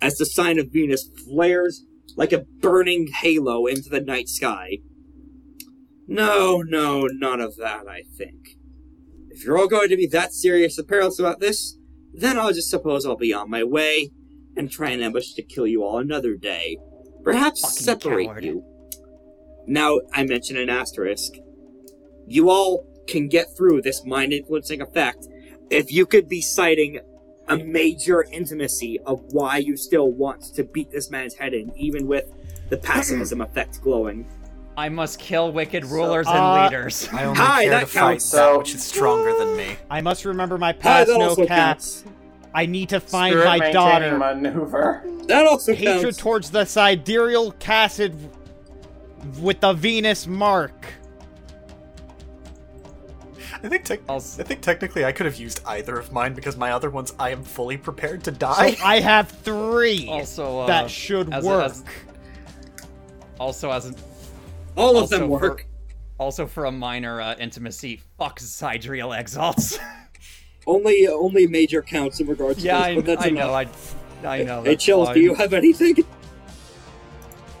as 0.00 0.16
the 0.16 0.26
sign 0.26 0.58
of 0.58 0.70
Venus 0.70 1.08
flares 1.26 1.84
like 2.16 2.32
a 2.32 2.44
burning 2.60 3.08
halo 3.08 3.66
into 3.66 3.88
the 3.88 4.00
night 4.00 4.28
sky. 4.28 4.78
No, 6.06 6.62
no, 6.62 7.06
none 7.10 7.40
of 7.40 7.56
that. 7.56 7.88
I 7.88 8.02
think. 8.16 8.56
If 9.34 9.44
you're 9.44 9.58
all 9.58 9.66
going 9.66 9.88
to 9.88 9.96
be 9.96 10.06
that 10.08 10.32
serious 10.32 10.78
and 10.78 10.86
perilous 10.86 11.18
about 11.18 11.40
this, 11.40 11.76
then 12.12 12.38
I'll 12.38 12.52
just 12.52 12.70
suppose 12.70 13.04
I'll 13.04 13.16
be 13.16 13.34
on 13.34 13.50
my 13.50 13.64
way 13.64 14.12
and 14.56 14.70
try 14.70 14.90
an 14.90 15.02
ambush 15.02 15.32
to 15.32 15.42
kill 15.42 15.66
you 15.66 15.82
all 15.82 15.98
another 15.98 16.36
day. 16.36 16.78
Perhaps 17.24 17.60
Fucking 17.62 17.76
separate 17.76 18.26
coward. 18.26 18.44
you. 18.44 18.64
Now, 19.66 19.98
I 20.12 20.22
mention 20.22 20.56
an 20.56 20.70
asterisk. 20.70 21.32
You 22.28 22.48
all 22.48 22.86
can 23.08 23.26
get 23.26 23.48
through 23.56 23.82
this 23.82 24.04
mind 24.04 24.32
influencing 24.32 24.80
effect 24.80 25.26
if 25.68 25.90
you 25.90 26.06
could 26.06 26.28
be 26.28 26.40
citing 26.40 27.00
a 27.48 27.56
major 27.56 28.22
intimacy 28.30 29.00
of 29.04 29.20
why 29.32 29.56
you 29.56 29.76
still 29.76 30.12
want 30.12 30.44
to 30.54 30.62
beat 30.62 30.92
this 30.92 31.10
man's 31.10 31.34
head 31.34 31.54
in, 31.54 31.72
even 31.76 32.06
with 32.06 32.30
the 32.70 32.76
pacifism 32.76 33.40
effect 33.40 33.80
glowing. 33.82 34.28
I 34.76 34.88
must 34.88 35.18
kill 35.20 35.52
wicked 35.52 35.84
rulers 35.84 36.26
and 36.26 36.36
uh, 36.36 36.64
leaders. 36.64 37.08
I 37.12 37.24
only 37.24 37.38
Hi, 37.38 37.62
care 37.62 37.70
that 37.70 37.80
to 37.80 37.86
fight 37.86 38.00
counts. 38.12 38.30
that 38.32 38.58
which 38.58 38.74
is 38.74 38.82
stronger 38.84 39.32
than 39.38 39.56
me. 39.56 39.76
I 39.88 40.00
must 40.00 40.24
remember 40.24 40.58
my 40.58 40.72
past 40.72 41.08
that 41.08 41.18
no 41.18 41.36
cats. 41.36 42.02
counts. 42.02 42.04
I 42.52 42.66
need 42.66 42.88
to 42.90 43.00
find 43.00 43.32
Spirit 43.32 43.58
my 43.58 43.70
daughter. 43.72 44.18
maneuver. 44.18 45.04
That 45.28 45.46
also 45.46 45.72
counts. 45.72 45.80
Hatred 45.84 46.02
counts. 46.02 46.18
towards 46.18 46.50
the 46.50 46.64
sidereal 46.64 47.52
cassid 47.52 48.14
with 49.40 49.60
the 49.60 49.72
Venus 49.72 50.26
mark. 50.26 50.86
I 53.62 53.68
think 53.68 53.84
tec- 53.84 54.00
I'll 54.08 54.16
I 54.16 54.18
s- 54.18 54.36
think 54.36 54.60
technically 54.60 55.04
I 55.04 55.12
could 55.12 55.24
have 55.26 55.36
used 55.36 55.60
either 55.66 55.96
of 55.98 56.12
mine 56.12 56.34
because 56.34 56.56
my 56.56 56.72
other 56.72 56.90
ones 56.90 57.14
I 57.18 57.30
am 57.30 57.42
fully 57.42 57.76
prepared 57.78 58.22
to 58.24 58.32
So 58.32 58.36
die. 58.38 58.76
I 58.84 59.00
have 59.00 59.28
three 59.30 60.06
Also, 60.10 60.60
uh, 60.60 60.66
that 60.66 60.90
should 60.90 61.32
as 61.32 61.44
a- 61.44 61.48
work. 61.48 61.64
as- 61.70 61.84
also 63.40 63.70
as 63.70 63.86
an 63.86 63.94
All 64.76 64.96
of 64.96 65.02
also 65.02 65.18
them 65.18 65.28
for- 65.28 65.40
work. 65.40 65.66
also 66.18 66.46
for 66.46 66.64
a 66.66 66.72
minor 66.72 67.20
uh, 67.20 67.34
intimacy. 67.38 68.00
Fuck 68.18 68.40
Sidereal 68.40 69.12
exalts. 69.12 69.78
Only 70.66 71.06
only 71.06 71.46
major 71.46 71.82
counts 71.82 72.20
in 72.20 72.26
regards 72.26 72.60
to 72.60 72.64
yeah, 72.64 72.78
this, 72.78 72.86
I, 72.86 72.94
but 72.94 73.04
that's 73.04 73.24
I 73.24 73.28
enough. 73.28 73.94
know. 74.22 74.28
I 74.30 74.38
I 74.38 74.42
know. 74.44 74.62
Hey, 74.62 74.70
that's 74.70 74.82
Chills, 74.84 75.10
do 75.10 75.20
you 75.20 75.34
have 75.34 75.52
anything? 75.52 75.96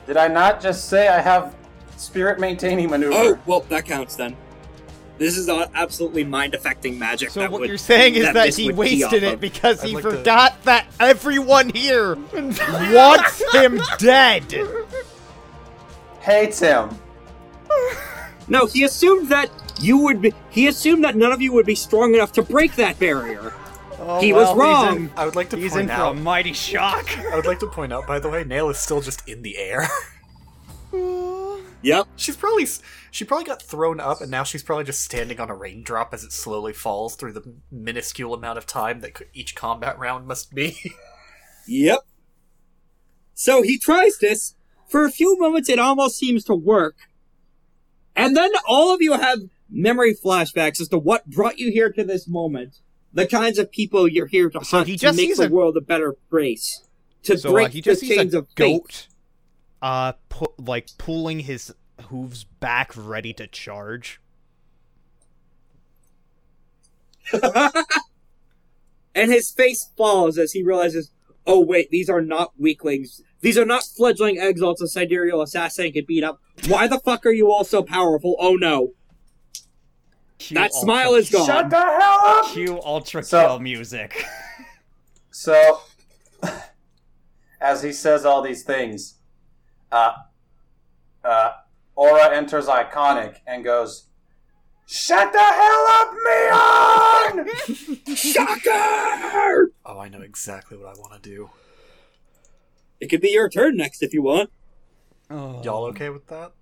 Did 0.06 0.16
I 0.16 0.26
not 0.28 0.62
just 0.62 0.88
say 0.88 1.08
I 1.08 1.20
have 1.20 1.54
spirit 1.98 2.40
maintaining 2.40 2.88
maneuver? 2.88 3.14
Oh, 3.14 3.38
well, 3.44 3.60
that 3.68 3.84
counts 3.84 4.16
then. 4.16 4.34
This 5.18 5.36
is 5.36 5.50
absolutely 5.50 6.24
mind 6.24 6.54
affecting 6.54 6.98
magic. 6.98 7.28
So 7.28 7.40
that 7.40 7.52
what 7.52 7.60
would, 7.60 7.68
you're 7.68 7.76
saying 7.76 8.14
is 8.14 8.24
that, 8.24 8.32
this 8.46 8.56
he 8.56 8.72
wasted 8.72 9.22
it 9.22 9.34
of. 9.34 9.40
because 9.40 9.82
I'd 9.82 9.88
he 9.88 9.94
like 9.96 10.04
to- 10.04 10.10
forgot 10.10 10.62
that 10.64 10.86
everyone 10.98 11.68
here 11.68 12.14
wants 12.34 13.42
him 13.54 13.80
dead. 13.98 14.54
Hates 16.20 16.58
him. 16.58 16.88
No, 18.46 18.66
he 18.66 18.84
assumed 18.84 19.28
that 19.30 19.50
you 19.80 19.98
would 19.98 20.20
be. 20.20 20.34
He 20.50 20.66
assumed 20.66 21.04
that 21.04 21.16
none 21.16 21.32
of 21.32 21.40
you 21.40 21.52
would 21.52 21.66
be 21.66 21.74
strong 21.74 22.14
enough 22.14 22.32
to 22.32 22.42
break 22.42 22.76
that 22.76 22.98
barrier. 22.98 23.52
Oh, 23.98 24.20
he 24.20 24.32
well, 24.32 24.54
was 24.54 24.58
wrong. 24.58 24.86
He's 24.86 25.10
in, 25.10 25.12
I 25.16 25.24
would 25.24 25.36
like 25.36 25.50
to 25.50 25.56
he's 25.56 25.76
in 25.76 25.88
point 25.88 25.98
for 25.98 26.04
a 26.04 26.14
mighty 26.14 26.52
shock. 26.52 27.18
I 27.32 27.36
would 27.36 27.46
like 27.46 27.60
to 27.60 27.66
point 27.66 27.92
out, 27.92 28.06
by 28.06 28.18
the 28.18 28.28
way, 28.28 28.44
Nail 28.44 28.68
is 28.68 28.78
still 28.78 29.00
just 29.00 29.26
in 29.28 29.42
the 29.42 29.56
air. 29.56 29.88
Yep. 31.82 32.06
she's 32.16 32.36
probably 32.36 32.66
she 33.10 33.24
probably 33.24 33.44
got 33.44 33.60
thrown 33.60 34.00
up, 34.00 34.20
and 34.22 34.30
now 34.30 34.42
she's 34.42 34.62
probably 34.62 34.84
just 34.84 35.02
standing 35.02 35.38
on 35.38 35.50
a 35.50 35.54
raindrop 35.54 36.14
as 36.14 36.24
it 36.24 36.32
slowly 36.32 36.72
falls 36.72 37.14
through 37.14 37.32
the 37.32 37.54
minuscule 37.70 38.32
amount 38.32 38.56
of 38.56 38.64
time 38.64 39.00
that 39.00 39.20
each 39.34 39.54
combat 39.54 39.98
round 39.98 40.26
must 40.26 40.54
be. 40.54 40.76
Yep. 41.66 42.00
So 43.34 43.62
he 43.62 43.78
tries 43.78 44.18
this. 44.18 44.54
For 44.88 45.04
a 45.04 45.10
few 45.10 45.38
moments, 45.38 45.68
it 45.68 45.78
almost 45.78 46.18
seems 46.18 46.44
to 46.44 46.54
work. 46.54 46.96
And 48.16 48.36
then 48.36 48.50
all 48.68 48.94
of 48.94 49.02
you 49.02 49.12
have 49.14 49.40
memory 49.68 50.14
flashbacks 50.14 50.80
as 50.80 50.88
to 50.88 50.98
what 50.98 51.26
brought 51.26 51.58
you 51.58 51.70
here 51.72 51.90
to 51.92 52.04
this 52.04 52.28
moment. 52.28 52.78
The 53.12 53.26
kinds 53.26 53.58
of 53.58 53.70
people 53.70 54.08
you're 54.08 54.26
here 54.26 54.50
to 54.50 54.64
So 54.64 54.78
hunt 54.78 54.88
he 54.88 54.96
to 54.98 55.12
make 55.12 55.36
the 55.36 55.46
a- 55.46 55.48
world 55.48 55.76
a 55.76 55.80
better 55.80 56.16
place. 56.30 56.82
To 57.24 57.38
So 57.38 57.50
uh, 57.50 57.52
break 57.52 57.70
he 57.72 57.80
just 57.80 58.00
the 58.00 58.06
sees 58.08 58.16
chains 58.18 58.34
a 58.34 58.38
of 58.40 58.48
fate. 58.56 58.82
goat, 58.82 59.08
uh, 59.80 60.12
pu- 60.28 60.52
like 60.58 60.88
pulling 60.98 61.40
his 61.40 61.72
hooves 62.08 62.44
back, 62.44 62.92
ready 62.96 63.32
to 63.34 63.46
charge. 63.46 64.20
and 69.14 69.30
his 69.30 69.50
face 69.50 69.90
falls 69.96 70.38
as 70.38 70.52
he 70.52 70.62
realizes, 70.62 71.10
oh 71.46 71.60
wait, 71.60 71.90
these 71.90 72.10
are 72.10 72.20
not 72.20 72.52
weaklings. 72.58 73.22
These 73.44 73.58
are 73.58 73.66
not 73.66 73.84
fledgling 73.84 74.38
exalts 74.40 74.80
a 74.80 74.88
sidereal 74.88 75.42
assassin 75.42 75.92
can 75.92 76.06
beat 76.06 76.24
up. 76.24 76.40
Why 76.66 76.86
the 76.86 76.98
fuck 76.98 77.26
are 77.26 77.30
you 77.30 77.52
all 77.52 77.62
so 77.62 77.82
powerful? 77.82 78.36
Oh 78.38 78.54
no. 78.54 78.92
Cue 80.38 80.54
That 80.54 80.70
ultra- 80.72 80.80
smile 80.80 81.14
is 81.14 81.28
gone. 81.30 81.46
Shut 81.46 81.68
the 81.68 81.76
hell 81.76 82.20
up! 82.24 82.46
Cue 82.54 82.80
ultra 82.82 83.22
So- 83.22 83.46
kill 83.46 83.60
music. 83.60 84.24
So, 85.36 85.80
as 87.60 87.82
he 87.82 87.92
says 87.92 88.24
all 88.24 88.40
these 88.40 88.62
things, 88.62 89.16
uh, 89.90 90.12
uh, 91.24 91.50
Aura 91.96 92.32
enters 92.34 92.66
Iconic 92.66 93.38
and 93.44 93.64
goes, 93.64 94.04
Shut 94.86 95.32
the 95.32 95.40
hell 95.40 95.86
up, 95.90 97.44
Meon! 97.44 98.14
Shocker! 98.16 99.72
Oh, 99.84 99.98
I 99.98 100.08
know 100.08 100.20
exactly 100.22 100.78
what 100.78 100.86
I 100.96 101.00
want 101.00 101.20
to 101.20 101.28
do. 101.28 101.50
It 103.04 103.08
could 103.08 103.20
be 103.20 103.28
your 103.32 103.50
turn 103.50 103.76
next 103.76 104.02
if 104.02 104.14
you 104.14 104.22
want. 104.22 104.48
Oh. 105.28 105.62
Y'all 105.62 105.84
okay 105.88 106.08
with 106.08 106.26
that? 106.28 106.52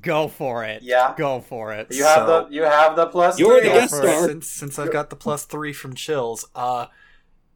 Go 0.00 0.28
for 0.28 0.64
it. 0.64 0.82
Yeah. 0.82 1.12
Go 1.18 1.40
for 1.40 1.72
it. 1.72 1.88
You 1.92 2.04
have 2.04 2.26
So- 2.28 2.44
the 2.48 2.54
you 2.54 2.62
have 2.62 2.94
the 2.94 3.06
plus 3.06 3.36
You're 3.36 3.58
three. 3.58 3.68
the 3.68 3.74
guest 3.74 3.94
star. 3.96 4.24
Since 4.28 4.46
since 4.48 4.78
I've 4.78 4.92
got 4.92 5.10
the 5.10 5.16
plus 5.16 5.44
three 5.44 5.72
from 5.72 5.94
chills, 5.94 6.46
uh, 6.54 6.86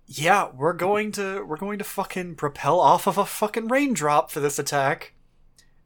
yeah, 0.06 0.50
we're 0.52 0.73
going 0.73 1.12
to 1.12 1.44
we're 1.44 1.56
going 1.56 1.78
to 1.78 1.84
fucking 1.84 2.34
propel 2.34 2.81
off 2.81 3.06
of 3.06 3.16
a 3.16 3.24
fucking 3.24 3.68
raindrop 3.68 4.32
for 4.32 4.40
this 4.40 4.58
attack, 4.58 5.14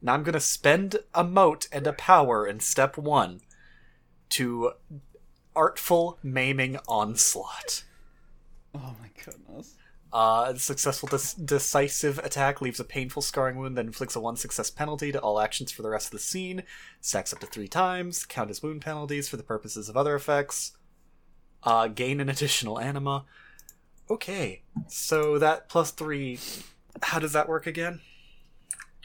and 0.01 0.09
I'm 0.09 0.23
gonna 0.23 0.39
spend 0.39 0.97
a 1.13 1.23
mote 1.23 1.67
and 1.71 1.85
a 1.85 1.93
power 1.93 2.47
in 2.47 2.59
step 2.59 2.97
one 2.97 3.41
to 4.29 4.71
artful 5.55 6.17
maiming 6.23 6.79
onslaught. 6.87 7.83
Oh 8.73 8.95
my 8.99 9.11
goodness. 9.23 9.75
Uh, 10.11 10.51
the 10.53 10.59
successful 10.59 11.07
dis- 11.07 11.35
decisive 11.35 12.17
attack 12.19 12.61
leaves 12.61 12.79
a 12.79 12.83
painful 12.83 13.21
scarring 13.21 13.57
wound 13.57 13.77
that 13.77 13.85
inflicts 13.85 14.15
a 14.15 14.19
one 14.19 14.35
success 14.35 14.71
penalty 14.71 15.11
to 15.11 15.19
all 15.19 15.39
actions 15.39 15.71
for 15.71 15.83
the 15.83 15.89
rest 15.89 16.07
of 16.07 16.11
the 16.13 16.19
scene. 16.19 16.63
Stacks 16.99 17.31
up 17.31 17.39
to 17.39 17.45
three 17.45 17.67
times. 17.67 18.25
Count 18.25 18.49
as 18.49 18.63
wound 18.63 18.81
penalties 18.81 19.29
for 19.29 19.37
the 19.37 19.43
purposes 19.43 19.87
of 19.87 19.95
other 19.95 20.15
effects. 20.15 20.71
Uh, 21.63 21.87
gain 21.87 22.19
an 22.19 22.29
additional 22.29 22.79
anima. 22.79 23.25
Okay, 24.09 24.63
so 24.87 25.37
that 25.37 25.69
plus 25.69 25.91
three. 25.91 26.39
How 27.03 27.19
does 27.19 27.33
that 27.33 27.47
work 27.47 27.67
again? 27.67 28.01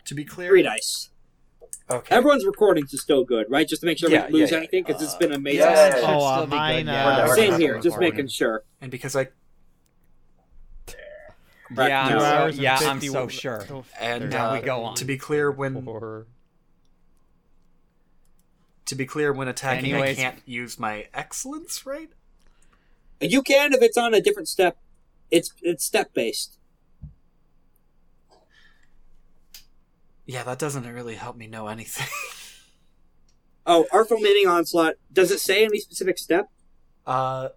To 0.06 0.14
be 0.14 0.24
clear, 0.24 0.48
Three 0.50 0.62
dice. 0.62 1.10
Okay. 1.90 2.14
Everyone's 2.16 2.46
recordings 2.46 2.94
are 2.94 2.98
still 2.98 3.24
good, 3.24 3.46
right? 3.50 3.68
Just 3.68 3.82
to 3.82 3.86
make 3.86 3.98
sure 3.98 4.08
Yeah, 4.10 4.20
we 4.20 4.22
don't 4.22 4.32
lose 4.32 4.50
yeah, 4.50 4.56
yeah. 4.56 4.58
anything, 4.60 4.84
because 4.84 5.02
it's 5.02 5.14
been 5.16 5.32
amazing. 5.32 5.60
yeah, 5.60 5.88
yeah, 5.88 5.96
yeah. 5.98 6.02
Oh, 6.06 6.24
uh, 6.24 6.34
still 6.36 6.46
be 6.46 6.50
good, 6.52 6.56
mine. 6.56 6.86
yeah. 6.86 7.06
Uh, 7.08 7.34
Same 7.34 7.50
not 7.50 7.60
here, 7.60 7.68
recording. 7.74 7.90
just 7.90 8.00
making 8.00 8.28
sure. 8.28 8.64
and 8.80 8.90
because 8.90 9.14
I 9.14 9.28
Yeah, 11.76 12.08
Two 12.08 12.14
I'm 12.14 12.20
so, 12.20 12.26
hours 12.26 12.54
and 12.54 12.62
yeah, 12.62 12.78
I'm 12.80 13.00
so 13.00 13.28
sure. 13.28 13.84
and 14.00 14.30
Now 14.30 14.52
we 14.52 14.58
uh, 14.58 14.62
go 14.62 14.84
on. 14.84 14.94
to 14.96 15.04
be 15.04 15.16
clear, 15.18 15.50
when 15.50 15.84
Four. 15.84 16.26
to 18.86 18.94
be 18.94 19.06
clear, 19.06 19.32
when 19.32 19.48
attacking, 19.48 19.92
Anyways. 19.92 20.18
I 20.18 20.22
can't 20.22 20.42
use 20.46 20.78
my 20.78 21.06
excellence, 21.14 21.86
right? 21.86 22.10
You 23.20 23.42
can 23.42 23.72
if 23.72 23.82
it's 23.82 23.96
on 23.96 24.14
a 24.14 24.20
different 24.20 24.48
step. 24.48 24.76
It's 25.30 25.52
it's 25.62 25.84
step 25.84 26.12
based. 26.14 26.58
Yeah, 30.26 30.42
that 30.44 30.58
doesn't 30.58 30.86
really 30.86 31.16
help 31.16 31.36
me 31.36 31.46
know 31.46 31.68
anything. 31.68 32.06
Oh, 33.66 33.86
Artful 33.90 34.18
Maiming 34.20 34.46
Onslaught. 34.46 34.96
Does 35.10 35.30
it 35.30 35.40
say 35.40 35.64
any 35.64 35.78
specific 35.78 36.18
step? 36.18 36.50
Uh, 37.06 37.48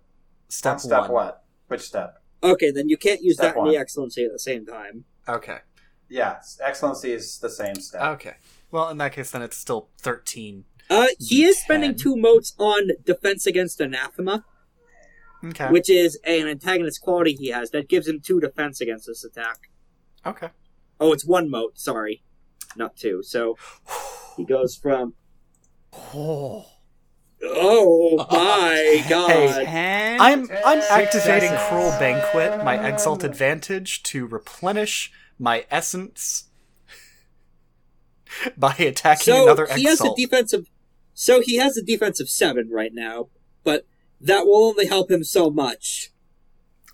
step, 0.48 0.80
step 0.80 1.02
one. 1.02 1.12
what? 1.12 1.44
Which 1.68 1.82
step? 1.82 2.22
Okay, 2.44 2.72
then 2.72 2.88
you 2.90 2.98
can't 2.98 3.22
use 3.22 3.36
Step 3.38 3.56
that 3.56 3.60
and 3.62 3.70
the. 3.72 3.78
Excellency 3.78 4.24
at 4.26 4.32
the 4.32 4.40
same 4.40 4.66
time. 4.66 5.06
Okay. 5.28 5.58
Yeah, 6.10 6.38
excellency 6.64 7.12
is 7.12 7.40
the 7.40 7.50
same 7.50 7.76
step. 7.76 8.02
Okay. 8.02 8.36
Well, 8.72 8.90
in 8.90 8.98
that 9.00 9.12
case, 9.14 9.32
then 9.32 9.42
it's 9.42 9.58
still 9.58 9.90
thirteen. 10.00 10.66
Uh, 10.90 11.08
he 11.20 11.44
is 11.44 11.58
spending 11.60 11.96
two 11.96 12.16
motes 12.16 12.54
on 12.58 12.90
Defense 13.06 13.46
Against 13.46 13.82
Anathema, 13.82 14.46
Okay. 15.44 15.70
which 15.70 15.90
is 15.90 16.18
an 16.24 16.48
antagonist 16.48 17.02
quality 17.02 17.34
he 17.34 17.50
has 17.50 17.72
that 17.72 17.90
gives 17.90 18.08
him 18.08 18.22
two 18.22 18.40
defense 18.40 18.80
against 18.80 19.08
this 19.08 19.24
attack. 19.26 19.70
okay. 20.26 20.50
Oh, 21.00 21.12
it's 21.14 21.26
one 21.26 21.50
mote, 21.50 21.78
sorry. 21.78 22.24
Not 22.78 22.96
two. 22.96 23.22
So 23.24 23.58
he 24.38 24.46
goes 24.46 24.76
from. 24.76 25.14
Oh. 25.94 26.66
Oh 27.44 28.18
my 28.32 29.06
god. 29.10 29.64
Ten. 29.66 30.20
I'm 30.22 30.50
I'm 30.66 30.80
activating 30.90 31.50
Successes. 31.50 31.68
Cruel 31.70 31.90
Banquet, 32.00 32.64
my 32.64 32.76
Exalt 32.88 33.24
Advantage, 33.24 34.04
to 34.04 34.26
replenish 34.26 35.12
my 35.40 35.66
essence 35.70 36.46
by 38.58 38.74
attacking 38.74 39.34
So 39.34 39.44
another 39.44 39.68
he 39.76 39.84
has 39.84 40.00
a 40.02 40.04
Exalt. 40.06 40.18
defensive. 40.18 40.66
So 41.14 41.42
he 41.42 41.56
has 41.58 41.78
a 41.78 41.84
defensive 41.84 42.30
seven 42.30 42.70
right 42.72 42.92
now, 42.94 43.30
but 43.64 43.86
that 44.22 44.46
will 44.46 44.66
only 44.66 44.88
help 44.88 45.10
him 45.10 45.24
so 45.24 45.50
much. 45.50 46.12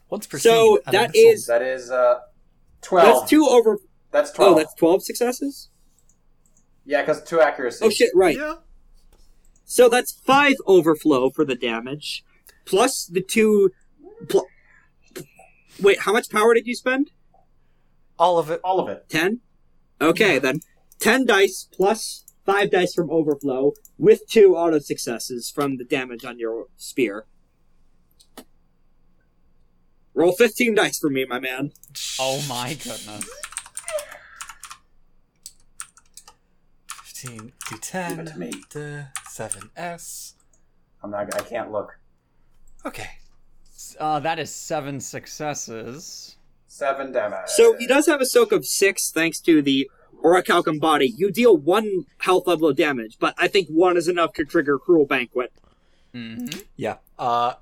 Once 0.09 0.27
per 0.27 0.37
So 0.37 0.75
scene, 0.75 0.77
an 0.87 0.91
that 0.93 1.09
abyssal- 1.11 1.33
is- 1.33 1.45
That 1.47 1.61
is 1.61 1.89
uh, 1.91 2.19
twelve. 2.81 3.19
That's 3.21 3.29
two 3.29 3.45
over. 3.47 3.79
That's 4.11 4.31
twelve. 4.31 4.53
Oh, 4.53 4.57
that's 4.57 4.73
twelve 4.75 5.03
successes. 5.03 5.69
Yeah, 6.85 7.01
because 7.01 7.23
two 7.23 7.39
accuracy. 7.41 7.83
Oh 7.85 7.89
shit! 7.89 8.11
Right. 8.13 8.37
Yeah. 8.37 8.55
So 9.73 9.89
that's 9.89 10.11
five 10.11 10.53
overflow 10.67 11.31
for 11.31 11.43
the 11.43 11.55
damage, 11.55 12.23
plus 12.63 13.07
the 13.07 13.21
two. 13.21 13.71
Pl- 14.29 14.45
Wait, 15.81 16.01
how 16.01 16.13
much 16.13 16.29
power 16.29 16.53
did 16.53 16.67
you 16.67 16.75
spend? 16.75 17.09
All 18.19 18.37
of 18.37 18.51
it. 18.51 18.61
All 18.63 18.79
of 18.79 18.87
it. 18.87 19.09
Ten. 19.09 19.39
Okay, 19.99 20.37
then 20.37 20.59
ten 20.99 21.25
dice 21.25 21.67
plus 21.73 22.23
five 22.45 22.69
dice 22.69 22.93
from 22.93 23.09
overflow 23.09 23.73
with 23.97 24.27
two 24.29 24.55
auto 24.55 24.77
successes 24.77 25.49
from 25.49 25.77
the 25.77 25.83
damage 25.85 26.23
on 26.23 26.37
your 26.37 26.67
spear. 26.77 27.25
Roll 30.13 30.33
fifteen 30.33 30.75
dice 30.75 30.99
for 30.99 31.09
me, 31.09 31.25
my 31.25 31.39
man. 31.39 31.71
Oh 32.19 32.45
my 32.47 32.75
goodness. 32.75 33.27
15 37.05 37.37
Give 37.37 37.79
it 37.79 37.81
D10 37.81 38.33
to 38.33 38.37
me. 38.37 38.51
the 38.71 39.07
7S. 39.33 40.33
I'm 41.01 41.09
not. 41.09 41.33
I 41.33 41.39
can't 41.41 41.71
look. 41.71 41.97
Okay. 42.85 43.09
Uh, 43.99 44.19
that 44.19 44.37
is 44.37 44.53
seven 44.53 44.99
successes. 44.99 46.37
Seven 46.67 47.11
damage. 47.11 47.47
So 47.47 47.75
he 47.77 47.87
does 47.87 48.05
have 48.05 48.21
a 48.21 48.25
soak 48.25 48.51
of 48.51 48.65
six 48.65 49.11
thanks 49.11 49.39
to 49.41 49.61
the 49.61 49.89
Orichalcum 50.23 50.79
body. 50.79 51.07
You 51.17 51.31
deal 51.31 51.57
one 51.57 52.05
health 52.19 52.47
level 52.47 52.69
of 52.69 52.77
damage, 52.77 53.17
but 53.19 53.33
I 53.37 53.47
think 53.47 53.67
one 53.69 53.97
is 53.97 54.07
enough 54.07 54.33
to 54.33 54.45
trigger 54.45 54.77
Cruel 54.77 55.05
Banquet. 55.05 55.51
Mm-hmm. 56.13 56.59
Yeah. 56.75 56.97
Uh, 57.17 57.53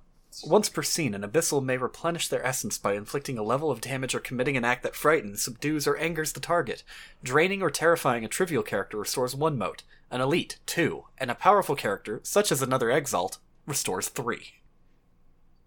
once 0.46 0.70
per 0.70 0.82
scene, 0.82 1.14
an 1.14 1.24
abyssal 1.24 1.64
may 1.64 1.78
replenish 1.78 2.28
their 2.28 2.46
essence 2.46 2.78
by 2.78 2.94
inflicting 2.94 3.38
a 3.38 3.44
level 3.44 3.70
of 3.70 3.82
damage 3.82 4.16
or 4.16 4.20
committing 4.20 4.56
an 4.56 4.64
act 4.64 4.84
that 4.84 4.96
frightens, 4.96 5.42
subdues, 5.42 5.88
or 5.88 5.98
angers 5.98 6.34
the 6.34 6.40
target. 6.40 6.84
Draining 7.24 7.62
or 7.62 7.70
terrifying 7.70 8.24
a 8.24 8.28
trivial 8.28 8.64
character 8.64 8.98
restores 8.98 9.36
one 9.36 9.58
mote, 9.58 9.84
an 10.10 10.22
elite 10.22 10.58
two, 10.66 11.06
and 11.18 11.30
a 11.30 11.36
powerful 11.36 11.76
character, 11.76 12.22
such 12.24 12.52
as 12.52 12.62
another 12.62 12.90
exalt, 12.90 13.40
restores 13.66 14.10
three. 14.10 14.62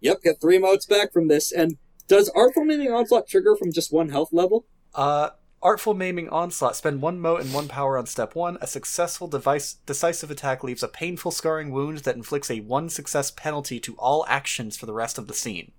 Yep, 0.01 0.23
get 0.23 0.41
three 0.41 0.57
motes 0.57 0.85
back 0.85 1.13
from 1.13 1.27
this. 1.27 1.51
And 1.51 1.77
does 2.07 2.29
Artful 2.29 2.65
Maiming 2.65 2.91
Onslaught 2.91 3.27
trigger 3.27 3.55
from 3.55 3.71
just 3.71 3.93
one 3.93 4.09
health 4.09 4.29
level? 4.31 4.65
Uh, 4.93 5.29
Artful 5.65 5.95
Maiming 5.95 6.29
Onslaught. 6.29 6.75
Spend 6.75 7.01
one 7.01 7.19
mote 7.19 7.41
and 7.41 7.51
one 7.51 7.67
power 7.67 7.97
on 7.97 8.05
step 8.05 8.35
one. 8.35 8.59
A 8.61 8.67
successful 8.67 9.27
device, 9.27 9.77
decisive 9.87 10.29
attack 10.29 10.63
leaves 10.63 10.83
a 10.83 10.87
painful 10.87 11.31
scarring 11.31 11.71
wound 11.71 11.97
that 11.99 12.15
inflicts 12.15 12.51
a 12.51 12.59
one 12.59 12.87
success 12.87 13.31
penalty 13.31 13.79
to 13.79 13.95
all 13.95 14.23
actions 14.27 14.77
for 14.77 14.85
the 14.85 14.93
rest 14.93 15.17
of 15.17 15.27
the 15.27 15.33
scene. 15.33 15.71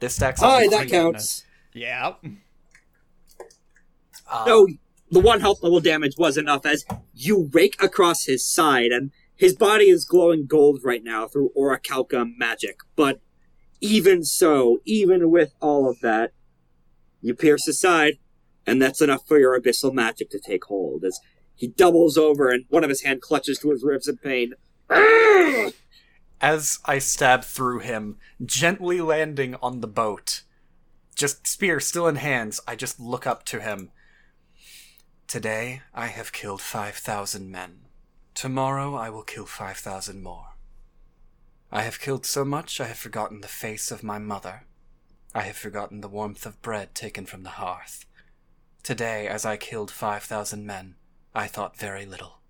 This 0.00 0.16
stacks 0.16 0.42
up 0.42 0.50
Aye, 0.50 0.64
to 0.64 0.70
that 0.72 0.88
counts. 0.90 1.46
Yeah. 1.72 2.12
Uh, 4.30 4.44
No, 4.46 4.68
the 5.10 5.20
one 5.20 5.40
health 5.40 5.62
level 5.62 5.80
damage 5.80 6.12
was 6.18 6.36
enough 6.36 6.66
as 6.66 6.84
you 7.14 7.48
rake 7.54 7.82
across 7.82 8.26
his 8.26 8.44
side, 8.44 8.90
and 8.90 9.12
his 9.34 9.56
body 9.56 9.88
is 9.88 10.04
glowing 10.04 10.44
gold 10.44 10.80
right 10.84 11.02
now 11.02 11.26
through 11.26 11.52
Orichalcum 11.56 12.36
magic. 12.36 12.80
But 12.96 13.22
even 13.80 14.24
so, 14.24 14.80
even 14.84 15.30
with 15.30 15.54
all 15.62 15.88
of 15.88 16.00
that, 16.00 16.32
you 17.22 17.34
pierce 17.34 17.64
his 17.64 17.80
side, 17.80 18.18
and 18.66 18.80
that's 18.80 19.00
enough 19.00 19.26
for 19.26 19.38
your 19.38 19.58
abyssal 19.58 19.92
magic 19.92 20.30
to 20.30 20.38
take 20.38 20.64
hold 20.64 21.04
as 21.04 21.18
he 21.54 21.68
doubles 21.68 22.16
over 22.16 22.50
and 22.50 22.64
one 22.68 22.84
of 22.84 22.90
his 22.90 23.02
hand 23.02 23.20
clutches 23.20 23.58
to 23.58 23.70
his 23.70 23.84
ribs 23.84 24.08
in 24.08 24.16
pain. 24.18 24.54
As 26.40 26.80
I 26.84 26.98
stab 26.98 27.44
through 27.44 27.80
him, 27.80 28.18
gently 28.44 29.00
landing 29.00 29.54
on 29.62 29.80
the 29.80 29.86
boat, 29.86 30.42
just 31.14 31.46
spear 31.46 31.78
still 31.78 32.08
in 32.08 32.16
hands, 32.16 32.60
I 32.66 32.74
just 32.74 32.98
look 32.98 33.26
up 33.26 33.44
to 33.46 33.60
him. 33.60 33.90
Today 35.28 35.82
I 35.94 36.08
have 36.08 36.32
killed 36.32 36.60
5,000 36.60 37.50
men. 37.50 37.82
Tomorrow 38.34 38.94
I 38.94 39.08
will 39.10 39.22
kill 39.22 39.46
5,000 39.46 40.22
more. 40.22 40.48
I 41.70 41.82
have 41.82 42.00
killed 42.00 42.26
so 42.26 42.44
much 42.44 42.80
I 42.80 42.86
have 42.86 42.98
forgotten 42.98 43.40
the 43.40 43.48
face 43.48 43.90
of 43.90 44.02
my 44.02 44.18
mother. 44.18 44.64
I 45.34 45.42
have 45.42 45.56
forgotten 45.56 46.00
the 46.00 46.08
warmth 46.08 46.44
of 46.44 46.60
bread 46.60 46.94
taken 46.94 47.24
from 47.24 47.44
the 47.44 47.50
hearth. 47.50 48.04
Today, 48.82 49.28
as 49.28 49.44
I 49.44 49.56
killed 49.56 49.90
5,000 49.92 50.66
men, 50.66 50.96
I 51.34 51.46
thought 51.46 51.78
very 51.78 52.04
little. 52.04 52.40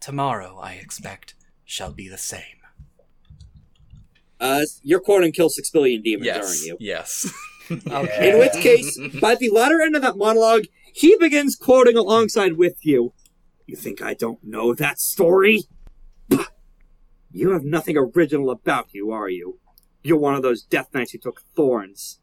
Tomorrow, 0.00 0.58
I 0.60 0.74
expect, 0.74 1.34
shall 1.64 1.92
be 1.92 2.08
the 2.08 2.18
same. 2.18 2.42
Uh, 4.38 4.66
you're 4.82 5.00
quoting 5.00 5.32
Kill 5.32 5.48
Six 5.48 5.70
Billion 5.70 6.02
Demons, 6.02 6.28
aren't 6.28 6.60
you? 6.62 6.76
Yes. 6.80 7.32
Okay. 7.70 8.30
In 8.30 8.38
which 8.38 8.54
case, 8.54 8.98
by 9.20 9.34
the 9.34 9.50
latter 9.50 9.82
end 9.82 9.94
of 9.94 10.00
that 10.00 10.16
monologue, 10.16 10.62
he 10.94 11.14
begins 11.18 11.54
quoting 11.54 11.98
alongside 11.98 12.56
with 12.56 12.76
you. 12.80 13.12
You 13.66 13.76
think 13.76 14.00
I 14.00 14.14
don't 14.14 14.42
know 14.42 14.72
that 14.72 14.98
story? 14.98 15.64
You 17.30 17.50
have 17.50 17.64
nothing 17.64 17.98
original 17.98 18.48
about 18.48 18.94
you, 18.94 19.10
are 19.10 19.28
you? 19.28 19.58
You're 20.02 20.16
one 20.16 20.34
of 20.34 20.40
those 20.40 20.62
Death 20.62 20.88
Knights 20.94 21.12
who 21.12 21.18
took 21.18 21.42
thorns. 21.54 22.20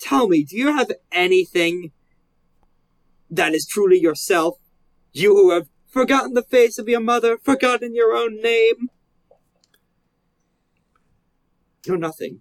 Tell 0.00 0.26
me, 0.26 0.42
do 0.42 0.56
you 0.56 0.76
have 0.76 0.90
anything 1.12 1.92
that 3.30 3.54
is 3.54 3.66
truly 3.66 3.98
yourself? 3.98 4.58
You 5.12 5.34
who 5.34 5.50
have 5.50 5.68
forgotten 5.86 6.34
the 6.34 6.42
face 6.42 6.78
of 6.78 6.88
your 6.88 7.00
mother, 7.00 7.38
forgotten 7.38 7.94
your 7.94 8.14
own 8.14 8.40
name? 8.40 8.90
You're 11.84 11.96
nothing. 11.96 12.40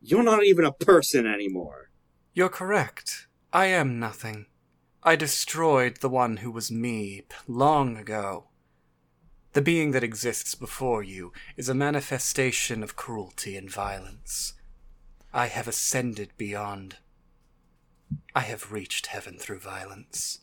You're 0.00 0.22
not 0.22 0.44
even 0.44 0.64
a 0.64 0.72
person 0.72 1.26
anymore. 1.26 1.90
You're 2.32 2.48
correct. 2.48 3.26
I 3.52 3.66
am 3.66 3.98
nothing. 3.98 4.46
I 5.02 5.16
destroyed 5.16 5.98
the 5.98 6.08
one 6.08 6.38
who 6.38 6.50
was 6.50 6.70
me 6.70 7.22
long 7.46 7.96
ago. 7.96 8.46
The 9.52 9.62
being 9.62 9.90
that 9.90 10.04
exists 10.04 10.54
before 10.54 11.02
you 11.02 11.32
is 11.56 11.68
a 11.68 11.74
manifestation 11.74 12.82
of 12.82 12.96
cruelty 12.96 13.56
and 13.56 13.70
violence. 13.70 14.54
I 15.32 15.46
have 15.46 15.66
ascended 15.66 16.30
beyond. 16.36 16.98
I 18.34 18.40
have 18.40 18.72
reached 18.72 19.06
heaven 19.06 19.36
through 19.38 19.60
violence. 19.60 20.40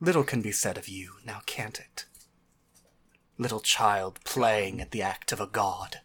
Little 0.00 0.24
can 0.24 0.42
be 0.42 0.52
said 0.52 0.76
of 0.76 0.88
you, 0.88 1.12
now 1.24 1.40
can't 1.46 1.78
it? 1.78 2.06
Little 3.38 3.60
child 3.60 4.20
playing 4.24 4.80
at 4.80 4.90
the 4.90 5.02
act 5.02 5.32
of 5.32 5.40
a 5.40 5.46
god. 5.46 5.98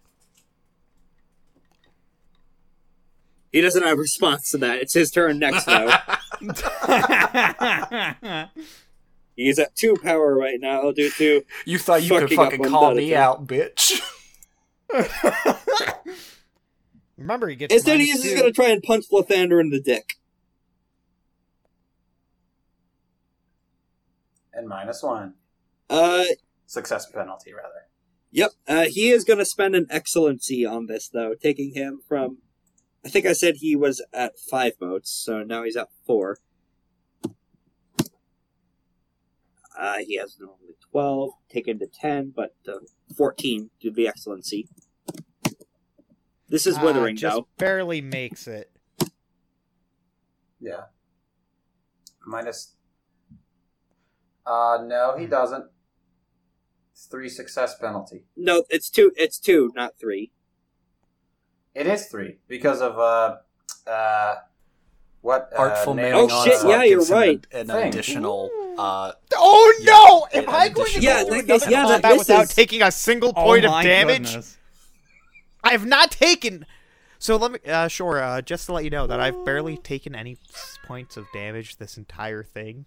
He 3.52 3.60
doesn't 3.62 3.84
have 3.84 3.98
a 3.98 4.02
response 4.02 4.52
to 4.52 4.58
that. 4.60 4.80
It's 4.80 4.94
his 4.94 5.12
turn 5.12 5.40
next, 5.40 5.66
though. 5.66 5.92
He's 9.36 9.60
at 9.60 9.76
two 9.76 9.96
power 10.02 10.36
right 10.36 10.60
now 10.60 10.92
due 10.92 11.10
to 11.12 11.44
You 11.66 11.78
thought 11.78 12.04
you 12.04 12.10
could 12.10 12.30
Fucking 12.30 12.40
up 12.40 12.46
fucking 12.46 12.60
one 12.62 12.70
call 12.70 12.94
me 12.96 13.10
thing. 13.10 13.18
out, 13.18 13.46
bitch. 13.48 14.00
Remember, 17.18 17.48
he 17.50 17.56
gets. 17.56 17.74
Instead, 17.74 17.94
minus 18.00 18.08
he's 18.08 18.22
just 18.24 18.36
two. 18.36 18.42
gonna 18.42 18.52
try 18.52 18.70
and 18.70 18.84
punch 18.84 19.06
Lythander 19.12 19.60
in 19.60 19.70
the 19.70 19.80
dick. 19.80 20.16
And 24.54 24.68
minus 24.68 25.02
one. 25.04 25.36
Uh, 25.90 26.24
Success 26.66 27.06
penalty, 27.12 27.54
rather. 27.54 27.88
yep. 28.32 28.52
Uh, 28.68 28.86
he 28.86 29.10
is 29.12 29.24
gonna 29.26 29.46
spend 29.46 29.76
an 29.76 29.88
excellency 29.90 30.66
on 30.66 30.86
this, 30.88 31.10
though, 31.10 31.34
taking 31.36 31.74
him 31.74 32.02
from. 32.08 32.38
I 33.06 33.10
think 33.10 33.26
I 33.26 33.34
said 33.34 33.56
he 33.58 33.76
was 33.76 34.02
at 34.14 34.38
five 34.38 34.74
motes, 34.80 35.10
so 35.12 35.44
now 35.44 35.64
he's 35.64 35.76
at 35.76 35.88
four. 36.06 36.38
Uh, 39.78 39.98
he 40.06 40.18
has 40.18 40.38
normally 40.40 40.76
12, 40.92 41.32
taken 41.50 41.80
to 41.80 41.88
10, 41.88 42.34
but 42.36 42.54
uh, 42.68 42.74
14 43.18 43.70
to 43.82 43.90
the 43.90 44.08
excellency. 44.08 44.68
This 46.50 46.68
is 46.68 46.78
Ah, 46.78 46.84
withering, 46.86 47.16
just 47.16 47.36
though. 47.36 47.48
barely 47.58 48.02
makes 48.02 48.48
it. 48.48 48.70
Yeah. 50.60 50.84
Minus. 52.28 52.76
Uh, 54.46 54.80
no, 54.86 55.16
he 55.18 55.26
doesn't. 55.28 55.66
It's 56.94 57.06
three 57.06 57.30
success 57.30 57.78
penalty. 57.80 58.26
No, 58.36 58.64
it's 58.70 58.90
two. 58.90 59.12
It's 59.16 59.40
two, 59.40 59.72
not 59.76 59.98
three. 60.00 60.32
It 61.74 61.88
is 61.88 62.08
three 62.08 62.38
because 62.48 62.82
of 62.82 62.98
uh, 63.00 63.38
uh, 63.90 64.36
what 65.22 65.50
uh, 65.56 65.60
Artful 65.60 65.94
nailing 65.94 66.12
nailing 66.28 66.30
Oh, 66.32 66.44
shit, 66.46 66.58
some- 66.60 66.70
yeah, 66.70 66.84
you're 66.84 67.06
right. 67.06 67.46
An, 67.52 67.70
an 67.70 67.88
additional. 67.88 68.50
Uh, 68.78 69.12
Oh 69.36 69.74
no! 69.82 70.28
yeah, 70.34 70.40
Am 70.48 70.50
I 70.50 70.66
an 70.66 70.74
going 70.74 70.92
to 70.92 70.98
additional- 70.98 71.02
go 71.02 71.08
Yeah, 71.20 71.24
through 71.24 71.40
in 71.40 71.48
that 71.48 71.60
case, 71.62 71.70
yeah, 71.70 71.82
that 71.88 71.92
combat 72.02 72.18
without 72.18 72.40
misses. 72.40 72.56
taking 72.56 72.82
a 72.82 72.92
single 72.92 73.30
Oh 73.36 73.44
point 73.44 73.66
of 73.66 73.72
damage? 73.84 74.26
goodness. 74.28 74.58
I 75.64 75.72
have 75.72 75.86
not 75.86 76.12
taken. 76.12 76.66
So 77.20 77.36
let 77.38 77.52
me. 77.52 77.60
Uh, 77.70 77.88
sure. 77.88 78.22
Uh, 78.22 78.42
just 78.42 78.66
to 78.66 78.74
let 78.74 78.84
you 78.84 78.90
know 78.90 79.06
that 79.08 79.20
I've 79.20 79.46
barely 79.46 79.78
taken 79.78 80.16
any 80.16 80.38
points 80.86 81.18
of 81.18 81.26
damage 81.34 81.78
this 81.78 81.96
entire 81.98 82.44
thing, 82.44 82.86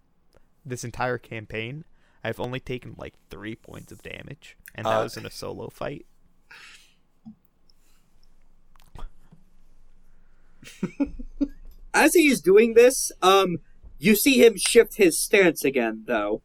this 0.65 0.85
entire 0.85 1.19
campaign. 1.19 1.85
I've 2.23 2.41
only 2.41 2.61
taken 2.61 2.95
like 2.97 3.15
three 3.31 3.55
points 3.55 3.93
of 3.93 4.03
damage, 4.03 4.57
and 4.75 4.87
that 4.87 4.99
Uh, 5.01 5.03
was 5.03 5.17
in 5.17 5.27
a 5.27 5.31
solo 5.31 5.69
fight. 5.69 6.07
As 11.95 12.15
he 12.15 12.29
is 12.29 12.41
doing 12.41 12.75
this, 12.75 13.13
um, 13.23 13.59
you 13.99 14.17
see 14.17 14.45
him 14.45 14.57
shift 14.57 14.97
his 14.97 15.19
stance 15.19 15.65
again, 15.65 16.05
though. 16.07 16.43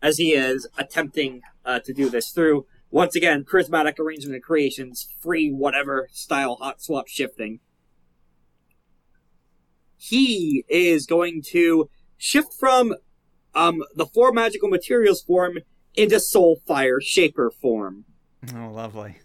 As 0.00 0.18
he 0.18 0.32
is 0.32 0.66
attempting 0.76 1.42
uh, 1.64 1.78
to 1.80 1.92
do 1.92 2.10
this 2.10 2.30
through, 2.30 2.66
once 2.90 3.14
again, 3.14 3.44
charismatic 3.44 3.98
arrangement 4.00 4.36
of 4.36 4.42
creations, 4.42 5.08
free 5.20 5.50
whatever 5.50 6.08
style 6.12 6.56
hot 6.56 6.82
swap 6.82 7.06
shifting. 7.06 7.60
He 10.04 10.64
is 10.68 11.06
going 11.06 11.42
to 11.52 11.88
shift 12.18 12.54
from 12.58 12.96
um, 13.54 13.84
the 13.94 14.04
four 14.04 14.32
magical 14.32 14.68
materials 14.68 15.22
form 15.22 15.58
into 15.94 16.18
soul 16.18 16.60
fire 16.66 17.00
shaper 17.00 17.52
form. 17.52 18.04
Oh, 18.52 18.72
lovely. 18.72 19.18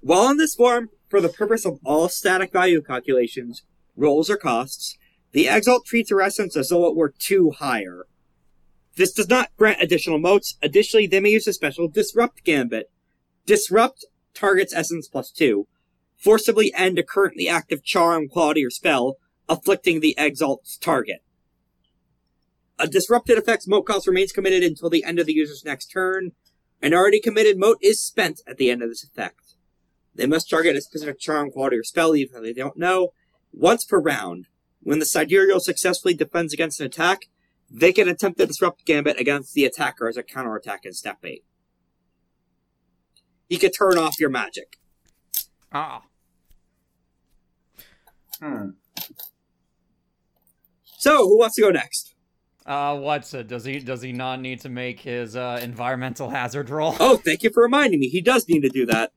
While 0.00 0.30
in 0.30 0.36
this 0.36 0.54
form, 0.54 0.90
for 1.08 1.20
the 1.20 1.28
purpose 1.28 1.66
of 1.66 1.80
all 1.84 2.08
static 2.08 2.52
value 2.52 2.80
calculations, 2.82 3.64
rolls 3.96 4.30
or 4.30 4.36
costs, 4.36 4.96
the 5.32 5.48
Exalt 5.48 5.86
treats 5.86 6.10
her 6.10 6.22
essence 6.22 6.56
as 6.56 6.68
though 6.68 6.86
it 6.86 6.94
were 6.94 7.12
two 7.18 7.50
higher. 7.50 8.06
This 8.94 9.12
does 9.12 9.28
not 9.28 9.50
grant 9.56 9.82
additional 9.82 10.20
motes. 10.20 10.56
Additionally, 10.62 11.08
they 11.08 11.18
may 11.18 11.30
use 11.30 11.48
a 11.48 11.52
special 11.52 11.88
Disrupt 11.88 12.44
Gambit. 12.44 12.88
Disrupt 13.44 14.04
target's 14.34 14.72
essence 14.72 15.08
plus 15.08 15.32
two. 15.32 15.66
Forcibly 16.16 16.72
end 16.74 17.00
a 17.00 17.02
currently 17.02 17.48
active 17.48 17.82
charm, 17.82 18.28
quality, 18.28 18.64
or 18.64 18.70
spell, 18.70 19.16
afflicting 19.52 20.00
the 20.00 20.14
Exalt's 20.16 20.78
target. 20.78 21.22
A 22.78 22.88
disrupted 22.88 23.36
effect's 23.36 23.68
mote 23.68 23.84
cost 23.86 24.06
remains 24.06 24.32
committed 24.32 24.62
until 24.62 24.88
the 24.88 25.04
end 25.04 25.18
of 25.18 25.26
the 25.26 25.34
user's 25.34 25.62
next 25.62 25.86
turn. 25.86 26.32
An 26.80 26.94
already 26.94 27.20
committed 27.20 27.58
mote 27.58 27.76
is 27.82 28.02
spent 28.02 28.40
at 28.46 28.56
the 28.56 28.70
end 28.70 28.82
of 28.82 28.88
this 28.88 29.04
effect. 29.04 29.54
They 30.14 30.26
must 30.26 30.48
target 30.48 30.74
a 30.74 30.80
specific 30.80 31.20
charm, 31.20 31.50
quality, 31.50 31.76
or 31.76 31.84
spell, 31.84 32.16
even 32.16 32.36
if 32.36 32.42
they 32.42 32.52
don't 32.54 32.78
know, 32.78 33.12
once 33.52 33.84
per 33.84 34.00
round. 34.00 34.46
When 34.80 34.98
the 34.98 35.06
Sidereal 35.06 35.60
successfully 35.60 36.14
defends 36.14 36.54
against 36.54 36.80
an 36.80 36.86
attack, 36.86 37.26
they 37.70 37.92
can 37.92 38.08
attempt 38.08 38.38
to 38.38 38.46
disrupt 38.46 38.86
Gambit 38.86 39.20
against 39.20 39.52
the 39.52 39.66
attacker 39.66 40.08
as 40.08 40.16
a 40.16 40.22
counterattack 40.22 40.84
in 40.84 40.94
step 40.94 41.18
8. 41.22 41.44
He 43.48 43.58
could 43.58 43.72
turn 43.76 43.98
off 43.98 44.18
your 44.18 44.30
magic. 44.30 44.78
Ah. 45.70 46.02
Hmm. 48.40 48.70
So, 51.02 51.26
who 51.26 51.36
wants 51.36 51.56
to 51.56 51.62
go 51.62 51.70
next? 51.70 52.14
Uh, 52.64 52.96
what's 52.96 53.34
it? 53.34 53.48
Does 53.48 53.64
he 53.64 53.80
does 53.80 54.02
he 54.02 54.12
not 54.12 54.40
need 54.40 54.60
to 54.60 54.68
make 54.68 55.00
his 55.00 55.34
uh, 55.34 55.58
environmental 55.60 56.30
hazard 56.30 56.70
roll? 56.70 56.94
Oh, 57.00 57.16
thank 57.16 57.42
you 57.42 57.50
for 57.50 57.64
reminding 57.64 57.98
me. 57.98 58.06
He 58.08 58.20
does 58.20 58.48
need 58.48 58.60
to 58.60 58.68
do 58.68 58.86
that. 58.86 59.10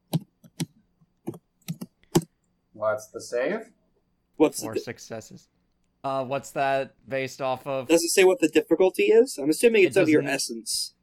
What's 2.73 3.05
the 3.09 3.21
save? 3.21 3.69
What's 4.37 4.63
Four 4.63 4.73
the, 4.73 4.79
successes. 4.79 5.47
Uh, 6.03 6.23
what's 6.25 6.49
that 6.51 6.95
based 7.07 7.39
off 7.39 7.67
of? 7.67 7.87
does 7.87 8.03
it 8.03 8.09
say 8.09 8.23
what 8.23 8.39
the 8.39 8.47
difficulty 8.49 9.03
is? 9.03 9.37
I'm 9.37 9.51
assuming 9.51 9.83
It 9.83 9.87
it's 9.89 9.97
of 9.97 10.09
your 10.09 10.23
essence. 10.23 10.95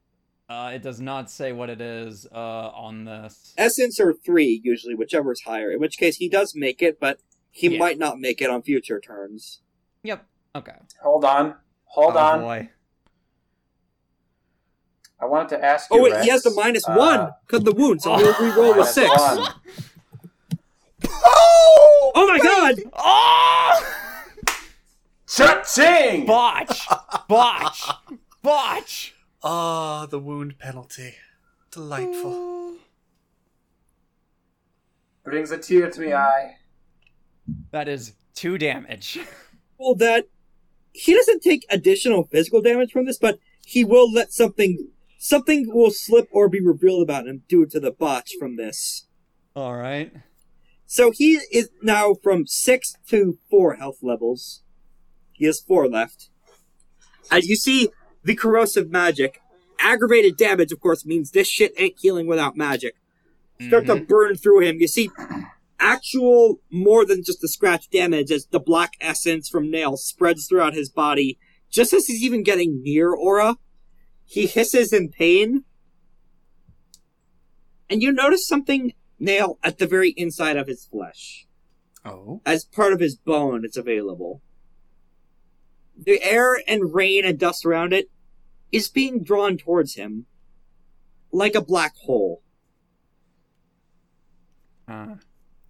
Uh, 0.49 0.73
it 0.75 0.83
does 0.83 1.01
not 1.01 1.31
say 1.31 1.53
what 1.53 1.71
it 1.71 1.81
is 1.81 2.27
uh, 2.35 2.37
on 2.75 3.05
this. 3.05 3.55
Essence 3.57 4.01
or 4.01 4.13
three, 4.13 4.61
usually, 4.65 4.97
whichever 4.97 5.31
is 5.31 5.43
higher. 5.43 5.71
In 5.71 5.79
which 5.79 5.97
case, 5.97 6.17
he 6.17 6.29
does 6.29 6.55
make 6.57 6.83
it, 6.83 6.99
but 6.99 7.21
he 7.53 7.69
Yeah. 7.69 7.79
might 7.79 7.99
not 7.99 8.19
make 8.19 8.43
it 8.43 8.51
on 8.51 8.63
future 8.63 8.99
turns. 8.99 9.61
Yep. 10.03 10.27
Okay. 10.55 10.73
Hold 11.03 11.25
on. 11.25 11.55
Hold 11.85 12.17
oh, 12.17 12.19
on. 12.19 12.41
Boy. 12.41 12.71
I 15.21 15.25
wanted 15.27 15.51
to 15.51 15.65
ask 15.65 15.89
Oh 15.91 16.03
wait, 16.03 16.13
Rex, 16.13 16.25
he 16.25 16.31
has 16.31 16.43
the 16.43 16.51
minus 16.51 16.87
uh, 16.89 16.95
one 16.95 17.31
because 17.47 17.65
the 17.65 17.73
wound, 17.73 18.03
so 18.03 18.17
he'll 18.17 18.35
re-roll 18.41 18.77
with 18.77 18.79
minus 18.79 18.95
six. 18.95 19.09
Oh! 21.09 22.13
Oh 22.15 22.27
my 22.27 22.39
god! 22.39 22.75
Oh! 22.93 23.97
Cha-ching! 25.29 26.27
Botch. 26.27 26.89
Botch. 27.29 27.89
Botch. 28.43 29.15
ah, 29.45 30.07
the 30.07 30.19
wound 30.19 30.59
penalty. 30.59 31.15
Delightful. 31.71 32.75
Brings 35.25 35.53
a 35.53 35.59
tear 35.59 35.89
to 35.89 36.01
me 36.01 36.13
eye. 36.13 36.57
That 37.71 37.89
is 37.89 38.13
two 38.35 38.59
damage. 38.59 39.21
Well, 39.79 39.95
that 39.97 40.27
he 40.93 41.15
doesn't 41.15 41.43
take 41.43 41.67
additional 41.71 42.25
physical 42.25 42.61
damage 42.61 42.93
from 42.93 43.07
this, 43.07 43.19
but 43.19 43.39
he 43.65 43.85
will 43.85 44.11
let 44.13 44.33
something 44.33 44.89
something 45.19 45.73
will 45.73 45.91
slip 45.91 46.29
or 46.33 46.49
be 46.49 46.61
revealed 46.61 47.03
about 47.03 47.27
him 47.27 47.43
due 47.49 47.65
to 47.67 47.79
the 47.79 47.93
botch 47.93 48.33
from 48.39 48.57
this. 48.57 49.07
All 49.55 49.77
right. 49.77 50.13
So 50.87 51.13
he 51.15 51.35
is 51.53 51.71
now 51.81 52.15
from 52.23 52.47
six 52.47 52.95
to 53.09 53.39
four 53.49 53.75
health 53.77 53.99
levels. 54.03 54.63
He 55.33 55.47
has 55.47 55.61
four 55.61 55.89
left. 55.89 56.29
As 57.31 57.47
you 57.49 57.57
see 57.57 57.89
the 58.25 58.35
corrosive 58.35 58.91
magic 58.91 59.41
aggravated 59.79 60.37
damage, 60.37 60.73
of 60.73 60.81
course, 60.81 61.07
means 61.07 61.31
this 61.31 61.49
shit 61.49 61.73
ain't 61.79 61.95
healing 61.99 62.27
without 62.27 62.57
magic. 62.57 62.95
Start 63.61 63.87
to 63.87 63.95
Mhm. 63.97 64.09
burn 64.09 64.37
through 64.37 64.61
him. 64.61 64.81
You 64.81 64.89
see 64.89 65.09
actual 65.83 66.61
more 66.71 67.05
than 67.05 67.23
just 67.25 67.41
the 67.41 67.49
scratch 67.49 67.91
damage 67.91 68.31
as 68.31 68.47
the 68.47 68.61
black 68.61 68.93
essence 69.01 69.49
from 69.49 69.71
Nail 69.71 69.97
spreads 69.97 70.47
throughout 70.47 70.75
his 70.75 70.89
body. 70.89 71.39
Just 71.71 71.93
as 71.93 72.07
he's 72.07 72.23
even 72.23 72.43
getting 72.43 72.83
near 72.83 73.13
Aura, 73.13 73.57
he 74.25 74.47
hisses 74.47 74.93
in 74.93 75.11
pain. 75.11 75.65
And 77.91 78.03
you 78.03 78.13
notice 78.13 78.47
something, 78.47 78.95
Nail, 79.19 79.59
at 79.63 79.79
the 79.79 79.87
very 79.87 80.11
inside 80.11 80.57
of 80.57 80.69
his 80.69 80.87
flesh. 80.87 81.47
Oh. 82.05 82.41
As 82.47 82.65
part 82.65 82.93
of 82.93 83.01
his 83.01 83.17
bone, 83.17 83.65
it's 83.65 83.77
available. 83.77 84.41
The 85.99 86.23
air 86.23 86.57
and 86.67 86.95
rain 86.95 87.25
and 87.25 87.39
dust 87.39 87.67
around 87.67 87.93
it 87.93 88.11
is 88.71 88.89
being 88.89 89.23
drawn 89.23 89.57
towards 89.59 89.95
him 89.95 90.27
like 91.31 91.55
a 91.55 91.63
black 91.63 91.95
hole. 91.97 92.43
Uh, 94.89 95.17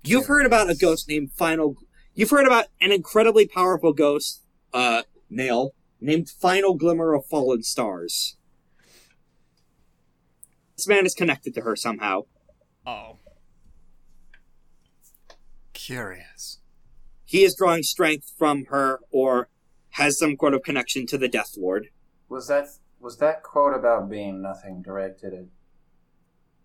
You've 0.04 0.26
heard 0.26 0.46
about 0.46 0.68
a 0.70 0.74
ghost 0.74 1.08
named 1.08 1.32
Final. 1.32 1.76
You've 2.14 2.30
heard 2.30 2.46
about 2.46 2.66
an 2.80 2.92
incredibly 2.92 3.46
powerful 3.46 3.92
ghost, 3.92 4.42
uh, 4.74 5.02
Nail, 5.30 5.74
named 6.00 6.28
Final 6.28 6.74
Glimmer 6.74 7.14
of 7.14 7.24
Fallen 7.26 7.62
Stars. 7.62 8.36
This 10.76 10.88
man 10.88 11.06
is 11.06 11.14
connected 11.14 11.54
to 11.54 11.60
her 11.62 11.76
somehow. 11.76 12.22
oh. 12.86 13.18
Curious. 15.72 16.60
He 17.24 17.44
is 17.44 17.56
drawing 17.56 17.82
strength 17.82 18.32
from 18.38 18.66
her 18.66 19.00
or 19.10 19.48
has 19.90 20.18
some 20.18 20.36
sort 20.38 20.54
of 20.54 20.62
connection 20.62 21.06
to 21.06 21.18
the 21.18 21.28
Death 21.28 21.56
Lord. 21.56 21.88
Was 22.28 22.46
that 22.48 22.66
was 23.00 23.18
that 23.18 23.42
quote 23.42 23.74
about 23.74 24.08
being 24.08 24.40
nothing 24.42 24.80
directed 24.80 25.34
at 25.34 25.44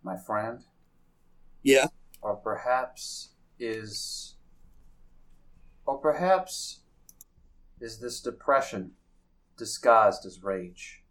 my 0.04 0.18
friend? 0.18 0.66
Yeah. 1.64 1.88
Or 2.28 2.36
perhaps 2.36 3.30
is 3.58 4.36
or 5.86 5.98
perhaps 5.98 6.82
is 7.80 8.00
this 8.00 8.20
depression 8.20 8.92
disguised 9.58 10.26
as 10.26 10.44
rage? 10.44 11.06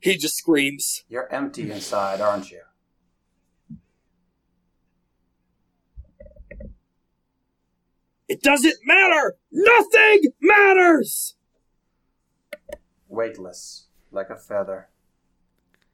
He 0.00 0.18
just 0.18 0.36
screams. 0.36 1.04
You're 1.08 1.32
empty 1.32 1.70
inside, 1.70 2.20
aren't 2.20 2.50
you? 2.50 2.60
It 8.28 8.42
doesn't 8.42 8.76
matter! 8.84 9.38
Nothing 9.50 10.24
matters! 10.42 11.36
Weightless, 13.08 13.86
like 14.10 14.28
a 14.28 14.36
feather, 14.36 14.90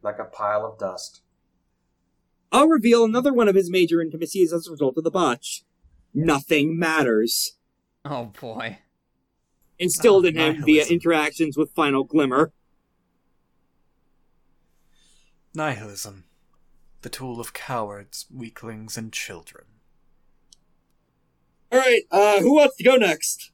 like 0.02 0.18
a 0.18 0.24
pile 0.24 0.66
of 0.66 0.76
dust. 0.76 1.21
I'll 2.52 2.68
reveal 2.68 3.04
another 3.04 3.32
one 3.32 3.48
of 3.48 3.54
his 3.54 3.70
major 3.70 4.00
intimacies 4.02 4.52
as 4.52 4.68
a 4.68 4.70
result 4.70 4.98
of 4.98 5.04
the 5.04 5.10
botch. 5.10 5.64
Nothing 6.12 6.78
matters. 6.78 7.56
Oh 8.04 8.26
boy. 8.38 8.78
Instilled 9.78 10.26
Oh, 10.26 10.28
in 10.28 10.36
him 10.36 10.62
via 10.64 10.84
interactions 10.86 11.56
with 11.56 11.72
Final 11.72 12.04
Glimmer. 12.04 12.52
Nihilism. 15.54 16.24
The 17.00 17.08
tool 17.08 17.40
of 17.40 17.52
cowards, 17.52 18.26
weaklings, 18.32 18.96
and 18.96 19.12
children. 19.12 19.64
Alright, 21.72 22.02
uh, 22.10 22.40
who 22.40 22.54
wants 22.54 22.76
to 22.76 22.84
go 22.84 22.96
next? 22.96 23.50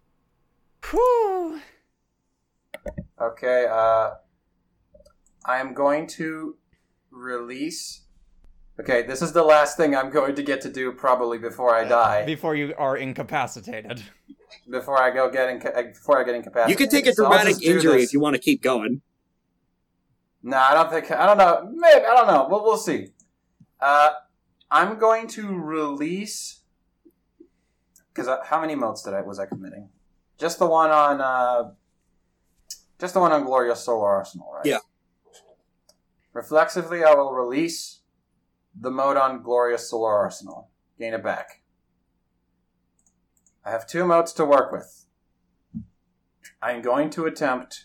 Whew. 0.90 1.60
Okay, 3.20 3.66
uh 3.70 4.10
I 5.44 5.58
am 5.60 5.72
going 5.72 6.06
to 6.08 6.56
release 7.10 8.02
Okay, 8.80 9.02
this 9.02 9.22
is 9.22 9.32
the 9.32 9.42
last 9.42 9.76
thing 9.76 9.96
I'm 9.96 10.10
going 10.10 10.36
to 10.36 10.42
get 10.42 10.60
to 10.62 10.70
do 10.70 10.92
probably 10.92 11.38
before 11.38 11.74
I 11.74 11.84
die. 11.84 12.24
Before 12.24 12.54
you 12.54 12.74
are 12.78 12.96
incapacitated. 12.96 14.02
Before 14.70 15.02
I 15.02 15.10
go 15.10 15.28
get 15.30 15.48
inca- 15.48 15.76
uh, 15.76 15.82
before 15.82 16.20
I 16.20 16.24
get 16.24 16.36
incapacitated. 16.36 16.70
You 16.70 16.86
can 16.86 16.88
take 16.88 17.06
a 17.06 17.12
So 17.12 17.24
I'll 17.24 17.30
dramatic 17.30 17.54
just 17.54 17.62
do 17.62 17.74
injury 17.74 18.02
if 18.02 18.12
you 18.12 18.20
want 18.20 18.36
to 18.36 18.40
keep 18.40 18.62
going. 18.62 19.02
No, 20.42 20.56
I 20.56 20.74
don't 20.74 20.90
think. 20.90 21.10
I 21.10 21.26
don't 21.26 21.38
know. 21.38 21.68
Maybe 21.74 22.04
I 22.04 22.14
don't 22.14 22.28
know. 22.28 22.46
We'll 22.48 22.62
we'll 22.62 22.76
see. 22.76 23.08
Uh, 23.80 24.10
I'm 24.70 24.98
going 24.98 25.26
to 25.28 25.48
release 25.48 26.60
because 28.12 28.28
uh, 28.28 28.38
how 28.44 28.60
many 28.60 28.76
motes 28.76 29.02
did 29.02 29.14
I 29.14 29.22
was 29.22 29.40
I 29.40 29.46
committing? 29.46 29.88
Just 30.38 30.60
the 30.60 30.66
one 30.66 30.90
on. 30.90 31.20
Uh, 31.20 31.72
just 33.00 33.14
the 33.14 33.20
one 33.20 33.32
on 33.32 33.44
Glorious 33.44 33.80
Solar 33.80 34.08
Arsenal, 34.08 34.52
right? 34.54 34.66
Yeah. 34.66 34.78
Reflexively, 36.32 37.02
I 37.02 37.14
will 37.14 37.32
release 37.32 37.97
the 38.80 38.90
mote 38.90 39.16
on 39.16 39.42
Glorious 39.42 39.90
Solar 39.90 40.14
Arsenal. 40.14 40.70
Gain 40.98 41.14
it 41.14 41.22
back. 41.22 41.62
I 43.64 43.70
have 43.70 43.86
two 43.86 44.04
motes 44.04 44.32
to 44.34 44.44
work 44.44 44.72
with. 44.72 45.06
I'm 46.60 46.82
going 46.82 47.10
to 47.10 47.26
attempt 47.26 47.84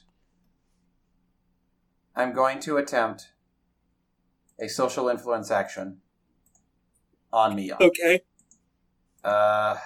I'm 2.16 2.32
going 2.32 2.60
to 2.62 2.78
attempt 2.78 3.32
a 4.60 4.68
social 4.68 5.10
influence 5.10 5.50
action 5.50 5.98
on 7.32 7.56
Mia. 7.56 7.78
Okay. 7.82 8.22
Uh, 9.24 9.78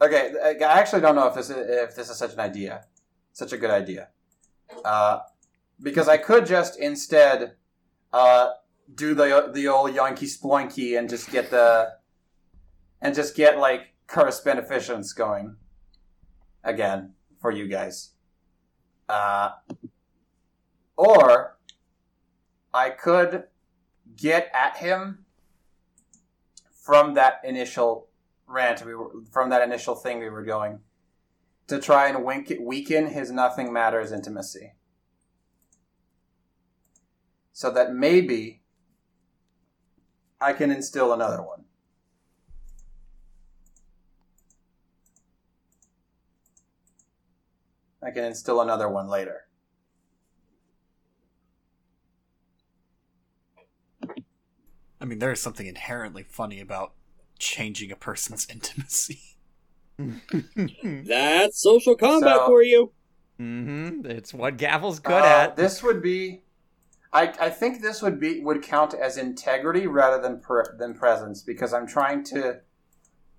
okay, 0.00 0.32
I 0.42 0.64
I 0.64 0.78
actually 0.78 1.00
don't 1.00 1.14
know 1.14 1.28
if 1.28 1.34
this 1.34 1.50
is, 1.50 1.56
if 1.56 1.94
this 1.94 2.10
is 2.10 2.16
such 2.16 2.32
an 2.32 2.40
idea, 2.40 2.84
such 3.32 3.52
a 3.52 3.56
good 3.56 3.70
idea, 3.70 4.08
uh, 4.84 5.20
because 5.80 6.08
I 6.08 6.16
could 6.16 6.46
just 6.46 6.78
instead 6.78 7.54
uh, 8.12 8.50
do 8.94 9.14
the 9.14 9.50
the 9.52 9.68
old 9.68 9.94
Yankee 9.94 10.26
Sploinky 10.26 10.98
and 10.98 11.08
just 11.08 11.30
get 11.30 11.50
the 11.50 11.94
and 13.00 13.14
just 13.14 13.36
get 13.36 13.58
like 13.58 13.94
curse 14.06 14.40
beneficence 14.40 15.12
going 15.12 15.56
again 16.64 17.14
for 17.40 17.50
you 17.50 17.68
guys. 17.68 18.10
Uh, 19.08 19.50
or 20.96 21.58
I 22.74 22.90
could 22.90 23.44
get 24.16 24.50
at 24.52 24.78
him 24.78 25.24
from 26.70 27.14
that 27.14 27.40
initial 27.44 28.08
rant 28.46 28.84
we 28.84 28.94
were 28.94 29.10
from 29.30 29.50
that 29.50 29.62
initial 29.62 29.94
thing 29.94 30.18
we 30.18 30.30
were 30.30 30.42
going 30.42 30.80
to 31.66 31.78
try 31.78 32.08
and 32.08 32.24
wink, 32.24 32.50
weaken 32.60 33.08
his 33.08 33.30
nothing 33.30 33.72
matters 33.72 34.10
intimacy 34.10 34.72
so 37.52 37.70
that 37.70 37.92
maybe 37.92 38.62
I 40.40 40.52
can 40.52 40.70
instill 40.70 41.12
another 41.12 41.42
one. 41.42 41.64
I 48.02 48.10
can 48.10 48.24
instill 48.24 48.60
another 48.60 48.88
one 48.88 49.08
later. 49.08 49.46
I 55.00 55.04
mean, 55.04 55.18
there 55.20 55.30
is 55.32 55.40
something 55.40 55.66
inherently 55.66 56.24
funny 56.24 56.60
about 56.60 56.92
changing 57.38 57.92
a 57.92 57.96
person's 57.96 58.46
intimacy. 58.50 59.20
That's 59.98 61.60
social 61.60 61.96
combat 61.96 62.36
So- 62.38 62.46
for 62.46 62.62
you. 62.62 62.92
mm-hmm. 63.40 64.06
It's 64.06 64.32
what 64.34 64.56
Gavel's 64.56 65.00
good 65.00 65.22
Uh, 65.22 65.26
at. 65.26 65.56
This 65.56 65.82
would 65.82 66.02
be, 66.02 66.42
I, 67.12 67.32
I 67.40 67.50
think 67.50 67.80
this 67.80 68.02
would 68.02 68.20
be 68.20 68.40
would 68.40 68.62
count 68.62 68.94
as 68.94 69.16
integrity 69.16 69.86
rather 69.86 70.20
than 70.20 70.40
per, 70.40 70.76
than 70.78 70.94
presence 70.94 71.42
because 71.42 71.72
I'm 71.72 71.86
trying 71.86 72.22
to 72.24 72.60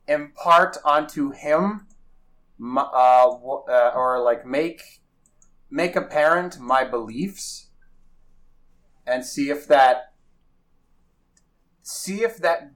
impart 0.07 0.77
onto 0.83 1.31
him, 1.31 1.87
my, 2.57 2.81
uh, 2.81 3.29
uh, 3.69 3.91
or 3.95 4.21
like 4.23 4.45
make 4.45 4.81
make 5.69 5.95
apparent 5.95 6.59
my 6.59 6.83
beliefs, 6.83 7.69
and 9.05 9.23
see 9.23 9.49
if 9.51 9.67
that 9.67 10.13
see 11.83 12.23
if 12.23 12.37
that 12.37 12.71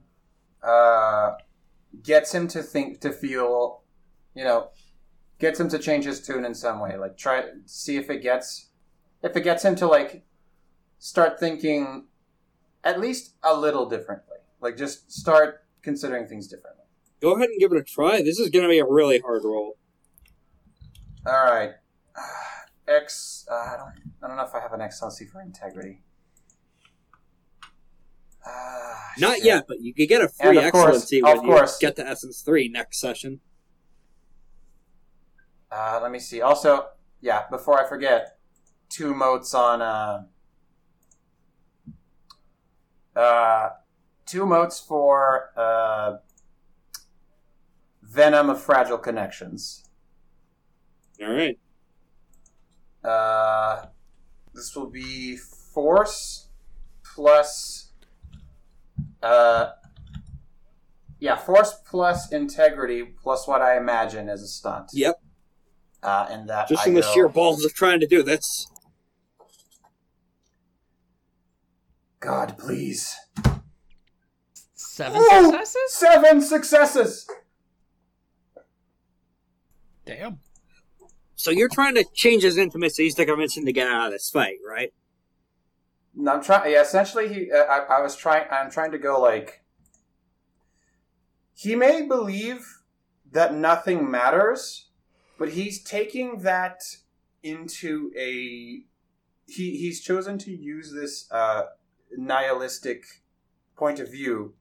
uh, 0.62 1.32
gets 2.02 2.32
him 2.32 2.46
to 2.48 2.62
think 2.62 3.00
to 3.00 3.10
feel, 3.10 3.82
you 4.34 4.44
know, 4.44 4.68
gets 5.40 5.58
him 5.58 5.68
to 5.70 5.78
change 5.78 6.04
his 6.04 6.24
tune 6.24 6.44
in 6.44 6.54
some 6.54 6.78
way. 6.78 6.96
Like 6.96 7.16
try 7.16 7.42
see 7.66 7.96
if 7.96 8.10
it 8.10 8.22
gets 8.22 8.70
if 9.24 9.36
it 9.36 9.42
gets 9.42 9.64
him 9.64 9.74
to 9.76 9.88
like 9.88 10.24
start 11.04 11.38
thinking 11.38 12.06
at 12.82 12.98
least 12.98 13.34
a 13.42 13.54
little 13.54 13.86
differently. 13.86 14.38
Like 14.62 14.74
just 14.78 15.12
start 15.12 15.66
considering 15.82 16.26
things 16.26 16.46
differently. 16.48 16.84
Go 17.20 17.36
ahead 17.36 17.50
and 17.50 17.60
give 17.60 17.72
it 17.72 17.78
a 17.78 17.82
try. 17.82 18.22
This 18.22 18.38
is 18.38 18.48
going 18.48 18.62
to 18.62 18.68
be 18.70 18.78
a 18.78 18.86
really 18.86 19.18
hard 19.18 19.44
roll. 19.44 19.76
All 21.26 21.44
right. 21.44 21.72
X. 22.88 23.46
Uh, 23.50 23.54
I 23.54 23.76
don't. 23.76 24.12
I 24.22 24.28
don't 24.28 24.36
know 24.38 24.44
if 24.44 24.54
I 24.54 24.60
have 24.60 24.72
an 24.72 24.80
excellency 24.80 25.26
for 25.26 25.42
integrity. 25.42 26.02
Ah, 28.46 29.12
Not 29.18 29.36
shit. 29.36 29.44
yet, 29.44 29.64
but 29.68 29.80
you 29.82 29.92
could 29.94 30.08
get 30.08 30.20
a 30.22 30.28
free 30.28 30.54
course- 30.56 30.64
excellency 30.66 31.18
of 31.22 31.38
when 31.38 31.46
course. 31.46 31.80
you 31.80 31.88
get 31.88 31.96
to 31.96 32.06
Essence 32.06 32.40
3 32.42 32.68
next 32.68 32.98
session. 33.00 33.40
Uh, 35.70 35.98
let 36.02 36.10
me 36.10 36.18
see. 36.18 36.40
Also, 36.42 36.86
yeah. 37.20 37.44
Before 37.50 37.82
I 37.82 37.88
forget, 37.88 38.38
two 38.90 39.14
motes 39.14 39.54
on 39.54 39.80
uh, 43.16 43.70
two 44.26 44.46
motes 44.46 44.80
for 44.80 45.50
uh, 45.56 46.16
venom 48.02 48.50
of 48.50 48.60
fragile 48.60 48.98
connections. 48.98 49.84
All 51.22 51.32
right. 51.32 51.58
Uh, 53.04 53.86
this 54.54 54.74
will 54.74 54.90
be 54.90 55.36
force 55.36 56.48
plus. 57.14 57.92
Uh, 59.22 59.70
yeah, 61.18 61.36
force 61.36 61.74
plus 61.86 62.32
integrity 62.32 63.02
plus 63.02 63.48
what 63.48 63.62
I 63.62 63.76
imagine 63.76 64.28
is 64.28 64.42
a 64.42 64.46
stunt. 64.46 64.90
Yep. 64.92 65.20
Uh, 66.02 66.26
and 66.30 66.48
that 66.50 66.68
Just 66.68 66.82
I 66.82 66.84
from 66.84 66.94
the 66.94 67.00
go- 67.00 67.12
sheer 67.14 67.28
balls 67.28 67.64
of 67.64 67.72
trying 67.72 68.00
to 68.00 68.06
do 68.06 68.22
this. 68.22 68.66
God, 72.24 72.56
please. 72.56 73.14
Seven 74.72 75.18
Woo! 75.18 75.52
successes? 75.52 75.92
Seven 75.92 76.40
successes. 76.40 77.30
Damn. 80.06 80.38
So 81.34 81.50
you're 81.50 81.68
trying 81.68 81.96
to 81.96 82.04
change 82.14 82.42
his 82.42 82.56
intimacies 82.56 83.14
to 83.16 83.26
convince 83.26 83.56
him 83.58 83.66
to 83.66 83.72
get 83.72 83.88
out 83.88 84.06
of 84.06 84.12
this 84.12 84.30
fight, 84.30 84.56
right? 84.66 84.94
No, 86.14 86.32
I'm 86.32 86.42
trying. 86.42 86.72
Yeah, 86.72 86.80
essentially, 86.80 87.28
he. 87.28 87.52
Uh, 87.52 87.58
I, 87.58 87.98
I 87.98 88.00
was 88.00 88.16
trying. 88.16 88.46
I'm 88.50 88.70
trying 88.70 88.92
to 88.92 88.98
go 88.98 89.20
like. 89.20 89.62
He 91.52 91.74
may 91.74 92.06
believe 92.06 92.78
that 93.32 93.54
nothing 93.54 94.10
matters, 94.10 94.86
but 95.38 95.50
he's 95.50 95.82
taking 95.82 96.38
that 96.38 96.80
into 97.42 98.10
a. 98.16 98.84
He 99.46 99.76
he's 99.76 100.00
chosen 100.00 100.38
to 100.38 100.50
use 100.50 100.90
this 100.94 101.30
uh, 101.30 101.64
nihilistic 102.16 103.04
point 103.76 104.00
of 104.00 104.10
view 104.10 104.54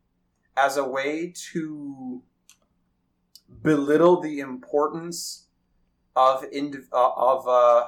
as 0.56 0.78
a 0.78 0.84
way 0.84 1.34
to 1.52 2.22
belittle 3.62 4.22
the 4.22 4.40
importance 4.40 5.48
of 6.16 6.46
indi- 6.52 6.80
uh, 6.92 7.12
of 7.16 7.48
uh, 7.48 7.86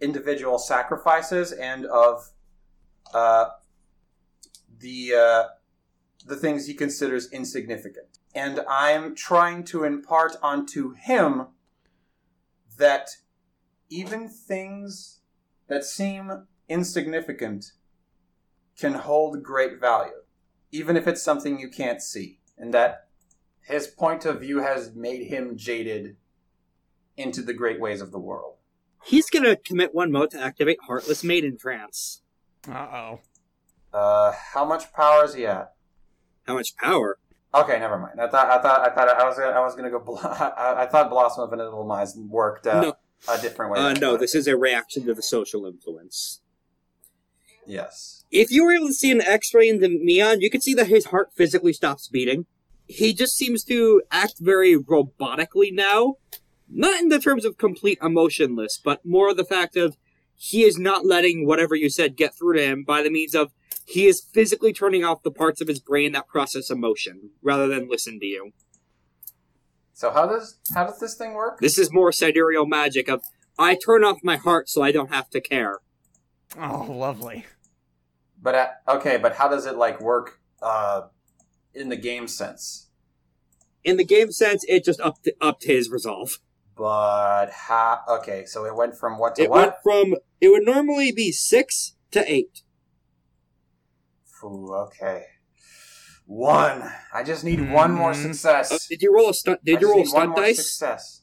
individual 0.00 0.58
sacrifices 0.58 1.52
and 1.52 1.86
of 1.86 2.30
uh, 3.12 3.46
the 4.78 5.14
uh, 5.14 5.44
the 6.26 6.36
things 6.36 6.66
he 6.66 6.74
considers 6.74 7.30
insignificant. 7.30 8.18
And 8.34 8.60
I'm 8.68 9.14
trying 9.14 9.64
to 9.64 9.84
impart 9.84 10.36
onto 10.42 10.92
him 10.94 11.46
that 12.76 13.10
even 13.88 14.28
things 14.28 15.20
that 15.68 15.84
seem 15.84 16.46
insignificant 16.68 17.72
can 18.78 18.94
hold 18.94 19.42
great 19.42 19.80
value, 19.80 20.22
even 20.72 20.96
if 20.96 21.06
it's 21.06 21.22
something 21.22 21.58
you 21.58 21.68
can't 21.68 22.02
see. 22.02 22.40
And 22.58 22.72
that 22.74 23.08
his 23.62 23.86
point 23.86 24.24
of 24.24 24.40
view 24.40 24.58
has 24.60 24.94
made 24.94 25.26
him 25.28 25.56
jaded 25.56 26.16
into 27.16 27.42
the 27.42 27.52
great 27.54 27.80
ways 27.80 28.00
of 28.00 28.10
the 28.12 28.18
world. 28.18 28.56
He's 29.04 29.28
gonna 29.30 29.56
commit 29.56 29.94
one 29.94 30.10
mote 30.10 30.30
to 30.32 30.40
activate 30.40 30.78
Heartless 30.86 31.22
Maiden 31.22 31.56
Trance. 31.58 32.22
Uh-oh. 32.68 33.20
Uh, 33.92 34.32
how 34.52 34.64
much 34.64 34.92
power 34.92 35.24
is 35.24 35.34
he 35.34 35.46
at? 35.46 35.74
How 36.46 36.54
much 36.54 36.76
power? 36.76 37.18
Okay, 37.54 37.78
never 37.78 37.98
mind. 37.98 38.20
I 38.20 38.28
thought 38.28 38.48
I 38.50 38.60
thought 38.60 38.80
I 38.80 38.94
thought 38.94 39.08
I 39.08 39.24
was 39.28 39.38
gonna, 39.38 39.52
I 39.52 39.60
was 39.60 39.74
gonna 39.76 39.90
go. 39.90 40.00
Bl- 40.00 40.16
I, 40.22 40.74
I 40.78 40.86
thought 40.86 41.08
Blossom 41.10 41.44
of 41.44 41.52
Inevitable 41.52 41.84
Minds 41.86 42.16
worked 42.16 42.66
uh, 42.66 42.80
No. 42.80 42.94
a 43.28 43.38
different 43.40 43.70
way. 43.72 43.78
Uh, 43.78 43.92
no, 43.94 44.16
this 44.16 44.34
is 44.34 44.48
a 44.48 44.56
reaction 44.56 45.04
to 45.06 45.14
the 45.14 45.22
social 45.22 45.64
influence. 45.66 46.40
Yes. 47.66 48.24
If 48.30 48.50
you 48.50 48.64
were 48.64 48.72
able 48.72 48.88
to 48.88 48.94
see 48.94 49.10
an 49.10 49.20
X-ray 49.20 49.68
in 49.68 49.80
the 49.80 49.88
Meon, 49.88 50.40
you 50.40 50.50
could 50.50 50.62
see 50.62 50.74
that 50.74 50.88
his 50.88 51.06
heart 51.06 51.30
physically 51.34 51.72
stops 51.72 52.08
beating. 52.08 52.46
He 52.86 53.14
just 53.14 53.36
seems 53.36 53.64
to 53.64 54.02
act 54.10 54.34
very 54.40 54.76
robotically 54.76 55.72
now. 55.72 56.16
Not 56.68 57.00
in 57.00 57.08
the 57.08 57.18
terms 57.18 57.44
of 57.44 57.58
complete 57.58 57.98
emotionless, 58.02 58.80
but 58.82 59.04
more 59.04 59.34
the 59.34 59.44
fact 59.44 59.76
of 59.76 59.96
he 60.34 60.64
is 60.64 60.78
not 60.78 61.06
letting 61.06 61.46
whatever 61.46 61.74
you 61.74 61.88
said 61.88 62.16
get 62.16 62.34
through 62.34 62.54
to 62.54 62.62
him 62.62 62.84
by 62.84 63.02
the 63.02 63.10
means 63.10 63.34
of 63.34 63.52
he 63.86 64.06
is 64.06 64.20
physically 64.20 64.72
turning 64.72 65.04
off 65.04 65.22
the 65.22 65.30
parts 65.30 65.60
of 65.60 65.68
his 65.68 65.78
brain 65.78 66.12
that 66.12 66.26
process 66.26 66.70
emotion 66.70 67.30
rather 67.42 67.68
than 67.68 67.88
listen 67.88 68.18
to 68.20 68.26
you. 68.26 68.52
So 69.92 70.10
how 70.10 70.26
does 70.26 70.58
how 70.74 70.84
does 70.84 70.98
this 70.98 71.14
thing 71.14 71.34
work? 71.34 71.60
This 71.60 71.78
is 71.78 71.92
more 71.92 72.10
sidereal 72.10 72.66
magic 72.66 73.08
of 73.08 73.22
I 73.58 73.76
turn 73.76 74.02
off 74.02 74.18
my 74.24 74.36
heart 74.36 74.68
so 74.68 74.82
I 74.82 74.90
don't 74.90 75.12
have 75.12 75.30
to 75.30 75.40
care. 75.40 75.78
Oh, 76.58 76.86
lovely. 76.90 77.46
But 78.44 78.54
uh, 78.54 78.68
okay, 78.88 79.16
but 79.16 79.36
how 79.36 79.48
does 79.48 79.64
it 79.64 79.74
like 79.76 80.02
work 80.02 80.38
uh, 80.60 81.08
in 81.72 81.88
the 81.88 81.96
game 81.96 82.28
sense? 82.28 82.90
In 83.82 83.96
the 83.96 84.04
game 84.04 84.30
sense, 84.32 84.64
it 84.68 84.84
just 84.84 85.00
upped, 85.00 85.28
upped 85.40 85.64
his 85.64 85.88
resolve. 85.90 86.38
But 86.76 87.46
how? 87.50 88.00
Okay, 88.06 88.44
so 88.44 88.66
it 88.66 88.76
went 88.76 88.96
from 88.98 89.18
what 89.18 89.34
to 89.36 89.42
what? 89.42 89.46
It 89.46 89.50
went 89.50 89.72
what? 89.82 89.82
from 89.82 90.14
it 90.42 90.48
would 90.50 90.64
normally 90.64 91.10
be 91.10 91.32
six 91.32 91.96
to 92.10 92.30
eight. 92.30 92.60
Ooh, 94.44 94.74
okay. 94.74 95.24
One. 96.26 96.92
I 97.14 97.22
just 97.22 97.44
need 97.44 97.72
one 97.72 97.92
more 97.94 98.12
Mhm. 98.12 98.22
success. 98.26 98.72
Uh, 98.72 98.78
did 98.90 99.00
you 99.00 99.14
roll 99.14 99.30
a 99.30 99.34
stunt? 99.34 99.60
I 99.60 99.64
Did 99.64 99.80
you 99.80 99.88
roll 99.88 99.96
need 99.96 100.02
one 100.02 100.10
stunt 100.10 100.28
more 100.30 100.36
dice? 100.42 100.56
Success. 100.56 101.22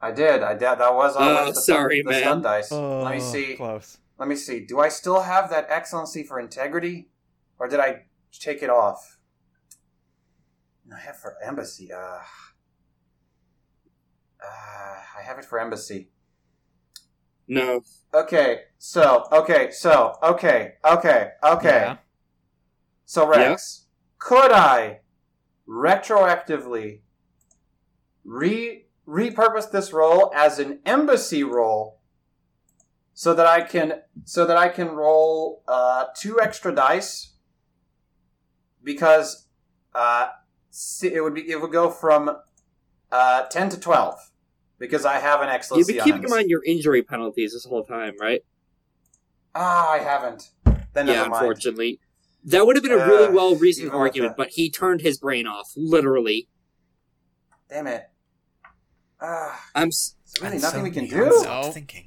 I 0.00 0.12
did. 0.12 0.42
I 0.44 0.52
did. 0.52 0.78
That 0.78 0.94
was. 0.94 1.16
Oh, 1.16 1.20
I 1.20 1.42
went 1.42 1.54
the 1.56 1.60
sorry, 1.62 2.00
stunt, 2.02 2.10
man. 2.14 2.22
Stunt 2.22 2.42
dice. 2.44 2.72
Oh, 2.72 3.02
Let 3.02 3.14
me 3.14 3.20
see. 3.20 3.56
Close. 3.56 3.98
Let 4.18 4.28
me 4.28 4.36
see. 4.36 4.64
Do 4.64 4.80
I 4.80 4.88
still 4.88 5.22
have 5.22 5.50
that 5.50 5.66
excellency 5.68 6.22
for 6.22 6.40
integrity, 6.40 7.10
or 7.58 7.68
did 7.68 7.80
I 7.80 8.04
take 8.32 8.62
it 8.62 8.70
off? 8.70 9.18
I 10.94 11.00
have 11.00 11.16
for 11.16 11.36
embassy. 11.44 11.92
Uh, 11.92 11.98
uh, 14.42 14.98
I 15.18 15.22
have 15.22 15.38
it 15.38 15.44
for 15.44 15.58
embassy. 15.58 16.10
No. 17.48 17.82
Okay. 18.14 18.62
So. 18.78 19.24
Okay. 19.32 19.70
So. 19.70 20.16
Okay. 20.22 20.74
Okay. 20.84 21.30
Okay. 21.44 21.68
Yeah. 21.68 21.96
So 23.04 23.26
Rex, 23.26 23.86
could 24.18 24.50
I 24.52 25.00
retroactively 25.68 27.00
re 28.24 28.86
repurpose 29.06 29.70
this 29.70 29.92
role 29.92 30.32
as 30.34 30.58
an 30.58 30.80
embassy 30.84 31.44
role 31.44 31.95
so 33.18 33.32
that 33.32 33.46
I 33.46 33.62
can 33.62 34.02
so 34.24 34.44
that 34.44 34.58
I 34.58 34.68
can 34.68 34.88
roll 34.88 35.62
uh, 35.66 36.04
two 36.14 36.38
extra 36.38 36.70
dice 36.74 37.32
because 38.84 39.48
uh, 39.94 40.28
it 41.02 41.22
would 41.22 41.34
be 41.34 41.50
it 41.50 41.60
would 41.60 41.72
go 41.72 41.90
from 41.90 42.36
uh, 43.10 43.42
ten 43.46 43.70
to 43.70 43.80
twelve 43.80 44.18
because 44.78 45.06
I 45.06 45.18
have 45.18 45.40
an 45.40 45.48
excellent. 45.48 45.78
You've 45.80 45.88
excellency. 45.96 46.10
been 46.12 46.20
keeping 46.20 46.30
in 46.30 46.36
mind 46.36 46.50
your 46.50 46.62
injury 46.64 47.02
penalties 47.02 47.54
this 47.54 47.64
whole 47.64 47.84
time, 47.84 48.12
right? 48.20 48.42
Ah, 49.54 49.90
I 49.92 49.98
haven't. 49.98 50.50
Then 50.92 51.06
yeah, 51.06 51.22
mind. 51.22 51.32
unfortunately. 51.32 52.00
That 52.44 52.66
would 52.66 52.76
have 52.76 52.82
been 52.82 52.92
a 52.92 52.96
really 53.06 53.28
Uh, 53.28 53.32
well 53.32 53.56
reasoned 53.56 53.90
argument, 53.92 54.36
the- 54.36 54.44
but 54.44 54.50
he 54.52 54.70
turned 54.70 55.00
his 55.00 55.18
brain 55.18 55.46
off, 55.46 55.72
literally. 55.74 56.48
Damn 57.70 57.86
it. 57.88 58.08
Ah, 59.20 59.64
I'm. 59.74 59.88
s- 59.88 60.14
there's 60.34 60.42
really 60.42 60.62
nothing 60.62 60.80
so 60.80 60.84
we 60.84 60.90
can 60.90 61.06
do. 61.08 61.32
stopped 61.40 61.66
No. 61.66 61.72
Thinking. 61.72 62.05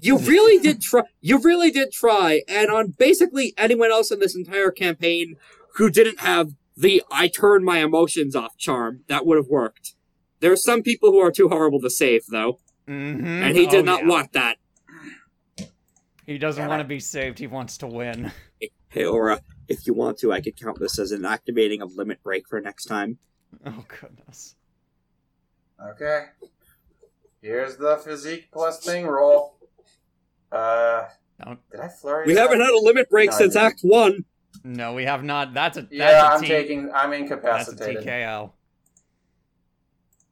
You 0.00 0.18
really 0.18 0.58
did 0.62 0.80
try. 0.82 1.02
You 1.20 1.38
really 1.38 1.70
did 1.70 1.92
try, 1.92 2.42
and 2.48 2.70
on 2.70 2.88
basically 2.98 3.54
anyone 3.56 3.90
else 3.90 4.10
in 4.10 4.18
this 4.20 4.34
entire 4.36 4.70
campaign 4.70 5.36
who 5.76 5.90
didn't 5.90 6.20
have 6.20 6.52
the 6.76 7.02
"I 7.10 7.28
turn 7.28 7.64
my 7.64 7.78
emotions 7.78 8.34
off" 8.36 8.56
charm, 8.56 9.00
that 9.08 9.26
would 9.26 9.36
have 9.36 9.48
worked. 9.48 9.94
There 10.40 10.50
are 10.52 10.56
some 10.56 10.82
people 10.82 11.10
who 11.10 11.18
are 11.18 11.30
too 11.30 11.48
horrible 11.48 11.80
to 11.80 11.90
save, 11.90 12.22
though, 12.30 12.58
Mm-hmm. 12.88 13.26
and 13.26 13.56
he 13.56 13.66
did 13.66 13.84
not 13.84 14.06
want 14.06 14.32
that. 14.32 14.56
He 16.26 16.38
doesn't 16.38 16.66
want 16.66 16.80
to 16.80 16.88
be 16.88 17.00
saved. 17.00 17.38
He 17.38 17.46
wants 17.46 17.78
to 17.78 17.86
win. 17.86 18.32
Hey, 18.92 19.04
Aura, 19.04 19.40
if 19.68 19.86
you 19.86 19.94
want 19.94 20.18
to, 20.18 20.32
I 20.32 20.40
could 20.40 20.56
count 20.56 20.80
this 20.80 20.98
as 20.98 21.12
an 21.12 21.24
activating 21.24 21.80
of 21.80 21.94
limit 21.94 22.20
break 22.24 22.48
for 22.48 22.60
next 22.60 22.86
time. 22.86 23.18
Oh 23.64 23.84
goodness. 23.86 24.56
Okay. 25.80 26.24
Here's 27.40 27.76
the 27.76 27.96
physique 27.98 28.48
plus 28.52 28.84
thing 28.84 29.06
roll. 29.06 29.54
Uh, 30.52 31.04
Don't- 31.44 31.58
did 31.70 31.80
I 31.80 31.88
flurry? 31.88 32.26
We 32.26 32.34
haven't 32.34 32.60
had 32.60 32.70
a 32.70 32.78
limit 32.78 33.08
break 33.10 33.30
No, 33.30 33.36
since. 33.38 33.56
Act 33.56 33.80
One. 33.82 34.24
No, 34.64 34.94
we 34.94 35.04
have 35.04 35.22
not. 35.24 35.54
That's 35.54 35.76
a 35.78 35.82
that's 35.82 35.92
Yeah, 35.92 36.32
a 36.32 36.34
I'm 36.34 36.40
T- 36.42 36.48
taking. 36.48 36.90
I'm 36.92 37.12
incapacitated. 37.12 37.96
That's 37.96 38.06
a. 38.06 38.10
TKO. 38.10 38.52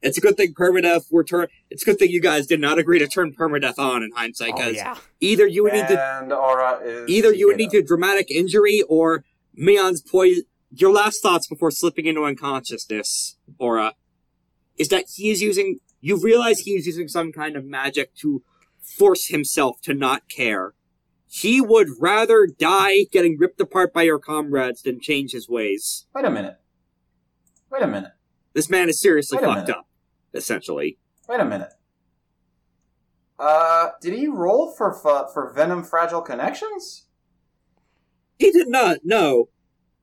It's 0.01 0.17
a 0.17 0.21
good 0.21 0.37
thing 0.37 0.55
permadeath 0.55 1.11
were 1.11 1.25
turn. 1.25 1.49
It's 1.71 1.83
a 1.83 1.87
good 1.87 1.99
thing 1.99 2.11
you 2.11 2.21
guys 2.21 2.47
did 2.47 2.61
not 2.61 2.79
agree 2.79 2.99
to 3.01 3.09
turn 3.09 3.33
permadeath 3.33 3.79
on 3.79 4.03
in 4.03 4.11
hindsight, 4.15 4.53
Oh 4.55 4.59
because 4.59 4.77
yeah. 4.77 4.97
either 5.21 5.47
you 5.47 5.65
would 5.65 5.73
need 5.73 5.89
to 5.89 6.01
and 6.23 6.33
Aura 6.33 6.79
is 6.85 7.09
either 7.09 7.33
you 7.33 7.49
would 7.49 7.57
need 7.57 7.71
to 7.71 7.83
dramatic 7.83 8.31
injury 8.31 8.83
or 8.89 9.25
Meon's 9.55 10.01
poison. 10.03 10.45
Your 10.71 10.93
last 10.93 11.21
thoughts 11.23 11.47
before 11.49 11.71
slipping 11.71 12.07
into 12.07 12.23
unconsciousness, 12.25 13.39
Aura, 13.59 13.95
is 14.77 14.89
that 14.89 15.07
he 15.15 15.31
is 15.31 15.43
using. 15.43 15.79
You 16.01 16.17
realize 16.21 16.61
he 16.61 16.73
is 16.73 16.87
using 16.87 17.09
some 17.09 17.33
kind 17.33 17.57
of 17.57 17.65
magic 17.65 18.15
to 18.17 18.43
force 18.97 19.29
himself 19.29 19.81
to 19.83 19.95
not 19.95 20.29
care. 20.29 20.75
He 21.27 21.61
would 21.61 21.89
rather 22.01 22.47
die 22.47 23.05
getting 23.13 23.37
ripped 23.39 23.61
apart 23.61 23.93
by 23.93 24.03
your 24.03 24.19
comrades 24.19 24.83
than 24.83 25.01
change 25.01 25.33
his 25.33 25.49
ways. 25.49 26.07
Wait 26.15 26.25
a 26.25 26.31
minute. 26.31 26.57
Wait 27.71 27.83
a 27.83 27.87
minute. 27.87 28.13
This 28.55 28.71
man 28.71 28.89
is 28.89 29.01
seriously 29.01 29.39
fucked 29.39 29.69
minute. 29.69 29.71
up, 29.71 29.87
essentially. 30.33 30.99
Wait 31.29 31.41
a 31.41 31.45
minute. 31.45 31.73
Uh, 33.39 33.91
did 34.01 34.15
he 34.15 34.27
roll 34.27 34.73
for 34.73 34.93
for, 34.93 35.29
for 35.33 35.53
Venom 35.53 35.85
Fragile 35.85 36.23
Connections? 36.23 37.07
He 38.39 38.51
did 38.51 38.69
not, 38.69 38.99
no. 39.05 39.51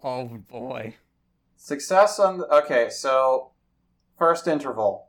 Oh 0.03 0.25
boy. 0.49 0.95
Success 1.55 2.19
on. 2.19 2.37
The, 2.37 2.45
okay, 2.63 2.89
so 2.89 3.51
first 4.17 4.47
interval, 4.47 5.04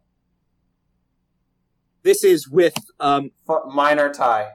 This 2.07 2.23
is 2.23 2.49
with, 2.49 2.77
um, 3.01 3.33
F- 3.51 3.65
minor 3.67 4.15
tie. 4.15 4.53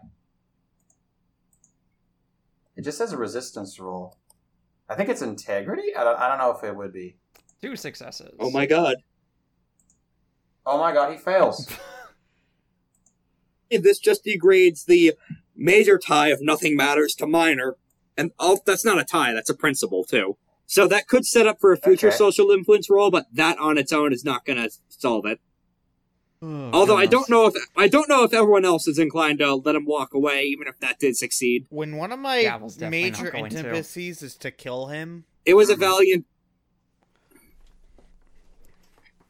It 2.77 2.83
just 2.85 2.97
says 2.97 3.11
a 3.11 3.17
resistance 3.17 3.77
roll. 3.77 4.15
I 4.87 4.95
think 4.95 5.09
it's 5.09 5.21
integrity. 5.21 5.93
I 5.93 6.05
don't. 6.05 6.17
I 6.17 6.29
don't 6.29 6.37
know 6.37 6.51
if 6.51 6.63
it 6.63 6.73
would 6.73 6.93
be. 6.93 7.17
Two 7.61 7.75
successes. 7.75 8.33
oh 8.39 8.51
my 8.51 8.65
god. 8.65 8.95
Oh 10.65 10.79
my 10.79 10.93
god, 10.93 11.11
he 11.11 11.17
fails. 11.17 11.69
This 13.69 13.99
just 13.99 14.25
degrades 14.25 14.83
the 14.83 15.13
major 15.55 15.97
tie 15.97 16.27
of 16.27 16.39
nothing 16.41 16.75
matters 16.75 17.15
to 17.15 17.25
minor. 17.25 17.77
And 18.17 18.31
oh, 18.37 18.59
that's 18.65 18.83
not 18.83 18.99
a 18.99 19.05
tie, 19.05 19.31
that's 19.33 19.49
a 19.49 19.53
principle 19.53 20.03
too. 20.03 20.37
So 20.65 20.89
that 20.89 21.07
could 21.07 21.25
set 21.25 21.47
up 21.47 21.61
for 21.61 21.71
a 21.71 21.77
future 21.77 22.09
Okay. 22.09 22.17
social 22.17 22.51
influence 22.51 22.89
roll, 22.89 23.09
but 23.11 23.27
that 23.33 23.57
on 23.59 23.77
its 23.77 23.93
own 23.93 24.11
is 24.11 24.25
not 24.25 24.43
gonna 24.43 24.67
solve 24.89 25.25
it. 25.25 25.39
Although 26.43 26.97
I 26.97 27.05
don't 27.05 27.29
know 27.29 27.45
if 27.45 27.53
I 27.77 27.87
don't 27.87 28.09
know 28.09 28.23
if 28.23 28.33
everyone 28.33 28.65
else 28.65 28.87
is 28.87 28.97
inclined 28.97 29.39
to 29.39 29.55
let 29.55 29.75
him 29.75 29.85
walk 29.85 30.13
away, 30.13 30.43
even 30.45 30.67
if 30.67 30.79
that 30.79 30.97
did 30.97 31.15
succeed. 31.15 31.67
When 31.69 31.97
one 31.97 32.11
of 32.11 32.17
my 32.19 32.41
Gavel's 32.41 32.79
major 32.79 33.29
going 33.29 33.51
to. 33.51 33.75
is 33.75 34.35
to 34.39 34.49
kill 34.49 34.87
him, 34.87 35.25
It 35.45 35.53
was 35.53 35.69
a 35.69 35.75
valiant. 35.75 36.25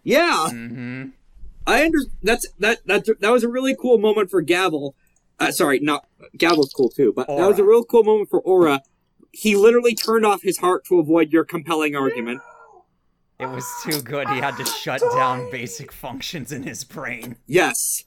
Yeah, 0.03 0.47
Mm-hmm. 0.51 1.09
I 1.67 1.85
under 1.85 1.99
that's 2.23 2.47
that 2.59 2.79
that 2.87 3.05
that 3.19 3.31
was 3.31 3.43
a 3.43 3.49
really 3.49 3.75
cool 3.79 3.97
moment 3.97 4.31
for 4.31 4.41
Gavel. 4.41 4.95
Uh, 5.39 5.51
sorry, 5.51 5.79
not 5.79 6.07
Gavel's 6.37 6.73
cool 6.73 6.89
too, 6.89 7.13
but 7.15 7.27
that 7.27 7.47
was 7.47 7.59
a 7.59 7.63
real 7.63 7.83
cool 7.83 8.03
moment 8.03 8.29
for 8.29 8.39
Aura. 8.39 8.81
He 9.31 9.55
literally 9.55 9.95
turned 9.95 10.25
off 10.25 10.41
his 10.41 10.57
heart 10.57 10.85
to 10.85 10.99
avoid 10.99 11.31
your 11.31 11.43
compelling 11.45 11.95
argument. 11.95 12.41
It 13.41 13.49
was 13.49 13.65
too 13.83 14.01
good. 14.01 14.29
He 14.29 14.37
had 14.39 14.55
to 14.57 14.65
shut 14.65 15.01
down 15.15 15.49
basic 15.49 15.91
functions 15.91 16.51
in 16.51 16.63
his 16.63 16.83
brain. 16.83 17.37
Yes. 17.47 18.03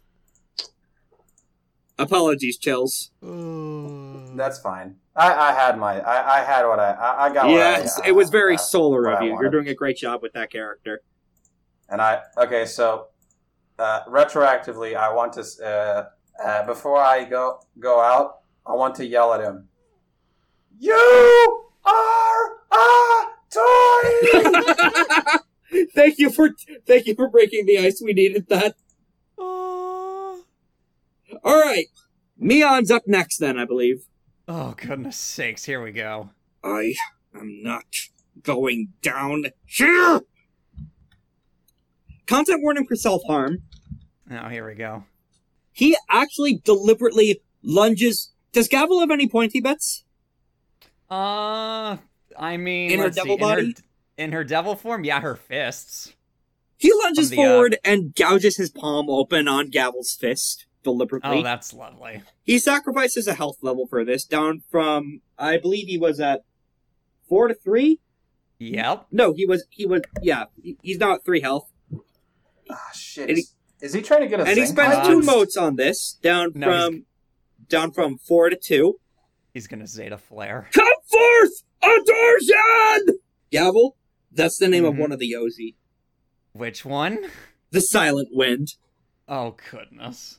Apologies, 1.98 2.56
Chills. 2.58 3.10
That's 3.20 4.58
fine. 4.60 4.96
I, 5.16 5.32
I 5.32 5.52
had 5.52 5.78
my. 5.78 6.00
I, 6.00 6.40
I 6.40 6.44
had 6.44 6.66
what 6.66 6.80
I. 6.80 6.90
I, 6.92 7.24
I 7.26 7.32
got. 7.32 7.46
what 7.46 7.54
I- 7.54 7.56
Yes, 7.56 8.00
it 8.06 8.12
was 8.12 8.30
very 8.30 8.54
uh, 8.54 8.58
solar 8.58 9.10
of 9.10 9.22
you. 9.22 9.30
You're 9.40 9.50
doing 9.50 9.68
a 9.68 9.74
great 9.74 9.96
job 9.96 10.22
with 10.22 10.32
that 10.32 10.50
character. 10.50 11.02
And 11.88 12.00
I 12.00 12.22
okay, 12.38 12.64
so 12.64 13.08
uh, 13.78 14.00
retroactively, 14.08 14.96
I 14.96 15.12
want 15.12 15.34
to 15.34 15.44
uh, 15.64 16.06
uh, 16.44 16.66
before 16.66 16.98
I 16.98 17.24
go 17.24 17.60
go 17.78 18.00
out, 18.00 18.38
I 18.66 18.72
want 18.72 18.94
to 18.96 19.06
yell 19.06 19.32
at 19.34 19.40
him. 19.40 19.68
You 20.78 21.64
are 21.84 22.56
a 22.72 23.26
toy. 23.50 24.50
thank 25.94 26.18
you 26.18 26.31
for 26.31 26.50
thank 26.86 27.06
you 27.06 27.14
for 27.14 27.28
breaking 27.28 27.66
the 27.66 27.78
ice. 27.78 28.00
We 28.05 28.12
needed 28.12 28.48
that. 28.48 28.74
Uh, 29.39 29.42
All 29.42 30.42
right, 31.44 31.86
Meon's 32.39 32.90
up 32.90 33.02
next. 33.06 33.39
Then 33.39 33.58
I 33.58 33.64
believe. 33.64 34.06
Oh 34.48 34.74
goodness 34.76 35.16
sakes! 35.16 35.64
Here 35.64 35.82
we 35.82 35.92
go. 35.92 36.31
I 36.62 36.94
am 37.34 37.62
not 37.62 37.84
going 38.42 38.92
down 39.02 39.47
here. 39.64 40.20
Content 42.26 42.62
warning 42.62 42.86
for 42.86 42.97
self 42.97 43.23
harm. 43.26 43.58
Oh, 44.31 44.48
here 44.48 44.66
we 44.66 44.74
go. 44.74 45.05
He 45.73 45.97
actually 46.08 46.60
deliberately 46.64 47.42
lunges. 47.62 48.32
Does 48.52 48.68
Gavel 48.68 49.00
have 49.00 49.10
any 49.10 49.28
pointy 49.28 49.60
bits? 49.60 50.05
Uh, 51.10 51.97
I 52.39 52.56
mean, 52.56 52.92
In 52.92 53.00
her 53.00 53.12
see, 53.12 53.20
devil 53.20 53.36
her- 53.36 53.40
body? 53.56 53.74
In 54.17 54.33
her 54.33 54.44
devil 54.44 54.76
form, 54.76 55.05
yeah, 55.05 55.20
her 55.20 55.34
fists. 55.36 56.15
He 56.76 56.93
lunges 57.02 57.28
From 57.28 57.36
the, 57.36 57.43
uh, 57.43 57.47
forward 57.47 57.78
and 57.84 58.15
gouges 58.15 58.57
his 58.57 58.70
palm 58.70 59.09
open 59.09 59.49
on 59.49 59.70
Gavel's 59.70 60.15
fist 60.15 60.67
deliberately. 60.83 61.39
Oh, 61.39 61.43
that's 61.43 61.73
lovely. 61.73 62.23
He 62.43 62.59
sacrifices 62.59 63.26
a 63.26 63.34
health 63.34 63.57
level 63.62 63.86
for 63.86 64.05
this, 64.05 64.25
down 64.25 64.62
from 64.70 65.20
I 65.39 65.57
believe 65.57 65.86
he 65.89 65.99
was 65.99 66.20
at 66.20 66.43
four 67.28 67.49
to 67.49 67.55
three. 67.55 68.01
Yep. 68.59 69.07
No, 69.10 69.33
he 69.33 69.47
was 69.47 69.67
he 69.70 69.86
was 69.86 70.02
yeah. 70.23 70.44
He's 70.83 70.99
now 70.99 71.15
at 71.15 71.25
three 71.25 71.41
health, 71.41 71.70
Ah 72.70 72.91
shit! 72.94 73.28
He- 73.31 73.34
Is, 73.41 73.55
is 73.81 73.93
he 73.93 74.01
trying 74.02 74.20
to 74.20 74.28
get 74.28 74.41
a? 74.41 74.44
and 74.44 74.51
he 74.57 74.65
zinc 74.67 74.78
spends 74.78 74.94
pipe? 74.94 75.07
two 75.07 75.18
Uh, 75.20 75.23
motes 75.23 75.57
on 75.57 75.76
this, 75.76 76.18
down 76.23 76.52
No, 76.55 76.70
he's- 76.70 76.84
from 76.86 77.07
down 77.68 77.91
from 77.93 78.18
four 78.18 78.49
to 78.51 78.57
two. 78.57 79.01
He's 79.52 79.67
gonna 79.67 79.86
Zeta 79.86 80.18
flare. 80.18 80.68
Come 80.73 80.86
forth, 81.07 81.62
Adorjan! 81.83 83.15
Gavel, 83.51 83.97
that's 84.34 84.58
the 84.58 84.68
name 84.68 84.84
of 84.84 84.94
Mhm. 84.94 84.98
one 84.98 85.12
of 85.12 85.18
the 85.18 85.32
Yozi. 85.32 85.74
Which 86.52 86.84
one? 86.84 87.30
The 87.70 87.80
Silent 87.80 88.28
Wind. 88.32 88.74
Oh 89.28 89.56
goodness. 89.70 90.38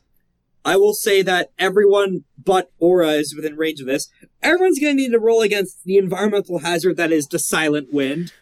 I 0.64 0.77
will 0.77 0.93
say 0.93 1.22
that 1.22 1.51
everyone 1.59 2.24
but 2.43 2.72
Aura 2.80 3.11
is 3.11 3.35
within 3.35 3.56
range 3.56 3.80
of 3.82 3.85
this. 3.88 4.09
Everyone's 4.41 4.80
gonna 4.80 4.93
need 4.95 5.11
to 5.11 5.19
roll 5.19 5.41
against 5.41 5.83
the 5.83 5.98
environmental 5.98 6.59
hazard 6.59 6.98
that 6.98 7.11
is 7.11 7.27
the 7.27 7.38
Silent 7.40 7.93
Wind. 7.93 8.33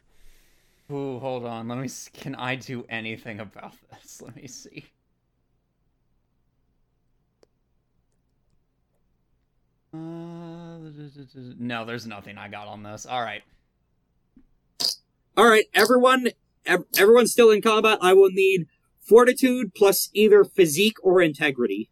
Ooh, 0.92 1.20
hold 1.20 1.46
on. 1.46 1.68
Let 1.68 1.80
me. 1.80 1.86
s 1.86 2.10
Can 2.14 2.36
I 2.36 2.56
do 2.56 2.86
anything 2.90 3.40
about 3.40 3.76
this? 3.92 4.22
Let 4.22 4.36
me 4.36 4.48
see. 4.48 4.86
Uh, 9.94 10.78
no, 11.60 11.86
there's 11.86 12.08
nothing 12.08 12.38
I 12.38 12.48
got 12.48 12.68
on 12.68 12.84
this. 12.84 13.06
All 13.06 13.22
right. 13.22 13.44
All 15.36 15.48
right, 15.50 15.66
everyone, 15.74 16.28
ev- 16.66 16.86
everyone's 16.98 17.32
still 17.32 17.50
in 17.50 17.62
combat. 17.62 17.98
I 18.02 18.14
will 18.14 18.30
need 18.30 18.68
fortitude 19.00 19.74
plus 19.74 20.10
either 20.14 20.44
physique 20.44 20.98
or 21.04 21.22
integrity. 21.22 21.90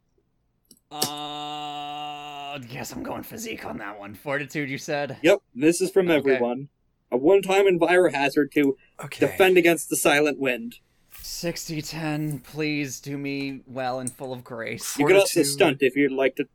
Uh, 0.91 2.57
guess 2.59 2.91
I'm 2.91 3.01
going 3.03 3.23
physique 3.23 3.65
on 3.65 3.77
that 3.79 3.97
one. 3.99 4.13
Fortitude, 4.13 4.69
you 4.69 4.77
said. 4.77 5.17
Yep, 5.23 5.39
this 5.55 5.81
is 5.81 5.89
from 5.89 6.07
Okay. 6.09 6.17
everyone. 6.17 6.69
A 7.11 7.17
one-time 7.17 7.65
enviro 7.65 8.11
hazard 8.13 8.51
to 8.53 8.77
Okay. 9.03 9.25
defend 9.25 9.57
against 9.57 9.89
the 9.89 9.95
Silent 9.97 10.37
Wind. 10.39 10.75
60 11.23 11.81
10, 11.81 12.39
please 12.39 12.99
do 12.99 13.17
me 13.17 13.61
well 13.67 13.99
and 13.99 14.11
full 14.11 14.33
of 14.33 14.43
grace. 14.43 14.97
You 14.97 15.07
can 15.07 15.17
also 15.17 15.43
stunt 15.43 15.77
if 15.81 15.95
you'd 15.95 16.11
like 16.11 16.35
to. 16.37 16.47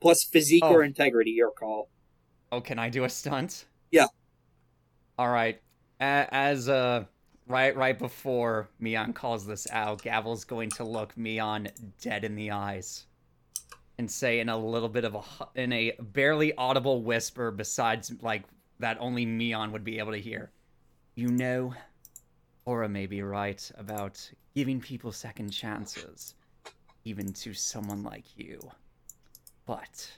Plus 0.00 0.24
physique 0.24 0.64
Oh. 0.64 0.72
or 0.74 0.82
integrity, 0.82 1.30
your 1.30 1.50
call. 1.50 1.88
Oh, 2.50 2.60
can 2.60 2.78
I 2.78 2.88
do 2.88 3.04
a 3.04 3.08
stunt? 3.10 3.66
Yeah. 3.90 4.06
All 5.18 5.30
right. 5.30 5.60
As 6.00 6.68
uh, 6.68 7.04
right 7.46 7.76
right 7.76 7.98
before 7.98 8.68
Meon 8.78 9.12
calls 9.12 9.46
this 9.46 9.66
out, 9.70 10.02
Gavel's 10.02 10.44
going 10.44 10.70
to 10.70 10.84
look 10.84 11.16
Meon 11.16 11.68
dead 12.00 12.24
in 12.24 12.34
the 12.34 12.50
eyes 12.50 13.06
and 13.98 14.10
say 14.10 14.40
in 14.40 14.48
a 14.48 14.56
little 14.56 14.88
bit 14.88 15.04
of 15.04 15.14
a 15.14 15.22
in 15.54 15.72
a 15.72 15.92
barely 16.00 16.54
audible 16.56 17.02
whisper, 17.02 17.50
besides 17.50 18.12
like 18.20 18.44
that 18.80 18.96
only 19.00 19.24
Meon 19.24 19.72
would 19.72 19.84
be 19.84 19.98
able 19.98 20.12
to 20.12 20.20
hear. 20.20 20.50
You 21.14 21.28
know, 21.28 21.74
Aura 22.64 22.88
may 22.88 23.06
be 23.06 23.22
right 23.22 23.70
about 23.78 24.30
giving 24.54 24.80
people 24.80 25.12
second 25.12 25.50
chances, 25.50 26.34
even 27.04 27.32
to 27.34 27.54
someone 27.54 28.02
like 28.02 28.24
you. 28.36 28.58
But 29.64 30.10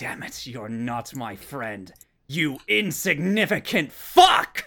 Damn 0.00 0.22
it, 0.22 0.46
you're 0.46 0.70
not 0.70 1.14
my 1.14 1.36
friend. 1.36 1.92
You 2.32 2.60
insignificant 2.68 3.90
fuck! 3.90 4.66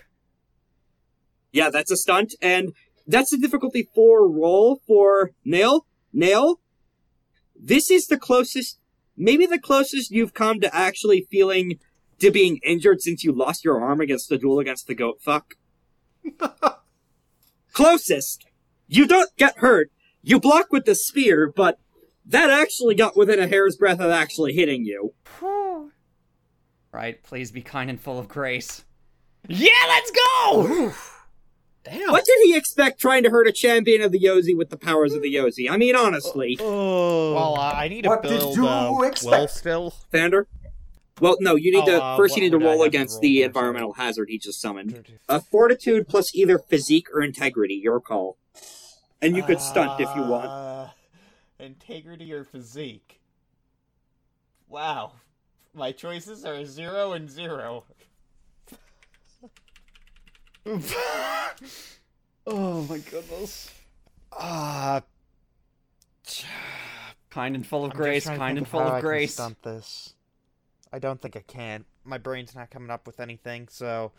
Yeah, 1.54 1.70
that's 1.70 1.92
a 1.92 1.96
stunt, 1.96 2.36
and 2.42 2.74
that's 3.08 3.32
a 3.32 3.38
difficulty 3.38 3.88
four 3.96 4.30
roll 4.30 4.82
for 4.86 5.32
Nail. 5.46 5.86
Nail, 6.12 6.60
this 7.56 7.90
is 7.90 8.08
the 8.08 8.18
closest, 8.18 8.80
maybe 9.16 9.46
the 9.46 9.60
closest 9.60 10.12
you've 10.12 10.34
come 10.34 10.60
to 10.60 10.76
actually 10.76 11.26
feeling 11.32 11.80
to 12.20 12.32
being 12.32 12.60
injured 12.66 13.02
since 13.02 13.24
you 13.24 13.32
lost 13.32 13.64
your 13.64 13.82
arm 13.82 14.02
against 14.02 14.28
the 14.28 14.38
duel 14.38 14.60
against 14.60 14.88
the 14.88 14.94
goat 14.94 15.22
fuck. 15.22 15.54
closest. 17.72 18.46
You 18.88 19.08
don't 19.08 19.34
get 19.38 19.60
hurt. 19.60 19.90
You 20.22 20.38
block 20.38 20.74
with 20.74 20.84
the 20.84 20.96
spear, 20.96 21.50
but 21.56 21.80
that 22.26 22.50
actually 22.50 22.96
got 22.96 23.16
within 23.16 23.40
a 23.40 23.48
hair's 23.48 23.78
breadth 23.78 24.02
of 24.02 24.12
actually 24.12 24.52
hitting 24.52 24.84
you. 24.84 25.14
Right, 26.94 27.22
please 27.24 27.52
be 27.52 27.62
kind 27.62 27.90
and 27.90 28.00
full 28.00 28.20
of 28.20 28.28
grace. 28.28 28.86
Yeah, 29.48 29.70
let's 29.88 30.12
go! 30.12 30.94
Damn. 31.84 32.12
What 32.12 32.24
did 32.24 32.38
he 32.44 32.56
expect 32.56 33.00
trying 33.02 33.24
to 33.24 33.30
hurt 33.30 33.48
a 33.48 33.52
champion 33.52 34.02
of 34.02 34.12
the 34.14 34.20
Yozi 34.20 34.56
with 34.56 34.70
the 34.70 34.78
powers 34.78 35.14
of 35.14 35.22
the 35.22 35.34
Yozi? 35.36 35.70
I 35.70 35.76
mean, 35.76 35.96
honestly, 35.96 36.56
Oh. 36.62 37.34
Well, 37.34 37.56
uh, 37.60 37.74
I 37.74 37.88
need 37.90 38.04
to 38.04 38.10
What 38.10 38.24
did 38.24 38.42
you 38.56 38.68
uh, 38.68 38.92
Will 38.92 39.04
expect? 39.04 39.52
still. 39.52 39.90
Thunder. 39.90 40.48
Well, 41.20 41.36
no, 41.42 41.56
you 41.56 41.72
need 41.72 41.82
Oh, 41.84 41.86
to 41.98 42.04
uh, 42.04 42.16
first. 42.18 42.38
You 42.38 42.44
need 42.44 42.52
to 42.52 42.58
roll 42.58 42.70
have 42.84 42.92
to 42.92 42.98
against 42.98 43.16
roll 43.16 43.22
the 43.22 43.42
for, 43.42 43.46
environmental 43.48 43.94
hazard 43.94 44.30
he 44.30 44.38
just 44.38 44.62
summoned. 44.62 45.06
A 45.28 45.42
fortitude 45.42 46.08
plus 46.08 46.34
either 46.34 46.58
physique 46.58 47.08
or 47.14 47.22
integrity. 47.22 47.76
Your 47.76 48.00
call. 48.00 48.38
And 49.22 49.36
you 49.36 49.44
could 49.44 49.60
stunt 49.60 50.00
if 50.00 50.10
you 50.16 50.22
want. 50.24 50.46
Uh, 50.48 50.88
Integrity 51.60 52.32
or 52.34 52.44
physique? 52.44 53.20
Wow. 54.70 55.14
My 55.74 55.92
choices 55.92 56.46
are 56.46 56.64
zero 56.66 57.14
and 57.14 57.30
zero. 57.30 57.84
oh 62.48 62.82
my 62.90 62.98
goodness. 63.00 63.72
Uh, 64.32 65.02
Kind 67.30 67.56
and 67.56 67.66
full 67.66 67.84
of 67.86 67.92
I'm 67.92 67.98
grace, 67.98 68.26
kind 68.26 68.58
and 68.60 68.68
full 68.68 68.80
how 68.80 68.86
I 68.86 68.90
of 68.98 69.02
can 69.02 69.10
grace. 69.10 69.34
stunt 69.34 69.62
this. 69.64 70.14
I 70.92 71.00
don't 71.00 71.20
think 71.20 71.36
I 71.36 71.40
can. 71.48 71.84
My 72.04 72.20
brain's 72.20 72.54
not 72.56 72.70
coming 72.70 72.92
up 72.92 73.08
with 73.08 73.20
anything, 73.20 73.68
so. 73.70 74.12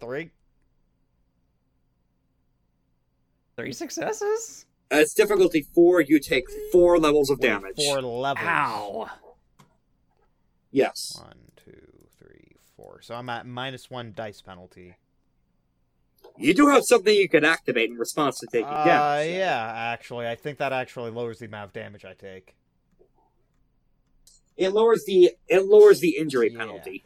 Three? 0.00 0.30
Three 3.56 3.72
successes? 3.72 4.66
Uh, 4.92 4.96
it's 4.96 5.14
difficulty 5.14 5.64
four. 5.72 6.00
You 6.00 6.18
take 6.18 6.46
four 6.72 6.98
levels 6.98 7.30
of 7.30 7.38
With 7.38 7.48
damage. 7.48 7.76
Four 7.76 8.02
levels. 8.02 8.44
Ow. 8.48 9.08
Yes. 10.72 11.16
One, 11.22 11.38
two, 11.64 12.08
three, 12.18 12.56
four. 12.76 13.00
So 13.02 13.14
I'm 13.14 13.28
at 13.28 13.46
minus 13.46 13.88
one 13.90 14.12
dice 14.16 14.40
penalty. 14.40 14.96
You 16.38 16.54
do 16.54 16.68
have 16.68 16.84
something 16.84 17.14
you 17.14 17.28
can 17.28 17.44
activate 17.44 17.90
in 17.90 17.96
response 17.96 18.38
to 18.40 18.46
taking 18.46 18.66
Uh, 18.68 18.84
damage. 18.84 19.34
yeah, 19.36 19.72
actually, 19.76 20.26
I 20.26 20.34
think 20.34 20.58
that 20.58 20.72
actually 20.72 21.10
lowers 21.10 21.38
the 21.40 21.46
amount 21.46 21.66
of 21.66 21.72
damage 21.74 22.04
I 22.06 22.14
take. 22.14 22.54
It 24.56 24.70
lowers 24.70 25.04
the 25.06 25.32
it 25.48 25.66
lowers 25.66 26.00
the 26.00 26.16
injury 26.16 26.50
Yeah. 26.52 26.58
penalty. 26.58 27.04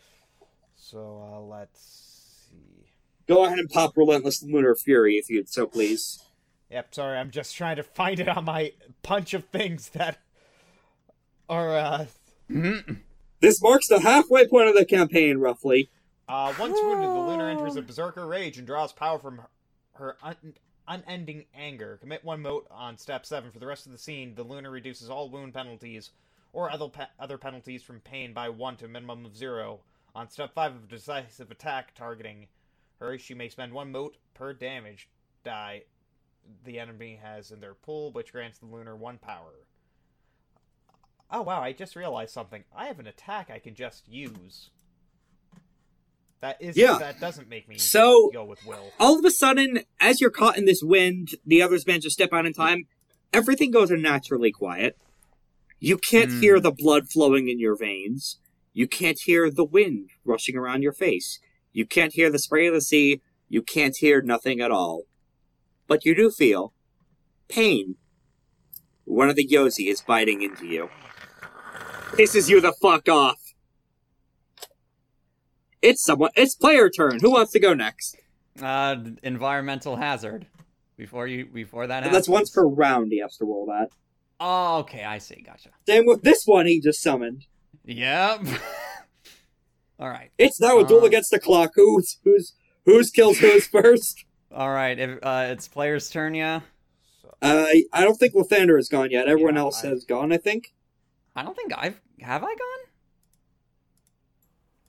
So 0.76 1.28
uh, 1.34 1.40
let's 1.40 2.48
see. 2.50 2.86
Go 3.26 3.44
ahead 3.44 3.58
and 3.58 3.68
pop 3.68 3.96
relentless 3.96 4.42
lunar 4.42 4.74
fury 4.76 5.16
if 5.16 5.28
you'd 5.28 5.48
so 5.48 5.66
please. 5.66 6.22
Yep, 6.70 6.94
sorry, 6.94 7.18
I'm 7.18 7.30
just 7.30 7.54
trying 7.56 7.76
to 7.76 7.82
find 7.82 8.18
it 8.20 8.28
on 8.28 8.44
my 8.44 8.72
punch 9.02 9.34
of 9.34 9.44
things 9.46 9.90
that 9.90 10.18
are 11.48 11.76
uh 11.76 12.06
Mhm. 12.50 13.00
This 13.40 13.62
marks 13.62 13.88
the 13.88 14.00
halfway 14.00 14.46
point 14.46 14.68
of 14.68 14.74
the 14.74 14.84
campaign, 14.84 15.38
roughly. 15.38 15.90
Uh, 16.28 16.52
once 16.58 16.78
wounded, 16.80 17.08
the 17.08 17.14
Lunar 17.14 17.48
enters 17.48 17.76
a 17.76 17.82
berserker 17.82 18.26
rage 18.26 18.58
and 18.58 18.66
draws 18.66 18.92
power 18.92 19.18
from 19.18 19.38
her, 19.38 19.48
her 19.92 20.16
un- 20.22 20.54
unending 20.88 21.44
anger. 21.54 21.98
Commit 22.00 22.24
one 22.24 22.42
mote 22.42 22.66
on 22.70 22.96
step 22.96 23.26
7. 23.26 23.50
For 23.52 23.58
the 23.58 23.66
rest 23.66 23.86
of 23.86 23.92
the 23.92 23.98
scene, 23.98 24.34
the 24.34 24.42
Lunar 24.42 24.70
reduces 24.70 25.10
all 25.10 25.28
wound 25.28 25.54
penalties 25.54 26.10
or 26.52 26.70
other, 26.70 26.88
pe- 26.88 27.06
other 27.20 27.38
penalties 27.38 27.82
from 27.82 28.00
pain 28.00 28.32
by 28.32 28.48
1 28.48 28.76
to 28.78 28.86
a 28.86 28.88
minimum 28.88 29.24
of 29.26 29.36
0. 29.36 29.80
On 30.14 30.28
step 30.30 30.54
5 30.54 30.74
of 30.74 30.88
decisive 30.88 31.50
attack 31.50 31.94
targeting 31.94 32.46
her, 33.00 33.18
she 33.18 33.34
may 33.34 33.48
spend 33.50 33.72
one 33.72 33.92
mote 33.92 34.16
per 34.34 34.54
damage 34.54 35.08
die 35.44 35.82
the 36.64 36.78
enemy 36.78 37.18
has 37.22 37.50
in 37.50 37.60
their 37.60 37.74
pool, 37.74 38.12
which 38.12 38.32
grants 38.32 38.58
the 38.58 38.66
Lunar 38.66 38.96
1 38.96 39.18
power. 39.18 39.66
Oh 41.30 41.42
wow, 41.42 41.60
I 41.60 41.72
just 41.72 41.96
realized 41.96 42.32
something. 42.32 42.64
I 42.74 42.86
have 42.86 42.98
an 43.00 43.06
attack 43.06 43.50
I 43.50 43.58
can 43.58 43.74
just 43.74 44.08
use. 44.08 44.70
That 46.40 46.60
is 46.60 46.76
Yeah. 46.76 46.98
that 46.98 47.18
doesn't 47.18 47.48
make 47.48 47.68
me 47.68 47.78
So- 47.78 48.30
go 48.32 48.44
with 48.44 48.64
will. 48.64 48.92
All 49.00 49.18
of 49.18 49.24
a 49.24 49.30
sudden, 49.30 49.80
as 49.98 50.20
you're 50.20 50.30
caught 50.30 50.58
in 50.58 50.64
this 50.66 50.82
wind, 50.82 51.34
the 51.44 51.62
others 51.62 51.86
manage 51.86 52.04
to 52.04 52.10
step 52.10 52.32
out 52.32 52.46
in 52.46 52.52
time. 52.52 52.86
Everything 53.32 53.70
goes 53.70 53.90
unnaturally 53.90 54.52
quiet. 54.52 54.96
You 55.80 55.98
can't 55.98 56.30
Hmm. 56.30 56.40
hear 56.40 56.60
the 56.60 56.70
blood 56.70 57.10
flowing 57.10 57.48
in 57.48 57.58
your 57.58 57.76
veins. 57.76 58.38
You 58.72 58.86
can't 58.86 59.18
hear 59.24 59.50
the 59.50 59.64
wind 59.64 60.10
rushing 60.24 60.56
around 60.56 60.82
your 60.82 60.92
face. 60.92 61.40
You 61.72 61.86
can't 61.86 62.12
hear 62.12 62.30
the 62.30 62.38
spray 62.38 62.66
of 62.66 62.74
the 62.74 62.80
sea. 62.80 63.20
You 63.48 63.62
can't 63.62 63.96
hear 63.96 64.22
nothing 64.22 64.60
at 64.60 64.70
all. 64.70 65.04
But 65.86 66.04
you 66.04 66.14
do 66.14 66.30
feel 66.30 66.72
pain. 67.48 67.96
One 69.04 69.28
of 69.28 69.36
the 69.36 69.46
Yozi 69.46 69.88
is 69.88 70.00
biting 70.02 70.42
into 70.42 70.66
you. 70.66 70.90
Pisses 72.12 72.48
you 72.48 72.60
the 72.60 72.72
fuck 72.72 73.08
off. 73.08 73.38
It's 75.82 76.04
someone. 76.04 76.30
It's 76.36 76.54
player 76.54 76.88
turn. 76.88 77.18
Who 77.20 77.30
wants 77.32 77.52
to 77.52 77.60
go 77.60 77.74
next? 77.74 78.16
Uh, 78.60 78.96
environmental 79.22 79.96
hazard. 79.96 80.46
Before 80.96 81.26
you, 81.26 81.44
before 81.46 81.86
that 81.86 82.04
happens. 82.04 82.12
that's 82.14 82.28
once 82.28 82.50
per 82.50 82.64
round. 82.66 83.12
He 83.12 83.20
has 83.20 83.36
to 83.36 83.44
roll 83.44 83.66
that. 83.66 83.90
Oh, 84.40 84.78
okay, 84.78 85.04
I 85.04 85.18
see. 85.18 85.42
Gotcha. 85.44 85.70
Same 85.86 86.06
with 86.06 86.22
this 86.22 86.44
one 86.46 86.66
he 86.66 86.80
just 86.80 87.02
summoned. 87.02 87.44
Yep. 87.84 88.46
All 90.00 90.08
right. 90.08 90.30
It's 90.38 90.60
now 90.60 90.78
a 90.78 90.86
duel 90.86 91.02
Uh. 91.02 91.06
against 91.06 91.30
the 91.30 91.38
clock. 91.38 91.72
Who's 91.74 92.18
who's 92.24 92.54
who's 92.86 93.10
kills 93.10 93.38
who's 93.38 93.66
first? 93.68 94.24
All 94.50 94.70
right. 94.70 94.98
If, 94.98 95.18
uh, 95.22 95.46
it's 95.50 95.68
player's 95.68 96.08
turn, 96.08 96.34
yeah. 96.34 96.60
Uh, 97.42 97.66
I 97.92 98.02
don't 98.02 98.16
think 98.16 98.32
Lythander 98.34 98.78
is 98.78 98.88
gone 98.88 99.10
yet. 99.10 99.28
Everyone 99.28 99.54
Yeah, 99.56 99.60
else 99.60 99.84
I- 99.84 99.88
has 99.88 100.04
gone. 100.04 100.32
I 100.32 100.38
think. 100.38 100.72
I 101.36 101.42
don't 101.42 101.54
think 101.56 101.72
I've 101.76 102.00
have 102.20 102.42
I 102.42 102.48
gone. 102.48 102.86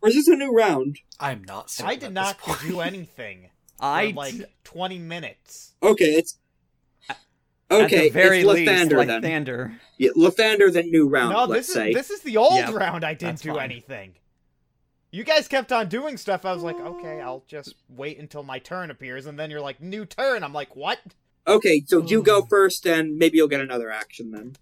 Or 0.01 0.09
is 0.09 0.15
this 0.15 0.27
a 0.27 0.35
new 0.35 0.51
round? 0.51 0.97
I'm 1.19 1.43
not. 1.43 1.75
I 1.83 1.95
did 1.95 2.13
not 2.13 2.37
do 2.61 2.79
anything 2.81 3.49
I 3.79 4.11
for 4.11 4.15
like 4.15 4.35
20 4.63 4.99
minutes. 4.99 5.73
Okay, 5.83 6.05
it's. 6.05 6.37
at 7.09 7.17
Okay, 7.69 8.07
the 8.07 8.09
very 8.11 8.39
it's 8.39 8.47
least, 8.47 8.69
Lythander 8.89 8.97
like 8.97 9.07
then. 9.07 9.21
Thander. 9.21 9.73
Yeah, 9.97 10.11
Lythander 10.15 10.71
then 10.71 10.89
new 10.89 11.07
round. 11.09 11.33
no, 11.33 11.45
let's 11.45 11.67
this 11.67 11.75
say. 11.75 11.89
is 11.89 11.95
this 11.95 12.09
is 12.11 12.21
the 12.21 12.37
old 12.37 12.53
Yep, 12.53 12.73
round. 12.73 13.03
I 13.03 13.13
didn't 13.13 13.41
do 13.41 13.53
fine. 13.53 13.71
anything. 13.71 14.13
You 15.11 15.23
guys 15.23 15.47
kept 15.47 15.71
on 15.71 15.87
doing 15.89 16.17
stuff. 16.17 16.45
I 16.45 16.53
was 16.53 16.63
like, 16.63 16.79
okay, 16.79 17.21
I'll 17.21 17.43
just 17.47 17.75
wait 17.89 18.19
until 18.19 18.43
my 18.43 18.59
turn 18.59 18.91
appears, 18.91 19.25
and 19.25 19.37
then 19.39 19.49
you're 19.49 19.61
like, 19.61 19.81
new 19.81 20.05
turn. 20.05 20.43
I'm 20.43 20.53
like, 20.53 20.75
what? 20.75 20.99
Okay, 21.47 21.81
so 21.87 22.05
you 22.05 22.21
go 22.21 22.41
Hmm. 22.41 22.47
first, 22.49 22.85
and 22.85 23.17
maybe 23.17 23.37
you'll 23.37 23.47
get 23.47 23.61
another 23.61 23.89
action 23.89 24.31
then. 24.31 24.55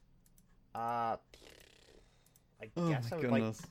Uh, 0.74 1.18
I 2.78 2.80
Oh 2.80 2.90
guess 2.90 3.12
I 3.12 3.16
my 3.16 3.22
would 3.22 3.32
like 3.32 3.42
goodness. 3.42 3.62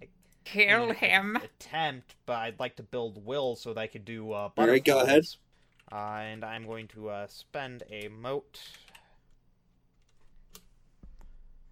mean, 0.00 1.36
attempt, 1.44 2.14
but 2.26 2.36
I'd 2.36 2.60
like 2.60 2.76
to 2.76 2.82
build 2.82 3.24
will 3.24 3.56
so 3.56 3.74
that 3.74 3.80
I 3.80 3.86
could 3.86 4.04
do 4.04 4.32
uh, 4.32 4.50
All 4.56 4.66
right, 4.66 4.84
go 4.84 5.00
ahead. 5.00 5.24
Uh, 5.90 5.96
and 5.96 6.44
I'm 6.44 6.66
going 6.66 6.88
to 6.88 7.08
uh, 7.08 7.26
spend 7.26 7.82
a 7.90 8.08
mote. 8.08 8.60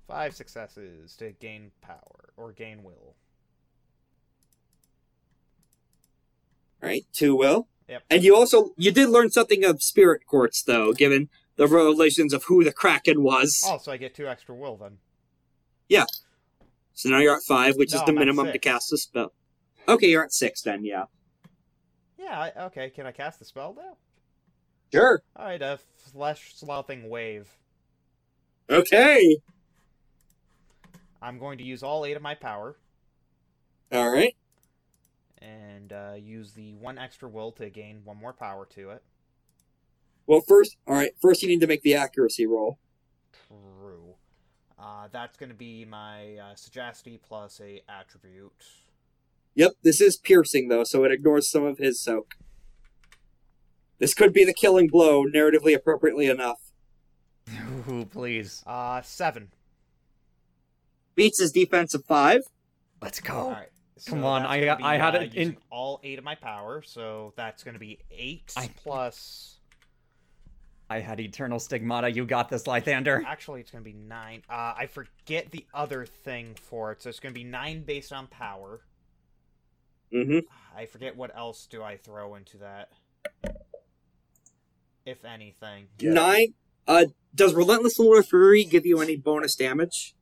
Five 0.08 0.36
successes 0.36 1.16
to 1.16 1.32
gain 1.32 1.72
power 1.82 2.32
or 2.36 2.52
gain 2.52 2.84
will. 2.84 3.16
All 6.82 6.88
right, 6.88 7.04
two 7.12 7.34
will. 7.34 7.68
Yep. 7.88 8.02
And 8.10 8.22
you 8.24 8.36
also 8.36 8.70
you 8.76 8.92
did 8.92 9.08
learn 9.08 9.30
something 9.30 9.64
of 9.64 9.82
spirit 9.82 10.26
courts, 10.26 10.62
though, 10.62 10.92
given 10.92 11.28
the 11.56 11.66
revelations 11.66 12.32
of 12.32 12.44
who 12.44 12.62
the 12.62 12.72
Kraken 12.72 13.22
was. 13.22 13.62
Oh, 13.66 13.78
so 13.78 13.90
I 13.90 13.96
get 13.96 14.14
two 14.14 14.28
extra 14.28 14.54
will 14.54 14.76
then. 14.76 14.98
So 16.96 17.10
now 17.10 17.18
you're 17.18 17.36
at 17.36 17.42
five, 17.42 17.76
which 17.76 17.94
is 17.94 18.00
the 18.00 18.08
I'm 18.08 18.14
minimum 18.14 18.50
to 18.50 18.58
cast 18.58 18.90
a 18.90 18.96
spell. 18.96 19.32
Okay, 19.86 20.08
you're 20.08 20.24
at 20.24 20.32
six 20.32 20.62
then. 20.62 20.82
Yeah. 20.82 21.04
Yeah. 22.18 22.40
I, 22.56 22.64
okay. 22.64 22.88
Can 22.88 23.06
I 23.06 23.12
cast 23.12 23.38
the 23.38 23.44
spell 23.44 23.76
now? 23.76 23.98
Sure. 24.90 25.22
All 25.36 25.44
right. 25.44 25.60
A 25.60 25.78
flesh 26.10 26.54
sloughing 26.56 27.10
wave. 27.10 27.50
Okay. 28.70 29.36
I'm 31.20 31.38
going 31.38 31.58
to 31.58 31.64
use 31.64 31.82
all 31.82 32.06
eight 32.06 32.16
of 32.16 32.22
my 32.22 32.34
power 32.34 32.76
All 33.92 34.10
right. 34.10 34.34
and 35.38 35.92
uh, 35.92 36.14
use 36.18 36.52
the 36.52 36.74
one 36.74 36.98
extra 36.98 37.28
will 37.28 37.52
to 37.52 37.68
gain 37.68 38.00
one 38.04 38.16
more 38.16 38.32
power 38.32 38.66
to 38.74 38.90
it. 38.90 39.02
Well, 40.26 40.40
first, 40.40 40.76
all 40.86 40.94
right. 40.94 41.12
First, 41.20 41.42
you 41.42 41.48
need 41.48 41.60
to 41.60 41.66
make 41.66 41.82
the 41.82 41.94
accuracy 41.94 42.46
roll. 42.46 42.78
True. 44.76 44.84
Uh, 44.86 45.08
that's 45.12 45.36
going 45.36 45.48
to 45.50 45.54
be 45.56 45.84
my 45.84 46.36
uh, 46.36 46.54
sagacity 46.54 47.18
plus 47.26 47.60
a 47.60 47.82
attribute. 47.88 48.52
Yep, 49.54 49.72
this 49.82 50.00
is 50.00 50.16
piercing 50.16 50.68
though, 50.68 50.84
so 50.84 51.04
it 51.04 51.12
ignores 51.12 51.50
some 51.50 51.64
of 51.64 51.78
his 51.78 52.00
soak. 52.00 52.34
This 53.98 54.12
could 54.12 54.32
be 54.34 54.44
the 54.44 54.52
killing 54.52 54.88
blow, 54.88 55.24
narratively 55.24 55.74
appropriately 55.74 56.26
enough. 56.26 56.60
Ooh, 57.88 58.04
please. 58.04 58.62
Uh, 58.66 59.00
seven. 59.00 59.48
Beats 61.14 61.40
his 61.40 61.52
defense 61.52 61.94
of 61.94 62.04
five. 62.04 62.42
Let's 63.00 63.20
go. 63.20 63.34
All 63.34 63.50
right. 63.52 63.68
Come 64.04 64.24
on, 64.24 64.44
I- 64.44 64.60
gonna 64.62 64.76
be, 64.76 64.82
I 64.84 64.98
had 64.98 65.16
uh, 65.16 65.20
it 65.20 65.34
in- 65.34 65.56
all 65.70 66.00
eight 66.04 66.18
of 66.18 66.24
my 66.24 66.34
power, 66.34 66.82
so 66.84 67.32
that's 67.36 67.64
going 67.64 67.72
to 67.72 67.80
be 67.80 67.98
eight 68.10 68.52
I- 68.56 68.68
plus. 68.76 69.55
I 70.88 71.00
had 71.00 71.18
eternal 71.18 71.58
stigmata. 71.58 72.10
You 72.12 72.24
got 72.24 72.48
this, 72.48 72.64
Lythander. 72.64 73.24
Actually, 73.24 73.60
it's 73.60 73.70
going 73.72 73.82
to 73.82 73.90
be 73.90 73.96
nine. 73.96 74.42
Uh, 74.48 74.74
I 74.76 74.86
forget 74.86 75.50
the 75.50 75.66
other 75.74 76.06
thing 76.06 76.54
for 76.60 76.92
it, 76.92 77.02
so 77.02 77.08
it's 77.08 77.18
going 77.18 77.34
to 77.34 77.38
be 77.38 77.44
nine 77.44 77.82
based 77.82 78.12
on 78.12 78.28
power. 78.28 78.82
Mm-hmm. 80.12 80.38
I 80.76 80.86
forget 80.86 81.16
what 81.16 81.36
else 81.36 81.66
do 81.66 81.82
I 81.82 81.96
throw 81.96 82.36
into 82.36 82.58
that. 82.58 82.90
If 85.04 85.24
anything. 85.24 85.88
Get 85.98 86.10
it. 86.10 86.14
Nine. 86.14 86.54
Uh, 86.86 87.06
does 87.34 87.54
Relentless 87.54 87.98
Lunar 87.98 88.22
Fury 88.22 88.64
give 88.64 88.86
you 88.86 89.00
any 89.00 89.16
bonus 89.16 89.56
damage? 89.56 90.14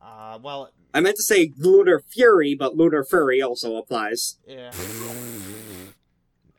Uh, 0.00 0.38
well, 0.42 0.70
I 0.92 1.00
meant 1.00 1.16
to 1.16 1.22
say 1.22 1.52
Lunar 1.56 2.00
Fury, 2.00 2.54
but 2.54 2.76
Lunar 2.76 3.02
Fury 3.02 3.40
also 3.40 3.76
applies. 3.76 4.36
yeah. 4.46 4.72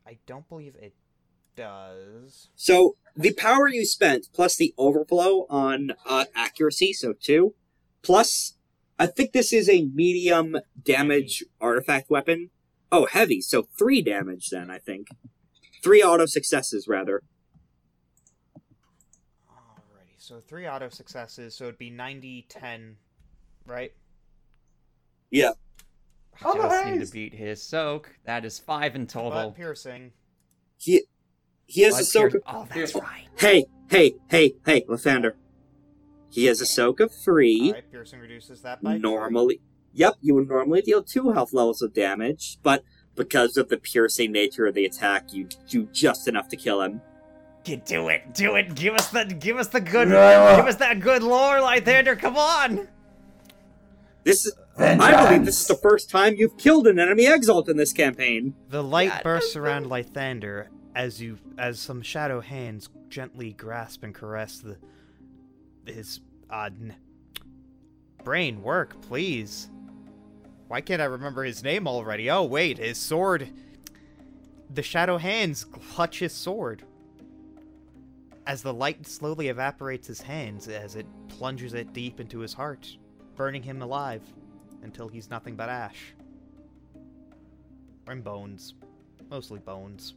I 0.07 0.17
don't 0.25 0.47
believe 0.47 0.75
it 0.75 0.93
does. 1.55 2.49
So 2.55 2.95
the 3.15 3.33
power 3.33 3.67
you 3.67 3.85
spent 3.85 4.27
plus 4.33 4.55
the 4.55 4.73
overflow 4.77 5.45
on 5.49 5.93
uh, 6.07 6.25
accuracy, 6.35 6.93
so 6.93 7.13
two, 7.13 7.55
plus 8.01 8.57
I 8.99 9.07
think 9.07 9.31
this 9.31 9.51
is 9.53 9.69
a 9.69 9.83
medium 9.93 10.57
damage 10.81 11.43
artifact 11.59 12.09
weapon. 12.09 12.49
Oh, 12.91 13.05
heavy, 13.05 13.41
so 13.41 13.63
three 13.77 14.01
damage 14.01 14.49
then. 14.51 14.69
I 14.69 14.77
think 14.77 15.07
three 15.83 16.03
auto 16.03 16.25
successes 16.25 16.87
rather. 16.87 17.21
Alrighty, 19.49 20.17
so 20.17 20.39
three 20.39 20.67
auto 20.67 20.89
successes, 20.89 21.55
so 21.55 21.65
it'd 21.65 21.77
be 21.77 21.89
90 21.89 22.45
10, 22.49 22.97
right? 23.65 23.91
Yeah, 25.31 25.53
Oh, 26.43 26.55
Just 26.55 26.85
need 26.85 27.05
to 27.05 27.11
beat 27.11 27.33
his 27.33 27.61
soak. 27.61 28.15
That 28.25 28.45
is 28.45 28.59
five 28.59 28.95
in 28.95 29.07
total. 29.07 29.31
But 29.31 29.55
piercing. 29.55 30.11
he 30.77 31.03
he 31.73 31.81
has 31.81 31.93
But 31.95 32.01
a 32.01 32.05
soak. 32.05 32.33
Of, 32.35 32.41
Oh, 32.47 32.67
that's 32.73 32.93
right. 32.95 33.27
hey, 33.39 33.65
hey, 33.89 34.13
hey, 34.29 34.53
hey, 34.65 34.81
Lythander. 34.87 35.33
He 36.29 36.45
has 36.45 36.61
a 36.61 36.65
soak 36.65 36.99
of 36.99 37.11
three. 37.13 37.67
Alright, 37.69 37.91
piercing 37.91 38.19
reduces 38.19 38.61
that 38.61 38.81
by 38.81 38.93
two. 38.93 38.99
normally 38.99 39.59
yep 39.95 40.13
you 40.21 40.33
would 40.35 40.47
normally 40.47 40.81
deal 40.81 41.03
two 41.03 41.31
health 41.31 41.53
levels 41.53 41.81
of 41.83 41.93
damage 41.93 42.57
but 42.63 42.83
because 43.15 43.57
of 43.57 43.69
the 43.69 43.77
piercing 43.77 44.31
nature 44.31 44.65
of 44.65 44.73
the 44.73 44.85
attack 44.85 45.31
you 45.33 45.47
do 45.69 45.87
just 45.93 46.27
enough 46.27 46.47
to 46.47 46.55
kill 46.55 46.81
him 46.81 46.99
Get 47.63 47.85
do 47.85 48.07
it, 48.09 48.33
do 48.33 48.55
it. 48.55 48.73
Give 48.75 48.93
us 48.95 49.07
the, 49.09 49.23
give 49.23 49.57
us 49.57 49.67
the 49.69 49.79
good, 49.79 50.09
Yeah. 50.09 50.55
give 50.57 50.65
us 50.65 50.75
that 50.77 50.99
good 50.99 51.23
lore, 51.23 51.59
Lythander. 51.59 52.17
Come 52.19 52.35
on. 52.35 52.87
this 54.23 54.45
is 54.47 54.53
i 54.77 55.25
believe 55.27 55.45
this 55.45 55.61
is 55.61 55.67
the 55.67 55.75
first 55.75 56.09
time 56.09 56.33
you've 56.35 56.57
killed 56.57 56.87
an 56.87 56.97
enemy 56.97 57.27
exalt 57.27 57.69
in 57.69 57.77
this 57.77 57.93
campaign 57.93 58.55
The 58.69 58.83
light 58.83 59.11
God. 59.11 59.23
bursts 59.23 59.55
around 59.55 59.85
Lythander 59.85 60.67
as 60.95 61.21
you 61.21 61.37
as 61.57 61.79
some 61.79 62.01
shadow 62.01 62.41
hands 62.41 62.89
gently 63.09 63.53
grasp 63.53 64.03
and 64.03 64.13
caress 64.13 64.59
the 64.59 64.77
his 65.85 66.19
n- 66.51 66.95
brain 68.23 68.61
work, 68.61 68.99
please. 69.01 69.69
Why 70.67 70.81
can't 70.81 71.01
I 71.01 71.05
remember 71.05 71.43
his 71.43 71.63
name 71.63 71.87
already? 71.87 72.29
Oh 72.29 72.43
wait, 72.43 72.77
his 72.77 72.97
sword. 72.97 73.49
The 74.69 74.83
shadow 74.83 75.17
hands 75.17 75.65
clutch 75.65 76.19
his 76.19 76.33
sword. 76.33 76.83
As 78.45 78.61
the 78.61 78.73
light 78.73 79.05
slowly 79.05 79.49
evaporates 79.49 80.07
his 80.07 80.21
hands 80.21 80.67
as 80.67 80.95
it 80.95 81.05
plunges 81.27 81.73
it 81.73 81.93
deep 81.93 82.19
into 82.19 82.39
his 82.39 82.53
heart, 82.53 82.97
burning 83.35 83.63
him 83.63 83.81
alive 83.81 84.21
until 84.81 85.07
he's 85.07 85.29
nothing 85.29 85.55
but 85.55 85.69
ash. 85.69 86.13
And 88.07 88.23
bones. 88.23 88.73
Mostly 89.29 89.59
bones. 89.59 90.15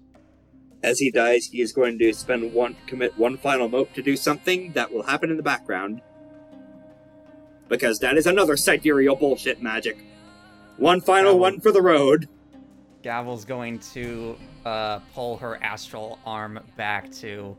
As 0.83 0.99
he 0.99 1.11
dies 1.11 1.47
he 1.47 1.61
is 1.61 1.73
going 1.73 1.99
to 1.99 2.13
spend 2.13 2.53
one 2.53 2.77
commit 2.87 3.17
one 3.19 3.37
final 3.39 3.69
mote 3.69 3.93
to 3.95 4.03
do 4.03 4.17
something 4.17 4.73
that 4.73 4.93
will 4.93 5.03
happen 5.03 5.31
in 5.31 5.37
the 5.37 5.43
background 5.43 6.01
because 7.69 7.99
that 7.99 8.17
is 8.17 8.27
another 8.27 8.57
sidereal 8.57 9.17
bullshit 9.17 9.61
magic 9.63 9.99
one 10.77 11.01
final 11.01 11.33
Oh. 11.33 11.37
one 11.37 11.61
for 11.61 11.73
the 11.73 11.83
road 11.83 12.29
Gavel's 13.03 13.45
going 13.45 13.79
to 13.95 14.37
uh, 14.65 14.99
pull 15.15 15.37
her 15.39 15.63
astral 15.63 16.19
arm 16.27 16.59
back 16.77 17.11
to 17.13 17.57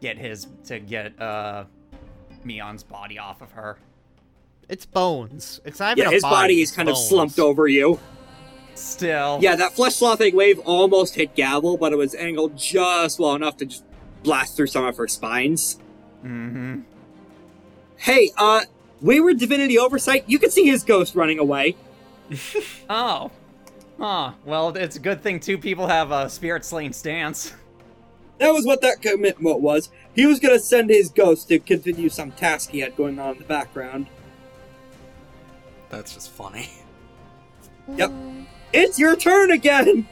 get 0.00 0.16
his 0.16 0.46
to 0.64 0.78
get 0.80 1.20
uh, 1.20 1.64
Meon's 2.44 2.82
body 2.82 3.18
off 3.18 3.42
of 3.42 3.50
her. 3.50 3.76
It's 4.70 4.86
bones. 4.86 5.60
It's 5.66 5.80
not 5.80 5.98
even 5.98 6.04
yeah 6.04 6.08
a 6.10 6.14
his 6.14 6.22
body 6.22 6.62
is 6.62 6.70
it's 6.70 6.76
kind 6.76 6.88
of 6.88 6.96
slumped 6.96 7.38
over 7.38 7.68
you 7.68 7.98
Still, 8.76 9.38
Yeah, 9.40 9.56
that 9.56 9.72
flesh 9.72 9.96
sloughing 9.96 10.36
wave 10.36 10.58
almost 10.60 11.14
hit 11.14 11.34
Gavel, 11.34 11.78
but 11.78 11.92
it 11.92 11.96
was 11.96 12.14
angled 12.14 12.56
just 12.58 13.18
well 13.18 13.34
enough 13.34 13.56
to 13.58 13.66
just 13.66 13.84
blast 14.22 14.56
through 14.56 14.66
some 14.66 14.84
of 14.84 14.96
her 14.98 15.08
spines. 15.08 15.78
Mm-hmm. 16.22 16.80
Hey, 17.96 18.30
uh, 18.36 18.62
Wayward 19.00 19.38
Divinity 19.38 19.78
Oversight, 19.78 20.24
you 20.26 20.38
can 20.38 20.50
see 20.50 20.66
his 20.66 20.84
ghost 20.84 21.14
running 21.14 21.38
away. 21.38 21.76
Oh. 22.88 23.30
Huh. 23.98 24.32
Well, 24.44 24.76
it's 24.76 24.96
a 24.96 25.00
good 25.00 25.22
thing 25.22 25.40
two 25.40 25.56
people 25.58 25.86
have 25.86 26.10
a 26.10 26.28
spirit 26.28 26.64
slain 26.64 26.92
stance. 26.92 27.54
That 28.38 28.50
was 28.50 28.66
what 28.66 28.82
that 28.82 29.00
commitment 29.00 29.60
was. 29.60 29.88
He 30.14 30.26
was 30.26 30.38
gonna 30.38 30.58
send 30.58 30.90
his 30.90 31.08
ghost 31.08 31.48
to 31.48 31.58
continue 31.58 32.10
some 32.10 32.32
task 32.32 32.70
he 32.70 32.80
had 32.80 32.94
going 32.94 33.18
on 33.18 33.32
in 33.32 33.38
the 33.38 33.44
background. 33.44 34.06
That's 35.88 36.12
just 36.12 36.30
funny. 36.30 36.68
Yep. 37.96 38.12
It's 38.72 38.98
your 38.98 39.16
turn 39.16 39.50
again! 39.52 40.06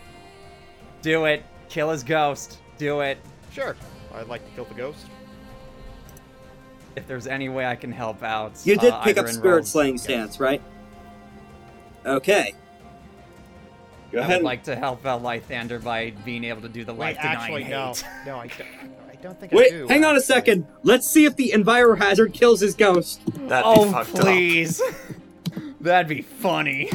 Do 1.02 1.24
it. 1.26 1.42
Kill 1.68 1.90
his 1.90 2.02
ghost. 2.02 2.58
Do 2.78 3.00
it. 3.00 3.18
Sure. 3.52 3.76
I'd 4.14 4.28
like 4.28 4.44
to 4.48 4.50
kill 4.54 4.64
the 4.64 4.74
ghost. 4.74 5.06
If 6.96 7.06
there's 7.08 7.26
any 7.26 7.48
way 7.48 7.66
I 7.66 7.74
can 7.74 7.90
help 7.92 8.22
out. 8.22 8.52
You 8.64 8.76
did 8.76 8.92
uh, 8.92 9.02
pick 9.02 9.18
up 9.18 9.28
Spirit 9.28 9.54
rolls- 9.56 9.70
Slaying 9.70 9.98
Stance, 9.98 10.38
right? 10.38 10.62
Okay. 12.06 12.54
Go 14.12 14.20
I 14.20 14.22
ahead. 14.22 14.36
would 14.38 14.44
like 14.44 14.62
to 14.64 14.76
help 14.76 15.04
out 15.04 15.22
Lythander 15.22 15.82
by 15.82 16.10
being 16.24 16.44
able 16.44 16.62
to 16.62 16.68
do 16.68 16.84
the 16.84 16.94
Wait, 16.94 17.16
life 17.16 17.16
denying 17.16 17.36
actually, 17.38 17.64
no. 17.64 17.86
hate. 17.88 18.04
No, 18.26 18.36
I 18.36 18.46
don't, 18.46 18.68
I 19.10 19.14
don't 19.16 19.40
think 19.40 19.52
I 19.52 19.56
Wait, 19.56 19.70
do. 19.70 19.88
hang 19.88 20.04
on 20.04 20.14
a 20.14 20.18
actually. 20.18 20.22
second. 20.34 20.66
Let's 20.84 21.08
see 21.08 21.24
if 21.24 21.34
the 21.34 21.50
Enviro 21.52 21.98
Hazard 21.98 22.32
kills 22.32 22.60
his 22.60 22.74
ghost. 22.76 23.20
That'd 23.26 23.48
be 23.48 23.80
Oh, 23.80 23.90
fucked 23.90 24.14
please. 24.14 24.80
That'd 25.80 26.08
be 26.08 26.22
funny. 26.22 26.90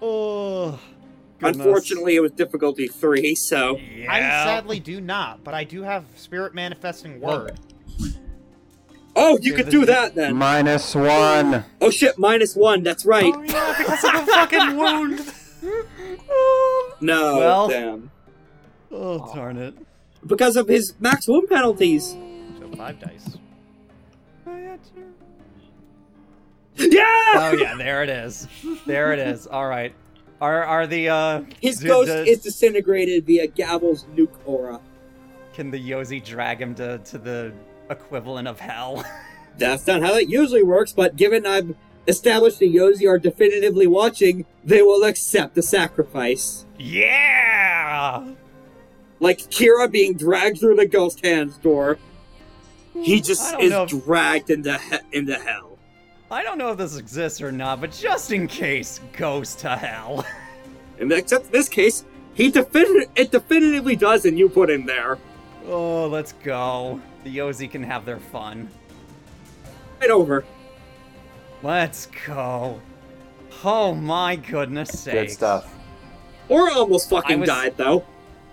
Oh. 0.00 0.78
goodness. 1.38 1.64
Unfortunately, 1.66 2.16
it 2.16 2.20
was 2.20 2.32
difficulty 2.32 2.88
three, 2.88 3.34
so. 3.34 3.76
yeah. 3.78 4.12
I 4.12 4.20
sadly 4.20 4.80
do 4.80 5.00
not, 5.00 5.42
but 5.44 5.54
I 5.54 5.64
do 5.64 5.82
have 5.82 6.04
spirit 6.16 6.54
manifesting 6.54 7.20
word. 7.20 7.58
Oh, 9.16 9.36
you 9.42 9.52
could 9.54 9.68
do 9.68 9.84
that 9.86 10.14
then. 10.14 10.36
Minus 10.36 10.94
one. 10.94 11.64
Oh 11.80 11.90
shit, 11.90 12.18
minus 12.18 12.54
one, 12.54 12.82
that's 12.84 13.04
right. 13.04 13.32
Oh 13.36 13.42
yeah, 13.42 13.74
because 13.76 14.04
of 14.04 14.12
the 14.26 14.32
fucking 14.32 14.76
wound. 14.76 15.32
No, 17.00 17.36
Well- 17.38 17.68
damn. 17.68 18.10
Oh, 18.90 19.34
darn 19.34 19.58
it. 19.58 19.74
Because 20.26 20.56
of 20.56 20.66
his 20.68 20.94
max 20.98 21.28
wound 21.28 21.48
penalties. 21.48 22.16
So 22.58 22.70
five 22.76 22.98
dice. 23.00 23.36
Yeah! 26.90 27.04
Oh 27.34 27.56
yeah, 27.58 27.74
there 27.76 28.02
it 28.02 28.08
is. 28.08 28.46
There 28.86 29.12
it 29.12 29.18
is. 29.18 29.46
All 29.46 29.66
right. 29.66 29.92
Are 30.40 30.64
are 30.64 30.86
the 30.86 31.08
uh 31.08 31.42
His 31.60 31.78
do- 31.80 31.88
ghost 31.88 32.08
does- 32.08 32.28
is 32.28 32.38
disintegrated 32.40 33.26
via 33.26 33.46
Gavel's 33.48 34.04
nuke 34.16 34.30
aura. 34.46 34.80
can 35.54 35.70
the 35.72 35.90
Yozi 35.90 36.24
drag 36.24 36.60
him 36.60 36.74
to 36.76 36.98
to 36.98 37.18
the 37.18 37.52
equivalent 37.90 38.46
of 38.48 38.60
hell? 38.60 39.04
That's 39.58 39.86
not 39.88 40.02
how 40.02 40.14
it 40.14 40.28
usually 40.28 40.62
works, 40.62 40.92
but 40.92 41.16
given 41.16 41.44
I've 41.44 41.74
established 42.06 42.60
the 42.60 42.72
Yozi 42.72 43.08
are 43.08 43.18
definitively 43.18 43.88
watching, 43.88 44.46
they 44.64 44.82
will 44.82 45.02
accept 45.02 45.56
the 45.56 45.62
sacrifice. 45.62 46.64
yeah. 46.78 48.32
Like 49.20 49.38
Kira 49.50 49.90
being 49.90 50.14
dragged 50.14 50.60
through 50.60 50.76
the 50.76 50.86
ghost 50.86 51.24
hands 51.26 51.58
door. 51.58 51.98
He 53.02 53.20
just 53.20 53.52
is 53.58 53.70
know 53.72 53.82
if- 53.82 54.04
dragged 54.04 54.48
into 54.48 54.78
he- 54.78 55.18
into 55.18 55.34
hell. 55.34 55.67
I 56.30 56.42
don't 56.42 56.58
know 56.58 56.70
if 56.72 56.78
this 56.78 56.96
exists 56.96 57.40
or 57.40 57.50
not, 57.50 57.80
but 57.80 57.90
just 57.92 58.32
in 58.32 58.46
case, 58.46 59.00
goes 59.12 59.54
to 59.56 59.76
hell. 59.76 60.24
And 61.00 61.12
except 61.12 61.46
in 61.46 61.52
this 61.52 61.68
case, 61.68 62.04
he 62.34 62.50
defini- 62.50 63.06
it 63.14 63.30
definitively 63.30 63.94
does, 63.94 64.24
and 64.24 64.36
you 64.36 64.48
put 64.48 64.68
him 64.68 64.84
there. 64.84 65.16
Oh, 65.68 66.08
let's 66.08 66.32
go. 66.42 67.00
The 67.22 67.36
Yozi 67.36 67.70
can 67.70 67.84
have 67.84 68.04
their 68.04 68.18
fun. 68.18 68.68
Right 70.00 70.10
over. 70.10 70.44
Let's 71.62 72.06
go. 72.26 72.80
Oh 73.62 73.94
my 73.94 74.34
goodness 74.34 74.88
sake. 74.88 75.14
Good 75.14 75.20
sakes. 75.20 75.32
stuff. 75.34 75.72
Or 76.48 76.68
almost 76.68 77.08
fucking 77.10 77.38
was- 77.40 77.48
died, 77.48 77.76
though. 77.76 78.04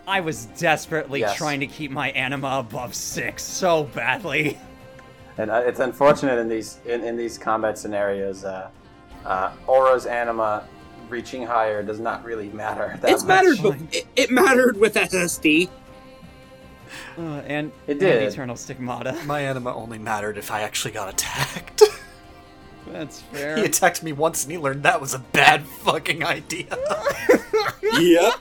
I 0.08 0.20
was 0.20 0.45
desperately 0.45 1.22
Yes. 1.22 1.36
trying 1.36 1.62
to 1.62 1.68
keep 1.68 1.90
my 1.90 2.12
anima 2.12 2.60
above 2.60 2.94
six 2.94 3.42
so 3.42 3.86
badly. 3.86 4.60
And 5.38 5.52
uh, 5.52 5.64
it's 5.66 5.80
unfortunate 5.80 6.38
in 6.40 6.48
these 6.48 6.80
in, 6.86 7.04
in 7.04 7.18
these 7.18 7.38
combat 7.38 7.78
scenarios. 7.78 8.44
Uh, 8.46 8.70
uh, 9.26 9.52
Aura's 9.68 10.06
anima 10.06 10.68
reaching 11.10 11.46
higher 11.46 11.84
does 11.84 12.00
not 12.00 12.24
really 12.24 12.50
matter. 12.50 12.98
That 13.02 13.12
It's 13.12 13.24
much. 13.24 13.44
mattered, 13.44 13.58
but 13.62 13.78
it, 13.96 14.08
it 14.16 14.32
mattered 14.32 14.78
with 14.78 14.96
SSD. 14.96 15.70
Uh, 17.18 17.22
and 17.48 17.72
It 17.88 17.92
and 17.92 18.00
did. 18.00 18.24
eternal 18.24 18.56
stigmata. 18.56 19.14
My 19.26 19.42
anima 19.42 19.74
only 19.76 19.98
mattered 19.98 20.38
if 20.38 20.52
I 20.52 20.62
actually 20.62 20.92
got 20.92 21.10
attacked. 21.10 21.84
That's 22.88 23.22
fair. 23.34 23.58
He 23.58 23.66
attacked 23.66 24.04
me 24.04 24.14
once 24.14 24.44
and 24.44 24.52
he 24.52 24.58
learned 24.58 24.84
that 24.84 25.02
was 25.02 25.14
a 25.14 25.20
bad 25.20 25.64
fucking 25.66 26.24
idea. 26.24 26.78
yep. 28.00 28.34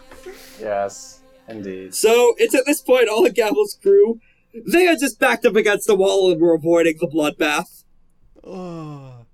Yes, 0.61 1.21
indeed. 1.49 1.95
So 1.95 2.35
it's 2.39 2.55
at 2.55 2.65
this 2.67 2.81
point 2.81 3.09
all 3.09 3.27
of 3.27 3.35
Gavel's 3.35 3.79
crew, 3.83 4.21
they 4.67 4.87
are 4.87 4.97
just 4.97 5.19
backed 5.19 5.45
up 5.45 5.57
against 5.57 5.87
the 5.87 5.95
wall 5.97 6.31
and 6.31 6.41
were 6.41 6.55
avoiding 6.55 6.97
the 7.01 7.07
bloodbath. 7.09 7.85
Oh. 8.43 9.27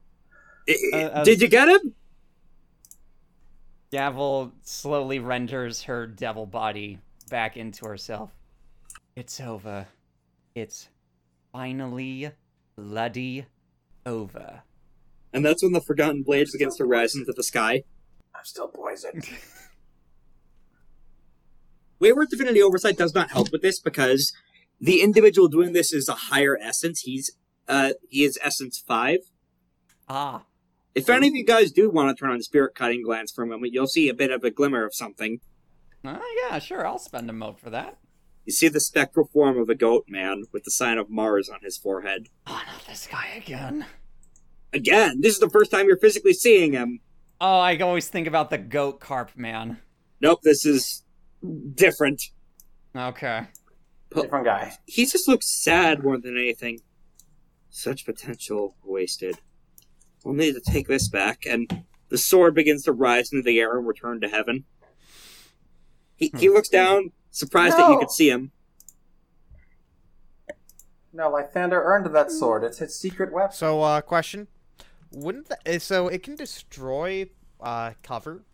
I- 0.69 0.77
I- 0.95 1.03
Uh, 1.03 1.09
uh, 1.09 1.25
Did 1.25 1.41
you 1.43 1.49
get 1.49 1.69
him? 1.69 1.95
Gavel 3.91 4.53
slowly 4.63 5.19
renders 5.19 5.83
her 5.83 6.07
devil 6.07 6.47
body 6.47 6.99
back 7.29 7.57
into 7.57 7.87
herself. 7.87 8.31
It's 9.17 9.41
over. 9.41 9.89
It's 10.55 10.89
finally 11.53 12.31
bloody 12.77 13.47
over. 14.07 14.63
And 15.33 15.45
that's 15.45 15.63
when 15.63 15.73
the 15.73 15.81
Forgotten 15.81 16.23
Blades 16.23 16.53
begins 16.53 16.77
to 16.77 16.85
rise 16.85 17.15
into 17.17 17.33
the 17.33 17.43
sky. 17.43 17.83
I'm 18.35 18.45
still 18.45 18.69
poisoned. 18.69 19.29
Wayward 21.99 22.29
Divinity 22.31 22.63
Oversight 22.63 22.97
does 22.97 23.15
not 23.15 23.31
help 23.31 23.53
with 23.53 23.63
this 23.63 23.79
because 23.81 24.33
the 24.81 25.03
individual 25.03 25.49
doing 25.49 25.73
this 25.73 25.93
is 25.93 26.09
a 26.09 26.15
higher 26.15 26.59
essence. 26.61 27.01
He's 27.01 27.31
uh 27.69 27.93
he 28.09 28.25
is 28.25 28.39
essence 28.43 28.83
five. 28.87 29.19
Ah, 30.09 30.45
If 30.95 31.09
any 31.09 31.29
of 31.29 31.35
you 31.35 31.45
guys 31.45 31.71
do 31.71 31.89
want 31.91 32.17
to 32.17 32.21
turn 32.21 32.31
on 32.33 32.43
spirit 32.43 32.75
cutting 32.75 33.03
glance 33.03 33.31
for 33.31 33.45
a 33.45 33.47
moment, 33.47 33.73
you'll 33.73 33.87
see 33.87 34.09
a 34.09 34.15
bit 34.15 34.31
of 34.33 34.43
a 34.43 34.51
glimmer 34.51 34.85
of 34.85 34.95
something. 34.95 35.39
uh, 36.05 36.19
yeah, 36.43 36.59
sure. 36.59 36.87
I'll 36.87 36.99
spend 36.99 37.31
a 37.31 37.33
mote 37.33 37.61
for 37.61 37.71
that. 37.71 37.99
You 38.47 38.53
see 38.53 38.69
the 38.69 38.81
spectral 38.81 39.29
form 39.33 39.59
of 39.59 39.69
a 39.69 39.75
goat 39.77 40.07
man 40.09 40.45
with 40.53 40.65
the 40.65 40.71
sign 40.73 40.99
of 40.99 41.09
Mars 41.11 41.49
on 41.49 41.61
his 41.63 41.77
forehead. 41.79 42.29
Oh, 42.47 42.61
not 42.67 42.85
this 42.89 43.07
guy 43.07 43.29
again. 43.37 43.87
Again, 44.73 45.21
this 45.21 45.35
is 45.35 45.41
the 45.41 45.51
first 45.51 45.71
time 45.71 45.87
you're 45.87 45.99
physically 45.99 46.33
seeing 46.33 46.73
him. 46.73 47.01
Oh, 47.41 47.59
I 47.59 47.77
always 47.79 48.09
think 48.09 48.27
about 48.27 48.51
the 48.51 48.59
goat 48.59 48.99
carp 48.99 49.37
man. 49.37 49.79
Nope, 50.21 50.41
this 50.43 50.65
is 50.67 51.05
different. 51.75 52.23
Okay. 52.97 53.47
Different 54.15 54.45
guy. 54.45 54.73
He 54.87 55.07
just 55.07 55.29
looks 55.29 55.47
sad 55.47 56.03
more 56.03 56.19
than 56.19 56.37
anything. 56.37 56.81
Such 57.71 58.05
potential 58.05 58.77
wasted. 58.83 59.37
We'll 60.25 60.35
need 60.35 60.55
to 60.55 60.61
take 60.61 60.89
this 60.89 61.09
back, 61.09 61.47
and 61.47 61.85
the 62.09 62.19
sword 62.19 62.55
begins 62.55 62.83
to 62.85 62.93
rise 62.93 63.33
into 63.33 63.45
the 63.45 63.61
air 63.61 63.79
and 63.79 63.87
return 63.87 64.21
to 64.21 64.29
heaven. 64.29 64.65
He, 66.17 66.33
he 66.37 66.49
looks 66.51 66.69
down, 66.69 67.13
surprised 67.31 67.79
that 67.79 67.89
you 67.89 67.99
could 67.99 68.11
see 68.11 68.29
him. 68.29 68.51
No, 71.13 71.31
Lythander 71.31 71.83
earned 71.83 72.07
that 72.15 72.31
sword. 72.31 72.63
It's 72.65 72.79
his 72.79 72.95
secret 72.95 73.33
weapon. 73.33 73.53
So, 73.53 73.81
uh, 73.83 74.01
question: 74.01 74.49
Wouldn't 75.11 75.49
that, 75.49 75.61
eh, 75.67 75.79
so 75.79 76.09
it 76.09 76.23
can 76.23 76.37
destroy 76.37 77.27
uh 77.61 77.93
cover? 78.03 78.45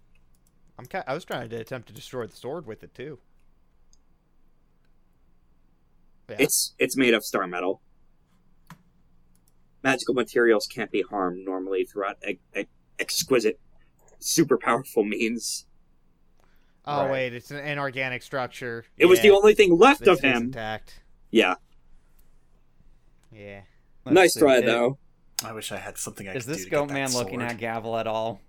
I'm 0.79 0.87
ki- 0.87 1.01
I 1.07 1.15
was 1.15 1.25
trying 1.25 1.49
to 1.51 1.57
attempt 1.57 1.89
to 1.89 1.95
destroy 1.95 2.27
the 2.27 2.37
sword 2.37 2.67
with 2.67 2.83
it 2.83 2.95
too. 2.95 3.19
Yeah. 6.29 6.37
It's 6.41 6.75
it's 6.79 6.97
made 6.97 7.15
of 7.15 7.25
star 7.25 7.47
metal. 7.47 7.81
Magical 9.83 10.15
materials 10.15 10.67
can't 10.67 10.91
be 10.91 11.03
harmed 11.03 11.45
normally 11.45 11.85
throughout 11.85 12.17
e- 12.29 12.39
e- 12.57 12.65
exquisite, 12.99 13.61
super 14.19 14.59
powerful 14.59 15.05
means. 15.05 15.67
oh 16.85 17.03
Right. 17.03 17.11
wait, 17.11 17.35
it's 17.35 17.51
an 17.53 17.59
inorganic 17.59 18.23
structure. 18.23 18.85
It 18.97 19.07
was 19.07 19.21
the 19.23 19.31
only 19.31 19.55
thing 19.55 19.77
left 19.79 20.01
that 20.05 20.11
of 20.11 20.21
him. 20.21 20.45
intact. 20.45 21.01
Yeah, 21.31 21.55
Yeah. 23.33 23.63
Let's 24.05 24.15
nice 24.15 24.35
see. 24.35 24.41
try 24.41 24.57
Is- 24.59 24.65
though. 24.65 24.99
I 25.45 25.53
wish 25.53 25.71
I 25.71 25.77
had 25.77 25.99
something 25.99 26.27
I 26.29 26.33
Is 26.35 26.47
could 26.47 26.55
this 26.55 26.59
do 26.61 26.65
to 26.65 26.71
goat 26.71 26.87
get 26.89 26.95
man 26.95 27.11
that 27.11 27.17
looking 27.19 27.41
sword. 27.41 27.53
at 27.53 27.59
Gavel 27.59 27.97
at 27.99 28.07
all? 28.07 28.41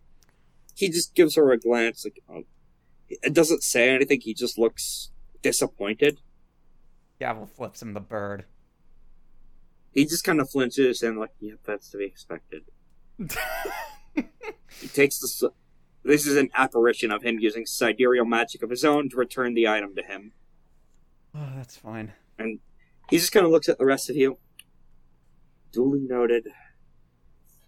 He 0.74 0.90
just 0.90 1.14
gives 1.16 1.36
her 1.36 1.52
a 1.52 1.58
glance, 1.60 2.06
like 2.06 2.20
oh. 2.30 2.44
it 3.10 3.34
doesn't 3.34 3.62
say 3.62 3.90
anything. 3.90 4.22
He 4.22 4.34
just 4.34 4.58
looks 4.58 5.12
disappointed. 5.42 6.22
Gavel 7.20 7.48
flips 7.48 7.82
him 7.82 7.94
the 7.94 8.00
bird. 8.00 8.46
He 9.92 10.06
just 10.06 10.24
kind 10.24 10.40
of 10.40 10.50
flinches 10.50 11.02
and 11.02 11.18
like, 11.20 11.32
yep, 11.40 11.60
that's 11.64 11.90
to 11.92 11.98
be 11.98 12.06
expected. 12.06 12.64
He 14.82 14.88
takes 14.88 15.20
the. 15.20 15.52
This 16.04 16.26
is 16.26 16.38
an 16.38 16.50
apparition 16.54 17.12
of 17.12 17.24
him 17.24 17.40
using 17.40 17.66
sidereal 17.66 18.26
magic 18.26 18.64
of 18.64 18.70
his 18.70 18.86
own 18.86 19.10
to 19.10 19.18
return 19.18 19.54
the 19.54 19.68
item 19.68 19.96
to 19.96 20.04
him. 20.04 20.32
Oh, 21.36 21.52
that's 21.56 21.76
fine. 21.76 22.14
And 22.40 22.60
he 23.10 23.18
just 23.18 23.32
kind 23.32 23.46
of 23.46 23.52
looks 23.52 23.68
at 23.68 23.78
the 23.78 23.86
rest 23.86 24.10
of 24.10 24.16
you. 24.16 24.38
Duly 25.72 26.00
noted. 26.00 26.48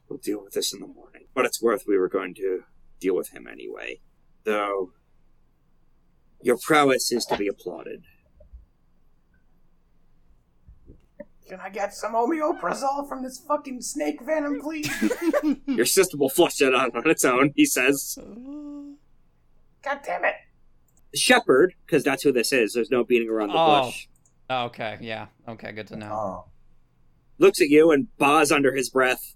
We'll 0.08 0.20
deal 0.20 0.42
with 0.44 0.54
this 0.54 0.74
in 0.74 0.80
the 0.80 0.88
morning. 0.88 1.26
But 1.34 1.46
it's 1.46 1.62
worth 1.62 1.84
we 1.88 1.98
were 1.98 2.08
going 2.08 2.34
to 2.36 2.64
deal 3.00 3.16
with 3.16 3.30
him 3.30 3.46
anyway. 3.46 4.00
Though, 4.46 4.94
your 6.42 6.58
prowess 6.58 7.12
is 7.12 7.26
to 7.26 7.38
be 7.38 7.48
applauded. 7.48 8.06
Can 11.50 11.60
I 11.60 11.70
get 11.70 11.96
some 11.96 12.14
omeprazole 12.14 13.10
from 13.10 13.24
this 13.24 13.40
fucking 13.40 13.82
snake 13.82 14.22
venom, 14.22 14.62
please? 14.62 14.88
Your 15.66 15.86
system 15.86 16.20
will 16.20 16.30
flush 16.30 16.62
it 16.62 16.76
out 16.76 16.96
on 16.96 17.10
its 17.10 17.26
own, 17.26 17.54
he 17.56 17.66
says. 17.66 18.20
God 19.82 20.00
damn 20.06 20.26
it. 20.26 20.36
Shepherd, 21.16 21.74
because 21.88 22.04
that's 22.04 22.22
who 22.22 22.32
this 22.32 22.54
is, 22.54 22.74
there's 22.74 22.92
no 22.92 23.04
beating 23.04 23.30
around 23.30 23.48
the 23.50 23.56
Oh. 23.58 23.86
bush, 23.86 24.08
Oh, 24.52 24.66
okay, 24.66 25.00
yeah. 25.02 25.28
Okay, 25.48 25.72
good 25.72 25.88
to 25.88 25.96
know. 25.96 26.12
Oh. 26.12 26.46
looks 27.40 27.60
at 27.62 27.70
you 27.70 27.90
and 27.92 28.16
baws 28.18 28.52
under 28.52 28.76
his 28.76 28.90
breath. 28.92 29.36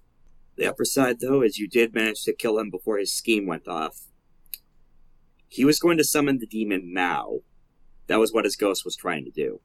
The 0.56 0.67
upper 0.67 0.85
side, 0.85 1.19
though, 1.19 1.42
is 1.42 1.58
you 1.58 1.67
did 1.67 1.95
manage 1.95 2.22
to 2.25 2.33
kill 2.35 2.59
him 2.59 2.69
before 2.69 3.00
his 3.00 3.11
scheme 3.11 3.48
went 3.48 3.67
off. 3.67 4.01
He 5.48 5.66
was 5.66 5.80
going 5.80 5.98
to 5.98 6.03
summon 6.03 6.38
the 6.38 6.45
demon 6.45 6.93
now. 6.93 7.40
That 8.06 8.19
was 8.19 8.32
what 8.32 8.45
his 8.45 8.56
ghost 8.56 8.85
was 8.85 8.95
trying 8.95 9.25
to 9.25 9.32
do. 9.32 9.61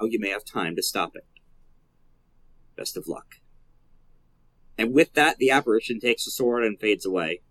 Oh, 0.00 0.06
you 0.06 0.18
may 0.18 0.30
have 0.30 0.44
time 0.44 0.76
to 0.76 0.82
stop 0.82 1.12
it. 1.14 1.24
Best 2.76 2.96
of 2.96 3.06
luck. 3.06 3.36
And 4.76 4.92
with 4.92 5.12
that, 5.14 5.38
the 5.38 5.50
apparition 5.50 6.00
takes 6.00 6.24
the 6.24 6.30
sword 6.32 6.64
and 6.64 6.78
fades 6.80 7.06
away. 7.06 7.42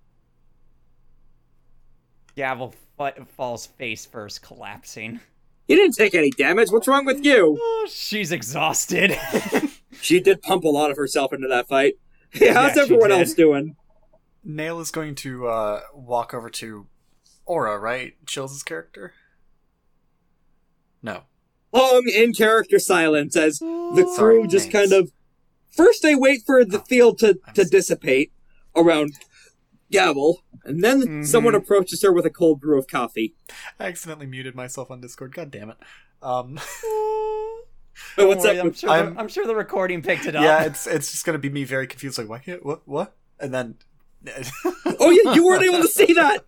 Gavel 2.36 2.74
fa- 2.98 3.26
falls 3.38 3.66
face 3.68 4.06
first, 4.06 4.42
collapsing. 4.42 5.20
You 5.68 5.76
didn't 5.78 5.96
take 5.96 6.14
any 6.16 6.30
damage. 6.32 6.70
What's 6.72 6.88
wrong 6.88 7.06
with 7.06 7.24
you? 7.26 7.58
Oh, 7.84 7.88
she's 7.90 8.32
exhausted. 8.32 9.18
She 10.02 10.20
did 10.20 10.42
pump 10.42 10.64
a 10.66 10.70
lot 10.70 10.90
of 10.92 10.98
herself 10.98 11.32
into 11.34 11.48
that 11.48 11.68
fight. 11.70 11.94
Yeah, 12.34 12.54
how's 12.54 12.76
Yeah, 12.76 12.82
everyone 12.82 13.12
else 13.12 13.34
doing? 13.36 13.76
Nail 14.44 14.80
is 14.80 14.90
going 14.92 15.14
to 15.16 15.48
uh, 15.48 15.82
walk 15.94 16.34
over 16.34 16.50
to 16.50 16.88
Aura, 17.46 17.78
right? 17.78 18.14
Chills' 18.26 18.64
character? 18.64 19.14
No. 21.04 21.24
Long 21.74 22.08
in 22.08 22.34
character 22.34 22.80
silence 22.80 23.36
as 23.36 23.60
the 23.60 24.04
crew 24.06 24.16
Sorry, 24.16 24.48
just 24.48 24.66
names. 24.74 24.90
kind 24.90 24.94
of 24.94 25.12
first 25.76 26.02
they 26.04 26.16
wait 26.16 26.42
for 26.46 26.64
the 26.64 26.80
Oh, 26.80 26.84
field 26.84 27.18
to, 27.20 27.40
I'm 27.48 27.54
to 27.56 27.62
s- 27.62 27.70
dissipate 27.70 28.32
around 28.76 29.14
Gavel, 29.92 30.44
and 30.64 30.84
then 30.84 31.02
Mhm. 31.02 31.28
someone 31.28 31.56
approaches 31.56 32.02
her 32.04 32.12
with 32.12 32.26
a 32.26 32.30
cold 32.30 32.60
brew 32.60 32.78
of 32.80 32.88
coffee. 32.88 33.36
I 33.80 33.86
accidentally 33.86 34.26
muted 34.28 34.56
myself 34.56 34.90
on 34.92 35.02
Discord. 35.02 35.34
God 35.36 35.52
damn 35.52 35.70
it. 35.72 35.78
Um, 36.22 36.60
Oh, 38.18 38.28
what's 38.28 38.44
worry, 38.44 38.58
up? 38.58 38.64
I'm 38.64 38.70
with- 38.70 38.80
sure, 38.80 38.90
I'm- 38.90 39.14
the, 39.14 39.20
I'm 39.20 39.28
sure 39.28 39.46
the 39.46 39.56
recording 39.56 40.02
picked 40.02 40.26
it 40.26 40.36
up. 40.36 40.44
yeah, 40.44 40.64
it's 40.64 40.88
it's 40.88 41.12
just 41.12 41.26
gonna 41.26 41.38
be 41.38 41.50
me 41.50 41.64
very 41.64 41.86
confused. 41.86 42.18
Like, 42.18 42.28
what? 42.30 42.42
What? 42.66 42.88
What? 42.88 43.16
And 43.40 43.54
then. 43.54 43.76
Oh 45.00 45.10
yeah, 45.10 45.34
you 45.34 45.46
weren't 45.46 45.64
able 45.64 45.82
to 45.82 45.88
see 45.88 46.14
that. 46.14 46.46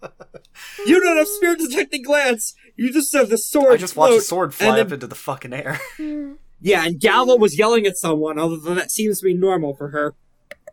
You 0.86 1.00
don't 1.02 1.18
have 1.18 1.28
spirit 1.28 1.60
detecting 1.60 2.04
glance. 2.04 2.56
You 2.76 2.92
just 2.94 3.14
have 3.14 3.30
the 3.30 3.38
sword. 3.38 3.74
I 3.74 3.78
just 3.78 3.95
watched 3.95 4.16
a 4.18 4.22
sword 4.22 4.48
and 4.50 4.54
fly 4.56 4.76
then- 4.76 4.86
up 4.88 4.92
into 4.94 5.08
the 5.08 5.16
fucking 5.16 5.54
air. 5.54 5.80
Yeah, 6.62 6.86
and 6.86 7.00
Gavel 7.00 7.38
was 7.38 7.60
yelling 7.60 7.86
at 7.86 7.95
someone. 7.98 8.40
Although 8.40 8.74
that 8.74 8.90
seems 8.90 9.20
to 9.20 9.26
be 9.26 9.34
normal 9.36 9.76
for 9.76 9.90
her. 9.90 10.16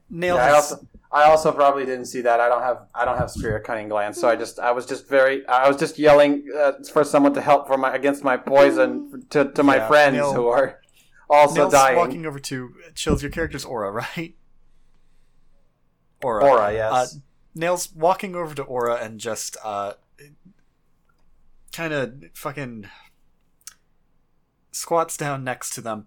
Nail 0.09 0.37
Yeah, 0.37 0.45
I 0.47 0.51
also 0.53 0.87
I 1.11 1.25
also 1.25 1.53
probably 1.53 1.85
didn't 1.85 2.07
see 2.07 2.21
that. 2.23 2.41
I 2.41 2.49
don't 2.49 2.63
have 2.63 2.87
I 2.95 3.05
don't 3.05 3.19
have 3.19 3.31
spirit 3.31 3.65
cunning 3.65 3.89
glance, 3.89 4.19
so 4.19 4.29
I 4.29 4.37
just 4.37 4.59
I 4.61 4.71
was 4.71 4.87
just 4.87 5.09
very 5.09 5.45
I 5.49 5.69
was 5.69 5.77
just 5.77 5.99
yelling 5.99 6.47
uh, 6.57 6.73
for 6.93 7.03
someone 7.05 7.35
to 7.35 7.43
help 7.43 7.67
for 7.67 7.77
my 7.77 7.95
against 7.95 8.23
my 8.25 8.37
poison 8.39 9.25
to, 9.31 9.51
to 9.53 9.63
my 9.63 9.77
Yeah, 9.77 9.89
friends 9.89 10.15
Neil- 10.15 10.33
who 10.33 10.47
are 10.47 10.81
also 11.29 11.57
Nail's 11.57 11.73
dying. 11.73 11.97
walking 11.97 12.25
over 12.27 12.39
to 12.39 12.73
Chills. 12.95 13.21
Your 13.23 13.33
character's 13.33 13.65
Aura, 13.65 13.91
right? 14.17 14.35
Aura. 16.23 16.45
Aura, 16.45 16.65
Uh, 16.65 16.71
yes. 16.71 17.19
Nail's 17.55 17.93
walking 17.95 18.35
over 18.35 18.55
to 18.55 18.63
Aura 18.63 18.97
and 18.97 19.21
just 19.21 19.57
uh, 19.63 19.93
kind 21.73 21.93
of 21.93 22.25
fucking 22.35 22.89
squats 24.71 25.17
down 25.17 25.45
next 25.45 25.75
to 25.75 25.81
them. 25.81 26.07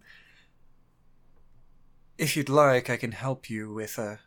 If 2.18 2.36
you'd 2.36 2.50
like, 2.50 2.90
I 2.90 2.98
can 2.98 3.12
help 3.12 3.50
you 3.50 3.72
with 3.74 3.98
a 3.98 4.20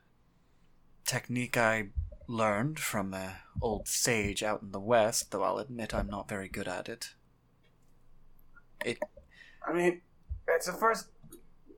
technique 1.04 1.56
I 1.56 1.88
learned 2.28 2.78
from 2.78 3.14
an 3.14 3.32
old 3.62 3.88
sage 3.88 4.42
out 4.42 4.62
in 4.62 4.72
the 4.72 4.80
west, 4.80 5.30
though 5.30 5.42
I'll 5.42 5.58
admit 5.58 5.94
I'm 5.94 6.08
not 6.08 6.28
very 6.28 6.48
good 6.48 6.68
at 6.68 6.88
it. 6.88 7.14
It 8.84 8.98
I 9.66 9.72
mean, 9.72 10.02
it's 10.46 10.66
the 10.66 10.72
first. 10.72 11.06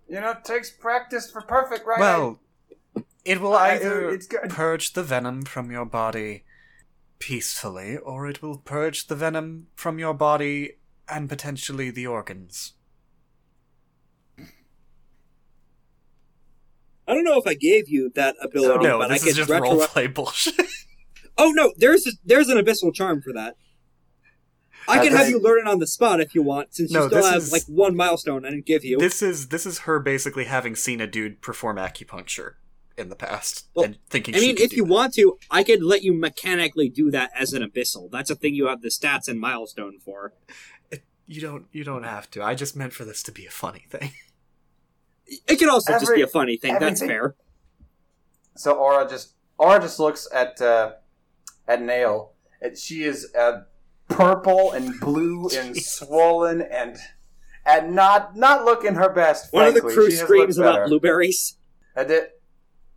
You 0.09 0.21
know, 0.21 0.31
it 0.33 0.45
takes 0.45 0.71
practice 0.71 1.31
for 1.31 1.41
perfect, 1.41 1.87
right? 1.87 2.01
Well, 2.01 2.41
it 3.25 3.41
will 3.41 3.55
I- 3.55 3.73
either 3.75 4.11
it's 4.11 4.27
good. 4.27 4.51
purge 4.51 4.93
the 4.95 5.03
venom 5.03 5.43
from 5.43 5.71
your 5.71 5.85
body 5.85 6.45
peacefully, 7.19 7.97
or 7.97 8.27
it 8.29 8.41
will 8.43 8.59
purge 8.59 9.07
the 9.09 9.15
venom 9.17 9.67
from 9.75 9.99
your 9.99 10.15
body 10.15 10.79
and 11.09 11.29
potentially 11.29 11.91
the 11.91 12.07
organs. 12.07 12.75
I 17.09 17.15
don't 17.15 17.25
know 17.25 17.39
if 17.39 17.47
I 17.47 17.55
gave 17.55 17.89
you 17.89 18.11
that 18.15 18.37
ability, 18.41 18.85
no, 18.85 18.99
but 18.99 19.11
I 19.11 19.15
this 19.15 19.23
could 19.25 19.31
is 19.31 19.37
just 19.37 19.51
retro- 19.51 19.71
roleplay 19.71 20.13
bullshit. 20.13 20.55
Oh 21.39 21.53
no, 21.53 21.73
there's 21.79 22.07
a, 22.07 22.11
there's 22.23 22.51
an 22.51 22.59
abyssal 22.59 22.93
charm 22.93 23.23
for 23.23 23.33
that. 23.33 23.57
I 24.87 24.99
Uh, 24.99 25.03
can 25.05 25.13
have 25.13 25.21
this- 25.21 25.31
you 25.31 25.41
learn 25.41 25.61
it 25.61 25.67
on 25.71 25.79
the 25.79 25.87
spot 25.87 26.21
if 26.21 26.35
you 26.35 26.43
want, 26.43 26.75
since 26.75 26.91
No, 26.91 27.05
you 27.05 27.09
still 27.09 27.23
this 27.23 27.31
have 27.31 27.43
is- 27.45 27.53
like 27.53 27.63
one 27.67 27.97
milestone 27.97 28.45
I 28.45 28.51
didn't 28.51 28.67
give 28.67 28.85
you. 28.85 28.99
this 28.99 29.23
is 29.23 29.49
this 29.49 29.65
is 29.65 29.81
her 29.81 29.99
basically 30.01 30.45
having 30.45 30.77
seen 30.77 31.01
a 31.01 31.07
dude 31.07 31.41
perform 31.41 31.77
acupuncture 31.79 32.55
in 33.01 33.09
the 33.09 33.17
past 33.17 33.67
Well, 33.75 33.87
and 33.87 33.99
thinking. 34.09 34.35
I 34.35 34.39
she 34.39 34.47
mean, 34.49 34.57
could 34.57 34.65
if 34.65 34.71
do 34.71 34.77
you 34.77 34.85
that. 34.85 34.93
want 34.93 35.15
to, 35.15 35.39
I 35.51 35.65
could 35.65 35.83
let 35.83 36.03
you 36.03 36.13
mechanically 36.15 36.89
do 36.89 37.11
that 37.11 37.31
as 37.39 37.53
an 37.53 37.63
abyssal. 37.63 38.11
That's 38.11 38.31
a 38.31 38.35
thing 38.37 38.55
you 38.55 38.67
have 38.69 38.83
the 38.83 38.89
stats 38.89 39.27
and 39.27 39.41
milestone 39.41 39.99
for. 39.99 40.33
you 41.27 41.41
don't 41.41 41.67
you 41.73 41.83
don't 41.85 42.05
have 42.05 42.31
to. 42.33 42.43
I 42.43 42.55
just 42.55 42.77
meant 42.77 42.93
for 42.93 43.05
this 43.05 43.23
to 43.25 43.33
be 43.33 43.47
a 43.47 43.51
funny 43.51 43.87
thing. 43.91 44.13
It 45.47 45.61
could 45.61 45.69
also 45.69 45.93
just 45.93 46.13
be 46.13 46.23
a 46.23 46.27
funny 46.27 46.57
thing. 46.57 46.77
That's 46.81 47.01
fair. 47.01 47.37
So 48.57 48.73
Aura 48.73 49.09
just 49.09 49.35
Aura 49.59 49.79
just 49.81 50.01
looks 50.01 50.27
at 50.35 50.61
uh, 50.61 50.95
at 51.69 51.81
Nail, 51.81 52.33
and 52.61 52.77
she 52.77 53.05
is 53.05 53.33
uh, 53.39 53.61
purple 54.09 54.73
and 54.73 54.99
blue 54.99 55.49
and 55.57 55.77
swollen 55.77 56.63
and 56.63 56.97
and 57.65 57.95
not 57.95 58.35
not 58.37 58.65
looking 58.65 58.97
her 58.97 59.09
best. 59.13 59.53
One 59.53 59.69
of 59.69 59.75
the 59.75 59.83
crew 59.83 60.11
She 60.11 60.17
screams 60.17 60.59
about 60.59 60.89
blueberries. 60.89 61.57
And 61.95 62.11
it 62.11 62.40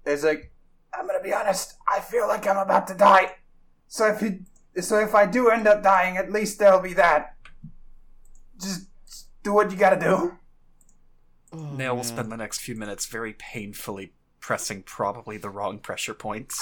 is 0.06 0.24
like 0.24 0.52
I'm 0.94 1.08
gonna 1.08 1.22
be 1.22 1.34
honest. 1.34 1.76
I 1.88 2.00
feel 2.00 2.28
like 2.28 2.48
I'm 2.48 2.58
about 2.58 2.88
to 2.88 2.94
die. 2.94 3.36
So 3.88 4.08
if 4.08 4.22
you, 4.22 4.40
so 4.82 5.00
if 5.00 5.16
I 5.16 5.26
do 5.26 5.50
end 5.50 5.68
up 5.68 5.84
dying, 5.84 6.18
at 6.18 6.32
least 6.32 6.60
there'll 6.60 6.80
be 6.80 6.94
that. 6.94 7.36
Just 8.60 8.88
do 9.44 9.54
what 9.54 9.72
you 9.72 9.78
gotta 9.78 10.00
do. 10.00 10.38
Oh, 11.52 11.72
Nail 11.76 11.96
will 11.96 12.04
spend 12.04 12.32
the 12.32 12.38
next 12.38 12.60
few 12.62 12.76
minutes 12.76 13.06
very 13.06 13.34
painfully 13.34 14.14
pressing 14.40 14.84
probably 14.84 15.38
the 15.38 15.50
wrong 15.50 15.80
pressure 15.80 16.14
points. 16.14 16.60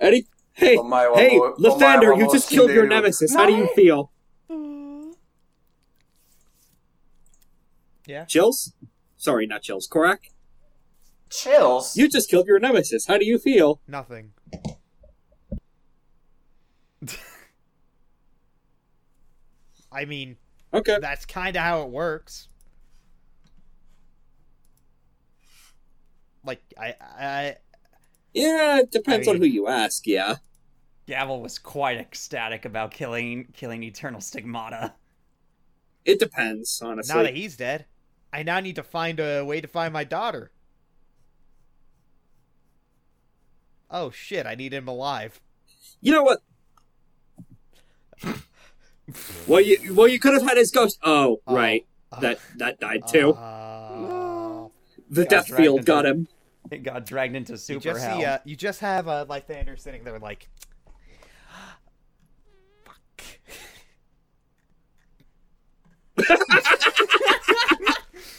Eddie, 0.00 0.26
hey, 0.54 0.76
my, 0.76 1.04
oh 1.06 1.14
hey, 1.16 1.38
my, 1.38 1.52
Lythander, 1.58 2.16
you 2.18 2.30
just 2.32 2.48
killed 2.48 2.70
your 2.70 2.84
Shinderu. 2.86 2.88
nemesis. 2.90 3.34
How 3.34 3.46
do 3.46 3.52
you 3.54 3.68
feel? 3.74 4.10
Yeah. 8.06 8.24
Chills? 8.26 8.72
Sorry, 9.16 9.46
not 9.46 9.62
chills. 9.62 9.88
Corrack, 9.88 10.30
chills. 11.30 11.96
you 11.96 12.08
just 12.08 12.28
killed 12.28 12.46
your 12.46 12.58
nemesis. 12.58 13.06
How 13.06 13.16
do 13.16 13.24
you 13.24 13.38
feel? 13.38 13.80
Nothing. 13.88 14.32
I 19.92 20.04
mean, 20.04 20.36
Okay. 20.72 20.98
that's 21.00 21.24
kind 21.24 21.56
of 21.56 21.62
how 21.62 21.82
it 21.82 21.88
works. 21.90 22.48
Like 26.44 26.60
I, 26.78 26.94
I, 27.00 27.56
Yeah, 28.34 28.80
it 28.80 28.90
depends 28.90 29.26
I 29.28 29.32
on 29.32 29.36
who 29.38 29.46
you 29.46 29.68
ask. 29.68 30.06
Yeah. 30.06 30.36
Gavel 31.06 31.40
was 31.40 31.58
quite 31.58 31.98
ecstatic 31.98 32.64
about 32.64 32.90
killing 32.90 33.48
killing 33.54 33.82
Eternal 33.82 34.20
Stigmata. 34.20 34.94
It 36.04 36.18
depends, 36.18 36.82
honestly. 36.82 37.14
now 37.14 37.22
that 37.22 37.34
he's 37.34 37.56
dead, 37.56 37.86
I 38.32 38.42
now 38.42 38.60
need 38.60 38.76
to 38.76 38.82
find 38.82 39.20
a 39.20 39.42
way 39.44 39.60
to 39.60 39.68
find 39.68 39.92
my 39.92 40.04
daughter. 40.04 40.50
Oh 43.90 44.10
shit! 44.10 44.46
I 44.46 44.54
need 44.54 44.72
him 44.74 44.88
alive. 44.88 45.40
You 46.00 46.12
know 46.12 46.22
what? 46.22 46.40
well, 49.46 49.60
you 49.60 49.94
well 49.94 50.08
you 50.08 50.18
could 50.18 50.32
have 50.34 50.42
had 50.42 50.56
his 50.56 50.70
ghost. 50.70 50.98
Oh, 51.02 51.40
Oh. 51.46 51.54
right. 51.54 51.86
Uh, 52.10 52.20
that 52.20 52.38
that 52.56 52.80
died 52.80 53.02
too. 53.08 53.32
Uh, 53.32 54.68
the 55.10 55.24
death 55.24 55.54
field 55.54 55.84
got 55.84 56.06
him. 56.06 56.28
It 56.70 56.82
got 56.82 57.06
dragged 57.06 57.36
into 57.36 57.52
you 57.52 57.58
super 57.58 57.80
just 57.80 58.02
hell. 58.02 58.18
see, 58.18 58.24
uh, 58.24 58.38
you 58.44 58.56
just 58.56 58.80
have 58.80 59.06
uh, 59.06 59.26
Lythander 59.28 59.78
sitting 59.78 60.02
there 60.04 60.18
like, 60.18 60.48
fuck. 62.84 63.22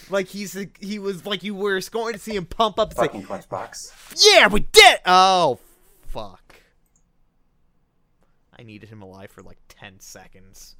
like 0.10 0.28
he's 0.28 0.58
he 0.80 1.00
was 1.00 1.26
like 1.26 1.44
you 1.44 1.54
were 1.54 1.80
going 1.92 2.14
to 2.14 2.20
see 2.20 2.36
him 2.36 2.46
pump 2.46 2.80
up. 2.80 2.90
and 2.90 2.98
say, 2.98 3.06
Fucking 3.06 3.24
Clutchbox. 3.24 4.24
Yeah, 4.26 4.48
we 4.48 4.62
did. 4.62 5.00
Oh, 5.06 5.60
fuck. 6.08 6.42
I 8.58 8.64
needed 8.64 8.90
him 8.90 9.02
alive 9.02 9.32
for 9.32 9.44
like 9.44 9.58
ten 9.68 10.00
seconds. 10.00 10.76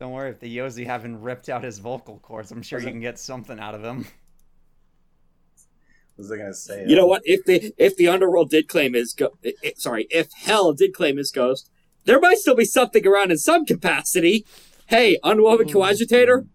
Don't 0.00 0.12
worry, 0.12 0.30
if 0.30 0.38
the 0.38 0.56
Yozi 0.56 0.86
haven't 0.86 1.20
ripped 1.20 1.48
out 1.48 1.64
his 1.64 1.78
vocal 1.78 2.18
cords, 2.20 2.52
I'm 2.52 2.62
sure 2.62 2.78
you 2.78 2.86
can 2.86 3.00
get 3.00 3.18
something 3.18 3.58
out 3.58 3.74
of 3.74 3.82
him. 3.82 4.06
What 6.14 6.24
was 6.24 6.32
I 6.32 6.36
gonna 6.36 6.54
say? 6.54 6.84
You 6.86 6.96
know 6.96 7.06
what? 7.06 7.22
If 7.24 7.44
the 7.44 7.72
if 7.78 7.96
the 7.96 8.08
underworld 8.08 8.50
did 8.50 8.68
claim 8.68 8.94
his 8.94 9.12
go- 9.12 9.36
i- 9.44 9.54
i- 9.64 9.72
sorry, 9.76 10.06
if 10.10 10.32
hell 10.32 10.72
did 10.72 10.92
claim 10.92 11.16
his 11.16 11.30
ghost, 11.30 11.70
there 12.04 12.18
might 12.20 12.38
still 12.38 12.56
be 12.56 12.64
something 12.64 13.06
around 13.06 13.30
in 13.30 13.38
some 13.38 13.64
capacity. 13.64 14.44
Hey, 14.86 15.18
unwoven 15.22 15.68
coadjutator. 15.68 16.46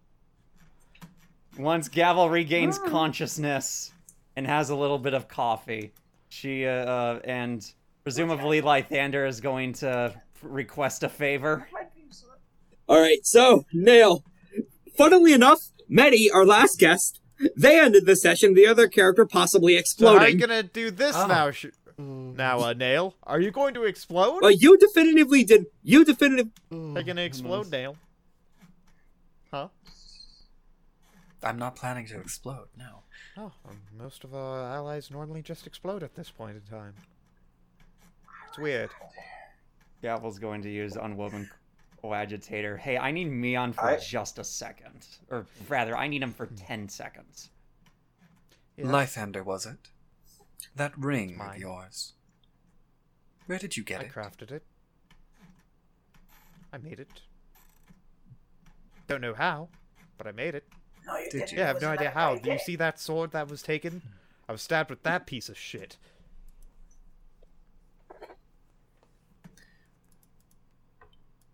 Once 1.58 1.88
Gavel 1.88 2.28
regains 2.30 2.78
consciousness 2.78 3.92
and 4.36 4.46
has 4.46 4.70
a 4.70 4.76
little 4.76 4.98
bit 4.98 5.14
of 5.14 5.28
coffee, 5.28 5.92
she 6.28 6.66
uh, 6.66 6.70
uh 6.70 7.20
and 7.24 7.72
presumably 8.02 8.60
Lythander 8.60 9.26
is 9.28 9.40
going 9.40 9.72
to 9.74 10.14
request 10.42 11.04
a 11.04 11.08
favor. 11.08 11.66
All 12.88 13.00
right, 13.00 13.24
so 13.24 13.64
Nail. 13.72 14.24
Funnily 14.96 15.32
enough, 15.32 15.70
Medi, 15.88 16.30
our 16.30 16.44
last 16.46 16.78
guest, 16.78 17.20
they 17.56 17.80
ended 17.80 18.06
the 18.06 18.16
session. 18.16 18.54
The 18.54 18.66
other 18.66 18.88
character 18.88 19.26
possibly 19.26 19.80
So 19.84 20.06
how 20.18 20.18
are 20.24 20.28
you 20.28 20.38
gonna 20.38 20.62
do 20.62 20.90
this 20.90 21.16
Oh. 21.16 21.26
now? 21.26 21.50
Sh- 21.50 21.66
now, 21.96 22.58
uh, 22.60 22.72
Nail, 22.72 23.14
are 23.22 23.40
you 23.40 23.50
going 23.52 23.74
to 23.74 23.84
explode? 23.84 24.40
Well, 24.42 24.50
you 24.50 24.76
definitively 24.78 25.44
did. 25.44 25.66
You 25.82 26.04
definitive. 26.04 26.48
are 26.72 26.76
you 26.76 27.02
gonna 27.04 27.22
explode, 27.22 27.70
Nail? 27.70 27.96
Huh? 29.52 29.68
I'm 31.42 31.58
not 31.58 31.76
planning 31.76 32.06
to 32.08 32.18
explode. 32.18 32.66
No. 32.76 33.02
Oh, 33.36 33.52
um, 33.68 33.80
most 33.96 34.24
of 34.24 34.34
our 34.34 34.62
allies 34.74 35.10
normally 35.10 35.42
just 35.42 35.66
explode 35.66 36.02
at 36.02 36.14
this 36.14 36.30
point 36.30 36.56
in 36.56 36.62
time. 36.62 36.94
It's 38.48 38.58
weird. 38.58 38.90
Gavel's 40.02 40.38
going 40.38 40.62
to 40.62 40.70
use 40.70 40.96
unwoven 40.96 41.48
coagitator. 42.04 42.78
Hey, 42.78 42.98
I 42.98 43.10
need 43.10 43.26
Meon 43.30 43.72
for 43.72 43.84
I- 43.84 43.98
just 43.98 44.38
a 44.38 44.44
second, 44.44 45.06
or 45.30 45.46
rather, 45.68 45.96
I 45.96 46.06
need 46.08 46.22
him 46.22 46.32
for 46.32 46.46
ten 46.46 46.88
seconds. 46.88 47.50
Yeah. 48.76 48.86
Lythander, 48.86 49.44
was 49.44 49.66
it? 49.66 49.78
That 50.76 50.96
ring 50.98 51.36
mine. 51.36 51.54
of 51.56 51.58
yours. 51.58 52.12
Where 53.46 53.58
did 53.58 53.76
you 53.76 53.82
get 53.84 54.00
I 54.00 54.04
it? 54.04 54.12
crafted 54.12 54.50
it. 54.50 54.64
I 56.72 56.78
made 56.78 56.98
it. 56.98 57.08
Don't 59.06 59.20
know 59.20 59.34
how, 59.34 59.68
but 60.18 60.26
I 60.26 60.32
made 60.32 60.54
it. 60.54 60.64
No, 61.06 61.16
you 61.18 61.24
Did 61.24 61.30
didn't. 61.32 61.52
you? 61.52 61.58
Yeah, 61.58 61.64
I 61.64 61.66
have 61.68 61.82
no 61.82 61.90
idea 61.90 62.10
how. 62.10 62.32
way 62.34 62.38
Do 62.40 62.50
you 62.52 62.58
see 62.58 62.76
that 62.76 62.98
sword 62.98 63.30
that 63.32 63.48
was 63.48 63.62
taken? 63.62 64.00
I 64.48 64.52
was 64.52 64.62
stabbed 64.62 64.90
with 64.90 65.02
that 65.02 65.26
piece 65.26 65.48
of 65.48 65.58
shit. 65.58 65.96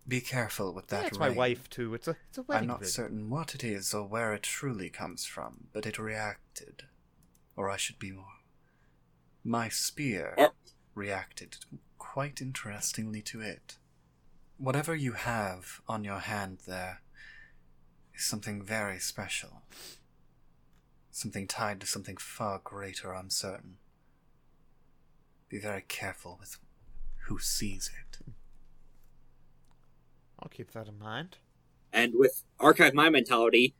Be 0.07 0.19
careful 0.19 0.73
with 0.73 0.87
that 0.87 1.03
That's 1.03 1.19
ring. 1.19 1.29
my 1.29 1.35
wife 1.35 1.69
too. 1.69 1.93
It's 1.93 2.07
a 2.07 2.15
it's 2.29 2.37
a 2.37 2.41
wedding 2.43 2.63
I'm 2.63 2.67
not 2.67 2.81
ring. 2.81 2.89
certain 2.89 3.29
what 3.29 3.53
it 3.55 3.63
is 3.63 3.93
or 3.93 4.05
where 4.07 4.33
it 4.33 4.43
truly 4.43 4.89
comes 4.89 5.25
from, 5.25 5.67
but 5.73 5.85
it 5.85 5.99
reacted. 5.99 6.83
Or 7.55 7.69
I 7.69 7.77
should 7.77 7.99
be 7.99 8.11
more. 8.11 8.25
My 9.43 9.69
spear 9.69 10.33
Uh. 10.37 10.49
reacted 10.95 11.57
quite 11.97 12.41
interestingly 12.41 13.21
to 13.21 13.41
it. 13.41 13.77
Whatever 14.57 14.95
you 14.95 15.13
have 15.13 15.81
on 15.87 16.03
your 16.03 16.19
hand 16.19 16.59
there 16.67 17.01
is 18.13 18.23
something 18.25 18.61
very 18.63 18.99
special. 18.99 19.61
Something 21.11 21.47
tied 21.47 21.79
to 21.81 21.87
something 21.87 22.17
far 22.17 22.59
greater, 22.63 23.13
I'm 23.15 23.29
certain. 23.29 23.77
Be 25.49 25.59
very 25.59 25.81
careful 25.87 26.37
with 26.39 26.57
who 27.27 27.37
sees 27.39 27.89
it. 28.01 28.10
I'll 30.41 30.49
keep 30.49 30.71
that 30.71 30.87
in 30.87 30.97
mind. 30.97 31.37
And 31.93 32.13
with 32.15 32.43
Archive 32.59 32.93
My 32.93 33.09
Mentality, 33.09 33.75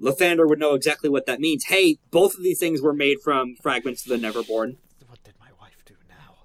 Lythander 0.00 0.48
would 0.48 0.58
know 0.58 0.74
exactly 0.74 1.10
what 1.10 1.26
that 1.26 1.40
means. 1.40 1.64
Hey, 1.64 1.98
both 2.10 2.34
of 2.34 2.42
these 2.42 2.58
things 2.58 2.80
were 2.80 2.92
made 2.92 3.20
from 3.20 3.56
fragments 3.56 4.04
of 4.04 4.10
the 4.10 4.26
Neverborn. 4.26 4.76
What 5.06 5.22
did 5.24 5.34
my 5.40 5.48
wife 5.60 5.82
do 5.84 5.94
now? 6.08 6.44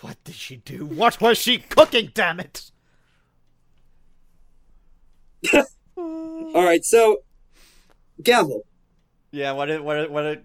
What 0.00 0.22
did 0.24 0.34
she 0.34 0.56
do? 0.56 0.86
What 0.86 1.20
was 1.20 1.38
she 1.38 1.58
cooking, 1.58 2.10
damn 2.14 2.40
it? 2.40 2.70
All 5.96 6.64
right, 6.64 6.84
so 6.84 7.22
Gavel. 8.22 8.62
Yeah, 9.30 9.52
what 9.52 9.82
what 9.82 10.10
what 10.10 10.42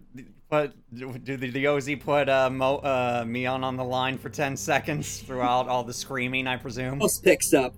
what 0.49 0.73
do 0.93 1.11
the, 1.17 1.35
the 1.49 1.65
Yozi 1.65 1.99
put 1.99 2.29
uh, 2.29 2.49
Mo, 2.49 2.77
uh, 2.77 3.25
Meon 3.27 3.63
on 3.63 3.75
the 3.75 3.83
line 3.83 4.17
for 4.17 4.29
ten 4.29 4.55
seconds 4.55 5.19
throughout 5.21 5.67
all 5.67 5.83
the 5.83 5.93
screaming? 5.93 6.47
I 6.47 6.57
presume. 6.57 7.01
else 7.01 7.19
picks 7.19 7.53
up. 7.53 7.73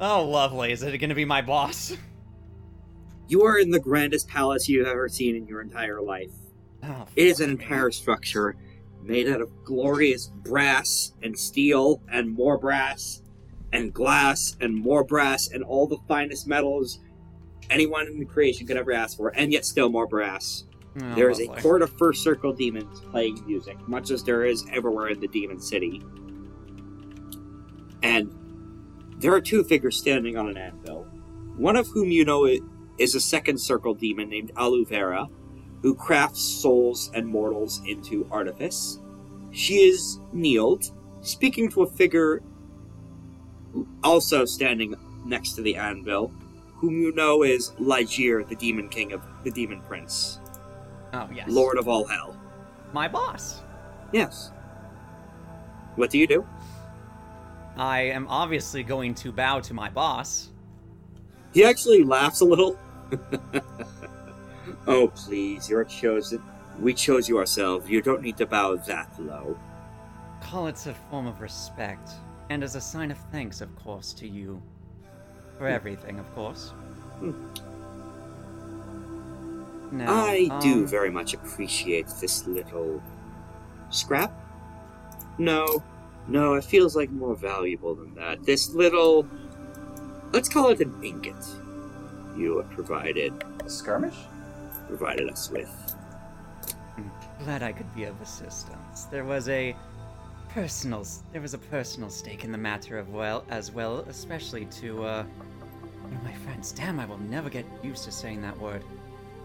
Oh, 0.00 0.24
lovely. 0.28 0.72
Is 0.72 0.82
it 0.82 0.96
going 0.98 1.10
to 1.10 1.14
be 1.14 1.24
my 1.24 1.42
boss? 1.42 1.96
You 3.28 3.42
are 3.44 3.58
in 3.58 3.70
the 3.70 3.78
grandest 3.80 4.28
palace 4.28 4.68
you've 4.68 4.86
ever 4.86 5.08
seen 5.08 5.36
in 5.36 5.46
your 5.46 5.60
entire 5.60 6.00
life. 6.00 6.32
Oh, 6.82 7.06
It 7.14 7.26
is 7.26 7.40
an 7.40 7.50
me. 7.50 7.62
entire 7.62 7.90
structure 7.90 8.56
made 9.02 9.28
out 9.28 9.40
of 9.40 9.50
glorious 9.64 10.28
brass 10.42 11.12
and 11.22 11.38
steel 11.38 12.02
and 12.10 12.28
more 12.30 12.58
brass 12.58 13.22
and 13.72 13.92
glass 13.94 14.56
and 14.60 14.74
more 14.74 15.04
brass 15.04 15.48
and 15.52 15.62
all 15.62 15.86
the 15.86 15.98
finest 16.08 16.46
metals 16.48 16.98
anyone 17.70 18.06
in 18.08 18.18
the 18.18 18.24
creation 18.24 18.66
could 18.66 18.76
ever 18.76 18.92
ask 18.92 19.16
for, 19.16 19.28
and 19.36 19.52
yet 19.52 19.64
still 19.64 19.88
more 19.90 20.06
brass. 20.06 20.64
Oh, 20.98 21.14
there 21.14 21.30
is 21.30 21.40
a 21.40 21.46
court 21.46 21.82
of 21.82 21.96
first 21.98 22.22
circle 22.22 22.52
demons 22.52 23.00
playing 23.00 23.44
music, 23.46 23.76
much 23.88 24.10
as 24.10 24.24
there 24.24 24.44
is 24.44 24.64
everywhere 24.72 25.08
in 25.08 25.20
the 25.20 25.28
demon 25.28 25.60
city. 25.60 26.02
And 28.02 28.34
there 29.18 29.32
are 29.32 29.40
two 29.40 29.62
figures 29.64 29.96
standing 29.98 30.36
on 30.36 30.48
an 30.48 30.56
anvil, 30.56 31.04
one 31.56 31.76
of 31.76 31.86
whom 31.88 32.10
you 32.10 32.24
know 32.24 32.48
is 32.98 33.14
a 33.14 33.20
second 33.20 33.58
circle 33.58 33.94
demon 33.94 34.28
named 34.28 34.52
Aluvera, 34.54 35.28
who 35.82 35.94
crafts 35.94 36.42
souls 36.42 37.10
and 37.14 37.26
mortals 37.26 37.80
into 37.86 38.26
artifice. 38.30 38.98
She 39.52 39.88
is 39.88 40.20
kneeled, 40.32 40.90
speaking 41.20 41.70
to 41.70 41.82
a 41.82 41.86
figure 41.86 42.42
also 44.02 44.44
standing 44.44 44.94
next 45.24 45.52
to 45.52 45.62
the 45.62 45.76
anvil, 45.76 46.32
whom 46.74 47.00
you 47.00 47.12
know 47.12 47.42
is 47.42 47.70
Ligier, 47.78 48.48
the 48.48 48.56
demon 48.56 48.88
king 48.88 49.12
of 49.12 49.22
the 49.44 49.50
demon 49.50 49.80
prince, 49.82 50.39
Oh 51.12 51.28
yes, 51.34 51.48
lord 51.48 51.78
of 51.78 51.88
all 51.88 52.06
hell. 52.06 52.36
my 52.92 53.08
boss. 53.08 53.62
Yes. 54.12 54.52
What 55.96 56.10
do 56.10 56.18
you 56.18 56.26
do? 56.26 56.46
I 57.76 58.00
am 58.02 58.26
obviously 58.28 58.82
going 58.82 59.14
to 59.16 59.32
bow 59.32 59.60
to 59.60 59.74
my 59.74 59.88
boss. 59.90 60.50
He 61.52 61.64
actually 61.64 62.04
laughs 62.04 62.40
a 62.40 62.44
little. 62.44 62.78
oh, 64.86 65.08
please, 65.08 65.68
you're 65.68 65.84
chosen. 65.84 66.42
We 66.78 66.94
chose 66.94 67.28
you 67.28 67.38
ourselves. 67.38 67.88
You 67.88 68.02
don't 68.02 68.22
need 68.22 68.36
to 68.38 68.46
bow 68.46 68.76
that 68.76 69.10
low. 69.18 69.58
Call 70.40 70.68
it 70.68 70.86
a 70.86 70.94
form 71.10 71.26
of 71.26 71.40
respect, 71.40 72.10
and 72.48 72.62
as 72.62 72.76
a 72.76 72.80
sign 72.80 73.10
of 73.10 73.18
thanks, 73.30 73.60
of 73.60 73.74
course, 73.76 74.12
to 74.14 74.28
you. 74.28 74.62
For 75.58 75.68
hmm. 75.68 75.74
everything, 75.74 76.18
of 76.18 76.34
course. 76.34 76.70
Hmm. 77.18 77.32
Now, 79.92 80.12
I 80.12 80.46
do 80.60 80.74
um, 80.74 80.86
very 80.86 81.10
much 81.10 81.34
appreciate 81.34 82.06
this 82.20 82.46
little 82.46 83.02
scrap. 83.90 84.32
No, 85.38 85.82
no, 86.28 86.54
it 86.54 86.64
feels 86.64 86.94
like 86.94 87.10
more 87.10 87.34
valuable 87.34 87.94
than 87.94 88.14
that. 88.14 88.44
This 88.44 88.70
little, 88.70 89.26
let's 90.32 90.48
call 90.48 90.68
it 90.70 90.80
an 90.80 90.94
ingot. 91.02 91.44
You 92.36 92.58
have 92.58 92.70
provided 92.70 93.32
A 93.64 93.68
skirmish? 93.70 94.16
provided 94.86 95.30
us 95.30 95.50
with. 95.50 95.96
Glad 97.44 97.62
I 97.62 97.72
could 97.72 97.92
be 97.94 98.04
of 98.04 98.20
assistance. 98.20 99.04
There 99.04 99.24
was 99.24 99.48
a 99.48 99.74
personal 100.50 101.06
there 101.32 101.40
was 101.40 101.54
a 101.54 101.58
personal 101.58 102.10
stake 102.10 102.42
in 102.42 102.50
the 102.50 102.58
matter 102.58 102.98
of 102.98 103.08
well 103.10 103.44
as 103.50 103.70
well, 103.70 104.00
especially 104.08 104.66
to 104.66 105.04
uh 105.04 105.22
one 106.02 106.12
of 106.12 106.22
my 106.22 106.34
friends. 106.34 106.72
Damn, 106.72 106.98
I 107.00 107.06
will 107.06 107.18
never 107.18 107.48
get 107.48 107.64
used 107.82 108.04
to 108.04 108.12
saying 108.12 108.42
that 108.42 108.58
word. 108.58 108.82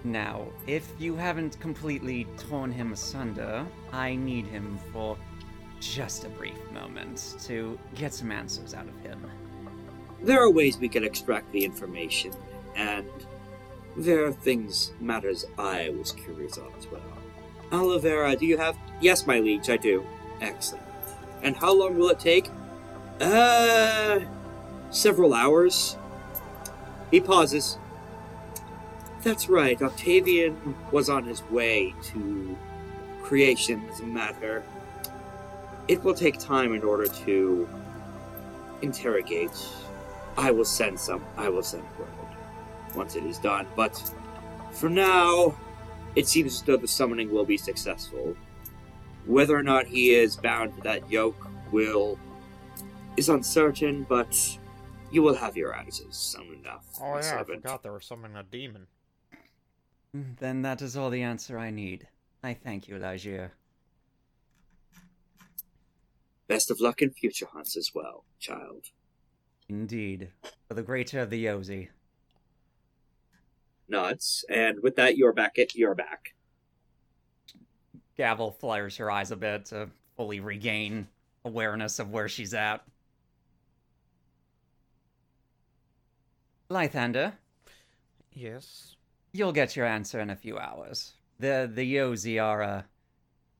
Now, 0.05 0.45
if 0.67 0.87
you 0.99 1.15
haven't 1.15 1.59
completely 1.59 2.27
torn 2.37 2.71
him 2.71 2.93
asunder, 2.93 3.65
I 3.91 4.15
need 4.15 4.45
him 4.45 4.77
for 4.93 5.17
just 5.79 6.25
a 6.25 6.29
brief 6.29 6.59
moment 6.71 7.35
to 7.45 7.79
get 7.95 8.13
some 8.13 8.31
answers 8.31 8.75
out 8.75 8.87
of 8.87 8.95
him. 9.01 9.19
There 10.21 10.39
are 10.39 10.51
ways 10.51 10.77
we 10.77 10.89
can 10.89 11.03
extract 11.03 11.51
the 11.51 11.65
information, 11.65 12.33
and 12.75 13.09
there 13.97 14.25
are 14.25 14.31
things, 14.31 14.93
matters 14.99 15.43
I 15.57 15.89
was 15.89 16.11
curious 16.11 16.57
of 16.57 16.71
as 16.77 16.85
well. 16.91 17.01
Olivera, 17.71 18.37
do 18.37 18.45
you 18.45 18.57
have. 18.59 18.77
Yes, 19.01 19.25
my 19.25 19.39
liege, 19.39 19.71
I 19.71 19.77
do. 19.77 20.05
Excellent. 20.39 20.85
And 21.41 21.55
how 21.55 21.73
long 21.73 21.97
will 21.97 22.09
it 22.09 22.19
take? 22.19 22.51
Uh. 23.19 24.19
Several 24.91 25.33
hours. 25.33 25.97
He 27.09 27.19
pauses. 27.19 27.79
That's 29.25 29.49
right, 29.49 29.81
Octavian 29.81 30.75
was 30.91 31.09
on 31.09 31.23
his 31.23 31.41
way 31.49 31.95
to 32.03 32.55
creation 33.23 33.83
as 33.91 33.99
a 34.01 34.05
matter. 34.05 34.63
It 35.87 36.03
will 36.03 36.13
take 36.13 36.37
time 36.37 36.75
in 36.75 36.83
order 36.83 37.07
to 37.07 37.67
interrogate 38.83 39.49
I 40.37 40.51
will 40.51 40.65
send 40.65 40.99
some. 40.99 41.25
I 41.37 41.49
will 41.49 41.63
send 41.63 41.83
word 41.97 42.07
once 42.93 43.15
it 43.15 43.23
is 43.23 43.39
done. 43.39 43.65
But 43.75 44.13
for 44.71 44.89
now, 44.89 45.55
it 46.15 46.27
seems 46.27 46.53
as 46.53 46.61
though 46.61 46.77
the 46.77 46.87
summoning 46.87 47.31
will 47.31 47.45
be 47.45 47.57
successful. 47.57 48.35
Whether 49.25 49.57
or 49.57 49.63
not 49.63 49.87
he 49.87 50.13
is 50.13 50.35
bound 50.35 50.75
to 50.75 50.81
that 50.81 51.09
yoke 51.09 51.47
will 51.71 52.19
is 53.17 53.29
uncertain, 53.29 54.05
but 54.07 54.37
you 55.11 55.23
will 55.23 55.35
have 55.35 55.57
your 55.57 55.75
answers 55.75 56.15
soon 56.15 56.59
enough. 56.59 56.85
Oh 57.01 57.17
yeah, 57.17 57.39
I 57.39 57.43
forgot 57.43 57.81
there 57.81 57.93
was 57.93 58.05
something 58.05 58.35
a 58.35 58.43
demon. 58.43 58.87
Mm, 60.15 60.37
then 60.39 60.61
that 60.61 60.81
is 60.81 60.95
all 60.95 61.09
the 61.09 61.23
answer 61.23 61.57
I 61.57 61.71
need. 61.71 62.07
I 62.43 62.53
thank 62.53 62.87
you, 62.87 62.95
Ligier. 62.95 63.51
Best 66.47 66.69
of 66.69 66.79
luck 66.79 67.01
in 67.01 67.09
future 67.09 67.47
hunts 67.51 67.75
as 67.75 67.91
well, 67.93 68.23
child. 68.39 68.85
Indeed. 69.67 70.29
For 70.67 70.75
the 70.75 70.83
greater 70.83 71.19
of 71.19 71.31
the 71.31 71.45
Yozi. 71.45 71.89
Nods, 73.87 74.45
and 74.49 74.77
with 74.81 74.95
that, 74.95 75.17
you're 75.17 75.33
back. 75.33 75.57
At 75.57 75.75
you're 75.75 75.95
back. 75.95 76.33
Gavel 78.15 78.51
flares 78.51 78.97
her 78.97 79.11
eyes 79.11 79.31
a 79.31 79.35
bit 79.35 79.65
to 79.65 79.89
fully 80.15 80.39
regain 80.39 81.07
awareness 81.43 81.99
of 81.99 82.11
where 82.11 82.29
she's 82.29 82.53
at. 82.53 82.83
Lythander, 86.69 87.33
Yes. 88.31 88.94
You'll 89.35 89.51
get 89.51 89.75
your 89.75 89.85
answer 89.85 90.19
in 90.19 90.29
a 90.29 90.35
few 90.35 90.57
hours. 90.57 91.13
The 91.39 91.69
the 91.73 91.95
Yozi 91.95 92.41
are 92.41 92.63
uh, 92.63 92.81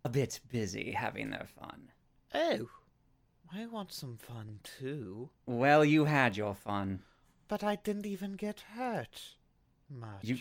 a 0.03 0.09
bit 0.09 0.39
busy 0.49 0.91
having 0.91 1.29
their 1.29 1.47
fun. 1.59 1.91
Oh, 2.33 2.69
I 3.53 3.65
want 3.65 3.91
some 3.91 4.17
fun 4.17 4.59
too. 4.63 5.29
Well, 5.45 5.83
you 5.85 6.05
had 6.05 6.37
your 6.37 6.55
fun. 6.55 6.99
But 7.47 7.63
I 7.63 7.75
didn't 7.75 8.05
even 8.05 8.33
get 8.33 8.61
hurt 8.75 9.35
much. 9.89 10.23
You- 10.23 10.37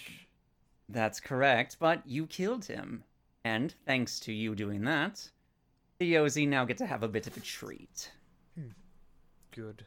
That's 0.88 1.20
correct, 1.20 1.76
but 1.78 2.02
you 2.06 2.26
killed 2.26 2.64
him. 2.66 3.04
And 3.44 3.74
thanks 3.84 4.18
to 4.20 4.32
you 4.32 4.54
doing 4.54 4.82
that, 4.84 5.30
the 5.98 6.14
Yozi 6.14 6.48
now 6.48 6.64
get 6.64 6.78
to 6.78 6.86
have 6.86 7.02
a 7.02 7.08
bit 7.08 7.26
of 7.26 7.36
a 7.36 7.40
treat. 7.40 8.10
Good. 9.50 9.84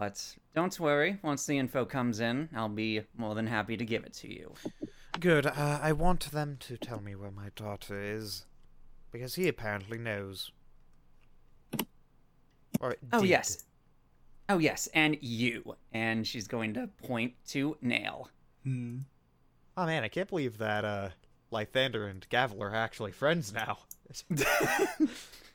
But 0.00 0.34
don't 0.54 0.80
worry, 0.80 1.18
once 1.20 1.44
the 1.44 1.58
info 1.58 1.84
comes 1.84 2.20
in, 2.20 2.48
I'll 2.56 2.70
be 2.70 3.02
more 3.18 3.34
than 3.34 3.46
happy 3.46 3.76
to 3.76 3.84
give 3.84 4.02
it 4.04 4.14
to 4.14 4.32
you. 4.32 4.54
Good. 5.20 5.44
Uh, 5.44 5.78
I 5.82 5.92
want 5.92 6.30
them 6.30 6.56
to 6.60 6.78
tell 6.78 7.02
me 7.02 7.14
where 7.14 7.30
my 7.30 7.50
daughter 7.54 8.00
is, 8.02 8.46
because 9.12 9.34
he 9.34 9.46
apparently 9.46 9.98
knows. 9.98 10.52
Or 12.80 12.96
Oh, 13.12 13.20
did. 13.20 13.28
yes. 13.28 13.64
Oh, 14.48 14.56
yes, 14.56 14.88
and 14.94 15.18
you. 15.20 15.76
And 15.92 16.26
she's 16.26 16.48
going 16.48 16.72
to 16.74 16.86
point 17.06 17.34
to 17.48 17.76
Nail. 17.82 18.30
Hmm. 18.64 19.00
Oh 19.76 19.84
man, 19.84 20.02
I 20.02 20.08
can't 20.08 20.30
believe 20.30 20.56
that 20.56 20.82
uh, 20.82 21.10
Lythander 21.52 22.10
and 22.10 22.26
Gavel 22.30 22.62
are 22.62 22.74
actually 22.74 23.12
friends 23.12 23.52
now. 23.52 23.80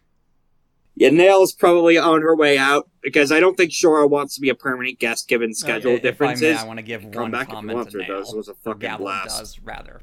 Yeah, 0.98 1.10
Nail's 1.10 1.52
probably 1.54 1.98
on 1.98 2.22
her 2.22 2.36
way 2.36 2.58
out 2.58 2.90
because 3.02 3.30
I 3.32 3.42
don't 3.42 3.56
think 3.58 3.72
Shorah 3.72 4.10
wants 4.10 4.36
to 4.36 4.42
be 4.42 4.48
a 4.50 4.56
permanent 4.56 4.98
guest 4.98 5.28
given 5.28 5.54
schedule 5.54 5.92
Uh, 5.92 5.96
if 5.96 6.02
differences. 6.04 6.44
I, 6.44 6.54
may, 6.54 6.60
I 6.62 6.64
want 6.68 6.78
to 6.80 6.84
give 6.84 7.02
Come 7.12 7.22
one 7.24 7.32
back 7.32 7.42
if 7.44 7.48
you 7.50 7.54
comment 7.56 7.76
want 7.76 7.92
to 7.92 7.98
to, 7.98 8.04
Nail. 8.08 8.18
those 8.24 8.34
was 8.34 8.48
a 8.48 8.54
fucking 8.54 8.80
Gavel 8.80 9.06
blast. 9.06 9.40
does, 9.40 9.60
rather. 9.60 10.02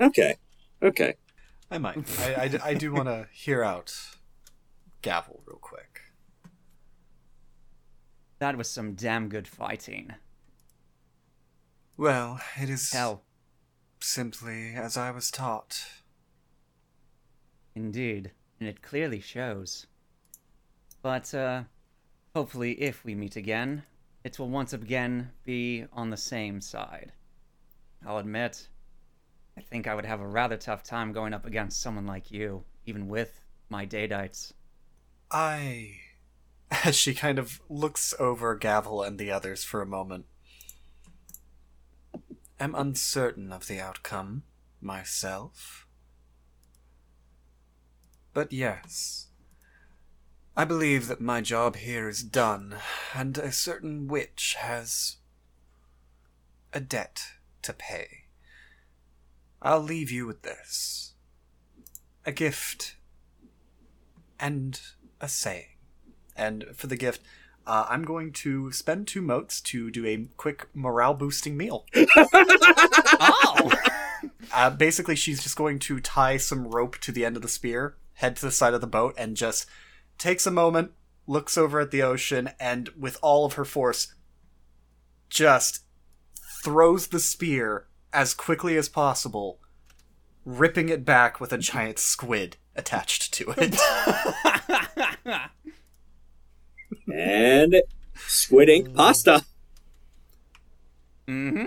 Okay, 0.00 0.36
okay. 0.82 1.14
I 1.70 1.78
might. 1.78 1.96
I, 2.20 2.42
I 2.42 2.48
d- 2.48 2.58
I 2.62 2.74
do 2.74 2.92
want 2.92 3.08
to 3.08 3.26
hear 3.32 3.62
out 3.62 3.92
Gavel 5.02 5.42
real 5.46 5.58
quick. 5.60 6.00
That 8.38 8.56
was 8.56 8.68
some 8.68 8.94
damn 8.94 9.28
good 9.28 9.48
fighting. 9.48 10.14
Well, 11.96 12.40
it 12.60 12.68
is 12.68 12.92
Hell, 12.92 13.22
simply 14.00 14.72
as 14.74 14.96
I 14.96 15.10
was 15.12 15.30
taught. 15.30 15.84
Indeed, 17.74 18.30
and 18.60 18.68
it 18.68 18.82
clearly 18.82 19.20
shows. 19.20 19.86
But, 21.02 21.34
uh, 21.34 21.64
hopefully, 22.34 22.80
if 22.80 23.04
we 23.04 23.14
meet 23.14 23.36
again, 23.36 23.82
it 24.22 24.38
will 24.38 24.48
once 24.48 24.72
again 24.72 25.30
be 25.44 25.84
on 25.92 26.10
the 26.10 26.16
same 26.16 26.60
side. 26.60 27.12
I'll 28.06 28.18
admit, 28.18 28.68
I 29.56 29.60
think 29.60 29.86
I 29.86 29.94
would 29.94 30.06
have 30.06 30.20
a 30.20 30.26
rather 30.26 30.56
tough 30.56 30.82
time 30.82 31.12
going 31.12 31.34
up 31.34 31.46
against 31.46 31.80
someone 31.80 32.06
like 32.06 32.30
you, 32.30 32.64
even 32.86 33.08
with 33.08 33.44
my 33.68 33.86
Dadites. 33.86 34.52
I. 35.30 35.96
As 36.84 36.96
she 36.96 37.14
kind 37.14 37.38
of 37.38 37.60
looks 37.68 38.14
over 38.18 38.54
Gavel 38.54 39.02
and 39.02 39.18
the 39.18 39.30
others 39.30 39.64
for 39.64 39.82
a 39.82 39.86
moment, 39.86 40.26
am 42.58 42.74
uncertain 42.74 43.52
of 43.52 43.66
the 43.66 43.80
outcome 43.80 44.42
myself. 44.80 45.83
But 48.34 48.52
yes, 48.52 49.28
I 50.56 50.64
believe 50.64 51.06
that 51.06 51.20
my 51.20 51.40
job 51.40 51.76
here 51.76 52.08
is 52.08 52.24
done, 52.24 52.76
and 53.14 53.38
a 53.38 53.52
certain 53.52 54.08
witch 54.08 54.56
has 54.58 55.16
a 56.72 56.80
debt 56.80 57.22
to 57.62 57.72
pay. 57.72 58.24
I'll 59.62 59.80
leave 59.80 60.10
you 60.10 60.26
with 60.26 60.42
this 60.42 61.14
a 62.26 62.32
gift 62.32 62.96
and 64.40 64.80
a 65.20 65.28
saying. 65.28 65.76
And 66.36 66.64
for 66.74 66.88
the 66.88 66.96
gift, 66.96 67.20
uh, 67.66 67.86
I'm 67.88 68.04
going 68.04 68.32
to 68.32 68.72
spend 68.72 69.06
two 69.06 69.22
motes 69.22 69.60
to 69.62 69.90
do 69.90 70.04
a 70.06 70.26
quick 70.36 70.66
morale 70.74 71.14
boosting 71.14 71.56
meal. 71.56 71.86
Oh! 73.26 73.70
Uh, 74.52 74.70
basically, 74.70 75.14
she's 75.14 75.42
just 75.42 75.56
going 75.56 75.78
to 75.78 76.00
tie 76.00 76.36
some 76.36 76.68
rope 76.68 76.98
to 76.98 77.12
the 77.12 77.24
end 77.24 77.36
of 77.36 77.42
the 77.42 77.48
spear, 77.48 77.94
head 78.14 78.36
to 78.36 78.42
the 78.46 78.52
side 78.52 78.74
of 78.74 78.80
the 78.80 78.86
boat, 78.86 79.14
and 79.16 79.36
just 79.36 79.66
takes 80.18 80.46
a 80.46 80.50
moment, 80.50 80.92
looks 81.26 81.58
over 81.58 81.80
at 81.80 81.90
the 81.90 82.02
ocean, 82.02 82.50
and 82.60 82.90
with 82.98 83.18
all 83.22 83.44
of 83.44 83.54
her 83.54 83.64
force, 83.64 84.14
just 85.28 85.80
throws 86.62 87.08
the 87.08 87.20
spear 87.20 87.86
as 88.12 88.34
quickly 88.34 88.76
as 88.76 88.88
possible, 88.88 89.58
ripping 90.44 90.88
it 90.88 91.04
back 91.04 91.40
with 91.40 91.52
a 91.52 91.58
giant 91.58 91.98
squid 91.98 92.56
attached 92.76 93.34
to 93.34 93.54
it. 93.56 93.76
And 97.12 97.82
squid 98.26 98.68
ink 98.68 98.94
pasta. 98.94 99.44
mm-hmm. 101.28 101.64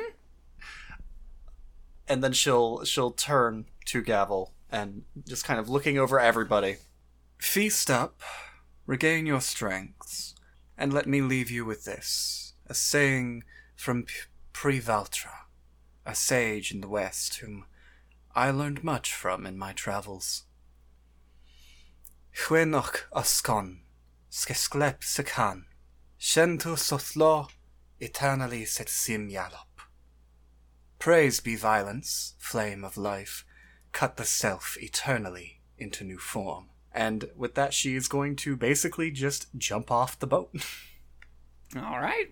and 2.07 2.23
then 2.23 2.33
she'll 2.33 2.83
she'll 2.83 3.11
turn 3.11 3.65
to 3.85 4.01
Gavel 4.01 4.53
and 4.71 5.03
just 5.27 5.43
kind 5.45 5.59
of 5.59 5.69
looking 5.69 5.97
over 5.97 6.19
everybody. 6.19 6.77
Feast 7.37 7.89
up, 7.89 8.21
regain 8.85 9.25
your 9.25 9.41
strengths, 9.41 10.35
and 10.77 10.93
let 10.93 11.07
me 11.07 11.21
leave 11.21 11.49
you 11.49 11.65
with 11.65 11.85
this: 11.85 12.53
a 12.67 12.73
saying 12.73 13.43
from 13.75 14.03
P- 14.03 14.13
Privaltra, 14.53 15.45
a 16.05 16.15
sage 16.15 16.71
in 16.71 16.81
the 16.81 16.87
West 16.87 17.37
whom 17.37 17.65
I 18.35 18.51
learned 18.51 18.83
much 18.83 19.13
from 19.13 19.45
in 19.45 19.57
my 19.57 19.73
travels. 19.73 20.43
Hwenoch 22.45 23.05
oscon, 23.11 23.79
skesklep 24.31 24.99
sekan, 25.01 25.63
shentu 26.19 26.75
sothlo, 26.75 27.49
eternally 27.99 28.65
set 28.65 28.89
sim 28.89 29.29
yalop. 29.29 29.65
Praise 30.99 31.39
be 31.39 31.55
violence, 31.55 32.35
flame 32.37 32.83
of 32.83 32.97
life, 32.97 33.43
cut 33.97 34.17
the 34.17 34.25
self 34.25 34.77
eternally 34.79 35.59
into 35.79 36.03
new 36.03 36.19
form. 36.19 36.67
And 36.93 37.31
with 37.35 37.55
that, 37.55 37.73
she 37.73 37.95
is 37.95 38.07
going 38.07 38.35
to 38.37 38.55
basically 38.55 39.09
just 39.09 39.47
jump 39.57 39.89
off 39.89 40.19
the 40.19 40.27
boat. 40.27 40.51
All 41.75 41.99
right. 41.99 42.27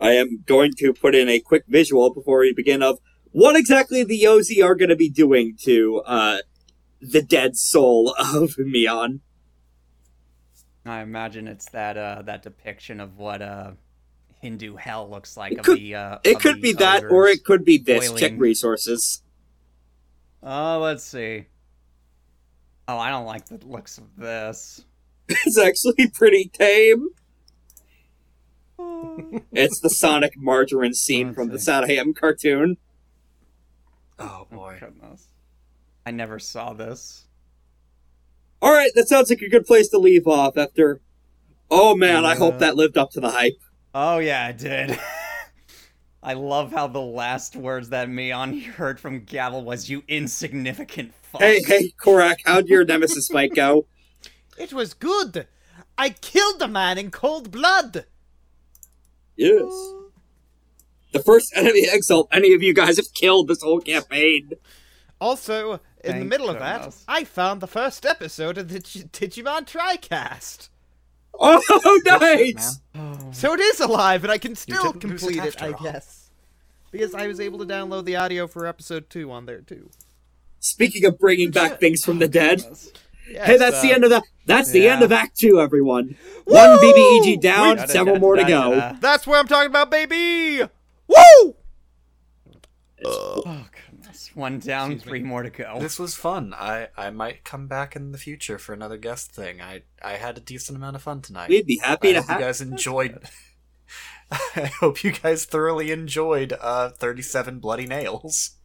I 0.00 0.12
am 0.12 0.44
going 0.46 0.74
to 0.78 0.92
put 0.92 1.16
in 1.16 1.28
a 1.28 1.40
quick 1.40 1.64
visual 1.66 2.14
before 2.14 2.38
we 2.38 2.52
begin 2.54 2.84
of 2.84 3.00
what 3.32 3.56
exactly 3.56 4.04
the 4.04 4.22
Yozi 4.22 4.62
are 4.64 4.76
going 4.76 4.90
to 4.90 4.96
be 4.96 5.10
doing 5.10 5.56
to 5.64 6.00
uh, 6.06 6.38
the 7.00 7.20
dead 7.20 7.56
soul 7.56 8.14
of 8.18 8.56
Meon. 8.58 9.22
I 10.86 11.00
imagine 11.00 11.48
it's 11.48 11.68
that 11.70 11.96
uh 11.96 12.22
that 12.26 12.42
depiction 12.42 13.00
of 13.00 13.16
what 13.16 13.40
uh 13.40 13.72
Hindu 14.44 14.76
hell 14.76 15.08
looks 15.08 15.38
like 15.38 15.52
It 15.52 15.58
of 15.60 15.64
could- 15.64 15.78
the 15.78 15.94
uh 15.94 16.18
It 16.22 16.36
of 16.36 16.42
could 16.42 16.56
the 16.56 16.60
be 16.60 16.72
that, 16.74 17.04
or 17.04 17.26
it 17.28 17.44
could 17.44 17.64
be 17.64 17.78
this. 17.78 18.12
Check 18.12 18.34
resources. 18.36 19.22
Oh, 20.42 20.80
let's 20.80 21.02
see. 21.02 21.46
Oh, 22.86 22.98
I 22.98 23.08
don't 23.08 23.24
like 23.24 23.46
the 23.46 23.58
looks 23.66 23.96
of 23.96 24.04
this. 24.16 24.84
It's 25.28 25.58
actually 25.58 26.08
pretty 26.10 26.50
tame. 26.52 27.08
It's 29.52 29.80
the 29.80 29.88
Sonic 29.88 30.34
Margarine 30.36 30.92
scene 30.92 31.28
Let's 31.28 31.36
from 31.36 31.48
the 31.48 31.58
see. 31.58 31.64
Saturday 31.64 32.12
cartoon. 32.12 32.76
Oh 34.18 34.46
Oh, 34.50 34.54
boy. 34.54 34.76
goodness. 34.78 35.28
I 36.04 36.10
never 36.10 36.38
saw 36.38 36.74
this. 36.74 37.24
All 38.60 38.72
right, 38.74 38.90
that 38.94 39.08
sounds 39.08 39.30
like 39.30 39.40
a 39.40 39.48
good 39.48 39.64
place 39.64 39.88
to 39.88 39.98
leave 39.98 40.26
off 40.26 40.58
after. 40.58 41.00
Oh 41.70 41.96
man, 41.96 42.26
I 42.26 42.34
hope 42.34 42.58
that 42.58 42.76
lived 42.76 42.98
up 42.98 43.10
to 43.12 43.20
the 43.20 43.30
hype. 43.30 43.56
Oh 43.94 44.18
yeah, 44.18 44.48
it 44.48 44.58
did. 44.58 44.98
I 46.22 46.32
love 46.32 46.72
how 46.72 46.86
the 46.88 47.00
last 47.00 47.54
words 47.54 47.90
that 47.90 48.08
Meon 48.08 48.58
heard 48.60 48.98
from 48.98 49.20
Gavel 49.20 49.62
was 49.62 49.88
"you 49.88 50.02
insignificant 50.08 51.14
fuck." 51.22 51.42
Hey, 51.42 51.60
hey, 51.64 51.92
Corrack, 52.02 52.36
how'd 52.44 52.66
your 52.66 52.84
nemesis 52.84 53.28
fight 53.28 53.54
go? 53.54 53.86
It 54.56 54.72
was 54.72 54.94
good. 54.94 55.48
I 55.98 56.10
killed 56.10 56.62
a 56.62 56.68
man 56.68 56.96
in 56.96 57.10
cold 57.10 57.50
blood. 57.50 58.04
Yes. 59.36 59.64
The 61.12 61.18
first 61.24 61.52
enemy 61.56 61.88
exalt 61.90 62.28
any 62.30 62.54
of 62.54 62.62
you 62.62 62.72
guys 62.72 62.96
have 62.98 63.12
killed 63.14 63.48
this 63.48 63.62
whole 63.62 63.80
campaign. 63.80 64.52
Also, 65.20 65.80
in 66.04 66.20
the 66.20 66.24
middle 66.24 66.48
of 66.48 66.58
goodness. 66.58 67.04
that, 67.04 67.12
I 67.12 67.24
found 67.24 67.60
the 67.60 67.66
first 67.66 68.06
episode 68.06 68.58
of 68.58 68.68
the 68.68 68.78
Dig- 68.78 69.10
Digimon 69.10 69.66
TriCast. 69.66 70.68
Oh, 71.40 72.00
nice! 72.06 72.80
So 73.32 73.52
it 73.54 73.60
is 73.60 73.80
alive, 73.80 74.24
and 74.24 74.32
I 74.32 74.38
can 74.38 74.54
still 74.54 74.92
didn't 74.92 75.10
lose 75.10 75.20
complete 75.22 75.38
it, 75.44 75.46
after 75.48 75.64
I 75.64 75.72
all. 75.72 75.82
guess. 75.82 76.30
Because 76.92 77.14
I 77.14 77.26
was 77.26 77.40
able 77.40 77.58
to 77.58 77.66
download 77.66 78.04
the 78.04 78.14
audio 78.16 78.46
for 78.46 78.66
episode 78.66 79.10
2 79.10 79.30
on 79.32 79.46
there, 79.46 79.60
too. 79.60 79.90
Speaking 80.60 81.04
of 81.04 81.18
bringing 81.18 81.50
back 81.50 81.80
things 81.80 82.04
from 82.04 82.20
the 82.20 82.28
dead, 82.28 82.62
Yes, 83.28 83.46
hey, 83.46 83.56
that's 83.56 83.80
the 83.82 83.90
uh, 83.90 83.94
end 83.94 84.04
of 84.04 84.10
the 84.10 84.22
that's 84.46 84.70
the 84.70 84.86
end 84.88 85.00
yeah. 85.00 85.04
of 85.06 85.12
Act 85.12 85.36
Two, 85.38 85.60
everyone. 85.60 86.16
One 86.44 86.78
BBEG 86.78 87.40
down, 87.40 87.76
Da-da-da-da-da-da. 87.76 87.86
several 87.92 88.18
more 88.18 88.36
to 88.36 88.44
go. 88.44 88.96
That's 89.00 89.26
what 89.26 89.38
I'm 89.38 89.48
talking 89.48 89.70
about, 89.70 89.90
baby! 89.90 90.62
Woo! 91.08 91.54
Oh 93.06 93.42
goodness, 93.44 93.73
one 94.34 94.58
down, 94.58 94.98
three 94.98 95.22
more 95.22 95.42
to 95.42 95.50
go. 95.50 95.78
This 95.80 95.98
was 95.98 96.14
fun. 96.14 96.54
I, 96.54 96.88
I 96.96 97.10
might 97.10 97.44
come 97.44 97.66
back 97.66 97.96
in 97.96 98.12
the 98.12 98.18
future 98.18 98.58
for 98.58 98.72
another 98.72 98.96
guest 98.96 99.32
thing. 99.32 99.60
I 99.60 99.82
I 100.02 100.12
had 100.14 100.36
a 100.36 100.40
decent 100.40 100.76
amount 100.76 100.96
of 100.96 101.02
fun 101.02 101.20
tonight. 101.20 101.48
We'd 101.48 101.66
be 101.66 101.78
happy 101.82 102.10
I 102.10 102.12
to 102.14 102.22
hope 102.22 102.38
you 102.38 102.44
guys 102.44 102.60
enjoyed. 102.60 103.18
I 104.30 104.70
hope 104.80 105.04
you 105.04 105.12
guys 105.12 105.44
thoroughly 105.44 105.90
enjoyed 105.90 106.54
uh, 106.60 106.90
37 106.90 107.58
Bloody 107.60 107.86
Nails. 107.86 108.56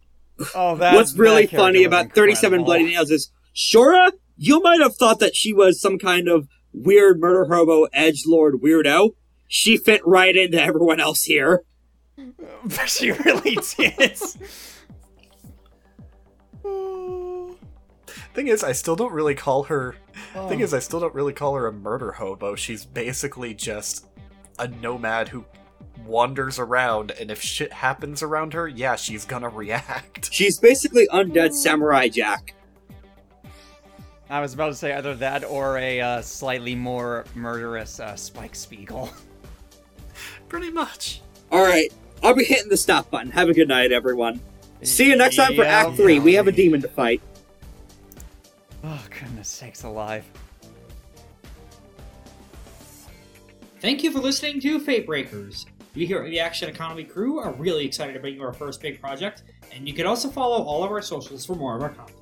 oh, 0.55 0.75
that. 0.77 0.95
What's 0.95 1.15
really 1.15 1.45
that 1.45 1.55
funny 1.55 1.79
was 1.79 1.87
about 1.87 2.13
37. 2.13 2.63
Bloody 2.63 2.85
Nails 2.85 3.11
is 3.11 3.31
Shorah, 3.55 4.11
you 4.37 4.61
might 4.61 4.79
have 4.79 4.95
thought 4.95 5.19
that 5.19 5.35
she 5.35 5.53
was 5.53 5.81
some 5.81 5.99
kind 5.99 6.29
of 6.29 6.47
weird 6.71 7.19
murder 7.19 7.53
hobo 7.53 7.87
edge 7.93 8.23
lord 8.25 8.55
weirdo. 8.63 9.11
She 9.47 9.77
fit 9.77 10.01
right 10.05 10.35
into 10.35 10.61
everyone 10.61 10.99
else 10.99 11.23
here. 11.23 11.63
But 12.63 12.85
she 12.89 13.11
really 13.11 13.57
did. 13.77 14.17
Thing 18.33 18.47
is, 18.47 18.63
I 18.63 18.71
still 18.71 18.95
don't 18.95 19.11
really 19.11 19.35
call 19.35 19.63
her. 19.63 19.95
Oh. 20.35 20.47
Thing 20.47 20.59
is, 20.59 20.73
I 20.73 20.79
still 20.79 20.99
don't 20.99 21.13
really 21.13 21.33
call 21.33 21.55
her 21.55 21.67
a 21.67 21.73
murder 21.73 22.11
hobo. 22.11 22.55
She's 22.55 22.85
basically 22.85 23.53
just 23.53 24.05
a 24.59 24.67
nomad 24.67 25.29
who 25.29 25.45
wanders 26.05 26.59
around, 26.59 27.11
and 27.11 27.31
if 27.31 27.41
shit 27.41 27.73
happens 27.73 28.21
around 28.21 28.53
her, 28.53 28.67
yeah, 28.67 28.95
she's 28.95 29.25
gonna 29.25 29.49
react. 29.63 30.31
She's 30.33 30.59
basically 30.59 31.07
undead 31.07 31.53
Samurai 31.53 32.07
Jack. 32.07 32.53
I 34.29 34.41
was 34.41 34.53
about 34.53 34.67
to 34.67 34.75
say 34.75 34.93
either 34.93 35.15
that 35.15 35.43
or 35.43 35.79
a 35.79 35.99
uh, 36.01 36.21
slightly 36.21 36.75
more 36.75 37.25
murderous 37.33 37.99
uh, 37.99 38.15
Spike 38.15 38.53
Spiegel. 38.53 39.09
Pretty 40.49 40.69
much. 40.69 41.21
Alright, 41.51 41.91
I'll 42.21 42.35
be 42.35 42.43
hitting 42.43 42.69
the 42.69 42.77
stop 42.77 43.09
button. 43.09 43.31
Have 43.31 43.49
a 43.49 43.53
good 43.55 43.67
night, 43.67 43.91
everyone. 43.91 44.39
See 44.83 45.09
you 45.09 45.15
next 45.15 45.35
time 45.35 45.55
for 45.55 45.63
Yeah, 45.63 45.87
Act 45.87 45.97
3. 45.97 46.19
We 46.19 46.35
have 46.35 46.47
a 46.47 46.51
demon 46.51 46.81
to 46.81 46.87
fight. 46.87 47.21
Oh 48.83 49.05
goodness 49.09 49.49
sakes 49.49 49.83
alive! 49.83 50.25
Thank 53.81 54.03
you 54.03 54.11
for 54.11 54.19
listening 54.19 54.61
to 54.61 54.79
Fate 54.79 55.05
Breakers. 55.05 55.65
We 55.95 56.05
here 56.05 56.23
at 56.23 56.29
the 56.29 56.39
Action 56.39 56.69
Economy 56.69 57.03
crew 57.03 57.39
are 57.39 57.51
really 57.53 57.85
excited 57.85 58.13
to 58.13 58.19
bring 58.19 58.35
you 58.35 58.43
our 58.43 58.53
first 58.53 58.81
big 58.81 59.01
project, 59.01 59.43
and 59.73 59.87
you 59.87 59.93
can 59.93 60.05
also 60.05 60.29
follow 60.29 60.63
all 60.63 60.83
of 60.83 60.91
our 60.91 61.01
socials 61.01 61.45
for 61.45 61.55
more 61.55 61.75
of 61.75 61.83
our 61.83 61.89
content. 61.89 62.15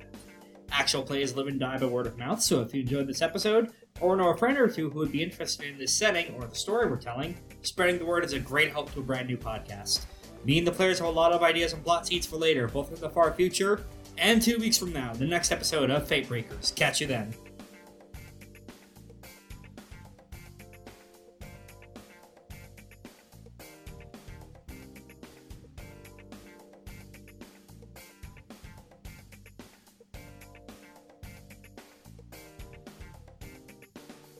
Actual 0.72 1.02
plays 1.02 1.34
live 1.34 1.46
and 1.46 1.60
die 1.60 1.78
by 1.78 1.86
word 1.86 2.06
of 2.06 2.18
mouth, 2.18 2.42
so 2.42 2.60
if 2.60 2.74
you 2.74 2.80
enjoyed 2.80 3.06
this 3.06 3.22
episode, 3.22 3.72
or 4.00 4.16
know 4.16 4.30
a 4.30 4.36
friend 4.36 4.58
or 4.58 4.68
two 4.68 4.90
who 4.90 4.98
would 4.98 5.12
be 5.12 5.22
interested 5.22 5.68
in 5.68 5.78
this 5.78 5.94
setting 5.94 6.34
or 6.34 6.46
the 6.46 6.54
story 6.54 6.88
we're 6.88 6.96
telling, 6.96 7.36
spreading 7.62 7.98
the 7.98 8.04
word 8.04 8.24
is 8.24 8.32
a 8.32 8.40
great 8.40 8.72
help 8.72 8.92
to 8.92 9.00
a 9.00 9.02
brand 9.02 9.28
new 9.28 9.36
podcast. 9.36 10.06
Me 10.44 10.58
and 10.58 10.66
the 10.66 10.72
players 10.72 10.98
have 10.98 11.08
a 11.08 11.10
lot 11.10 11.32
of 11.32 11.42
ideas 11.42 11.72
and 11.72 11.84
plot 11.84 12.06
seeds 12.06 12.26
for 12.26 12.36
later, 12.36 12.68
both 12.68 12.92
in 12.92 13.00
the 13.00 13.10
far 13.10 13.32
future 13.32 13.84
and 14.20 14.42
two 14.42 14.58
weeks 14.58 14.78
from 14.78 14.92
now, 14.92 15.12
the 15.12 15.26
next 15.26 15.52
episode 15.52 15.90
of 15.90 16.06
Fate 16.06 16.28
Breakers. 16.28 16.72
Catch 16.76 17.00
you 17.00 17.06
then. 17.06 17.34